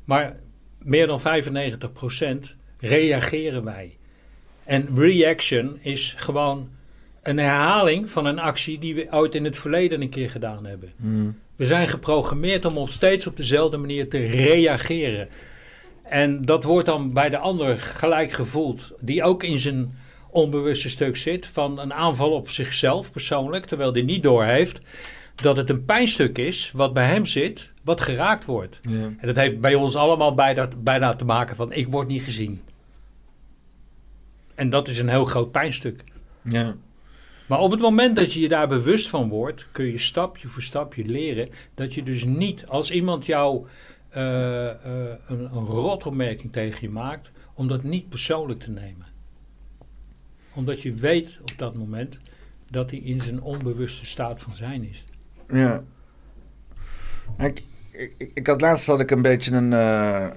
Maar 0.05 0.37
meer 0.79 1.07
dan 1.07 1.21
95% 1.21 1.25
reageren 2.79 3.65
wij. 3.65 3.97
En 4.65 4.89
reaction 4.95 5.79
is 5.81 6.15
gewoon 6.17 6.71
een 7.29 7.39
herhaling 7.39 8.11
van 8.11 8.27
een 8.27 8.39
actie 8.39 8.79
die 8.79 8.95
we 8.95 9.07
ooit 9.11 9.35
in 9.35 9.45
het 9.45 9.59
verleden 9.59 10.03
een 10.03 10.09
keer 10.09 10.31
gedaan 10.31 10.67
hebben. 10.67 10.93
We 11.57 11.65
zijn 11.67 11.89
geprogrammeerd 11.89 12.65
om 12.65 12.77
ons 12.77 12.93
steeds 12.93 13.27
op 13.27 13.37
dezelfde 13.37 13.77
manier 13.77 14.09
te 14.09 14.19
reageren. 14.19 15.29
En 16.03 16.45
dat 16.45 16.65
wordt 16.65 16.87
dan 16.87 17.13
bij 17.13 17.31
de 17.31 17.39
ander 17.39 17.79
gelijk 17.79 18.33
gevoeld, 18.33 18.93
die 19.01 19.23
ook 19.23 19.43
in 19.43 19.59
zijn 19.59 19.99
onbewuste 20.31 20.89
stuk 20.89 21.17
zit, 21.17 21.47
van 21.47 21.79
een 21.79 21.93
aanval 21.93 22.31
op 22.31 22.49
zichzelf 22.49 23.11
persoonlijk, 23.11 23.67
terwijl 23.67 23.93
hij 23.93 24.03
niet 24.03 24.23
doorheeft 24.23 24.81
dat 25.35 25.57
het 25.57 25.71
een 25.71 25.85
pijnstuk 25.85 26.39
is 26.39 26.71
wat 26.75 26.93
bij 26.93 27.07
hem 27.07 27.27
zit, 27.27 27.73
wat 27.85 28.01
geraakt 28.01 28.45
wordt. 28.45 28.81
Ja. 28.83 29.03
En 29.19 29.27
dat 29.27 29.37
heeft 29.37 29.61
bij 29.61 29.75
ons 29.75 29.97
allemaal 29.97 30.35
bijna, 30.35 30.69
bijna 30.79 31.15
te 31.15 31.25
maken 31.25 31.57
van 31.57 31.73
ik 31.73 31.89
word 31.89 32.09
niet 32.09 32.23
gezien. 32.23 32.63
En 34.55 34.71
dat 34.71 34.89
is 34.89 34.99
een 34.99 35.09
heel 35.09 35.25
groot 35.25 35.53
pijnstuk. 35.53 36.05
Ja. 36.43 36.77
Maar 37.49 37.59
op 37.59 37.71
het 37.71 37.81
moment 37.81 38.17
dat 38.17 38.33
je 38.33 38.41
je 38.41 38.49
daar 38.49 38.69
bewust 38.69 39.09
van 39.09 39.29
wordt, 39.29 39.69
kun 39.73 39.85
je 39.85 39.99
stapje 39.99 40.49
voor 40.49 40.63
stapje 40.63 41.05
leren 41.05 41.49
dat 41.75 41.95
je 41.95 42.03
dus 42.03 42.25
niet 42.25 42.67
als 42.67 42.91
iemand 42.91 43.27
jou 43.27 43.67
eh, 44.09 44.69
eh, 44.69 45.17
een, 45.27 45.41
een 45.41 45.67
rotopmerking 45.67 46.53
tegen 46.53 46.79
je 46.81 46.91
maakt, 46.91 47.31
om 47.55 47.69
dat 47.69 47.83
niet 47.83 48.09
persoonlijk 48.09 48.61
te 48.61 48.71
nemen. 48.71 49.07
Omdat 50.55 50.83
je 50.83 50.95
weet 50.95 51.39
op 51.41 51.53
dat 51.59 51.77
moment 51.77 52.19
dat 52.71 52.91
hij 52.91 52.99
in 52.99 53.21
zijn 53.21 53.43
onbewuste 53.43 54.07
staat 54.07 54.43
van 54.43 54.55
zijn 54.55 54.89
is. 54.89 55.05
Ja. 55.53 55.83
Ik, 57.39 57.63
ik, 57.91 58.31
ik 58.35 58.47
had 58.47 58.61
laatst 58.61 58.87
had 58.87 59.01
ik 59.01 59.11
een 59.11 59.23
beetje 59.23 59.55
een, 59.55 59.73
eh, 59.73 60.29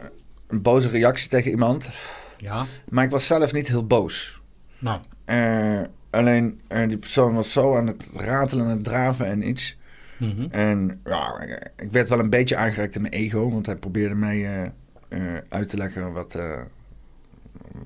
een 0.48 0.62
boze 0.62 0.90
reactie 0.90 1.30
tegen 1.30 1.52
iemand. 1.52 1.90
Ja, 2.38 2.66
Maar 2.90 3.04
ik 3.04 3.12
was 3.12 3.28
zelf 3.28 3.54
niet 3.54 3.68
heel 3.68 3.86
boos. 3.88 4.42
nou, 4.80 5.00
Eh, 5.26 5.82
alleen 6.12 6.60
eh, 6.68 6.88
die 6.88 6.98
persoon 6.98 7.34
was 7.34 7.52
zo 7.52 7.78
aan 7.78 7.88
het 7.88 8.10
ratelen 8.14 8.66
en 8.66 8.72
het 8.72 8.84
draven 8.84 9.26
en 9.26 9.48
iets. 9.48 9.78
mhm. 10.18 10.46
En 10.52 11.00
ja, 11.06 11.40
ik- 11.76 11.92
werd 11.92 12.10
wel 12.10 12.20
een 12.20 12.30
beetje 12.30 12.56
aangereikt 12.56 12.96
in 12.96 13.02
mijn 13.02 13.14
ego. 13.14 13.52
Want 13.52 13.66
hij 13.66 13.76
probeerde 13.76 14.16
mij 14.16 14.46
eh, 14.46 14.64
eh, 15.08 15.42
uit 15.50 15.70
te 15.70 15.78
leggen 15.78 16.12
wat, 16.14 16.40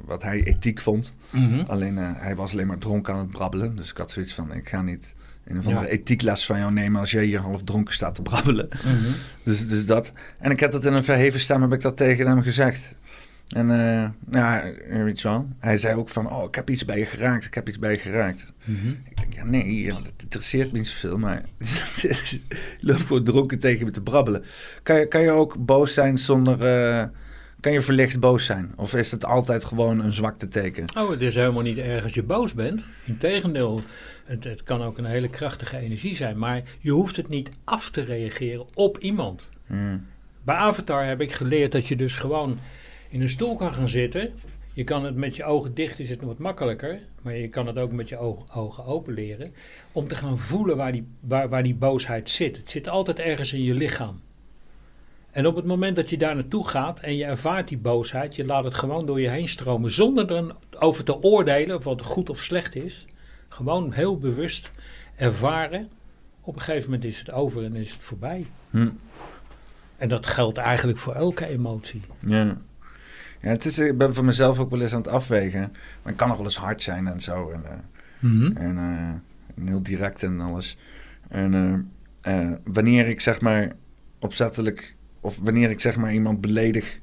wat 0.06 0.24
hij 0.24 0.44
ethiek 0.44 0.82
vond. 0.82 1.16
Mhm. 1.30 1.60
Alleen 1.68 1.98
hij 1.98 2.36
was 2.36 2.52
alleen 2.52 2.68
maar 2.68 2.78
dronken 2.78 3.14
aan 3.14 3.20
het 3.20 3.32
brabbelen. 3.32 3.76
Dus 3.76 3.90
ik 3.92 3.98
had 3.98 4.12
zoiets 4.12 4.34
van, 4.34 4.54
ik 4.54 4.70
ga 4.70 4.82
niet 4.82 5.16
een 5.46 5.58
of 5.58 5.66
andere 5.68 5.86
Ja. 5.86 5.92
ethiekles 5.92 6.46
van 6.46 6.60
jou 6.60 6.72
nemen 6.74 7.00
als 7.00 7.12
jij 7.12 7.24
hier 7.26 7.40
half 7.40 7.64
dronken 7.64 7.94
staat 7.94 8.16
te 8.16 8.22
brabbelen. 8.22 8.68
Mhm. 8.84 8.96
Dus, 9.44 9.68
dus 9.68 9.86
dat. 9.86 10.14
En 10.40 10.52
ik 10.52 10.60
heb 10.60 10.72
dat 10.72 10.86
in 10.86 10.94
een 10.94 11.04
verheven 11.04 11.40
stem 11.40 11.62
heb 11.62 11.74
ik 11.74 11.82
dat 11.82 11.98
tegen 11.98 12.28
hem 12.28 12.42
gezegd. 12.42 12.96
En 13.48 13.72
eh, 13.72 14.10
ja, 14.32 14.64
weet 14.90 15.22
je 15.22 15.28
wel. 15.28 15.48
Hij 15.60 15.78
zei 15.78 15.96
ook 15.96 16.10
van, 16.10 16.32
oh, 16.32 16.44
ik 16.44 16.56
heb 16.56 16.70
iets 16.70 16.86
bij 16.86 16.98
je 16.98 17.06
geraakt. 17.06 17.46
Ik 17.46 17.54
heb 17.54 17.68
iets 17.68 17.80
bij 17.80 17.92
je 17.92 17.98
geraakt. 17.98 18.46
Mhm. 18.64 18.90
Ik 18.90 19.18
denk, 19.18 19.34
ja, 19.34 19.44
nee, 19.46 19.80
ja, 19.80 19.94
dat 19.94 20.14
interesseert 20.18 20.72
me 20.72 20.78
niet 20.78 20.88
zoveel. 20.88 21.18
Maar 21.18 21.42
je 22.02 22.42
loopt 22.80 23.02
gewoon 23.02 23.24
dronken 23.24 23.60
tegen 23.60 23.86
me 23.86 23.92
te 23.92 24.02
brabbelen. 24.02 24.44
Kan 24.84 25.00
je, 25.00 25.08
kan 25.08 25.22
je 25.22 25.32
ook 25.32 25.66
boos 25.66 25.94
zijn 25.94 26.18
zonder... 26.18 26.66
eh, 26.66 27.04
kan 27.60 27.74
je 27.74 27.82
verlicht 27.82 28.20
boos 28.20 28.46
zijn? 28.46 28.74
Of 28.76 28.94
is 28.94 29.12
het 29.12 29.26
altijd 29.26 29.66
gewoon 29.66 30.00
een 30.00 30.14
zwakte 30.14 30.48
teken? 30.48 30.86
Oh, 30.98 31.10
het 31.10 31.22
is 31.22 31.36
helemaal 31.36 31.62
niet 31.62 31.78
erg 31.78 32.04
als 32.04 32.14
je 32.14 32.24
boos 32.24 32.54
bent. 32.54 32.88
Integendeel, 33.06 33.82
het, 34.26 34.44
het 34.44 34.64
kan 34.64 34.82
ook 34.82 34.98
een 34.98 35.06
hele 35.06 35.30
krachtige 35.30 35.78
energie 35.78 36.16
zijn. 36.16 36.38
Maar 36.38 36.62
je 36.80 36.92
hoeft 36.92 37.16
het 37.16 37.28
niet 37.28 37.50
af 37.64 37.90
te 37.90 38.04
reageren 38.04 38.66
op 38.74 38.98
iemand. 38.98 39.50
Hmm. 39.68 40.06
Bij 40.44 40.56
Avatar 40.56 41.06
heb 41.06 41.22
ik 41.22 41.34
geleerd 41.34 41.72
dat 41.72 41.88
je 41.88 41.96
dus 41.96 42.18
gewoon 42.18 42.60
in 43.16 43.22
een 43.22 43.30
stoel 43.30 43.56
kan 43.56 43.74
gaan 43.74 43.90
zitten. 43.90 44.34
Je 44.74 44.84
kan 44.84 45.06
het 45.06 45.16
met 45.16 45.36
je 45.36 45.44
ogen 45.44 45.74
dicht, 45.74 46.00
is 46.00 46.10
het 46.10 46.22
wat 46.22 46.38
makkelijker. 46.38 47.00
Maar 47.22 47.36
je 47.36 47.50
kan 47.50 47.68
het 47.68 47.78
ook 47.78 47.92
met 47.92 48.10
je 48.10 48.18
ogen, 48.18 48.54
ogen 48.54 48.86
open 48.86 49.14
leren. 49.14 49.54
Om 49.92 50.08
te 50.08 50.16
gaan 50.16 50.38
voelen 50.38 50.78
waar 50.78 50.92
die, 50.92 51.08
waar, 51.20 51.50
waar 51.50 51.64
die 51.64 51.76
boosheid 51.76 52.30
zit. 52.30 52.58
Het 52.58 52.70
zit 52.70 52.90
altijd 52.90 53.20
ergens 53.20 53.54
in 53.54 53.64
je 53.64 53.74
lichaam. 53.74 54.22
En 55.32 55.48
op 55.48 55.56
het 55.56 55.66
moment 55.66 55.96
dat 55.96 56.10
je 56.10 56.18
daar 56.18 56.36
naartoe 56.36 56.68
gaat 56.68 57.00
en 57.00 57.16
je 57.16 57.26
ervaart 57.26 57.68
die 57.68 57.78
boosheid, 57.78 58.36
je 58.36 58.46
laat 58.46 58.64
het 58.64 58.74
gewoon 58.74 59.06
door 59.06 59.22
je 59.22 59.30
heen 59.30 59.48
stromen. 59.48 59.92
Zonder 59.92 60.36
er 60.36 60.56
over 60.80 61.04
te 61.04 61.22
oordelen 61.22 61.76
of 61.76 61.84
wat 61.84 62.02
goed 62.02 62.30
of 62.30 62.44
slecht 62.44 62.76
is. 62.76 63.06
Gewoon 63.50 63.92
heel 63.92 64.18
bewust 64.18 64.72
ervaren. 65.16 65.90
Op 66.42 66.56
een 66.56 66.62
gegeven 66.62 66.90
moment 66.90 67.04
is 67.04 67.20
het 67.20 67.32
over 67.32 67.64
en 67.64 67.76
is 67.76 67.92
het 67.92 68.02
voorbij. 68.02 68.46
Hm. 68.70 68.90
En 69.98 70.10
dat 70.10 70.26
geldt 70.26 70.58
eigenlijk 70.58 70.98
voor 70.98 71.14
elke 71.14 71.48
emotie. 71.48 72.02
Ja. 72.20 72.58
Ja, 73.46 73.52
het 73.52 73.66
is, 73.66 73.80
ik 73.80 73.98
ben 73.98 74.14
voor 74.14 74.26
mezelf 74.26 74.60
ook 74.60 74.70
wel 74.70 74.82
eens 74.82 74.94
aan 74.94 75.02
het 75.02 75.08
afwegen. 75.12 75.60
Maar 75.62 75.70
het 76.04 76.16
kan 76.16 76.28
nog 76.28 76.38
wel 76.38 76.46
eens 76.46 76.58
hard 76.58 76.82
zijn 76.82 77.08
en 77.08 77.22
zo. 77.22 77.50
En, 77.50 77.64
eh, 77.66 77.72
en, 78.64 78.78
eh, 78.78 79.56
en 79.56 79.68
heel 79.68 79.84
direct 79.84 80.24
en 80.24 80.42
alles. 80.42 80.78
En 81.30 81.54
eh, 82.22 82.52
wanneer 82.64 83.08
ik 83.08 83.22
zeg 83.22 83.42
maar 83.42 83.72
opzettelijk... 84.20 84.96
Of 85.22 85.40
wanneer 85.44 85.70
ik 85.70 85.80
zeg 85.82 85.96
maar 85.96 86.14
iemand 86.14 86.42
beledig... 86.42 87.00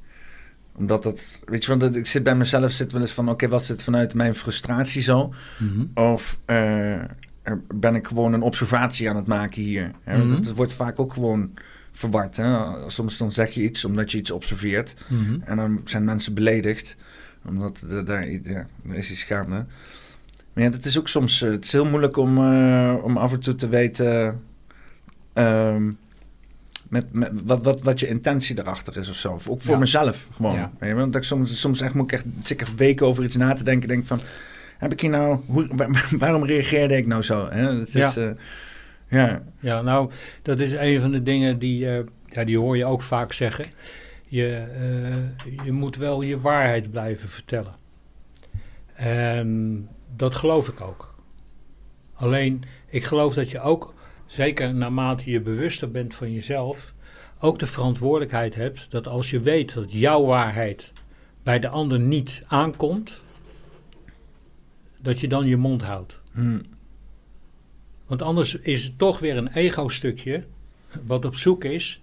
Omdat 0.77 1.03
dat... 1.03 1.43
Weet 1.45 1.63
je, 1.63 1.69
want 1.69 1.81
dat- 1.81 1.97
ik 1.97 2.07
zit 2.07 2.23
bij 2.23 2.35
mezelf 2.37 2.71
zit 2.71 2.93
wel 2.93 3.01
eens 3.01 3.13
van... 3.13 3.29
Oké, 3.29 3.49
wat 3.49 3.65
zit 3.65 3.83
vanuit 3.83 4.15
mijn 4.15 4.35
frustratie 4.35 5.03
zo? 5.03 5.35
Mhm. 5.59 5.85
Of 5.95 6.39
ben 7.75 7.95
ik 7.95 8.07
gewoon 8.07 8.33
een 8.33 8.43
observatie 8.43 9.11
aan 9.11 9.17
het 9.17 9.27
maken 9.27 9.63
hier? 9.63 9.91
Hè? 10.05 10.19
Mhm. 10.25 10.35
Het 10.35 10.55
wordt 10.55 10.75
vaak 10.75 10.99
ook 10.99 11.13
gewoon 11.13 11.51
verward. 11.93 12.37
Hè? 12.37 12.59
Soms 12.91 13.17
dan 13.17 13.33
zeg 13.33 13.51
je 13.51 13.63
iets 13.63 13.85
omdat 13.85 14.13
je 14.13 14.19
iets 14.19 14.31
observeert. 14.31 14.95
Mhm. 15.09 15.37
En 15.45 15.57
dan 15.57 15.81
zijn 15.85 16.05
mensen 16.05 16.35
beledigd. 16.35 16.97
Omdat 17.47 17.85
er, 17.91 18.05
daar, 18.05 18.31
ja, 18.31 18.67
er 18.89 18.95
is 18.95 19.11
iets 19.11 19.23
gaande. 19.23 19.65
Maar 20.53 20.65
ja, 20.65 20.71
dat 20.71 20.85
is 20.85 20.99
ook 20.99 21.09
soms... 21.09 21.43
eh, 21.43 21.51
het 21.51 21.65
is 21.65 21.73
heel 21.73 21.85
moeilijk 21.87 22.17
om, 22.17 22.39
eh, 22.39 22.95
om 23.03 23.17
af 23.17 23.33
en 23.33 23.41
toe 23.41 23.55
te 23.55 23.69
weten... 23.69 24.41
ehm, 25.33 25.91
met, 26.89 27.13
met 27.13 27.31
wat, 27.45 27.65
wat, 27.65 27.83
wat 27.83 28.01
je 28.01 28.09
intentie 28.09 28.59
erachter 28.59 28.97
is 28.97 29.09
of 29.09 29.17
zo. 29.17 29.33
Of 29.33 29.49
ook 29.49 29.63
voor 29.63 29.73
Ja. 29.75 29.79
mezelf 29.79 30.27
gewoon. 30.35 30.55
Ja. 30.55 30.73
Weet 30.79 30.89
je, 30.91 30.95
want 30.97 31.17
ik 31.17 31.23
soms, 31.23 31.61
soms 31.61 31.81
echt 31.81 31.95
moet 31.95 32.13
ik 32.13 32.19
echt, 32.41 32.59
echt 32.59 32.75
weken 32.75 33.07
over 33.07 33.25
iets 33.25 33.37
na 33.37 33.53
te 33.55 33.65
denken. 33.65 33.89
Denk 33.89 34.05
van, 34.05 34.21
heb 34.79 34.93
ik 34.93 35.01
hier 35.01 35.11
nou... 35.11 35.41
Hoe, 35.47 35.69
waar- 35.73 36.07
waarom 36.19 36.45
reageerde 36.45 36.97
ik 36.97 37.07
nou 37.07 37.23
zo? 37.23 37.49
Hè? 37.51 37.75
Het 37.79 37.89
is, 37.89 37.95
Ja. 37.95 38.15
eh, 38.17 38.31
ja. 39.13 39.43
Ja, 39.59 39.83
nou, 39.83 40.11
dat 40.43 40.59
is 40.59 40.73
een 40.73 41.01
van 41.01 41.11
de 41.11 41.23
dingen 41.23 41.59
die, 41.59 41.89
eh, 41.89 42.05
ja, 42.27 42.45
die 42.45 42.59
hoor 42.59 42.77
je 42.77 42.85
ook 42.85 43.03
vaak 43.03 43.33
zeggen. 43.33 43.65
Je, 44.29 44.55
eh, 44.57 45.65
je 45.65 45.73
moet 45.73 45.97
wel 45.97 46.23
je 46.23 46.41
waarheid 46.41 46.91
blijven 46.91 47.29
vertellen. 47.29 47.75
En 48.95 49.89
dat 50.17 50.35
geloof 50.35 50.69
ik 50.69 50.81
ook. 50.81 51.15
Alleen, 52.15 52.65
ik 52.89 53.05
geloof 53.05 53.35
dat 53.35 53.51
je 53.51 53.61
ook, 53.61 53.95
zeker 54.27 54.75
naarmate 54.75 55.31
je 55.31 55.41
bewuster 55.41 55.91
bent 55.91 56.15
van 56.15 56.33
jezelf, 56.33 56.93
ook 57.41 57.59
de 57.59 57.67
verantwoordelijkheid 57.67 58.55
hebt 58.55 58.87
dat 58.91 59.07
als 59.09 59.31
je 59.31 59.41
weet 59.41 59.75
dat 59.75 59.93
jouw 59.93 60.25
waarheid 60.25 60.93
bij 61.43 61.59
de 61.59 61.69
ander 61.69 62.01
niet 62.01 62.43
aankomt, 62.47 63.21
dat 64.99 65.21
je 65.21 65.29
dan 65.29 65.47
je 65.47 65.57
mond 65.57 65.83
houdt. 65.83 66.21
Hm. 66.33 66.59
Want 68.13 68.25
anders 68.25 68.55
is 68.55 68.85
het 68.85 68.99
toch 68.99 69.19
weer 69.19 69.37
een 69.37 69.53
ego-stukje 69.53 70.43
wat 71.03 71.25
op 71.25 71.35
zoek 71.35 71.65
is 71.65 72.01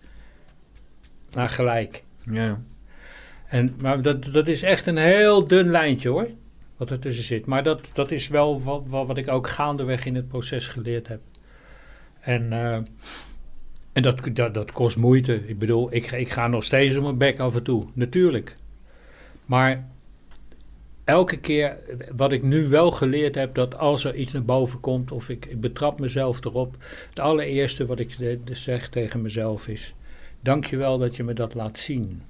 naar 1.31 1.49
gelijk. 1.49 2.03
ja. 2.31 2.61
En, 3.47 3.73
maar 3.77 4.01
dat, 4.01 4.23
dat 4.23 4.47
is 4.47 4.63
echt 4.63 4.87
een 4.87 4.97
heel 4.97 5.47
dun 5.47 5.67
lijntje 5.67 6.09
hoor, 6.09 6.27
wat 6.77 6.89
er 6.89 6.99
tussen 6.99 7.23
zit. 7.23 7.45
Maar 7.45 7.63
dat, 7.63 7.89
dat 7.93 8.11
is 8.11 8.27
wel 8.27 8.61
wat, 8.63 8.83
wat, 8.87 9.07
wat 9.07 9.17
ik 9.17 9.27
ook 9.27 9.47
gaandeweg 9.47 10.05
in 10.05 10.15
het 10.15 10.27
proces 10.27 10.67
geleerd 10.67 11.07
heb. 11.07 11.21
En, 12.19 12.53
eh, 12.53 12.73
en 13.93 14.01
dat, 14.01 14.21
dat, 14.33 14.53
dat 14.53 14.71
kost 14.71 14.97
moeite. 14.97 15.47
Ik 15.47 15.59
bedoel, 15.59 15.93
ik, 15.93 16.11
ik 16.11 16.31
ga 16.31 16.47
nog 16.47 16.63
steeds 16.63 16.95
op 16.95 17.03
mijn 17.03 17.17
bek 17.17 17.39
af 17.39 17.55
en 17.55 17.63
toe, 17.63 17.87
natuurlijk. 17.93 18.55
Maar 19.45 19.87
elke 21.09 21.37
keer 21.39 21.77
wat 22.15 22.31
ik 22.31 22.43
nu 22.43 22.67
wel 22.67 22.91
geleerd 22.91 23.35
heb, 23.35 23.55
dat 23.55 23.77
als 23.77 24.03
er 24.03 24.15
iets 24.15 24.31
naar 24.31 24.43
boven 24.45 24.79
komt 24.79 25.11
of 25.11 25.29
ik, 25.29 25.45
ik 25.45 25.59
betrap 25.61 25.99
mezelf 25.99 26.45
erop, 26.45 26.77
het 27.09 27.19
allereerste 27.19 27.85
wat 27.85 27.99
ik 27.99 28.17
de- 28.17 28.39
de- 28.43 28.55
zeg 28.55 28.89
tegen 28.89 29.21
mezelf 29.21 29.67
is: 29.67 29.93
Dankjewel 30.41 30.97
dat 30.97 31.15
je 31.15 31.23
me 31.23 31.33
dat 31.33 31.53
laat 31.53 31.77
zien. 31.77 32.21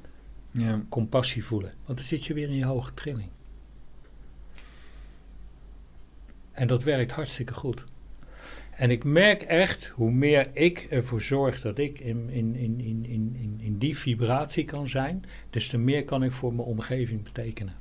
ja. 0.51 0.81
Compassie 0.89 1.45
voelen. 1.45 1.73
Want 1.85 1.97
dan 1.97 2.07
zit 2.07 2.25
je 2.25 2.33
weer 2.33 2.47
in 2.49 2.55
je 2.55 2.65
hoge 2.65 2.93
trilling. 2.93 3.29
En 6.51 6.67
dat 6.67 6.83
werkt 6.83 7.11
hartstikke 7.11 7.53
goed. 7.53 7.83
En 8.71 8.89
ik 8.91 9.03
merk 9.03 9.41
echt 9.41 9.85
hoe 9.87 10.11
meer 10.11 10.49
ik 10.53 10.87
ervoor 10.89 11.21
zorg 11.21 11.61
dat 11.61 11.77
ik 11.77 11.99
in, 11.99 12.29
in, 12.29 12.55
in, 12.55 12.79
in, 12.79 13.05
in, 13.05 13.35
in, 13.39 13.57
in 13.61 13.77
die 13.77 13.97
vibratie 13.97 14.65
kan 14.65 14.87
zijn, 14.87 15.25
des 15.49 15.67
te 15.69 15.77
meer 15.77 16.03
kan 16.05 16.23
ik 16.23 16.31
voor 16.31 16.53
mijn 16.53 16.67
omgeving 16.67 17.23
betekenen. 17.23 17.73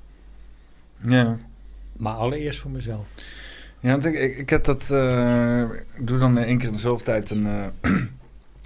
Ja. 1.06 1.36
Maar 1.96 2.12
allereerst 2.14 2.58
voor 2.60 2.70
mezelf. 2.70 3.06
Ja, 3.80 3.90
want 3.90 4.04
ik, 4.04 4.14
ik, 4.14 4.36
ik 4.36 4.50
heb 4.50 4.64
dat. 4.64 4.90
eh, 4.90 5.60
ik 5.94 6.06
doe 6.06 6.18
dan 6.18 6.38
één 6.38 6.58
keer 6.58 6.66
in 6.66 6.72
de 6.72 6.78
zoveel 6.78 7.04
tijd 7.04 7.30
een, 7.30 7.46
eh, 7.46 7.90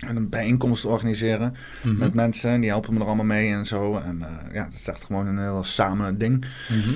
een 0.16 0.28
bijeenkomst 0.28 0.84
organiseren 0.84 1.56
Mhm. 1.82 1.96
met 1.98 2.14
mensen. 2.14 2.60
Die 2.60 2.70
helpen 2.70 2.94
me 2.94 3.00
er 3.00 3.06
allemaal 3.06 3.24
mee 3.24 3.52
en 3.52 3.66
zo. 3.66 3.96
En 3.98 4.22
eh, 4.22 4.54
ja, 4.54 4.64
het 4.64 4.74
is 4.74 4.88
echt 4.88 5.04
gewoon 5.04 5.26
een 5.26 5.38
heel 5.38 5.64
samen 5.64 6.18
ding. 6.18 6.44
Mhm. 6.68 6.94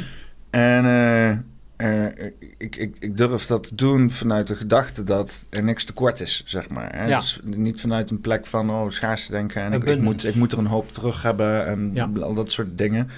En 0.51 0.85
eh, 0.85 1.31
eh, 1.77 2.13
ik, 2.59 2.77
ik, 2.77 2.97
ik 2.99 3.17
durf 3.17 3.47
dat 3.47 3.69
te 3.69 3.75
doen 3.75 4.11
vanuit 4.11 4.47
de 4.47 4.57
gedachte 4.57 5.05
dat 5.05 5.47
er 5.51 5.65
niks 5.65 5.85
tekort 5.85 6.21
is, 6.21 6.43
zeg 6.47 6.69
maar. 6.69 6.95
Hè? 6.97 7.07
Ja. 7.07 7.21
Dus 7.21 7.41
niet 7.45 7.81
vanuit 7.81 8.11
een 8.11 8.21
plek 8.21 8.47
van 8.47 8.71
oh, 8.71 8.91
schaarste 8.91 9.33
denken 9.33 9.63
en 9.63 9.73
ik, 9.73 9.85
ik, 9.85 10.01
moet, 10.01 10.25
ik 10.25 10.35
moet 10.35 10.53
er 10.53 10.59
een 10.59 10.67
hoop 10.67 10.93
terug 10.93 11.23
hebben 11.23 11.67
en 11.67 11.91
Ja. 11.95 12.11
al 12.21 12.35
dat 12.35 12.53
soort 12.53 12.79
dingen. 12.79 13.09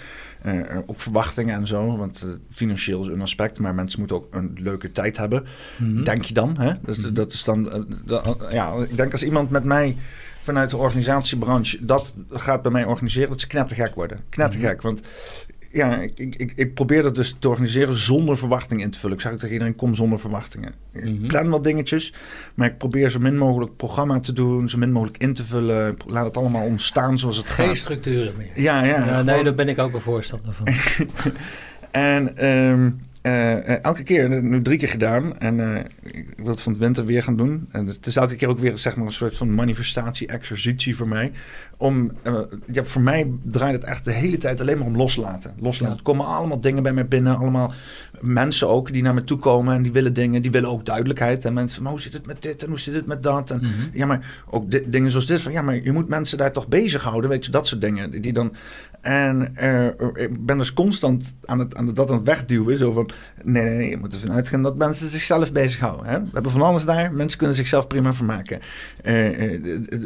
Eh, 0.43 0.59
eh, 0.71 0.79
ook 0.87 1.01
verwachtingen 1.01 1.55
en 1.55 1.67
zo, 1.67 1.97
want 1.97 2.23
eh, 2.23 2.29
financieel 2.51 3.01
is 3.01 3.07
een 3.07 3.21
aspect, 3.21 3.59
maar 3.59 3.75
mensen 3.75 3.99
moeten 3.99 4.17
ook 4.17 4.35
een 4.35 4.57
leuke 4.61 4.93
tijd 4.93 5.17
hebben. 5.17 5.45
Mhm. 5.79 6.03
Denk 6.03 6.23
je 6.25 6.35
dan? 6.35 6.57
Hè? 6.59 6.73
Dus 6.85 6.97
Mhm. 6.97 7.13
dat 7.15 7.33
is 7.33 7.45
dan, 7.45 7.87
da- 8.05 8.37
ja, 8.51 8.73
ik 8.75 8.97
denk 8.97 9.13
als 9.13 9.23
iemand 9.25 9.51
met 9.51 9.65
mij 9.65 9.97
vanuit 10.41 10.71
de 10.71 10.77
organisatiebranche 10.77 11.85
dat 11.85 12.15
gaat 12.31 12.63
bij 12.63 12.73
mij 12.73 12.85
organiseren, 12.85 13.29
dat 13.29 13.41
ze 13.41 13.47
knettergek 13.47 13.95
worden. 13.95 14.21
Knettergek, 14.29 14.77
Mhm. 14.77 14.83
want 14.87 15.01
ja, 15.71 15.97
ik, 16.01 16.19
ik, 16.19 16.53
ik, 16.55 16.75
probeer 16.75 17.03
dat 17.03 17.15
dus 17.15 17.37
te 17.39 17.49
organiseren 17.49 17.95
zonder 17.99 18.39
verwachtingen 18.39 18.85
in 18.85 18.91
te 18.91 18.99
vullen. 18.99 19.17
Ik 19.17 19.23
zeg 19.23 19.33
ook 19.33 19.39
tegen 19.39 19.53
iedereen, 19.53 19.77
kom 19.77 19.95
zonder 19.95 20.19
verwachtingen. 20.19 20.75
Ik 20.93 21.05
Mhm. 21.05 21.27
plan 21.27 21.49
wat 21.49 21.65
dingetjes, 21.65 22.15
maar 22.55 22.69
ik 22.69 22.79
probeer 22.79 23.11
zo 23.11 23.19
min 23.19 23.37
mogelijk 23.39 23.77
programma 23.77 24.21
te 24.21 24.33
doen, 24.33 24.69
zo 24.69 24.79
min 24.79 24.93
mogelijk 24.93 25.19
in 25.19 25.35
te 25.35 25.45
vullen. 25.45 25.93
Ik 25.93 26.03
Laat 26.07 26.25
het 26.25 26.37
allemaal 26.37 26.65
ontstaan 26.65 27.19
zoals 27.19 27.37
het 27.37 27.49
Geen 27.49 27.67
gaat. 27.67 27.77
structuren 27.77 28.35
meer. 28.37 28.51
Ja, 28.55 28.85
ja. 28.85 29.07
Ja, 29.07 29.23
nee, 29.23 29.45
daar 29.45 29.55
ben 29.55 29.69
ik 29.69 29.79
ook 29.79 29.95
een 29.95 30.01
voorstander 30.01 30.53
van. 30.53 30.67
en, 31.91 32.37
ehm, 32.37 32.91
eh, 33.23 33.53
eh, 33.53 33.79
elke 33.85 34.03
keer, 34.03 34.43
nu 34.43 34.63
drie 34.63 34.79
keer 34.79 34.89
gedaan. 34.89 35.39
En 35.39 35.61
eh, 35.77 35.85
ik 36.03 36.27
wil 36.37 36.47
het 36.51 36.63
van 36.63 36.73
het 36.73 36.81
winter 36.81 37.05
weer 37.05 37.23
gaan 37.23 37.37
doen. 37.37 37.69
En 37.73 37.87
het 37.87 38.07
is 38.07 38.17
elke 38.17 38.37
keer 38.37 38.49
ook 38.49 38.59
weer 38.59 38.79
zeg 38.79 38.97
maar, 38.97 39.07
een 39.07 39.13
soort 39.13 39.37
van 39.37 39.55
manifestatie, 39.55 40.27
exercitie 40.29 40.97
voor 40.97 41.09
mij. 41.09 41.33
Om, 41.81 42.13
ja, 42.73 42.85
voor 42.85 43.03
mij 43.03 43.31
draait 43.43 43.75
het 43.75 43.85
echt 43.85 44.05
de 44.05 44.13
hele 44.13 44.39
tijd 44.39 44.61
alleen 44.61 44.79
maar 44.79 44.87
om 44.87 44.97
loslaten. 44.97 45.55
Loslaten. 45.61 45.97
Er 45.97 46.03
komen 46.03 46.27
allemaal 46.27 46.61
dingen 46.61 46.83
bij 46.83 46.93
mij 46.93 47.09
binnen. 47.09 47.37
Allemaal 47.39 47.73
mensen 48.21 48.69
ook 48.69 48.93
die 48.93 49.03
naar 49.03 49.15
me 49.15 49.25
toe 49.25 49.39
komen 49.39 49.75
en 49.75 49.83
die 49.83 49.93
willen 49.93 50.13
dingen. 50.13 50.43
Die 50.43 50.51
willen 50.51 50.71
ook 50.71 50.85
duidelijkheid. 50.85 51.45
En 51.45 51.53
mensen, 51.53 51.83
maar 51.83 51.93
hoe 51.93 52.01
zit 52.01 52.13
het 52.13 52.27
met 52.27 52.43
dit 52.43 52.63
en 52.63 52.69
hoe 52.69 52.79
zit 52.79 52.95
het 52.95 53.07
met 53.07 53.23
dat? 53.23 53.51
En 53.51 53.61
Mhm. 53.61 53.69
ja, 53.99 54.07
maar 54.07 54.45
ook 54.51 54.93
dingen 54.93 55.11
zoals 55.11 55.27
dit. 55.27 55.41
Van, 55.41 55.53
ja, 55.53 55.63
maar 55.63 55.83
je 55.83 55.93
moet 55.93 56.09
mensen 56.09 56.39
daar 56.39 56.53
toch 56.53 56.69
bezighouden. 56.69 57.31
Weet 57.31 57.45
je, 57.45 57.51
dat 57.51 57.67
soort 57.67 57.81
dingen. 57.81 58.21
Die 58.23 58.33
dan... 58.33 58.55
En 59.01 59.53
ik 60.15 60.47
ben 60.47 60.59
dus 60.59 60.73
constant 60.73 61.35
aan 61.45 61.59
het, 61.59 61.77
aan 61.77 61.87
het, 61.87 61.97
dat 61.97 62.11
aan 62.11 62.17
het 62.17 62.27
wegduwen. 62.27 62.77
Zo 62.77 62.93
van, 62.93 63.11
nee, 63.43 63.63
nee, 63.63 63.77
nee, 63.77 63.91
je 63.91 63.97
moet 63.97 64.15
ervan 64.15 64.33
uitgaan 64.33 64.63
dat 64.63 64.77
mensen 64.77 65.11
zichzelf 65.11 65.53
bezighouden. 65.53 66.07
Hè? 66.07 66.21
We 66.21 66.29
hebben 66.33 66.53
van 66.53 66.63
alles 66.63 66.85
daar. 66.85 67.13
Mensen 67.13 67.39
kunnen 67.39 67.57
zichzelf 67.57 67.87
prima 67.87 68.15
vermaken. 68.15 68.61
Eh, 69.03 69.15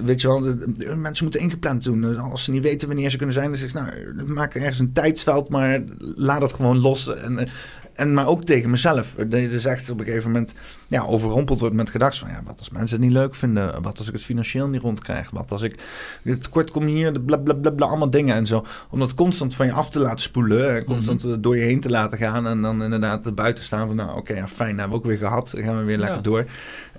weet 0.05 0.21
je 0.21 0.29
wel, 0.29 0.41
de, 0.41 0.73
de, 0.73 0.97
mensen 0.97 1.25
moeten 1.25 1.43
ingepland 1.63 1.85
doen. 1.85 2.01
Dus 2.01 2.17
Als 2.17 2.45
ze 2.45 2.51
niet 2.51 2.63
weten 2.63 2.89
wanneer 2.89 3.11
ze 3.11 3.17
kunnen 3.17 3.35
zijn, 3.35 3.49
dan 3.49 3.59
zeg 3.59 3.69
ik, 3.69 3.75
nou, 3.75 4.33
maak 4.33 4.55
ergens 4.55 4.79
een 4.79 4.93
tijdsveld, 4.93 5.49
maar 5.49 5.83
laat 5.99 6.43
het 6.43 6.53
gewoon 6.53 6.79
los. 6.79 7.17
En, 7.17 7.39
eh, 7.39 7.49
en 7.93 8.15
maar 8.15 8.27
ook 8.27 8.45
tegen 8.45 8.71
mezelf. 8.71 9.15
Dat 9.15 9.41
je 9.41 9.49
dus 9.49 9.65
echt 9.65 9.91
op 9.91 9.99
een 9.99 10.05
gegeven 10.05 10.31
moment 10.31 10.55
ja, 10.89 11.03
overrompeld 11.03 11.61
wordt 11.61 11.75
met 11.75 11.91
gedachten 11.91 12.21
van... 12.21 12.31
ja, 12.31 12.43
wat 12.45 12.59
als 12.59 12.71
mensen 12.71 12.97
het 12.97 13.07
niet 13.07 13.15
leuk 13.15 13.35
vinden? 13.35 13.83
Wat 13.83 13.99
als 13.99 14.07
ik 14.07 14.13
het 14.13 14.23
financieel 14.23 14.69
niet 14.69 14.83
rondkrijg? 14.83 15.31
Wat 15.31 15.53
als 15.53 15.63
ik 15.63 15.81
tekort 16.23 16.71
kom 16.71 16.87
hier? 16.87 17.21
Bla, 17.21 17.37
bla, 17.37 17.55
bla, 17.55 17.71
bla, 17.71 17.87
allemaal 17.87 18.11
dingen 18.11 18.35
en 18.35 18.47
zo. 18.47 18.65
Om 18.91 18.99
dat 18.99 19.15
constant 19.15 19.55
van 19.55 19.67
je 19.67 19.73
af 19.73 19.91
te 19.91 19.99
laten 19.99 20.21
spoelen... 20.21 20.77
en 20.77 20.85
constant 20.85 21.25
mm-hmm. 21.25 21.41
door 21.41 21.57
je 21.57 21.63
heen 21.63 21.81
te 21.81 21.91
laten 21.91 22.19
gaan... 22.19 22.47
en 22.47 22.63
dan 22.63 22.83
inderdaad 22.83 23.35
buiten 23.35 23.65
staan 23.65 23.87
van... 23.87 23.97
nou, 23.97 24.11
oké, 24.11 24.19
okay, 24.19 24.37
ja, 24.37 24.49
fijn, 24.49 24.79
hebben 24.79 24.99
we 24.99 25.05
ook 25.05 25.11
weer 25.11 25.19
gehad. 25.19 25.51
Dan 25.55 25.65
gaan 25.65 25.79
we 25.79 25.85
weer 25.85 25.99
lekker 25.99 26.17
ja. 26.17 26.23
door. 26.23 26.47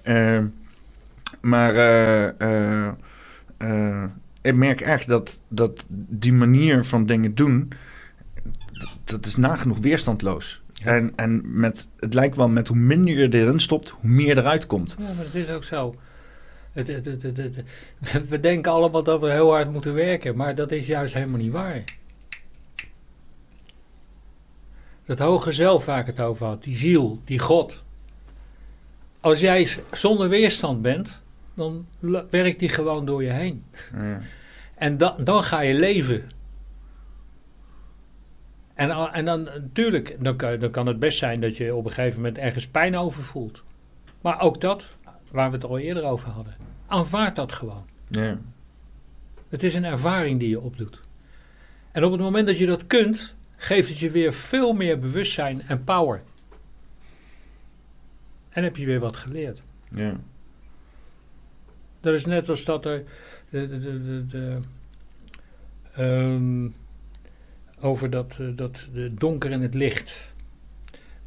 Uh, 0.03 0.39
maar... 1.41 1.75
Uh, 1.75 2.87
uh, 3.61 4.03
ik 4.43 4.55
merk 4.55 4.81
echt 4.81 5.07
dat, 5.07 5.39
dat 5.47 5.85
die 5.89 6.33
manier 6.33 6.83
van 6.83 7.05
dingen 7.05 7.35
doen... 7.35 7.71
dat, 8.71 8.97
dat 9.03 9.25
is 9.25 9.35
nagenoeg 9.35 9.77
weerstandloos. 9.77 10.61
Ja. 10.73 10.95
En, 10.95 11.13
en 11.15 11.59
met, 11.59 11.87
het 11.99 12.13
lijkt 12.13 12.35
wel 12.35 12.49
met 12.49 12.67
hoe 12.67 12.77
minder 12.77 13.19
je 13.19 13.39
erin 13.39 13.59
stopt, 13.59 13.89
hoe 13.89 14.09
meer 14.09 14.37
eruit 14.37 14.65
komt. 14.65 14.95
Ja, 14.99 15.13
maar 15.13 15.25
het 15.25 15.35
is 15.35 15.49
ook 15.49 15.63
zo. 15.63 15.95
Het, 16.71 16.87
het, 16.87 17.05
het, 17.23 17.63
we 18.29 18.39
denken 18.39 18.71
allemaal 18.71 19.03
dat 19.03 19.19
we 19.19 19.31
heel 19.31 19.51
hard 19.51 19.71
moeten 19.71 19.93
werken, 19.93 20.35
maar 20.35 20.55
dat 20.55 20.71
is 20.71 20.87
juist 20.87 21.13
helemaal 21.13 21.39
niet 21.39 21.51
waar. 21.51 21.83
Dat 25.05 25.19
hoge 25.19 25.51
zelf 25.51 25.85
waar 25.85 25.99
ik 25.99 26.05
het 26.05 26.19
over 26.19 26.45
had, 26.45 26.63
die 26.63 26.75
ziel, 26.75 27.21
die 27.25 27.39
God. 27.39 27.83
Als 29.19 29.39
jij 29.39 29.69
zonder 29.91 30.29
weerstand 30.29 30.81
bent, 30.81 31.21
dan 31.53 31.87
werkt 32.29 32.59
die 32.59 32.69
gewoon 32.69 33.05
door 33.05 33.23
je 33.23 33.29
heen. 33.29 33.63
Ja. 33.93 34.21
En 34.75 34.97
da, 34.97 35.15
dan 35.19 35.43
ga 35.43 35.59
je 35.59 35.73
leven. 35.73 36.29
En, 38.73 38.89
en 38.89 39.25
dan 39.25 39.43
natuurlijk, 39.43 40.17
dan 40.19 40.35
kan, 40.35 40.59
dan 40.59 40.71
kan 40.71 40.87
het 40.87 40.99
best 40.99 41.17
zijn 41.17 41.41
dat 41.41 41.57
je 41.57 41.75
op 41.75 41.85
een 41.85 41.91
gegeven 41.91 42.17
moment 42.17 42.37
ergens 42.37 42.67
pijn 42.67 42.97
over 42.97 43.23
voelt. 43.23 43.63
Maar 44.21 44.41
ook 44.41 44.61
dat, 44.61 44.97
waar 45.31 45.49
we 45.49 45.55
het 45.55 45.65
al 45.65 45.77
eerder 45.77 46.03
over 46.03 46.29
hadden, 46.29 46.55
aanvaard 46.87 47.35
dat 47.35 47.53
gewoon. 47.53 47.85
Ja. 48.07 48.37
Het 49.49 49.63
is 49.63 49.75
een 49.75 49.85
ervaring 49.85 50.39
die 50.39 50.49
je 50.49 50.61
opdoet. 50.61 51.01
En 51.91 52.03
op 52.03 52.11
het 52.11 52.21
moment 52.21 52.47
dat 52.47 52.57
je 52.57 52.65
dat 52.65 52.87
kunt, 52.87 53.35
geeft 53.55 53.89
het 53.89 53.99
je 53.99 54.11
weer 54.11 54.33
veel 54.33 54.73
meer 54.73 54.99
bewustzijn 54.99 55.61
en 55.61 55.83
power. 55.83 56.21
En 58.49 58.63
heb 58.63 58.77
je 58.77 58.85
weer 58.85 58.99
wat 58.99 59.17
geleerd. 59.17 59.61
Ja. 59.89 60.19
Dat 62.03 62.13
is 62.13 62.25
net 62.25 62.49
als 62.49 62.65
dat 62.65 62.85
er. 62.85 63.03
De, 63.49 63.67
de, 63.79 64.25
de, 64.25 64.57
um, 65.99 66.75
over 67.79 68.09
dat, 68.09 68.37
uh, 68.41 68.47
dat 68.55 68.87
de 68.93 69.13
donker 69.13 69.51
en 69.51 69.61
het 69.61 69.73
licht. 69.73 70.33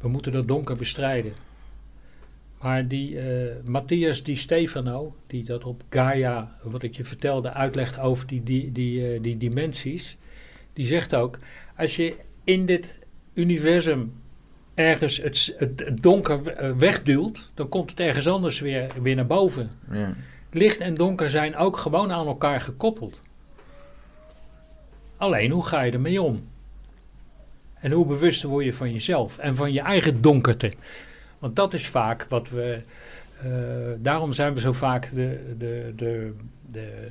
We 0.01 0.07
moeten 0.07 0.31
dat 0.31 0.47
donker 0.47 0.75
bestrijden. 0.75 1.33
Maar 2.61 2.87
die 2.87 3.11
uh, 3.11 3.51
Matthias 3.63 4.23
Di 4.23 4.35
Stefano, 4.35 5.15
die 5.27 5.43
dat 5.43 5.63
op 5.63 5.83
Gaia, 5.89 6.57
wat 6.63 6.83
ik 6.83 6.95
je 6.95 7.05
vertelde, 7.05 7.53
uitlegt 7.53 7.99
over 7.99 8.27
die, 8.27 8.43
die, 8.43 8.71
die, 8.71 9.13
uh, 9.13 9.21
die 9.21 9.37
dimensies, 9.37 10.17
die 10.73 10.85
zegt 10.85 11.15
ook: 11.15 11.39
als 11.75 11.95
je 11.95 12.15
in 12.43 12.65
dit 12.65 12.99
universum 13.33 14.13
ergens 14.73 15.17
het, 15.17 15.53
het, 15.57 15.79
het 15.79 16.03
donker 16.03 16.43
wegduwt, 16.77 17.51
dan 17.53 17.69
komt 17.69 17.89
het 17.89 17.99
ergens 17.99 18.27
anders 18.27 18.59
weer, 18.59 18.91
weer 19.01 19.15
naar 19.15 19.27
boven. 19.27 19.69
Ja. 19.91 20.15
Licht 20.51 20.79
en 20.79 20.95
donker 20.95 21.29
zijn 21.29 21.55
ook 21.55 21.77
gewoon 21.77 22.11
aan 22.11 22.27
elkaar 22.27 22.61
gekoppeld. 22.61 23.21
Alleen 25.17 25.51
hoe 25.51 25.65
ga 25.65 25.81
je 25.81 25.91
ermee 25.91 26.21
om? 26.21 26.47
En 27.73 27.91
hoe 27.91 28.05
bewuster 28.05 28.49
word 28.49 28.65
je 28.65 28.73
van 28.73 28.91
jezelf 28.91 29.37
en 29.37 29.55
van 29.55 29.73
je 29.73 29.81
eigen 29.81 30.21
donkerte? 30.21 30.73
Want 31.39 31.55
dat 31.55 31.73
is 31.73 31.87
vaak 31.87 32.25
wat 32.29 32.49
we. 32.49 32.81
Uh, 33.45 33.51
daarom 33.97 34.33
zijn 34.33 34.53
we 34.53 34.59
zo 34.59 34.73
vaak 34.73 35.09
de, 35.13 35.55
de, 35.57 35.93
de, 35.95 36.33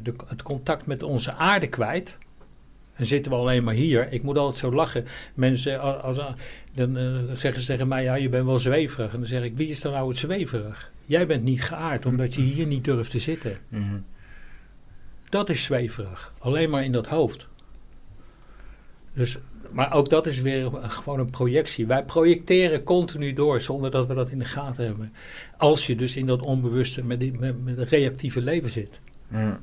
de, 0.02 0.14
het 0.26 0.42
contact 0.42 0.86
met 0.86 1.02
onze 1.02 1.32
aarde 1.32 1.68
kwijt. 1.68 2.18
En 2.94 3.06
zitten 3.06 3.32
we 3.32 3.38
alleen 3.38 3.64
maar 3.64 3.74
hier. 3.74 4.12
Ik 4.12 4.22
moet 4.22 4.38
altijd 4.38 4.56
zo 4.56 4.72
lachen. 4.72 5.04
Mensen, 5.34 6.02
als, 6.02 6.20
dan 6.74 6.98
uh, 6.98 7.18
zeggen 7.32 7.60
ze 7.60 7.66
tegen 7.66 7.88
mij: 7.88 8.02
Ja, 8.02 8.14
je 8.14 8.28
bent 8.28 8.46
wel 8.46 8.58
zweverig. 8.58 9.12
En 9.12 9.18
dan 9.18 9.28
zeg 9.28 9.42
ik: 9.42 9.56
Wie 9.56 9.68
is 9.68 9.80
dan 9.80 9.92
nou 9.92 10.08
het 10.08 10.16
zweverig? 10.16 10.90
Jij 11.06 11.26
bent 11.26 11.42
niet 11.42 11.62
geaard 11.62 12.06
omdat 12.06 12.34
je 12.34 12.40
hier 12.40 12.66
niet 12.66 12.84
durft 12.84 13.10
te 13.10 13.18
zitten. 13.18 13.58
Mm-hmm. 13.68 14.04
Dat 15.28 15.48
is 15.48 15.62
zweverig. 15.62 16.34
Alleen 16.38 16.70
maar 16.70 16.84
in 16.84 16.92
dat 16.92 17.06
hoofd. 17.06 17.48
Dus, 19.12 19.38
maar 19.72 19.92
ook 19.92 20.08
dat 20.08 20.26
is 20.26 20.40
weer 20.40 20.70
gewoon 20.72 21.18
een 21.18 21.30
projectie. 21.30 21.86
Wij 21.86 22.04
projecteren 22.04 22.82
continu 22.82 23.32
door 23.32 23.60
zonder 23.60 23.90
dat 23.90 24.06
we 24.06 24.14
dat 24.14 24.30
in 24.30 24.38
de 24.38 24.44
gaten 24.44 24.84
hebben. 24.84 25.12
Als 25.56 25.86
je 25.86 25.96
dus 25.96 26.16
in 26.16 26.26
dat 26.26 26.42
onbewuste 26.42 27.04
met, 27.04 27.20
die, 27.20 27.32
met, 27.32 27.64
met 27.64 27.76
het 27.76 27.90
reactieve 27.90 28.40
leven 28.40 28.70
zit. 28.70 29.00
Ja. 29.28 29.60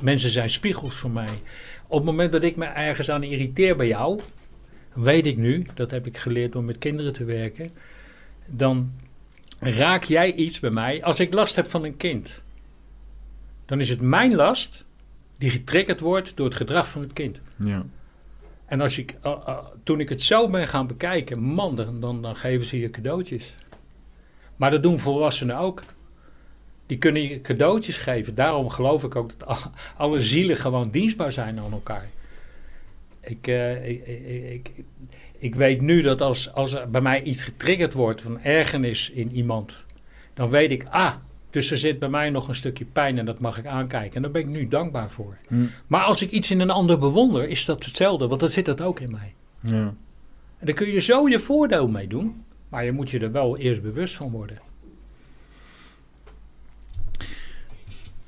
Mensen 0.00 0.30
zijn 0.30 0.50
spiegels 0.50 0.94
voor 0.94 1.10
mij. 1.10 1.40
Op 1.86 1.96
het 1.96 2.06
moment 2.06 2.32
dat 2.32 2.42
ik 2.42 2.56
me 2.56 2.64
ergens 2.64 3.10
aan 3.10 3.22
irriteer 3.22 3.76
bij 3.76 3.86
jou, 3.86 4.20
weet 4.94 5.26
ik 5.26 5.36
nu, 5.36 5.66
dat 5.74 5.90
heb 5.90 6.06
ik 6.06 6.16
geleerd 6.16 6.52
door 6.52 6.64
met 6.64 6.78
kinderen 6.78 7.12
te 7.12 7.24
werken, 7.24 7.70
dan 8.46 8.90
raak 9.58 10.04
jij 10.04 10.34
iets 10.34 10.60
bij 10.60 10.70
mij. 10.70 11.02
Als 11.04 11.20
ik 11.20 11.34
last 11.34 11.56
heb 11.56 11.70
van 11.70 11.84
een 11.84 11.96
kind, 11.96 12.42
dan 13.64 13.80
is 13.80 13.88
het 13.88 14.00
mijn 14.00 14.34
last 14.34 14.84
die 15.38 15.50
getriggerd 15.50 16.00
wordt 16.00 16.36
door 16.36 16.46
het 16.46 16.54
gedrag 16.54 16.88
van 16.88 17.02
het 17.02 17.12
kind. 17.12 17.40
Ja. 17.56 17.84
En 18.66 18.80
als 18.80 18.98
ik, 18.98 19.14
uh, 19.24 19.36
uh, 19.48 19.58
toen 19.82 20.00
ik 20.00 20.08
het 20.08 20.22
zo 20.22 20.50
ben 20.50 20.68
gaan 20.68 20.86
bekijken, 20.86 21.40
man, 21.40 21.76
dan, 21.76 22.00
dan, 22.00 22.22
dan 22.22 22.36
geven 22.36 22.66
ze 22.66 22.78
je 22.78 22.90
cadeautjes. 22.90 23.54
Maar 24.56 24.70
dat 24.70 24.82
doen 24.82 24.98
volwassenen 24.98 25.56
ook. 25.56 25.82
Die 26.86 26.98
kunnen 26.98 27.22
je 27.22 27.40
cadeautjes 27.40 27.98
geven. 27.98 28.34
Daarom 28.34 28.68
geloof 28.68 29.04
ik 29.04 29.16
ook 29.16 29.38
dat 29.38 29.48
alle, 29.48 29.70
alle 30.04 30.20
zielen 30.20 30.56
gewoon 30.56 30.90
dienstbaar 30.90 31.32
zijn 31.32 31.58
aan 31.58 31.72
elkaar. 31.72 32.08
Ik, 33.20 33.46
uh, 33.46 33.88
ik, 33.88 34.06
ik, 34.06 34.68
ik, 34.74 34.84
ik, 35.38 35.54
weet 35.54 35.80
nu 35.80 36.02
dat 36.02 36.20
als, 36.20 36.52
als 36.52 36.72
er 36.72 36.90
bij 36.90 37.00
mij 37.00 37.22
iets 37.22 37.42
getriggerd 37.42 37.92
wordt 37.92 38.20
van 38.20 38.40
ergernis 38.40 39.10
in 39.10 39.32
iemand, 39.32 39.84
dan 40.34 40.50
weet 40.50 40.70
ik, 40.70 40.84
ah, 40.90 41.14
dus 41.50 41.70
er 41.70 41.78
zit 41.78 41.98
bij 41.98 42.08
mij 42.08 42.30
nog 42.30 42.48
een 42.48 42.54
stukje 42.54 42.84
pijn 42.84 43.18
en 43.18 43.24
dat 43.24 43.38
mag 43.38 43.58
ik 43.58 43.66
aankijken. 43.66 44.16
En 44.16 44.22
daar 44.22 44.30
ben 44.30 44.42
ik 44.42 44.48
nu 44.48 44.68
dankbaar 44.68 45.10
voor. 45.10 45.36
Mm. 45.48 45.70
Maar 45.86 46.02
als 46.02 46.22
ik 46.22 46.30
iets 46.30 46.50
in 46.50 46.60
een 46.60 46.70
ander 46.70 46.98
bewonder, 46.98 47.48
is 47.48 47.64
dat 47.64 47.84
hetzelfde, 47.84 48.26
want 48.26 48.40
dan 48.40 48.48
zit 48.48 48.64
dat 48.64 48.80
ook 48.80 49.00
in 49.00 49.10
mij. 49.10 49.34
Ja. 49.60 49.94
En 50.58 50.66
daar 50.66 50.74
kun 50.74 50.88
je 50.88 51.00
zo 51.00 51.28
je 51.28 51.38
voordeel 51.38 51.88
mee 51.88 52.06
doen, 52.06 52.44
maar 52.68 52.84
je 52.84 52.92
moet 52.92 53.10
je 53.10 53.18
er 53.18 53.32
wel 53.32 53.58
eerst 53.58 53.82
bewust 53.82 54.14
van 54.14 54.30
worden. 54.30 54.58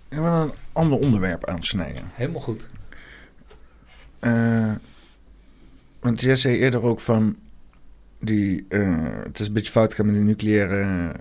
Ik 0.08 0.18
wil 0.18 0.24
een 0.24 0.52
ander 0.72 0.98
onderwerp 0.98 1.44
aansnijden. 1.44 2.02
Helemaal 2.12 2.40
goed. 2.40 2.66
Uh, 4.20 4.72
want 6.00 6.20
jij 6.20 6.36
zei 6.36 6.56
eerder 6.56 6.82
ook 6.82 7.00
van 7.00 7.36
die, 8.20 8.66
uh, 8.68 9.06
het 9.22 9.40
is 9.40 9.46
een 9.46 9.52
beetje 9.52 9.72
fout 9.72 9.94
gaan 9.94 10.06
met 10.06 10.14
die 10.14 10.24
nucleaire 10.24 11.12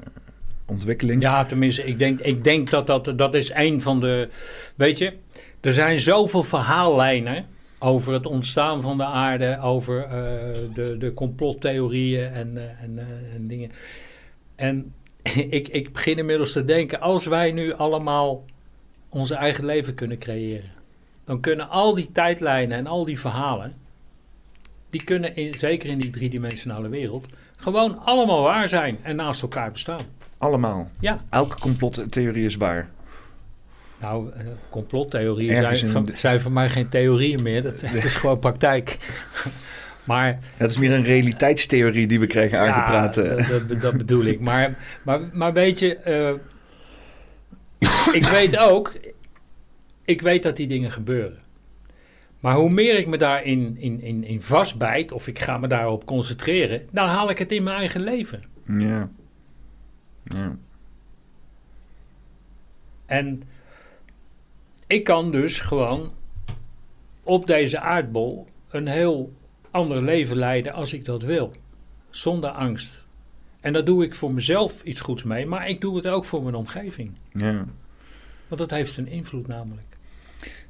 ontwikkeling. 0.65 1.21
Ja, 1.21 1.45
tenminste, 1.45 1.83
ik 1.83 1.99
denk, 1.99 2.19
ik 2.19 2.43
denk 2.43 2.69
dat, 2.69 2.87
dat 2.87 3.17
dat 3.17 3.35
is 3.35 3.51
een 3.53 3.81
van 3.81 3.99
de. 3.99 4.29
Weet 4.75 4.97
je, 4.97 5.13
er 5.61 5.73
zijn 5.73 5.99
zoveel 5.99 6.43
verhaallijnen 6.43 7.45
over 7.79 8.13
het 8.13 8.25
ontstaan 8.25 8.81
van 8.81 8.97
de 8.97 9.03
aarde, 9.03 9.59
over 9.59 10.03
uh, 10.03 10.11
de, 10.73 10.97
de 10.97 11.13
complottheorieën 11.13 12.31
en, 12.31 12.51
uh, 12.55 12.61
en, 12.63 13.07
en 13.33 13.47
dingen. 13.47 13.71
En 14.55 14.93
ik, 15.49 15.67
ik 15.67 15.93
begin 15.93 16.17
inmiddels 16.17 16.51
te 16.51 16.65
denken, 16.65 17.01
als 17.01 17.25
wij 17.25 17.51
nu 17.51 17.73
allemaal 17.73 18.45
onze 19.09 19.35
eigen 19.35 19.65
leven 19.65 19.93
kunnen 19.93 20.17
creëren, 20.17 20.69
dan 21.23 21.39
kunnen 21.39 21.69
al 21.69 21.95
die 21.95 22.11
tijdlijnen 22.11 22.77
en 22.77 22.87
al 22.87 23.05
die 23.05 23.19
verhalen 23.19 23.73
die 24.89 25.03
kunnen, 25.03 25.35
in, 25.35 25.53
zeker 25.53 25.89
in 25.89 25.97
die 25.97 26.09
driedimensionale 26.09 26.89
wereld, 26.89 27.27
gewoon 27.55 27.99
allemaal 27.99 28.41
waar 28.41 28.69
zijn 28.69 28.97
en 29.01 29.15
naast 29.15 29.41
elkaar 29.41 29.71
bestaan. 29.71 30.01
Allemaal. 30.37 30.89
Ja. 30.99 31.19
Elke 31.29 31.59
complottheorie 31.59 32.45
is 32.45 32.55
waar. 32.55 32.89
Nou, 33.99 34.27
uh, 34.27 34.47
complottheorieën 34.69 35.55
Ergens 35.55 35.79
zijn, 35.79 35.91
in 35.91 35.95
van, 35.95 36.05
de- 36.05 36.15
zijn 36.15 36.41
voor 36.41 36.51
mij 36.51 36.69
geen 36.69 36.89
theorieën 36.89 37.43
meer. 37.43 37.61
Dat, 37.61 37.81
het 37.85 38.03
is 38.03 38.15
gewoon 38.15 38.39
praktijk. 38.39 38.97
maar 40.05 40.39
Het 40.55 40.69
is 40.69 40.77
meer 40.77 40.93
een 40.93 41.03
realiteitstheorie 41.03 42.07
die 42.07 42.19
we 42.19 42.27
krijgen 42.27 42.59
aangepraat. 42.59 43.15
Ja, 43.15 43.21
eh. 43.21 43.49
dat, 43.49 43.67
dat, 43.67 43.81
dat 43.81 43.97
bedoel 43.97 44.25
ik. 44.25 44.39
Maar, 44.39 44.77
maar, 45.03 45.19
maar 45.33 45.53
weet 45.53 45.79
je, 45.79 45.95
eh, 45.95 46.33
ik 48.21 48.25
weet 48.25 48.57
ook, 48.57 48.93
ik 50.05 50.21
weet 50.21 50.43
dat 50.43 50.55
die 50.57 50.67
dingen 50.67 50.91
gebeuren. 50.91 51.45
Maar 52.39 52.55
hoe 52.55 52.69
meer 52.69 52.97
ik 52.97 53.07
me 53.07 53.17
daarin 53.17 53.77
in, 53.77 54.01
in, 54.01 54.23
in 54.23 54.41
vastbijt, 54.41 55.11
of 55.11 55.27
ik 55.27 55.39
ga 55.39 55.57
me 55.57 55.67
daarop 55.67 56.05
concentreren, 56.05 56.87
dan 56.91 57.07
haal 57.07 57.29
ik 57.29 57.37
het 57.37 57.51
in 57.51 57.63
mijn 57.63 57.77
eigen 57.77 58.01
leven. 58.01 58.41
Ja. 58.65 59.09
Ja. 60.23 60.57
En 63.05 63.43
ik 64.87 65.03
kan 65.03 65.31
dus 65.31 65.59
gewoon 65.59 66.11
op 67.23 67.47
deze 67.47 67.79
aardbol 67.79 68.47
een 68.69 68.87
heel 68.87 69.33
ander 69.71 70.03
leven 70.03 70.37
leiden 70.37 70.73
als 70.73 70.93
ik 70.93 71.05
dat 71.05 71.21
wil. 71.21 71.51
Zonder 72.09 72.49
angst. 72.49 73.05
En 73.61 73.73
daar 73.73 73.85
doe 73.85 74.03
ik 74.03 74.15
voor 74.15 74.33
mezelf 74.33 74.83
iets 74.83 75.01
goeds 75.01 75.23
mee, 75.23 75.45
maar 75.45 75.69
ik 75.69 75.81
doe 75.81 75.95
het 75.95 76.07
ook 76.07 76.25
voor 76.25 76.43
mijn 76.43 76.55
omgeving. 76.55 77.11
ja. 77.33 77.65
Want 78.47 78.61
dat 78.61 78.69
heeft 78.69 78.97
een 78.97 79.07
invloed 79.07 79.47
namelijk. 79.47 79.96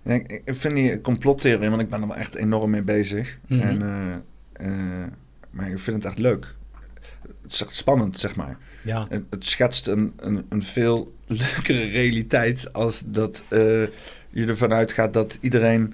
Ik, 0.08 0.42
ik 0.46 0.56
vind 0.56 0.74
die 0.74 1.02
complottheorie, 1.02 1.70
want 1.70 1.82
ik 1.82 1.90
ben 1.90 2.02
er 2.02 2.08
wel 2.08 2.18
echt 2.18 2.36
enorm 2.36 2.70
mee 2.70 2.82
bezig. 2.82 3.38
Mhm. 3.48 3.62
en, 3.62 3.82
eh, 3.82 4.68
eh, 4.68 5.08
maar 5.50 5.70
ik 5.70 5.80
vind 5.80 5.96
het 5.96 6.06
echt 6.06 6.18
leuk. 6.18 6.56
Het 7.42 7.52
is 7.52 7.62
echt 7.62 7.76
spannend, 7.76 8.20
zeg 8.20 8.36
maar. 8.36 8.58
Ja, 8.84 9.06
Het, 9.10 9.24
het 9.30 9.46
schetst 9.46 9.88
een, 9.88 10.14
een, 10.18 10.46
een 10.50 10.62
veel 10.62 11.14
leukere 11.26 11.84
realiteit 11.84 12.74
als 12.74 13.04
dat 13.06 13.44
eh, 13.48 13.60
je 14.30 14.46
ervan 14.46 14.74
uitgaat 14.74 15.14
dat 15.14 15.38
iedereen 15.42 15.94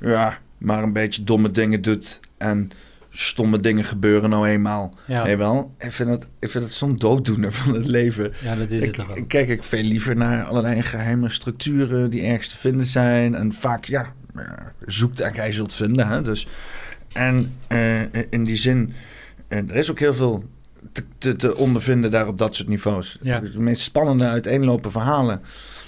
ja, 0.00 0.38
maar 0.58 0.82
een 0.82 0.92
beetje 0.92 1.24
domme 1.24 1.50
dingen 1.50 1.82
doet 1.82 2.20
en 2.36 2.70
stomme 3.12 3.60
dingen 3.60 3.84
gebeuren 3.84 4.30
nou 4.30 4.48
eenmaal. 4.48 4.94
ja. 5.06 5.36
Wel, 5.36 5.74
ik 5.78 5.92
vind 5.92 6.08
het, 6.08 6.28
ik 6.38 6.50
vind 6.50 6.64
het 6.64 6.74
zo'n 6.74 6.96
dooddoener 6.96 7.52
van 7.62 7.74
het 7.74 7.86
leven. 7.86 8.32
ja 8.42 8.56
dat 8.56 8.70
is 8.70 8.84
het 8.84 8.98
Ik, 9.14 9.28
kijk 9.28 9.48
ik 9.48 9.62
veel 9.62 9.82
liever 9.82 10.16
naar 10.16 10.44
allerlei 10.44 10.82
geheime 10.82 11.30
structuren 11.30 12.10
die 12.10 12.22
ergens 12.22 12.48
te 12.48 12.56
vinden 12.56 12.86
zijn. 12.86 13.34
En 13.34 13.52
vaak, 13.52 13.84
ja, 13.84 14.12
eh, 14.34 14.44
zoekt 14.86 15.20
en 15.20 15.34
gij 15.34 15.52
zult 15.52 15.74
vinden. 15.74 16.08
Hè? 16.08 16.22
Dus, 16.22 16.48
en 17.12 17.54
eh, 17.66 18.00
in 18.30 18.44
die 18.44 18.56
zin, 18.56 18.92
eh, 19.48 19.58
er 19.58 19.74
is 19.76 19.90
ook 19.90 19.98
heel 19.98 20.14
veel 20.14 20.44
te, 20.92 21.02
te, 21.18 21.36
te 21.36 21.56
ondervinden 21.56 22.10
daar 22.10 22.26
op 22.26 22.38
dat 22.38 22.54
soort 22.54 22.68
niveaus. 22.68 23.18
Ja. 23.22 23.40
De 23.40 23.60
meest 23.60 23.80
spannende 23.80 24.24
uiteenlopen 24.24 24.90
verhalen. 24.90 25.42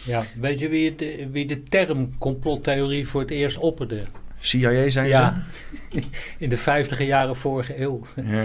Ja, 0.05 0.24
weet 0.40 0.59
je 0.59 0.68
wie, 0.68 0.90
het, 0.90 1.30
wie 1.30 1.46
de 1.46 1.62
term 1.62 2.18
complottheorie 2.18 3.09
voor 3.09 3.20
het 3.20 3.30
eerst 3.30 3.59
opperde? 3.59 4.02
CIA 4.44 4.90
zijn 4.90 5.08
Ja, 5.08 5.42
in 6.38 6.48
de 6.48 6.56
vijftiger 6.56 7.06
jaren 7.06 7.36
vorige 7.36 7.80
eeuw. 7.80 8.06
ze? 8.14 8.22
Ja. 8.26 8.44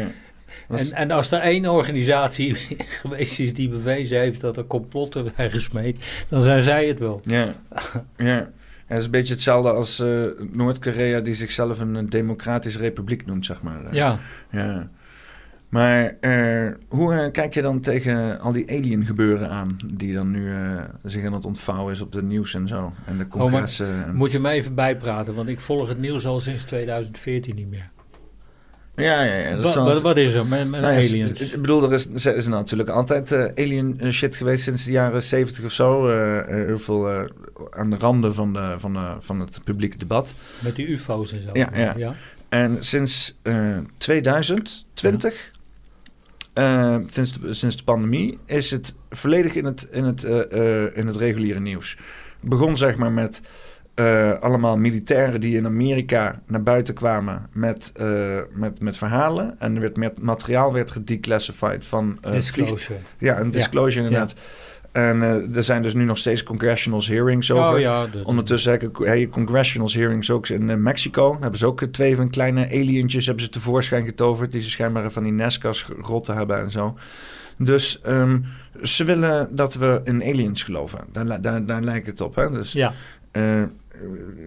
Was- 0.67 0.89
En, 0.91 0.95
en 0.97 1.11
als 1.11 1.31
er 1.31 1.39
één 1.39 1.65
organisatie 1.65 2.55
geweest 3.01 3.39
is 3.39 3.53
die 3.53 3.69
bewezen 3.69 4.19
heeft 4.19 4.41
dat 4.41 4.57
er 4.57 4.65
complotten 4.67 5.31
zijn 5.35 5.51
gesmeed, 5.51 6.25
dan 6.29 6.41
zijn 6.41 6.61
zij 6.61 6.87
het 6.87 6.99
wel. 6.99 7.21
Ja, 7.23 7.53
ja. 8.17 8.49
Het 8.85 8.97
is 8.99 9.05
een 9.05 9.11
beetje 9.11 9.33
hetzelfde 9.33 9.71
als 9.71 9.99
eh, 9.99 10.23
Noord-Korea 10.51 11.19
die 11.19 11.33
zichzelf 11.33 11.79
een, 11.79 11.95
een 11.95 12.09
democratische 12.09 12.79
republiek 12.79 13.25
noemt, 13.25 13.45
zeg 13.45 13.61
maar. 13.61 13.85
Eh, 13.85 13.93
Ja, 13.93 14.19
Ja. 14.51 14.89
Maar 15.69 16.15
eh, 16.19 16.71
hoe 16.87 17.13
eh, 17.13 17.31
kijk 17.31 17.53
je 17.53 17.61
dan 17.61 17.79
tegen 17.79 18.39
al 18.39 18.51
die 18.51 18.69
alien 18.71 19.05
gebeuren 19.05 19.49
aan, 19.49 19.77
die 19.85 20.13
dan 20.13 20.31
nu 20.31 20.53
eh, 20.53 20.81
zich 21.03 21.25
aan 21.25 21.33
het 21.33 21.45
ontvouwen 21.45 21.93
is 21.93 22.01
op 22.01 22.11
de 22.11 22.23
nieuws 22.23 22.53
en 22.53 22.67
zo, 22.67 22.93
en 23.05 23.17
de 23.17 23.27
congressen? 23.27 24.05
en- 24.05 24.15
moet 24.15 24.31
je 24.31 24.39
me 24.39 24.49
even 24.49 24.75
bijpraten, 24.75 25.33
want 25.35 25.47
ik 25.47 25.59
volg 25.59 25.87
het 25.87 25.99
nieuws 25.99 26.25
al 26.25 26.39
sinds 26.39 26.63
2014 26.63 27.55
niet 27.55 27.69
meer. 27.69 27.89
Ja, 28.95 29.23
ja, 29.23 29.35
ja. 29.35 29.55
dat 29.55 29.65
is 29.65 29.75
Wat, 29.75 29.85
wat, 29.85 30.01
wat 30.01 30.17
is 30.17 30.33
er 30.33 30.45
met, 30.45 30.69
met 30.69 30.81
Nou 30.81 30.93
ja, 30.93 31.07
aliens? 31.07 31.41
Ik 31.53 31.61
bedoel, 31.61 31.83
er 31.83 31.93
is, 31.93 32.25
er 32.25 32.35
is 32.35 32.47
natuurlijk 32.47 32.89
altijd 32.89 33.33
alien 33.55 33.99
shit 34.11 34.35
geweest 34.35 34.63
sinds 34.63 34.85
de 34.85 34.91
jaren 34.91 35.23
zeventig 35.23 35.65
of 35.65 35.71
zo. 35.71 36.07
heel 36.47 36.77
veel 36.79 37.29
aan 37.69 37.89
de 37.89 37.97
randen 37.97 38.33
van, 38.33 38.53
de, 38.53 38.73
van, 38.77 38.93
de, 38.93 39.15
van 39.19 39.39
het 39.39 39.61
publieke 39.63 39.97
debat. 39.97 40.35
Met 40.59 40.75
die 40.75 40.87
ufo's 40.87 41.33
en 41.33 41.41
zo. 41.41 41.49
Ja, 41.53 41.93
ja. 41.95 42.15
En 42.49 42.77
sinds 42.79 43.37
eh 43.41 43.77
2020, 43.97 45.51
eh, 46.59 46.95
sinds, 47.09 47.39
de, 47.39 47.53
sinds 47.53 47.77
de 47.77 47.83
pandemie, 47.83 48.37
is 48.45 48.71
het 48.71 48.95
volledig 49.09 49.55
in 49.55 49.65
het, 49.65 49.87
in 49.91 50.03
het, 50.03 50.23
eh, 50.23 50.83
eh, 50.83 50.97
in 50.97 51.07
het 51.07 51.15
reguliere 51.15 51.59
nieuws. 51.59 51.97
Het 52.39 52.49
begon 52.49 52.77
zeg 52.77 52.97
maar 52.97 53.11
met 53.11 53.41
eh, 53.95 54.31
allemaal 54.39 54.77
militairen 54.77 55.41
die 55.41 55.57
in 55.57 55.65
Amerika 55.65 56.41
naar 56.47 56.63
buiten 56.63 56.93
kwamen 56.93 57.49
met, 57.53 57.93
met, 58.51 58.81
met 58.81 58.97
verhalen. 58.97 59.55
En 59.59 59.75
er 59.75 59.81
werd 59.81 59.97
met, 59.97 60.21
materiaal 60.21 60.73
werd 60.73 60.91
gedeclassified 60.91 61.85
van 61.85 62.17
vlieg- 62.21 62.33
Disclosure. 62.33 62.99
Ja, 63.17 63.39
een 63.39 63.51
disclosure 63.51 64.05
inderdaad. 64.05 64.35
En 64.91 65.21
eh, 65.21 65.55
er 65.55 65.63
zijn 65.63 65.81
dus 65.81 65.93
nu 65.93 66.03
nog 66.03 66.17
steeds 66.17 66.43
congressional 66.43 67.03
hearings 67.03 67.51
over. 67.51 67.73
Oh 67.73 67.79
ja, 67.79 68.07
dat, 68.07 68.25
Ondertussen 68.25 68.71
heb 68.71 68.83
ik 68.83 68.97
hey, 68.97 69.27
congressional 69.27 69.89
hearings 69.91 70.31
ook 70.31 70.47
in 70.47 70.69
eh, 70.69 70.75
Mexico. 70.75 71.31
Daar 71.31 71.41
hebben 71.41 71.59
ze 71.59 71.65
ook 71.65 71.81
eh, 71.81 71.87
twee 71.87 72.15
van 72.15 72.29
kleine 72.29 72.65
alientjes 72.65 73.25
hebben 73.25 73.43
ze 73.43 73.49
tevoorschijn 73.49 74.05
getoverd. 74.05 74.51
Die 74.51 74.61
ze 74.61 74.69
schijnbaar 74.69 75.11
van 75.11 75.23
die 75.23 75.31
Nesca's 75.31 75.87
rotten 76.01 76.35
hebben 76.35 76.59
en 76.59 76.71
zo. 76.71 76.97
Dus 77.57 78.01
ehm, 78.01 78.39
ze 78.83 79.03
willen 79.03 79.55
dat 79.55 79.73
we 79.73 80.01
in 80.03 80.23
aliens 80.23 80.63
geloven. 80.63 80.99
Daar, 81.11 81.41
daar, 81.41 81.65
daar 81.65 81.81
lijkt 81.81 82.07
het 82.07 82.21
op. 82.21 82.35
Hè? 82.35 82.51
Dus 82.51 82.71
ja. 82.71 82.93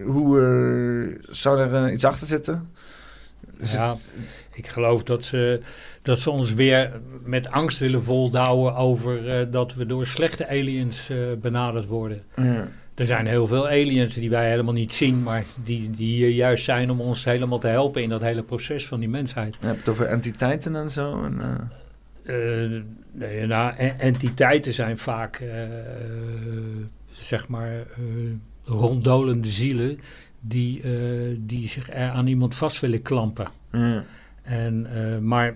hoe 0.05 1.17
zou 1.29 1.59
er 1.59 1.91
iets 1.91 2.05
achter 2.05 2.27
zitten? 2.27 2.69
Ja, 3.63 3.95
ik 4.53 4.67
geloof 4.67 5.03
dat 5.03 5.23
ze, 5.23 5.59
dat 6.01 6.19
ze 6.19 6.29
ons 6.29 6.53
weer 6.53 6.99
met 7.23 7.51
angst 7.51 7.79
willen 7.79 8.03
voldouwen 8.03 8.75
over 8.75 9.29
eh, 9.39 9.47
dat 9.51 9.73
we 9.73 9.85
door 9.85 10.05
slechte 10.05 10.47
aliens 10.47 11.09
eh, 11.09 11.17
benaderd 11.41 11.85
worden. 11.85 12.21
ja. 12.35 12.67
Er 12.95 13.05
zijn 13.05 13.25
heel 13.27 13.47
veel 13.47 13.67
aliens 13.67 14.13
die 14.13 14.29
wij 14.29 14.49
helemaal 14.49 14.73
niet 14.73 14.93
zien, 14.93 15.23
maar 15.23 15.43
die, 15.63 15.89
die 15.89 16.15
hier 16.15 16.29
juist 16.29 16.63
zijn 16.63 16.91
om 16.91 17.01
ons 17.01 17.25
helemaal 17.25 17.59
te 17.59 17.67
helpen 17.67 18.03
in 18.03 18.09
dat 18.09 18.21
hele 18.21 18.43
proces 18.43 18.87
van 18.87 18.99
die 18.99 19.09
mensheid. 19.09 19.55
Je 19.59 19.65
hebt 19.65 19.79
het 19.79 19.89
over 19.89 20.05
entiteiten 20.05 20.75
en 20.75 20.89
zo. 20.91 21.23
En, 21.23 21.41
eh, 22.23 22.81
nee, 23.11 23.45
nou, 23.45 23.75
en- 23.75 23.99
entiteiten 23.99 24.73
zijn 24.73 24.97
vaak, 24.97 25.41
zeg 27.11 27.47
maar, 27.47 27.71
ronddolende 28.65 29.47
zielen 29.47 29.99
die, 30.45 30.81
eh, 30.81 30.91
die 31.39 31.67
zich 31.67 31.89
er 31.89 32.09
aan 32.09 32.27
iemand 32.27 32.55
vast 32.55 32.79
willen 32.79 33.01
klampen. 33.01 33.47
En, 34.41 34.87
eh, 34.95 35.17
maar 35.17 35.55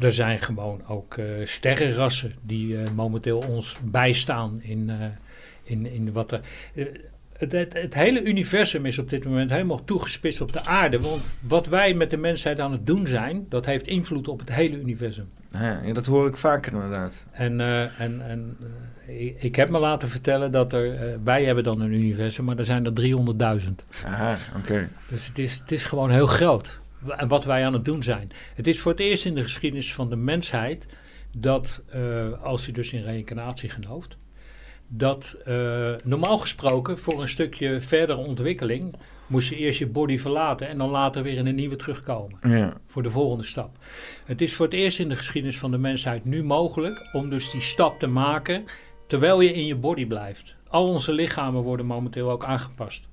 er 0.00 0.12
zijn 0.12 0.38
gewoon 0.38 0.86
ook 0.86 1.16
eh, 1.16 1.24
sterrenrassen 1.44 2.34
die 2.42 2.76
momenteel 2.94 3.38
ons 3.38 3.76
bijstaan 3.82 4.62
in, 4.62 4.90
in, 5.62 5.86
in 5.86 6.12
wat 6.12 6.32
er. 6.32 6.40
het, 7.32 7.52
het, 7.52 7.72
het 7.72 7.94
hele 7.94 8.22
universum 8.22 8.86
is 8.86 8.98
op 8.98 9.10
dit 9.10 9.24
moment 9.24 9.50
helemaal 9.50 9.84
toegespitst 9.84 10.40
op 10.40 10.52
de 10.52 10.64
aarde. 10.64 11.00
Want 11.00 11.22
wat 11.40 11.66
wij 11.66 11.94
met 11.94 12.10
de 12.10 12.16
mensheid 12.16 12.60
aan 12.60 12.72
het 12.72 12.86
doen 12.86 13.06
zijn, 13.06 13.46
dat 13.48 13.66
heeft 13.66 13.86
invloed 13.86 14.28
op 14.28 14.38
het 14.38 14.52
hele 14.52 14.76
universum. 14.76 15.28
Ja, 15.52 15.92
dat 15.92 16.06
hoor 16.06 16.28
ik 16.28 16.36
vaker 16.36 16.72
inderdaad. 16.72 17.26
En, 17.32 17.60
en, 17.98 18.28
en 18.28 18.56
ik, 19.06 19.42
ik 19.42 19.56
heb 19.56 19.70
me 19.70 19.78
laten 19.78 20.08
vertellen 20.08 20.50
dat 20.50 20.72
er, 20.72 20.94
eh, 20.94 21.14
wij 21.24 21.44
hebben 21.44 21.64
dan 21.64 21.80
een 21.80 21.92
universum, 21.92 22.44
maar 22.44 22.58
er 22.58 22.64
zijn 22.64 22.84
er 22.86 22.92
300.000. 22.92 23.84
Aha, 24.06 24.36
oké. 24.56 24.88
Dus 25.08 25.26
het 25.26 25.38
is, 25.38 25.58
het 25.58 25.72
is 25.72 25.84
gewoon 25.84 26.10
heel 26.10 26.26
groot. 26.26 26.80
En 27.16 27.28
wat 27.28 27.44
wij 27.44 27.64
aan 27.66 27.72
het 27.72 27.84
doen 27.84 28.02
zijn. 28.02 28.30
Het 28.54 28.66
is 28.66 28.80
voor 28.80 28.90
het 28.92 29.00
eerst 29.00 29.24
in 29.26 29.34
de 29.34 29.42
geschiedenis 29.42 29.94
van 29.94 30.08
de 30.10 30.16
mensheid 30.16 30.86
dat, 31.36 31.82
eh, 31.88 32.42
als 32.42 32.66
je 32.66 32.72
dus 32.72 32.92
in 32.92 33.02
reïncarnatie 33.02 33.68
gelooft, 33.70 34.16
dat 34.88 35.36
eh, 35.44 35.54
normaal 36.04 36.38
gesproken 36.38 36.98
voor 36.98 37.20
een 37.20 37.28
stukje 37.28 37.80
verdere 37.80 38.18
ontwikkeling 38.18 38.94
moest 39.26 39.48
je 39.48 39.56
eerst 39.56 39.78
je 39.78 39.86
body 39.86 40.18
verlaten 40.18 40.68
en 40.68 40.78
dan 40.78 40.90
later 40.90 41.22
weer 41.22 41.36
in 41.36 41.46
een 41.46 41.54
nieuwe 41.54 41.76
terugkomen 41.76 42.38
Ja. 42.42 42.72
voor 42.86 43.02
de 43.02 43.10
volgende 43.10 43.44
stap. 43.44 43.76
Het 44.24 44.40
is 44.40 44.54
voor 44.54 44.64
het 44.66 44.74
eerst 44.74 44.98
in 44.98 45.08
de 45.08 45.16
geschiedenis 45.16 45.58
van 45.58 45.70
de 45.70 45.78
mensheid 45.78 46.24
nu 46.24 46.44
mogelijk 46.44 47.08
om 47.12 47.30
dus 47.30 47.50
die 47.50 47.60
stap 47.60 47.98
te 47.98 48.06
maken 48.06 48.64
terwijl 49.06 49.40
je 49.40 49.52
in 49.52 49.66
je 49.66 49.74
body 49.74 50.06
blijft. 50.06 50.56
Al 50.68 50.88
onze 50.88 51.12
lichamen 51.12 51.62
worden 51.62 51.86
momenteel 51.86 52.30
ook 52.30 52.44
aangepast. 52.44 53.08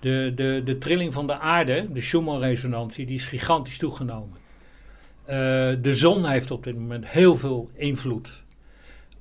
De, 0.00 0.32
de, 0.34 0.62
de 0.64 0.78
trilling 0.78 1.12
van 1.12 1.26
de 1.26 1.38
aarde, 1.38 1.86
de 1.92 2.00
Schumann-resonantie, 2.00 3.06
die 3.06 3.14
is 3.14 3.26
gigantisch 3.26 3.78
toegenomen. 3.78 4.36
Eh, 5.24 5.36
de 5.80 5.94
zon 5.94 6.24
heeft 6.24 6.50
op 6.50 6.64
dit 6.64 6.76
moment 6.76 7.06
heel 7.06 7.36
veel 7.36 7.70
invloed. 7.74 8.42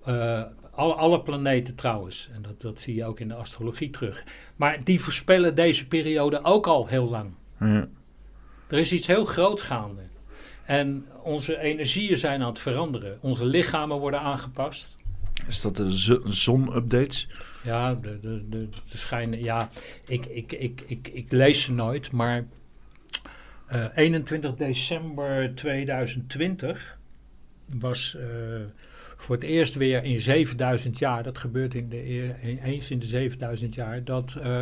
Eh, 0.04 0.44
alle, 0.72 0.94
alle 0.94 1.22
planeten 1.22 1.76
trouwens. 1.76 2.30
En 2.34 2.42
dat, 2.42 2.62
dat 2.62 2.80
zie 2.80 2.96
je 2.96 3.06
ook 3.06 3.20
in 3.20 3.28
de 3.28 3.34
astrologie 3.34 3.90
terug. 3.90 4.24
Maar 4.56 4.84
die 4.84 5.02
voorspellen 5.02 5.56
deze 5.56 5.88
periode 5.88 6.44
ook 6.44 6.68
al 6.68 6.88
heel 6.88 7.10
lang. 7.10 7.32
Ja. 7.60 7.88
Er 8.68 8.78
is 8.78 8.92
iets 8.92 9.08
heel 9.08 9.26
groots 9.26 9.62
gaande. 9.62 10.02
En 10.66 11.06
onze 11.24 11.60
energieën 11.60 12.18
zijn 12.18 12.42
aan 12.42 12.50
het 12.50 12.60
veranderen. 12.60 13.18
Onze 13.22 13.46
lichamen 13.46 13.98
worden 13.98 14.20
aangepast. 14.20 14.96
Is 15.48 15.62
dat 15.62 15.76
de 15.76 15.98
zo- 15.98 16.22
zon-updates? 16.26 17.28
Ja, 17.64 17.94
de, 17.96 18.20
de, 18.20 18.46
de, 18.50 18.68
de 18.92 18.98
schijnen. 18.98 19.44
Ja, 19.44 19.70
ik, 20.08 20.26
ik, 20.26 20.52
ik, 20.52 20.84
ik, 20.88 21.08
ik 21.14 21.32
lees 21.32 21.64
ze 21.64 21.74
nooit, 21.74 22.12
maar 22.12 22.46
eh, 23.68 23.86
21 23.96 24.56
december 24.56 25.56
2020 25.56 26.98
was 27.66 28.16
eh, 28.20 28.26
voor 29.18 29.36
het 29.36 29.44
eerst 29.44 29.76
weer 29.76 30.04
in 30.04 30.20
7000 30.20 31.00
jaar, 31.00 31.24
dat 31.24 31.38
gebeurt 31.38 31.74
in 31.74 31.90
de, 31.90 32.34
eens 32.64 32.92
in 32.92 33.00
de 33.00 33.06
7000 33.06 33.76
jaar, 33.76 34.04
dat 34.04 34.36
eh, 34.42 34.62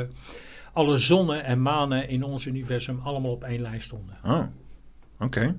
alle 0.74 0.98
zonnen 0.98 1.44
en 1.44 1.62
manen 1.62 2.10
in 2.10 2.24
ons 2.24 2.46
universum 2.46 3.00
allemaal 3.00 3.32
op 3.32 3.44
één 3.44 3.62
lijn 3.62 3.82
stonden. 3.82 4.18
Oh, 4.24 4.44
oké. 5.20 5.56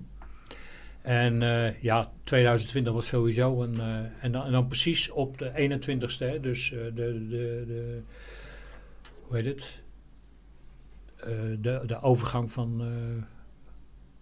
En 1.06 1.42
eh, 1.42 1.82
ja, 1.82 2.10
2020 2.24 2.92
was 2.92 3.06
sowieso 3.06 3.62
een. 3.62 3.80
eh, 3.80 4.24
en, 4.24 4.32
dan, 4.32 4.44
en 4.44 4.52
dan 4.52 4.68
precies 4.68 5.10
op 5.10 5.38
de 5.38 5.50
21ste, 5.50 6.18
hè, 6.18 6.40
dus 6.40 6.72
eh, 6.72 6.78
de, 6.78 7.26
de, 7.28 7.64
de. 7.66 8.00
Hoe 9.22 9.36
heet 9.36 9.44
het? 9.46 9.82
De, 11.60 11.82
de 11.86 12.00
overgang 12.00 12.52
van. 12.52 12.82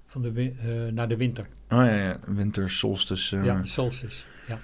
van 0.07 0.23
de 0.23 0.53
naar 0.93 1.09
de 1.09 1.17
winter. 1.17 1.47
Oh 1.69 1.79
ja, 1.79 1.95
ja. 1.97 2.19
winter 2.27 2.71
solstice. 2.71 3.37
Ja, 3.37 3.65
solstice. 3.65 4.25
Ja. 4.49 4.59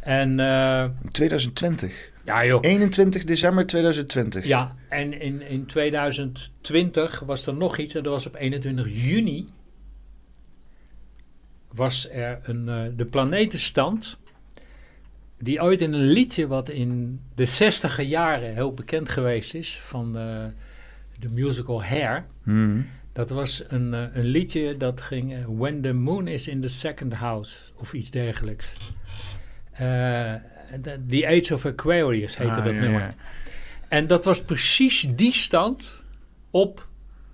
En. 0.00 0.40
eh, 0.40 0.88
2020. 1.10 2.10
ja, 2.24 2.44
joh. 2.44 2.58
21 2.62 3.24
december 3.24 3.66
2020. 3.66 4.44
Ja, 4.44 4.74
en 4.88 5.20
in, 5.20 5.42
in 5.42 5.66
2020 5.66 7.20
was 7.20 7.46
er 7.46 7.54
nog 7.54 7.78
iets. 7.78 7.94
En 7.94 8.02
dat 8.02 8.12
was 8.12 8.26
op 8.26 8.34
21 8.36 8.86
juni. 8.88 9.46
Was 11.74 12.10
er 12.10 12.38
een, 12.42 12.68
eh, 12.68 12.82
de 12.96 13.04
planetenstand. 13.04 14.18
Die 15.38 15.62
ooit 15.62 15.80
in 15.80 15.92
een 15.92 16.06
liedje 16.06 16.46
wat 16.46 16.68
in 16.68 17.20
de 17.34 17.44
60 17.44 18.02
jaren 18.02 18.54
heel 18.54 18.74
bekend 18.74 19.08
geweest 19.08 19.54
is. 19.54 19.78
Van 19.82 20.18
eh, 20.18 20.44
de 21.18 21.28
musical 21.28 21.84
Hair. 21.84 22.26
Mhm. 22.42 22.80
Dat 23.12 23.30
was 23.30 23.64
een, 23.68 23.94
eh, 23.94 24.04
een 24.12 24.24
liedje 24.24 24.76
dat 24.76 25.00
ging. 25.00 25.44
When 25.46 25.80
the 25.82 25.92
moon 25.92 26.28
is 26.28 26.48
in 26.48 26.60
the 26.60 26.68
second 26.68 27.12
house. 27.14 27.56
Of 27.74 27.92
iets 27.92 28.10
dergelijks. 28.10 28.74
The, 29.76 31.00
the 31.08 31.26
Age 31.26 31.54
of 31.54 31.66
Aquarius 31.66 32.36
heette 32.36 32.52
Ah, 32.54 32.64
dat 32.64 32.74
ja, 32.74 32.80
nummer. 32.80 33.00
ja. 33.00 33.14
En 33.88 34.06
dat 34.06 34.24
was 34.24 34.42
precies 34.42 35.06
die 35.14 35.32
stand 35.32 36.02
op 36.50 36.88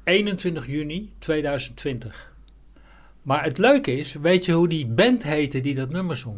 21 0.05 0.67
juni 0.67 1.13
2020. 1.19 2.30
Maar 3.31 3.45
het 3.45 3.59
leuke 3.59 3.97
is, 3.97 4.13
weet 4.13 4.45
je 4.45 4.53
hoe 4.53 4.69
die 4.69 4.87
band 4.87 5.23
heette 5.23 5.61
die 5.61 5.75
dat 5.75 5.91
nummer 5.91 6.17
zong? 6.17 6.37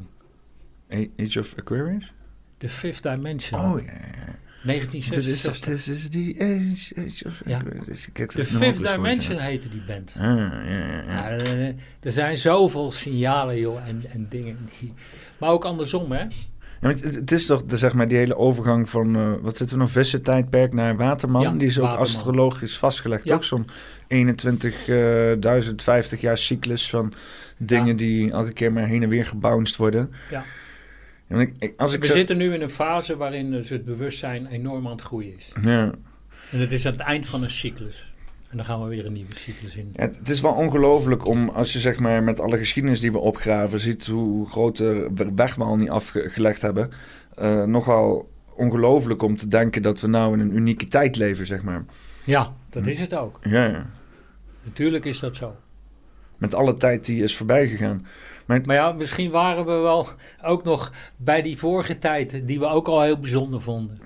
Age 0.90 1.38
of 1.38 1.54
Aquarius? 1.58 2.12
The 2.58 2.68
Fifth 2.68 3.02
Dimension. 3.02 3.60
Oh 3.60 3.80
ja, 3.84 3.92
is, 3.92 5.08
1966. 5.08 5.60
this 5.60 5.88
is 5.88 6.08
the 6.08 6.34
age, 6.38 7.06
age 7.06 7.24
of 7.26 7.42
Ja. 7.46 7.62
The 8.14 8.44
Fifth 8.44 8.82
Dimension 8.82 9.38
heette 9.38 9.68
die 9.68 9.82
band. 9.86 10.14
Ah, 10.18 10.24
ja, 10.68 11.02
ja, 11.08 11.74
er 12.00 12.12
zijn 12.12 12.38
zoveel 12.38 12.92
signalen, 12.92 13.58
joh, 13.58 13.88
en, 13.88 14.02
en 14.12 14.26
dingen. 14.28 14.68
Die, 14.80 14.92
maar 15.38 15.50
ook 15.50 15.64
andersom, 15.64 16.12
hè? 16.12 16.26
Ja, 16.82 16.88
het, 16.88 17.14
het 17.14 17.32
is 17.32 17.46
toch 17.46 17.64
de, 17.64 17.76
zeg 17.76 17.92
maar 17.92 18.08
die 18.08 18.18
hele 18.18 18.36
overgang 18.36 18.88
van 18.88 19.16
eh, 19.16 19.32
wat 19.40 19.56
zitten 19.56 19.76
we 19.76 19.82
nog 19.82 19.92
Visse-tijdperk 19.92 20.72
naar 20.72 20.96
Waterman. 20.96 21.42
Ja, 21.42 21.52
die 21.52 21.68
is 21.68 21.78
ook 21.78 21.84
Waterman. 21.84 22.06
astrologisch 22.06 22.78
vastgelegd. 22.78 23.24
Ja. 23.24 23.34
Ook 23.34 23.44
zo'n 23.44 23.66
21.000, 24.12 25.74
50 25.82 26.20
jaar 26.20 26.38
cyclus 26.38 26.90
van 26.90 27.12
dingen 27.56 27.86
Ja. 27.86 27.94
die 27.94 28.30
elke 28.30 28.52
keer 28.52 28.72
maar 28.72 28.86
heen 28.86 29.02
en 29.02 29.08
weer 29.08 29.24
gebounced 29.26 29.76
worden. 29.76 30.10
Ja. 30.30 30.44
En 31.28 31.40
ik, 31.40 31.54
ik- 31.58 31.74
als 31.76 31.92
ik 31.94 32.00
We 32.00 32.06
zo- 32.06 32.12
zitten 32.12 32.36
nu 32.36 32.54
in 32.54 32.60
een 32.62 32.70
fase 32.70 33.16
waarin 33.16 33.50
dus 33.50 33.68
het 33.68 33.84
bewustzijn 33.84 34.46
enorm 34.46 34.86
aan 34.86 34.92
het 34.92 35.00
groeien 35.02 35.36
is. 35.36 35.52
ja. 35.62 35.90
En 36.50 36.58
het 36.58 36.72
is 36.72 36.86
aan 36.86 36.92
het 36.92 37.00
eind 37.00 37.26
van 37.26 37.42
een 37.42 37.50
cyclus. 37.50 38.12
En 38.48 38.56
dan 38.56 38.66
gaan 38.66 38.82
we 38.82 38.88
weer 38.88 39.06
een 39.06 39.12
nieuwe 39.12 39.36
cyclus 39.36 39.76
in. 39.76 39.90
Ja, 39.92 40.02
het 40.02 40.28
is 40.28 40.40
wel 40.40 40.52
ongelooflijk 40.52 41.26
om, 41.26 41.48
als 41.48 41.72
je 41.72 41.78
zeg 41.78 41.98
maar 41.98 42.22
met 42.22 42.40
alle 42.40 42.58
geschiedenis 42.58 43.00
die 43.00 43.12
we 43.12 43.18
opgraven, 43.18 43.80
ziet 43.80 44.06
hoe 44.06 44.48
grote 44.50 45.10
weg 45.34 45.54
we 45.54 45.62
al 45.64 45.76
niet 45.76 45.90
afgelegd 45.90 46.62
hebben. 46.62 46.90
Eh, 47.34 47.64
nogal 47.64 48.30
ongelooflijk 48.56 49.22
om 49.22 49.36
te 49.36 49.48
denken 49.48 49.82
dat 49.82 50.00
we 50.00 50.06
nou 50.06 50.32
in 50.32 50.40
een 50.40 50.56
unieke 50.56 50.88
tijd 50.88 51.16
leven, 51.16 51.46
zeg 51.46 51.62
maar. 51.62 51.84
Ja, 52.24 52.52
dat 52.70 52.86
is 52.86 53.00
het 53.00 53.14
ook. 53.14 53.38
Ja, 53.42 53.64
ja. 53.66 53.86
Natuurlijk 54.62 55.04
is 55.04 55.20
dat 55.20 55.36
zo. 55.36 55.56
Met 56.38 56.54
alle 56.54 56.74
tijd 56.74 57.04
die 57.04 57.22
is 57.22 57.36
voorbij 57.36 57.68
gegaan. 57.68 58.06
Maar 58.46 58.76
ja, 58.76 58.92
misschien 58.92 59.30
waren 59.30 59.64
we 59.64 59.72
wel 59.72 60.06
ook 60.42 60.64
nog 60.64 60.92
bij 61.16 61.42
die 61.42 61.58
vorige 61.58 61.98
tijd, 61.98 62.46
die 62.46 62.58
we 62.58 62.66
ook 62.66 62.88
al 62.88 63.02
heel 63.02 63.18
bijzonder 63.18 63.60
vonden. 63.60 63.98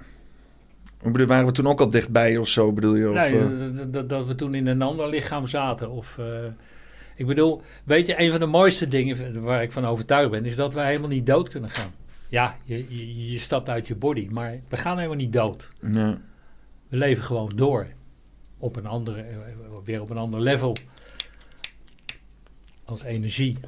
Ik 1.03 1.12
bedoel, 1.12 1.27
waren 1.27 1.47
we 1.47 1.53
toen 1.53 1.66
ook 1.66 1.81
al 1.81 1.91
dichtbij 1.91 2.37
of 2.37 2.49
zo, 2.49 2.73
bedoel 2.73 2.95
je? 2.95 3.09
Of, 3.09 3.15
nee, 3.15 3.39
eh, 3.39 3.47
dat, 3.87 4.09
dat, 4.09 4.27
we 4.27 4.35
toen 4.35 4.55
in 4.55 4.66
een 4.66 4.83
ander 4.83 5.09
lichaam 5.09 5.47
zaten. 5.47 5.91
Of, 5.91 6.19
eh, 6.19 6.45
ik 7.16 7.27
bedoel, 7.27 7.62
weet 7.85 8.07
je, 8.07 8.20
een 8.20 8.31
van 8.31 8.41
de 8.41 8.47
mooiste 8.47 8.89
dingen 8.89 9.43
waar 9.43 9.62
ik 9.62 9.73
van 9.73 9.87
overtuigd 9.87 10.31
ben, 10.31 10.45
is 10.45 10.57
dat 10.57 10.74
we 10.74 10.81
helemaal 10.81 11.09
niet 11.09 11.27
dood 11.27 11.49
kunnen 11.49 11.70
gaan. 11.70 11.91
Ja, 12.28 12.57
je, 12.65 12.85
je, 12.89 13.33
je 13.33 13.39
stapt 13.39 13.69
uit 13.69 13.87
je 13.87 13.95
body, 13.95 14.28
maar 14.31 14.61
we 14.69 14.77
gaan 14.77 14.97
helemaal 14.97 15.16
niet 15.16 15.33
dood. 15.33 15.70
ja. 15.93 16.19
We 16.89 16.97
leven 16.97 17.24
gewoon 17.24 17.53
door. 17.55 17.87
Op 18.59 18.77
een 18.77 18.87
andere, 18.87 19.20
eh, 19.20 19.37
weer 19.85 20.01
op 20.01 20.11
een 20.11 20.16
ander 20.16 20.41
level. 20.41 20.77
Als 22.85 23.03
energie. 23.03 23.59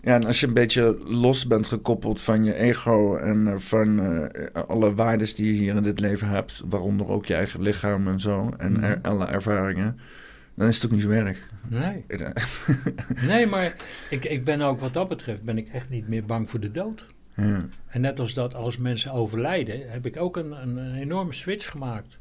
ja, 0.00 0.14
en 0.14 0.24
als 0.24 0.40
je 0.40 0.46
een 0.46 0.52
beetje 0.54 0.98
los 1.04 1.46
bent 1.46 1.68
gekoppeld 1.68 2.20
van 2.20 2.44
je 2.44 2.54
ego 2.54 3.16
en 3.16 3.46
eh, 3.46 3.56
van 3.58 4.00
eh, 4.00 4.64
alle 4.68 4.94
waardes 4.94 5.34
die 5.34 5.46
je 5.46 5.52
hier 5.60 5.74
in 5.76 5.82
dit 5.82 6.00
leven 6.00 6.28
hebt, 6.28 6.62
waaronder 6.68 7.08
ook 7.08 7.26
je 7.26 7.34
eigen 7.34 7.62
lichaam 7.62 8.08
en 8.08 8.20
zo, 8.20 8.54
en 8.58 8.72
Mhm. 8.72 8.84
er- 8.84 8.98
alle 9.02 9.24
ervaringen, 9.24 9.98
dan 10.54 10.68
is 10.68 10.74
het 10.74 10.84
ook 10.84 10.90
niet 10.90 11.02
zo 11.02 11.10
erg. 11.10 11.38
Nee. 11.68 12.04
Nee, 13.26 13.46
maar 13.46 13.74
ik, 14.10 14.24
ik 14.24 14.44
ben 14.44 14.60
ook 14.60 14.80
wat 14.80 14.92
dat 14.94 15.08
betreft 15.08 15.42
ben 15.42 15.58
ik 15.58 15.68
echt 15.68 15.90
niet 15.90 16.08
meer 16.08 16.24
bang 16.24 16.50
voor 16.50 16.60
de 16.60 16.70
dood. 16.70 17.06
ja. 17.34 17.66
En 17.86 18.00
net 18.00 18.20
als 18.20 18.34
dat 18.34 18.54
als 18.54 18.76
mensen 18.78 19.12
overlijden, 19.12 19.90
heb 19.90 20.06
ik 20.06 20.16
ook 20.16 20.36
een, 20.36 20.50
een, 20.62 20.76
een 20.76 20.94
enorme 20.94 21.32
switch 21.32 21.70
gemaakt. 21.70 22.18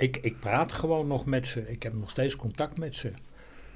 Ik, 0.00 0.16
ik 0.22 0.40
praat 0.40 0.72
gewoon 0.72 1.06
nog 1.06 1.26
met 1.26 1.46
ze. 1.46 1.70
Ik 1.70 1.82
heb 1.82 1.94
nog 1.94 2.10
steeds 2.10 2.36
contact 2.36 2.78
met 2.78 2.94
ze. 2.94 3.12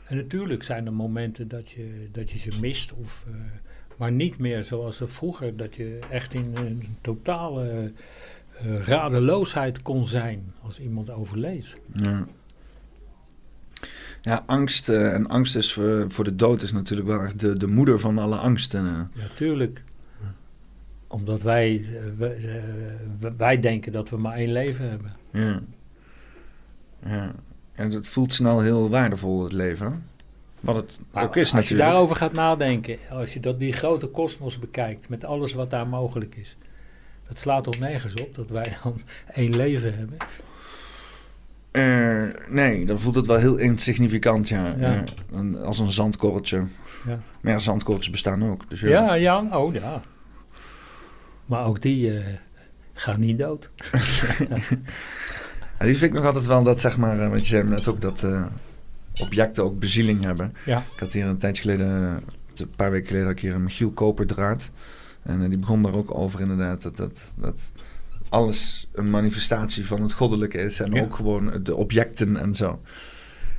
En 0.05 0.16
natuurlijk 0.16 0.62
zijn 0.62 0.86
er 0.86 0.92
momenten 0.92 1.48
dat 1.48 1.70
je, 1.70 2.09
dat 2.12 2.30
je 2.30 2.38
ze 2.38 2.59
mist. 2.60 2.92
Of, 2.92 3.24
eh, 3.28 3.34
maar 3.96 4.12
niet 4.12 4.38
meer 4.38 4.64
zoals 4.64 5.01
vroeger. 5.05 5.56
Dat 5.56 5.76
je 5.76 5.98
echt 6.10 6.34
in 6.34 6.52
een 6.55 6.96
totale 7.01 7.92
eh, 8.59 8.86
radeloosheid 8.86 9.82
kon 9.82 10.06
zijn 10.06 10.52
als 10.62 10.80
iemand 10.80 11.10
overleed. 11.10 11.76
Ja. 11.92 12.26
Ja, 14.22 14.42
angst 14.46 14.88
eh, 14.88 15.14
en 15.14 15.26
angst 15.26 15.56
is 15.56 15.72
voor, 15.72 16.10
voor 16.10 16.24
de 16.24 16.36
dood 16.36 16.62
is 16.62 16.72
natuurlijk 16.72 17.09
wel 17.09 17.20
echt 17.20 17.40
de, 17.40 17.56
de 17.56 17.66
moeder 17.66 17.98
van 17.98 18.18
alle 18.18 18.36
angsten. 18.36 18.86
eh. 18.86 19.20
Natuurlijk. 19.22 19.82
Omdat 21.06 21.42
wij, 21.42 21.84
wij, 22.18 22.36
wij 23.36 23.60
denken 23.60 23.92
dat 23.92 24.09
we 24.10 24.16
maar 24.16 24.36
één 24.36 24.52
leven 24.52 24.88
hebben. 24.88 25.12
Ja. 25.32 25.62
Ja. 27.06 27.32
En 27.72 27.90
het 27.90 28.09
voelt 28.09 28.32
snel 28.32 28.60
heel 28.60 28.89
waardevol, 28.90 29.43
het 29.43 29.52
leven. 29.52 30.05
Wat 30.60 30.76
het 30.76 30.98
Maar 31.12 31.24
ook 31.24 31.36
is 31.36 31.40
als 31.43 31.51
je 31.51 31.56
natuurlijk. 31.56 31.90
daarover 31.90 32.16
gaat 32.16 32.32
nadenken, 32.32 32.98
als 33.10 33.32
je 33.35 33.40
dat, 33.40 33.59
die 33.59 33.72
grote 33.72 34.06
kosmos 34.06 34.59
bekijkt, 34.59 35.09
met 35.09 35.24
alles 35.24 35.52
wat 35.52 35.70
daar 35.70 35.86
mogelijk 35.86 36.35
is, 36.36 36.56
dat 37.28 37.39
slaat 37.39 37.64
toch 37.64 37.78
nergens 37.78 38.14
op 38.22 38.35
dat 38.35 38.48
wij 38.48 38.76
dan 38.82 39.01
één 39.32 39.56
leven 39.56 39.94
hebben. 39.97 40.16
Eh, 41.70 42.52
nee, 42.55 42.86
dan 42.86 42.98
voelt 42.98 43.14
het 43.14 43.26
wel 43.26 43.36
heel 43.39 43.56
insignificant, 43.56 44.48
ja. 44.48 44.74
Ja. 44.78 45.02
Een- 45.32 45.56
als 45.56 45.78
een 45.78 45.93
zandkorreltje. 45.93 46.64
Ja. 47.06 47.18
Maar 47.40 47.52
ja, 47.52 47.59
zandkorreltjes 47.59 48.12
bestaan 48.12 48.51
ook. 48.51 48.70
Dus 48.70 48.81
ja. 48.81 48.89
Ja, 48.89 49.14
ja, 49.14 49.59
oh 49.59 49.74
ja. 49.74 50.02
Maar 51.47 51.64
ook 51.64 51.82
die 51.82 52.18
eh, 52.18 52.24
gaan 52.93 53.20
niet 53.20 53.39
dood. 53.39 53.70
Die 55.85 55.97
vind 55.97 56.11
ik 56.11 56.16
nog 56.19 56.27
altijd 56.27 56.47
wel 56.47 56.62
dat, 56.62 56.81
zeg 56.81 56.97
maar, 56.97 57.20
eh, 57.20 57.31
wat 57.31 57.40
je 57.40 57.47
zei 57.47 57.69
net 57.69 57.89
ook, 57.89 58.01
dat 58.01 58.23
eh, 58.23 58.44
objecten 59.20 59.65
ook 59.65 59.78
bezieling 59.78 60.24
hebben. 60.24 60.55
Ja. 60.65 60.78
Ik 60.78 61.01
had 61.01 61.12
hier 61.12 61.27
een 61.27 61.36
tijdje 61.39 61.62
geleden, 61.62 61.86
een 62.56 62.70
paar 62.77 62.90
weken 62.90 63.06
geleden, 63.06 63.27
had 63.27 63.36
ik 63.36 63.43
hier 63.43 63.55
een 63.55 63.62
Michiel 63.62 63.90
Koperdraad. 63.90 64.70
En 65.23 65.43
eh, 65.43 65.48
die 65.48 65.59
begon 65.59 65.82
daar 65.82 65.94
ook 65.94 66.15
over 66.19 66.40
inderdaad, 66.40 66.82
dat, 66.82 66.97
dat, 66.97 67.23
dat 67.35 67.70
alles 68.28 68.89
een 68.93 69.11
manifestatie 69.11 69.86
van 69.86 70.02
het 70.02 70.12
goddelijke 70.12 70.59
is. 70.59 70.81
En 70.81 70.93
Ja. 70.93 71.02
ook 71.02 71.15
gewoon 71.16 71.61
de 71.62 71.74
objecten 71.74 72.36
en 72.36 72.55
zo. 72.55 72.81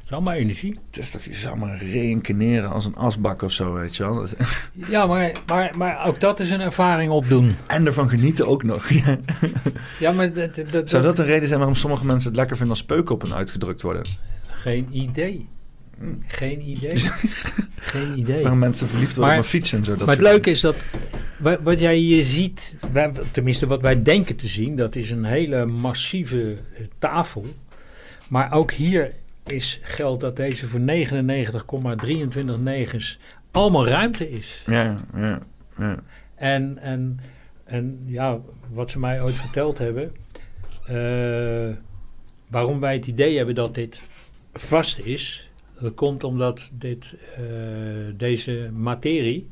Is 0.05 0.11
allemaal 0.11 0.33
energie. 0.33 0.79
Het 0.85 0.97
is 0.97 1.09
toch, 1.09 1.23
je 1.23 1.33
zou 1.33 1.57
maar 1.57 1.77
reïncarneren 1.83 2.69
als 2.69 2.85
een 2.85 2.95
asbak 2.95 3.41
of 3.41 3.51
zo, 3.51 3.73
weet 3.73 3.95
je 3.95 4.03
wel. 4.03 4.25
Ja, 4.89 5.05
maar, 5.05 5.31
maar, 5.47 5.73
maar 5.77 6.07
ook 6.07 6.19
dat 6.19 6.39
is 6.39 6.49
een 6.49 6.59
ervaring 6.61 7.11
opdoen. 7.11 7.55
En 7.67 7.85
ervan 7.85 8.09
genieten 8.09 8.47
ook 8.47 8.63
nog. 8.63 8.89
Ja. 8.93 9.17
Ja, 9.99 10.11
maar 10.11 10.33
dat, 10.33 10.61
dat, 10.71 10.89
Zou 10.89 11.03
dat 11.03 11.19
een 11.19 11.25
reden 11.25 11.47
zijn 11.47 11.59
waarom 11.59 11.77
sommige 11.77 12.05
mensen 12.05 12.27
het 12.27 12.37
lekker 12.37 12.57
vinden 12.57 12.75
als 12.75 12.83
speuken 12.83 13.15
op 13.15 13.21
hen 13.21 13.33
uitgedrukt 13.33 13.81
worden? 13.81 14.03
Geen 14.45 14.87
idee. 14.91 15.47
Geen 16.27 16.69
idee. 16.69 16.97
Geen 17.75 18.17
idee. 18.19 18.41
Waarom 18.41 18.59
mensen 18.59 18.87
verliefd 18.87 19.15
worden 19.15 19.27
Maar- 19.35 19.37
op 19.37 19.43
een 19.43 19.49
fiets 19.59 19.73
en 19.73 19.83
zo. 19.83 19.95
Dat 19.95 20.05
maar 20.05 20.15
het 20.15 20.23
leuke 20.23 20.49
is 20.49 20.59
dat 20.61 20.75
wa- 21.37 21.61
wat 21.61 21.79
jij 21.79 21.95
hier 21.95 22.23
ziet, 22.23 22.77
tenminste 23.31 23.67
wat 23.67 23.81
wij 23.81 24.01
denken 24.03 24.35
te 24.35 24.47
zien, 24.47 24.75
dat 24.75 24.95
is 24.95 25.09
een 25.11 25.23
hele 25.25 25.65
massieve 25.65 26.57
tafel. 26.99 27.45
Maar 28.27 28.51
ook 28.53 28.71
hier 28.71 29.11
is 29.45 29.79
geldt 29.81 30.21
dat 30.21 30.35
deze 30.35 30.67
voor 30.67 30.79
99,23 30.79 30.85
negens 32.59 33.19
allemaal 33.51 33.87
ruimte 33.87 34.31
is. 34.31 34.63
Ja, 34.65 34.95
ja, 35.15 35.39
ja. 35.77 35.99
En, 36.35 36.77
en, 36.77 37.19
en 37.63 38.03
ja, 38.05 38.39
wat 38.69 38.89
ze 38.89 38.99
mij 38.99 39.21
ooit 39.21 39.33
verteld 39.33 39.77
hebben, 39.77 40.11
eh, 40.85 41.75
waarom 42.49 42.79
wij 42.79 42.93
het 42.93 43.07
idee 43.07 43.37
hebben 43.37 43.55
dat 43.55 43.73
dit 43.73 44.01
vast 44.53 44.99
is, 44.99 45.49
dat 45.79 45.93
komt 45.93 46.23
omdat 46.23 46.69
dit, 46.73 47.15
eh, 47.35 47.43
deze 48.17 48.69
materie, 48.73 49.49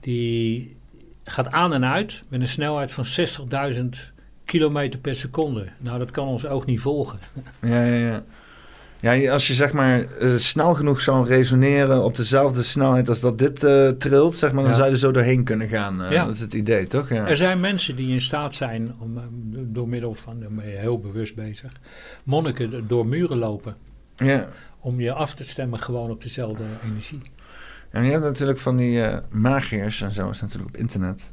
die 0.00 0.76
gaat 1.24 1.50
aan 1.50 1.72
en 1.72 1.84
uit 1.84 2.22
met 2.28 2.40
een 2.40 2.48
snelheid 2.48 2.92
van 2.92 3.04
60.000 3.04 4.12
kilometer 4.44 4.98
per 4.98 5.14
seconde. 5.14 5.68
Nou, 5.78 5.98
dat 5.98 6.10
kan 6.10 6.26
ons 6.26 6.46
oog 6.46 6.66
niet 6.66 6.80
volgen. 6.80 7.18
Ja, 7.60 7.84
ja, 7.84 7.94
ja. 7.94 8.24
Ja, 9.00 9.32
als 9.32 9.46
je 9.46 9.54
zeg 9.54 9.72
maar 9.72 10.04
eh, 10.04 10.36
snel 10.36 10.74
genoeg 10.74 11.00
zou 11.00 11.26
resoneren 11.26 12.04
op 12.04 12.16
dezelfde 12.16 12.62
snelheid 12.62 13.08
als 13.08 13.20
dat 13.20 13.38
dit 13.38 13.62
eh, 13.64 13.88
trilt, 13.88 14.36
zeg 14.36 14.52
maar, 14.52 14.62
dan 14.62 14.70
Ja. 14.70 14.76
zou 14.76 14.88
je 14.88 14.94
er 14.94 15.00
zo 15.00 15.10
doorheen 15.10 15.44
kunnen 15.44 15.68
gaan. 15.68 16.02
eh, 16.02 16.10
Ja. 16.10 16.24
Dat 16.24 16.34
is 16.34 16.40
het 16.40 16.54
idee, 16.54 16.86
toch? 16.86 17.08
Ja. 17.08 17.26
Er 17.28 17.36
zijn 17.36 17.60
mensen 17.60 17.96
die 17.96 18.12
in 18.12 18.20
staat 18.20 18.54
zijn 18.54 18.94
om 18.98 19.20
door 19.52 19.88
middel 19.88 20.14
van, 20.14 20.40
daar 20.40 20.50
ben 20.50 20.68
je 20.68 20.76
heel 20.76 20.98
bewust 21.00 21.34
bezig, 21.34 21.72
monniken 22.24 22.84
door 22.88 23.06
muren 23.06 23.38
lopen. 23.38 23.76
ja. 24.16 24.48
Om 24.80 25.00
je 25.00 25.12
af 25.12 25.34
te 25.34 25.44
stemmen 25.44 25.78
gewoon 25.80 26.10
op 26.10 26.22
dezelfde 26.22 26.64
energie. 26.84 27.20
En 27.90 28.04
je 28.04 28.10
hebt 28.10 28.22
natuurlijk 28.22 28.58
van 28.58 28.76
die 28.76 29.02
magiërs 29.30 30.00
en 30.02 30.12
zo, 30.12 30.30
is 30.30 30.40
natuurlijk 30.40 30.74
op 30.74 30.80
internet. 30.80 31.32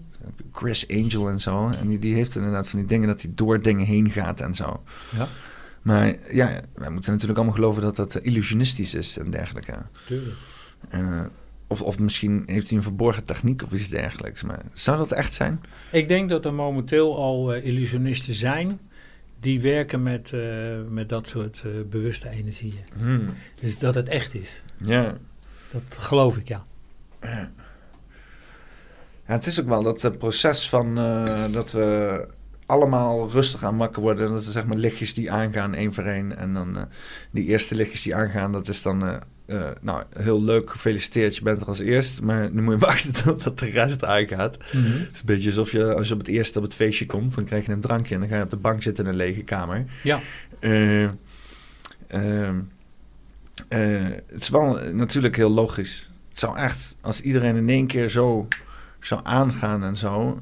Chris 0.52 0.88
Angel 0.90 1.30
en 1.30 1.40
zo. 1.42 1.70
En 1.80 1.88
die, 1.88 2.00
die 2.00 2.14
heeft 2.14 2.36
inderdaad 2.36 2.68
van 2.70 2.80
die 2.80 2.88
dingen 2.88 3.08
dat 3.08 3.22
hij 3.22 3.32
door 3.36 3.62
dingen 3.62 3.86
heen 3.86 4.12
gaat 4.12 4.42
en 4.42 4.56
zo. 4.56 4.84
Ja. 5.18 5.28
Maar 5.86 6.16
ja, 6.32 6.62
wij 6.74 6.90
moeten 6.90 7.12
natuurlijk 7.12 7.38
allemaal 7.38 7.56
geloven 7.56 7.82
dat 7.82 7.96
dat 7.96 8.16
illusionistisch 8.16 8.94
is 8.94 9.18
en 9.18 9.32
dergelijke. 9.32 9.76
Tuurlijk. 10.06 10.36
Eh, 10.90 11.22
of, 11.68 11.82
of 11.82 12.00
misschien 12.00 12.44
heeft 12.46 12.68
hij 12.68 12.78
een 12.78 12.84
verborgen 12.84 13.24
techniek 13.24 13.64
of 13.64 13.74
iets 13.74 13.90
dergelijks. 13.90 14.44
Maar 14.44 14.62
zou 14.74 14.98
dat 14.98 15.12
echt 15.12 15.34
zijn? 15.34 15.62
Ik 15.92 16.08
denk 16.08 16.30
dat 16.30 16.46
er 16.46 16.54
momenteel 16.54 17.18
al 17.18 17.54
eh, 17.54 17.66
illusionisten 17.66 18.34
zijn 18.34 18.80
die 19.40 19.62
werken 19.62 20.04
met, 20.04 20.34
eh, 20.34 20.42
met 20.90 21.10
dat 21.10 21.28
soort 21.28 21.62
eh, 21.66 21.72
bewuste 21.90 22.30
energieën. 22.30 22.86
Hmm. 22.98 23.34
Dus 23.60 23.78
dat 23.78 23.96
het 23.96 24.10
echt 24.10 24.34
is. 24.34 24.64
Ja. 24.78 25.18
Dat 25.72 25.98
geloof 25.98 26.38
ik, 26.38 26.48
ja. 26.48 26.64
Ja, 27.22 27.52
het 29.34 29.46
is 29.46 29.62
ook 29.62 29.68
wel 29.68 29.84
dat 29.84 30.02
het 30.02 30.18
proces 30.18 30.70
van 30.70 30.98
eh, 30.98 31.52
dat 31.52 31.72
we 31.72 32.28
allemaal 32.66 33.30
rustig 33.30 33.64
aan 33.64 33.78
wakker 33.78 34.02
worden. 34.02 34.26
En 34.28 34.34
dat 34.34 34.46
er 34.46 34.52
zeg 34.52 34.66
maar 34.66 34.78
lichtjes 34.78 35.14
die 35.14 35.32
aangaan, 35.32 35.74
één 35.74 35.94
voor 35.94 36.04
één. 36.04 36.38
En 36.38 36.54
dan 36.54 36.78
eh, 36.78 36.84
die 37.32 37.46
eerste 37.46 37.76
lichtjes 37.76 38.02
die 38.02 38.16
aangaan, 38.16 38.52
dat 38.52 38.68
is 38.68 38.82
dan... 38.82 39.08
eh, 39.08 39.16
eh, 39.46 39.72
nou, 39.82 40.04
heel 40.18 40.44
leuk, 40.44 40.70
gefeliciteerd, 40.70 41.36
je 41.36 41.44
bent 41.44 41.62
er 41.62 41.68
als 41.68 41.80
eerst. 41.80 42.22
Maar 42.22 42.52
nu 42.52 42.62
moet 42.62 42.74
je 42.74 42.86
wachten 42.86 43.14
totdat 43.24 43.60
de 43.60 43.70
rest 43.70 44.04
aangaat. 44.04 44.58
Het 44.58 45.10
is 45.14 45.20
een 45.20 45.26
beetje 45.26 45.50
alsof 45.50 45.72
je, 45.72 45.94
als 45.94 46.08
je 46.08 46.14
op 46.14 46.20
het 46.20 46.28
eerste 46.28 46.58
op 46.58 46.64
het 46.64 46.76
feestje 46.76 47.06
komt... 47.06 47.36
dan 47.36 47.44
krijg 47.44 47.66
je 47.66 47.72
een 47.72 47.82
drankje 47.82 48.14
en 48.14 48.20
dan 48.20 48.30
ga 48.30 48.38
je 48.38 48.44
op 48.44 48.50
de 48.50 48.58
bank 48.58 48.82
zitten 48.82 49.04
in 49.04 49.10
een 49.10 49.16
lege 49.16 49.44
kamer. 49.44 49.86
Ja. 50.04 50.22
Het 53.68 54.42
is 54.42 54.50
wel 54.50 54.80
natuurlijk 54.94 55.36
heel 55.36 55.50
logisch. 55.50 56.10
Het 56.30 56.40
zou 56.40 56.58
echt, 56.58 56.98
als 57.02 57.22
iedereen 57.22 57.56
in 57.56 57.70
één 57.70 57.88
keer 57.88 58.10
zo 58.10 58.48
zou 59.00 59.22
aangaan 59.24 59.84
en 59.84 59.96
zo... 59.96 60.42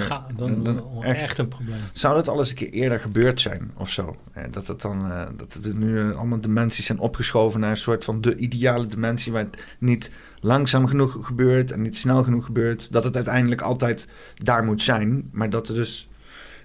Ga, 0.00 0.26
dan, 0.36 0.82
echt- 1.02 1.18
echt. 1.18 1.38
een 1.38 1.48
probleem. 1.48 1.78
Zou 1.92 2.14
dat 2.14 2.28
al 2.28 2.38
eens 2.38 2.50
een 2.50 2.54
keer 2.56 2.70
eerder 2.70 3.00
gebeurd 3.00 3.40
zijn 3.40 3.70
of 3.76 3.90
zo? 3.90 4.16
Eh, 4.32 4.42
dat 4.50 4.66
het 4.66 4.80
dan 4.80 5.10
eh, 5.12 5.26
dat 5.36 5.58
er 5.64 5.74
nu 5.74 6.14
allemaal 6.14 6.40
dimensies 6.40 6.86
zijn 6.86 6.98
opgeschoven 6.98 7.60
naar 7.60 7.70
een 7.70 7.76
soort 7.76 8.04
van 8.04 8.20
de 8.20 8.36
ideale 8.36 8.86
dimensie 8.86 9.32
waar 9.32 9.42
het 9.50 9.62
niet 9.78 10.10
langzaam 10.40 10.86
genoeg 10.86 11.18
gebeurt 11.26 11.70
en 11.72 11.82
niet 11.82 11.96
snel 11.96 12.22
genoeg 12.24 12.44
gebeurt. 12.44 12.92
Dat 12.92 13.04
het 13.04 13.14
uiteindelijk 13.16 13.60
altijd 13.60 14.08
daar 14.42 14.64
moet 14.64 14.82
zijn, 14.82 15.28
maar 15.32 15.50
dat 15.50 15.68
er 15.68 15.74
dus 15.74 16.08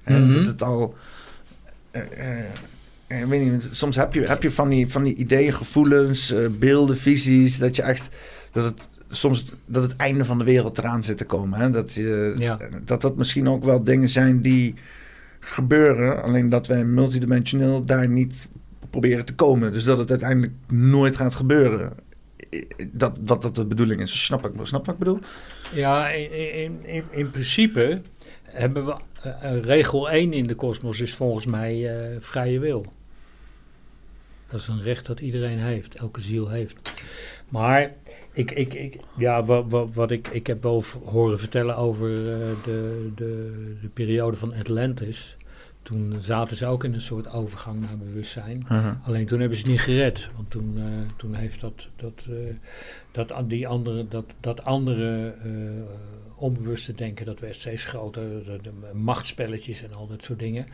Mhm. 0.06 0.34
dat 0.34 0.46
het 0.48 0.64
al. 0.64 0.96
ik 3.08 3.26
weet 3.28 3.52
niet, 3.52 3.70
soms 3.72 3.96
heb 3.96 4.14
je, 4.14 4.22
heb 4.22 4.44
je 4.44 4.52
van, 4.52 4.70
die, 4.70 4.88
van 4.88 5.04
die 5.04 5.16
ideeën, 5.16 5.54
gevoelens, 5.54 6.34
beelden, 6.52 6.98
visies, 6.98 7.58
dat 7.58 7.76
je 7.76 7.82
echt 7.82 8.10
dat 8.52 8.64
het 8.64 8.88
soms 9.10 9.45
dat 9.65 9.84
het 9.84 9.95
einde 9.95 10.26
van 10.26 10.38
de 10.38 10.44
wereld 10.44 10.77
eraan 10.77 11.03
zit 11.03 11.18
te 11.18 11.26
komen. 11.26 11.60
Hè? 11.60 11.69
Dat, 11.69 11.94
je, 11.94 12.34
Ja. 12.38 12.60
dat 12.86 13.02
dat 13.02 13.15
misschien 13.15 13.49
ook 13.49 13.64
wel 13.64 13.84
dingen 13.84 14.10
zijn 14.10 14.41
die 14.41 14.73
gebeuren, 15.40 16.23
alleen 16.23 16.49
dat 16.49 16.68
wij 16.68 16.84
multidimensioneel 16.84 17.86
daar 17.86 18.07
niet 18.07 18.48
proberen 18.90 19.26
te 19.26 19.36
komen. 19.36 19.72
Dus 19.72 19.84
dat 19.84 19.98
het 19.98 20.10
uiteindelijk 20.10 20.53
nooit 20.68 21.15
gaat 21.15 21.36
gebeuren. 21.36 21.94
Dat 22.91 23.19
wat 23.26 23.41
dat 23.41 23.56
de 23.56 23.65
bedoeling 23.65 24.02
is. 24.02 24.26
Snap 24.26 24.45
ik, 24.45 24.52
snap 24.64 24.86
wat 24.86 24.94
ik 24.94 24.99
bedoel? 24.99 25.19
Ja, 25.73 26.10
in, 26.10 26.31
in, 26.64 26.86
in, 26.86 27.03
in 27.10 27.30
principe 27.31 28.02
hebben 28.44 28.86
we 28.86 28.95
eh, 29.22 29.52
eh, 29.56 29.64
regel 29.64 30.10
1 30.10 30.34
in 30.34 30.48
de 30.48 30.56
kosmos 30.56 30.99
is 30.99 31.14
volgens 31.14 31.45
mij 31.45 31.99
eh, 31.99 32.15
vrije 32.19 32.60
wil. 32.60 32.86
Dat 34.49 34.60
is 34.60 34.68
een 34.68 34.81
recht 34.81 35.06
dat 35.06 35.19
iedereen 35.19 35.60
heeft, 35.60 35.95
elke 35.95 36.22
ziel 36.22 36.49
heeft. 36.49 36.76
Maar 37.49 37.91
ik, 38.34 38.51
ik, 38.51 38.73
ik, 38.73 38.95
ja, 39.18 39.43
wat, 39.43 39.65
wat, 39.69 39.93
wat 39.93 40.11
ik, 40.11 40.27
ik 40.27 40.47
heb 40.47 40.64
wel 40.64 40.84
horen 41.06 41.39
vertellen 41.39 41.76
over 41.76 42.10
eh, 42.10 42.39
de, 42.64 43.11
de, 43.15 43.77
de 43.81 43.88
periode 43.93 44.38
van 44.38 44.53
Atlantis. 44.53 45.35
Toen 45.81 46.15
zaten 46.19 46.57
ze 46.57 46.65
ook 46.65 46.84
in 46.84 46.93
een 46.93 47.01
soort 47.01 47.31
overgang 47.31 47.81
naar 47.81 47.97
bewustzijn. 47.97 48.68
Alleen 49.03 49.26
toen 49.26 49.39
hebben 49.39 49.57
ze 49.57 49.64
het 49.64 49.72
niet 49.72 49.81
gered. 49.81 50.30
Want 50.35 50.49
toen, 50.49 50.73
eh, 50.77 50.84
toen 51.15 51.34
heeft 51.34 51.61
dat, 51.61 51.88
dat, 51.95 52.27
eh, 52.30 52.56
dat, 53.11 53.49
die 53.49 53.68
andere, 53.68 54.07
dat, 54.07 54.26
dat 54.39 54.64
andere 54.64 55.34
onbewuste 56.35 56.95
denken, 56.95 57.26
dat 57.26 57.39
werd 57.39 57.56
steeds 57.56 57.85
groter. 57.85 58.43
De, 58.45 58.60
de 58.61 58.72
machtspelletjes 58.93 59.84
en 59.84 59.93
al 59.93 60.07
dat 60.07 60.23
soort 60.23 60.39
dingen. 60.39 60.65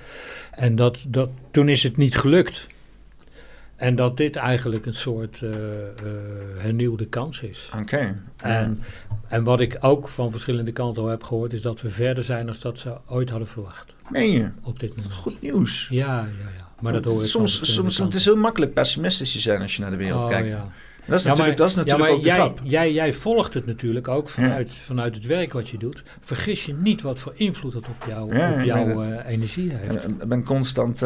En 0.52 0.76
dat, 0.76 1.06
dat, 1.08 1.30
toen 1.52 1.70
is 1.70 1.84
het 1.84 1.98
niet 1.98 2.18
gelukt. 2.18 2.68
En 3.76 3.96
dat 3.96 4.18
dit 4.18 4.36
eigenlijk 4.36 4.86
een 4.86 4.94
soort 4.94 5.42
eh, 5.42 5.50
hernieuwde 6.58 7.06
kans 7.06 7.42
is. 7.42 7.70
Oké. 7.82 8.16
En, 8.38 8.82
en 9.28 9.44
wat 9.44 9.60
ik 9.60 9.78
ook 9.80 10.08
van 10.08 10.32
verschillende 10.32 10.72
kanten 10.72 11.04
al 11.04 11.10
heb 11.10 11.24
gehoord, 11.24 11.54
is 11.54 11.62
dat 11.62 11.82
we 11.82 11.90
verder 11.90 12.24
zijn 12.24 12.46
dan 12.46 12.56
dat 12.62 12.80
ze 12.80 12.98
ooit 13.08 13.30
hadden 13.30 13.48
verwacht. 13.48 13.94
Meen 14.10 14.32
je? 14.32 14.50
Op 14.64 14.80
dit 14.80 14.96
moment. 14.96 15.14
Goed 15.14 15.42
nieuws. 15.42 15.88
Ja, 15.92 16.18
ja, 16.20 16.50
ja. 16.58 16.68
Maar 16.80 16.94
dat 16.94 17.06
hoor 17.06 17.22
ik 17.22 17.28
soms, 17.28 17.74
soms 17.74 17.98
het 17.98 18.14
is 18.14 18.26
heel 18.26 18.36
makkelijk 18.36 18.74
pessimistisch 18.74 19.32
te 19.32 19.40
zijn 19.40 19.62
als 19.62 19.76
je 19.76 19.82
naar 19.82 19.92
de 19.92 19.98
wereld 19.98 20.24
Oh, 20.24 20.30
kijkt. 20.30 20.50
ja. 20.50 20.68
Dat 21.08 21.18
is 21.20 21.24
Ja, 21.24 21.30
natuurlijk, 21.30 21.38
maar- 21.60 21.68
dat 21.68 21.68
is 21.68 21.76
natuurlijk 21.76 22.10
ja, 22.10 22.16
ook 22.16 22.24
de 22.24 22.30
jij, 22.30 22.38
grap. 22.38 22.60
Jij, 22.64 22.94
jij 22.94 23.14
volgt 23.14 23.54
het 23.54 23.66
natuurlijk 23.66 24.08
ook 24.08 24.30
vanuit, 24.30 24.74
vanuit 24.74 25.16
het 25.16 25.26
werk 25.26 25.54
wat 25.54 25.70
je 25.70 25.78
doet. 25.78 26.04
Vergis 26.22 26.66
je 26.66 26.74
niet 26.74 27.02
wat 27.02 27.20
voor 27.20 27.34
invloed 27.36 27.74
dat 27.74 27.88
op, 27.88 28.06
jou, 28.08 28.24
op 28.24 28.64
jouw 28.64 29.02
eh, 29.02 29.30
energie 29.32 29.72
heeft. 29.74 30.04
Ik 30.08 30.28
ben 30.28 30.44
constant 30.44 31.02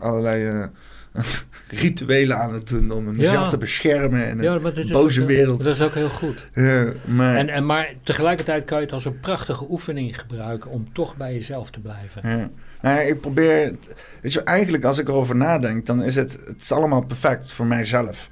allerlei 0.00 0.68
rituelen 1.68 2.38
aan 2.38 2.52
het 2.52 2.68
doen 2.68 2.90
om 2.90 3.04
mezelf 3.16 3.44
Ja. 3.44 3.50
te 3.50 3.56
beschermen 3.58 4.26
in 4.26 4.38
een 4.38 4.44
Ja, 4.44 4.58
maar 4.58 4.74
dit 4.74 4.84
is 4.84 4.90
boze 4.90 5.20
ook, 5.22 5.26
wereld. 5.28 5.62
Dat 5.62 5.74
is 5.74 5.82
ook 5.82 5.94
heel 5.94 6.08
goed. 6.08 6.46
Ja, 6.54 6.92
maar, 7.04 7.34
En, 7.34 7.48
en, 7.48 7.66
maar 7.66 7.92
tegelijkertijd 8.02 8.64
kan 8.64 8.78
je 8.78 8.84
het 8.84 8.92
als 8.92 9.04
een 9.04 9.20
prachtige 9.20 9.66
oefening 9.70 10.18
gebruiken 10.20 10.70
om 10.70 10.92
toch 10.92 11.16
bij 11.16 11.32
jezelf 11.34 11.70
te 11.70 11.80
blijven. 11.80 12.28
ja. 12.38 12.50
Nou, 12.82 13.00
ik 13.00 13.20
probeer, 13.20 13.74
weet 14.20 14.32
je, 14.32 14.42
eigenlijk 14.42 14.84
als 14.84 14.98
ik 14.98 15.08
erover 15.08 15.36
nadenk, 15.36 15.86
dan 15.86 16.02
is 16.02 16.16
het, 16.16 16.38
het 16.46 16.60
is 16.62 16.72
allemaal 16.72 17.02
perfect 17.04 17.52
voor 17.52 17.66
mijzelf. 17.66 18.30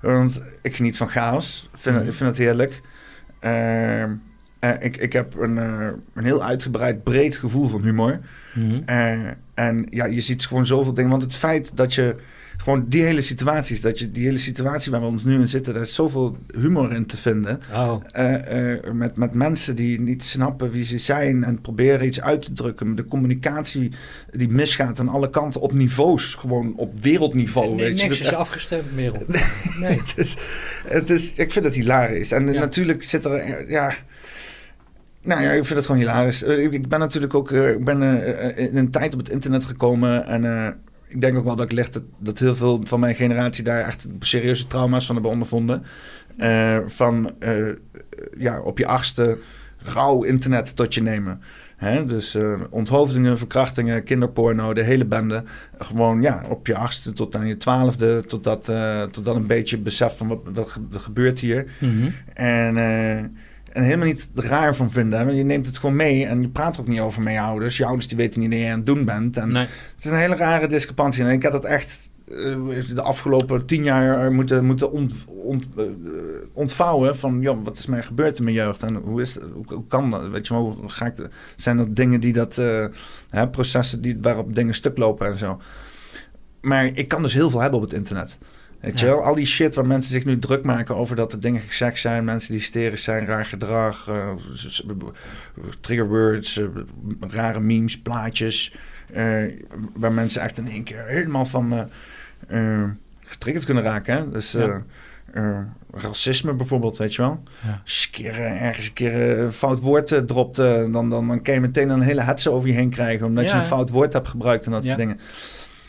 Want 0.00 0.42
ik 0.62 0.76
geniet 0.76 0.96
van 0.96 1.08
chaos, 1.08 1.68
ik 1.72 1.78
vind, 1.78 1.96
het- 1.96 2.06
ik 2.06 2.12
vind 2.12 2.28
het 2.28 2.38
heerlijk. 2.38 2.80
Ehm, 3.40 4.10
eh, 4.72 4.86
ik, 4.86 4.96
ik 4.96 5.12
heb 5.12 5.34
een, 5.38 5.58
eh, 5.58 5.88
een 6.14 6.24
heel 6.24 6.42
uitgebreid, 6.44 7.02
breed 7.02 7.36
gevoel 7.36 7.68
van 7.68 7.82
humor. 7.82 8.20
Mhm. 8.54 8.82
Eh, 8.84 9.12
en 9.54 9.86
ja, 9.90 10.04
je 10.04 10.20
ziet 10.20 10.46
gewoon 10.46 10.66
zoveel 10.66 10.94
dingen. 10.94 11.10
Want 11.10 11.22
het 11.22 11.34
feit 11.34 11.70
dat 11.76 11.94
je 11.94 12.16
gewoon 12.56 12.84
die 12.88 13.02
hele 13.02 13.20
situaties, 13.20 13.80
dat 13.80 13.98
je 13.98 14.10
die 14.10 14.24
hele 14.24 14.38
situatie 14.38 14.90
waar 14.90 15.00
we 15.00 15.06
ons 15.06 15.24
nu 15.24 15.34
in 15.40 15.48
zitten, 15.48 15.72
daar 15.74 15.82
is 15.82 15.94
zoveel 15.94 16.36
humor 16.56 16.92
in 16.94 17.06
te 17.06 17.16
vinden. 17.16 17.60
Oh, 17.72 17.96
met, 18.92 19.16
met 19.16 19.34
mensen 19.34 19.76
die 19.76 20.00
niet 20.00 20.24
snappen 20.24 20.70
wie 20.70 20.84
ze 20.84 20.98
zijn 20.98 21.44
en 21.44 21.60
proberen 21.60 22.06
iets 22.06 22.20
uit 22.20 22.42
te 22.42 22.52
drukken. 22.52 22.94
De 22.94 23.04
communicatie 23.04 23.90
die 24.30 24.48
misgaat 24.48 25.00
aan 25.00 25.08
alle 25.08 25.30
kanten 25.30 25.60
op 25.60 25.72
niveaus, 25.72 26.34
gewoon 26.34 26.72
op 26.76 27.00
wereldniveau. 27.00 27.68
nee, 27.74 27.76
weet 27.84 27.98
je. 28.00 28.04
niks 28.04 28.16
Dat 28.18 28.26
is 28.26 28.32
echt- 28.32 28.40
afgestemd 28.40 28.94
meer 28.94 29.12
op. 29.14 29.24
Nee. 29.80 29.98
het 29.98 30.12
is, 30.16 30.36
het 30.86 31.10
is, 31.10 31.32
ik 31.34 31.52
vind 31.52 31.64
het 31.64 31.74
hilarisch. 31.74 32.32
En 32.32 32.52
Ja. 32.52 32.60
natuurlijk 32.60 33.02
zit 33.02 33.24
er, 33.24 33.70
ja... 33.70 33.94
Nou 35.24 35.42
ja, 35.42 35.50
ik 35.50 35.64
vind 35.64 35.78
het 35.78 35.86
gewoon 35.86 36.00
hilarisch. 36.00 36.42
Eh, 36.42 36.62
Ik, 36.62 36.88
ben 36.88 36.98
natuurlijk 36.98 37.34
ook 37.34 37.50
eh, 37.50 37.70
ik 37.70 37.84
ben, 37.84 38.02
eh, 38.02 38.66
in 38.66 38.76
een 38.76 38.90
tijd 38.90 39.12
op 39.12 39.18
het 39.18 39.28
internet 39.28 39.64
gekomen 39.64 40.26
en... 40.26 40.76
ik 41.08 41.20
denk 41.20 41.36
ook 41.36 41.44
wel 41.44 41.56
dat 41.56 41.64
ik 41.64 41.72
ligt 41.72 41.92
dat, 41.92 42.02
dat 42.18 42.38
heel 42.38 42.54
veel 42.54 42.80
van 42.84 43.00
mijn 43.00 43.14
generatie 43.14 43.64
daar 43.64 43.80
echt 43.80 44.08
serieuze 44.20 44.66
trauma's 44.66 45.06
van 45.06 45.14
hebben 45.14 45.32
ondervonden. 45.32 45.82
Van 46.86 47.30
ja, 48.38 48.60
op 48.60 48.78
je 48.78 48.86
achtste 48.86 49.38
rauw 49.78 50.22
internet 50.22 50.76
tot 50.76 50.94
je 50.94 51.02
nemen. 51.02 51.40
Hè? 51.76 52.04
Dus 52.04 52.36
onthoofdingen, 52.70 53.38
verkrachtingen, 53.38 54.04
kinderporno, 54.04 54.74
de 54.74 54.82
hele 54.82 55.04
bende. 55.04 55.42
Gewoon 55.78 56.22
ja, 56.22 56.42
op 56.48 56.66
je 56.66 56.76
achtste 56.76 57.12
tot 57.12 57.36
aan 57.36 57.46
je 57.46 57.56
twaalfde, 57.56 58.24
totdat, 58.26 58.72
totdat 59.10 59.36
een 59.36 59.46
beetje 59.46 59.78
besef 59.78 60.16
van 60.16 60.28
wat, 60.28 60.40
wat 60.52 60.78
gebeurt 60.90 61.40
hier. 61.40 61.66
Mm 61.80 61.90
-hmm. 61.90 62.14
En, 62.34 62.76
en 63.74 63.82
helemaal 63.82 64.06
niet 64.06 64.30
raar 64.34 64.76
van 64.76 64.90
vinden. 64.90 65.24
Want 65.24 65.36
je 65.36 65.44
neemt 65.44 65.66
het 65.66 65.78
gewoon 65.78 65.96
mee 65.96 66.26
en 66.26 66.40
je 66.40 66.48
praat 66.48 66.74
er 66.74 66.80
ook 66.80 66.88
niet 66.88 67.00
over 67.00 67.22
met 67.22 67.32
je 67.32 67.40
ouders. 67.40 67.76
Je 67.76 67.84
ouders 67.84 68.08
die 68.08 68.16
weten 68.16 68.40
niet 68.40 68.50
dat 68.50 68.60
je 68.60 68.66
aan 68.66 68.76
het 68.76 68.86
doen 68.86 69.04
bent. 69.04 69.36
En 69.36 69.52
nee. 69.52 69.66
Het 69.94 70.04
is 70.04 70.10
een 70.10 70.16
hele 70.16 70.36
rare 70.36 70.66
discrepantie. 70.66 71.24
En 71.24 71.30
ik 71.30 71.42
heb 71.42 71.52
dat 71.52 71.64
echt 71.64 72.10
de 72.24 73.02
afgelopen 73.02 73.66
tien 73.66 73.84
jaar 73.84 74.32
moeten, 74.32 74.64
moeten 74.64 74.92
ont, 74.92 75.24
ont, 75.26 75.68
uh, 75.76 75.84
ontvouwen 76.52 77.16
van 77.16 77.40
joh, 77.40 77.64
wat 77.64 77.78
is 77.78 77.86
mij 77.86 78.02
gebeurd 78.02 78.38
in 78.38 78.44
mijn 78.44 78.56
jeugd 78.56 78.82
en 78.82 78.94
hoe, 78.94 79.20
is, 79.20 79.38
hoe, 79.52 79.86
kan 79.88 80.10
dat? 80.10 80.28
Weet 80.28 80.46
je 80.46 80.54
hoe 80.54 80.74
ga 80.86 81.06
ik 81.06 81.16
de, 81.16 81.28
zijn 81.56 81.76
dat 81.76 81.96
dingen 81.96 82.20
die 82.20 82.32
dat, 82.32 82.58
uh, 82.58 82.86
hè, 83.30 83.48
processen 83.48 84.00
die, 84.00 84.18
waarop 84.20 84.54
dingen 84.54 84.74
stuk 84.74 84.98
lopen 84.98 85.26
en 85.26 85.38
zo. 85.38 85.60
Maar 86.60 86.84
ik 86.84 87.08
kan 87.08 87.22
dus 87.22 87.34
heel 87.34 87.50
veel 87.50 87.60
hebben 87.60 87.78
op 87.78 87.84
het 87.84 87.94
internet. 87.94 88.38
Weet 88.84 89.00
je 89.00 89.06
wel, 89.06 89.22
al 89.22 89.34
die 89.34 89.46
shit 89.46 89.74
waar 89.74 89.86
mensen 89.86 90.12
zich 90.12 90.24
nu 90.24 90.38
druk 90.38 90.64
maken 90.64 90.96
over 90.96 91.16
dat 91.16 91.32
er 91.32 91.40
dingen 91.40 91.60
gezegd 91.60 91.98
zijn, 91.98 92.24
mensen 92.24 92.50
die 92.50 92.60
hysterisch 92.60 93.02
zijn, 93.02 93.26
raar 93.26 93.46
gedrag, 93.46 94.08
uh, 94.08 94.30
trigger 95.80 96.08
words, 96.08 96.58
uh, 96.58 96.66
rare 97.20 97.60
memes, 97.60 98.00
plaatjes, 98.00 98.74
uh, 99.16 99.44
waar 99.94 100.12
mensen 100.12 100.42
echt 100.42 100.58
in 100.58 100.68
één 100.68 100.82
keer 100.82 101.04
helemaal 101.06 101.44
van 101.44 101.88
getriggerd 103.24 103.64
kunnen 103.64 103.82
raken. 103.82 104.16
Hè? 104.16 104.30
Dus 104.30 104.52
Ja. 104.52 104.82
racisme 105.90 106.52
bijvoorbeeld, 106.52 106.96
weet 106.96 107.14
je 107.14 107.22
wel. 107.22 107.42
Ja. 107.64 107.80
Als 107.82 108.08
je 108.12 108.30
ergens 108.30 108.86
een 108.86 108.92
keer 108.92 109.38
een 109.38 109.52
fout 109.52 109.80
woord 109.80 110.26
dropt, 110.26 110.56
dan, 110.56 110.92
dan, 110.92 111.10
dan 111.10 111.42
kan 111.42 111.54
je 111.54 111.60
meteen 111.60 111.88
een 111.88 112.00
hele 112.00 112.20
hetze 112.20 112.50
over 112.50 112.68
je 112.68 112.74
heen 112.74 112.90
krijgen, 112.90 113.26
omdat 113.26 113.44
Ja, 113.44 113.50
je 113.50 113.56
een 113.56 113.64
fout 113.64 113.90
woord 113.90 114.12
hebt 114.12 114.28
gebruikt 114.28 114.66
en 114.66 114.72
dat 114.72 114.84
soort 114.86 114.98
dingen. 114.98 115.20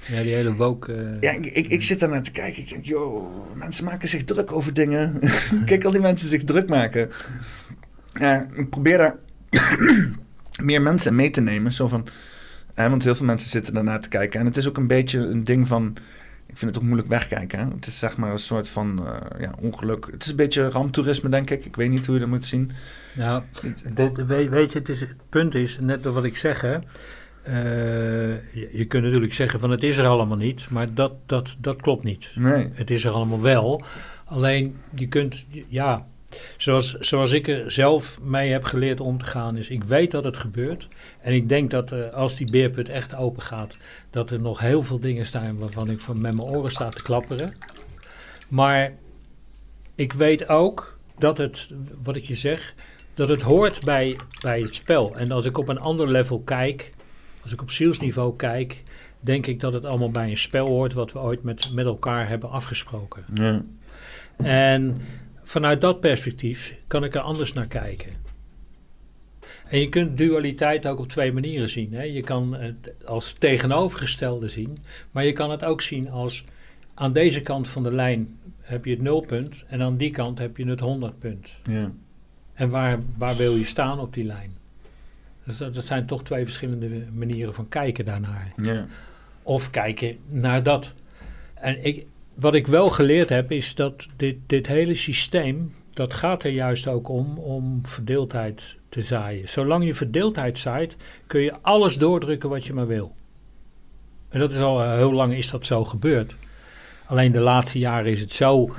Ja, 0.07 0.21
die 0.21 0.33
hele 0.33 0.53
woke... 0.55 0.93
eh, 0.93 1.21
Ja, 1.21 1.31
ik, 1.31 1.45
ik, 1.45 1.67
ik 1.67 1.81
zit 1.81 1.99
daar 1.99 2.09
naar 2.09 2.21
te 2.23 2.31
kijken. 2.31 2.61
Ik 2.61 2.69
denk, 2.69 2.85
joh, 2.85 3.31
mensen 3.55 3.85
maken 3.85 4.09
zich 4.09 4.23
druk 4.23 4.51
over 4.51 4.73
dingen. 4.73 5.19
Kijk 5.65 5.83
al 5.85 5.91
die 5.91 6.01
mensen 6.01 6.29
zich 6.29 6.43
druk 6.43 6.69
maken. 6.69 7.09
Ja, 8.13 8.47
ik 8.55 8.69
probeer 8.69 8.97
daar 8.97 9.15
meer 10.63 10.81
mensen 10.81 11.15
mee 11.15 11.29
te 11.29 11.41
nemen. 11.41 11.71
Zo 11.73 11.87
van, 11.87 12.07
hè, 12.73 12.89
want 12.89 13.03
heel 13.03 13.15
veel 13.15 13.25
mensen 13.25 13.49
zitten 13.49 13.73
daarnaar 13.73 13.99
te 13.99 14.09
kijken. 14.09 14.39
En 14.39 14.45
het 14.45 14.57
is 14.57 14.67
ook 14.67 14.77
een 14.77 14.87
beetje 14.87 15.19
een 15.19 15.43
ding 15.43 15.67
van... 15.67 15.97
Ik 16.47 16.57
vind 16.57 16.71
het 16.71 16.79
ook 16.79 16.87
moeilijk 16.87 17.09
wegkijken. 17.09 17.59
Hè? 17.59 17.65
Het 17.75 17.87
is 17.87 17.99
zeg 17.99 18.17
maar 18.17 18.31
een 18.31 18.37
soort 18.37 18.67
van 18.69 19.05
eh, 19.07 19.39
ja, 19.41 19.53
ongeluk. 19.61 20.07
Het 20.11 20.23
is 20.23 20.29
een 20.29 20.35
beetje 20.35 20.69
ramptoerisme, 20.69 21.29
denk 21.29 21.49
ik. 21.49 21.65
Ik 21.65 21.75
weet 21.75 21.89
niet 21.89 22.05
hoe 22.05 22.15
je 22.15 22.21
dat 22.21 22.29
moet 22.29 22.45
zien. 22.45 22.71
Nou, 23.13 23.43
dit- 23.93 24.25
weet, 24.25 24.49
weet 24.49 24.71
je, 24.71 24.79
het, 24.79 24.89
is, 24.89 24.99
het 24.99 25.15
punt 25.29 25.55
is, 25.55 25.77
net 25.81 26.05
wat 26.05 26.23
ik 26.23 26.37
zeg, 26.37 26.61
hè. 26.61 26.77
Eh, 27.45 27.53
je, 28.53 28.69
je 28.71 28.85
kunt 28.85 29.03
natuurlijk 29.03 29.33
zeggen 29.33 29.59
van 29.59 29.71
het 29.71 29.83
is 29.83 29.97
er 29.97 30.07
allemaal 30.07 30.37
niet, 30.37 30.69
maar 30.69 30.93
dat, 30.93 31.13
dat, 31.25 31.55
dat 31.59 31.81
klopt 31.81 32.03
niet. 32.03 32.31
Nee. 32.35 32.69
Het 32.73 32.91
is 32.91 33.05
er 33.05 33.11
allemaal 33.11 33.41
wel. 33.41 33.83
Alleen 34.25 34.77
je 34.95 35.07
kunt, 35.07 35.45
ja, 35.67 36.05
zoals, 36.57 36.93
zoals 36.93 37.31
ik 37.31 37.47
er 37.47 37.71
zelf 37.71 38.19
mee 38.21 38.51
heb 38.51 38.63
geleerd 38.63 38.99
om 38.99 39.17
te 39.17 39.25
gaan, 39.25 39.57
is 39.57 39.69
ik 39.69 39.83
weet 39.83 40.11
dat 40.11 40.23
het 40.23 40.37
gebeurt. 40.37 40.87
En 41.19 41.33
ik 41.33 41.49
denk 41.49 41.71
dat 41.71 41.91
eh, 41.91 42.13
als 42.13 42.35
die 42.35 42.51
beerput 42.51 42.89
echt 42.89 43.15
open 43.15 43.41
gaat, 43.41 43.77
dat 44.09 44.29
er 44.29 44.41
nog 44.41 44.59
heel 44.59 44.83
veel 44.83 44.99
dingen 44.99 45.25
staan 45.25 45.57
waarvan 45.57 45.89
ik 45.89 45.99
van 45.99 46.21
met 46.21 46.35
mijn 46.35 46.47
oren 46.47 46.71
sta 46.71 46.89
te 46.89 47.03
klapperen. 47.03 47.53
Maar 48.47 48.93
ik 49.95 50.13
weet 50.13 50.47
ook 50.49 50.97
dat 51.17 51.37
het, 51.37 51.69
wat 52.03 52.15
ik 52.15 52.25
je 52.25 52.35
zeg, 52.35 52.73
dat 53.13 53.27
het 53.27 53.41
hoort 53.41 53.83
bij, 53.83 54.15
bij 54.41 54.61
het 54.61 54.75
spel. 54.75 55.15
En 55.15 55.31
als 55.31 55.45
ik 55.45 55.57
op 55.57 55.67
een 55.67 55.79
ander 55.79 56.07
level 56.07 56.41
kijk, 56.41 56.93
als 57.45 57.53
ik 57.53 57.61
op 57.61 57.71
zielsniveau 57.71 58.35
kijk, 58.35 58.83
denk 59.19 59.47
ik 59.47 59.59
dat 59.59 59.73
het 59.73 59.85
allemaal 59.85 60.11
bij 60.11 60.29
een 60.29 60.37
spel 60.37 60.67
hoort 60.67 60.93
wat 60.93 61.11
we 61.11 61.19
ooit 61.19 61.43
met, 61.43 61.73
met 61.73 61.85
elkaar 61.85 62.27
hebben 62.27 62.49
afgesproken. 62.49 63.25
Ja. 63.33 63.63
En 64.37 65.01
vanuit 65.43 65.81
dat 65.81 65.99
perspectief 65.99 66.75
kan 66.87 67.03
ik 67.03 67.15
er 67.15 67.21
anders 67.21 67.53
naar 67.53 67.67
kijken. 67.67 68.11
En 69.67 69.79
je 69.79 69.89
kunt 69.89 70.17
dualiteit 70.17 70.87
ook 70.87 70.99
op 70.99 71.07
twee 71.07 71.33
manieren 71.33 71.69
zien. 71.69 71.93
Hè? 71.93 72.03
Je 72.03 72.21
kan 72.21 72.53
het 72.53 73.05
als 73.05 73.33
tegenovergestelde 73.33 74.47
zien, 74.47 74.77
maar 75.11 75.25
je 75.25 75.33
kan 75.33 75.51
het 75.51 75.63
ook 75.63 75.81
zien 75.81 76.09
als 76.09 76.43
aan 76.93 77.13
deze 77.13 77.41
kant 77.41 77.67
van 77.67 77.83
de 77.83 77.91
lijn 77.91 78.39
heb 78.61 78.85
je 78.85 78.91
het 78.91 79.01
nulpunt 79.01 79.63
en 79.67 79.81
aan 79.81 79.97
die 79.97 80.11
kant 80.11 80.39
heb 80.39 80.57
je 80.57 80.65
het 80.65 80.79
100 80.79 81.19
punt. 81.19 81.59
Ja. 81.63 81.91
En 82.53 82.69
waar, 82.69 82.99
waar 83.17 83.35
wil 83.35 83.55
je 83.55 83.65
staan 83.65 83.99
op 83.99 84.13
die 84.13 84.23
lijn? 84.23 84.63
Dus 85.45 85.57
dat, 85.57 85.73
dat 85.73 85.85
zijn 85.85 86.05
toch 86.05 86.23
twee 86.23 86.43
verschillende 86.43 87.05
manieren 87.13 87.53
van 87.53 87.69
kijken 87.69 88.05
daarnaar. 88.05 88.53
Ja. 88.61 88.87
Of 89.43 89.69
kijken 89.69 90.17
naar 90.29 90.63
dat. 90.63 90.93
En 91.53 91.85
ik, 91.85 92.05
wat 92.33 92.55
ik 92.55 92.67
wel 92.67 92.89
geleerd 92.89 93.29
heb, 93.29 93.51
is 93.51 93.75
dat 93.75 94.07
dit, 94.15 94.37
dit 94.45 94.67
hele 94.67 94.95
systeem, 94.95 95.73
dat 95.93 96.13
gaat 96.13 96.43
er 96.43 96.51
juist 96.51 96.87
ook 96.87 97.09
om, 97.09 97.37
om 97.37 97.85
verdeeldheid 97.85 98.75
te 98.89 99.01
zaaien. 99.01 99.49
Zolang 99.49 99.85
je 99.85 99.93
verdeeldheid 99.93 100.57
zaait, 100.57 100.95
kun 101.27 101.41
je 101.41 101.53
alles 101.61 101.97
doordrukken 101.97 102.49
wat 102.49 102.65
je 102.65 102.73
maar 102.73 102.87
wil. 102.87 103.15
En 104.29 104.39
dat 104.39 104.51
is 104.51 104.59
al 104.59 104.83
eh, 104.83 104.93
heel 104.93 105.13
lang 105.13 105.33
is 105.33 105.49
dat 105.49 105.65
zo 105.65 105.85
gebeurd. 105.85 106.35
Alleen 107.05 107.31
de 107.31 107.39
laatste 107.39 107.79
jaren 107.79 108.11
is 108.11 108.19
het 108.19 108.31
zo 108.31 108.75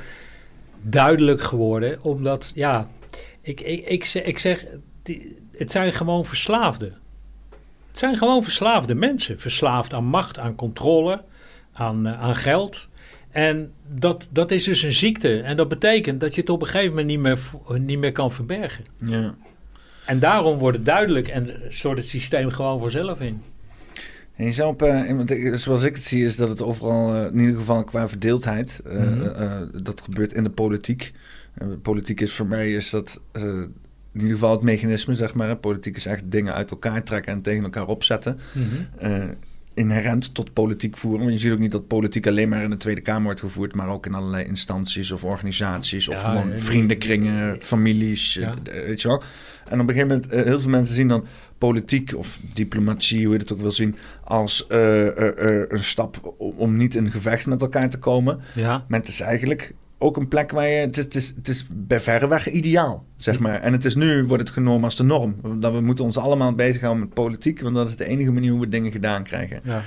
duidelijk 0.82 1.42
geworden, 1.42 2.02
omdat, 2.02 2.52
ja, 2.54 2.88
ik, 3.42 3.60
ik, 3.60 3.86
ik, 3.86 4.04
zeg, 4.04 4.24
ik 4.24 4.38
zeg 4.38 4.64
die, 5.02 5.36
het 5.58 5.70
zijn 5.70 5.92
gewoon 5.92 6.24
verslaafden. 6.24 6.94
Het 7.88 7.98
zijn 7.98 8.16
gewoon 8.16 8.44
verslaafde 8.44 8.94
mensen. 8.94 9.40
Verslaafd 9.40 9.92
aan 9.94 10.04
macht, 10.04 10.38
aan 10.38 10.54
controle, 10.54 11.22
aan, 11.72 12.06
eh, 12.06 12.20
aan 12.22 12.34
geld. 12.36 12.88
En 13.30 13.72
dat, 13.94 14.28
dat 14.30 14.50
is 14.50 14.64
dus 14.64 14.82
een 14.82 14.92
ziekte. 14.92 15.40
En 15.40 15.56
dat 15.56 15.68
betekent 15.68 16.20
dat 16.20 16.34
je 16.34 16.40
het 16.40 16.50
op 16.50 16.60
een 16.60 16.66
gegeven 16.66 16.88
moment 16.90 17.06
niet 17.06 17.18
meer, 17.20 17.38
niet 17.80 17.98
meer 17.98 18.12
kan 18.12 18.32
verbergen. 18.32 18.84
ja. 18.98 19.34
En 20.04 20.18
daarom 20.18 20.58
wordt 20.58 20.76
het 20.76 20.86
duidelijk 20.86 21.28
en 21.28 21.50
stort 21.68 21.98
het 21.98 22.08
systeem 22.08 22.50
gewoon 22.50 22.78
vanzelf 22.80 23.20
in. 23.20 23.42
En 24.34 24.44
je 24.44 24.52
zou 24.52 24.72
op, 24.72 24.82
eh, 24.82 25.10
ik- 25.30 25.54
zoals 25.58 25.82
ik 25.82 25.94
het 25.94 26.04
zie, 26.04 26.24
is 26.24 26.36
dat 26.36 26.48
het 26.48 26.62
overal, 26.62 27.14
eh, 27.14 27.24
in 27.32 27.38
ieder 27.38 27.56
geval 27.56 27.84
qua 27.84 28.08
verdeeldheid, 28.08 28.80
Mhm. 28.84 29.82
dat 29.82 30.00
gebeurt 30.00 30.32
in 30.32 30.44
de 30.44 30.50
politiek. 30.50 31.12
Politiek 31.82 32.20
is 32.20 32.32
voor 32.32 32.46
mij 32.46 32.72
is 32.72 32.90
dat 32.90 33.20
in 34.16 34.22
ieder 34.22 34.36
geval 34.38 34.52
het 34.52 34.62
mechanisme, 34.62 35.14
zeg 35.14 35.34
maar. 35.34 35.56
Politiek 35.56 35.96
is 35.96 36.06
echt 36.06 36.22
dingen 36.30 36.54
uit 36.54 36.70
elkaar 36.70 37.02
trekken 37.02 37.32
en 37.32 37.42
tegen 37.42 37.62
elkaar 37.64 37.86
opzetten. 37.86 38.38
Eh, 38.98 39.24
inherent 39.74 40.34
tot 40.34 40.52
politiek 40.52 40.96
voeren. 40.96 41.20
Want 41.20 41.32
je 41.32 41.38
ziet 41.38 41.52
ook 41.52 41.58
niet 41.58 41.72
dat 41.72 41.86
politiek 41.86 42.26
alleen 42.26 42.48
maar 42.48 42.62
in 42.62 42.70
de 42.70 42.76
Tweede 42.76 43.00
Kamer 43.00 43.22
wordt 43.22 43.40
gevoerd, 43.40 43.74
maar 43.74 43.88
ook 43.88 44.06
in 44.06 44.14
allerlei 44.14 44.44
instanties 44.44 45.12
of 45.12 45.24
organisaties 45.24 46.08
of 46.08 46.20
Ja, 46.22 46.28
gewoon 46.28 46.52
en- 46.52 46.60
vriendenkringen, 46.60 47.56
families, 47.60 48.34
Ja. 48.34 48.54
eh, 48.64 48.72
weet 48.84 49.02
je 49.02 49.08
wel. 49.08 49.22
En 49.68 49.80
op 49.80 49.88
een 49.88 49.94
gegeven 49.94 50.08
moment, 50.08 50.32
eh, 50.32 50.44
heel 50.44 50.60
veel 50.60 50.70
mensen 50.70 50.94
zien 50.94 51.08
dan 51.08 51.26
politiek 51.58 52.14
of 52.16 52.40
diplomatie, 52.54 53.24
hoe 53.24 53.32
je 53.34 53.40
het 53.40 53.52
ook 53.52 53.60
wil 53.60 53.70
zien, 53.70 53.96
als 54.24 54.64
een 54.68 55.84
stap 55.84 56.34
om, 56.38 56.52
om 56.56 56.76
niet 56.76 56.94
in 56.94 57.10
gevecht 57.10 57.46
met 57.46 57.62
elkaar 57.62 57.90
te 57.90 57.98
komen. 57.98 58.40
Ja, 58.54 58.84
Maar 58.88 58.98
het 59.00 59.08
is 59.08 59.20
eigenlijk 59.20 59.74
ook 59.98 60.16
een 60.16 60.28
plek 60.28 60.50
waar 60.50 60.68
je, 60.68 60.78
het 60.78 60.96
is, 60.96 61.04
het 61.04 61.14
is, 61.14 61.34
het 61.36 61.48
is 61.48 61.66
bij 61.74 62.00
verre 62.00 62.28
weg 62.28 62.50
ideaal, 62.50 63.04
zeg 63.16 63.38
maar. 63.38 63.60
En 63.60 63.72
het 63.72 63.84
is 63.84 63.94
nu, 63.94 64.24
wordt 64.24 64.42
het 64.42 64.52
genomen 64.52 64.84
als 64.84 64.96
de 64.96 65.04
norm. 65.04 65.60
Dat 65.60 65.72
we 65.72 65.80
moeten 65.80 66.04
ons 66.04 66.16
allemaal 66.16 66.54
bezighouden 66.54 67.02
met 67.04 67.14
politiek, 67.14 67.60
want 67.60 67.74
dat 67.74 67.88
is 67.88 67.96
de 67.96 68.06
enige 68.06 68.32
manier 68.32 68.50
hoe 68.50 68.60
we 68.60 68.68
dingen 68.68 68.92
gedaan 68.92 69.22
krijgen. 69.22 69.60
ja. 69.64 69.82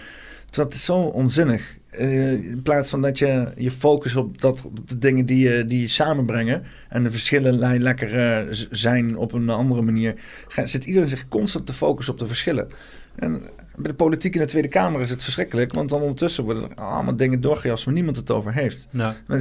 Terwijl 0.45 0.67
het 0.67 0.77
is 0.77 0.85
zo 0.85 0.99
onzinnig. 0.99 1.77
Eh, 1.89 2.31
in 2.31 2.61
plaats 2.61 2.89
van 2.89 3.01
dat 3.01 3.17
je 3.17 3.51
je 3.55 3.71
focus 3.71 4.15
op, 4.15 4.41
dat, 4.41 4.65
op 4.65 4.89
de 4.89 4.97
dingen 4.97 5.25
die 5.25 5.49
je, 5.49 5.65
die 5.65 5.81
je 5.81 5.87
samenbrengen 5.87 6.63
en 6.89 7.03
de 7.03 7.09
verschillen 7.09 7.81
lekker 7.81 8.19
eh, 8.19 8.45
zijn 8.71 9.17
op 9.17 9.33
een 9.33 9.49
andere 9.49 9.81
manier, 9.81 10.15
zit 10.63 10.85
iedereen 10.85 11.09
zich 11.09 11.27
constant 11.27 11.65
te 11.65 11.73
focussen 11.73 12.13
op 12.13 12.19
de 12.19 12.27
verschillen. 12.27 12.67
En 13.15 13.41
bij 13.81 13.91
de 13.91 13.97
politiek 13.97 14.33
in 14.35 14.39
de 14.41 14.47
Tweede 14.47 14.67
Kamer 14.67 15.01
is 15.01 15.09
het 15.09 15.23
verschrikkelijk, 15.23 15.73
want 15.73 15.89
dan 15.89 16.01
ondertussen 16.01 16.43
worden 16.43 16.63
er 16.63 16.75
allemaal 16.75 17.15
dingen 17.17 17.41
doorgejast 17.41 17.83
waar 17.85 17.93
niemand 17.93 18.15
het 18.15 18.31
over 18.31 18.53
heeft. 18.53 18.87
Maar 18.91 19.15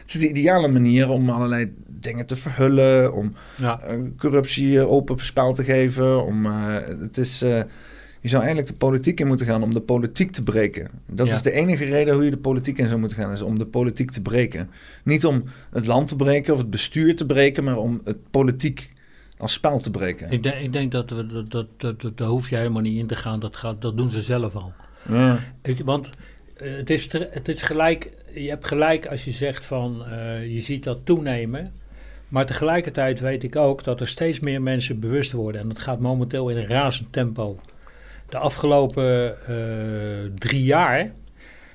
Het 0.00 0.06
is 0.06 0.12
de 0.12 0.28
ideale 0.28 0.68
manier 0.68 1.08
om 1.08 1.30
allerlei 1.30 1.72
dingen 2.00 2.26
te 2.26 2.36
verhullen, 2.36 3.12
om 3.14 3.34
ja. 3.56 3.80
eh, 3.80 3.96
corruptie 4.18 4.78
eh, 4.78 4.90
open 4.90 5.18
spel 5.18 5.52
te 5.54 5.64
geven. 5.64 6.24
Om, 6.24 6.46
eh, 6.46 6.76
het 7.00 7.16
is, 7.18 7.38
je 8.20 8.28
zou 8.30 8.42
eigenlijk 8.42 8.68
de 8.72 8.76
politiek 8.86 9.20
in 9.20 9.26
moeten 9.26 9.46
gaan 9.46 9.62
om 9.62 9.72
de 9.74 9.80
politiek 9.80 10.30
te 10.30 10.42
breken. 10.42 10.88
Dat 11.06 11.26
Ja. 11.26 11.34
is 11.34 11.42
de 11.42 11.50
enige 11.52 11.84
reden 11.84 12.14
hoe 12.14 12.24
je 12.24 12.30
de 12.30 12.36
politiek 12.36 12.78
in 12.78 12.88
zou 12.88 13.00
moeten 13.00 13.18
gaan, 13.18 13.32
is 13.32 13.42
om 13.42 13.58
de 13.58 13.66
politiek 13.66 14.10
te 14.10 14.22
breken. 14.22 14.70
Niet 15.04 15.24
om 15.26 15.44
het 15.70 15.86
land 15.86 16.08
te 16.08 16.16
breken 16.16 16.52
of 16.52 16.58
het 16.58 16.70
bestuur 16.70 17.16
te 17.16 17.26
breken, 17.26 17.64
maar 17.64 17.76
om 17.76 18.00
het 18.04 18.30
politiek 18.30 18.92
als 19.38 19.52
spel 19.52 19.78
te 19.78 19.90
breken. 19.90 20.30
Ik, 20.30 20.42
denk, 20.42 20.54
ik 20.56 20.72
denk 20.72 20.92
dat, 20.92 21.10
we, 21.10 21.26
dat, 21.26 21.50
dat, 21.50 21.66
dat, 21.76 22.00
dat 22.00 22.16
daar 22.18 22.28
hoef 22.28 22.50
je 22.50 22.56
helemaal 22.56 22.82
niet 22.82 22.98
in 22.98 23.06
te 23.06 23.16
gaan. 23.16 23.40
Dat, 23.40 23.56
gaat, 23.56 23.82
dat 23.82 23.96
doen 23.96 24.10
ze 24.10 24.22
zelf 24.22 24.56
al. 24.56 24.72
Ja. 25.08 25.38
Ik, 25.62 25.80
want 25.84 26.10
eh, 26.56 26.76
het, 26.76 26.90
is 26.90 27.06
te- 27.06 27.28
het 27.30 27.48
is 27.48 27.62
gelijk, 27.62 28.10
je 28.34 28.48
hebt 28.48 28.66
gelijk 28.66 29.06
als 29.06 29.24
je 29.24 29.30
zegt 29.30 29.66
van 29.66 30.04
eh, 30.10 30.52
je 30.54 30.60
ziet 30.60 30.84
dat 30.84 31.00
toenemen. 31.06 31.72
Maar 32.28 32.46
tegelijkertijd 32.46 33.20
weet 33.20 33.42
ik 33.42 33.56
ook 33.56 33.84
dat 33.84 34.00
er 34.00 34.08
steeds 34.08 34.40
meer 34.40 34.62
mensen 34.62 35.00
bewust 35.00 35.32
worden. 35.32 35.60
En 35.60 35.68
dat 35.68 35.78
gaat 35.78 36.00
momenteel 36.00 36.48
in 36.48 36.56
een 36.56 36.66
razend 36.66 37.12
tempo. 37.12 37.58
De 38.28 38.38
afgelopen 38.38 39.36
eh, 39.46 39.54
drie 40.38 40.62
jaar 40.62 41.12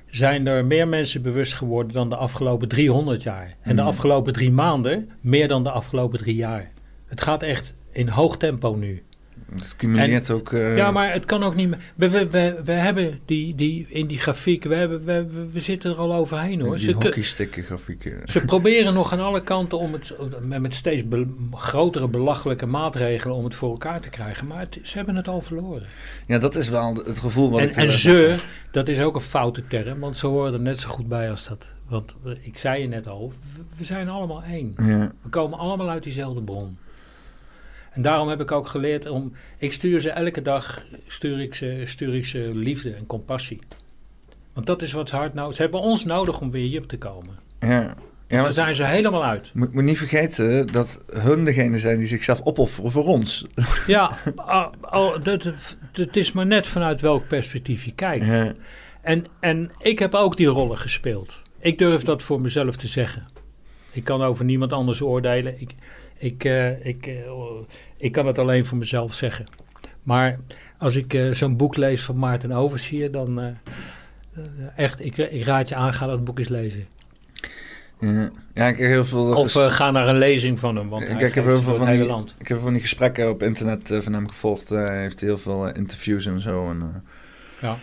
zijn 0.06 0.46
er 0.46 0.64
meer 0.64 0.88
mensen 0.88 1.22
bewust 1.22 1.54
geworden 1.54 1.92
dan 1.92 2.08
de 2.08 2.16
afgelopen 2.16 2.68
300 2.68 3.22
jaar. 3.22 3.54
En 3.60 3.74
de 3.74 3.80
Mhm. 3.80 3.90
afgelopen 3.90 4.32
drie 4.32 4.50
maanden 4.50 5.10
meer 5.20 5.48
dan 5.48 5.62
de 5.62 5.70
afgelopen 5.70 6.18
drie 6.18 6.34
jaar. 6.34 6.70
Het 7.10 7.20
gaat 7.22 7.42
echt 7.42 7.74
in 7.92 8.08
hoog 8.08 8.36
tempo 8.36 8.74
nu. 8.74 9.02
Het 9.54 9.76
cumuleert 9.76 10.30
ook... 10.30 10.52
eh, 10.52 10.76
Ja, 10.76 10.90
maar 10.90 11.12
het 11.12 11.24
kan 11.24 11.42
ook 11.42 11.54
niet 11.54 11.68
meer. 11.68 11.78
We, 11.94 12.08
we, 12.08 12.28
we, 12.30 12.60
we 12.64 12.72
hebben 12.72 13.20
die, 13.24 13.54
die 13.54 13.86
in 13.88 14.06
die 14.06 14.18
grafiek, 14.18 14.64
we, 14.64 14.74
hebben, 14.74 15.04
we, 15.04 15.26
we, 15.52 15.60
zitten 15.60 15.90
er 15.90 15.96
al 15.96 16.14
overheen 16.14 16.60
hoor. 16.60 16.76
Die 16.76 16.84
Ze, 16.84 16.90
grafieken. 17.62 18.20
ze 18.28 18.40
proberen 18.44 18.94
nog 18.94 19.12
aan 19.12 19.20
alle 19.20 19.42
kanten 19.42 19.78
om 19.78 19.92
het 19.92 20.14
met 20.60 20.74
steeds 20.74 21.08
be- 21.08 21.26
grotere 21.52 22.08
belachelijke 22.08 22.66
maatregelen 22.66 23.36
om 23.36 23.44
het 23.44 23.54
voor 23.54 23.70
elkaar 23.70 24.00
te 24.00 24.08
krijgen. 24.10 24.46
Maar 24.46 24.58
het- 24.60 24.78
ze 24.82 24.96
hebben 24.96 25.16
het 25.16 25.28
al 25.28 25.40
verloren. 25.40 25.86
Ja, 26.26 26.38
dat 26.38 26.54
is 26.54 26.68
wel 26.68 26.94
het 27.04 27.20
gevoel 27.20 27.50
wat 27.50 27.60
En, 27.60 27.68
ik... 27.68 27.74
en 27.76 27.90
ze, 27.92 28.34
dat 28.70 28.88
is 28.88 29.00
ook 29.00 29.14
een 29.14 29.20
foute 29.20 29.66
term, 29.66 30.00
want 30.00 30.16
ze 30.16 30.26
horen 30.26 30.52
er 30.52 30.60
net 30.60 30.78
zo 30.80 30.88
goed 30.88 31.08
bij 31.08 31.30
als 31.30 31.48
dat. 31.48 31.72
Want 31.88 32.14
eh, 32.24 32.32
ik 32.40 32.58
zei 32.58 32.82
je 32.82 32.88
net 32.88 33.08
al, 33.08 33.32
we- 33.56 33.62
we 33.76 33.84
zijn 33.84 34.08
allemaal 34.08 34.42
één. 34.42 34.74
Ja. 34.76 35.12
We 35.22 35.28
komen 35.28 35.58
allemaal 35.58 35.88
uit 35.88 36.02
diezelfde 36.02 36.42
bron. 36.42 36.78
En 37.90 38.02
daarom 38.02 38.28
heb 38.28 38.40
ik 38.40 38.52
ook 38.52 38.68
geleerd 38.68 39.06
om. 39.06 39.32
Ik 39.58 39.72
stuur 39.72 40.00
ze 40.00 40.10
elke 40.10 40.42
dag 40.42 40.82
stuur 41.06 41.40
ik 41.40 41.54
ze, 41.54 41.82
stuur 41.84 42.14
ik 42.14 42.26
ze 42.26 42.50
liefde 42.54 42.92
en 42.92 43.06
compassie. 43.06 43.60
Want 44.52 44.66
dat 44.66 44.82
is 44.82 44.92
wat 44.92 45.08
ze 45.08 45.16
hard 45.16 45.34
nodig 45.34 45.54
Ze 45.54 45.62
hebben 45.62 45.80
ons 45.80 46.04
nodig 46.04 46.40
om 46.40 46.50
weer 46.50 46.68
hier 46.68 46.86
te 46.86 46.98
komen. 46.98 47.38
Ja. 47.60 47.94
Ja, 48.28 48.42
Daar 48.42 48.52
zijn 48.52 48.74
ze 48.74 48.84
helemaal 48.84 49.24
uit. 49.24 49.50
moet, 49.54 49.72
moet 49.72 49.82
niet 49.82 49.98
vergeten 49.98 50.66
dat 50.66 51.04
hun 51.12 51.44
degene 51.44 51.78
zijn 51.78 51.98
die 51.98 52.06
zichzelf 52.06 52.40
opofferen 52.44 52.90
voor 52.90 53.04
ons. 53.04 53.44
Ja, 53.86 54.18
dat, 55.22 55.52
het 55.92 56.16
is 56.16 56.32
maar 56.32 56.46
net 56.46 56.66
vanuit 56.66 57.00
welk 57.00 57.28
perspectief 57.28 57.84
je 57.84 57.92
kijkt. 57.94 58.26
Ja. 58.26 58.52
En, 59.02 59.26
en 59.40 59.70
ik 59.78 59.98
heb 59.98 60.14
ook 60.14 60.36
die 60.36 60.46
rollen 60.46 60.78
gespeeld. 60.78 61.42
Ik 61.58 61.78
durf 61.78 62.02
dat 62.02 62.22
voor 62.22 62.40
mezelf 62.40 62.76
te 62.76 62.86
zeggen. 62.86 63.28
Ik 63.90 64.04
kan 64.04 64.22
over 64.22 64.44
niemand 64.44 64.72
anders 64.72 65.00
oordelen. 65.02 65.60
Ik, 65.60 65.74
ik, 66.20 66.44
eh, 66.44 66.84
ik, 66.86 67.06
eh, 67.06 67.14
ik 67.96 68.12
kan 68.12 68.26
het 68.26 68.38
alleen 68.38 68.66
voor 68.66 68.78
mezelf 68.78 69.14
zeggen. 69.14 69.46
Maar 70.02 70.38
als 70.78 70.96
ik 70.96 71.14
eh, 71.14 71.30
zo'n 71.30 71.56
boek 71.56 71.76
lees 71.76 72.02
van 72.02 72.18
Maarten 72.18 72.52
Oversier, 72.52 73.10
dan 73.10 73.56
echt, 74.76 75.04
ik, 75.04 75.16
ik 75.16 75.44
raad 75.44 75.68
je 75.68 75.74
aan, 75.74 75.92
ga 75.92 76.06
dat 76.06 76.24
boek 76.24 76.38
eens 76.38 76.48
lezen. 76.48 76.86
Ja. 78.00 78.30
ja, 78.54 78.66
ik 78.68 78.78
heb 78.78 78.88
heel 78.88 79.04
veel... 79.04 79.24
Of 79.36 79.52
ga 79.52 79.90
naar 79.90 80.08
een 80.08 80.18
lezing 80.18 80.58
van 80.58 80.76
hem, 80.76 80.88
want 80.88 81.02
Ik- 81.02 81.20
ik 81.20 81.34
heb 81.34 81.44
heel 81.44 81.62
veel 81.62 81.74
van 81.76 81.86
die- 81.90 82.04
land. 82.04 82.36
Ik 82.38 82.48
heb 82.48 82.58
van 82.58 82.72
die 82.72 82.80
gesprekken 82.82 83.30
op 83.30 83.42
internet 83.42 83.96
van 84.00 84.12
hem 84.12 84.28
gevolgd. 84.28 84.68
Hij 84.68 85.00
heeft 85.00 85.20
heel 85.20 85.38
veel 85.38 85.68
interviews 85.74 86.26
en 86.26 86.40
zo. 86.40 86.70
En, 86.70 87.02
Ja. 87.60 87.76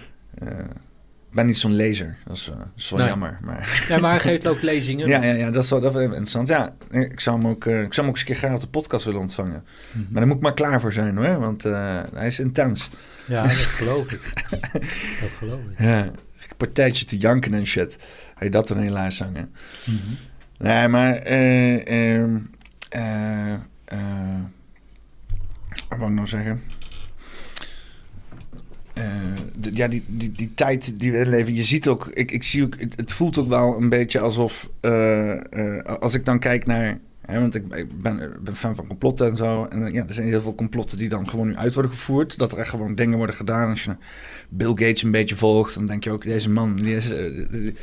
Ik 1.29 1.33
ben 1.33 1.45
niet 1.45 1.57
zo'n 1.57 1.73
lezer. 1.75 2.17
Dat 2.25 2.35
is, 2.35 2.49
eh, 2.49 2.57
dat 2.57 2.67
is 2.75 2.89
wel 2.89 2.99
Nee. 2.99 3.07
jammer. 3.07 3.37
Maar 3.41 3.85
Ja, 3.89 3.97
maar 3.97 4.09
hij 4.11 4.19
geeft 4.19 4.47
ook 4.47 4.61
lezingen. 4.61 5.07
ja, 5.13 5.23
ja, 5.23 5.33
ja, 5.33 5.51
dat 5.51 5.63
is 5.63 5.69
wel 5.69 5.79
dat 5.79 5.95
is 5.95 6.01
interessant. 6.01 6.47
Ja, 6.47 6.75
ik 6.91 7.19
zou, 7.19 7.39
hem 7.39 7.47
ook, 7.49 7.65
eh, 7.65 7.81
ik 7.81 7.93
zou 7.93 8.07
hem 8.07 8.07
ook 8.07 8.11
eens 8.11 8.19
een 8.19 8.25
keer 8.25 8.35
graag 8.35 8.53
op 8.53 8.61
de 8.61 8.67
podcast 8.67 9.05
willen 9.05 9.19
ontvangen. 9.19 9.63
Mhm. 9.91 9.99
Maar 10.03 10.13
daar 10.13 10.27
moet 10.27 10.35
ik 10.35 10.41
maar 10.41 10.53
klaar 10.53 10.81
voor 10.81 10.93
zijn 10.93 11.17
hoor. 11.17 11.39
Want 11.39 11.65
eh, 11.65 11.99
hij 12.13 12.27
is 12.27 12.39
intens. 12.39 12.89
Ja, 13.25 13.43
dat 13.43 13.51
geloof 13.79 14.11
ik. 14.11 14.33
Dat 15.21 15.29
geloof 15.37 15.59
ik. 15.71 15.79
Ja, 15.79 16.11
partijtje 16.57 17.05
te 17.05 17.17
janken 17.17 17.53
en 17.53 17.65
shit. 17.67 17.97
Je 18.39 18.49
dat 18.49 18.67
dan 18.67 18.77
helaas 18.77 19.15
zangen? 19.15 19.53
Mhm. 19.85 19.97
Nee, 20.57 20.87
maar... 20.87 21.15
eh 21.15 22.15
ehm, 22.15 22.37
eh, 22.89 23.53
eh, 23.85 24.39
wat 25.89 25.97
wou 25.97 26.09
ik 26.09 26.15
nou 26.15 26.27
zeggen? 26.27 26.61
Eh, 28.97 29.71
ja, 29.73 29.87
die, 29.87 30.03
die, 30.07 30.31
die 30.31 30.51
tijd 30.53 30.99
die 30.99 31.11
we 31.11 31.25
leven, 31.25 31.55
je 31.55 31.63
ziet 31.63 31.87
ook, 31.87 32.07
ik, 32.13 32.31
ik 32.31 32.43
zie 32.43 32.63
ook, 32.63 32.79
het, 32.79 32.95
het 32.95 33.11
voelt 33.11 33.37
ook 33.37 33.47
wel 33.47 33.77
een 33.77 33.89
beetje 33.89 34.19
alsof, 34.19 34.69
eh, 34.79 35.77
eh, 35.77 35.85
als 35.99 36.13
ik 36.13 36.25
dan 36.25 36.39
kijk 36.39 36.65
naar, 36.65 36.99
want 37.27 37.55
ik, 37.55 37.75
ik 37.75 38.01
ben, 38.01 38.19
ik 38.21 38.43
ben 38.43 38.55
fan 38.55 38.75
van 38.75 38.87
complotten 38.87 39.29
en 39.29 39.35
zo, 39.37 39.65
en 39.69 39.85
eh, 39.85 39.93
ja, 39.93 40.05
er 40.07 40.13
zijn 40.13 40.27
heel 40.27 40.41
veel 40.41 40.55
complotten 40.55 40.97
die 40.97 41.09
dan 41.09 41.29
gewoon 41.29 41.47
nu 41.47 41.55
uit 41.55 41.73
worden 41.73 41.91
gevoerd, 41.91 42.37
dat 42.37 42.51
er 42.51 42.57
echt 42.57 42.69
gewoon 42.69 42.95
dingen 42.95 43.17
worden 43.17 43.35
gedaan. 43.35 43.69
Als 43.69 43.83
je 43.83 43.95
Bill 44.49 44.67
Gates 44.69 45.03
een 45.03 45.11
beetje 45.11 45.35
volgt, 45.35 45.75
dan 45.75 45.85
denk 45.85 46.03
je 46.03 46.11
ook, 46.11 46.23
deze 46.23 46.49
man, 46.49 46.75
die 46.75 46.95
is, 46.95 47.11
eh, 47.11 47.25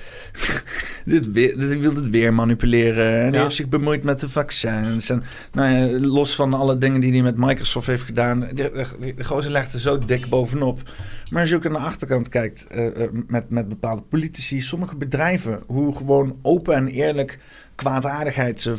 dit, 1.04 1.32
weer, 1.32 1.58
dit 1.58 1.78
wil 1.78 1.94
het 1.94 2.10
weer 2.10 2.34
manipuleren, 2.34 3.18
en 3.20 3.26
die 3.26 3.34
Ja. 3.36 3.42
heeft 3.42 3.54
zich 3.54 3.68
bemoeid 3.68 4.02
met 4.02 4.20
de 4.20 4.28
vaccins, 4.28 5.10
en 5.10 5.22
nou 5.52 5.74
ja, 5.74 5.98
los 6.06 6.34
van 6.34 6.54
alle 6.54 6.78
dingen 6.78 7.00
die 7.00 7.12
hij 7.12 7.22
met 7.22 7.36
Microsoft 7.36 7.86
heeft 7.86 8.02
gedaan, 8.04 8.48
de, 8.54 8.86
gozer 9.22 9.50
legt 9.52 9.72
er 9.72 9.80
zo 9.80 9.98
dik 9.98 10.26
bovenop. 10.28 10.82
Maar 11.30 11.40
als 11.40 11.50
je 11.50 11.56
ook 11.56 11.66
aan 11.66 11.72
de 11.72 11.78
achterkant 11.78 12.28
kijkt 12.28 12.66
eh, 12.66 13.02
eh, 13.02 13.10
met, 13.26 13.50
met 13.50 13.68
bepaalde 13.68 14.02
politici, 14.02 14.60
sommige 14.60 14.96
bedrijven, 14.96 15.62
hoe 15.66 15.96
gewoon 15.96 16.38
open 16.42 16.74
en 16.74 16.88
eerlijk 16.88 17.38
kwaadaardigheid 17.74 18.70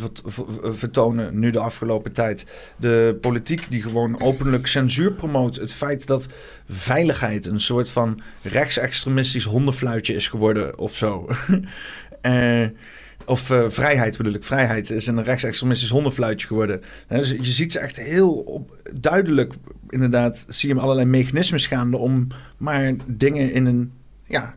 vertonen 0.61 1.39
nu 1.39 1.49
de 1.49 1.59
afgelopen 1.59 2.11
tijd. 2.11 2.45
De 2.77 3.17
politiek 3.21 3.71
die 3.71 3.81
gewoon 3.81 4.21
openlijk 4.21 4.67
censuur 4.67 5.11
promoot. 5.11 5.55
Het 5.55 5.73
feit 5.73 6.07
dat 6.07 6.27
veiligheid 6.69 7.45
een 7.45 7.59
soort 7.59 7.89
van 7.89 8.21
rechtsextremistisch 8.41 9.45
hondenfluitje 9.45 10.13
is 10.13 10.27
geworden 10.27 10.77
of 10.77 10.95
zo. 10.95 11.27
Eh, 12.21 12.65
of 13.25 13.49
eh, 13.49 13.69
vrijheid 13.69 14.17
bedoel 14.17 14.33
ik. 14.33 14.43
Vrijheid 14.43 14.89
is 14.89 15.07
een 15.07 15.23
rechtsextremistisch 15.23 15.89
hondenfluitje 15.89 16.47
geworden. 16.47 16.81
Dus 17.07 17.29
je 17.29 17.43
ziet 17.43 17.71
ze 17.71 17.79
echt 17.79 17.95
heel 17.95 18.31
op, 18.31 18.75
duidelijk, 19.01 19.53
inderdaad, 19.89 20.45
zie 20.49 20.69
je 20.69 20.75
hem 20.75 20.83
allerlei 20.83 21.07
mechanismes 21.07 21.67
gaande 21.67 21.97
om 21.97 22.27
maar 22.57 22.93
dingen 23.05 23.51
in 23.51 23.65
een, 23.65 23.91
ja, 24.27 24.55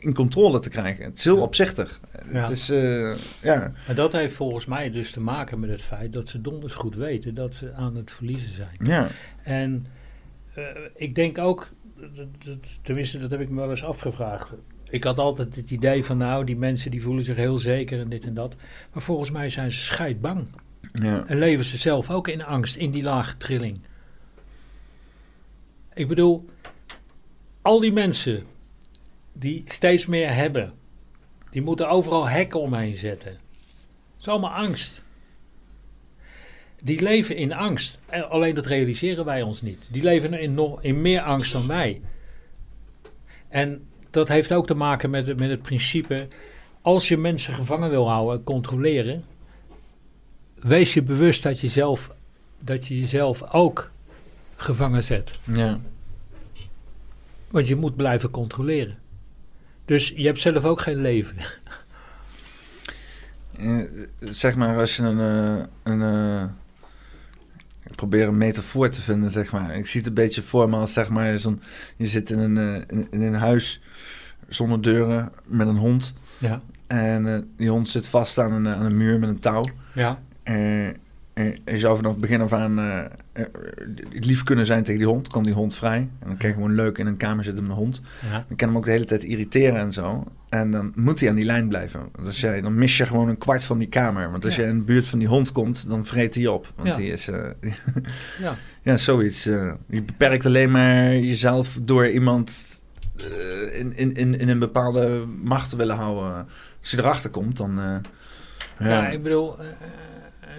in 0.00 0.14
controle 0.14 0.58
te 0.58 0.68
krijgen. 0.68 1.04
Het 1.04 1.18
is 1.18 1.24
heel 1.24 1.40
opzichtig. 1.40 2.00
Ja. 2.32 2.40
Het 2.40 2.50
is, 2.50 2.70
eh, 2.70 3.16
ja. 3.42 3.72
Maar 3.86 3.94
dat 3.94 4.12
heeft 4.12 4.34
volgens 4.34 4.66
mij 4.66 4.90
dus 4.90 5.10
te 5.10 5.20
maken 5.20 5.60
met 5.60 5.70
het 5.70 5.82
feit 5.82 6.12
dat 6.12 6.28
ze 6.28 6.40
donders 6.40 6.74
goed 6.74 6.94
weten 6.94 7.34
dat 7.34 7.54
ze 7.54 7.72
aan 7.72 7.96
het 7.96 8.10
verliezen 8.10 8.52
zijn. 8.52 8.76
Ja, 8.82 9.08
En 9.42 9.86
eh, 10.54 10.64
ik 10.94 11.14
denk 11.14 11.38
ook, 11.38 11.68
tenminste 12.82 13.18
dat 13.18 13.30
heb 13.30 13.40
ik 13.40 13.48
me 13.48 13.60
wel 13.60 13.70
eens 13.70 13.84
afgevraagd. 13.84 14.52
Ik 14.90 15.04
had 15.04 15.18
altijd 15.18 15.56
het 15.56 15.70
idee 15.70 16.04
van 16.04 16.16
nou, 16.16 16.44
die 16.44 16.56
mensen 16.56 16.90
die 16.90 17.02
voelen 17.02 17.24
zich 17.24 17.36
heel 17.36 17.58
zeker 17.58 18.00
en 18.00 18.08
dit 18.08 18.24
en 18.24 18.34
dat. 18.34 18.56
Maar 18.92 19.02
volgens 19.02 19.30
mij 19.30 19.48
zijn 19.48 19.70
ze 19.70 19.80
scheidbang. 19.80 20.50
ja. 20.92 21.24
En 21.26 21.38
leven 21.38 21.64
ze 21.64 21.76
zelf 21.76 22.10
ook 22.10 22.28
in 22.28 22.44
angst, 22.44 22.76
in 22.76 22.90
die 22.90 23.02
lage 23.02 23.36
trilling. 23.36 23.80
Ik 25.94 26.08
bedoel, 26.08 26.44
al 27.62 27.80
die 27.80 27.92
mensen 27.92 28.42
die 29.38 29.62
steeds 29.66 30.06
meer 30.06 30.34
hebben, 30.34 30.72
die 31.50 31.62
moeten 31.62 31.88
overal 31.88 32.28
hekken 32.28 32.60
omheen 32.60 32.94
zetten. 32.94 33.30
Het 33.30 34.20
is 34.20 34.28
allemaal 34.28 34.50
angst. 34.50 35.02
Die 36.82 37.02
leven 37.02 37.36
in 37.36 37.52
angst. 37.52 37.98
En 38.06 38.30
Alleen 38.30 38.54
dat 38.54 38.66
realiseren 38.66 39.24
wij 39.24 39.42
ons 39.42 39.62
niet. 39.62 39.78
Die 39.90 40.02
leven 40.02 40.32
in, 40.34 40.54
nog, 40.54 40.82
in 40.82 41.00
meer 41.00 41.20
angst 41.20 41.52
dan 41.52 41.66
wij. 41.66 42.00
En 43.48 43.86
dat 44.10 44.28
heeft 44.28 44.52
ook 44.52 44.66
te 44.66 44.74
maken 44.74 45.10
met, 45.10 45.26
het- 45.26 45.38
met 45.38 45.50
het 45.50 45.62
principe: 45.62 46.28
als 46.82 47.08
je 47.08 47.16
mensen 47.16 47.54
gevangen 47.54 47.90
wil 47.90 48.08
houden 48.08 48.38
en 48.38 48.44
controleren, 48.44 49.24
wees 50.54 50.94
je 50.94 51.02
bewust 51.02 51.42
dat 51.42 51.60
je, 51.60 51.68
zelf, 51.68 52.10
dat 52.58 52.86
je 52.86 52.98
jezelf 52.98 53.52
ook 53.52 53.90
gevangen 54.56 55.04
zet. 55.04 55.38
ja. 55.52 55.80
Want 57.50 57.68
je 57.68 57.76
moet 57.76 57.96
blijven 57.96 58.30
controleren. 58.30 58.98
Dus 59.88 60.12
je 60.16 60.26
hebt 60.26 60.40
zelf 60.40 60.64
ook 60.64 60.80
geen 60.80 61.00
leven. 61.00 61.36
Eh, 63.58 63.78
zeg 64.20 64.56
maar, 64.56 64.78
als 64.78 64.96
je 64.96 65.02
een, 65.02 65.20
eh, 65.20 65.64
een 65.82 66.02
eh, 66.02 66.44
ik 67.84 67.94
probeer 67.94 68.28
een 68.28 68.38
metafoor 68.38 68.88
te 68.88 69.02
vinden, 69.02 69.30
zeg 69.30 69.52
maar. 69.52 69.76
Ik 69.76 69.86
zie 69.86 70.00
het 70.00 70.08
een 70.08 70.14
beetje 70.14 70.42
voor 70.42 70.68
me 70.68 70.76
als, 70.76 70.92
zeg 70.92 71.08
maar, 71.08 71.38
zo'n, 71.38 71.62
je 71.96 72.06
zit 72.06 72.30
in 72.30 72.38
een, 72.38 72.86
in, 72.88 73.06
in 73.10 73.22
een 73.22 73.34
huis 73.34 73.80
zonder 74.48 74.82
deuren 74.82 75.32
met 75.46 75.68
een 75.68 75.76
hond. 75.76 76.14
Ja. 76.38 76.62
En 76.86 77.50
die 77.56 77.70
hond 77.70 77.88
zit 77.88 78.08
vast 78.08 78.38
aan 78.38 78.52
een, 78.52 78.68
aan 78.68 78.84
een 78.84 78.96
muur 78.96 79.18
met 79.18 79.28
een 79.28 79.40
touw. 79.40 79.64
Ja. 79.94 80.20
Je 81.64 81.78
zou 81.78 81.96
vanaf 81.96 82.12
het 82.12 82.20
begin 82.20 82.40
af 82.40 82.52
aan 82.52 82.78
eh, 82.78 82.98
eh, 83.32 83.44
lief 84.10 84.42
kunnen 84.42 84.66
zijn 84.66 84.82
tegen 84.84 84.98
die 84.98 85.08
hond. 85.08 85.28
Kan 85.28 85.42
die 85.42 85.52
hond 85.52 85.74
vrij. 85.74 85.96
En 85.96 86.26
dan 86.26 86.36
kan 86.36 86.48
je 86.48 86.54
gewoon 86.54 86.74
leuk 86.74 86.98
in 86.98 87.06
een 87.06 87.16
kamer 87.16 87.44
zitten 87.44 87.62
met 87.62 87.72
een 87.72 87.78
hond. 87.78 88.02
ja. 88.30 88.44
Dan 88.48 88.56
kan 88.56 88.68
hem 88.68 88.76
ook 88.76 88.84
de 88.84 88.90
hele 88.90 89.04
tijd 89.04 89.24
irriteren 89.24 89.80
en 89.80 89.92
zo. 89.92 90.24
En 90.48 90.70
dan 90.70 90.92
moet 90.96 91.20
hij 91.20 91.28
aan 91.28 91.34
die 91.34 91.44
lijn 91.44 91.68
blijven. 91.68 92.00
Want 92.12 92.26
als 92.26 92.40
jij, 92.40 92.60
dan 92.60 92.74
mis 92.74 92.96
je 92.96 93.06
gewoon 93.06 93.28
een 93.28 93.38
kwart 93.38 93.64
van 93.64 93.78
die 93.78 93.88
kamer. 93.88 94.30
Want 94.30 94.44
als 94.44 94.54
Ja. 94.56 94.60
jij 94.62 94.70
in 94.70 94.78
de 94.78 94.84
buurt 94.84 95.06
van 95.06 95.18
die 95.18 95.28
hond 95.28 95.52
komt, 95.52 95.88
dan 95.88 96.04
vreet 96.04 96.34
hij 96.34 96.46
op. 96.46 96.72
Want 96.76 96.88
Ja. 96.88 96.96
die 96.96 97.10
is... 97.12 97.28
eh, 97.28 97.44
Ja. 98.40 98.54
ja, 98.82 98.96
zoiets. 98.96 99.44
je 99.44 99.76
beperkt 99.88 100.46
alleen 100.46 100.70
maar 100.70 101.12
jezelf 101.16 101.78
door 101.82 102.08
iemand 102.08 102.80
in, 103.72 103.96
in, 103.96 104.14
in, 104.14 104.38
in 104.38 104.48
een 104.48 104.58
bepaalde 104.58 105.24
macht 105.42 105.70
te 105.70 105.76
willen 105.76 105.96
houden. 105.96 106.46
Als 106.80 106.90
je 106.90 106.98
erachter 106.98 107.30
komt, 107.30 107.56
dan... 107.56 107.76
Ja, 108.78 108.88
ja, 108.88 109.08
ik 109.08 109.22
bedoel, 109.22 109.56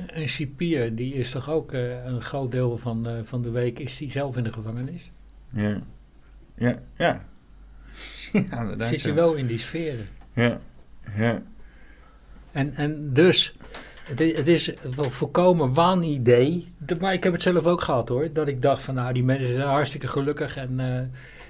een 0.07 0.30
cipier, 0.30 0.95
die 0.95 1.13
is 1.13 1.31
toch 1.31 1.49
ook 1.49 1.71
eh, 1.73 2.05
een 2.05 2.21
groot 2.21 2.51
deel 2.51 2.77
van, 2.77 3.07
eh, 3.07 3.13
van 3.23 3.41
de 3.41 3.49
week, 3.49 3.80
is 3.80 3.97
die 3.97 4.09
zelf 4.11 4.38
in 4.38 4.43
de 4.43 4.53
gevangenis? 4.53 5.09
ja, 5.53 5.81
ja, 6.55 6.80
ja. 6.97 7.26
ja 8.51 8.76
Zit 8.88 9.01
je 9.01 9.13
wel 9.13 9.34
in 9.34 9.47
die 9.47 9.57
sferen. 9.57 10.07
Ja, 10.34 10.59
ja. 11.15 11.41
En, 12.51 12.76
en 12.76 13.13
dus, 13.13 13.55
het 14.03 14.19
is, 14.19 14.35
het 14.38 14.47
is 14.47 14.73
wel 14.95 15.09
volkomen 15.09 15.73
waanidee. 15.73 16.67
De- 16.77 16.95
Maar 16.99 17.13
ik 17.13 17.23
heb 17.23 17.34
het 17.34 17.41
zelf 17.41 17.65
ook 17.65 17.81
gehad 17.81 18.09
hoor. 18.09 18.30
Dat 18.34 18.47
ik 18.47 18.61
dacht 18.61 18.81
van 18.81 18.95
nou, 18.95 19.13
die 19.13 19.23
mensen 19.23 19.53
zijn 19.53 19.67
hartstikke 19.67 20.07
gelukkig 20.07 20.57
en 20.57 20.80
eh, 20.80 20.99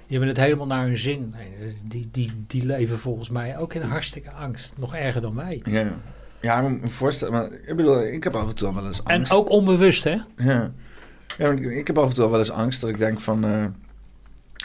die 0.07 0.17
hebben 0.17 0.27
het 0.27 0.37
helemaal 0.37 0.65
naar 0.67 0.85
hun 0.85 0.97
zin. 0.97 1.33
Nee, 1.37 1.75
die, 1.83 2.09
die, 2.11 2.31
die 2.47 2.65
leven 2.65 2.99
volgens 2.99 3.29
mij 3.29 3.57
ook 3.57 3.73
in 3.73 3.81
hartstikke 3.81 4.31
angst. 4.31 4.73
Nog 4.77 4.95
erger 4.95 5.21
dan 5.21 5.35
wij. 5.35 5.61
Ja, 5.63 5.93
ja 6.41 6.61
maar 6.61 6.71
me 6.71 6.87
voorstellen, 6.87 7.33
maar 7.33 7.51
ik 7.51 7.75
bedoel, 7.75 8.03
ik 8.03 8.23
heb 8.23 8.35
af 8.35 8.49
en 8.49 8.55
toe 8.55 8.73
wel 8.73 8.85
eens 8.85 9.03
En 9.03 9.15
angst. 9.17 9.33
ook 9.33 9.49
onbewust 9.49 10.03
hè? 10.03 10.17
Ja, 10.37 10.71
ik, 11.37 11.59
ik 11.59 11.87
heb 11.87 11.97
af 11.97 12.09
en 12.09 12.15
toe 12.15 12.29
wel 12.29 12.39
eens 12.39 12.51
angst 12.51 12.81
dat 12.81 12.89
ik 12.89 12.97
denk 12.97 13.19
van, 13.19 13.45
eh, 13.45 13.63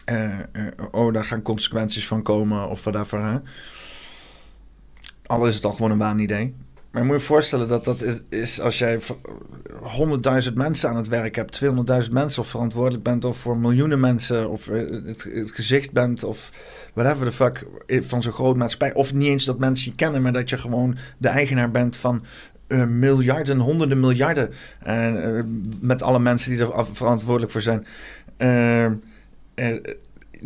eh, 0.05 0.41
eh, 0.53 0.67
oh, 0.91 1.13
daar 1.13 1.25
gaan 1.25 1.43
consequenties 1.43 2.07
van 2.07 2.23
komen 2.23 2.69
of 2.69 2.85
whatever. 2.85 3.25
Hè? 3.25 3.39
Al 5.27 5.47
is 5.47 5.55
het 5.55 5.65
al 5.65 5.73
gewoon 5.73 5.91
een 5.91 5.99
waanidee. 5.99 6.55
Maar 6.95 7.05
moet 7.05 7.15
je 7.21 7.27
voorstellen 7.27 7.69
dat 7.69 7.85
dat 7.85 8.03
is, 8.03 8.21
is 8.29 8.61
als 8.61 8.79
jij 8.79 9.01
v- 9.01 9.11
100.000 10.49 10.53
mensen 10.55 10.89
aan 10.89 10.97
het 10.97 11.09
werk 11.09 11.37
hebt, 11.37 11.61
200.000 11.65 12.11
mensen 12.11 12.43
of 12.43 12.49
verantwoordelijk 12.49 13.03
bent 13.03 13.25
of 13.25 13.37
voor 13.39 13.57
miljoenen 13.57 14.01
mensen 14.01 14.51
of 14.51 14.69
eh, 14.69 14.91
het, 15.07 15.23
het 15.33 15.51
gezicht 15.51 15.93
bent 15.93 16.25
of 16.25 16.51
whatever 16.95 17.27
the 17.27 17.33
fuck 17.33 17.67
eh, 17.87 18.03
van 18.03 18.23
zo'n 18.23 18.33
groot 18.33 18.57
maatschappij. 18.57 18.95
Of 18.95 19.15
niet 19.15 19.29
eens 19.29 19.45
dat 19.45 19.59
mensen 19.59 19.91
je 19.91 19.97
kennen, 19.97 20.23
maar 20.23 20.33
dat 20.33 20.51
je 20.51 20.59
gewoon 20.59 20.97
de 21.19 21.29
eigenaar 21.29 21.71
bent 21.71 21.97
van 21.97 22.25
eh, 22.67 22.85
miljarden, 22.87 23.59
honderden 23.59 24.01
miljarden. 24.01 24.51
En, 24.83 25.37
eh, 25.37 25.43
met 25.81 26.03
alle 26.03 26.19
mensen 26.19 26.51
die 26.51 26.61
er 26.61 26.87
verantwoordelijk 26.93 27.53
voor 27.53 27.63
zijn. 27.63 27.87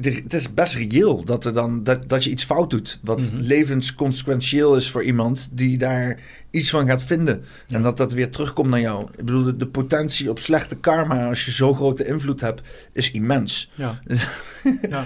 Het 0.00 0.34
is 0.34 0.54
best 0.54 0.74
reëel 0.74 1.24
dat, 1.24 1.44
er 1.44 1.52
dan, 1.52 1.84
dat, 1.84 2.08
dat 2.08 2.24
je 2.24 2.30
iets 2.30 2.44
fout 2.44 2.70
doet. 2.70 2.98
Wat 3.02 3.18
Mhm. 3.20 3.36
levensconsequentieel 3.42 4.76
is 4.76 4.90
voor 4.90 5.02
iemand 5.02 5.48
die 5.52 5.78
daar 5.78 6.20
iets 6.50 6.70
van 6.70 6.86
gaat 6.86 7.02
vinden. 7.02 7.44
En 7.68 7.82
dat 7.82 7.96
dat 7.96 8.12
weer 8.12 8.30
terugkomt 8.30 8.68
naar 8.70 8.80
jou. 8.80 9.08
Ik 9.10 9.24
bedoel, 9.24 9.42
de, 9.42 9.56
de 9.56 9.66
potentie 9.66 10.30
op 10.30 10.38
slechte 10.38 10.76
karma 10.76 11.28
als 11.28 11.44
je 11.44 11.50
zo'n 11.50 11.74
grote 11.74 12.04
invloed 12.06 12.40
hebt, 12.40 12.62
is 12.92 13.10
immens. 13.10 13.70
Ja. 13.74 14.00
ja. 14.90 15.04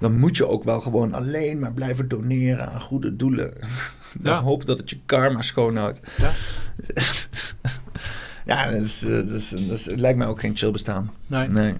Dan 0.00 0.18
moet 0.18 0.36
je 0.36 0.46
ook 0.48 0.64
wel 0.64 0.80
gewoon 0.80 1.14
alleen 1.14 1.58
maar 1.58 1.72
blijven 1.72 2.08
doneren 2.08 2.72
aan 2.72 2.80
goede 2.80 3.16
doelen. 3.16 3.52
Dan 4.20 4.32
Ja. 4.34 4.42
hoop 4.42 4.66
dat 4.66 4.78
het 4.78 4.90
je 4.90 4.98
karma 5.06 5.42
schoonhoudt. 5.42 6.00
Ja. 6.16 6.30
ja, 8.46 8.70
dat, 8.70 8.82
is, 8.82 9.02
eh, 9.02 9.10
dat, 9.10 9.30
is, 9.30 9.48
dat 9.48 9.60
is- 9.78 9.86
het 9.86 10.00
lijkt 10.00 10.18
mij 10.18 10.26
ook 10.26 10.40
geen 10.40 10.56
chill 10.56 10.70
bestaan. 10.70 11.10
Nee. 11.26 11.48
Nee. 11.48 11.74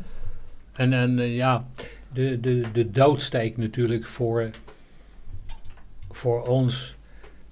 En, 0.72 0.92
en 0.92 1.18
eh, 1.18 1.34
ja, 1.36 1.64
de, 2.12 2.40
de, 2.40 2.70
de 2.72 2.90
doodsteek 2.90 3.56
natuurlijk 3.56 4.06
voor, 4.06 4.50
voor 6.10 6.46
ons, 6.46 6.94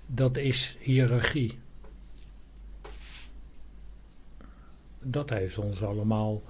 dat 0.07 0.37
is 0.37 0.77
hiërarchie. 0.81 1.59
Dat 5.01 5.31
heeft 5.31 5.59
ons 5.59 5.83
allemaal 5.83 6.43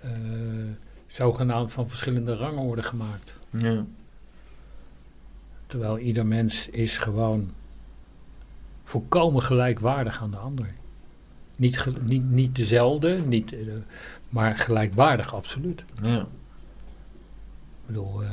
eh, 0.00 0.10
zogenaamd 1.06 1.72
van 1.72 1.88
verschillende 1.88 2.32
rangorden 2.32 2.84
gemaakt. 2.84 3.32
Ja. 3.50 3.84
Terwijl 5.66 5.98
ieder 5.98 6.26
mens 6.26 6.68
is 6.68 6.98
gewoon 6.98 7.50
volkomen 8.84 9.42
gelijkwaardig 9.42 10.22
aan 10.22 10.30
de 10.30 10.36
ander. 10.36 10.74
Niet, 11.56 11.86
niet, 12.00 12.30
niet 12.30 12.56
dezelfde, 12.56 13.20
niet, 13.26 13.52
eh, 13.52 13.74
maar 14.28 14.58
gelijkwaardig, 14.58 15.34
absoluut. 15.34 15.84
Ja. 16.02 16.26
Ik 17.88 17.94
bedoel, 17.94 18.22
eh, 18.22 18.28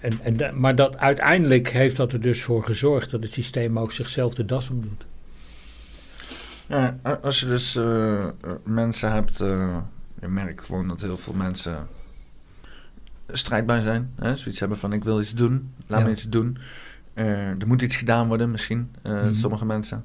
en, 0.00 0.12
en, 0.22 0.36
da- 0.36 0.52
maar 0.52 0.74
dat, 0.74 0.96
uiteindelijk 0.96 1.68
heeft 1.68 1.96
dat 1.96 2.12
er 2.12 2.20
dus 2.20 2.42
voor 2.42 2.64
gezorgd 2.64 3.10
dat 3.10 3.22
het 3.22 3.32
systeem 3.32 3.78
ook 3.78 3.92
zichzelf 3.92 4.34
de 4.34 4.44
das 4.44 4.70
omdoet. 4.70 5.06
Ja, 6.66 6.98
a- 7.06 7.18
als 7.22 7.40
je 7.40 7.46
dus 7.46 7.76
eh, 7.76 8.18
eh, 8.24 8.30
mensen 8.64 9.12
hebt, 9.12 9.40
eh, 9.40 9.76
je 10.20 10.28
merkt 10.28 10.64
gewoon 10.66 10.88
dat 10.88 11.00
heel 11.00 11.16
veel 11.16 11.34
mensen 11.34 11.86
strijdbaar 13.28 13.82
zijn. 13.82 14.10
Hè? 14.16 14.36
Zoiets 14.36 14.60
hebben 14.60 14.78
van 14.78 14.92
ik 14.92 15.04
wil 15.04 15.20
iets 15.20 15.34
doen, 15.34 15.72
laat 15.86 16.00
Ja. 16.00 16.06
me 16.06 16.12
iets 16.12 16.28
doen. 16.28 16.58
Er 17.14 17.66
moet 17.66 17.82
iets 17.82 17.96
gedaan 17.96 18.28
worden 18.28 18.50
misschien, 18.50 18.94
Mhm. 19.02 19.34
sommige 19.34 19.64
mensen. 19.64 20.04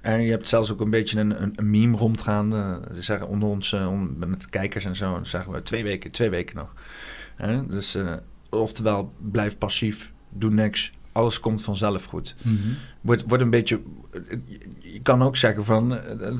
Eh, 0.00 0.12
en 0.12 0.20
je 0.22 0.30
hebt 0.30 0.48
zelfs 0.48 0.72
ook 0.72 0.80
een 0.80 0.90
beetje 0.90 1.20
een, 1.20 1.42
een, 1.42 1.52
een 1.56 1.70
meme 1.70 1.96
rondgaande. 1.96 2.80
Ze 2.94 3.02
zeggen 3.02 3.28
onder 3.28 3.48
ons, 3.48 3.72
eh, 3.72 3.88
on- 3.90 4.14
met 4.18 4.48
kijkers 4.48 4.84
en 4.84 4.96
zo, 4.96 5.18
zeggen 5.22 5.52
we 5.52 5.62
twee 5.62 5.82
weken, 5.82 6.10
twee 6.10 6.30
weken 6.30 6.56
nog. 6.56 6.74
Hè? 7.36 7.66
Dus 7.66 7.94
eh, 7.94 8.12
oftewel, 8.50 9.12
blijf 9.18 9.58
passief, 9.58 10.12
doe 10.32 10.50
niks. 10.50 10.92
Alles 11.12 11.40
komt 11.40 11.62
vanzelf 11.62 12.04
goed 12.04 12.36
wordt, 13.00 13.24
wordt 13.26 13.42
een 13.42 13.50
beetje. 13.50 13.80
Je 14.78 15.00
kan 15.02 15.22
ook 15.22 15.36
zeggen 15.36 15.64
van. 15.64 15.96
eh, 15.96 16.32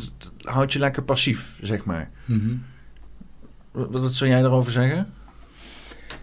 Houd 0.43 0.73
je 0.73 0.79
lekker 0.79 1.03
passief, 1.03 1.59
zeg 1.63 1.85
maar. 1.85 2.09
Mhm. 2.25 2.55
Wat, 3.71 3.91
wat 3.91 4.13
zou 4.15 4.31
jij 4.31 4.41
erover 4.43 4.73
zeggen? 4.73 5.13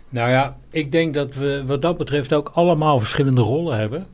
Nou 0.10 0.30
ja, 0.30 0.58
ik 0.70 0.92
denk 0.92 1.14
dat 1.14 1.36
we 1.36 1.64
wat 1.66 1.82
dat 1.82 1.98
betreft 1.98 2.34
ook 2.34 2.50
allemaal 2.50 3.00
verschillende 3.00 3.42
rollen 3.42 3.78
hebben. 3.78 4.06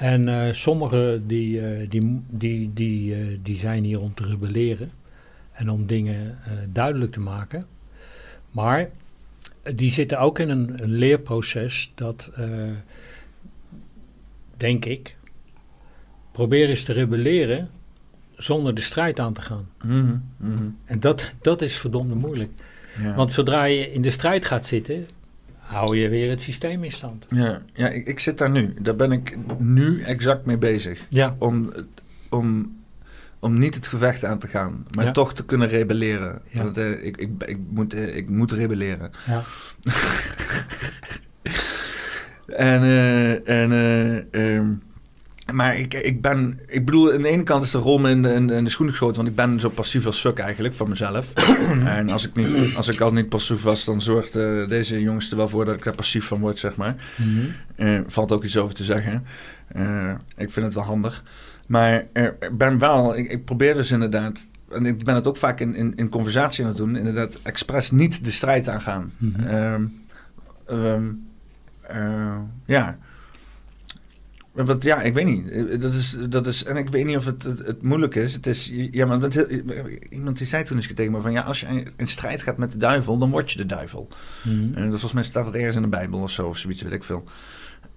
En 0.00 0.28
eh 0.28 0.52
sommigen 0.52 1.26
die, 1.26 1.60
eh, 1.60 1.90
die, 1.90 2.22
die, 2.28 2.72
die, 2.72 3.14
eh, 3.14 3.38
die 3.42 3.56
zijn 3.56 3.84
hier 3.84 4.00
om 4.00 4.14
te 4.14 4.24
rebelleren 4.24 4.90
en 5.52 5.70
om 5.70 5.86
dingen 5.86 6.38
duidelijk 6.72 7.12
te 7.12 7.20
maken. 7.20 7.66
Maar 8.50 8.90
die 9.74 9.90
zitten 9.90 10.18
ook 10.18 10.38
in 10.38 10.48
een, 10.48 10.82
een 10.82 10.90
leerproces 10.90 11.92
dat, 11.94 12.30
denk 14.56 14.84
ik, 14.84 15.16
probeer 16.32 16.68
eens 16.68 16.84
te 16.84 16.92
rebelleren 16.92 17.70
zonder 18.36 18.74
de 18.74 18.80
strijd 18.80 19.20
aan 19.20 19.32
te 19.32 19.40
gaan. 19.40 19.68
Mhm, 19.82 20.16
mhm. 20.36 20.68
En 20.84 21.00
dat, 21.00 21.32
dat 21.40 21.62
is 21.62 21.76
verdomde 21.76 22.14
moeilijk. 22.14 22.52
Ja. 22.98 23.14
Want 23.14 23.32
zodra 23.32 23.64
je 23.64 23.92
in 23.92 24.02
de 24.02 24.10
strijd 24.10 24.44
gaat 24.44 24.66
zitten, 24.66 25.06
hou 25.70 25.96
je 25.96 26.08
weer 26.08 26.30
het 26.30 26.40
systeem 26.40 26.84
in 26.84 26.90
stand. 26.90 27.26
ja, 27.30 27.62
ja 27.74 27.88
ik, 27.88 28.06
ik 28.06 28.20
zit 28.20 28.38
daar 28.38 28.50
nu. 28.50 28.74
Daar 28.80 28.96
ben 28.96 29.12
ik 29.12 29.36
nu 29.58 30.02
exact 30.02 30.44
mee 30.44 30.56
bezig. 30.58 31.00
Ja. 31.08 31.36
Om, 31.38 31.72
om, 32.28 32.76
om 33.38 33.58
niet 33.58 33.74
het 33.74 33.88
gevecht 33.88 34.24
aan 34.24 34.38
te 34.38 34.46
gaan, 34.48 34.86
maar 34.90 35.04
Ja. 35.04 35.12
toch 35.12 35.34
te 35.34 35.44
kunnen 35.44 35.68
rebelleren. 35.68 36.42
Ja. 36.46 36.62
Want, 36.62 36.76
eh, 36.76 36.90
ik, 37.04 37.16
ik, 37.16 37.30
ik, 37.46 37.58
moet, 37.68 37.94
eh, 37.94 38.16
ik 38.16 38.28
moet 38.28 38.52
rebelleren. 38.52 39.10
Ja. 39.26 39.42
En, 42.56 42.82
eh, 42.82 43.48
en 43.48 43.72
eh, 43.72 44.54
ehm, 44.56 44.72
maar 45.52 45.76
ik, 45.78 45.94
ik 45.94 46.20
ben, 46.22 46.60
ik 46.66 46.84
bedoel, 46.84 47.12
aan 47.12 47.22
de 47.22 47.28
ene 47.28 47.42
kant 47.42 47.62
is 47.62 47.70
de 47.70 47.78
rol 47.78 47.98
me 47.98 48.10
in 48.10 48.22
de, 48.22 48.32
in, 48.34 48.46
de- 48.46 48.68
schoenen 48.68 48.94
geschoten, 48.94 49.16
want 49.16 49.28
ik 49.28 49.34
ben 49.34 49.60
zo 49.60 49.68
passief 49.68 50.06
als 50.06 50.20
fuck 50.20 50.38
eigenlijk 50.38 50.74
van 50.74 50.88
mezelf. 50.88 51.32
en 51.84 52.10
als 52.10 52.28
ik, 52.28 52.34
niet, 52.34 52.76
als 52.76 52.88
ik 52.88 53.00
al 53.00 53.12
niet 53.12 53.28
passief 53.28 53.62
was, 53.62 53.84
dan 53.84 54.02
zorgt 54.02 54.36
eh, 54.36 54.66
deze 54.68 55.00
jongens 55.00 55.30
er 55.30 55.36
wel 55.36 55.48
voor 55.48 55.64
dat 55.64 55.74
ik 55.74 55.84
daar 55.84 55.94
passief 55.94 56.24
van 56.24 56.40
word, 56.40 56.58
zeg 56.58 56.76
maar. 56.76 56.94
Eh, 57.76 58.00
valt 58.06 58.32
ook 58.32 58.44
iets 58.44 58.56
over 58.56 58.74
te 58.74 58.84
zeggen. 58.84 59.24
Eh, 59.68 60.12
ik 60.36 60.50
vind 60.50 60.66
het 60.66 60.74
wel 60.74 60.84
handig. 60.84 61.24
Maar 61.66 62.04
ik 62.14 62.58
ben 62.58 62.78
wel, 62.78 63.16
ik, 63.16 63.30
ik 63.30 63.44
probeer 63.44 63.74
dus 63.74 63.90
inderdaad, 63.90 64.46
en 64.70 64.86
ik 64.86 65.04
ben 65.04 65.14
het 65.14 65.26
ook 65.26 65.36
vaak 65.36 65.60
in, 65.60 65.74
in, 65.74 65.92
in 65.96 66.08
conversatie 66.08 66.62
aan 66.62 66.68
het 66.68 66.78
doen, 66.78 66.96
inderdaad 66.96 67.38
expres 67.42 67.90
niet 67.90 68.24
de 68.24 68.30
strijd 68.30 68.68
aangaan. 68.68 69.12
Ehm, 69.46 69.82
eh, 71.82 72.36
ja. 72.64 72.98
Wat, 74.52 74.82
ja, 74.82 75.02
ik 75.02 75.14
weet 75.14 75.24
niet. 75.24 75.48
Eh, 75.48 75.80
Dat 75.80 75.94
is, 75.94 76.16
dat 76.28 76.46
is, 76.46 76.64
en 76.64 76.76
ik 76.76 76.88
weet 76.88 77.04
niet 77.06 77.16
of 77.16 77.24
het, 77.24 77.42
het, 77.42 77.58
het 77.58 77.82
moeilijk 77.82 78.14
is. 78.14 78.34
Het 78.34 78.46
is 78.46 78.72
ja, 78.90 79.06
maar 79.06 79.18
dat, 79.18 79.34
iemand 80.10 80.38
die 80.38 80.46
zei 80.46 80.64
toen 80.64 80.76
eens 80.76 80.92
tegen 80.94 81.12
me 81.12 81.20
van... 81.20 81.32
ja, 81.32 81.40
als 81.42 81.60
je 81.60 81.82
in 81.96 82.06
strijd 82.06 82.42
gaat 82.42 82.56
met 82.56 82.72
de 82.72 82.78
duivel, 82.78 83.18
dan 83.18 83.30
word 83.30 83.50
je 83.50 83.58
de 83.58 83.66
duivel. 83.66 84.08
Mhm. 84.42 84.74
En 84.74 84.80
dat 84.82 84.90
volgens 84.90 85.12
mij 85.12 85.22
staat 85.22 85.46
het 85.46 85.54
ergens 85.54 85.76
in 85.76 85.82
de 85.82 85.88
Bijbel 85.88 86.20
of 86.20 86.30
zo, 86.30 86.46
of 86.46 86.58
zoiets, 86.58 86.82
weet 86.82 86.92
ik 86.92 87.04
veel. 87.04 87.24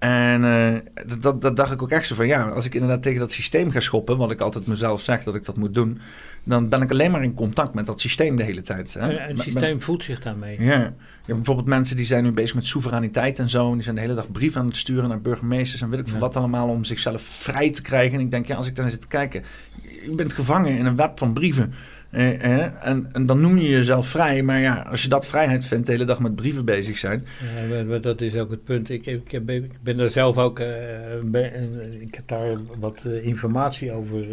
En 0.03 0.43
eh, 0.43 1.03
dat, 1.19 1.41
dat, 1.41 1.57
dacht 1.57 1.71
ik 1.71 1.81
ook 1.81 1.89
echt 1.89 2.07
zo 2.07 2.15
van, 2.15 2.27
ja, 2.27 2.43
als 2.49 2.65
ik 2.65 2.73
inderdaad 2.73 3.01
tegen 3.01 3.19
dat 3.19 3.31
systeem 3.31 3.71
ga 3.71 3.79
schoppen, 3.79 4.17
wat 4.17 4.31
ik 4.31 4.39
altijd 4.41 4.67
mezelf 4.67 5.01
zeg 5.01 5.23
dat 5.23 5.35
ik 5.35 5.45
dat 5.45 5.55
moet 5.57 5.73
doen, 5.73 5.99
dan 6.43 6.69
ben 6.69 6.81
ik 6.81 6.91
alleen 6.91 7.11
maar 7.11 7.23
in 7.23 7.33
contact 7.33 7.73
met 7.73 7.85
dat 7.85 8.01
systeem 8.01 8.35
de 8.35 8.43
hele 8.43 8.61
tijd. 8.61 8.93
Hè? 8.93 9.17
En 9.17 9.27
het 9.27 9.39
systeem 9.39 9.81
voedt 9.81 10.03
zich 10.03 10.19
daarmee. 10.19 10.61
ja. 10.61 10.93
Bijvoorbeeld 11.25 11.67
mensen 11.67 11.95
die 11.95 12.05
zijn 12.05 12.23
nu 12.23 12.31
bezig 12.31 12.55
met 12.55 12.65
soevereiniteit 12.65 13.39
en 13.39 13.49
zo. 13.49 13.67
En 13.67 13.73
die 13.73 13.83
zijn 13.83 13.95
de 13.95 14.01
hele 14.01 14.13
dag 14.13 14.31
brieven 14.31 14.61
aan 14.61 14.67
het 14.67 14.77
sturen 14.77 15.09
naar 15.09 15.21
burgemeesters 15.21 15.81
en 15.81 15.89
weet 15.89 15.99
ik 15.99 16.05
veel 16.07 16.15
Ja. 16.15 16.21
wat 16.21 16.35
allemaal 16.35 16.67
om 16.67 16.83
zichzelf 16.83 17.21
vrij 17.21 17.69
te 17.69 17.81
krijgen. 17.81 18.13
En 18.19 18.25
ik 18.25 18.31
denk, 18.31 18.45
ja, 18.47 18.55
als 18.55 18.67
ik 18.67 18.75
dan 18.75 18.89
zit 18.89 19.01
te 19.01 19.07
kijken, 19.07 19.43
je 19.81 20.13
bent 20.15 20.33
gevangen 20.33 20.77
in 20.77 20.85
een 20.85 20.95
web 20.95 21.17
van 21.17 21.33
brieven. 21.33 21.73
Eh, 22.13 22.43
eh, 22.43 22.71
en, 22.87 23.09
en 23.11 23.25
dan 23.25 23.41
noem 23.41 23.57
je 23.57 23.69
jezelf 23.69 24.07
vrij. 24.07 24.43
Maar 24.43 24.59
ja, 24.59 24.75
als 24.89 25.03
je 25.03 25.09
dat 25.09 25.27
vrijheid 25.27 25.65
vindt, 25.65 25.85
de 25.85 25.91
hele 25.91 26.05
dag 26.05 26.19
met 26.19 26.35
brieven 26.35 26.65
bezig 26.65 26.97
zijn. 26.97 27.25
Ja, 27.69 27.97
dat 27.99 28.21
is 28.21 28.35
ook 28.35 28.49
het 28.49 28.63
punt. 28.63 28.89
Ik, 28.89 29.05
ik, 29.05 29.31
heb- 29.31 29.45
ben 29.81 29.97
daar 29.97 30.09
zelf 30.09 30.37
ook. 30.37 30.59
eh, 30.59 31.13
eh, 31.33 32.01
ik 32.01 32.15
heb 32.15 32.27
daar 32.27 32.57
wat 32.79 33.03
eh, 33.05 33.25
informatie 33.25 33.91
over 33.91 34.25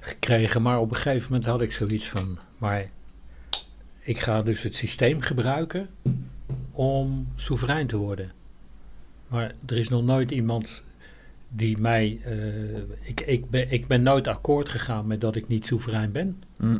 gekregen. 0.00 0.62
Maar 0.62 0.80
op 0.80 0.90
een 0.90 0.96
gegeven 0.96 1.26
moment 1.32 1.50
had 1.50 1.60
ik 1.60 1.72
zoiets 1.72 2.08
van. 2.08 2.38
Maar 2.58 2.86
ik 4.00 4.18
ga 4.20 4.42
dus 4.42 4.62
het 4.62 4.74
systeem 4.74 5.20
gebruiken 5.20 5.88
om 6.72 7.28
soeverein 7.36 7.86
te 7.86 7.96
worden. 7.96 8.32
Maar 9.28 9.52
er 9.66 9.76
is 9.76 9.88
nog 9.88 10.04
nooit 10.04 10.30
iemand 10.30 10.82
die 11.56 11.78
mij. 11.78 12.18
eh, 12.24 12.76
ik, 13.02 13.20
ik, 13.20 13.50
ben, 13.50 13.72
ik 13.72 13.86
ben 13.86 14.02
nooit 14.02 14.26
akkoord 14.28 14.68
gegaan 14.68 15.06
met 15.06 15.20
dat 15.20 15.36
ik 15.36 15.48
niet 15.48 15.66
soeverein 15.66 16.12
ben. 16.12 16.42
Hm, 16.58 16.78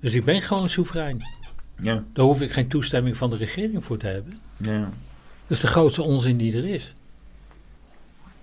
Dus 0.00 0.14
ik 0.14 0.24
ben 0.24 0.42
gewoon 0.42 0.68
soeverein. 0.68 1.18
ja, 1.80 2.04
Daar 2.12 2.24
hoef 2.24 2.40
ik 2.42 2.50
geen 2.52 2.68
toestemming 2.68 3.16
van 3.16 3.30
de 3.30 3.36
regering 3.36 3.84
voor 3.84 3.96
te 3.98 4.06
hebben. 4.06 4.38
ja. 4.56 4.90
Dat 5.46 5.56
is 5.56 5.62
de 5.62 5.70
grootste 5.70 6.02
onzin 6.02 6.36
die 6.36 6.56
er 6.56 6.64
is. 6.64 6.92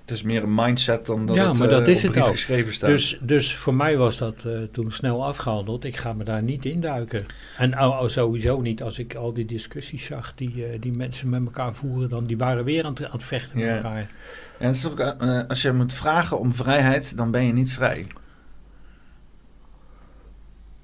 Het 0.05 0.13
is 0.13 0.21
meer 0.23 0.43
een 0.43 0.55
mindset 0.55 1.05
dan 1.05 1.25
dat 1.25 1.35
Ja, 1.35 1.47
het 1.49 1.57
maar 1.57 1.67
dat 1.67 1.81
eh, 1.81 1.87
is 1.87 2.05
op 2.07 2.13
het 2.13 2.23
ook. 2.23 2.29
geschreven 2.29 2.73
staat. 2.73 2.89
Dus, 2.89 3.17
dus 3.21 3.55
voor 3.55 3.73
mij 3.75 3.97
was 3.97 4.17
dat 4.17 4.43
eh, 4.45 4.51
toen 4.71 4.91
snel 4.91 5.25
afgehandeld. 5.25 5.83
Ik 5.83 5.97
ga 5.97 6.13
me 6.13 6.23
daar 6.23 6.43
niet 6.43 6.65
induiken. 6.65 7.25
En 7.57 7.79
oh, 7.79 8.01
oh, 8.01 8.07
sowieso 8.07 8.61
niet 8.61 8.83
als 8.83 8.99
ik 8.99 9.15
al 9.15 9.33
die 9.33 9.45
discussies 9.45 10.05
zag 10.05 10.35
die, 10.35 10.65
eh, 10.65 10.81
die 10.81 10.91
mensen 10.91 11.29
met 11.29 11.45
elkaar 11.45 11.73
voeren. 11.73 12.09
Dan, 12.09 12.23
die 12.25 12.37
waren 12.37 12.63
weer 12.63 12.83
aan 12.85 12.93
het, 12.93 13.05
aan 13.05 13.11
het 13.11 13.23
vechten 13.23 13.59
met 13.59 13.75
elkaar. 13.75 14.09
En 14.57 14.67
het 14.67 14.75
is 14.75 14.85
ook, 14.87 14.99
als 15.47 15.61
je 15.61 15.71
moet 15.71 15.93
vragen 15.93 16.39
om 16.39 16.53
vrijheid, 16.53 17.17
dan 17.17 17.31
ben 17.31 17.45
je 17.45 17.53
niet 17.53 17.71
vrij. 17.71 18.05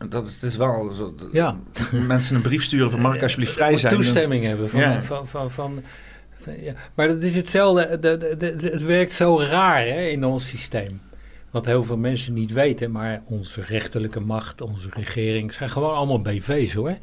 Dat 0.09 0.27
is, 0.27 0.33
het 0.33 0.43
is 0.43 0.57
wel 0.57 0.93
zo. 0.93 1.15
dat 1.15 1.27
Ja. 1.31 1.55
Mensen 2.07 2.35
een 2.35 2.41
brief 2.41 2.63
sturen 2.63 2.91
van 2.91 2.99
mag 2.99 3.15
ik 3.15 3.23
alsjeblieft 3.23 3.53
vrij 3.53 3.77
zijn. 3.77 3.93
Toestemming 3.93 4.45
hebben 4.45 4.69
van... 4.69 4.79
Ja. 4.79 5.03
van, 5.03 5.27
van, 5.27 5.27
van, 5.27 5.51
van- 5.51 5.83
ja. 6.61 6.73
Maar 6.95 7.07
dat 7.07 7.23
is 7.23 7.35
hetzelfde. 7.35 7.99
de- 7.99 8.17
de- 8.17 8.35
de- 8.37 8.69
het 8.71 8.83
werkt 8.83 9.11
zo 9.11 9.39
raar 9.39 9.81
hè, 9.85 10.01
in 10.07 10.23
ons 10.25 10.47
systeem. 10.47 11.01
Wat 11.51 11.65
heel 11.65 11.83
veel 11.83 11.97
mensen 11.97 12.33
niet 12.33 12.51
weten. 12.53 12.91
Maar 12.91 13.21
onze 13.25 13.61
rechterlijke 13.61 14.19
macht, 14.19 14.61
onze 14.61 14.87
regering... 14.93 15.53
zijn 15.53 15.69
gewoon 15.69 15.93
allemaal 15.95 16.21
BV's 16.21 16.73
hoor. 16.73 16.97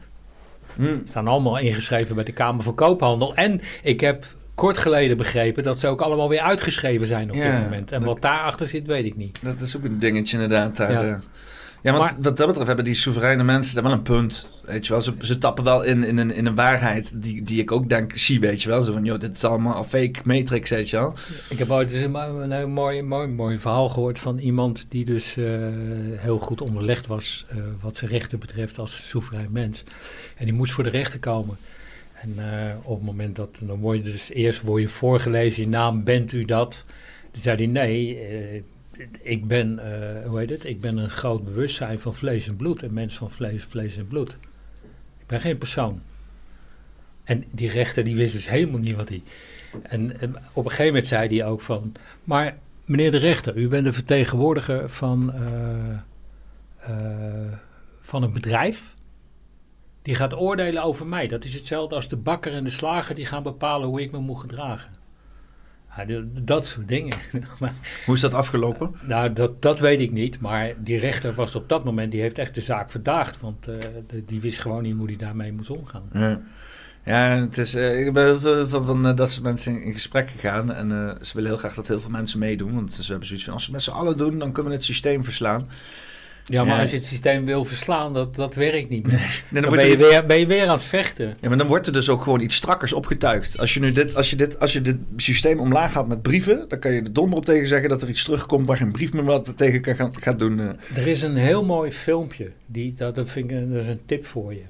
Hm, 0.76 0.96
staan 1.04 1.26
allemaal 1.28 1.58
ingeschreven 1.58 2.14
bij 2.14 2.24
de 2.24 2.32
Kamer 2.32 2.62
van 2.64 2.74
Koophandel. 2.74 3.34
En 3.34 3.60
ik 3.82 4.00
heb 4.00 4.24
kort 4.54 4.78
geleden 4.78 5.16
begrepen 5.16 5.62
dat 5.62 5.78
ze 5.78 5.86
ook 5.86 6.00
allemaal 6.00 6.28
weer 6.28 6.40
uitgeschreven 6.40 7.06
zijn 7.06 7.30
op 7.30 7.36
Ja, 7.36 7.50
dit 7.54 7.62
moment. 7.62 7.92
En 7.92 8.04
wat 8.04 8.22
daarachter 8.22 8.66
zit, 8.66 8.86
weet 8.86 9.04
ik 9.04 9.16
niet. 9.16 9.38
dat 9.42 9.60
is 9.60 9.76
ook 9.76 9.84
een 9.84 9.98
dingetje 9.98 10.34
inderdaad. 10.40 10.76
Daar, 10.76 11.06
Ja. 11.06 11.20
Ja. 11.92 11.98
want 11.98 12.12
Maar- 12.12 12.22
wat 12.22 12.36
dat 12.36 12.46
betreft 12.46 12.66
hebben 12.66 12.84
die 12.84 12.94
soevereine 12.94 13.44
mensen 13.44 13.74
daar 13.74 13.82
wel 13.82 13.92
een 13.92 14.02
punt. 14.02 14.50
Weet 14.62 14.86
je 14.86 14.92
wel, 14.92 15.02
ze, 15.02 15.14
ze 15.20 15.38
tappen 15.38 15.64
wel 15.64 15.82
in, 15.82 16.04
in, 16.04 16.18
een, 16.18 16.30
in 16.30 16.46
een 16.46 16.54
waarheid 16.54 17.22
die, 17.22 17.42
die 17.42 17.60
ik 17.60 17.72
ook 17.72 17.88
denk, 17.88 18.12
zie, 18.16 18.40
weet 18.40 18.62
je 18.62 18.68
wel. 18.68 18.82
Zo 18.82 18.92
van, 18.92 19.04
joh, 19.04 19.20
dit 19.20 19.36
is 19.36 19.44
allemaal 19.44 19.84
fake 19.84 20.20
matrix, 20.24 20.70
weet 20.70 20.90
je 20.90 20.96
wel. 20.96 21.14
Ik 21.48 21.58
heb 21.58 21.70
ooit 21.70 21.92
eens 21.92 22.02
een, 22.02 22.14
een 22.14 22.52
heel 22.52 22.68
mooi, 22.68 23.02
mooi, 23.02 23.28
mooi 23.28 23.58
verhaal 23.58 23.88
gehoord 23.88 24.18
van 24.18 24.38
iemand 24.38 24.86
die 24.88 25.04
dus 25.04 25.36
eh, 25.36 25.44
heel 26.16 26.38
goed 26.38 26.60
onderlegd 26.60 27.06
was 27.06 27.46
eh, 27.48 27.56
wat 27.80 27.96
zijn 27.96 28.10
rechten 28.10 28.38
betreft 28.38 28.78
als 28.78 29.08
soeverein 29.08 29.48
mens. 29.52 29.84
En 30.36 30.44
die 30.44 30.54
moest 30.54 30.72
voor 30.72 30.84
de 30.84 30.90
rechter 30.90 31.18
komen. 31.18 31.56
En 32.12 32.34
eh, 32.36 32.74
op 32.82 32.96
het 32.96 33.06
moment 33.06 33.36
dat, 33.36 33.60
dan 33.62 33.78
word 33.78 33.96
je 33.96 34.02
dus 34.02 34.30
eerst 34.30 34.62
word 34.62 34.82
je 34.82 34.88
voorgelezen, 34.88 35.62
je 35.62 35.68
naam, 35.68 36.04
bent 36.04 36.32
u 36.32 36.44
dat? 36.44 36.82
Toen 37.30 37.42
zei 37.42 37.56
hij, 37.56 37.66
nee, 37.66 38.18
eh, 38.18 38.62
ik 39.22 39.46
ben, 39.46 39.78
eh, 39.78 40.26
hoe 40.26 40.38
heet 40.38 40.50
het, 40.50 40.64
ik 40.64 40.80
ben 40.80 40.96
een 40.96 41.10
groot 41.10 41.44
bewustzijn 41.44 42.00
van 42.00 42.14
vlees 42.14 42.48
en 42.48 42.56
bloed, 42.56 42.82
een 42.82 42.92
mens 42.92 43.16
van 43.16 43.30
vlees, 43.30 43.64
vlees 43.64 43.96
en 43.96 44.06
bloed. 44.06 44.30
Ik 45.18 45.26
ben 45.26 45.40
geen 45.40 45.58
persoon. 45.58 46.02
En 47.24 47.44
die 47.50 47.70
rechter 47.70 48.04
die 48.04 48.16
wist 48.16 48.32
dus 48.32 48.48
helemaal 48.48 48.80
niet 48.80 48.96
wat 48.96 49.08
hij... 49.08 49.22
En, 49.82 50.12
op 50.52 50.64
een 50.64 50.70
gegeven 50.70 50.86
moment 50.86 51.06
zei 51.06 51.38
hij 51.38 51.46
ook 51.46 51.60
van... 51.60 51.92
Maar 52.24 52.56
meneer 52.84 53.10
de 53.10 53.16
rechter, 53.16 53.56
u 53.56 53.68
bent 53.68 53.84
de 53.84 53.92
vertegenwoordiger 53.92 54.90
van, 54.90 55.32
eh, 55.32 55.90
eh, 56.76 57.52
van 58.00 58.22
een 58.22 58.32
bedrijf... 58.32 58.94
die 60.02 60.14
gaat 60.14 60.34
oordelen 60.34 60.82
over 60.82 61.06
mij. 61.06 61.28
Dat 61.28 61.44
is 61.44 61.54
hetzelfde 61.54 61.94
als 61.94 62.08
de 62.08 62.16
bakker 62.16 62.52
en 62.52 62.64
de 62.64 62.70
slager... 62.70 63.14
die 63.14 63.26
gaan 63.26 63.42
bepalen 63.42 63.88
hoe 63.88 64.00
ik 64.00 64.10
me 64.10 64.18
moet 64.18 64.40
gedragen. 64.40 64.97
Dat 66.42 66.66
soort 66.66 66.88
dingen. 66.88 67.16
Hoe 68.06 68.14
is 68.14 68.20
dat 68.20 68.34
afgelopen? 68.34 68.94
nou, 69.02 69.32
dat, 69.32 69.62
dat 69.62 69.80
weet 69.80 70.00
ik 70.00 70.10
niet. 70.12 70.40
Maar 70.40 70.72
die 70.78 70.98
rechter 70.98 71.34
was 71.34 71.54
op 71.54 71.68
dat 71.68 71.84
moment... 71.84 72.12
die 72.12 72.20
heeft 72.20 72.38
echt 72.38 72.54
de 72.54 72.60
zaak 72.60 72.90
verdaagd. 72.90 73.40
Want 73.40 73.68
eh, 73.68 73.74
de- 74.06 74.24
die 74.24 74.40
wist 74.40 74.58
gewoon 74.60 74.82
niet 74.82 74.96
hoe 74.96 75.06
hij 75.06 75.16
daarmee 75.16 75.52
moest 75.52 75.70
omgaan. 75.70 76.02
Ja. 76.12 76.40
Ja, 77.04 77.40
het 77.40 77.58
is, 77.58 77.74
eh, 77.74 78.06
ik 78.06 78.12
ben 78.12 78.24
heel 78.24 78.38
veel 78.40 78.68
van, 78.68 78.86
van 78.86 79.06
eh, 79.06 79.16
dat 79.16 79.30
soort 79.30 79.44
mensen 79.44 79.72
in, 79.72 79.82
in 79.82 79.92
gesprek 79.92 80.30
gegaan. 80.30 80.72
En 80.72 81.18
ze 81.22 81.32
willen 81.34 81.50
heel 81.50 81.58
graag 81.58 81.74
dat 81.74 81.88
heel 81.88 82.00
veel 82.00 82.10
mensen 82.10 82.38
meedoen. 82.38 82.74
Want 82.74 82.94
ze 82.94 83.10
hebben 83.10 83.26
zoiets 83.26 83.44
van, 83.44 83.54
als 83.54 83.66
we 83.66 83.72
het 83.74 83.84
met 83.86 83.94
z'n 83.94 84.00
allen 84.00 84.16
doen, 84.16 84.38
dan 84.38 84.52
kunnen 84.52 84.72
we 84.72 84.76
het 84.78 84.86
systeem 84.86 85.24
verslaan. 85.24 85.68
Ja, 86.50 86.64
maar 86.64 86.80
als 86.80 86.90
je 86.90 86.96
het 86.96 87.04
systeem 87.04 87.44
wil 87.44 87.64
verslaan, 87.64 88.14
dat, 88.14 88.34
dat 88.34 88.54
werkt 88.54 88.88
niet 88.88 89.06
meer. 89.06 89.42
Nee, 89.50 89.62
dan, 89.62 89.70
ben 89.70 89.86
je, 89.88 89.96
weer, 89.96 90.26
ben 90.26 90.38
je 90.38 90.46
weer 90.46 90.62
aan 90.62 90.68
het 90.68 90.82
vechten. 90.82 91.36
ja, 91.40 91.48
maar 91.48 91.58
dan 91.58 91.66
wordt 91.66 91.86
er 91.86 91.92
dus 91.92 92.08
ook 92.08 92.22
gewoon 92.22 92.40
iets 92.40 92.54
strakkers 92.56 92.92
opgetuigd. 92.92 93.58
Als 93.58 93.74
je 93.74 93.80
nu 93.80 93.92
dit, 93.92 94.14
als 94.16 94.30
je 94.30 94.36
dit, 94.36 94.60
als 94.60 94.72
je 94.72 94.80
dit 94.82 94.96
systeem 95.16 95.60
omlaag 95.60 95.92
gaat 95.92 96.08
met 96.08 96.22
brieven, 96.22 96.64
dan 96.68 96.78
kan 96.78 96.92
je 96.92 97.00
er 97.02 97.12
donder 97.12 97.38
op 97.38 97.44
tegen 97.44 97.66
zeggen 97.68 97.88
dat 97.88 98.02
er 98.02 98.08
iets 98.08 98.24
terugkomt 98.24 98.66
waar 98.66 98.76
geen 98.76 98.92
brief 98.92 99.12
meer 99.12 99.24
wat 99.24 99.56
tegen 99.56 99.80
kan 99.80 99.94
gaan, 99.94 100.12
gaat 100.20 100.38
doen. 100.38 100.60
eh. 100.60 100.96
Er 100.96 101.06
is 101.06 101.22
een 101.22 101.36
heel 101.36 101.64
mooi 101.64 101.90
filmpje, 101.92 102.52
die, 102.66 102.94
dat, 102.94 103.14
dat 103.14 103.30
vind 103.30 103.50
ik 103.50 103.56
een- 103.56 103.72
dat 103.72 103.82
is 103.82 103.88
een 103.88 104.00
tip 104.06 104.26
voor 104.26 104.52
je. 104.54 104.62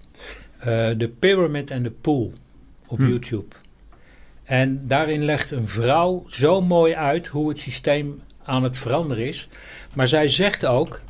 Eh, 0.59 0.99
De 0.99 1.09
Pyramid 1.19 1.71
and 1.71 1.85
the 1.85 1.91
Pool 1.91 2.33
op 2.89 2.99
Hm. 2.99 3.09
YouTube. 3.09 3.55
En 4.45 4.81
daarin 4.87 5.25
legt 5.25 5.51
een 5.51 5.69
vrouw 5.69 6.25
zo 6.29 6.61
mooi 6.61 6.95
uit 6.95 7.27
hoe 7.27 7.49
het 7.49 7.59
systeem 7.59 8.21
aan 8.45 8.63
het 8.63 8.79
veranderen 8.79 9.27
is. 9.27 9.49
Maar 9.95 10.09
zij 10.09 10.29
zegt 10.29 10.67
ook, 10.67 11.01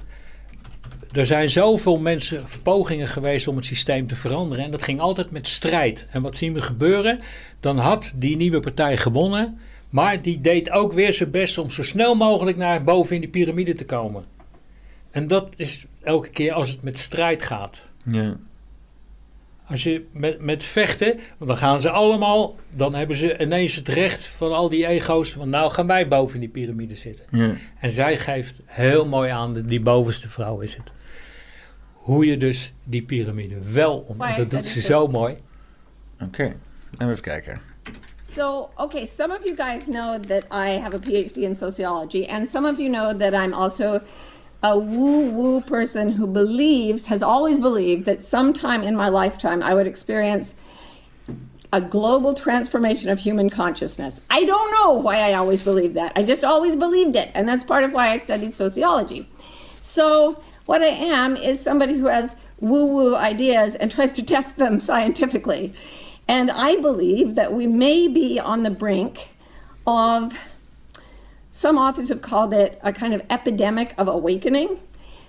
er 1.13 1.27
zijn 1.27 1.51
zoveel 1.51 1.99
mensen, 1.99 2.45
pogingen 2.63 3.09
geweest 3.09 3.49
om 3.49 3.57
het 3.57 3.65
systeem 3.65 4.07
te 4.07 4.17
veranderen. 4.17 4.65
En 4.65 4.71
dat 4.71 4.83
ging 4.83 5.01
altijd 5.01 5.31
met 5.31 5.49
strijd. 5.49 6.07
En 6.11 6.23
wat 6.23 6.37
zien 6.37 6.53
we 6.53 6.61
gebeuren? 6.61 7.21
Dan 7.61 7.79
had 7.79 8.13
die 8.17 8.37
nieuwe 8.37 8.61
partij 8.61 8.97
gewonnen. 8.97 9.59
Maar 9.89 10.23
die 10.23 10.41
deed 10.41 10.71
ook 10.71 10.93
weer 10.93 11.15
zijn 11.15 11.31
best 11.31 11.59
om 11.59 11.71
zo 11.71 11.83
snel 11.83 12.15
mogelijk 12.15 12.57
naar 12.57 12.83
boven 12.83 13.15
in 13.15 13.21
die 13.21 13.31
piramide 13.31 13.75
te 13.75 13.85
komen. 13.85 14.25
En 15.11 15.27
dat 15.27 15.49
is 15.57 15.87
elke 16.03 16.29
keer 16.31 16.53
als 16.53 16.69
het 16.69 16.83
met 16.83 16.99
strijd 16.99 17.43
gaat. 17.43 17.83
Ja. 18.05 18.37
Als 19.67 19.83
je 19.83 20.05
met, 20.13 20.41
met 20.41 20.65
vechten, 20.65 21.19
dan 21.39 21.57
gaan 21.57 21.81
ze 21.81 21.91
allemaal, 21.91 22.57
dan 22.71 22.95
hebben 22.95 23.17
ze 23.17 23.39
ineens 23.41 23.75
het 23.75 23.89
recht 23.89 24.27
van 24.27 24.53
al 24.53 24.69
die 24.69 24.87
ego's. 24.87 25.31
Van 25.31 25.49
nou 25.49 25.71
gaan 25.73 25.87
wij 25.87 26.09
boven 26.09 26.35
in 26.35 26.41
die 26.41 26.49
piramide 26.49 26.95
zitten. 26.97 27.25
Ja. 27.31 27.51
En 27.79 27.91
zij 27.91 28.19
geeft 28.19 28.55
heel 28.65 29.07
mooi 29.07 29.31
aan, 29.31 29.55
de- 29.55 29.65
die 29.65 29.81
bovenste 29.81 30.29
vrouw 30.29 30.61
is 30.61 30.75
het. 30.75 30.91
Hoe 32.09 32.27
je 32.27 32.37
dus 32.37 32.73
die 32.85 33.03
piramide 33.03 33.55
wel 33.73 34.05
om. 34.09 34.19
Dat 34.19 34.37
dat 34.37 34.51
doet 34.51 34.67
ze 34.67 34.81
zo 34.81 35.07
mooi. 35.07 35.37
Oké, 36.23 36.43
laten 36.91 37.07
we 37.07 37.13
even 37.13 37.21
kijken. 37.21 37.61
So, 38.35 38.71
okay, 38.77 39.07
some 39.07 39.35
of 39.35 39.45
you 39.45 39.57
guys 39.57 39.85
know 39.85 40.19
that 40.19 40.45
I 40.51 40.79
have 40.81 40.97
a 40.97 40.99
PhD 40.99 41.37
in 41.37 41.57
sociology, 41.57 42.27
and 42.27 42.49
some 42.49 42.69
of 42.69 42.79
you 42.79 42.91
know 42.91 43.19
that 43.19 43.35
I'm 43.35 43.53
also 43.53 44.01
a 44.61 44.79
woo 44.79 45.31
woo 45.31 45.61
person 45.61 46.17
who 46.19 46.27
believes, 46.27 47.07
has 47.07 47.23
always 47.23 47.59
believed, 47.59 48.05
that 48.05 48.23
sometime 48.23 48.83
in 48.83 48.97
my 48.97 49.09
lifetime 49.09 49.63
I 49.63 49.75
would 49.75 49.87
experience 49.87 50.55
a 51.71 51.81
global 51.81 52.33
transformation 52.33 53.11
of 53.11 53.19
human 53.19 53.51
consciousness. 53.51 54.21
I 54.31 54.45
don't 54.47 54.71
know 54.71 55.03
why 55.03 55.17
I 55.31 55.35
always 55.35 55.63
believed 55.63 55.95
that. 55.95 56.13
I 56.17 56.23
just 56.23 56.43
always 56.43 56.75
believed 56.75 57.17
it, 57.17 57.29
and 57.35 57.47
that's 57.47 57.65
part 57.65 57.85
of 57.85 57.93
why 57.93 58.15
I 58.15 58.19
studied 58.19 58.55
sociology. 58.55 59.27
So, 59.83 60.37
what 60.69 60.83
I 60.83 60.89
am 60.89 61.35
is 61.35 61.63
somebody 61.63 61.95
who 61.95 62.09
has 62.09 62.37
woo 62.61 62.85
woo 62.85 63.17
ideas 63.17 63.75
and 63.75 63.91
tries 63.91 64.13
to 64.13 64.23
test 64.23 64.59
them 64.59 64.81
scientifically. 64.89 65.73
And 66.29 66.51
I 66.51 66.77
believe 66.77 67.37
that 67.37 67.55
we 67.55 67.67
may 67.67 68.07
be 68.07 68.39
on 68.39 68.65
the 68.65 68.71
brink 68.71 69.29
of, 69.87 70.35
some 71.51 71.79
authors 71.79 72.11
have 72.11 72.21
called 72.21 72.53
it 72.53 72.79
a 72.83 72.93
kind 72.93 73.15
of 73.15 73.23
epidemic 73.31 73.95
of 73.97 74.09
awakening, 74.09 74.79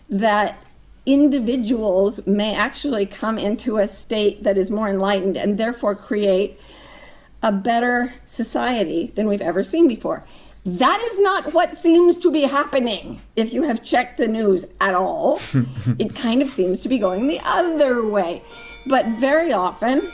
that 0.09 0.61
individuals 1.05 2.27
may 2.27 2.53
actually 2.53 3.05
come 3.05 3.37
into 3.37 3.77
a 3.77 3.87
state 3.87 4.43
that 4.43 4.57
is 4.57 4.69
more 4.69 4.89
enlightened 4.89 5.37
and 5.37 5.57
therefore 5.57 5.95
create 5.95 6.59
a 7.41 7.53
better 7.53 8.13
society 8.25 9.13
than 9.15 9.25
we've 9.25 9.41
ever 9.41 9.63
seen 9.63 9.87
before. 9.87 10.27
That 10.65 11.01
is 11.01 11.19
not 11.19 11.53
what 11.53 11.77
seems 11.77 12.17
to 12.17 12.31
be 12.31 12.43
happening 12.43 13.21
if 13.35 13.53
you 13.53 13.63
have 13.63 13.83
checked 13.83 14.17
the 14.17 14.27
news 14.27 14.65
at 14.81 14.93
all. 14.93 15.39
it 15.99 16.15
kind 16.15 16.41
of 16.41 16.49
seems 16.49 16.81
to 16.81 16.89
be 16.89 16.99
going 16.99 17.27
the 17.27 17.39
other 17.43 18.05
way. 18.05 18.43
But 18.85 19.05
very 19.19 19.53
often, 19.53 20.11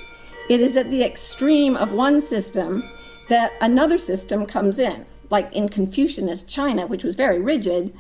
it 0.50 0.62
is 0.62 0.78
at 0.78 0.92
the 0.92 1.04
extreme 1.04 1.76
of 1.76 1.92
one 1.92 2.22
system 2.22 2.88
that 3.30 3.54
another 3.60 3.98
system 3.98 4.46
comes 4.46 4.78
in. 4.78 5.06
Like 5.32 5.52
in 5.54 5.70
Confucianist 5.70 6.48
China, 6.48 6.86
which 6.86 7.04
was 7.04 7.16
very 7.16 7.40
rigid, 7.40 7.98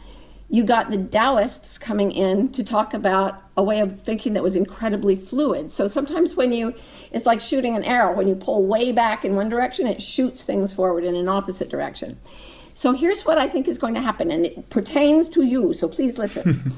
you 0.56 0.64
got 0.64 0.90
the 0.90 0.98
Taoists 0.98 1.78
coming 1.78 2.14
in 2.14 2.50
to 2.54 2.64
talk 2.64 2.94
about 2.94 3.42
a 3.58 3.64
way 3.64 3.82
of 3.82 4.02
thinking 4.02 4.34
that 4.34 4.44
was 4.44 4.56
incredibly 4.56 5.18
fluid. 5.18 5.70
So 5.70 5.90
sometimes 5.90 6.36
when 6.36 6.54
you, 6.54 6.74
it's 7.12 7.26
like 7.26 7.42
shooting 7.42 7.76
an 7.76 7.84
arrow. 7.84 8.16
When 8.16 8.30
you 8.30 8.36
pull 8.36 8.66
way 8.66 8.94
back 8.94 9.26
in 9.26 9.36
one 9.36 9.50
direction, 9.50 9.86
it 9.86 10.02
shoots 10.02 10.44
things 10.44 10.72
forward 10.72 11.04
in 11.04 11.14
an 11.14 11.28
opposite 11.28 11.70
direction. 11.70 12.18
So 12.74 12.94
here's 12.94 13.26
what 13.26 13.38
I 13.38 13.50
think 13.50 13.68
is 13.68 13.78
going 13.78 13.96
to 13.96 14.02
happen, 14.02 14.32
and 14.32 14.46
it 14.46 14.70
pertains 14.70 15.28
to 15.30 15.44
you, 15.44 15.74
so 15.74 15.90
please 15.90 16.18
listen. 16.18 16.74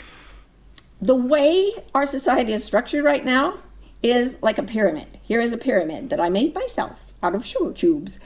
the 1.00 1.14
way 1.14 1.72
our 1.94 2.06
society 2.06 2.54
is 2.54 2.64
structured 2.64 3.04
right 3.04 3.24
now 3.24 3.58
is 4.02 4.42
like 4.42 4.56
a 4.56 4.62
pyramid. 4.62 5.18
Here 5.22 5.42
is 5.42 5.52
a 5.52 5.58
pyramid 5.58 6.08
that 6.08 6.20
I 6.20 6.30
made 6.30 6.54
myself 6.54 7.07
out 7.22 7.34
of 7.34 7.44
sugar 7.44 7.72
cubes. 7.72 8.18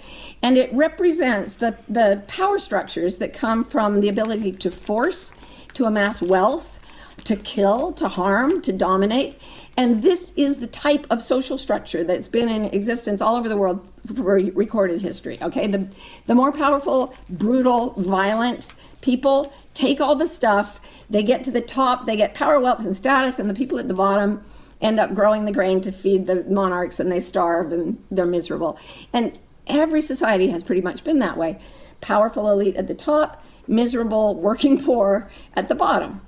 And 0.43 0.59
it 0.59 0.73
represents 0.73 1.55
the, 1.55 1.77
the 1.89 2.23
power 2.27 2.59
structures 2.59 3.17
that 3.19 3.33
come 3.33 3.65
from 3.65 4.01
the 4.01 4.09
ability 4.09 4.53
to 4.53 4.71
force, 4.71 5.33
to 5.75 5.85
amass 5.85 6.21
wealth, 6.21 6.79
to 7.25 7.37
kill, 7.37 7.93
to 7.93 8.09
harm, 8.09 8.61
to 8.63 8.73
dominate. 8.73 9.39
And 9.77 10.03
this 10.03 10.33
is 10.37 10.57
the 10.57 10.67
type 10.67 11.07
of 11.09 11.23
social 11.23 11.57
structure 11.57 12.05
that's 12.05 12.29
been 12.29 12.49
in 12.49 12.65
existence 12.67 13.21
all 13.21 13.37
over 13.37 13.49
the 13.49 13.57
world 13.57 13.87
for 14.15 14.35
recorded 14.35 15.01
history. 15.01 15.39
Okay, 15.41 15.67
the, 15.67 15.89
the 16.27 16.35
more 16.35 16.53
powerful, 16.53 17.15
brutal, 17.31 17.91
violent 17.91 18.67
people 19.01 19.53
take 19.75 20.01
all 20.01 20.15
the 20.15 20.29
stuff, 20.29 20.81
they 21.09 21.23
get 21.23 21.45
to 21.45 21.51
the 21.51 21.61
top, 21.61 22.07
they 22.07 22.17
get 22.17 22.35
power, 22.35 22.61
wealth, 22.61 22.81
and 22.81 22.95
status, 22.95 23.39
and 23.39 23.49
the 23.49 23.55
people 23.55 23.79
at 23.79 23.89
the 23.89 23.95
bottom 23.95 24.45
end 24.83 25.01
up 25.01 25.15
growing 25.15 25.45
the 25.45 25.53
grain 25.53 25.81
to 25.81 25.93
feed 25.93 26.27
the 26.27 26.45
monarchs 26.45 27.01
and 27.01 27.11
they 27.11 27.21
starve 27.21 27.73
and 27.73 28.05
they're 28.11 28.27
miserable. 28.27 28.79
And 29.13 29.39
every 29.67 30.03
society 30.03 30.51
has 30.51 30.63
pretty 30.63 30.83
much 30.83 31.05
been 31.05 31.21
that 31.21 31.37
way. 31.39 31.61
Powerful 32.01 32.51
elite 32.51 32.77
at 32.77 32.89
the 32.89 32.95
top, 32.95 33.43
miserable 33.67 34.35
working 34.41 34.83
poor 34.83 35.31
at 35.55 35.69
the 35.69 35.75
bottom. 35.75 36.21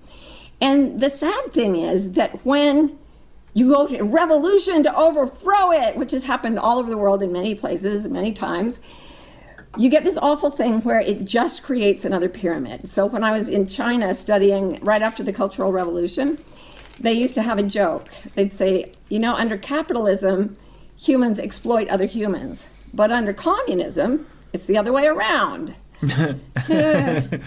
And 0.60 1.00
the 1.00 1.10
sad 1.10 1.52
thing 1.52 1.76
is 1.76 2.12
that 2.12 2.46
when 2.46 2.96
you 3.52 3.72
go 3.72 3.86
to 3.86 4.02
revolution 4.02 4.82
to 4.84 4.96
overthrow 4.96 5.72
it, 5.72 5.96
which 5.96 6.12
has 6.12 6.24
happened 6.24 6.58
all 6.58 6.78
over 6.78 6.90
the 6.90 6.96
world 6.96 7.22
in 7.22 7.32
many 7.32 7.54
places, 7.54 8.08
many 8.08 8.32
times, 8.32 8.80
you 9.76 9.90
get 9.90 10.04
this 10.04 10.16
awful 10.16 10.50
thing 10.50 10.80
where 10.82 11.00
it 11.00 11.24
just 11.24 11.62
creates 11.62 12.04
another 12.04 12.28
pyramid. 12.28 12.88
So 12.88 13.06
when 13.06 13.24
I 13.24 13.32
was 13.32 13.48
in 13.48 13.66
China 13.66 14.14
studying 14.14 14.78
right 14.82 15.02
after 15.02 15.22
the 15.22 15.32
Cultural 15.32 15.72
Revolution, 15.72 16.38
they 17.00 17.12
used 17.12 17.34
to 17.34 17.42
have 17.42 17.58
a 17.58 17.62
joke. 17.62 18.08
They'd 18.34 18.52
say, 18.52 18.92
you 19.08 19.18
know, 19.18 19.34
under 19.34 19.56
capitalism, 19.56 20.56
humans 20.96 21.38
exploit 21.38 21.88
other 21.88 22.06
humans, 22.06 22.68
but 22.92 23.10
under 23.10 23.32
communism, 23.32 24.26
it's 24.52 24.64
the 24.64 24.78
other 24.78 24.92
way 24.92 25.06
around. 25.06 25.74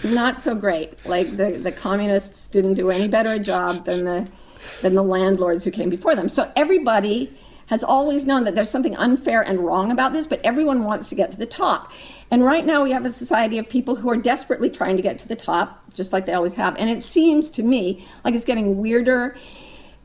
Not 0.04 0.42
so 0.42 0.54
great. 0.54 1.04
Like 1.06 1.36
the, 1.36 1.52
the 1.62 1.72
communists 1.72 2.48
didn't 2.48 2.74
do 2.74 2.90
any 2.90 3.08
better 3.08 3.30
a 3.30 3.38
job 3.38 3.84
than 3.84 4.04
the 4.04 4.28
than 4.82 4.94
the 4.94 5.02
landlords 5.02 5.64
who 5.64 5.70
came 5.70 5.88
before 5.88 6.14
them. 6.16 6.28
So 6.28 6.50
everybody 6.56 7.36
has 7.66 7.84
always 7.84 8.26
known 8.26 8.44
that 8.44 8.54
there's 8.54 8.70
something 8.70 8.96
unfair 8.96 9.42
and 9.42 9.60
wrong 9.60 9.92
about 9.92 10.12
this, 10.12 10.26
but 10.26 10.40
everyone 10.42 10.84
wants 10.84 11.08
to 11.08 11.14
get 11.14 11.30
to 11.30 11.36
the 11.36 11.46
top. 11.46 11.92
And 12.30 12.44
right 12.44 12.64
now 12.64 12.82
we 12.82 12.90
have 12.92 13.04
a 13.04 13.12
society 13.12 13.58
of 13.58 13.68
people 13.68 13.96
who 13.96 14.10
are 14.10 14.16
desperately 14.16 14.68
trying 14.68 14.96
to 14.96 15.02
get 15.02 15.18
to 15.20 15.28
the 15.28 15.36
top, 15.36 15.94
just 15.94 16.12
like 16.12 16.26
they 16.26 16.34
always 16.34 16.54
have. 16.54 16.76
And 16.76 16.90
it 16.90 17.02
seems 17.02 17.50
to 17.52 17.62
me 17.62 18.06
like 18.24 18.34
it's 18.34 18.44
getting 18.44 18.78
weirder 18.78 19.36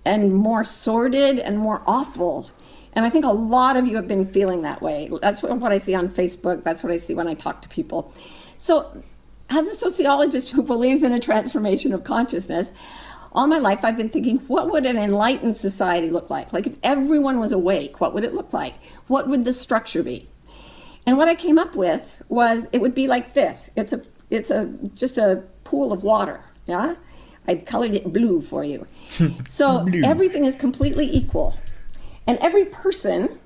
and 0.06 0.34
more 0.34 0.64
sordid 0.64 1.40
and 1.40 1.58
more 1.58 1.82
awful. 1.86 2.50
And 2.94 3.06
I 3.06 3.10
think 3.10 3.26
a 3.26 3.32
lot 3.32 3.76
of 3.76 3.88
you 3.88 3.96
have 3.96 4.08
been 4.08 4.26
feeling 4.26 4.62
that 4.62 4.82
way. 4.82 5.10
That's 5.22 5.42
what 5.42 5.72
I 5.72 5.78
see 5.78 5.96
on 5.96 6.10
Facebook. 6.10 6.64
That's 6.64 6.84
what 6.84 6.92
I 6.92 6.98
see 6.98 7.14
when 7.14 7.28
I 7.28 7.34
talk 7.34 7.62
to 7.64 7.70
people. 7.70 8.14
So, 8.58 9.04
as 9.50 9.68
a 9.68 9.76
sociologist 9.76 10.52
who 10.52 10.64
believes 10.64 11.04
in 11.04 11.12
a 11.12 11.20
transformation 11.20 11.94
of 11.94 12.04
consciousness, 12.04 12.72
all 13.34 13.48
my 13.48 13.58
life 13.58 13.84
I've 13.84 13.98
been 13.98 14.10
thinking, 14.10 14.40
what 14.48 14.72
would 14.72 14.86
an 14.86 14.98
enlightened 14.98 15.56
society 15.56 16.10
look 16.10 16.30
like? 16.30 16.54
Like 16.54 16.68
if 16.68 16.78
everyone 16.84 17.40
was 17.40 17.52
awake, 17.52 18.00
what 18.00 18.14
would 18.14 18.24
it 18.24 18.34
look 18.34 18.54
like? 18.54 18.76
What 19.08 19.28
would 19.28 19.44
the 19.44 19.54
structure 19.54 20.04
be? 20.04 20.30
And 21.06 21.18
what 21.18 21.28
I 21.28 21.36
came 21.36 21.58
up 21.58 21.76
with 21.76 22.22
was 22.30 22.68
it 22.72 22.80
would 22.80 22.96
be 22.96 23.08
like 23.08 23.34
this. 23.34 23.70
It's 23.76 23.94
a 23.94 24.02
it's 24.30 24.50
a 24.50 24.66
just 24.96 25.18
a 25.18 25.44
pool 25.64 25.92
of 25.92 26.04
water. 26.04 26.42
Yeah, 26.66 26.96
I 27.48 27.56
colored 27.56 27.94
it 27.94 28.12
blue 28.14 28.42
for 28.42 28.64
you. 28.64 28.88
so 29.50 29.86
everything 30.04 30.46
is 30.46 30.56
completely 30.56 31.14
equal, 31.14 31.58
and 32.26 32.38
every 32.40 32.66
person 32.66 33.40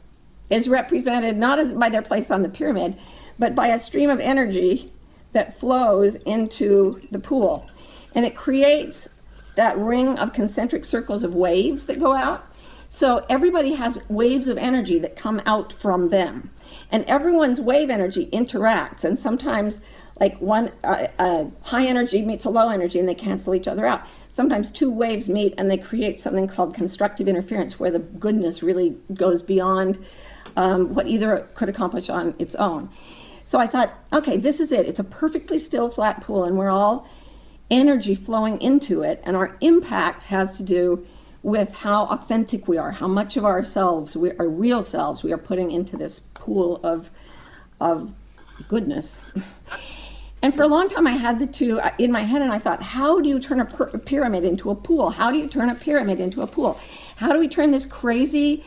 is 0.50 0.70
represented 0.70 1.36
not 1.36 1.60
as 1.60 1.74
by 1.74 1.90
their 1.90 2.02
place 2.02 2.32
on 2.32 2.44
the 2.44 2.50
pyramid, 2.50 2.96
but 3.38 3.56
by 3.56 3.68
a 3.68 3.80
stream 3.80 4.10
of 4.10 4.20
energy 4.20 4.92
that 5.34 5.60
flows 5.60 6.16
into 6.16 7.02
the 7.12 7.20
pool, 7.20 7.68
and 8.14 8.26
it 8.26 8.36
creates 8.36 9.10
that 9.56 9.76
ring 9.78 10.18
of 10.20 10.32
concentric 10.32 10.86
circles 10.86 11.24
of 11.24 11.34
waves 11.34 11.86
that 11.86 12.00
go 12.00 12.14
out. 12.14 12.46
So 12.90 13.26
everybody 13.28 13.74
has 13.74 14.00
waves 14.08 14.48
of 14.48 14.58
energy 14.58 15.00
that 15.00 15.16
come 15.16 15.42
out 15.46 15.74
from 15.74 16.10
them 16.10 16.52
and 16.92 17.04
everyone's 17.06 17.60
wave 17.60 17.90
energy 17.90 18.28
interacts. 18.32 19.04
And 19.04 19.18
sometimes 19.20 19.82
like 20.20 20.40
one 20.40 20.72
uh, 20.84 21.46
high 21.64 21.86
energy 21.86 22.22
meets 22.22 22.46
a 22.46 22.50
low 22.50 22.70
energy 22.70 23.00
and 23.00 23.08
they 23.08 23.16
cancel 23.16 23.54
each 23.54 23.68
other 23.68 23.86
out. 23.86 24.06
Sometimes 24.30 24.72
two 24.72 24.92
waves 24.92 25.30
meet 25.30 25.54
and 25.58 25.70
they 25.70 25.78
create 25.78 26.20
something 26.20 26.48
called 26.48 26.74
constructive 26.74 27.28
interference 27.28 27.80
where 27.80 27.92
the 27.92 28.00
goodness 28.00 28.64
really 28.64 28.98
goes 29.14 29.42
beyond 29.42 30.04
um, 30.56 30.94
what 30.94 31.08
either 31.08 31.48
could 31.54 31.70
accomplish 31.70 32.10
on 32.10 32.36
its 32.40 32.56
own. 32.56 32.90
So 33.46 33.60
i 33.60 33.68
thought 33.68 33.94
okay 34.12 34.38
this 34.38 34.60
is 34.60 34.72
it. 34.72 34.88
It's 34.88 35.00
a 35.00 35.04
perfectly 35.04 35.60
still 35.60 35.90
flat 35.90 36.22
pool 36.22 36.44
and 36.44 36.58
we're 36.58 36.70
all 36.70 37.08
energy 37.70 38.16
flowing 38.16 38.60
into 38.62 39.04
it. 39.04 39.22
And 39.24 39.36
our 39.36 39.58
impact 39.62 40.24
has 40.24 40.58
to 40.58 40.64
do 40.64 41.06
with 41.48 41.74
how 41.76 42.04
authentic 42.08 42.68
we 42.68 42.78
are, 42.78 42.92
how 42.92 43.08
much 43.08 43.38
of 43.38 43.46
ourselves, 43.46 44.18
we, 44.18 44.34
our 44.34 44.50
real 44.50 44.84
selves, 44.84 45.24
we 45.24 45.32
are 45.32 45.38
putting 45.38 45.72
into 45.72 45.96
this 45.96 46.20
pool 46.34 46.78
of, 46.84 47.10
of 47.80 48.14
goodness. 48.68 49.22
And 50.42 50.54
for 50.54 50.64
a 50.64 50.68
long 50.68 50.90
time, 50.90 51.08
I 51.08 51.12
had 51.12 51.40
the 51.40 51.48
two 51.48 51.80
uh, 51.80 51.92
in 51.98 52.12
my 52.12 52.24
head, 52.24 52.42
and 52.42 52.52
I 52.52 52.60
thought, 52.60 52.82
how 52.84 53.22
do 53.22 53.30
you 53.30 53.40
turn 53.40 53.62
a, 53.62 53.66
per- 53.66 53.92
a 53.94 53.98
pyramid 53.98 54.44
into 54.44 54.70
a 54.70 54.76
pool? 54.76 55.12
How 55.12 55.32
do 55.32 55.38
you 55.38 55.48
turn 55.48 55.70
a 55.70 55.76
pyramid 55.76 56.20
into 56.20 56.42
a 56.42 56.48
pool? 56.48 56.82
How 57.16 57.32
do 57.32 57.40
we 57.40 57.48
turn 57.48 57.72
this 57.72 57.86
crazy, 57.86 58.66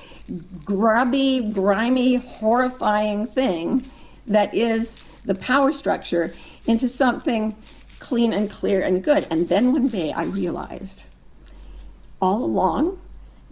grubby, 0.65 1.53
grimy, 1.53 2.15
horrifying 2.15 3.27
thing 3.27 3.85
that 4.27 4.55
is 4.55 5.05
the 5.27 5.35
power 5.35 5.71
structure 5.73 6.33
into 6.67 6.89
something 6.89 7.55
clean 7.99 8.33
and 8.33 8.51
clear 8.51 8.81
and 8.81 9.05
good? 9.05 9.27
And 9.31 9.51
then 9.51 9.75
one 9.75 9.89
day 9.89 10.13
I 10.13 10.25
realized 10.25 11.05
all 12.21 12.45
along, 12.45 12.99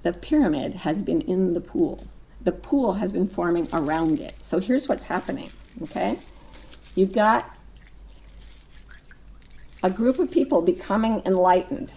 the 0.03 0.13
pyramid 0.13 0.75
has 0.75 1.03
been 1.03 1.21
in 1.23 1.55
the 1.55 1.61
pool. 1.61 2.07
The 2.41 2.53
pool 2.53 2.95
has 2.95 3.13
been 3.13 3.27
forming 3.27 3.69
around 3.73 4.21
it. 4.21 4.35
So 4.43 4.59
here's 4.59 4.89
what's 4.89 5.05
happening, 5.05 5.51
okay? 5.83 6.19
You've 6.95 7.13
got 7.13 7.55
a 9.83 9.91
group 9.91 10.19
of 10.19 10.31
people 10.31 10.63
becoming 10.63 11.23
enlightened, 11.25 11.93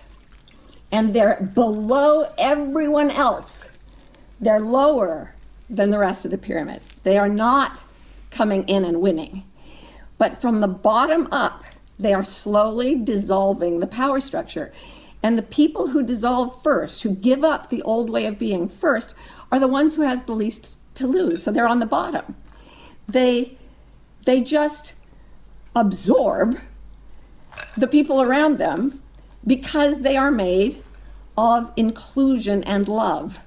and 0.91 1.13
they're 1.13 1.51
below 1.53 2.31
everyone 2.37 3.11
else. 3.11 3.69
They're 4.39 4.59
lower 4.59 5.33
than 5.69 5.89
the 5.89 5.99
rest 5.99 6.25
of 6.25 6.31
the 6.31 6.37
pyramid. 6.37 6.81
They 7.03 7.17
are 7.17 7.29
not 7.29 7.79
coming 8.29 8.67
in 8.67 8.83
and 8.83 9.01
winning. 9.01 9.43
But 10.17 10.41
from 10.41 10.61
the 10.61 10.67
bottom 10.67 11.27
up, 11.31 11.63
they 11.97 12.13
are 12.13 12.25
slowly 12.25 12.95
dissolving 12.95 13.79
the 13.79 13.87
power 13.87 14.19
structure. 14.19 14.73
And 15.23 15.37
the 15.37 15.43
people 15.43 15.87
who 15.87 16.03
dissolve 16.03 16.61
first, 16.63 17.03
who 17.03 17.11
give 17.11 17.43
up 17.43 17.69
the 17.69 17.81
old 17.83 18.09
way 18.09 18.25
of 18.25 18.39
being 18.39 18.67
first, 18.67 19.13
are 19.51 19.59
the 19.59 19.67
ones 19.67 19.95
who 19.95 20.01
has 20.01 20.23
the 20.23 20.33
least 20.33 20.79
to 20.95 21.07
lose. 21.07 21.43
So 21.43 21.51
they're 21.51 21.67
on 21.67 21.79
the 21.79 21.85
bottom. 21.85 22.35
They 23.07 23.57
they 24.25 24.41
just 24.41 24.93
absorb 25.75 26.59
the 27.75 27.87
people 27.87 28.21
around 28.21 28.57
them 28.57 29.01
because 29.45 30.01
they 30.01 30.15
are 30.15 30.31
made 30.31 30.83
of 31.37 31.71
inclusion 31.75 32.63
and 32.63 32.87
love. 32.87 33.39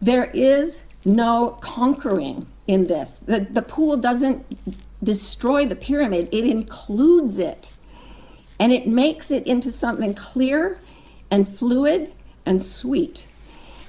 There 0.00 0.30
is 0.34 0.82
no 1.04 1.58
conquering 1.60 2.46
in 2.66 2.86
this. 2.86 3.12
The, 3.24 3.40
the 3.40 3.62
pool 3.62 3.96
doesn't 3.96 4.44
destroy 5.02 5.66
the 5.66 5.76
pyramid, 5.76 6.28
it 6.32 6.44
includes 6.44 7.38
it 7.38 7.68
and 8.62 8.72
it 8.72 8.86
makes 8.86 9.30
it 9.30 9.44
into 9.44 9.70
something 9.70 10.14
clear 10.14 10.76
and 11.28 11.46
fluid 11.56 12.08
and 12.42 12.62
sweet. 12.62 13.26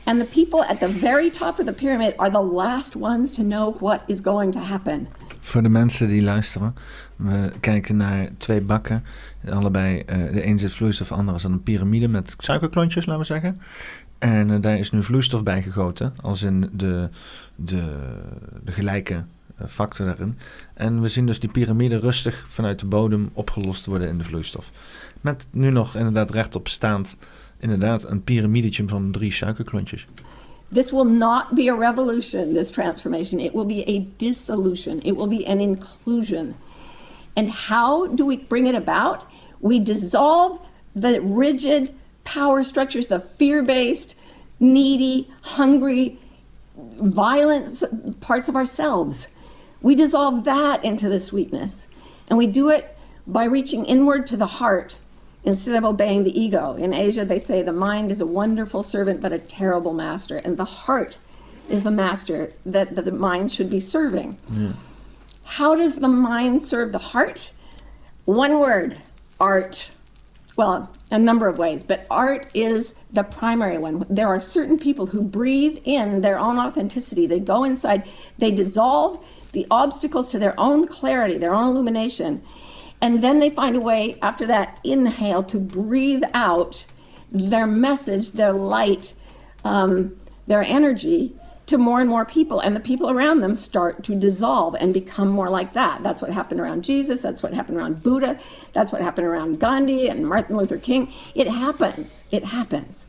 And 0.05 0.19
the 0.19 0.25
people 0.25 0.63
at 0.63 0.79
the 0.79 0.87
very 0.87 1.29
top 1.29 1.59
of 1.59 1.65
the 1.65 1.73
pyramid 1.73 2.15
are 2.17 2.31
the 2.31 2.41
last 2.41 2.95
ones 2.95 3.31
to 3.31 3.43
know 3.43 3.75
what 3.79 4.01
is 4.07 4.19
going 4.21 4.51
to 4.53 4.59
happen. 4.59 5.07
Voor 5.39 5.61
de 5.63 5.69
mensen 5.69 6.07
die 6.07 6.23
luisteren, 6.23 6.75
we 7.15 7.51
kijken 7.59 7.97
naar 7.97 8.29
twee 8.37 8.61
bakken. 8.61 9.03
Allebei, 9.49 9.97
uh, 9.97 10.33
de 10.33 10.45
een 10.45 10.59
zit 10.59 10.73
vloeistof, 10.73 11.07
de 11.07 11.13
andere 11.13 11.37
is 11.37 11.43
een 11.43 11.63
piramide 11.63 12.07
met 12.07 12.35
suikerklontjes, 12.37 13.05
laten 13.05 13.21
we 13.21 13.27
zeggen. 13.27 13.61
En 14.17 14.49
uh, 14.49 14.61
daar 14.61 14.77
is 14.77 14.91
nu 14.91 15.03
vloeistof 15.03 15.43
bij 15.43 15.61
gegoten, 15.61 16.13
als 16.21 16.41
in 16.41 16.69
de, 16.73 17.09
de, 17.55 17.83
de 18.63 18.71
gelijke 18.71 19.23
factor 19.67 20.05
daarin. 20.05 20.37
En 20.73 21.01
we 21.01 21.07
zien 21.07 21.25
dus 21.25 21.39
die 21.39 21.49
piramide 21.49 21.97
rustig 21.97 22.45
vanuit 22.47 22.79
de 22.79 22.85
bodem 22.85 23.29
opgelost 23.33 23.85
worden 23.85 24.07
in 24.07 24.17
de 24.17 24.23
vloeistof. 24.23 24.71
Met 25.21 25.47
nu 25.51 25.71
nog 25.71 25.95
inderdaad 25.95 26.31
rechtop 26.31 26.67
staand, 26.67 27.17
inderdaad 27.59 28.09
een 28.09 28.23
piramidetje 28.23 28.87
van 28.87 29.11
drie 29.11 29.31
suikerklontjes. 29.31 30.07
This 30.73 30.91
will 30.91 31.05
not 31.05 31.45
be 31.53 31.71
a 31.71 31.75
revolution, 31.75 32.53
this 32.53 32.71
transformation. 32.71 33.39
It 33.39 33.53
will 33.53 33.65
be 33.65 33.83
a 33.87 34.05
dissolution. 34.17 35.01
It 35.01 35.15
will 35.15 35.27
be 35.27 35.45
an 35.45 35.59
inclusion. 35.59 36.55
And 37.35 37.49
how 37.49 38.15
do 38.15 38.25
we 38.25 38.45
bring 38.47 38.67
it 38.67 38.75
about? 38.75 39.25
We 39.59 39.83
dissolve 39.83 40.59
the 40.95 41.21
rigid 41.21 41.93
power 42.23 42.63
structures, 42.63 43.07
the 43.07 43.19
fear 43.19 43.63
based, 43.63 44.15
needy, 44.59 45.27
hungry, 45.41 46.17
violent 46.75 47.83
parts 48.19 48.49
of 48.49 48.55
ourselves. 48.55 49.27
We 49.83 49.93
dissolve 49.93 50.45
that 50.45 50.83
into 50.83 51.07
the 51.07 51.19
sweetness. 51.19 51.85
And 52.27 52.37
we 52.39 52.47
do 52.47 52.69
it 52.69 52.97
by 53.27 53.43
reaching 53.43 53.85
inward 53.85 54.25
to 54.27 54.37
the 54.37 54.47
heart 54.47 54.97
instead 55.43 55.75
of 55.75 55.83
obeying 55.83 56.23
the 56.23 56.39
ego. 56.39 56.73
In 56.73 56.93
Asia, 56.93 57.25
they 57.25 57.37
say 57.37 57.61
the 57.61 57.73
mind 57.73 58.09
is 58.09 58.21
a 58.21 58.25
wonderful 58.25 58.81
servant 58.81 59.21
but 59.21 59.33
a 59.33 59.37
terrible 59.37 59.93
master, 59.93 60.37
and 60.37 60.57
the 60.57 60.65
heart 60.65 61.17
is 61.69 61.83
the 61.83 61.91
master 61.91 62.53
that, 62.65 62.95
that 62.95 63.05
the 63.05 63.11
mind 63.11 63.51
should 63.51 63.69
be 63.69 63.79
serving. 63.79 64.37
How 65.43 65.75
does 65.75 65.95
the 65.95 66.07
mind 66.07 66.65
serve 66.65 66.91
the 66.93 66.97
heart? 66.99 67.51
One 68.25 68.59
word 68.59 68.97
art. 69.39 69.91
Well, 70.55 70.89
a 71.11 71.19
number 71.19 71.47
of 71.47 71.57
ways, 71.57 71.83
but 71.83 72.05
art 72.09 72.47
is 72.53 72.95
the 73.11 73.23
primary 73.23 73.77
one. 73.77 74.05
There 74.09 74.27
are 74.27 74.39
certain 74.39 74.77
people 74.77 75.07
who 75.07 75.21
breathe 75.21 75.79
in 75.83 76.21
their 76.21 76.39
own 76.39 76.57
authenticity. 76.57 77.27
They 77.27 77.39
go 77.39 77.63
inside, 77.63 78.07
they 78.37 78.51
dissolve 78.51 79.23
the 79.53 79.65
obstacles 79.71 80.29
to 80.31 80.39
their 80.39 80.59
own 80.59 80.87
clarity, 80.87 81.37
their 81.37 81.53
own 81.53 81.69
illumination, 81.69 82.43
and 83.01 83.21
then 83.21 83.39
they 83.39 83.49
find 83.49 83.75
a 83.75 83.81
way 83.81 84.15
after 84.21 84.45
that 84.47 84.79
inhale 84.83 85.43
to 85.43 85.59
breathe 85.59 86.23
out 86.33 86.85
their 87.31 87.67
message, 87.67 88.31
their 88.31 88.53
light, 88.53 89.13
um, 89.65 90.15
their 90.47 90.63
energy 90.63 91.35
to 91.65 91.77
more 91.77 91.99
and 91.99 92.09
more 92.09 92.25
people. 92.25 92.59
And 92.59 92.75
the 92.75 92.79
people 92.79 93.09
around 93.09 93.41
them 93.41 93.55
start 93.55 94.03
to 94.05 94.15
dissolve 94.15 94.75
and 94.79 94.93
become 94.93 95.29
more 95.29 95.49
like 95.49 95.73
that. 95.73 96.03
That's 96.03 96.21
what 96.21 96.31
happened 96.31 96.59
around 96.59 96.83
Jesus. 96.83 97.21
That's 97.21 97.41
what 97.41 97.53
happened 97.53 97.77
around 97.77 98.03
Buddha. 98.03 98.39
That's 98.73 98.91
what 98.91 99.01
happened 99.01 99.27
around 99.27 99.59
Gandhi 99.59 100.07
and 100.07 100.27
Martin 100.27 100.57
Luther 100.57 100.77
King. 100.77 101.11
It 101.35 101.47
happens. 101.47 102.23
It 102.31 102.45
happens. 102.45 103.05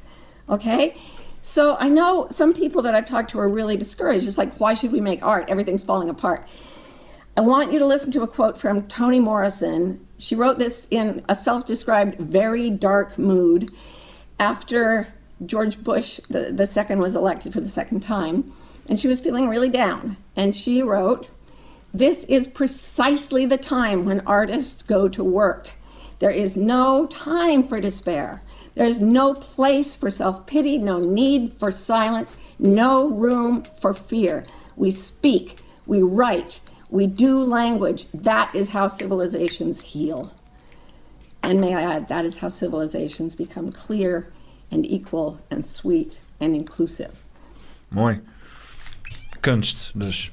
Okay? 0.49 0.97
So 1.45 1.77
I 1.79 1.91
know 1.91 2.27
some 2.31 2.55
people 2.55 2.81
that 2.83 2.95
I've 2.95 3.07
talked 3.07 3.31
to 3.33 3.39
are 3.39 3.53
really 3.53 3.77
discouraged. 3.77 4.27
It's 4.27 4.39
like, 4.39 4.59
why 4.59 4.73
should 4.73 4.93
we 4.93 5.01
make 5.03 5.23
art? 5.23 5.45
Everything's 5.51 5.85
falling 5.85 6.09
apart. 6.09 6.49
I 7.37 7.43
want 7.43 7.71
you 7.71 7.79
to 7.79 7.85
listen 7.85 8.11
to 8.13 8.23
a 8.23 8.27
quote 8.27 8.57
from 8.57 8.89
Toni 8.89 9.21
Morrison. 9.21 10.07
She 10.17 10.35
wrote 10.35 10.59
this 10.59 10.87
in 10.91 11.23
a 11.29 11.35
self 11.35 11.67
described 11.67 12.19
very 12.19 12.71
dark 12.71 13.19
mood 13.19 13.71
after 14.41 15.09
George 15.45 15.85
Bush, 15.85 16.19
the, 16.31 16.51
the 16.51 16.67
second, 16.67 17.01
was 17.01 17.15
elected 17.15 17.53
for 17.53 17.61
the 17.61 17.69
second 17.69 18.01
time. 18.01 18.51
And 18.89 18.99
she 18.99 19.07
was 19.07 19.21
feeling 19.21 19.47
really 19.47 19.69
down. 19.69 20.17
And 20.35 20.57
she 20.57 20.83
wrote, 20.83 21.29
This 21.93 22.25
is 22.25 22.47
precisely 22.47 23.45
the 23.45 23.59
time 23.59 24.07
when 24.07 24.21
artists 24.21 24.83
go 24.83 25.09
to 25.11 25.23
work. 25.23 25.73
There 26.21 26.31
is 26.31 26.57
no 26.57 27.07
time 27.07 27.69
for 27.69 27.81
despair. 27.81 28.41
There 28.75 28.87
is 28.87 29.01
no 29.01 29.35
place 29.35 29.95
for 29.97 30.11
self 30.11 30.47
pity, 30.47 30.79
no 30.79 30.99
need 30.99 31.53
for 31.53 31.71
silence, 31.71 32.37
no 32.59 33.09
room 33.09 33.63
for 33.81 33.95
fear. 33.95 34.43
We 34.77 34.91
speak, 34.91 35.61
we 35.87 36.03
write, 36.03 36.61
we 36.91 37.07
do 37.07 37.43
language. 37.43 38.07
That 38.13 38.55
is 38.55 38.71
how 38.71 38.89
civilizations 38.89 39.81
heal. 39.81 40.33
And 41.43 41.61
may 41.61 41.75
I 41.75 41.83
add, 41.83 42.09
that 42.09 42.25
is 42.25 42.39
how 42.39 42.49
civilizations 42.49 43.35
become 43.37 43.71
clear 43.71 44.33
and 44.71 44.85
equal 44.87 45.39
and 45.51 45.65
sweet 45.65 46.19
and 46.41 46.55
inclusive. 46.55 47.11
Mooi. 47.89 48.21
Kunst 49.41 49.93
dus. 49.95 50.31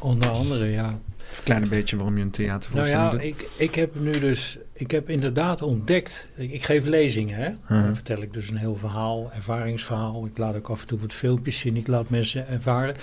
Onder 0.00 0.30
andere, 0.30 0.70
ja. 0.70 0.88
Een 0.88 1.44
klein 1.44 1.68
beetje 1.68 1.96
waarom 1.96 2.18
je 2.18 2.24
een 2.24 2.60
Nou 2.74 2.88
ja, 2.88 3.10
doet. 3.10 3.24
ik, 3.24 3.48
ik 3.56 3.74
heb 3.74 3.94
nu 3.94 4.18
dus, 4.18 4.58
ik 4.78 4.90
heb 4.90 5.10
inderdaad 5.10 5.62
ontdekt, 5.62 6.28
ik, 6.34 6.52
ik 6.52 6.64
geef 6.64 6.84
lezingen, 6.84 7.36
hè. 7.36 7.50
Dan 7.82 7.94
vertel 7.94 8.22
ik 8.22 8.32
dus 8.32 8.50
een 8.50 8.56
heel 8.56 8.74
verhaal, 8.74 9.32
ervaringsverhaal. 9.32 10.26
Ik 10.26 10.38
laat 10.38 10.56
ook 10.56 10.68
af 10.68 10.80
en 10.80 10.86
toe 10.86 10.98
wat 10.98 11.12
filmpjes 11.12 11.58
zien, 11.58 11.76
ik 11.76 11.86
laat 11.86 12.08
mensen 12.08 12.48
ervaren. 12.48 12.96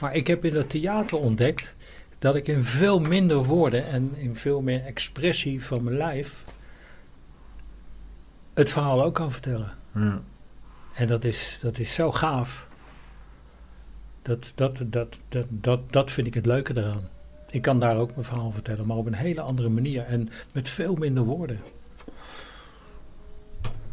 Maar 0.00 0.14
ik 0.14 0.26
heb 0.26 0.44
in 0.44 0.54
het 0.54 0.70
theater 0.70 1.18
ontdekt 1.18 1.74
dat 2.18 2.34
ik 2.34 2.48
in 2.48 2.64
veel 2.64 3.00
minder 3.00 3.44
woorden 3.44 3.86
en 3.86 4.12
in 4.16 4.36
veel 4.36 4.60
meer 4.60 4.84
expressie 4.84 5.64
van 5.64 5.82
mijn 5.82 5.96
lijf 5.96 6.44
het 8.54 8.70
verhaal 8.70 9.02
ook 9.02 9.14
kan 9.14 9.32
vertellen. 9.32 9.72
Ja. 9.94 10.22
En 10.94 11.06
dat 11.06 11.24
is, 11.24 11.58
dat 11.62 11.78
is 11.78 11.94
zo 11.94 12.12
gaaf. 12.12 12.68
Dat, 14.22 14.52
dat, 14.54 14.84
dat, 14.86 15.20
dat, 15.28 15.46
dat, 15.48 15.92
dat 15.92 16.10
vind 16.10 16.26
ik 16.26 16.34
het 16.34 16.46
leuke 16.46 16.76
eraan. 16.76 17.08
Ik 17.52 17.62
kan 17.62 17.80
daar 17.80 17.96
ook 17.96 18.10
mijn 18.14 18.26
verhaal 18.26 18.50
vertellen, 18.50 18.86
maar 18.86 18.96
op 18.96 19.06
een 19.06 19.14
hele 19.14 19.40
andere 19.40 19.68
manier 19.68 20.02
en 20.02 20.28
met 20.52 20.68
veel 20.68 20.94
minder 20.94 21.24
woorden. 21.24 21.58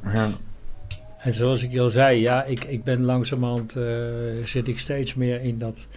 Ja. 0.03 0.29
En 1.17 1.33
zoals 1.33 1.63
ik 1.63 1.79
al 1.79 1.89
zei, 1.89 2.19
ja, 2.19 2.43
ik, 2.43 2.63
ik 2.63 2.83
ben 2.83 3.03
langzamerhand, 3.03 3.75
eh, 3.75 3.83
zit 4.43 4.67
ik 4.67 4.79
steeds 4.79 5.13
meer 5.13 5.41
in 5.41 5.57
dat 5.57 5.87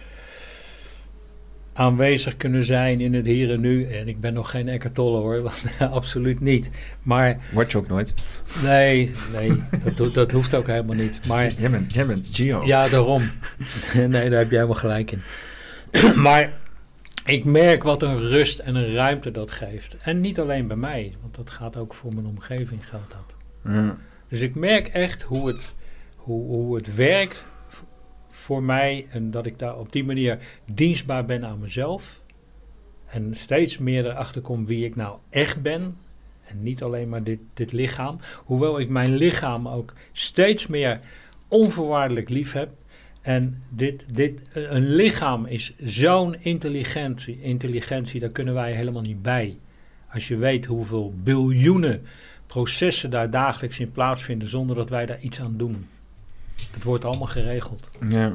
aanwezig 1.73 2.37
kunnen 2.37 2.63
zijn 2.63 3.01
in 3.01 3.13
het 3.13 3.25
hier 3.25 3.51
en 3.51 3.59
nu. 3.59 3.85
En 3.85 4.07
ik 4.07 4.21
ben 4.21 4.33
nog 4.33 4.49
geen 4.49 4.67
Eckhart 4.67 4.95
Tolle 4.95 5.17
hoor, 5.17 5.41
want, 5.47 5.63
absoluut 5.79 6.39
niet. 6.39 6.69
Maar 7.01 7.37
Word 7.51 7.71
je 7.71 7.77
ook 7.77 7.87
nooit. 7.87 8.13
nee, 8.63 9.13
nee, 9.33 9.63
dat, 9.95 10.13
dat 10.13 10.31
hoeft 10.31 10.55
ook 10.55 10.67
helemaal 10.67 10.95
niet. 10.95 11.27
Maar 11.27 11.51
Jij 11.57 11.69
bent, 11.69 11.93
jij 11.93 12.05
bent 12.05 12.27
Gio. 12.31 12.65
Ja, 12.65 12.87
daarom. 12.89 13.31
nee, 13.93 14.09
daar 14.09 14.39
heb 14.39 14.49
jij 14.49 14.59
helemaal 14.59 14.73
gelijk 14.73 15.11
in. 15.11 15.21
maar 16.21 16.51
ik 17.25 17.45
merk 17.45 17.83
wat 17.83 18.01
een 18.01 18.19
rust 18.19 18.59
en 18.59 18.75
een 18.75 18.93
ruimte 18.93 19.31
dat 19.31 19.51
geeft. 19.51 19.97
En 19.97 20.21
niet 20.21 20.39
alleen 20.39 20.67
bij 20.67 20.77
mij, 20.77 21.15
want 21.21 21.35
dat 21.35 21.49
gaat 21.49 21.77
ook 21.77 21.93
voor 21.93 22.13
mijn 22.13 22.25
omgeving 22.25 22.87
geldt 22.87 23.11
dat. 23.11 23.35
Ja. 23.73 23.97
Dus 24.27 24.41
ik 24.41 24.55
merk 24.55 24.87
echt 24.87 25.21
hoe 25.21 25.47
het, 25.47 25.73
hoe, 26.15 26.45
hoe 26.45 26.75
het 26.75 26.95
werkt 26.95 27.43
voor 28.29 28.63
mij 28.63 29.07
en 29.09 29.31
dat 29.31 29.45
ik 29.45 29.59
daar 29.59 29.77
op 29.77 29.91
die 29.91 30.03
manier 30.03 30.39
dienstbaar 30.73 31.25
ben 31.25 31.45
aan 31.45 31.59
mezelf. 31.59 32.21
En 33.05 33.35
steeds 33.35 33.77
meer 33.77 34.05
erachter 34.05 34.41
kom 34.41 34.65
wie 34.65 34.85
ik 34.85 34.95
nou 34.95 35.17
echt 35.29 35.61
ben. 35.61 35.97
En 36.43 36.63
niet 36.63 36.83
alleen 36.83 37.09
maar 37.09 37.23
dit, 37.23 37.39
dit 37.53 37.71
lichaam. 37.71 38.19
Hoewel 38.45 38.79
ik 38.79 38.89
mijn 38.89 39.15
lichaam 39.15 39.67
ook 39.67 39.93
steeds 40.11 40.67
meer 40.67 40.99
onvoorwaardelijk 41.47 42.29
lief 42.29 42.51
heb. 42.51 42.71
En 43.23 43.61
dit, 43.69 44.05
dit, 44.07 44.39
een 44.53 44.95
lichaam 44.95 45.45
is 45.45 45.73
zo'n 45.83 46.35
intelligentie, 46.39 47.41
intelligentie, 47.41 48.19
daar 48.19 48.29
kunnen 48.29 48.53
wij 48.53 48.71
helemaal 48.71 49.01
niet 49.01 49.21
bij. 49.21 49.57
Als 50.09 50.27
je 50.27 50.37
weet 50.37 50.65
hoeveel 50.65 51.13
biljoenen 51.23 52.01
processen 52.47 53.09
daar 53.09 53.29
dagelijks 53.29 53.79
in 53.79 53.91
plaatsvinden 53.91 54.47
zonder 54.47 54.75
dat 54.75 54.89
wij 54.89 55.05
daar 55.05 55.19
iets 55.21 55.41
aan 55.41 55.57
doen. 55.57 55.87
Het 56.71 56.83
wordt 56.83 57.05
allemaal 57.05 57.27
geregeld. 57.27 57.89
ja. 58.09 58.27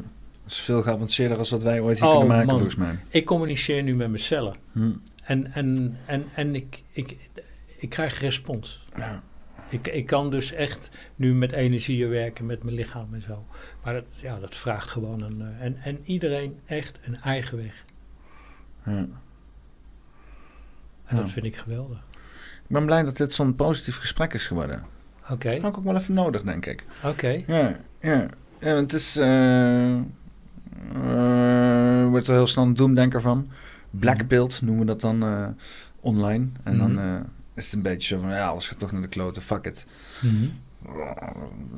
Dat 0.42 0.56
is 0.56 0.62
veel 0.62 0.82
geavanceerder 0.82 1.36
dan 1.36 1.46
wat 1.50 1.62
wij 1.62 1.80
ooit 1.80 1.98
hier 1.98 2.06
Oh, 2.08 2.12
kunnen 2.12 2.28
maken, 2.28 2.46
man. 2.46 2.56
volgens 2.56 2.76
mij. 2.78 2.98
Ik 3.08 3.24
communiceer 3.24 3.82
nu 3.82 3.94
met 3.94 4.08
mijn 4.08 4.22
cellen. 4.22 4.54
Hm. 4.72 4.90
En, 5.22 5.52
en, 5.52 5.96
en, 6.06 6.24
en 6.34 6.54
ik, 6.54 6.82
ik, 6.92 7.16
ik 7.78 7.88
krijg 7.88 8.20
respons. 8.20 8.86
Ja. 8.96 9.22
Ik, 9.70 9.86
ik 9.86 10.06
kan 10.06 10.30
dus 10.30 10.52
echt 10.52 10.90
nu 11.16 11.34
met 11.34 11.52
energieën 11.52 12.08
werken, 12.08 12.46
met 12.46 12.62
mijn 12.62 12.76
lichaam 12.76 13.14
en 13.14 13.22
zo. 13.22 13.44
Maar 13.84 13.94
dat, 13.94 14.04
ja, 14.10 14.38
dat 14.38 14.56
vraagt 14.56 14.88
gewoon 14.88 15.22
een... 15.22 15.40
eh, 15.40 15.64
en, 15.64 15.76
en 15.82 15.98
iedereen 16.04 16.58
echt 16.66 16.98
een 17.02 17.16
eigen 17.20 17.56
weg. 17.56 17.84
Ja. 18.84 18.92
En 18.92 19.12
Ja. 21.16 21.16
dat 21.16 21.30
vind 21.30 21.46
ik 21.46 21.56
geweldig. 21.56 21.98
Ik 22.62 22.74
ben 22.74 22.84
blij 22.86 23.02
dat 23.02 23.16
dit 23.16 23.32
zo'n 23.34 23.54
positief 23.54 23.96
gesprek 23.96 24.34
is 24.34 24.46
geworden. 24.46 24.82
Oké, 25.30 25.50
Dat 25.50 25.60
had 25.60 25.70
ik 25.70 25.78
ook 25.78 25.84
wel 25.84 25.96
even 25.96 26.14
nodig, 26.14 26.42
denk 26.42 26.66
ik. 26.66 26.84
oké. 27.04 27.42
Ja, 27.46 27.76
ja. 28.00 28.26
ja 28.60 28.74
het 28.76 28.92
is... 28.92 29.16
eh 29.16 29.96
eh, 30.94 32.08
wordt 32.08 32.28
er 32.28 32.34
heel 32.34 32.46
snel 32.46 32.64
een 32.64 32.74
doemdenker 32.74 33.20
van. 33.20 33.48
Blackpilt 33.90 34.62
noemen 34.62 34.80
we 34.86 34.86
dat 34.86 35.00
dan 35.00 35.54
online. 36.00 36.46
En 36.62 36.78
dan 36.78 36.92
Mhm. 36.92 37.22
Is 37.58 37.64
het 37.64 37.74
een 37.74 37.82
beetje 37.82 38.14
zo 38.14 38.20
van... 38.20 38.30
Ja, 38.30 38.46
alles 38.46 38.68
gaat 38.68 38.78
toch 38.78 38.92
naar 38.92 39.02
de 39.02 39.08
kloten, 39.08 39.42
fuck 39.42 39.64
it. 39.64 39.86
Er 40.86 41.32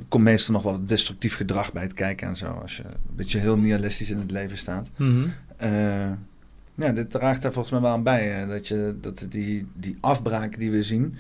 komt 0.09 0.23
meestal 0.23 0.55
nog 0.55 0.63
wel 0.63 0.87
destructief 0.87 1.37
gedrag 1.37 1.73
bij 1.73 1.83
het 1.83 1.95
kijken 1.95 2.29
en 2.29 2.37
zo. 2.37 2.47
Als 2.47 2.77
je 2.77 2.83
een 2.85 3.17
beetje 3.17 3.39
heel 3.39 3.57
nihilistisch 3.59 4.11
in 4.11 4.19
het 4.19 4.31
leven 4.31 4.59
staat. 4.59 4.91
Mhm. 4.97 5.29
Eh, 5.57 6.11
ja, 6.75 6.93
dit 6.93 7.11
draagt 7.11 7.43
daar 7.43 7.53
volgens 7.53 7.73
mij 7.73 7.83
wel 7.83 7.93
aan 7.93 8.03
bij. 8.03 8.43
eh, 8.43 8.49
dat, 8.49 8.69
je, 8.69 8.95
dat 9.01 9.27
die, 9.29 9.67
die 9.75 9.97
afbraak 10.01 10.59
die 10.59 10.71
we 10.71 10.83
zien, 10.83 11.17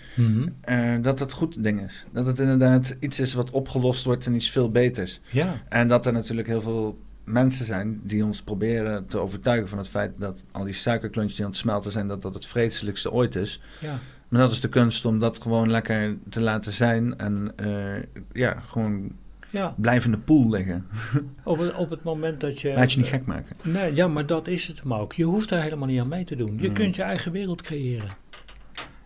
eh, 0.60 0.94
dat 1.02 1.18
het 1.18 1.32
goed 1.32 1.62
ding 1.64 1.80
is. 1.82 2.06
Dat 2.12 2.26
het 2.26 2.38
inderdaad 2.38 2.96
iets 3.00 3.20
is 3.20 3.34
wat 3.34 3.50
opgelost 3.50 4.04
wordt 4.04 4.26
en 4.26 4.34
iets 4.34 4.50
veel 4.50 4.68
beters. 4.70 5.20
Ja. 5.30 5.54
En 5.68 5.88
dat 5.88 6.06
er 6.06 6.12
natuurlijk 6.12 6.48
heel 6.48 6.60
veel 6.60 6.98
mensen 7.24 7.66
zijn 7.66 8.00
die 8.02 8.24
ons 8.24 8.42
proberen 8.42 9.06
te 9.06 9.18
overtuigen 9.18 9.68
van 9.68 9.78
het 9.78 9.88
feit 9.88 10.12
dat 10.18 10.44
al 10.50 10.64
die 10.64 10.74
suikerklontjes 10.74 11.36
die 11.36 11.44
aan 11.44 11.50
het 11.50 11.60
smelten 11.60 11.92
zijn, 11.92 12.08
dat 12.08 12.22
dat 12.22 12.34
het 12.34 12.46
vreselijkste 12.46 13.12
ooit 13.12 13.34
is. 13.36 13.60
Ja. 13.80 13.98
Maar 14.30 14.40
dat 14.40 14.52
is 14.52 14.60
de 14.60 14.68
kunst 14.68 15.04
om 15.04 15.18
dat 15.18 15.42
gewoon 15.42 15.70
lekker 15.70 16.16
te 16.28 16.40
laten 16.40 16.72
zijn 16.72 17.18
en 17.18 17.52
eh, 17.56 18.22
ja, 18.32 18.60
gewoon 18.60 19.12
ja, 19.50 19.74
blijf 19.76 20.04
in 20.04 20.10
de 20.10 20.18
pool 20.18 20.50
liggen. 20.50 20.86
op 21.44 21.58
het, 21.58 21.74
op 21.74 21.90
het 21.90 22.02
moment 22.02 22.40
dat 22.40 22.60
je... 22.60 22.72
Laat 22.72 22.92
je 22.92 22.98
niet 22.98 23.08
gek 23.08 23.26
maken. 23.26 23.56
Nee, 23.62 23.94
ja, 23.94 24.08
maar 24.08 24.26
dat 24.26 24.48
is 24.48 24.66
het 24.66 24.80
hem 24.80 24.94
ook. 24.94 25.12
Je 25.12 25.24
hoeft 25.24 25.48
daar 25.48 25.62
helemaal 25.62 25.88
niet 25.88 26.00
aan 26.00 26.08
mee 26.08 26.24
te 26.24 26.36
doen. 26.36 26.58
Je 26.60 26.70
kunt 26.70 26.96
je 26.96 27.02
eigen 27.02 27.32
wereld 27.32 27.62
creëren. 27.62 28.08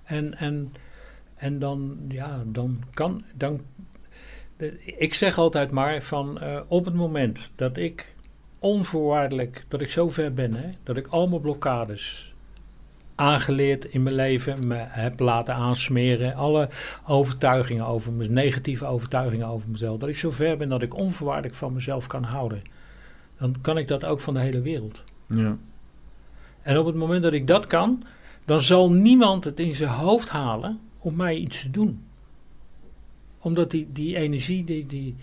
En, 0.03 0.35
en, 0.39 0.73
en 1.35 1.59
dan, 1.59 1.99
ja, 2.09 2.43
dan 2.47 2.83
kan... 2.95 3.25
Dan, 3.35 3.61
ik 4.85 5.15
zeg 5.15 5.39
altijd 5.39 5.71
maar 5.71 6.03
van 6.03 6.41
eh, 6.41 6.61
op 6.69 6.85
het 6.85 6.95
moment 6.95 7.53
dat 7.57 7.77
ik 7.77 8.15
onvoorwaardelijk, 8.59 9.65
dat 9.69 9.81
ik 9.81 9.91
zo 9.91 10.11
ver 10.11 10.33
ben, 10.33 10.55
hè, 10.55 10.71
dat 10.83 10.97
ik 10.97 11.07
al 11.07 11.29
mijn 11.29 11.41
blokkades 11.41 12.34
aangeleerd 13.15 13.85
in 13.85 14.03
mijn 14.03 14.15
leven, 14.15 14.67
me 14.67 14.75
heb 14.77 15.21
laten 15.21 15.55
aansmeren, 15.55 16.35
alle 16.35 16.69
overtuigingen 17.07 17.87
over 17.87 18.13
me, 18.13 18.29
negatieve 18.29 18.85
overtuigingen 18.85 19.47
over 19.47 19.71
mezelf, 19.71 19.99
dat 19.99 20.09
ik 20.09 20.17
zo 20.17 20.31
ver 20.31 20.57
ben 20.57 20.69
dat 20.69 20.83
ik 20.83 20.97
onvoorwaardelijk 20.97 21.55
van 21.55 21.73
mezelf 21.73 22.07
kan 22.07 22.23
houden, 22.23 22.63
dan 23.39 23.55
kan 23.61 23.79
ik 23.79 23.89
dat 23.89 24.05
ook 24.05 24.21
van 24.21 24.35
de 24.35 24.41
hele 24.41 24.61
wereld. 24.61 25.05
Ja. 25.29 25.57
En 26.63 26.79
op 26.79 26.87
het 26.87 26.95
moment 26.95 27.23
dat 27.23 27.33
ik 27.33 27.47
dat 27.47 27.67
kan, 27.67 28.03
dan 28.45 28.61
zal 28.61 28.93
niemand 28.93 29.45
het 29.45 29.61
in 29.61 29.75
zijn 29.75 29.91
hoofd 29.91 30.29
halen 30.29 30.81
om 30.99 31.17
mij 31.17 31.37
iets 31.37 31.63
te 31.63 31.71
doen. 31.71 32.03
Omdat 33.39 33.71
die, 33.71 33.87
die 33.93 34.17
energie, 34.17 34.65
die, 34.65 34.87
die, 34.87 35.17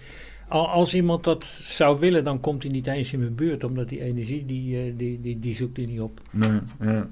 al- 0.47 0.69
als 0.69 0.93
iemand 0.93 1.23
dat 1.23 1.45
zou 1.63 1.99
willen, 1.99 2.23
dan 2.23 2.39
komt 2.39 2.63
hij 2.63 2.71
niet 2.71 2.87
eens 2.87 3.13
in 3.13 3.19
mijn 3.19 3.35
buurt. 3.35 3.63
Omdat 3.63 3.89
die 3.89 4.01
energie, 4.03 4.45
die, 4.45 4.77
eh, 4.77 4.93
die, 4.97 5.21
die, 5.21 5.39
die 5.39 5.55
zoekt 5.55 5.77
hij 5.77 5.85
niet 5.85 6.01
op. 6.01 6.21
Nee, 6.31 6.59
ja, 6.79 7.09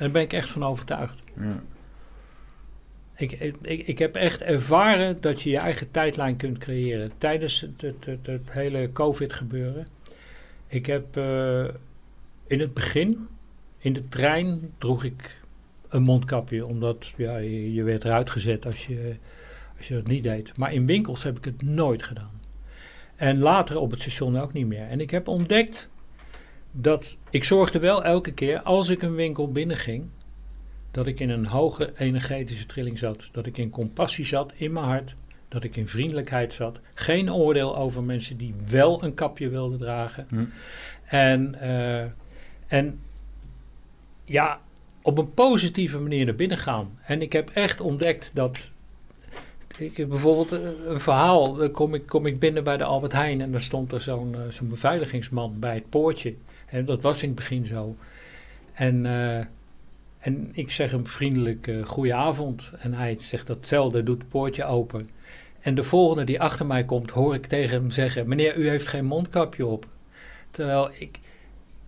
Daar 0.00 0.10
ben 0.10 0.22
ik 0.22 0.32
echt 0.32 0.48
van 0.48 0.64
overtuigd. 0.64 1.22
ja. 1.36 1.62
Ik, 3.16 3.32
ik, 3.62 3.86
ik 3.86 3.98
heb 3.98 4.14
echt 4.14 4.42
ervaren 4.42 5.20
dat 5.20 5.42
je 5.42 5.50
je 5.50 5.58
eigen 5.58 5.90
tijdlijn 5.90 6.36
kunt 6.36 6.58
creëren. 6.58 7.12
Tijdens 7.18 7.60
het, 7.60 7.80
het, 7.80 8.04
het, 8.04 8.26
het 8.26 8.52
hele 8.52 8.92
COVID-gebeuren. 8.92 9.86
Ik 10.66 10.86
heb 10.86 11.16
eh, 11.16 11.64
in 12.46 12.60
het 12.60 12.74
begin, 12.74 13.28
in 13.78 13.92
de 13.92 14.08
trein, 14.08 14.72
droeg 14.78 15.04
ik 15.04 15.40
een 15.88 16.02
mondkapje. 16.02 16.66
Omdat 16.66 17.12
ja, 17.16 17.36
je, 17.36 17.72
je 17.72 17.82
werd 17.82 18.04
eruit 18.04 18.30
gezet 18.30 18.66
als 18.66 18.86
je, 18.86 19.16
als 19.76 19.88
je 19.88 19.94
dat 19.94 20.06
niet 20.06 20.22
deed. 20.22 20.56
Maar 20.56 20.72
in 20.72 20.86
winkels 20.86 21.22
heb 21.22 21.36
ik 21.36 21.44
het 21.44 21.62
nooit 21.62 22.02
gedaan. 22.02 22.40
En 23.16 23.38
later 23.38 23.78
op 23.78 23.90
het 23.90 24.00
station 24.00 24.38
ook 24.38 24.52
niet 24.52 24.66
meer. 24.66 24.86
En 24.86 25.00
ik 25.00 25.10
heb 25.10 25.28
ontdekt 25.28 25.88
dat 26.72 27.16
ik 27.30 27.44
zorgde 27.44 27.78
wel 27.78 28.04
elke 28.04 28.32
keer 28.32 28.60
als 28.60 28.88
ik 28.88 29.02
een 29.02 29.14
winkel 29.14 29.52
binnenging 29.52 30.08
dat 30.90 31.06
ik 31.06 31.20
in 31.20 31.30
een 31.30 31.46
hoge 31.46 31.92
energetische 31.96 32.66
trilling 32.66 32.98
zat. 32.98 33.28
Dat 33.32 33.46
ik 33.46 33.58
in 33.58 33.70
compassie 33.70 34.24
zat 34.24 34.52
in 34.56 34.72
mijn 34.72 34.84
hart. 34.84 35.14
Dat 35.48 35.64
ik 35.64 35.76
in 35.76 35.88
vriendelijkheid 35.88 36.52
zat. 36.52 36.78
Geen 36.94 37.32
oordeel 37.32 37.76
over 37.76 38.02
mensen 38.02 38.36
die 38.36 38.54
wel 38.68 39.04
een 39.04 39.14
kapje 39.14 39.48
wilden 39.48 39.78
dragen. 39.78 40.26
Hm. 40.28 40.44
En, 41.04 41.60
eh, 41.60 42.04
en 42.66 43.00
ja, 44.24 44.58
op 45.02 45.18
een 45.18 45.34
positieve 45.34 45.98
manier 45.98 46.24
naar 46.24 46.34
binnen 46.34 46.58
gaan. 46.58 46.98
En 47.02 47.22
ik 47.22 47.32
heb 47.32 47.50
echt 47.50 47.80
ontdekt 47.80 48.30
dat. 48.34 48.68
Ik 49.78 50.08
bijvoorbeeld 50.08 50.52
eh, 50.52 50.60
een 50.86 51.00
verhaal. 51.00 51.54
Dan 51.54 51.70
kom 51.70 51.94
ik, 51.94 52.06
kom 52.06 52.26
ik 52.26 52.38
binnen 52.38 52.64
bij 52.64 52.76
de 52.76 52.84
Albert 52.84 53.12
Heijn 53.12 53.40
en 53.40 53.50
daar 53.50 53.60
stond 53.60 53.92
er 53.92 54.00
zo'n 54.00 54.34
eh, 54.34 54.40
zo'n 54.50 54.68
beveiligingsman 54.68 55.58
bij 55.58 55.74
het 55.74 55.88
poortje. 55.88 56.34
En 56.70 56.84
dat 56.84 57.02
was 57.02 57.22
in 57.22 57.28
het 57.28 57.38
begin 57.38 57.64
zo. 57.64 57.94
En, 58.72 59.06
eh, 59.06 59.44
en 60.18 60.50
ik 60.52 60.70
zeg 60.70 60.90
hem 60.90 61.06
vriendelijk 61.06 61.66
uh, 61.66 61.84
goedenavond. 61.86 62.72
En 62.78 62.94
hij 62.94 63.16
zegt 63.18 63.46
datzelfde, 63.46 64.02
doet 64.02 64.18
het 64.18 64.28
poortje 64.28 64.64
open. 64.64 65.08
En 65.60 65.74
de 65.74 65.82
volgende 65.82 66.24
die 66.24 66.40
achter 66.40 66.66
mij 66.66 66.84
komt, 66.84 67.10
hoor 67.10 67.34
ik 67.34 67.46
tegen 67.46 67.80
hem 67.80 67.90
zeggen: 67.90 68.28
Meneer, 68.28 68.56
u 68.56 68.68
heeft 68.68 68.88
geen 68.88 69.04
mondkapje 69.04 69.66
op. 69.66 69.86
Terwijl 70.50 70.90
ik, 70.98 71.18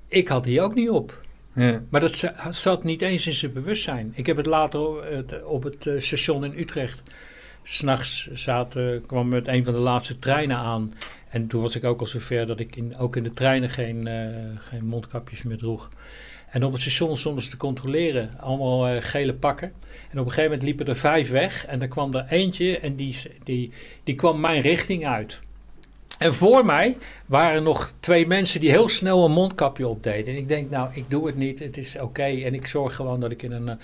ik 0.08 0.28
had 0.28 0.44
die 0.44 0.60
ook 0.60 0.74
niet 0.74 0.90
op. 0.90 1.20
Ja. 1.54 1.82
Maar 1.88 2.00
dat 2.00 2.14
za- 2.14 2.52
zat 2.52 2.84
niet 2.84 3.02
eens 3.02 3.26
in 3.26 3.34
zijn 3.34 3.52
bewustzijn. 3.52 4.12
Ik 4.14 4.26
heb 4.26 4.36
het 4.36 4.46
later 4.46 4.98
eh, 4.98 5.46
op 5.46 5.62
het 5.62 5.88
station 5.98 6.44
in 6.44 6.58
Utrecht. 6.58 7.02
S'nachts 7.62 8.28
kwam 9.06 9.28
met 9.28 9.48
een 9.48 9.64
van 9.64 9.74
de 9.74 9.80
laatste 9.80 10.18
treinen 10.18 10.56
aan. 10.56 10.94
En 11.32 11.46
toen 11.46 11.60
was 11.60 11.76
ik 11.76 11.84
ook 11.84 12.00
al 12.00 12.06
zover 12.06 12.46
dat 12.46 12.60
ik 12.60 12.76
in, 12.76 12.96
ook 12.96 13.16
in 13.16 13.22
de 13.22 13.30
treinen 13.30 13.68
geen, 13.68 14.06
eh, 14.06 14.26
geen 14.58 14.86
mondkapjes 14.86 15.42
meer 15.42 15.58
droeg. 15.58 15.88
En 16.50 16.64
op 16.64 16.72
het 16.72 16.80
station 16.80 17.16
stonden 17.16 17.44
ze 17.44 17.50
te 17.50 17.56
controleren. 17.56 18.30
Allemaal 18.38 18.86
eh, 18.86 19.02
gele 19.02 19.34
pakken. 19.34 19.72
En 20.10 20.18
op 20.18 20.24
een 20.24 20.32
gegeven 20.32 20.42
moment 20.42 20.62
liepen 20.62 20.86
er 20.86 20.96
vijf 20.96 21.30
weg. 21.30 21.66
En 21.66 21.82
er 21.82 21.88
kwam 21.88 22.14
er 22.14 22.26
eentje 22.28 22.78
en 22.78 22.96
die, 22.96 23.16
die, 23.44 23.72
die 24.04 24.14
kwam 24.14 24.40
mijn 24.40 24.60
richting 24.60 25.06
uit. 25.06 25.42
En 26.18 26.34
voor 26.34 26.66
mij 26.66 26.96
waren 27.26 27.62
nog 27.62 27.92
twee 28.00 28.26
mensen 28.26 28.60
die 28.60 28.70
heel 28.70 28.88
snel 28.88 29.24
een 29.24 29.32
mondkapje 29.32 29.88
opdeden. 29.88 30.34
En 30.34 30.40
ik 30.40 30.48
denk, 30.48 30.70
nou, 30.70 30.90
ik 30.92 31.10
doe 31.10 31.26
het 31.26 31.36
niet. 31.36 31.58
Het 31.58 31.76
is 31.76 31.98
oké. 31.98 32.22
En 32.22 32.54
ik 32.54 32.66
zorg 32.66 32.94
gewoon 32.94 33.20
dat 33.20 33.30
ik 33.30 33.42
in 33.42 33.52
een, 33.52 33.68
eh, 33.68 33.74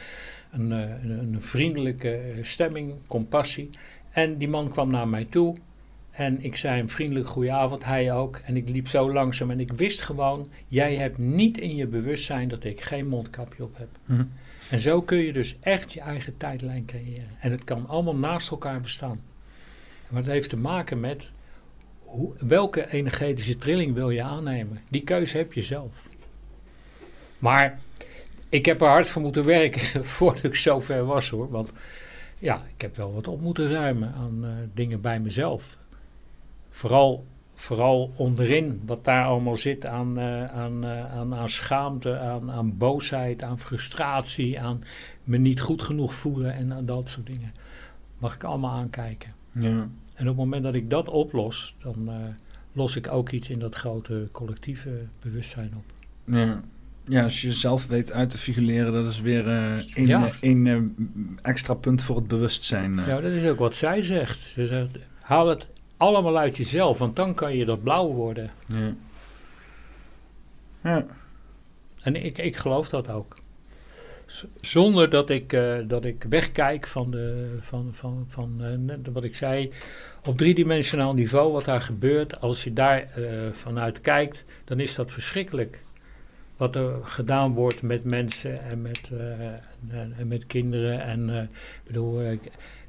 een, 0.53 0.71
een, 0.71 1.37
vriendelijke 1.41 2.21
stemming, 2.43 2.95
compassie. 3.07 3.71
En 4.11 4.37
die 4.37 4.49
man 4.49 4.71
kwam 4.71 4.91
naar 4.91 5.09
mij 5.09 5.27
toe. 5.31 5.57
En 6.19 6.45
ik 6.45 6.57
zei 6.57 6.77
hem 6.77 6.89
vriendelijk 6.89 7.29
goedenavond, 7.29 7.85
hij 7.85 8.13
ook. 8.13 8.37
En 8.37 8.57
ik 8.57 8.69
liep 8.69 8.89
zo 8.89 9.13
langzaam 9.13 9.51
en 9.51 9.61
ik 9.61 9.73
wist 9.73 10.01
gewoon, 10.01 10.51
jij 10.67 10.95
hebt 10.95 11.19
niet 11.19 11.59
in 11.59 11.77
je 11.77 11.87
bewustzijn 11.87 12.49
dat 12.49 12.65
ik 12.65 12.81
geen 12.81 13.09
mondkapje 13.09 13.63
op 13.63 13.77
heb. 13.77 13.89
Hm. 14.07 14.25
En 14.71 14.81
zo 14.81 15.03
kun 15.03 15.19
je 15.19 15.33
dus 15.33 15.57
echt 15.61 15.93
je 15.93 16.01
eigen 16.01 16.37
tijdlijn 16.37 16.85
creëren. 16.85 17.31
En 17.41 17.51
het 17.51 17.65
kan 17.65 17.89
allemaal 17.89 18.17
naast 18.17 18.51
elkaar 18.51 18.81
bestaan. 18.81 19.21
Maar 20.09 20.23
het 20.23 20.31
heeft 20.31 20.51
te 20.51 20.57
maken 20.57 21.01
met 21.01 21.31
hoe, 22.05 22.35
welke 22.39 22.93
energetische 22.93 23.57
trilling 23.57 23.95
wil 23.95 24.11
je 24.11 24.23
aannemen. 24.23 24.81
Die 24.89 25.03
keuze 25.03 25.37
heb 25.37 25.53
je 25.53 25.63
zelf. 25.63 25.95
Maar 27.39 27.81
ik 28.49 28.65
heb 28.67 28.81
er 28.81 28.89
hard 28.89 29.09
voor 29.09 29.23
moeten 29.23 29.45
werken 29.45 30.05
voordat 30.17 30.43
ik 30.43 30.55
zover 30.55 31.05
was 31.05 31.31
hoor. 31.31 31.51
Want 31.51 31.73
ja, 32.39 32.65
ik 32.77 32.81
heb 32.81 32.97
wel 32.97 33.15
wat 33.15 33.29
op 33.29 33.41
moeten 33.41 33.71
ruimen 33.71 34.13
aan 34.15 34.45
eh, 34.45 34.51
dingen 34.75 35.01
bij 35.01 35.21
mezelf. 35.21 35.78
Vooral, 36.79 37.27
vooral 37.55 38.13
onderin, 38.17 38.81
wat 38.87 39.05
daar 39.05 39.25
allemaal 39.25 39.57
zit 39.57 39.87
aan, 39.87 40.19
eh, 40.19 40.45
aan, 40.45 40.85
eh, 40.85 41.15
aan, 41.15 41.35
aan 41.35 41.49
schaamte, 41.49 42.19
aan, 42.19 42.51
aan 42.51 42.77
boosheid, 42.77 43.43
aan 43.43 43.59
frustratie, 43.59 44.61
aan 44.61 44.83
me 45.25 45.37
niet 45.39 45.61
goed 45.61 45.83
genoeg 45.83 46.15
voelen 46.15 46.55
en 46.55 46.73
aan 46.73 46.87
dat 46.87 47.09
soort 47.09 47.27
dingen. 47.27 47.53
Mag 48.19 48.35
ik 48.35 48.45
allemaal 48.45 48.71
aankijken. 48.77 49.35
Ja. 49.53 49.89
En 50.15 50.23
op 50.23 50.27
het 50.27 50.37
moment 50.37 50.63
dat 50.63 50.75
ik 50.75 50.91
dat 50.91 51.09
oplos, 51.09 51.75
dan 51.83 52.09
eh, 52.09 52.15
los 52.73 52.97
ik 52.97 53.09
ook 53.13 53.31
iets 53.31 53.51
in 53.51 53.59
dat 53.59 53.75
grote 53.75 54.29
collectieve 54.33 54.91
bewustzijn 55.21 55.73
op. 55.77 55.85
Ja. 56.35 56.61
ja, 57.05 57.23
als 57.23 57.41
je 57.41 57.47
jezelf 57.47 57.87
weet 57.87 58.13
uit 58.13 58.31
te 58.31 58.39
figureren, 58.39 58.93
dat 58.93 59.07
is 59.07 59.21
weer 59.21 59.49
eh 59.49 60.07
Ja. 60.07 60.25
eh, 60.27 60.33
één, 60.41 60.67
eh, 60.67 60.83
extra 61.43 61.75
punt 61.75 62.03
voor 62.03 62.17
het 62.17 62.29
bewustzijn. 62.29 62.99
eh. 62.99 63.07
Ja, 63.07 63.21
dat 63.21 63.33
is 63.33 63.49
ook 63.51 63.59
wat 63.59 63.75
zij 63.75 64.03
zegt. 64.03 64.41
Ze 64.41 64.67
zegt, 64.67 64.99
haal 65.21 65.49
het 65.49 65.69
allemaal 65.99 66.39
uit 66.39 66.57
jezelf, 66.57 66.99
want 66.99 67.17
dan 67.17 67.35
kan 67.35 67.57
je 67.57 67.65
dat 67.65 67.83
blauw 67.83 68.13
worden. 68.13 68.51
Ja. 68.67 68.95
Ja. 70.83 71.07
En 72.01 72.25
ik, 72.25 72.39
ik 72.39 72.57
geloof 72.57 72.89
dat 72.89 73.11
ook. 73.11 73.37
Z- 74.27 74.45
Zonder 74.61 75.11
dat 75.11 75.31
ik, 75.31 75.53
eh, 75.53 75.77
dat 75.87 76.05
ik 76.05 76.27
wegkijk 76.29 76.87
van, 76.87 77.11
de, 77.11 77.57
van, 77.61 77.91
van, 77.93 78.25
van 78.29 78.63
eh, 78.91 79.13
wat 79.13 79.25
ik 79.25 79.35
zei, 79.37 79.73
op 80.25 80.39
driedimensionaal 80.39 81.15
niveau, 81.15 81.53
wat 81.53 81.65
daar 81.65 81.81
gebeurt. 81.81 82.41
Als 82.41 82.65
je 82.65 82.73
daar 82.73 82.99
eh, 83.03 83.53
vanuit 83.53 84.01
kijkt, 84.01 84.45
dan 84.65 84.81
is 84.81 84.95
dat 84.95 85.13
verschrikkelijk. 85.13 85.83
Wat 86.57 86.77
er 86.77 86.95
gedaan 87.03 87.55
wordt 87.55 87.83
met 87.83 88.05
mensen 88.05 88.63
en 88.63 88.83
met, 88.83 89.11
en, 89.89 90.15
en 90.19 90.29
met 90.29 90.47
kinderen. 90.47 91.03
En 91.03 91.29
ik 91.29 91.49
bedoel, 91.87 92.39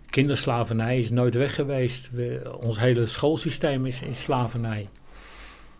kinderslavernij 0.09 0.97
is 0.97 1.09
nooit 1.09 1.33
weg 1.33 1.55
geweest. 1.55 2.09
We, 2.11 2.57
ons 2.61 2.79
hele 2.79 3.05
schoolsysteem 3.05 3.85
is 3.85 4.01
in 4.01 4.13
slavernij. 4.15 4.89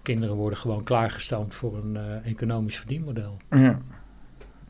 Kinderen 0.02 0.36
worden 0.36 0.60
gewoon 0.60 0.84
klaargestoomd 0.84 1.56
voor 1.56 1.78
een 1.78 1.98
eh, 1.98 2.32
economisch 2.32 2.78
verdienmodel. 2.78 3.38
Ja. 3.50 3.78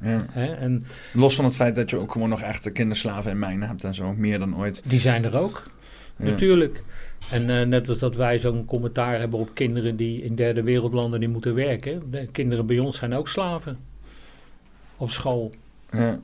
Ja. 0.01 0.25
Hè? 0.29 0.53
En 0.53 0.85
Los 1.13 1.35
van 1.35 1.45
het 1.45 1.55
feit 1.55 1.75
dat 1.75 1.89
je 1.89 1.97
ook 1.97 2.11
gewoon 2.11 2.29
nog 2.29 2.41
echte 2.41 2.71
kinderslaven 2.71 3.31
in 3.31 3.39
mijnen 3.39 3.67
hebt 3.67 3.83
en 3.83 3.93
zo, 3.93 4.13
meer 4.13 4.39
dan 4.39 4.57
ooit. 4.57 4.81
die 4.85 4.99
zijn 4.99 5.23
er 5.25 5.37
ook, 5.37 5.63
Ja. 6.17 6.25
natuurlijk. 6.25 6.83
En 7.31 7.49
eh, 7.59 7.65
net 7.65 7.89
als 7.89 7.99
dat 7.99 8.15
wij 8.15 8.37
zo'n 8.39 8.65
commentaar 8.65 9.19
hebben 9.19 9.39
op 9.39 9.49
kinderen 9.53 9.95
die 9.95 10.21
in 10.23 10.35
derde 10.35 10.63
wereldlanden 10.63 11.19
die 11.19 11.29
moeten 11.29 11.53
werken. 11.55 12.11
De 12.11 12.27
kinderen 12.31 12.65
bij 12.65 12.79
ons 12.79 12.97
zijn 12.97 13.13
ook 13.13 13.27
slaven. 13.27 13.77
Op 14.97 15.11
school. 15.11 15.51
Ja. 15.91 16.19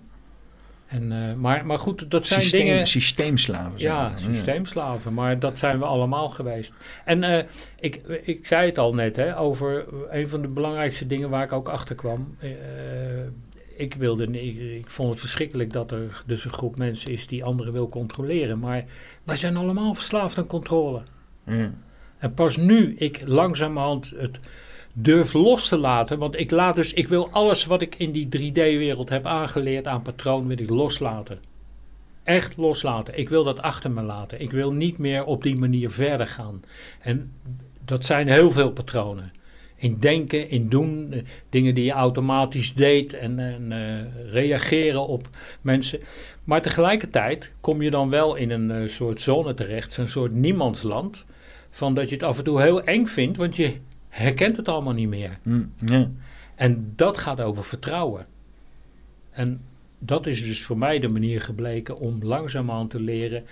En, 0.85 1.11
eh, 1.11 1.33
maar, 1.33 1.65
maar 1.65 1.79
goed, 1.79 2.11
dat 2.11 2.25
zijn 2.25 2.41
Systeem, 2.41 2.65
dingen... 2.65 2.87
Systeemslaven. 2.87 3.79
Ja, 3.79 4.11
systeemslaven, 4.15 5.13
maar 5.13 5.39
dat 5.39 5.57
zijn 5.57 5.79
we 5.79 5.85
allemaal 5.85 6.29
geweest. 6.29 6.73
En 7.05 7.23
eh, 7.23 7.45
ik, 7.79 8.01
ik 8.23 8.47
zei 8.47 8.65
het 8.65 8.77
al 8.77 8.93
net, 8.93 9.15
hè, 9.15 9.39
over 9.39 9.85
een 10.09 10.29
van 10.29 10.41
de 10.41 10.47
belangrijkste 10.47 11.07
dingen 11.07 11.29
waar 11.29 11.43
ik 11.43 11.51
ook 11.51 11.69
achter 11.69 11.95
kwam. 11.95 12.35
Eh, 12.39 12.49
ik, 13.77 13.93
wilde, 13.93 14.25
ik, 14.25 14.57
ik 14.57 14.89
vond 14.89 15.09
het 15.09 15.19
verschrikkelijk 15.19 15.73
dat 15.73 15.91
er 15.91 16.23
dus 16.25 16.45
een 16.45 16.53
groep 16.53 16.77
mensen 16.77 17.11
is 17.11 17.27
die 17.27 17.43
anderen 17.43 17.73
wil 17.73 17.89
controleren. 17.89 18.59
Maar 18.59 18.83
wij 19.23 19.35
zijn 19.35 19.57
allemaal 19.57 19.93
verslaafd 19.93 20.37
aan 20.37 20.47
controle. 20.47 21.01
En 22.17 22.33
pas 22.33 22.57
nu 22.57 22.95
ik 22.97 23.21
langzamerhand 23.25 24.13
het 24.17 24.39
durf 24.97 25.33
los 25.33 25.67
te 25.67 25.77
laten. 25.77 26.19
Want 26.19 26.39
ik 26.39 26.51
laat 26.51 26.75
dus, 26.75 26.93
ik 26.93 27.07
wil 27.07 27.29
alles 27.31 27.65
wat 27.65 27.81
ik 27.81 27.95
in 27.95 28.11
die 28.11 28.27
3D-wereld 28.37 29.09
heb 29.09 29.25
aangeleerd 29.25 29.87
aan 29.87 30.01
patroon, 30.01 30.47
wil 30.47 30.59
ik 30.59 30.69
loslaten. 30.69 31.39
Echt 32.23 32.57
loslaten. 32.57 33.17
Ik 33.17 33.29
wil 33.29 33.43
dat 33.43 33.61
achter 33.61 33.91
me 33.91 34.01
laten. 34.01 34.41
Ik 34.41 34.51
wil 34.51 34.71
niet 34.71 34.97
meer 34.97 35.25
op 35.25 35.43
die 35.43 35.55
manier 35.55 35.91
verder 35.91 36.27
gaan. 36.27 36.63
En 36.99 37.31
dat 37.85 38.05
zijn 38.05 38.27
heel 38.27 38.51
veel 38.51 38.71
patronen. 38.71 39.31
In 39.75 39.99
denken, 39.99 40.49
in 40.49 40.69
doen, 40.69 41.07
eh, 41.11 41.19
dingen 41.49 41.75
die 41.75 41.83
je 41.83 41.91
automatisch 41.91 42.73
deed 42.73 43.13
en, 43.13 43.39
eh, 43.71 44.31
reageren 44.31 45.07
op 45.07 45.29
mensen. 45.61 45.99
Maar 46.43 46.61
tegelijkertijd 46.61 47.53
kom 47.61 47.81
je 47.81 47.89
dan 47.89 48.09
wel 48.09 48.35
in 48.35 48.49
een 48.49 48.71
eh, 48.71 48.87
soort 48.87 49.21
zone 49.21 49.53
terecht, 49.53 49.91
zo'n 49.91 50.07
soort 50.07 50.33
niemandsland. 50.33 51.25
Van 51.69 51.93
dat 51.93 52.09
je 52.09 52.15
het 52.15 52.23
af 52.23 52.37
en 52.37 52.43
toe 52.43 52.61
heel 52.61 52.83
eng 52.83 53.05
vindt, 53.05 53.37
want 53.37 53.55
je 53.55 53.73
herkent 54.15 54.57
het 54.57 54.67
allemaal 54.67 54.93
niet 54.93 55.07
meer. 55.07 55.39
Hm. 55.43 56.07
En 56.55 56.93
dat 56.95 57.17
gaat 57.17 57.41
over 57.41 57.63
vertrouwen. 57.63 58.25
En 59.31 59.61
dat 59.99 60.25
is 60.25 60.43
dus 60.43 60.63
voor 60.63 60.77
mij 60.77 60.99
de 60.99 61.07
manier 61.07 61.41
gebleken 61.41 61.97
om 61.97 62.23
langzaamaan 62.23 62.87
te 62.87 62.99
leren 62.99 63.45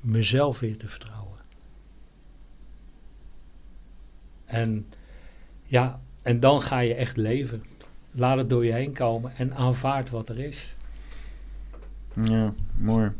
mezelf 0.00 0.60
weer 0.60 0.76
te 0.76 0.88
vertrouwen. 0.88 1.38
En 4.44 4.86
ja, 5.64 6.00
en 6.22 6.40
dan 6.40 6.62
ga 6.62 6.78
je 6.78 6.94
echt 6.94 7.16
leven. 7.16 7.64
Laat 8.10 8.38
het 8.38 8.50
door 8.50 8.64
je 8.64 8.72
heen 8.72 8.92
komen 8.92 9.36
en 9.36 9.54
aanvaard 9.54 10.10
wat 10.10 10.28
er 10.28 10.38
is. 10.38 10.76
ja, 12.22 12.54
mooi. 12.76 13.12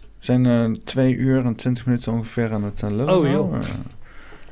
We 0.00 0.24
zijn 0.24 0.46
eh, 0.46 0.70
twee 0.70 1.14
uur 1.14 1.44
en 1.44 1.54
twintig 1.54 1.86
minuten 1.86 2.12
ongeveer 2.12 2.52
aan 2.52 2.64
het 2.64 2.82
uh, 2.82 2.90
lullen. 2.90 3.16
Oh, 3.16 3.22
nou. 3.22 3.32
joh. 3.32 3.60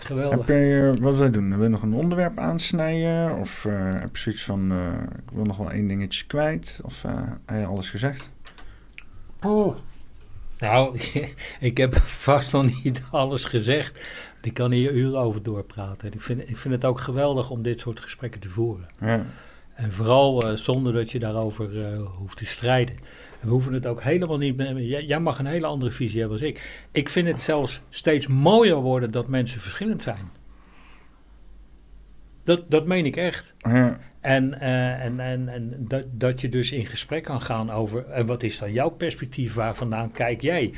Geweldig. 0.07 0.47
heb 0.47 0.49
eh, 0.49 1.03
wat 1.03 1.17
wij 1.17 1.31
doen? 1.31 1.55
Wil 1.55 1.63
je 1.63 1.69
nog 1.69 1.83
een 1.83 1.95
onderwerp 1.95 2.39
aansnijden? 2.39 3.39
Of 3.39 3.65
eh, 3.65 4.01
heb 4.01 4.17
je 4.17 4.23
zoiets 4.23 4.45
van, 4.45 4.71
eh, 4.73 5.03
ik 5.03 5.31
wil 5.33 5.45
nog 5.45 5.57
wel 5.57 5.71
één 5.71 5.89
dingetje 5.89 6.27
kwijt? 6.27 6.81
Of 6.85 7.05
eh, 7.05 7.13
heb 7.47 7.61
je 7.61 7.67
alles 7.67 7.91
gezegd? 7.91 8.33
Oh. 9.43 9.77
Nou, 10.59 10.99
ik 11.61 11.77
heb 11.77 11.97
vast 12.29 12.53
nog 12.53 12.85
niet 12.85 13.03
alles 13.11 13.45
gezegd. 13.45 14.01
Ik 14.43 14.55
kan 14.55 14.71
hier 14.71 14.93
uren 14.93 15.21
over 15.21 15.43
doorpraten. 15.43 16.13
Ik 16.13 16.23
vind, 16.23 16.49
ik 16.49 16.57
vind 16.57 16.75
het 16.75 16.85
ook 16.85 17.01
geweldig 17.01 17.51
om 17.51 17.63
dit 17.63 17.81
soort 17.81 18.01
gesprekken 18.01 18.41
te 18.41 18.49
voeren. 18.49 18.89
Ja. 19.01 19.25
En 19.77 19.93
vooral 19.93 20.43
eh, 20.43 20.57
zonder 20.57 20.93
dat 20.93 21.11
je 21.11 21.19
daarover 21.19 21.85
eh, 21.85 22.01
hoeft 22.19 22.37
te 22.37 22.47
strijden. 22.47 22.97
En 23.41 23.47
we 23.47 23.53
hoeven 23.53 23.73
het 23.73 23.87
ook 23.87 24.03
helemaal 24.03 24.39
niet. 24.39 24.63
Jij, 25.07 25.21
mag 25.21 25.39
een 25.39 25.47
hele 25.47 25.67
andere 25.67 25.91
visie 25.91 26.21
hebben 26.21 26.39
als 26.39 26.47
ik. 26.47 26.87
Ik 26.93 27.09
vind 27.09 27.29
het 27.29 27.41
zelfs 27.41 27.81
steeds 27.89 28.27
mooier 28.27 28.77
worden 28.77 29.11
dat 29.11 29.29
mensen 29.29 29.61
verschillend 29.61 30.03
zijn. 30.03 30.31
Dat, 32.45 32.71
dat 32.71 32.87
meen 32.87 33.07
ik 33.07 33.17
echt. 33.17 33.55
Ja. 33.59 33.99
En, 34.21 34.61
eh, 34.61 35.05
en, 35.05 35.21
en, 35.21 35.49
en 35.49 35.75
dat, 35.79 36.07
dat 36.11 36.41
je 36.41 36.49
dus 36.49 36.73
in 36.73 36.87
gesprek 36.87 37.23
kan 37.23 37.43
gaan 37.43 37.71
over. 37.71 38.07
En 38.07 38.27
wat 38.27 38.43
is 38.43 38.59
dan 38.59 38.73
jouw 38.73 38.89
perspectief? 38.89 39.55
Waar 39.55 39.75
vandaan 39.75 40.13
kijk 40.13 40.43
jij? 40.43 40.73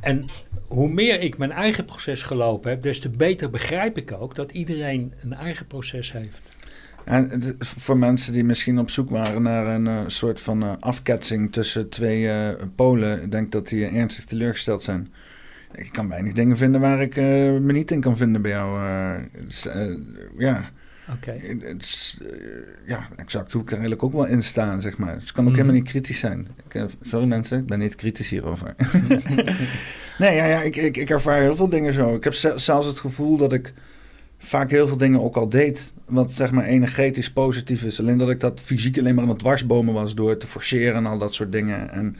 En 0.00 0.24
hoe 0.66 0.88
meer 0.88 1.20
ik 1.20 1.38
mijn 1.38 1.52
eigen 1.52 1.84
proces 1.84 2.22
gelopen 2.22 2.70
heb, 2.70 2.82
des 2.82 3.00
te 3.00 3.08
beter 3.08 3.50
begrijp 3.50 3.96
ik 3.96 4.12
ook 4.12 4.34
dat 4.34 4.52
iedereen 4.52 5.12
een 5.22 5.34
eigen 5.34 5.66
proces 5.66 6.12
heeft. 6.12 6.42
En 7.06 7.56
voor 7.58 7.98
mensen 7.98 8.32
die 8.32 8.44
misschien 8.44 8.78
op 8.78 8.90
zoek 8.90 9.10
waren 9.10 9.42
naar 9.42 9.66
een 9.66 9.86
eh, 9.86 10.00
soort 10.06 10.40
van 10.40 10.62
eh, 10.62 10.72
afketsing 10.80 11.52
tussen 11.52 11.88
twee 11.88 12.28
eh, 12.30 12.48
polen, 12.74 13.22
ik 13.22 13.30
denk 13.30 13.52
dat 13.52 13.68
die 13.68 13.86
ernstig 13.86 14.24
teleurgesteld 14.24 14.82
zijn. 14.82 15.12
Ik 15.74 15.88
kan 15.92 16.08
weinig 16.08 16.32
dingen 16.32 16.56
vinden 16.56 16.80
waar 16.80 17.00
ik 17.02 17.16
me 17.16 17.72
niet 17.72 17.90
in 17.90 18.00
kan 18.00 18.16
vinden 18.16 18.42
bij 18.42 18.50
jou. 18.50 18.80
ja, 20.38 20.70
Oké. 21.12 21.30
eh, 21.30 21.74
ja, 22.86 23.08
exact 23.16 23.52
hoe 23.52 23.60
ik 23.62 23.66
er 23.66 23.72
eigenlijk 23.72 24.02
ook 24.02 24.12
wel 24.12 24.26
in 24.26 24.42
sta, 24.42 24.80
zeg 24.80 24.96
maar. 24.98 25.14
Dus 25.14 25.22
het 25.22 25.32
kan 25.32 25.44
ook 25.44 25.50
Mhm. 25.50 25.60
helemaal 25.60 25.80
niet 25.80 25.90
kritisch 25.90 26.18
zijn. 26.18 26.46
Ik, 26.68 26.84
sorry 27.02 27.26
mensen, 27.26 27.58
ik 27.58 27.66
ben 27.66 27.78
niet 27.78 27.94
kritisch 27.94 28.28
hierover. 28.30 28.74
nee, 30.18 30.34
ja, 30.34 30.46
ja 30.46 30.62
ik, 30.62 30.76
ik, 30.76 30.96
ik 30.96 31.10
ervaar 31.10 31.40
heel 31.40 31.56
veel 31.56 31.68
dingen 31.68 31.92
zo. 31.92 32.14
Ik 32.14 32.24
heb 32.24 32.34
ze- 32.34 32.52
zelfs 32.58 32.86
het 32.86 32.98
gevoel 33.00 33.36
dat 33.36 33.52
ik 33.52 33.72
vaak 34.46 34.70
heel 34.70 34.86
veel 34.86 34.96
dingen 34.96 35.22
ook 35.22 35.36
al 35.36 35.48
deed, 35.48 35.92
wat 36.04 36.32
zeg 36.32 36.50
maar 36.50 36.64
energetisch 36.64 37.32
positief 37.32 37.82
is. 37.82 38.00
Alleen 38.00 38.18
dat 38.18 38.30
ik 38.30 38.40
dat 38.40 38.60
fysiek 38.60 38.98
alleen 38.98 39.14
maar 39.14 39.24
aan 39.24 39.30
het 39.30 39.38
dwarsbomen 39.38 39.94
was 39.94 40.14
door 40.14 40.36
te 40.36 40.46
forceren 40.46 40.94
en 40.94 41.06
al 41.06 41.18
dat 41.18 41.34
soort 41.34 41.52
dingen. 41.52 41.90
En 41.90 42.16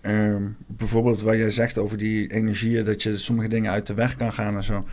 ehm, 0.00 0.42
bijvoorbeeld 0.66 1.20
wat 1.22 1.36
jij 1.36 1.50
zegt 1.50 1.78
over 1.78 1.98
die 1.98 2.32
energieën, 2.32 2.84
dat 2.84 3.02
je 3.02 3.16
sommige 3.16 3.48
dingen 3.48 3.70
uit 3.70 3.86
de 3.86 3.94
weg 3.94 4.16
kan 4.16 4.32
gaan 4.32 4.56
en 4.56 4.64
zo. 4.64 4.84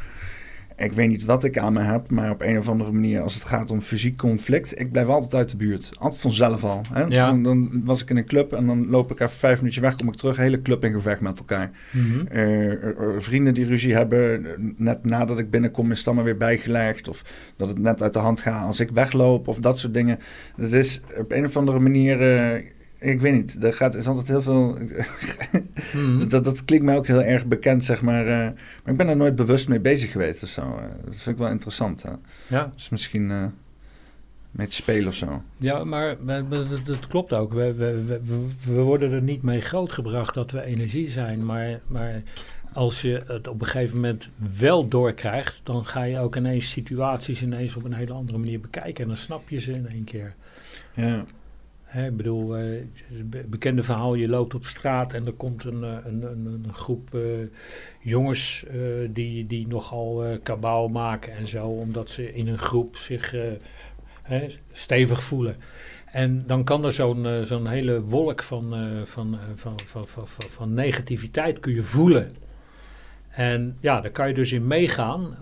Ik 0.79 0.93
weet 0.93 1.07
niet 1.07 1.25
wat 1.25 1.43
ik 1.43 1.57
aan 1.57 1.73
me 1.73 1.79
heb, 1.81 2.09
maar 2.09 2.29
op 2.31 2.41
een 2.41 2.57
of 2.57 2.69
andere 2.69 2.91
manier, 2.91 3.21
als 3.21 3.33
het 3.33 3.43
gaat 3.43 3.71
om 3.71 3.81
fysiek 3.81 4.17
conflict, 4.17 4.79
ik 4.79 4.91
blijf 4.91 5.07
altijd 5.07 5.33
uit 5.35 5.49
de 5.49 5.57
buurt. 5.57 5.91
Altijd 5.99 6.21
vanzelf 6.21 6.63
al. 6.63 6.81
Hè? 6.93 7.03
Ja. 7.03 7.27
Dan, 7.27 7.43
dan 7.43 7.81
was 7.85 8.01
ik 8.01 8.09
in 8.09 8.17
een 8.17 8.25
club 8.25 8.53
en 8.53 8.65
dan 8.65 8.89
loop 8.89 9.11
ik 9.11 9.19
even 9.19 9.37
vijf 9.37 9.57
minuutjes 9.57 9.83
weg, 9.83 9.95
kom 9.95 10.07
ik 10.07 10.15
terug, 10.15 10.37
hele 10.37 10.61
club 10.61 10.83
in 10.83 10.91
gevecht 10.91 11.21
met 11.21 11.37
elkaar. 11.39 11.71
Mhm. 11.91 12.27
Eh, 12.27 12.71
er- 12.71 12.97
er 12.99 13.23
vrienden 13.23 13.53
die 13.53 13.65
ruzie 13.65 13.93
hebben, 13.93 14.45
net 14.77 15.05
nadat 15.05 15.39
ik 15.39 15.49
binnenkom 15.51 15.91
is 15.91 15.97
het 15.97 16.07
allemaal 16.07 16.25
weer 16.25 16.37
bijgelegd. 16.37 17.07
Of 17.09 17.23
dat 17.57 17.69
het 17.69 17.79
net 17.79 18.01
uit 18.01 18.13
de 18.13 18.19
hand 18.19 18.41
gaat 18.41 18.65
als 18.67 18.79
ik 18.79 18.89
wegloop 18.91 19.47
of 19.47 19.59
dat 19.59 19.79
soort 19.79 19.93
dingen. 19.93 20.19
Dat 20.57 20.71
is 20.71 21.01
op 21.17 21.31
een 21.31 21.45
of 21.45 21.57
andere 21.57 21.79
manier, 21.79 22.37
eh, 22.37 22.61
ik 22.99 23.21
weet 23.21 23.33
niet, 23.33 23.63
er 23.63 23.73
gaat, 23.73 23.95
is 23.95 24.07
altijd 24.07 24.27
heel 24.27 24.41
veel... 24.41 24.77
Mhm. 25.93 26.27
dat, 26.29 26.43
dat 26.43 26.65
klinkt 26.65 26.85
mij 26.85 26.97
ook 26.97 27.07
heel 27.07 27.21
erg 27.23 27.45
bekend, 27.45 27.85
zeg 27.85 28.01
maar. 28.01 28.21
eh, 28.27 28.33
maar 28.83 28.91
ik 28.91 28.97
ben 28.97 29.07
er 29.07 29.15
nooit 29.17 29.35
bewust 29.35 29.67
mee 29.67 29.79
bezig 29.79 30.11
geweest 30.11 30.43
of 30.43 30.49
zo. 30.49 30.61
eh. 30.61 30.83
dat 31.05 31.15
vind 31.15 31.35
ik 31.35 31.37
wel 31.41 31.51
interessant. 31.51 32.03
Hè. 32.03 32.11
Ja. 32.47 32.71
Dus 32.75 32.89
misschien 32.89 33.31
eh 33.31 33.45
mee 34.51 34.67
te 34.67 34.75
spelen 34.75 35.07
of 35.07 35.13
zo. 35.15 35.41
Ja, 35.57 35.83
maar, 35.83 36.15
dat, 36.25 36.49
dat 36.85 37.07
klopt 37.07 37.33
ook. 37.33 37.53
We, 37.53 37.73
we, 37.73 38.03
we, 38.05 38.19
we- 38.25 38.73
we 38.73 38.81
worden 38.81 39.11
er 39.11 39.21
niet 39.21 39.41
mee 39.41 39.61
grootgebracht 39.61 40.33
dat 40.33 40.51
we 40.51 40.63
energie 40.63 41.09
zijn. 41.09 41.45
Maar, 41.45 41.79
maar 41.87 42.21
als 42.73 43.01
je 43.01 43.23
het 43.27 43.47
op 43.47 43.61
een 43.61 43.67
gegeven 43.67 43.95
moment 43.95 44.29
wel 44.57 44.87
doorkrijgt, 44.87 45.61
dan 45.63 45.85
ga 45.85 46.03
je 46.03 46.19
ook 46.19 46.35
ineens 46.35 46.69
situaties 46.71 47.41
ineens 47.41 47.75
op 47.75 47.83
een 47.83 47.93
hele 47.93 48.13
andere 48.13 48.37
manier 48.37 48.59
bekijken. 48.59 49.01
En 49.03 49.07
dan 49.07 49.17
snap 49.17 49.49
je 49.49 49.59
ze 49.59 49.71
in 49.71 49.87
één 49.87 50.03
keer. 50.03 50.35
Ja. 50.93 51.25
Ik 51.93 52.17
bedoel, 52.17 52.57
eh, 52.57 52.63
het 53.13 53.29
be- 53.29 53.45
bekende 53.47 53.83
verhaal, 53.83 54.13
je 54.13 54.29
loopt 54.29 54.55
op 54.55 54.65
straat 54.65 55.13
en 55.13 55.25
er 55.25 55.33
komt 55.33 55.63
een, 55.63 55.83
eh, 55.83 55.97
een, 56.05 56.23
een, 56.23 56.61
een 56.63 56.73
groep 56.73 57.15
eh, 57.15 57.21
jongens 57.99 58.65
die, 59.09 59.47
die 59.47 59.67
nogal 59.67 60.39
kabaal 60.43 60.87
maken 60.87 61.33
en 61.33 61.47
zo, 61.47 61.67
omdat 61.67 62.09
ze 62.09 62.33
in 62.33 62.47
een 62.47 62.57
groep 62.57 62.95
zich 62.95 63.35
stevig 64.71 65.23
voelen. 65.23 65.55
En 66.05 66.43
dan 66.47 66.63
kan 66.63 66.85
er 66.85 66.93
zo'n 66.93 67.39
zo'n 67.41 67.67
hele 67.67 68.01
wolk 68.01 68.43
van, 68.43 68.75
van, 69.05 69.37
van, 69.55 69.79
van, 69.87 70.07
van, 70.07 70.27
van, 70.27 70.73
negativiteit 70.73 71.59
kun 71.59 71.73
je 71.73 71.83
voelen. 71.83 72.35
En 73.29 73.77
ja, 73.79 74.01
daar 74.01 74.11
kan 74.11 74.27
je 74.27 74.33
dus 74.33 74.51
in 74.51 74.67
meegaan 74.67 75.37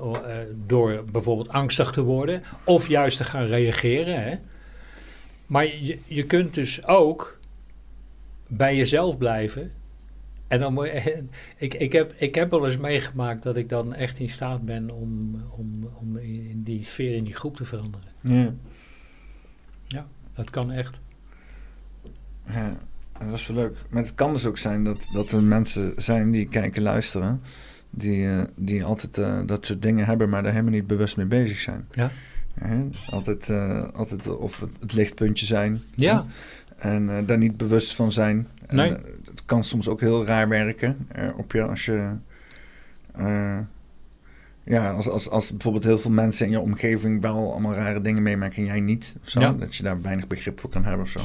door 0.66 1.03
bijvoorbeeld 1.11 1.50
angstig 1.50 1.92
te 1.92 2.01
worden 2.01 2.43
of 2.64 2.88
juist 2.88 3.17
te 3.17 3.24
gaan 3.24 3.45
reageren. 3.45 4.24
Hè? 4.24 4.35
Maar 5.48 5.66
je, 5.66 6.00
je 6.06 6.26
kunt 6.26 6.53
dus 6.53 6.85
ook 6.85 7.40
bij 8.48 8.76
jezelf 8.76 9.17
blijven. 9.17 9.72
En 10.48 10.59
dan 10.59 10.74
moet 10.74 10.85
je, 10.85 11.24
ik, 11.66 11.74
ik, 11.74 11.92
heb, 11.92 12.14
ik 12.17 12.35
heb 12.35 12.51
wel 12.51 12.66
eens 12.66 12.77
meegemaakt 12.77 13.43
dat 13.43 13.56
ik 13.56 13.69
dan 13.69 13.93
echt 13.93 14.19
in 14.19 14.30
staat 14.30 14.66
ben 14.66 14.92
om, 14.92 15.43
om, 15.50 15.90
om 15.93 16.17
in 16.17 16.61
die 16.64 16.84
sfeer, 16.84 17.16
in 17.16 17.24
die 17.24 17.35
groep 17.35 17.56
te 17.56 17.66
veranderen. 17.66 18.09
Ja. 18.22 18.53
Dat 20.38 20.50
kan 20.50 20.72
echt. 20.72 21.00
Ja, 22.48 22.77
dat 23.19 23.34
is 23.34 23.48
wel 23.48 23.58
leuk. 23.58 23.76
Maar 23.90 24.01
het 24.01 24.16
kan 24.16 24.34
dus 24.34 24.45
ook 24.45 24.58
zijn 24.58 24.84
dat, 24.84 25.08
dat 25.14 25.32
er 25.32 25.43
mensen 25.43 25.93
zijn 25.95 26.32
die 26.32 26.45
kijken, 26.45 26.82
luisteren, 26.82 27.42
die, 27.90 28.30
eh, 28.30 28.43
die 28.56 28.84
altijd 28.84 29.17
eh, 29.17 29.40
dat 29.45 29.66
soort 29.66 29.82
dingen 29.82 30.06
hebben, 30.06 30.30
maar 30.30 30.43
daar 30.43 30.51
helemaal 30.51 30.74
niet 30.74 30.88
bewust 30.88 31.17
mee 31.17 31.26
bezig 31.26 31.59
zijn. 31.59 31.88
Ja. 31.92 32.11
Hè? 32.60 32.88
altijd, 33.10 33.50
eh, 33.50 33.84
altijd 33.94 34.27
of 34.38 34.60
het, 34.60 34.69
het 34.80 34.94
lichtpuntje 34.94 35.45
zijn. 35.45 35.82
Ja. 35.95 36.26
En 36.77 37.10
eh, 37.10 37.18
daar 37.26 37.38
niet 37.38 37.58
bewust 37.58 37.95
van 37.95 38.11
zijn. 38.11 38.48
Nee. 38.69 38.92
eh, 38.92 39.03
het 39.26 39.45
kan 39.45 39.64
soms 39.64 39.88
ook 39.88 40.00
heel 40.00 40.26
raar 40.26 40.48
werken 40.48 41.08
op 41.38 41.52
je 41.52 41.64
als 41.64 41.86
je. 41.86 42.11
ja, 44.64 44.92
als, 44.92 45.10
als, 45.10 45.30
als 45.30 45.52
bijvoorbeeld 45.52 45.84
heel 45.84 45.98
veel 46.00 46.11
mensen 46.11 46.45
in 46.45 46.52
je 46.52 46.60
omgeving 46.60 47.22
wel 47.22 47.52
allemaal 47.52 47.74
rare 47.74 48.02
dingen 48.02 48.24
meemaken 48.24 48.58
en 48.58 48.66
jij 48.66 48.80
niet. 48.80 49.16
Of 49.22 49.30
zo, 49.30 49.40
Ja. 49.40 49.52
Dat 49.52 49.76
je 49.76 49.84
daar 49.84 50.02
weinig 50.02 50.27
begrip 50.27 50.60
voor 50.60 50.69
kan 50.69 50.84
hebben 50.84 51.06
of 51.06 51.10
zo. 51.11 51.19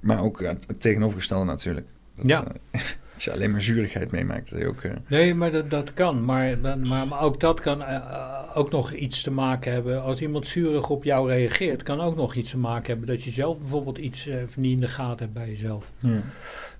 Maar 0.00 0.22
ook 0.22 0.40
het, 0.40 0.64
het 0.66 0.80
tegenovergestelde 0.80 1.44
natuurlijk. 1.44 1.86
Dat, 2.16 2.26
Ja. 2.26 2.44
als 3.24 3.32
je 3.34 3.40
alleen 3.40 3.50
maar 3.52 3.62
zurigheid 3.62 4.10
meemaakt, 4.10 4.50
dat 4.50 4.58
je 4.60 4.66
ook... 4.66 4.82
eh, 4.82 4.92
Nee, 5.08 5.34
maar 5.34 5.50
dat, 5.50 5.70
dat 5.70 5.92
kan. 5.92 6.24
Maar, 6.24 6.58
maar, 6.60 7.06
maar 7.08 7.20
ook 7.20 7.40
dat 7.40 7.60
kan 7.60 7.82
eh, 7.82 7.94
eh, 7.94 8.56
ook 8.56 8.70
nog 8.70 8.92
iets 8.92 9.22
te 9.22 9.30
maken 9.30 9.72
hebben. 9.72 10.02
Als 10.02 10.22
iemand 10.22 10.46
zurig 10.46 10.90
op 10.90 11.04
jou 11.04 11.28
reageert, 11.28 11.82
kan 11.82 12.00
ook 12.00 12.16
nog 12.16 12.34
iets 12.34 12.50
te 12.50 12.58
maken 12.58 12.86
hebben 12.86 13.06
dat 13.06 13.22
je 13.24 13.30
zelf 13.30 13.58
bijvoorbeeld 13.58 13.98
iets 13.98 14.26
eh, 14.26 14.36
niet 14.56 14.72
in 14.72 14.80
de 14.80 14.88
gaten 14.88 15.18
hebt 15.18 15.32
bij 15.32 15.48
jezelf. 15.48 15.92
ja. 15.98 16.20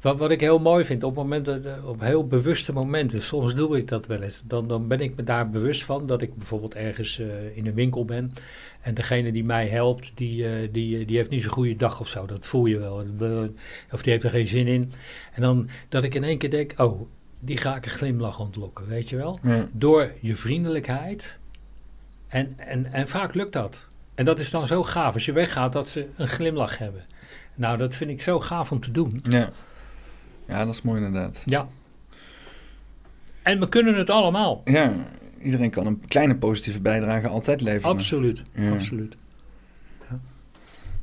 Wat, 0.01 0.19
wat 0.19 0.31
ik 0.31 0.41
heel 0.41 0.59
mooi 0.59 0.85
vind, 0.85 1.05
op 1.05 1.15
momenten, 1.15 1.65
op 1.87 2.01
heel 2.01 2.27
bewuste 2.27 2.73
momenten, 2.73 3.23
soms 3.23 3.55
doe 3.55 3.77
ik 3.77 3.89
dat 3.89 4.07
wel 4.07 4.23
eens. 4.23 4.43
Dan, 4.47 4.69
dan 4.69 4.89
ben 4.89 5.01
ik 5.01 5.17
me 5.17 5.25
daar 5.25 5.51
bewust 5.51 5.85
van 5.85 6.07
dat 6.07 6.23
ik 6.23 6.35
bijvoorbeeld 6.37 6.75
ergens 6.75 7.19
in 7.55 7.67
een 7.67 7.75
winkel 7.75 8.05
ben. 8.05 8.33
En 8.83 8.95
degene 8.95 9.33
die 9.33 9.45
mij 9.45 9.67
helpt, 9.67 10.13
die, 10.15 10.49
eh, 10.49 10.69
die, 10.73 11.05
die 11.05 11.17
heeft 11.17 11.31
niet 11.31 11.43
zo'n 11.43 11.53
goede 11.53 11.77
dag 11.77 12.01
of 12.01 12.09
zo. 12.09 12.27
Dat 12.27 12.47
voel 12.47 12.67
je 12.67 12.79
wel. 12.79 13.05
Of 13.93 14.03
die 14.03 14.13
heeft 14.13 14.25
er 14.25 14.31
geen 14.31 14.47
zin 14.47 14.67
in. 14.67 14.93
En 15.33 15.43
dan 15.43 15.69
dat 15.89 16.05
ik 16.05 16.15
in 16.15 16.25
één 16.25 16.39
keer 16.39 16.51
denk, 16.51 16.73
oh, 16.77 17.01
die 17.39 17.57
ga 17.57 17.77
ik 17.77 17.85
een 17.85 17.91
glimlach 17.91 18.41
ontlokken, 18.41 18.87
weet 18.87 19.09
je 19.09 19.17
wel? 19.17 19.39
Ja. 19.43 19.69
Door 19.73 20.13
je 20.21 20.37
vriendelijkheid. 20.37 21.39
En, 22.29 22.55
en, 22.57 22.93
en 22.93 23.09
vaak 23.09 23.35
lukt 23.35 23.53
dat. 23.53 23.89
En 24.15 24.25
dat 24.25 24.39
is 24.39 24.51
dan 24.51 24.67
zo 24.67 24.83
gaaf 24.83 25.15
als 25.15 25.25
je 25.25 25.33
weggaat 25.33 25.73
dat 25.73 25.89
ze 25.89 26.09
een 26.17 26.29
glimlach 26.29 26.79
hebben. 26.79 27.05
Nou, 27.55 27.79
dat 27.79 27.95
vind 27.95 28.11
ik 28.11 28.23
zo 28.23 28.41
gaaf 28.41 28.73
om 28.73 28.81
te 28.81 28.91
doen. 28.91 29.21
Ja. 29.29 29.51
ja, 30.47 30.65
dat 30.65 30.75
is 30.75 30.83
mooi 30.83 31.05
inderdaad. 31.05 31.43
Ja. 31.47 31.69
En 33.43 33.61
we 33.61 33.69
kunnen 33.69 33.95
het 33.95 34.11
allemaal. 34.11 34.63
Ja, 34.65 35.05
iedereen 35.43 35.71
kan 35.71 35.87
een 35.87 36.03
kleine 36.07 36.37
positieve 36.37 36.81
bijdrage 36.81 37.29
altijd 37.29 37.61
leveren. 37.61 37.91
Absoluut. 37.97 38.43
Ja. 38.55 38.71
Absoluut. 38.71 39.17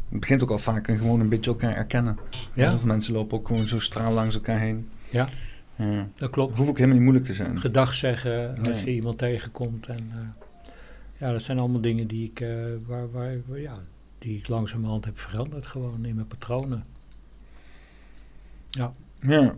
Het 0.10 0.20
begint 0.20 0.44
ook 0.44 0.50
al 0.50 0.60
vaak 0.60 0.88
en 0.88 0.98
gewoon 0.98 1.20
een 1.20 1.30
beetje 1.30 1.52
elkaar 1.52 1.76
erkennen. 1.76 2.18
Ja. 2.54 2.70
Heel 2.70 2.78
veel 2.80 2.88
mensen 2.88 3.14
lopen 3.14 3.38
ook 3.38 3.48
gewoon 3.48 3.68
zo 3.68 3.80
straal 3.80 4.14
langs 4.14 4.36
elkaar 4.36 4.60
heen. 4.60 4.90
Ja. 5.10 5.30
Ja. 5.76 5.96
Dat 5.96 6.10
Het 6.16 6.30
klopt. 6.30 6.58
hoeft 6.58 6.70
ook 6.70 6.76
helemaal 6.76 6.96
niet 6.98 7.06
moeilijk 7.06 7.28
te 7.28 7.34
zijn. 7.34 7.60
Gedag 7.60 7.94
zeggen 7.94 8.58
als 8.58 8.68
Nee. 8.68 8.86
je 8.86 8.92
iemand 8.92 9.18
tegenkomt. 9.18 9.88
En, 9.88 10.10
eh, 10.12 10.70
ja, 11.20 11.32
dat 11.32 11.42
zijn 11.44 11.60
allemaal 11.60 11.82
dingen 11.82 12.08
die 12.08 12.30
ik, 12.30 12.40
eh, 12.40 12.50
waar, 12.86 13.12
waar, 13.12 13.36
waar- 13.46 13.60
ja, 13.60 13.78
die 14.20 14.38
ik 14.38 14.48
langzamerhand 14.48 15.06
heb 15.06 15.20
veranderd. 15.20 15.68
Gewoon 15.68 16.06
in 16.06 16.16
mijn 16.16 16.28
patronen. 16.28 16.84
Ja. 18.70 18.92
Nou, 19.20 19.54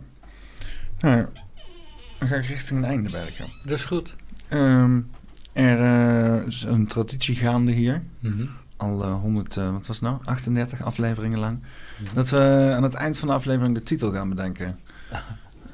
dan 2.18 2.28
ga 2.28 2.36
ik 2.36 2.44
richting 2.44 2.78
een 2.78 2.84
einde 2.90 3.10
werken. 3.10 3.46
Dat 3.64 3.78
is 3.78 3.84
goed. 3.84 4.16
Ehm, 4.52 5.00
er 5.52 5.80
eh, 5.80 6.46
is 6.46 6.62
een 6.62 6.86
traditie 6.86 7.36
gaande 7.36 7.72
hier. 7.72 8.02
Mhm. 8.20 8.44
Al 8.76 9.02
eh, 9.04 9.20
100, 9.20 9.56
eh, 9.56 9.72
wat 9.72 9.86
was 9.86 9.96
het 9.96 10.04
nou? 10.04 10.18
38 10.24 10.82
afleveringen 10.82 11.38
lang. 11.38 11.62
Dat 12.14 12.28
we 12.28 12.72
aan 12.76 12.82
het 12.82 12.94
eind 12.94 13.18
van 13.18 13.28
de 13.28 13.34
aflevering 13.34 13.74
de 13.74 13.82
titel 13.82 14.12
gaan 14.12 14.28
bedenken. 14.28 14.78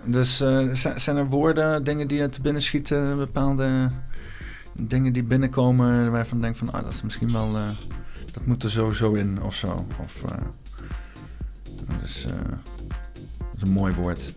Dus 0.05 0.37
zi- 0.73 0.93
zijn 0.97 1.17
er 1.17 1.27
woorden, 1.29 1.85
dingen 1.85 2.09
die 2.09 2.19
je 2.19 2.29
te 2.29 2.41
binnen 2.41 2.63
schieten, 2.63 3.17
bepaalde 3.17 3.91
dingen 4.73 5.13
die 5.13 5.23
binnenkomen 5.23 6.11
waarvan 6.11 6.37
je 6.37 6.43
denkt 6.43 6.59
van, 6.59 6.73
ah, 6.73 6.83
dat 6.85 6.93
is 6.93 7.03
misschien 7.03 7.33
wel, 7.33 7.53
dat 8.33 8.47
moet 8.47 8.63
er 8.63 8.71
sowieso 8.71 9.13
in 9.13 9.43
of 9.43 9.55
zo. 9.55 9.87
Of, 10.03 10.25
dus, 12.01 12.27
dat 13.39 13.55
is 13.57 13.63
een 13.63 13.71
mooi 13.71 13.95
woord. 13.95 14.35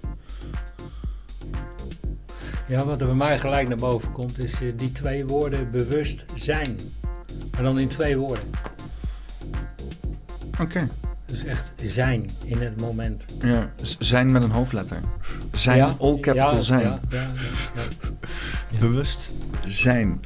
Ja, 2.68 2.86
wat 2.86 3.02
er 3.02 3.08
bij 3.08 3.16
mij 3.16 3.40
gelijk 3.40 3.68
naar 3.68 3.78
boven 3.78 4.12
komt, 4.12 4.40
is 4.40 4.54
eh, 4.54 4.68
die 4.76 4.92
twee 4.92 5.26
woorden 5.26 5.72
bewust 5.72 6.26
zijn. 6.36 6.78
Maar 7.52 7.64
dan 7.64 7.80
in 7.80 7.88
twee 7.88 8.18
woorden. 8.18 8.44
Oké. 10.60 10.90
Dus 11.26 11.46
echt 11.46 11.72
zijn 11.76 12.30
in 12.44 12.62
het 12.62 12.82
moment. 12.82 13.26
Ja, 13.42 13.70
zijn 14.00 14.32
met 14.32 14.44
een 14.44 14.52
hoofdletter. 14.52 15.00
Zijn, 15.54 15.78
Ja, 15.78 15.96
all 16.00 16.20
capital 16.20 16.56
ja, 16.56 16.62
zijn. 16.62 17.00
Ja. 17.10 17.26
Bewust 18.80 19.32
zijn. 19.66 20.22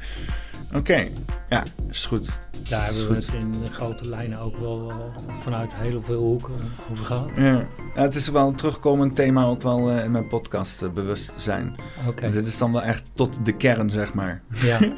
Oké, 0.74 1.04
ja, 1.50 1.62
is 1.90 2.06
goed. 2.06 2.38
Daar 2.68 2.84
hebben 2.84 3.08
we 3.08 3.14
het 3.14 3.30
in 3.34 3.50
de 3.50 3.70
grote 3.72 4.08
lijnen 4.08 4.38
ook 4.38 4.56
wel 4.56 4.92
vanuit 5.40 5.74
heel 5.74 6.02
veel 6.02 6.22
hoeken 6.22 6.54
over 6.90 7.04
gehad. 7.04 7.30
Ja. 7.36 7.64
Ja, 7.94 8.02
het 8.02 8.14
is 8.14 8.28
wel 8.28 8.48
een 8.48 8.54
terugkomend 8.54 9.14
thema 9.16 9.44
ook 9.44 9.62
wel 9.62 9.90
eh, 9.90 10.04
in 10.04 10.10
mijn 10.10 10.28
podcast, 10.28 10.82
eh, 10.82 10.90
bewust 10.90 11.32
zijn. 11.36 11.74
Oké. 12.06 12.30
Dit 12.30 12.46
is 12.46 12.58
dan 12.58 12.72
wel 12.72 12.82
echt 12.82 13.10
tot 13.14 13.44
de 13.44 13.52
kern, 13.52 13.90
zeg 13.90 14.14
maar. 14.14 14.42
Ja. 14.50 14.78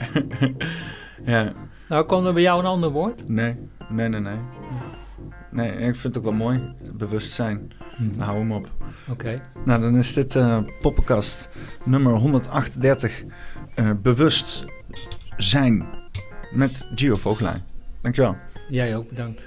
ja, 1.25 1.53
Nou, 1.89 2.07
kwam 2.07 2.27
er 2.27 2.33
bij 2.33 2.43
jou 2.43 2.61
een 2.61 2.67
ander 2.67 2.91
woord? 2.91 3.29
nee, 3.29 3.57
nee, 3.89 4.09
nee, 4.09 4.21
nee. 4.21 4.39
Nee, 5.51 5.71
ik 5.73 5.97
vind 5.97 6.03
het 6.03 6.17
ook 6.19 6.25
wel 6.25 6.33
mooi, 6.33 6.73
bewustzijn. 6.93 7.73
Hm. 7.97 8.03
Nou, 8.17 8.23
hou 8.23 8.39
hem 8.39 8.53
op. 8.53 8.71
Oké. 9.11 9.41
Nou, 9.65 9.81
dan 9.81 9.97
is 9.97 10.13
dit 10.13 10.37
eh 10.37 10.59
poppenkast 10.81 11.49
nummer 11.85 12.13
138. 12.15 13.25
eh, 13.75 13.91
bewust 14.03 14.65
zijn 15.39 15.87
met 16.53 16.89
Gio 16.95 17.15
Vogelaar. 17.15 17.61
Dankjewel. 18.03 18.37
Jij 18.69 18.97
ook 18.97 19.09
bedankt. 19.09 19.47